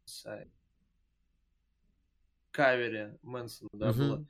Inside. 0.07 0.49
Кавере 2.51 3.17
Мэнсона, 3.21 3.69
да, 3.73 3.89
Мгм. 3.91 3.97
было. 3.97 4.25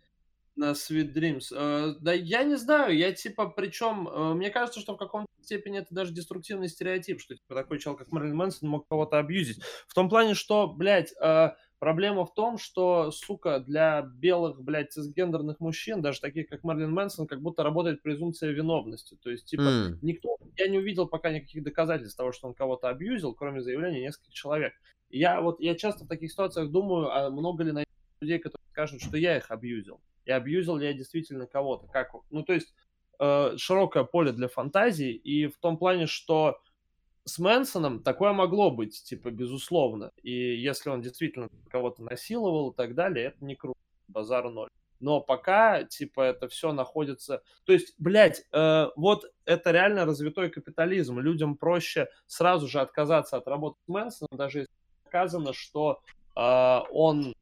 На 0.56 0.72
Sweet 0.72 1.14
Dreams. 1.14 1.52
Э, 1.54 1.96
да 2.00 2.14
я 2.14 2.44
не 2.44 2.56
знаю, 2.56 2.96
я 2.98 3.12
типа, 3.12 3.50
причем, 3.50 4.08
э, 4.08 4.34
мне 4.36 4.50
кажется, 4.50 4.80
что 4.80 4.94
в 4.94 4.98
каком-то 4.98 5.28
степени 5.42 5.80
это 5.80 5.94
даже 5.94 6.14
деструктивный 6.14 6.70
стереотип, 6.70 7.20
что 7.20 7.36
типа 7.36 7.56
такой 7.56 7.78
чел, 7.80 7.96
как 7.98 8.12
Мэрилин 8.12 8.36
Мэнсон, 8.38 8.70
мог 8.70 8.88
кого-то 8.88 9.20
абьюзить. 9.20 9.62
В 9.88 9.94
том 9.94 10.08
плане, 10.10 10.34
что, 10.34 10.68
блядь, 10.68 11.14
э, 11.22 11.50
проблема 11.80 12.26
в 12.26 12.34
том, 12.34 12.58
что, 12.58 13.12
сука, 13.12 13.60
для 13.60 14.02
белых, 14.02 14.62
блядь, 14.64 14.92
цисгендерных 14.94 15.60
мужчин, 15.60 16.02
даже 16.02 16.22
таких, 16.22 16.48
как 16.50 16.64
Мэрилин 16.64 16.92
Мэнсон, 16.92 17.28
как 17.28 17.42
будто 17.42 17.64
работает 17.64 18.02
презумпция 18.04 18.52
виновности. 18.52 19.16
То 19.22 19.30
есть, 19.30 19.46
типа, 19.46 19.78
М, 19.88 19.98
Никто, 20.02 20.38
я 20.58 20.68
не 20.68 20.78
увидел 20.80 21.08
пока 21.08 21.32
никаких 21.32 21.64
доказательств 21.64 22.18
того, 22.18 22.32
что 22.32 22.48
он 22.48 22.54
кого-то 22.54 22.90
абьюзил, 22.90 23.34
кроме 23.34 23.62
заявления 23.62 24.02
нескольких 24.02 24.34
человек. 24.34 24.74
И 25.10 25.20
Я 25.20 25.42
вот, 25.42 25.60
я 25.60 25.76
часто 25.76 26.06
в 26.06 26.08
таких 26.08 26.32
ситуациях 26.32 26.72
думаю, 26.72 27.10
а 27.12 27.30
много 27.30 27.64
ли 27.64 27.72
найдется 27.72 27.94
людей, 28.22 28.40
которые 28.40 28.66
скажут, 28.72 29.02
что 29.02 29.18
я 29.18 29.38
их 29.38 29.52
абьюзил. 29.52 30.02
И 30.26 30.32
абьюзил 30.32 30.78
ли 30.78 30.88
я 30.88 30.94
действительно 30.94 31.48
кого-то. 31.48 31.88
Как, 31.88 32.12
ну, 32.30 32.44
то 32.44 32.54
есть, 32.54 32.74
э, 33.20 33.58
широкое 33.58 34.04
поле 34.04 34.32
для 34.32 34.48
фантазии, 34.48 35.14
и 35.14 35.48
в 35.48 35.58
том 35.60 35.78
плане, 35.78 36.08
что 36.08 36.60
с 37.26 37.40
Мэнсоном 37.40 38.04
такое 38.04 38.34
могло 38.34 38.72
быть, 38.72 39.04
типа, 39.04 39.32
безусловно. 39.32 40.12
И 40.22 40.32
если 40.32 40.90
он 40.90 41.02
действительно 41.02 41.50
кого-то 41.70 42.04
насиловал 42.04 42.72
и 42.72 42.76
так 42.76 42.96
далее, 42.96 43.26
это 43.26 43.44
не 43.44 43.56
круто. 43.56 43.80
Базару 44.08 44.52
ноль. 44.52 44.70
Но 45.00 45.20
пока, 45.20 45.84
типа, 45.84 46.22
это 46.22 46.48
все 46.48 46.72
находится... 46.72 47.44
То 47.66 47.74
есть, 47.74 47.96
блядь, 47.98 48.44
э, 48.52 48.88
вот 48.96 49.26
это 49.46 49.72
реально 49.72 50.06
развитой 50.06 50.50
капитализм. 50.50 51.20
Людям 51.20 51.58
проще 51.58 52.08
сразу 52.28 52.68
же 52.68 52.80
отказаться 52.80 53.38
от 53.38 53.48
работы 53.48 53.78
с 53.86 53.88
Мэнсоном, 53.88 54.38
даже 54.38 54.60
если 54.60 54.72
доказано, 55.04 55.54
что 55.54 56.02
э, 56.36 56.80
он 56.92 57.34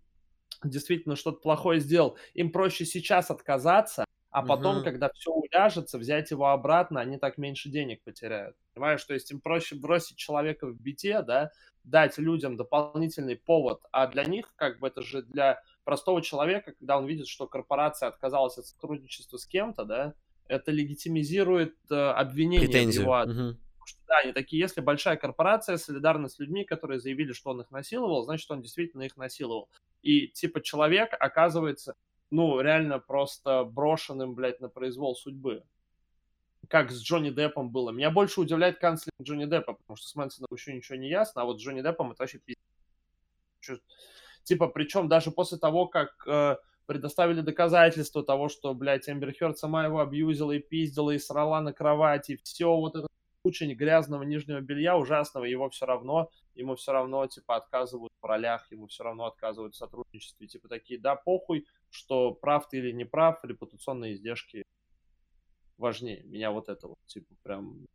действительно 0.63 1.15
что-то 1.15 1.41
плохое 1.41 1.79
сделал. 1.79 2.17
Им 2.33 2.51
проще 2.51 2.85
сейчас 2.85 3.29
отказаться, 3.29 4.05
а 4.33 4.41
потом, 4.43 4.77
Мгм. 4.77 4.83
когда 4.83 5.09
все 5.13 5.31
уляжется, 5.31 5.97
взять 5.99 6.31
его 6.31 6.47
обратно, 6.49 6.99
они 6.99 7.17
так 7.17 7.37
меньше 7.37 7.69
денег 7.69 8.03
потеряют. 8.03 8.57
Понимаешь, 8.73 9.03
то 9.05 9.13
есть 9.13 9.31
им 9.31 9.39
проще 9.39 9.75
бросить 9.75 10.17
человека 10.17 10.67
в 10.67 10.75
бите, 10.81 11.21
да, 11.21 11.51
дать 11.83 12.17
людям 12.17 12.57
дополнительный 12.57 13.35
повод, 13.37 13.81
а 13.91 14.07
для 14.07 14.25
них, 14.25 14.53
как 14.55 14.79
бы, 14.79 14.87
это 14.87 15.01
же 15.03 15.21
для 15.21 15.61
простого 15.83 16.21
человека, 16.21 16.73
когда 16.73 16.97
он 16.97 17.05
видит, 17.05 17.27
что 17.27 17.47
корпорация 17.47 18.09
отказалась 18.09 18.57
от 18.57 18.65
сотрудничества 18.65 19.37
с 19.37 19.45
кем-то, 19.45 19.85
да, 19.85 20.13
это 20.47 20.71
легитимизирует 20.71 21.75
э, 21.91 21.95
обвинение 21.95 22.67
Претензию. 22.67 23.03
его. 23.03 23.19
Потому 23.19 23.85
что, 23.85 23.99
да, 24.07 24.17
они 24.23 24.31
такие, 24.33 24.59
если 24.61 24.81
большая 24.81 25.17
корпорация 25.17 25.77
солидарна 25.77 26.27
с 26.29 26.39
людьми, 26.39 26.63
которые 26.65 26.99
заявили, 26.99 27.33
что 27.33 27.51
он 27.51 27.61
их 27.61 27.69
насиловал, 27.71 28.23
значит, 28.23 28.49
он 28.49 28.61
действительно 28.61 29.03
их 29.03 29.15
насиловал. 29.17 29.69
И, 30.01 30.27
типа, 30.29 30.61
человек 30.61 31.11
оказывается, 31.19 31.95
ну, 32.33 32.59
реально 32.61 32.97
просто 32.97 33.63
брошенным, 33.63 34.33
блядь, 34.33 34.59
на 34.59 34.67
произвол 34.67 35.15
судьбы. 35.15 35.63
Как 36.67 36.91
с 36.91 36.99
Джонни 36.99 37.29
Деппом 37.29 37.69
было. 37.69 37.91
Меня 37.91 38.09
больше 38.09 38.41
удивляет 38.41 38.79
канцлер 38.79 39.13
Джонни 39.21 39.45
Деппа, 39.45 39.73
потому 39.73 39.97
что 39.97 40.07
с 40.07 40.15
Мэнсоном 40.15 40.47
еще 40.51 40.73
ничего 40.73 40.97
не 40.97 41.09
ясно, 41.09 41.43
а 41.43 41.45
вот 41.45 41.59
с 41.59 41.63
Джонни 41.63 41.83
Деппом 41.83 42.11
это 42.11 42.23
вообще 42.23 42.39
пиздец. 42.39 43.83
Типа, 44.43 44.67
причем 44.67 45.07
даже 45.07 45.29
после 45.29 45.59
того, 45.59 45.85
как 45.85 46.23
э, 46.25 46.57
предоставили 46.87 47.41
доказательства 47.41 48.23
того, 48.23 48.49
что, 48.49 48.73
блядь, 48.73 49.07
Эмбер 49.07 49.33
Хёрд 49.37 49.59
сама 49.59 49.85
его 49.85 49.99
абьюзила 49.99 50.53
и 50.53 50.59
пиздила, 50.59 51.11
и 51.11 51.19
срала 51.19 51.61
на 51.61 51.71
кровати, 51.71 52.39
все 52.43 52.75
вот 52.75 52.95
это 52.95 53.07
куча 53.43 53.65
грязного 53.65 54.23
нижнего 54.23 54.61
белья 54.61 54.97
ужасного, 54.97 55.43
его 55.43 55.69
все 55.69 55.85
равно, 55.85 56.31
ему 56.55 56.75
все 56.75 56.93
равно, 56.93 57.27
типа, 57.27 57.57
отказывают 57.57 58.13
в 58.22 58.25
ролях, 58.25 58.72
ему 58.72 58.88
все 58.88 59.03
равно 59.03 59.25
отказывают 59.25 59.75
в 59.75 59.77
сотрудничестве, 59.77 60.47
типа, 60.47 60.69
такие, 60.69 60.99
да, 60.99 61.15
похуй, 61.15 61.67
что 61.89 62.31
прав 62.31 62.67
ты 62.69 62.77
или 62.77 62.91
не 62.91 63.05
прав, 63.05 63.43
репутационные 63.43 64.13
издержки 64.13 64.63
важнее. 65.77 66.23
Меня 66.23 66.51
вот 66.51 66.69
это 66.69 66.88
вот, 66.88 66.97
типа, 67.05 67.35
прям 67.43 67.85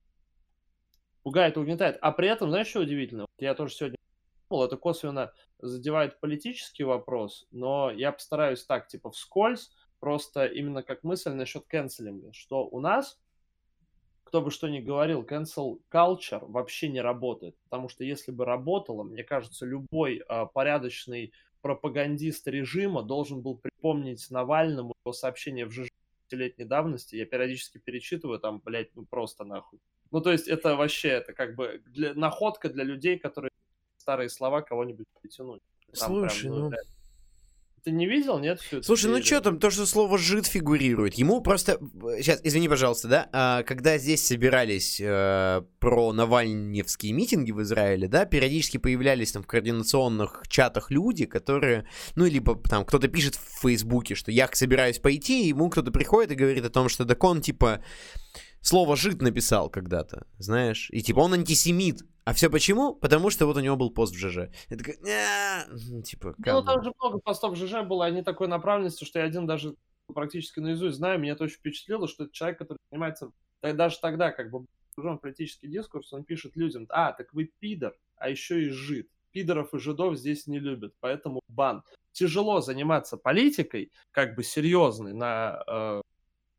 пугает 1.23 1.57
угнетает. 1.57 1.99
А 2.03 2.13
при 2.13 2.29
этом, 2.29 2.51
знаешь, 2.51 2.69
что 2.69 2.81
удивительно? 2.81 3.27
Я 3.39 3.55
тоже 3.55 3.75
сегодня 3.75 3.97
думал, 4.51 4.65
это 4.65 4.77
косвенно 4.77 5.33
задевает 5.59 6.21
политический 6.21 6.85
вопрос, 6.85 7.47
но 7.51 7.91
я 7.91 8.13
постараюсь 8.13 8.65
так, 8.65 8.87
типа, 8.87 9.11
вскользь, 9.11 9.71
просто 9.99 10.45
именно 10.45 10.83
как 10.83 11.05
мысль 11.05 11.33
насчет 11.33 11.67
канцелинга, 11.67 12.33
что 12.35 12.67
у 12.67 12.81
нас 12.81 13.19
кто 14.29 14.43
бы 14.43 14.51
что 14.51 14.69
ни 14.69 14.81
говорил, 14.81 15.23
cancel 15.23 15.81
culture 15.91 16.45
вообще 16.47 16.91
не 16.91 17.01
работает. 17.01 17.57
Потому 17.65 17.89
что 17.89 18.05
если 18.05 18.31
бы 18.31 18.45
работало, 18.45 19.03
мне 19.03 19.25
кажется, 19.25 19.65
любой 19.65 20.23
а, 20.29 20.45
порядочный 20.45 21.33
пропагандист 21.63 22.47
режима 22.47 23.03
должен 23.03 23.41
был 23.41 23.57
припомнить 23.57 24.31
Навальному 24.31 24.95
его 25.03 25.13
сообщение 25.15 25.65
в 25.65 25.73
ЖЖ 25.73 25.89
летней 26.31 26.67
давности. 26.67 27.17
Я 27.17 27.25
периодически 27.25 27.79
перечитываю, 27.79 28.39
там, 28.39 28.61
блядь, 28.63 28.95
ну 28.95 29.07
просто 29.07 29.45
нахуй. 29.45 29.81
Ну, 30.11 30.21
то 30.21 30.31
есть 30.31 30.47
это 30.47 30.77
вообще, 30.77 31.09
это 31.09 31.33
как 31.33 31.55
бы 31.55 31.83
для, 31.87 32.13
находка 32.13 32.69
для 32.69 32.85
людей, 32.85 33.19
которые 33.19 33.51
старые 33.97 34.29
слова 34.29 34.61
кого-нибудь 34.61 35.07
притянуть. 35.23 35.63
Там 35.99 36.21
прям, 36.21 36.29
Слушай, 36.29 36.51
ну... 36.51 36.71
Ты 37.85 37.91
не 37.91 38.07
видел, 38.07 38.39
нет? 38.39 38.61
всю 38.61 38.83
Слушай, 38.83 39.11
ну 39.11 39.23
что 39.23 39.41
там, 39.41 39.59
то, 39.59 39.71
что 39.71 39.87
слово 39.87 40.19
«жид» 40.19 40.47
фигурирует. 40.47 41.15
Ему 41.15 41.41
просто... 41.41 41.79
Сейчас, 42.19 42.41
извини, 42.43 42.69
пожалуйста, 42.69 43.09
да? 43.09 43.29
А, 43.33 43.63
когда 43.63 43.99
здесь 43.99 44.25
собирались 44.25 45.01
э, 45.01 45.63
про 45.79 46.13
навальневские 46.13 47.13
митинги 47.13 47.53
в 47.53 47.63
Израиле, 47.63 48.09
да, 48.09 48.25
периодически 48.25 48.79
появлялись 48.79 49.33
там 49.33 49.43
в 49.43 49.47
координационных 49.47 50.43
чатах 50.49 50.91
люди, 50.91 51.27
которые... 51.27 51.87
Ну, 52.17 52.25
либо 52.25 52.57
там 52.57 52.85
кто-то 52.85 53.09
пишет 53.09 53.37
в 53.37 53.63
Фейсбуке, 53.63 54.15
что 54.15 54.31
я 54.31 54.49
собираюсь 54.53 54.99
пойти, 54.99 55.45
и 55.45 55.49
ему 55.49 55.71
кто-то 55.71 55.91
приходит 55.91 56.33
и 56.33 56.37
говорит 56.37 56.65
о 56.65 56.71
том, 56.71 56.89
что 56.89 57.05
так 57.05 57.23
он, 57.23 57.41
типа, 57.41 57.83
слово 58.61 58.97
«жид» 58.97 59.23
написал 59.23 59.71
когда-то, 59.71 60.27
знаешь? 60.39 60.89
И 60.91 61.03
типа 61.03 61.21
он 61.21 61.35
антисемит. 61.35 62.03
А 62.29 62.35
все 62.35 62.51
почему? 62.51 62.95
Потому 62.95 63.31
что 63.31 63.47
вот 63.47 63.57
у 63.57 63.61
него 63.61 63.77
был 63.77 63.91
пост 63.91 64.15
в 64.15 64.19
ЖЖ. 64.19 64.51
Я 64.69 64.77
такой, 64.77 64.97
типа, 66.03 66.35
Ну, 66.37 66.63
там 66.63 66.85
же 66.85 66.93
много 67.01 67.21
постов 67.21 67.57
ЖЖ 67.57 67.87
было, 67.87 68.05
они 68.05 68.23
такой 68.23 68.49
направленности, 68.49 69.05
что 69.05 69.21
я 69.21 69.25
один 69.25 69.47
даже 69.47 69.77
практически 70.13 70.61
наизусть 70.61 70.99
знаю. 70.99 71.19
Меня 71.19 71.33
это 71.33 71.45
очень 71.45 71.57
впечатлило, 71.57 72.07
что 72.07 72.25
это 72.25 72.35
человек, 72.35 72.59
который 72.59 72.77
занимается 72.91 73.33
да, 73.63 73.73
даже 73.73 73.99
тогда, 74.01 74.31
как 74.31 74.51
бы, 74.51 74.67
погружен 74.95 75.17
в 75.17 75.23
политический 75.23 75.69
дискурс, 75.69 76.13
он 76.13 76.23
пишет 76.23 76.55
людям, 76.55 76.85
а, 76.91 77.15
так 77.15 77.33
вы 77.33 77.51
пидор, 77.61 77.97
а 78.17 78.29
еще 78.29 78.63
и 78.63 78.69
жид. 78.69 79.09
Пидоров 79.31 79.73
и 79.73 79.79
жидов 79.79 80.19
здесь 80.19 80.47
не 80.47 80.59
любят, 80.59 80.93
поэтому 81.01 81.41
бан. 81.49 81.83
Тяжело 82.13 82.61
заниматься 82.61 83.17
политикой, 83.17 83.91
как 84.11 84.35
бы 84.35 84.45
серьезной, 84.45 85.15
на, 85.15 85.63
э, 85.67 86.03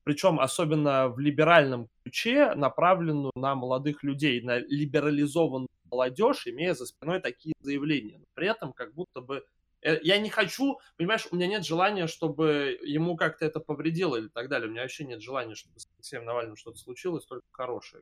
причем 0.09 0.39
особенно 0.39 1.07
в 1.07 1.19
либеральном 1.19 1.87
ключе, 2.01 2.55
направленную 2.55 3.31
на 3.35 3.53
молодых 3.53 4.01
людей, 4.01 4.41
на 4.41 4.57
либерализованную 4.57 5.69
молодежь, 5.91 6.47
имея 6.47 6.73
за 6.73 6.87
спиной 6.87 7.21
такие 7.21 7.53
заявления. 7.59 8.17
Но 8.17 8.25
при 8.33 8.47
этом 8.47 8.73
как 8.73 8.95
будто 8.95 9.21
бы 9.21 9.45
э, 9.83 9.99
я 10.01 10.17
не 10.17 10.31
хочу, 10.31 10.79
понимаешь, 10.97 11.27
у 11.29 11.35
меня 11.35 11.45
нет 11.45 11.63
желания, 11.63 12.07
чтобы 12.07 12.79
ему 12.81 13.17
как-то 13.17 13.45
это 13.45 13.59
повредило 13.59 14.15
или 14.15 14.29
так 14.29 14.49
далее. 14.49 14.67
У 14.67 14.71
меня 14.71 14.81
вообще 14.81 15.05
нет 15.05 15.21
желания, 15.21 15.53
чтобы 15.53 15.79
с 15.79 15.87
Алексеем 15.95 16.25
Навальным 16.25 16.55
что-то 16.55 16.79
случилось, 16.79 17.25
только 17.25 17.45
хорошее. 17.51 18.01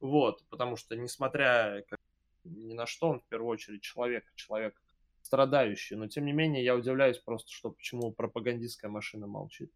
Вот, 0.00 0.42
потому 0.50 0.74
что, 0.74 0.96
несмотря 0.96 1.84
как, 1.88 2.00
ни 2.42 2.74
на 2.74 2.86
что, 2.86 3.08
он 3.08 3.20
в 3.20 3.26
первую 3.26 3.50
очередь 3.50 3.82
человек, 3.82 4.24
человек 4.34 4.82
страдающий. 5.22 5.94
Но, 5.94 6.08
тем 6.08 6.24
не 6.24 6.32
менее, 6.32 6.64
я 6.64 6.74
удивляюсь 6.74 7.18
просто, 7.18 7.52
что 7.52 7.70
почему 7.70 8.10
пропагандистская 8.10 8.90
машина 8.90 9.28
молчит. 9.28 9.72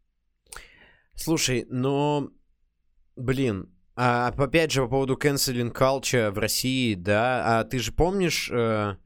Слушай, 1.15 1.67
но, 1.69 2.31
блин, 3.17 3.71
А, 3.97 4.29
опять 4.37 4.73
же, 4.73 4.83
по 4.83 4.89
поводу 4.89 5.17
canceling 5.17 5.73
culture 5.73 6.31
в 6.33 6.39
России, 6.39 6.95
да, 6.95 7.61
а 7.61 7.65
ты 7.65 7.79
же 7.79 7.93
помнишь, 7.93 8.51
э, 8.51 8.97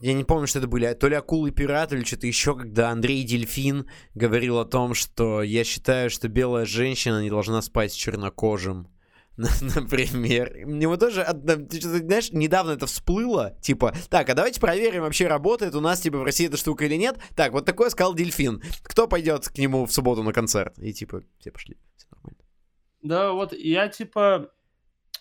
я 0.00 0.12
не 0.14 0.24
помню, 0.24 0.46
что 0.46 0.58
это 0.58 0.68
были, 0.68 0.92
то 0.94 1.08
ли 1.08 1.14
акулы 1.16 1.50
пират 1.50 1.92
или 1.92 2.02
что-то 2.02 2.26
еще, 2.26 2.56
когда 2.56 2.90
Андрей 2.90 3.24
Дельфин 3.24 3.86
говорил 4.14 4.58
о 4.58 4.64
том, 4.64 4.94
что 4.94 5.42
я 5.42 5.64
считаю, 5.64 6.08
что 6.08 6.28
белая 6.28 6.64
женщина 6.64 7.22
не 7.22 7.28
должна 7.28 7.60
спать 7.60 7.92
с 7.92 7.96
чернокожим. 7.96 8.88
Например. 9.60 10.52
Мне 10.64 10.96
тоже, 10.96 11.26
знаешь, 11.26 12.32
недавно 12.32 12.72
это 12.72 12.86
всплыло. 12.86 13.54
Типа, 13.60 13.94
так, 14.08 14.28
а 14.30 14.34
давайте 14.34 14.60
проверим, 14.60 15.02
вообще 15.02 15.26
работает 15.26 15.74
у 15.74 15.80
нас, 15.80 16.00
типа, 16.00 16.18
в 16.18 16.24
России 16.24 16.46
эта 16.46 16.56
штука 16.56 16.86
или 16.86 16.94
нет. 16.96 17.18
Так, 17.34 17.52
вот 17.52 17.66
такое 17.66 17.90
сказал 17.90 18.14
Дельфин. 18.14 18.62
Кто 18.82 19.06
пойдет 19.06 19.48
к 19.48 19.58
нему 19.58 19.84
в 19.84 19.92
субботу 19.92 20.22
на 20.22 20.32
концерт? 20.32 20.78
И 20.78 20.92
типа, 20.92 21.22
все 21.38 21.50
пошли. 21.50 21.76
Все 21.96 22.06
нормально. 22.12 22.38
Да, 23.02 23.32
вот 23.32 23.52
я 23.52 23.88
типа, 23.88 24.50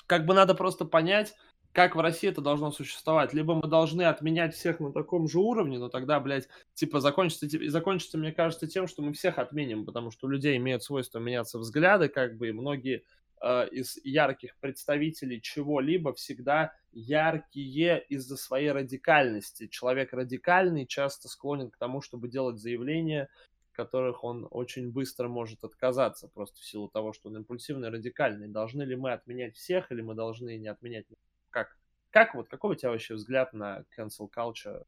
как 0.08 0.26
бы 0.26 0.34
надо 0.34 0.56
просто 0.56 0.86
понять, 0.86 1.34
как 1.74 1.98
в 1.98 2.00
России 2.00 2.30
это 2.30 2.40
должно 2.40 2.72
существовать. 2.72 3.34
Либо 3.34 3.54
мы 3.54 3.68
должны 3.68 4.04
отменять 4.04 4.56
всех 4.56 4.80
на 4.80 4.94
таком 4.94 5.28
же 5.28 5.40
уровне, 5.40 5.78
но 5.78 5.90
тогда, 5.90 6.22
блядь, 6.22 6.48
типа 6.74 7.02
закончится, 7.02 7.50
типа, 7.50 7.70
закончится, 7.70 8.18
мне 8.18 8.32
кажется, 8.32 8.66
тем, 8.66 8.88
что 8.88 9.02
мы 9.02 9.12
всех 9.12 9.40
отменим, 9.40 9.86
потому 9.86 10.10
что 10.10 10.28
у 10.28 10.30
людей 10.30 10.56
имеют 10.56 10.84
свойство 10.84 11.20
меняться 11.20 11.60
взгляды, 11.60 12.08
как 12.08 12.38
бы, 12.38 12.48
и 12.48 12.54
многие 12.54 13.04
э, 13.42 13.68
из 13.70 13.98
ярких 14.04 14.58
представителей 14.60 15.42
чего-либо 15.42 16.14
всегда 16.14 16.74
яркие 16.92 18.04
из-за 18.10 18.38
своей 18.38 18.72
радикальности. 18.72 19.68
Человек 19.68 20.14
радикальный 20.14 20.86
часто 20.86 21.28
склонен 21.28 21.70
к 21.70 21.78
тому, 21.78 22.02
чтобы 22.02 22.30
делать 22.30 22.60
заявления, 22.60 23.30
которых 23.76 24.24
он 24.24 24.48
очень 24.50 24.92
быстро 24.92 25.28
может 25.28 25.64
отказаться, 25.64 26.28
просто 26.28 26.60
в 26.60 26.66
силу 26.66 26.88
того, 26.88 27.14
что 27.14 27.30
он 27.30 27.38
импульсивный, 27.38 27.90
радикальный. 27.90 28.48
Должны 28.48 28.84
ли 28.84 28.96
мы 28.96 29.12
отменять 29.12 29.56
всех, 29.56 29.92
или 29.92 30.02
мы 30.02 30.16
должны 30.16 30.58
не 30.58 30.68
отменять? 30.68 31.06
Как? 31.50 31.78
Как 32.10 32.34
вот, 32.34 32.48
какой 32.48 32.72
у 32.72 32.76
тебя 32.76 32.92
вообще 32.92 33.16
взгляд 33.16 33.54
на 33.54 33.84
cancel 33.98 34.30
culture, 34.34 34.86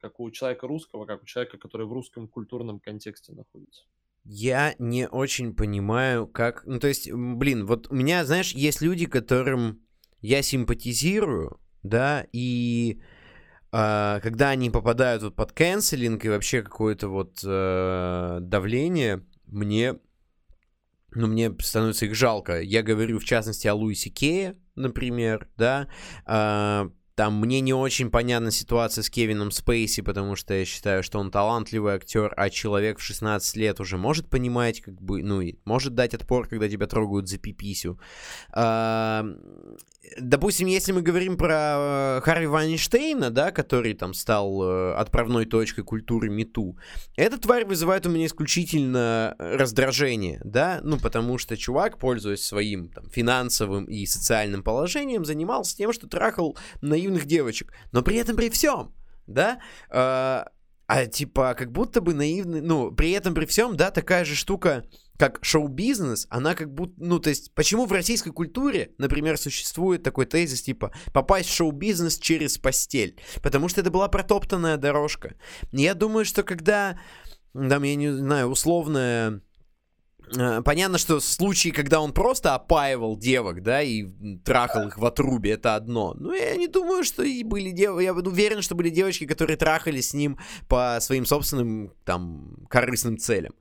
как 0.00 0.20
у 0.20 0.30
человека 0.30 0.68
русского, 0.68 1.04
как 1.04 1.22
у 1.22 1.26
человека, 1.26 1.58
который 1.58 1.86
в 1.86 1.92
русском 1.92 2.28
культурном 2.28 2.78
контексте 2.78 3.32
находится? 3.32 3.84
Я 4.30 4.74
не 4.78 5.08
очень 5.08 5.54
понимаю, 5.54 6.26
как... 6.26 6.66
Ну, 6.66 6.78
то 6.78 6.86
есть, 6.86 7.10
блин, 7.10 7.64
вот 7.64 7.90
у 7.90 7.94
меня, 7.94 8.26
знаешь, 8.26 8.52
есть 8.52 8.82
люди, 8.82 9.06
которым 9.06 9.80
я 10.20 10.42
симпатизирую, 10.42 11.58
да, 11.82 12.26
и 12.30 13.00
э, 13.72 14.20
когда 14.22 14.50
они 14.50 14.68
попадают 14.68 15.22
вот 15.22 15.34
под 15.34 15.52
канцелинг 15.52 16.26
и 16.26 16.28
вообще 16.28 16.62
какое-то 16.62 17.08
вот 17.08 17.38
э, 17.42 18.38
давление, 18.42 19.24
мне, 19.46 19.94
ну, 21.14 21.26
мне 21.26 21.50
становится 21.62 22.04
их 22.04 22.14
жалко. 22.14 22.60
Я 22.60 22.82
говорю, 22.82 23.20
в 23.20 23.24
частности, 23.24 23.66
о 23.66 23.74
Луисе 23.74 24.10
Кее, 24.10 24.58
например, 24.74 25.48
да, 25.56 25.88
э, 26.26 26.90
там 27.18 27.40
мне 27.40 27.60
не 27.60 27.74
очень 27.74 28.12
понятна 28.12 28.52
ситуация 28.52 29.02
с 29.02 29.10
Кевином 29.10 29.50
Спейси, 29.50 30.02
потому 30.02 30.36
что 30.36 30.54
я 30.54 30.64
считаю, 30.64 31.02
что 31.02 31.18
он 31.18 31.32
талантливый 31.32 31.94
актер, 31.94 32.32
а 32.36 32.48
человек 32.48 33.00
в 33.00 33.02
16 33.02 33.56
лет 33.56 33.80
уже 33.80 33.96
может 33.98 34.30
понимать, 34.30 34.80
как 34.80 35.02
бы, 35.02 35.24
ну, 35.24 35.40
и 35.40 35.56
может 35.64 35.96
дать 35.96 36.14
отпор, 36.14 36.46
когда 36.46 36.68
тебя 36.68 36.86
трогают 36.86 37.28
за 37.28 37.38
пиписю. 37.38 37.98
А, 38.52 39.26
допустим, 40.18 40.66
если 40.66 40.92
мы 40.92 41.02
говорим 41.02 41.36
про 41.36 42.18
э, 42.18 42.20
Харви 42.22 42.46
Вайнштейна, 42.46 43.30
да, 43.30 43.50
который 43.50 43.94
там 43.94 44.14
стал 44.14 44.62
э, 44.62 44.94
отправной 44.94 45.46
точкой 45.46 45.82
культуры 45.82 46.28
Мету, 46.28 46.78
эта 47.16 47.38
тварь 47.38 47.64
вызывает 47.64 48.06
у 48.06 48.10
меня 48.10 48.26
исключительно 48.26 49.34
раздражение, 49.38 50.40
да, 50.44 50.80
ну, 50.82 50.98
потому 50.98 51.38
что 51.38 51.56
чувак, 51.56 51.98
пользуясь 51.98 52.44
своим 52.44 52.88
там, 52.88 53.08
финансовым 53.10 53.84
и 53.84 54.06
социальным 54.06 54.62
положением, 54.62 55.24
занимался 55.24 55.76
тем, 55.76 55.92
что 55.92 56.08
трахал 56.08 56.56
наивных 56.80 57.26
девочек. 57.26 57.72
Но 57.92 58.02
при 58.02 58.16
этом 58.16 58.36
при 58.36 58.50
всем, 58.50 58.94
да, 59.26 59.58
э, 59.90 60.44
а 60.88 61.06
типа 61.06 61.54
как 61.54 61.70
будто 61.70 62.00
бы 62.00 62.14
наивный, 62.14 62.62
ну, 62.62 62.90
при 62.90 63.10
этом 63.10 63.34
при 63.34 63.44
всем, 63.44 63.76
да, 63.76 63.90
такая 63.90 64.24
же 64.24 64.34
штука, 64.34 64.84
как 65.18 65.40
шоу-бизнес, 65.42 66.26
она 66.30 66.54
как 66.54 66.72
будто, 66.72 66.94
ну, 66.96 67.18
то 67.18 67.28
есть, 67.28 67.52
почему 67.54 67.86
в 67.86 67.92
российской 67.92 68.30
культуре, 68.30 68.92
например, 68.98 69.36
существует 69.36 70.04
такой 70.04 70.26
тезис, 70.26 70.62
типа, 70.62 70.92
попасть 71.12 71.48
в 71.48 71.54
шоу-бизнес 71.54 72.18
через 72.18 72.56
постель, 72.56 73.20
потому 73.42 73.68
что 73.68 73.80
это 73.80 73.90
была 73.90 74.08
протоптанная 74.08 74.76
дорожка. 74.76 75.34
Я 75.72 75.94
думаю, 75.94 76.24
что 76.24 76.44
когда, 76.44 77.00
там, 77.52 77.82
я 77.82 77.94
не 77.96 78.12
знаю, 78.12 78.46
условная 78.46 79.42
Э, 80.36 80.62
понятно, 80.62 80.98
что 80.98 81.20
случаи, 81.20 81.70
когда 81.70 82.00
он 82.00 82.12
просто 82.12 82.54
опаивал 82.54 83.16
девок, 83.16 83.62
да, 83.62 83.82
и 83.82 84.04
трахал 84.44 84.88
их 84.88 84.98
в 84.98 85.04
отрубе, 85.04 85.52
это 85.52 85.74
одно. 85.74 86.14
Но 86.14 86.34
я 86.34 86.56
не 86.56 86.68
думаю, 86.68 87.04
что 87.04 87.22
и 87.22 87.42
были 87.42 87.70
девочки, 87.70 88.04
я 88.04 88.12
уверен, 88.12 88.62
что 88.62 88.74
были 88.74 88.90
девочки, 88.90 89.26
которые 89.26 89.56
трахали 89.56 90.00
с 90.00 90.14
ним 90.14 90.38
по 90.68 90.98
своим 91.00 91.24
собственным, 91.24 91.92
там, 92.04 92.56
корыстным 92.68 93.18
целям. 93.18 93.54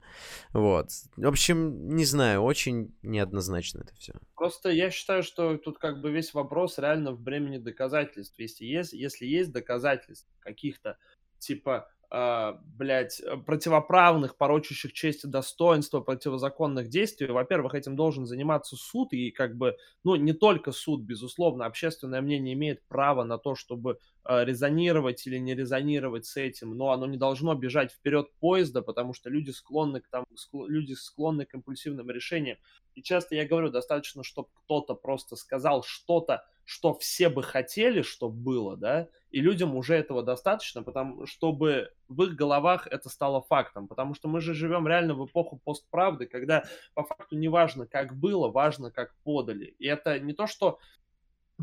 Вот. 0.54 0.90
В 1.16 1.28
общем, 1.28 1.96
не 1.96 2.06
знаю, 2.06 2.42
очень 2.42 2.96
неоднозначно 3.02 3.82
это 3.82 3.94
все. 3.96 4.14
Просто 4.36 4.70
я 4.70 4.90
считаю, 4.90 5.24
что 5.24 5.58
тут 5.58 5.78
как 5.78 6.02
бы 6.02 6.12
весь 6.12 6.34
вопрос 6.34 6.78
реально 6.78 7.12
в 7.12 7.20
бремени 7.20 7.58
доказательств. 7.58 8.40
Если 8.40 8.66
есть, 8.66 8.94
если 8.94 9.26
есть 9.26 9.52
доказательства 9.52 10.34
каких-то, 10.40 10.98
типа, 11.40 11.90
э, 12.12 12.54
блядь, 12.64 13.22
противоправных, 13.46 14.38
порочащих 14.38 14.94
честь 14.94 15.26
и 15.26 15.28
достоинство, 15.28 16.00
противозаконных 16.00 16.90
действий, 16.90 17.28
во-первых, 17.28 17.76
этим 17.76 17.96
должен 17.96 18.26
заниматься 18.26 18.76
суд, 18.76 19.14
и 19.14 19.32
как 19.32 19.56
бы, 19.58 19.76
ну, 20.04 20.16
не 20.16 20.34
только 20.34 20.72
суд, 20.72 21.02
безусловно, 21.02 21.66
общественное 21.66 22.22
мнение 22.22 22.54
имеет 22.54 22.86
право 22.88 23.24
на 23.24 23.38
то, 23.38 23.56
чтобы 23.56 24.00
э, 24.26 24.46
резонировать 24.46 25.26
или 25.28 25.38
не 25.38 25.56
резонировать 25.56 26.26
с 26.26 26.38
этим, 26.38 26.72
но 26.72 26.92
оно 26.92 27.06
не 27.06 27.18
должно 27.18 27.54
бежать 27.56 27.92
вперед 27.92 28.28
поезда, 28.40 28.82
потому 28.82 29.14
что 29.14 29.30
люди 29.30 29.52
склонны 29.52 30.02
к, 30.02 30.08
там, 30.10 30.26
скло, 30.36 30.68
люди 30.68 30.94
склонны 30.94 31.46
к 31.46 31.54
импульсивным 31.54 32.10
решениям. 32.10 32.58
И 32.96 33.04
часто 33.04 33.36
я 33.36 33.46
говорю, 33.46 33.70
достаточно, 33.70 34.24
чтобы 34.24 34.50
кто-то 34.66 34.96
просто 34.96 35.36
сказал 35.36 35.84
что-то, 35.84 36.44
что 36.68 36.94
все 36.94 37.30
бы 37.30 37.44
хотели, 37.44 38.02
чтобы 38.02 38.36
было, 38.36 38.76
да, 38.76 39.08
и 39.32 39.40
людям 39.40 39.74
уже 39.78 39.96
этого 39.96 40.22
достаточно, 40.22 40.84
потому 40.84 41.26
чтобы 41.26 41.94
в 42.10 42.24
их 42.24 42.36
головах 42.36 42.88
это 42.88 43.08
стало 43.08 43.42
фактом, 43.42 43.88
потому 43.88 44.14
что 44.14 44.28
мы 44.28 44.42
же 44.42 44.54
живем 44.54 44.86
реально 44.86 45.14
в 45.14 45.26
эпоху 45.26 45.62
постправды, 45.64 46.26
когда 46.26 46.66
по 46.94 47.04
факту 47.04 47.38
не 47.38 47.48
важно, 47.48 47.88
как 47.88 48.18
было, 48.18 48.50
важно, 48.50 48.92
как 48.92 49.16
подали. 49.24 49.76
И 49.80 49.88
это 49.88 50.20
не 50.20 50.34
то, 50.34 50.46
что 50.46 50.80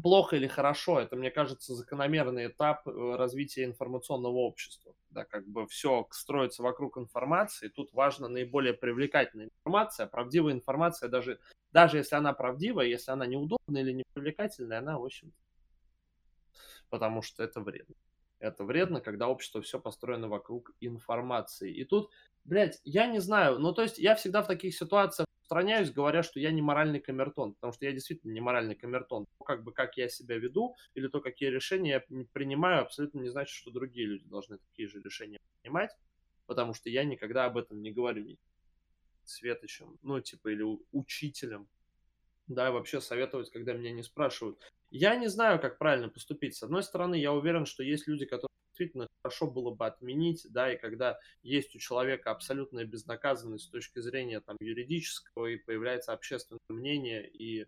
плохо 0.02 0.36
или 0.36 0.46
хорошо, 0.46 1.00
это, 1.00 1.16
мне 1.16 1.30
кажется, 1.30 1.74
закономерный 1.74 2.48
этап 2.48 2.86
э, 2.86 3.16
развития 3.16 3.64
информационного 3.64 4.36
общества. 4.36 4.94
Да, 5.10 5.24
как 5.24 5.46
бы 5.46 5.66
все 5.66 6.06
строится 6.10 6.62
вокруг 6.62 6.98
информации, 6.98 7.68
тут 7.68 7.92
важна 7.92 8.28
наиболее 8.28 8.74
привлекательная 8.74 9.46
информация, 9.46 10.06
правдивая 10.06 10.52
информация, 10.52 11.08
даже 11.08 11.38
даже 11.72 11.98
если 11.98 12.16
она 12.16 12.32
правдивая, 12.32 12.86
если 12.86 13.10
она 13.10 13.26
неудобная 13.26 13.82
или 13.82 13.92
непривлекательная, 13.92 14.78
она, 14.78 14.98
в 14.98 15.04
общем, 15.04 15.32
потому 16.88 17.22
что 17.22 17.42
это 17.42 17.60
вредно. 17.60 17.94
Это 18.38 18.64
вредно, 18.64 19.00
когда 19.00 19.28
общество 19.28 19.62
все 19.62 19.80
построено 19.80 20.28
вокруг 20.28 20.72
информации. 20.80 21.72
И 21.72 21.84
тут, 21.84 22.10
блядь, 22.44 22.80
я 22.84 23.06
не 23.06 23.20
знаю, 23.20 23.58
ну 23.58 23.72
то 23.72 23.82
есть 23.82 23.98
я 23.98 24.14
всегда 24.14 24.42
в 24.42 24.46
таких 24.46 24.76
ситуациях 24.76 25.26
устраняюсь, 25.54 25.92
говоря, 25.92 26.24
что 26.24 26.40
я 26.40 26.50
не 26.50 26.62
моральный 26.62 26.98
камертон, 26.98 27.54
потому 27.54 27.72
что 27.72 27.84
я 27.84 27.92
действительно 27.92 28.32
не 28.32 28.40
моральный 28.40 28.74
камертон. 28.74 29.26
То, 29.38 29.44
как 29.44 29.62
бы 29.62 29.72
как 29.72 29.96
я 29.96 30.08
себя 30.08 30.36
веду 30.36 30.74
или 30.94 31.06
то, 31.06 31.20
какие 31.20 31.48
решения 31.48 31.90
я 31.90 32.24
принимаю, 32.32 32.82
абсолютно 32.82 33.20
не 33.20 33.28
значит, 33.28 33.54
что 33.54 33.70
другие 33.70 34.06
люди 34.06 34.26
должны 34.26 34.58
такие 34.58 34.88
же 34.88 35.00
решения 35.00 35.38
принимать, 35.62 35.90
потому 36.46 36.74
что 36.74 36.90
я 36.90 37.04
никогда 37.04 37.44
об 37.44 37.56
этом 37.56 37.82
не 37.82 37.92
говорю 37.92 38.36
светочем, 39.24 39.96
ну, 40.02 40.20
типа, 40.20 40.48
или 40.48 40.64
учителем, 40.90 41.68
да, 42.48 42.72
вообще 42.72 43.00
советовать, 43.00 43.50
когда 43.50 43.74
меня 43.74 43.92
не 43.92 44.02
спрашивают. 44.02 44.60
Я 44.90 45.14
не 45.14 45.28
знаю, 45.28 45.60
как 45.60 45.78
правильно 45.78 46.08
поступить. 46.08 46.56
С 46.56 46.64
одной 46.64 46.82
стороны, 46.82 47.14
я 47.14 47.32
уверен, 47.32 47.64
что 47.64 47.84
есть 47.84 48.08
люди, 48.08 48.26
которые 48.26 48.48
действительно 48.74 49.08
хорошо 49.22 49.46
было 49.46 49.70
бы 49.70 49.86
отменить, 49.86 50.46
да, 50.50 50.72
и 50.72 50.76
когда 50.76 51.18
есть 51.42 51.74
у 51.76 51.78
человека 51.78 52.32
абсолютная 52.32 52.84
безнаказанность 52.84 53.64
с 53.64 53.68
точки 53.68 54.00
зрения 54.00 54.40
там 54.40 54.56
юридического, 54.60 55.46
и 55.46 55.56
появляется 55.56 56.12
общественное 56.12 56.60
мнение, 56.68 57.28
и 57.28 57.66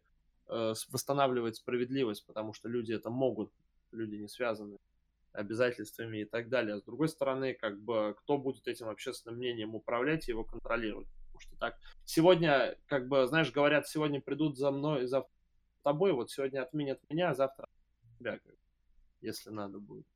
э, 0.49 0.75
восстанавливать 0.91 1.57
справедливость, 1.57 2.27
потому 2.27 2.53
что 2.53 2.69
люди 2.69 2.93
это 2.93 3.09
могут, 3.09 3.53
люди 3.93 4.17
не 4.17 4.29
связаны 4.29 4.79
обязательствами 5.33 6.23
и 6.23 6.25
так 6.25 6.49
далее. 6.49 6.75
А 6.75 6.81
с 6.81 6.83
другой 6.83 7.09
стороны, 7.09 7.55
как 7.55 7.81
бы, 7.81 8.17
кто 8.19 8.37
будет 8.37 8.67
этим 8.67 8.89
общественным 8.89 9.39
мнением 9.39 9.75
управлять 9.75 10.29
и 10.29 10.33
его 10.33 10.45
контролировать? 10.45 11.09
потому 11.37 11.41
что 11.41 11.57
так 11.59 11.79
сегодня, 12.05 12.77
как 12.87 13.09
бы, 13.09 13.27
знаешь, 13.27 13.53
говорят, 13.53 13.87
сегодня 13.87 14.21
придут 14.21 14.57
за 14.57 14.71
мной, 14.71 15.07
за 15.07 15.27
тобой, 15.83 16.13
вот 16.13 16.31
сегодня 16.31 16.63
отменят 16.63 16.99
меня, 17.11 17.31
а 17.31 17.35
завтра 17.35 17.67
тебя, 18.19 18.41
если 19.21 19.51
надо 19.51 19.79
будет. 19.79 20.07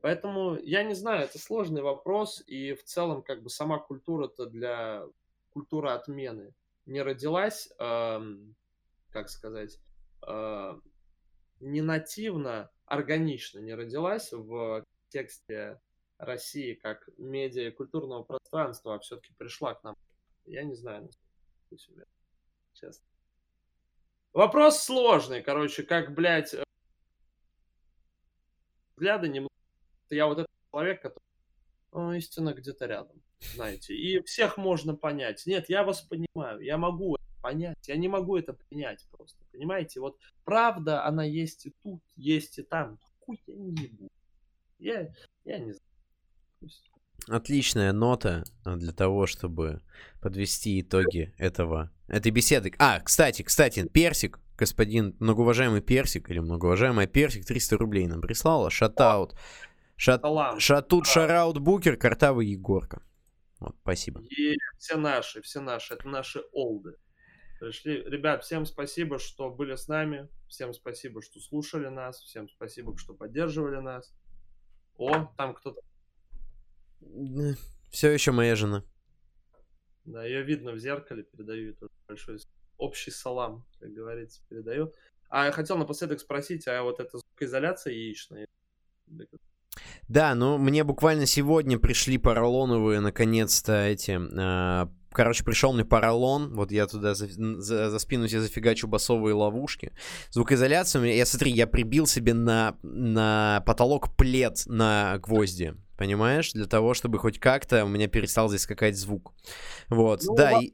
Поэтому 0.00 0.56
я 0.56 0.82
не 0.82 0.94
знаю, 0.94 1.24
это 1.24 1.38
сложный 1.38 1.82
вопрос, 1.82 2.42
и 2.46 2.72
в 2.74 2.84
целом 2.84 3.22
как 3.22 3.42
бы 3.42 3.50
сама 3.50 3.78
культура-то 3.78 4.46
для 4.46 5.04
культуры 5.50 5.90
отмены 5.90 6.54
не 6.86 7.02
родилась. 7.02 7.70
Эм, 7.78 8.54
как 9.10 9.28
сказать, 9.28 9.78
э, 10.26 10.80
не 11.60 11.82
нативно, 11.82 12.70
органично 12.86 13.58
не 13.58 13.74
родилась 13.74 14.32
в 14.32 14.84
тексте 15.08 15.80
России 16.16 16.74
как 16.74 17.08
медиа 17.18 17.68
и 17.68 17.70
культурного 17.70 18.22
пространства, 18.22 18.94
а 18.94 18.98
все-таки 18.98 19.32
пришла 19.34 19.74
к 19.74 19.84
нам. 19.84 19.96
Я 20.46 20.62
не 20.62 20.74
знаю, 20.74 21.10
честно. 22.74 23.04
Вопрос 24.32 24.82
сложный, 24.82 25.42
короче, 25.42 25.82
как, 25.82 26.14
блядь, 26.14 26.54
э, 26.54 26.62
взгляды 28.96 29.28
немного... 29.28 29.49
Я 30.14 30.26
вот 30.26 30.38
этот 30.38 30.50
человек, 30.70 31.02
который... 31.02 31.22
Ну, 31.92 32.12
истина 32.12 32.54
где-то 32.54 32.86
рядом, 32.86 33.20
знаете. 33.54 33.94
И 33.94 34.22
всех 34.22 34.56
можно 34.56 34.94
понять. 34.94 35.44
Нет, 35.46 35.68
я 35.68 35.82
вас 35.82 36.02
понимаю, 36.02 36.60
я 36.60 36.78
могу 36.78 37.16
это 37.16 37.24
понять, 37.42 37.88
я 37.88 37.96
не 37.96 38.06
могу 38.06 38.36
это 38.36 38.52
принять 38.52 39.04
просто, 39.10 39.38
понимаете? 39.50 39.98
Вот 40.00 40.16
правда, 40.44 41.04
она 41.04 41.24
есть 41.24 41.66
и 41.66 41.74
тут, 41.82 42.00
есть 42.16 42.58
и 42.58 42.62
там. 42.62 42.98
Хуй 43.20 43.40
я 43.46 43.54
не. 43.56 44.08
Я, 44.78 45.12
я 45.44 45.58
не 45.58 45.72
знаю. 45.72 45.90
Отличная 47.28 47.92
нота 47.92 48.44
а, 48.64 48.76
для 48.76 48.92
того, 48.92 49.26
чтобы 49.26 49.82
подвести 50.20 50.80
итоги 50.80 51.34
этого, 51.38 51.90
этой 52.08 52.30
беседы. 52.30 52.72
А, 52.78 53.00
кстати, 53.00 53.42
кстати, 53.42 53.86
Персик, 53.88 54.40
господин 54.56 55.16
многоуважаемый 55.20 55.82
Персик 55.82 56.30
или 56.30 56.38
многоуважаемая 56.38 57.06
Персик 57.06 57.46
300 57.46 57.76
рублей 57.76 58.06
нам 58.06 58.20
прислала. 58.20 58.70
Шатаут. 58.70 59.34
Шат, 60.00 60.22
шатут, 60.60 61.06
шараут, 61.06 61.58
букер, 61.58 61.98
картавый 61.98 62.46
Егорка. 62.46 63.02
Вот, 63.58 63.76
спасибо. 63.82 64.22
И 64.30 64.56
все 64.78 64.96
наши, 64.96 65.42
все 65.42 65.60
наши, 65.60 65.92
это 65.92 66.08
наши 66.08 66.40
олды. 66.52 66.96
Пришли. 67.60 68.02
Ребят, 68.04 68.42
всем 68.42 68.64
спасибо, 68.64 69.18
что 69.18 69.50
были 69.50 69.74
с 69.74 69.88
нами. 69.88 70.30
Всем 70.48 70.72
спасибо, 70.72 71.20
что 71.20 71.38
слушали 71.38 71.88
нас. 71.88 72.18
Всем 72.22 72.48
спасибо, 72.48 72.96
что 72.96 73.12
поддерживали 73.12 73.76
нас. 73.76 74.10
О, 74.96 75.26
там 75.36 75.52
кто-то 75.52 75.82
все 77.90 78.10
еще 78.10 78.32
моя 78.32 78.56
жена. 78.56 78.82
Да, 80.06 80.24
ее 80.24 80.42
видно 80.42 80.72
в 80.72 80.78
зеркале, 80.78 81.24
передаю 81.24 81.74
тоже 81.74 81.92
большой 82.08 82.38
общий 82.78 83.10
салам, 83.10 83.66
как 83.78 83.92
говорится, 83.92 84.40
передаю. 84.48 84.94
А 85.28 85.44
я 85.44 85.52
хотел 85.52 85.76
напоследок 85.76 86.20
спросить, 86.20 86.66
а 86.68 86.82
вот 86.84 87.00
эта 87.00 87.18
звукоизоляция 87.18 87.92
яичная? 87.92 88.46
Да, 90.08 90.34
ну 90.34 90.58
мне 90.58 90.84
буквально 90.84 91.26
сегодня 91.26 91.78
пришли 91.78 92.18
поролоновые, 92.18 93.00
наконец-то, 93.00 93.86
эти... 93.86 94.18
Э, 94.18 94.88
короче, 95.12 95.44
пришел 95.44 95.72
мне 95.72 95.84
поролон, 95.84 96.54
вот 96.54 96.72
я 96.72 96.86
туда 96.86 97.14
за, 97.14 97.28
за, 97.28 97.90
за 97.90 97.98
спину 97.98 98.28
себе 98.28 98.40
зафигачу 98.40 98.88
басовые 98.88 99.34
ловушки. 99.34 99.92
Звукоизоляция 100.30 101.00
у 101.00 101.04
меня, 101.04 101.14
я 101.14 101.26
смотри, 101.26 101.52
я 101.52 101.66
прибил 101.66 102.06
себе 102.06 102.34
на, 102.34 102.76
на 102.82 103.62
потолок 103.66 104.16
плед 104.16 104.62
на 104.66 105.18
гвозди 105.18 105.74
понимаешь, 106.00 106.52
для 106.54 106.64
того, 106.64 106.94
чтобы 106.94 107.18
хоть 107.18 107.38
как-то 107.38 107.84
у 107.84 107.88
меня 107.88 108.08
перестал 108.08 108.48
здесь 108.48 108.62
скакать 108.62 108.96
звук. 108.96 109.34
Вот, 109.90 110.22
ну, 110.24 110.34
да. 110.34 110.58
И... 110.58 110.72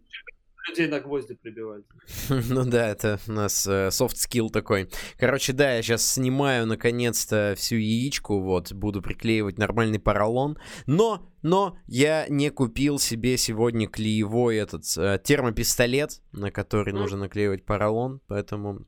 Людей 0.68 0.88
на 0.88 1.00
гвозди 1.00 1.34
прибивать. 1.34 1.84
ну 2.28 2.64
да, 2.64 2.88
это 2.88 3.20
у 3.28 3.32
нас 3.32 3.66
э, 3.66 3.88
soft 3.88 4.14
skill 4.14 4.50
такой. 4.50 4.90
Короче, 5.16 5.52
да, 5.52 5.74
я 5.74 5.82
сейчас 5.82 6.04
снимаю 6.14 6.66
наконец-то 6.66 7.54
всю 7.56 7.76
яичку, 7.76 8.40
вот, 8.40 8.72
буду 8.72 9.00
приклеивать 9.00 9.58
нормальный 9.58 10.00
поролон. 10.00 10.58
Но, 10.86 11.30
но 11.42 11.78
я 11.86 12.26
не 12.28 12.50
купил 12.50 12.98
себе 12.98 13.36
сегодня 13.36 13.88
клеевой 13.88 14.56
этот 14.56 14.84
э, 14.96 15.20
термопистолет, 15.22 16.20
на 16.32 16.50
который 16.50 16.92
mm. 16.92 16.96
нужно 16.96 17.18
наклеивать 17.18 17.64
поролон, 17.64 18.20
поэтому 18.26 18.86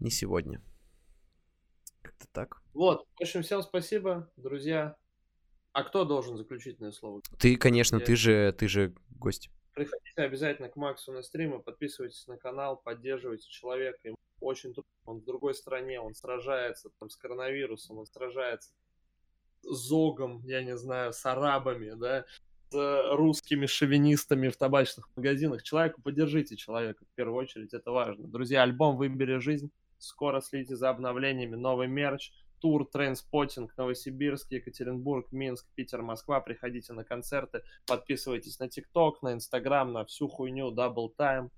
не 0.00 0.10
сегодня. 0.10 0.60
Как-то 2.02 2.26
так. 2.32 2.62
Вот, 2.74 3.06
в 3.16 3.22
общем, 3.22 3.42
всем 3.42 3.62
спасибо, 3.62 4.30
друзья. 4.36 4.96
А 5.72 5.84
кто 5.84 6.04
должен 6.04 6.36
заключительное 6.36 6.90
слово? 6.90 7.20
Ты, 7.38 7.56
конечно, 7.56 7.96
Я... 7.96 8.04
ты 8.04 8.16
же, 8.16 8.54
ты 8.58 8.66
же 8.66 8.94
гость. 9.10 9.50
Приходите 9.76 10.22
обязательно 10.22 10.70
к 10.70 10.76
Максу 10.76 11.12
на 11.12 11.20
стримы, 11.20 11.60
подписывайтесь 11.60 12.26
на 12.26 12.38
канал, 12.38 12.78
поддерживайте 12.78 13.46
человека. 13.50 13.98
Ему 14.04 14.16
очень 14.40 14.72
трудно, 14.72 14.90
он 15.04 15.20
в 15.20 15.24
другой 15.26 15.54
стране, 15.54 16.00
он 16.00 16.14
сражается 16.14 16.88
там 16.98 17.10
с 17.10 17.16
коронавирусом, 17.16 17.98
он 17.98 18.06
сражается 18.06 18.70
с 19.60 19.76
зогом, 19.76 20.42
я 20.46 20.62
не 20.62 20.78
знаю, 20.78 21.12
с 21.12 21.26
арабами, 21.26 21.92
да, 21.94 22.24
с 22.70 23.16
русскими 23.16 23.66
шовинистами 23.66 24.48
в 24.48 24.56
табачных 24.56 25.10
магазинах. 25.14 25.62
Человеку 25.62 26.00
поддержите 26.00 26.56
человека, 26.56 27.04
в 27.04 27.14
первую 27.14 27.36
очередь, 27.36 27.74
это 27.74 27.90
важно. 27.90 28.26
Друзья, 28.28 28.62
альбом 28.62 28.96
«Выбери 28.96 29.36
жизнь», 29.36 29.70
скоро 29.98 30.40
следите 30.40 30.76
за 30.76 30.88
обновлениями, 30.88 31.54
новый 31.54 31.86
мерч– 31.86 32.32
тур 32.60 32.86
Trainspotting, 32.86 33.76
Новосибирск, 33.76 34.50
Екатеринбург, 34.52 35.32
Минск, 35.32 35.66
Питер, 35.74 36.02
Москва. 36.02 36.40
Приходите 36.40 36.92
на 36.92 37.04
концерты, 37.04 37.62
подписывайтесь 37.86 38.58
на 38.58 38.68
ТикТок, 38.68 39.22
на 39.22 39.32
Инстаграм, 39.32 39.92
на 39.92 40.04
всю 40.04 40.28
хуйню, 40.28 40.74
Double 40.74 41.08
Time. 41.18 41.50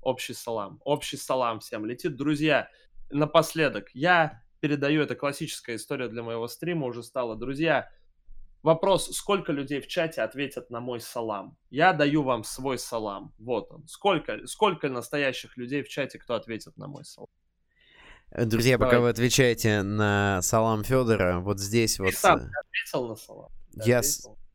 Общий 0.00 0.34
салам. 0.34 0.80
Общий 0.84 1.16
салам 1.16 1.60
всем 1.60 1.84
летит. 1.84 2.16
Друзья, 2.16 2.68
напоследок, 3.10 3.90
я 3.94 4.42
передаю, 4.60 5.02
это 5.02 5.14
классическая 5.14 5.76
история 5.76 6.08
для 6.08 6.22
моего 6.22 6.48
стрима 6.48 6.86
уже 6.86 7.02
стала. 7.02 7.36
Друзья, 7.36 7.90
вопрос, 8.62 9.10
сколько 9.16 9.52
людей 9.52 9.80
в 9.80 9.86
чате 9.86 10.22
ответят 10.22 10.70
на 10.70 10.80
мой 10.80 11.00
салам? 11.00 11.56
Я 11.70 11.92
даю 11.92 12.22
вам 12.22 12.44
свой 12.44 12.78
салам. 12.78 13.34
Вот 13.38 13.70
он. 13.70 13.86
Сколько, 13.86 14.46
сколько 14.46 14.88
настоящих 14.88 15.56
людей 15.56 15.82
в 15.82 15.88
чате, 15.88 16.18
кто 16.18 16.34
ответит 16.34 16.76
на 16.76 16.86
мой 16.86 17.04
салам? 17.04 17.28
Друзья, 18.30 18.76
Давай. 18.76 18.92
пока 18.92 19.00
вы 19.00 19.08
отвечаете 19.08 19.82
на 19.82 20.40
Салам 20.42 20.84
Федора, 20.84 21.40
вот 21.40 21.58
здесь 21.58 21.98
вот... 21.98 22.12
сам 22.14 22.40
э, 22.40 22.50
ответил 22.60 23.08
на 23.08 23.16
Салам. 23.16 23.50
Я... 23.72 24.02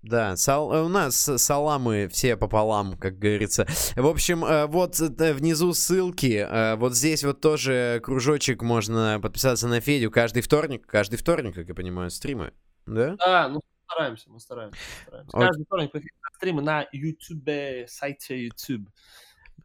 Да, 0.04 0.36
сал... 0.36 0.74
Э, 0.74 0.82
у 0.82 0.90
нас 0.90 1.16
саламы 1.16 2.08
все 2.12 2.38
пополам, 2.38 2.98
как 2.98 3.18
говорится. 3.18 3.66
В 3.96 4.06
общем, 4.06 4.46
э, 4.46 4.68
вот 4.68 5.00
внизу 5.00 5.74
ссылки. 5.74 6.76
Вот 6.76 6.94
здесь 6.94 7.24
вот 7.24 7.42
тоже 7.42 8.00
кружочек 8.04 8.62
можно 8.62 9.20
подписаться 9.22 9.68
на 9.68 9.80
Федю 9.80 10.12
каждый 10.12 10.44
вторник. 10.44 10.86
Каждый 10.86 11.16
вторник, 11.18 11.56
как 11.56 11.68
я 11.68 11.74
понимаю, 11.74 12.12
стримы. 12.12 12.54
Да? 12.86 13.16
Да, 13.18 13.48
ну 13.48 13.62
стараемся, 13.90 14.30
мы 14.30 14.40
стараемся. 14.40 14.78
стараемся. 15.08 15.38
Каждый 15.38 15.66
вторник 15.66 15.92
стримы 16.36 16.62
на 16.62 16.86
YouTube, 16.92 17.88
сайте 17.88 18.46
YouTube. 18.46 18.90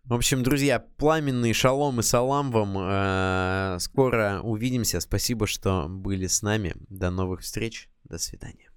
В 0.08 0.14
общем, 0.14 0.42
друзья, 0.42 0.78
пламенный 0.78 1.52
шалом 1.52 2.00
и 2.00 2.02
салам 2.02 2.50
вам. 2.50 2.78
Э, 2.78 3.76
скоро 3.78 4.40
увидимся. 4.42 5.00
Спасибо, 5.00 5.46
что 5.46 5.86
были 5.86 6.26
с 6.26 6.40
нами. 6.40 6.74
До 6.88 7.10
новых 7.10 7.42
встреч. 7.42 7.90
До 8.04 8.16
свидания. 8.16 8.70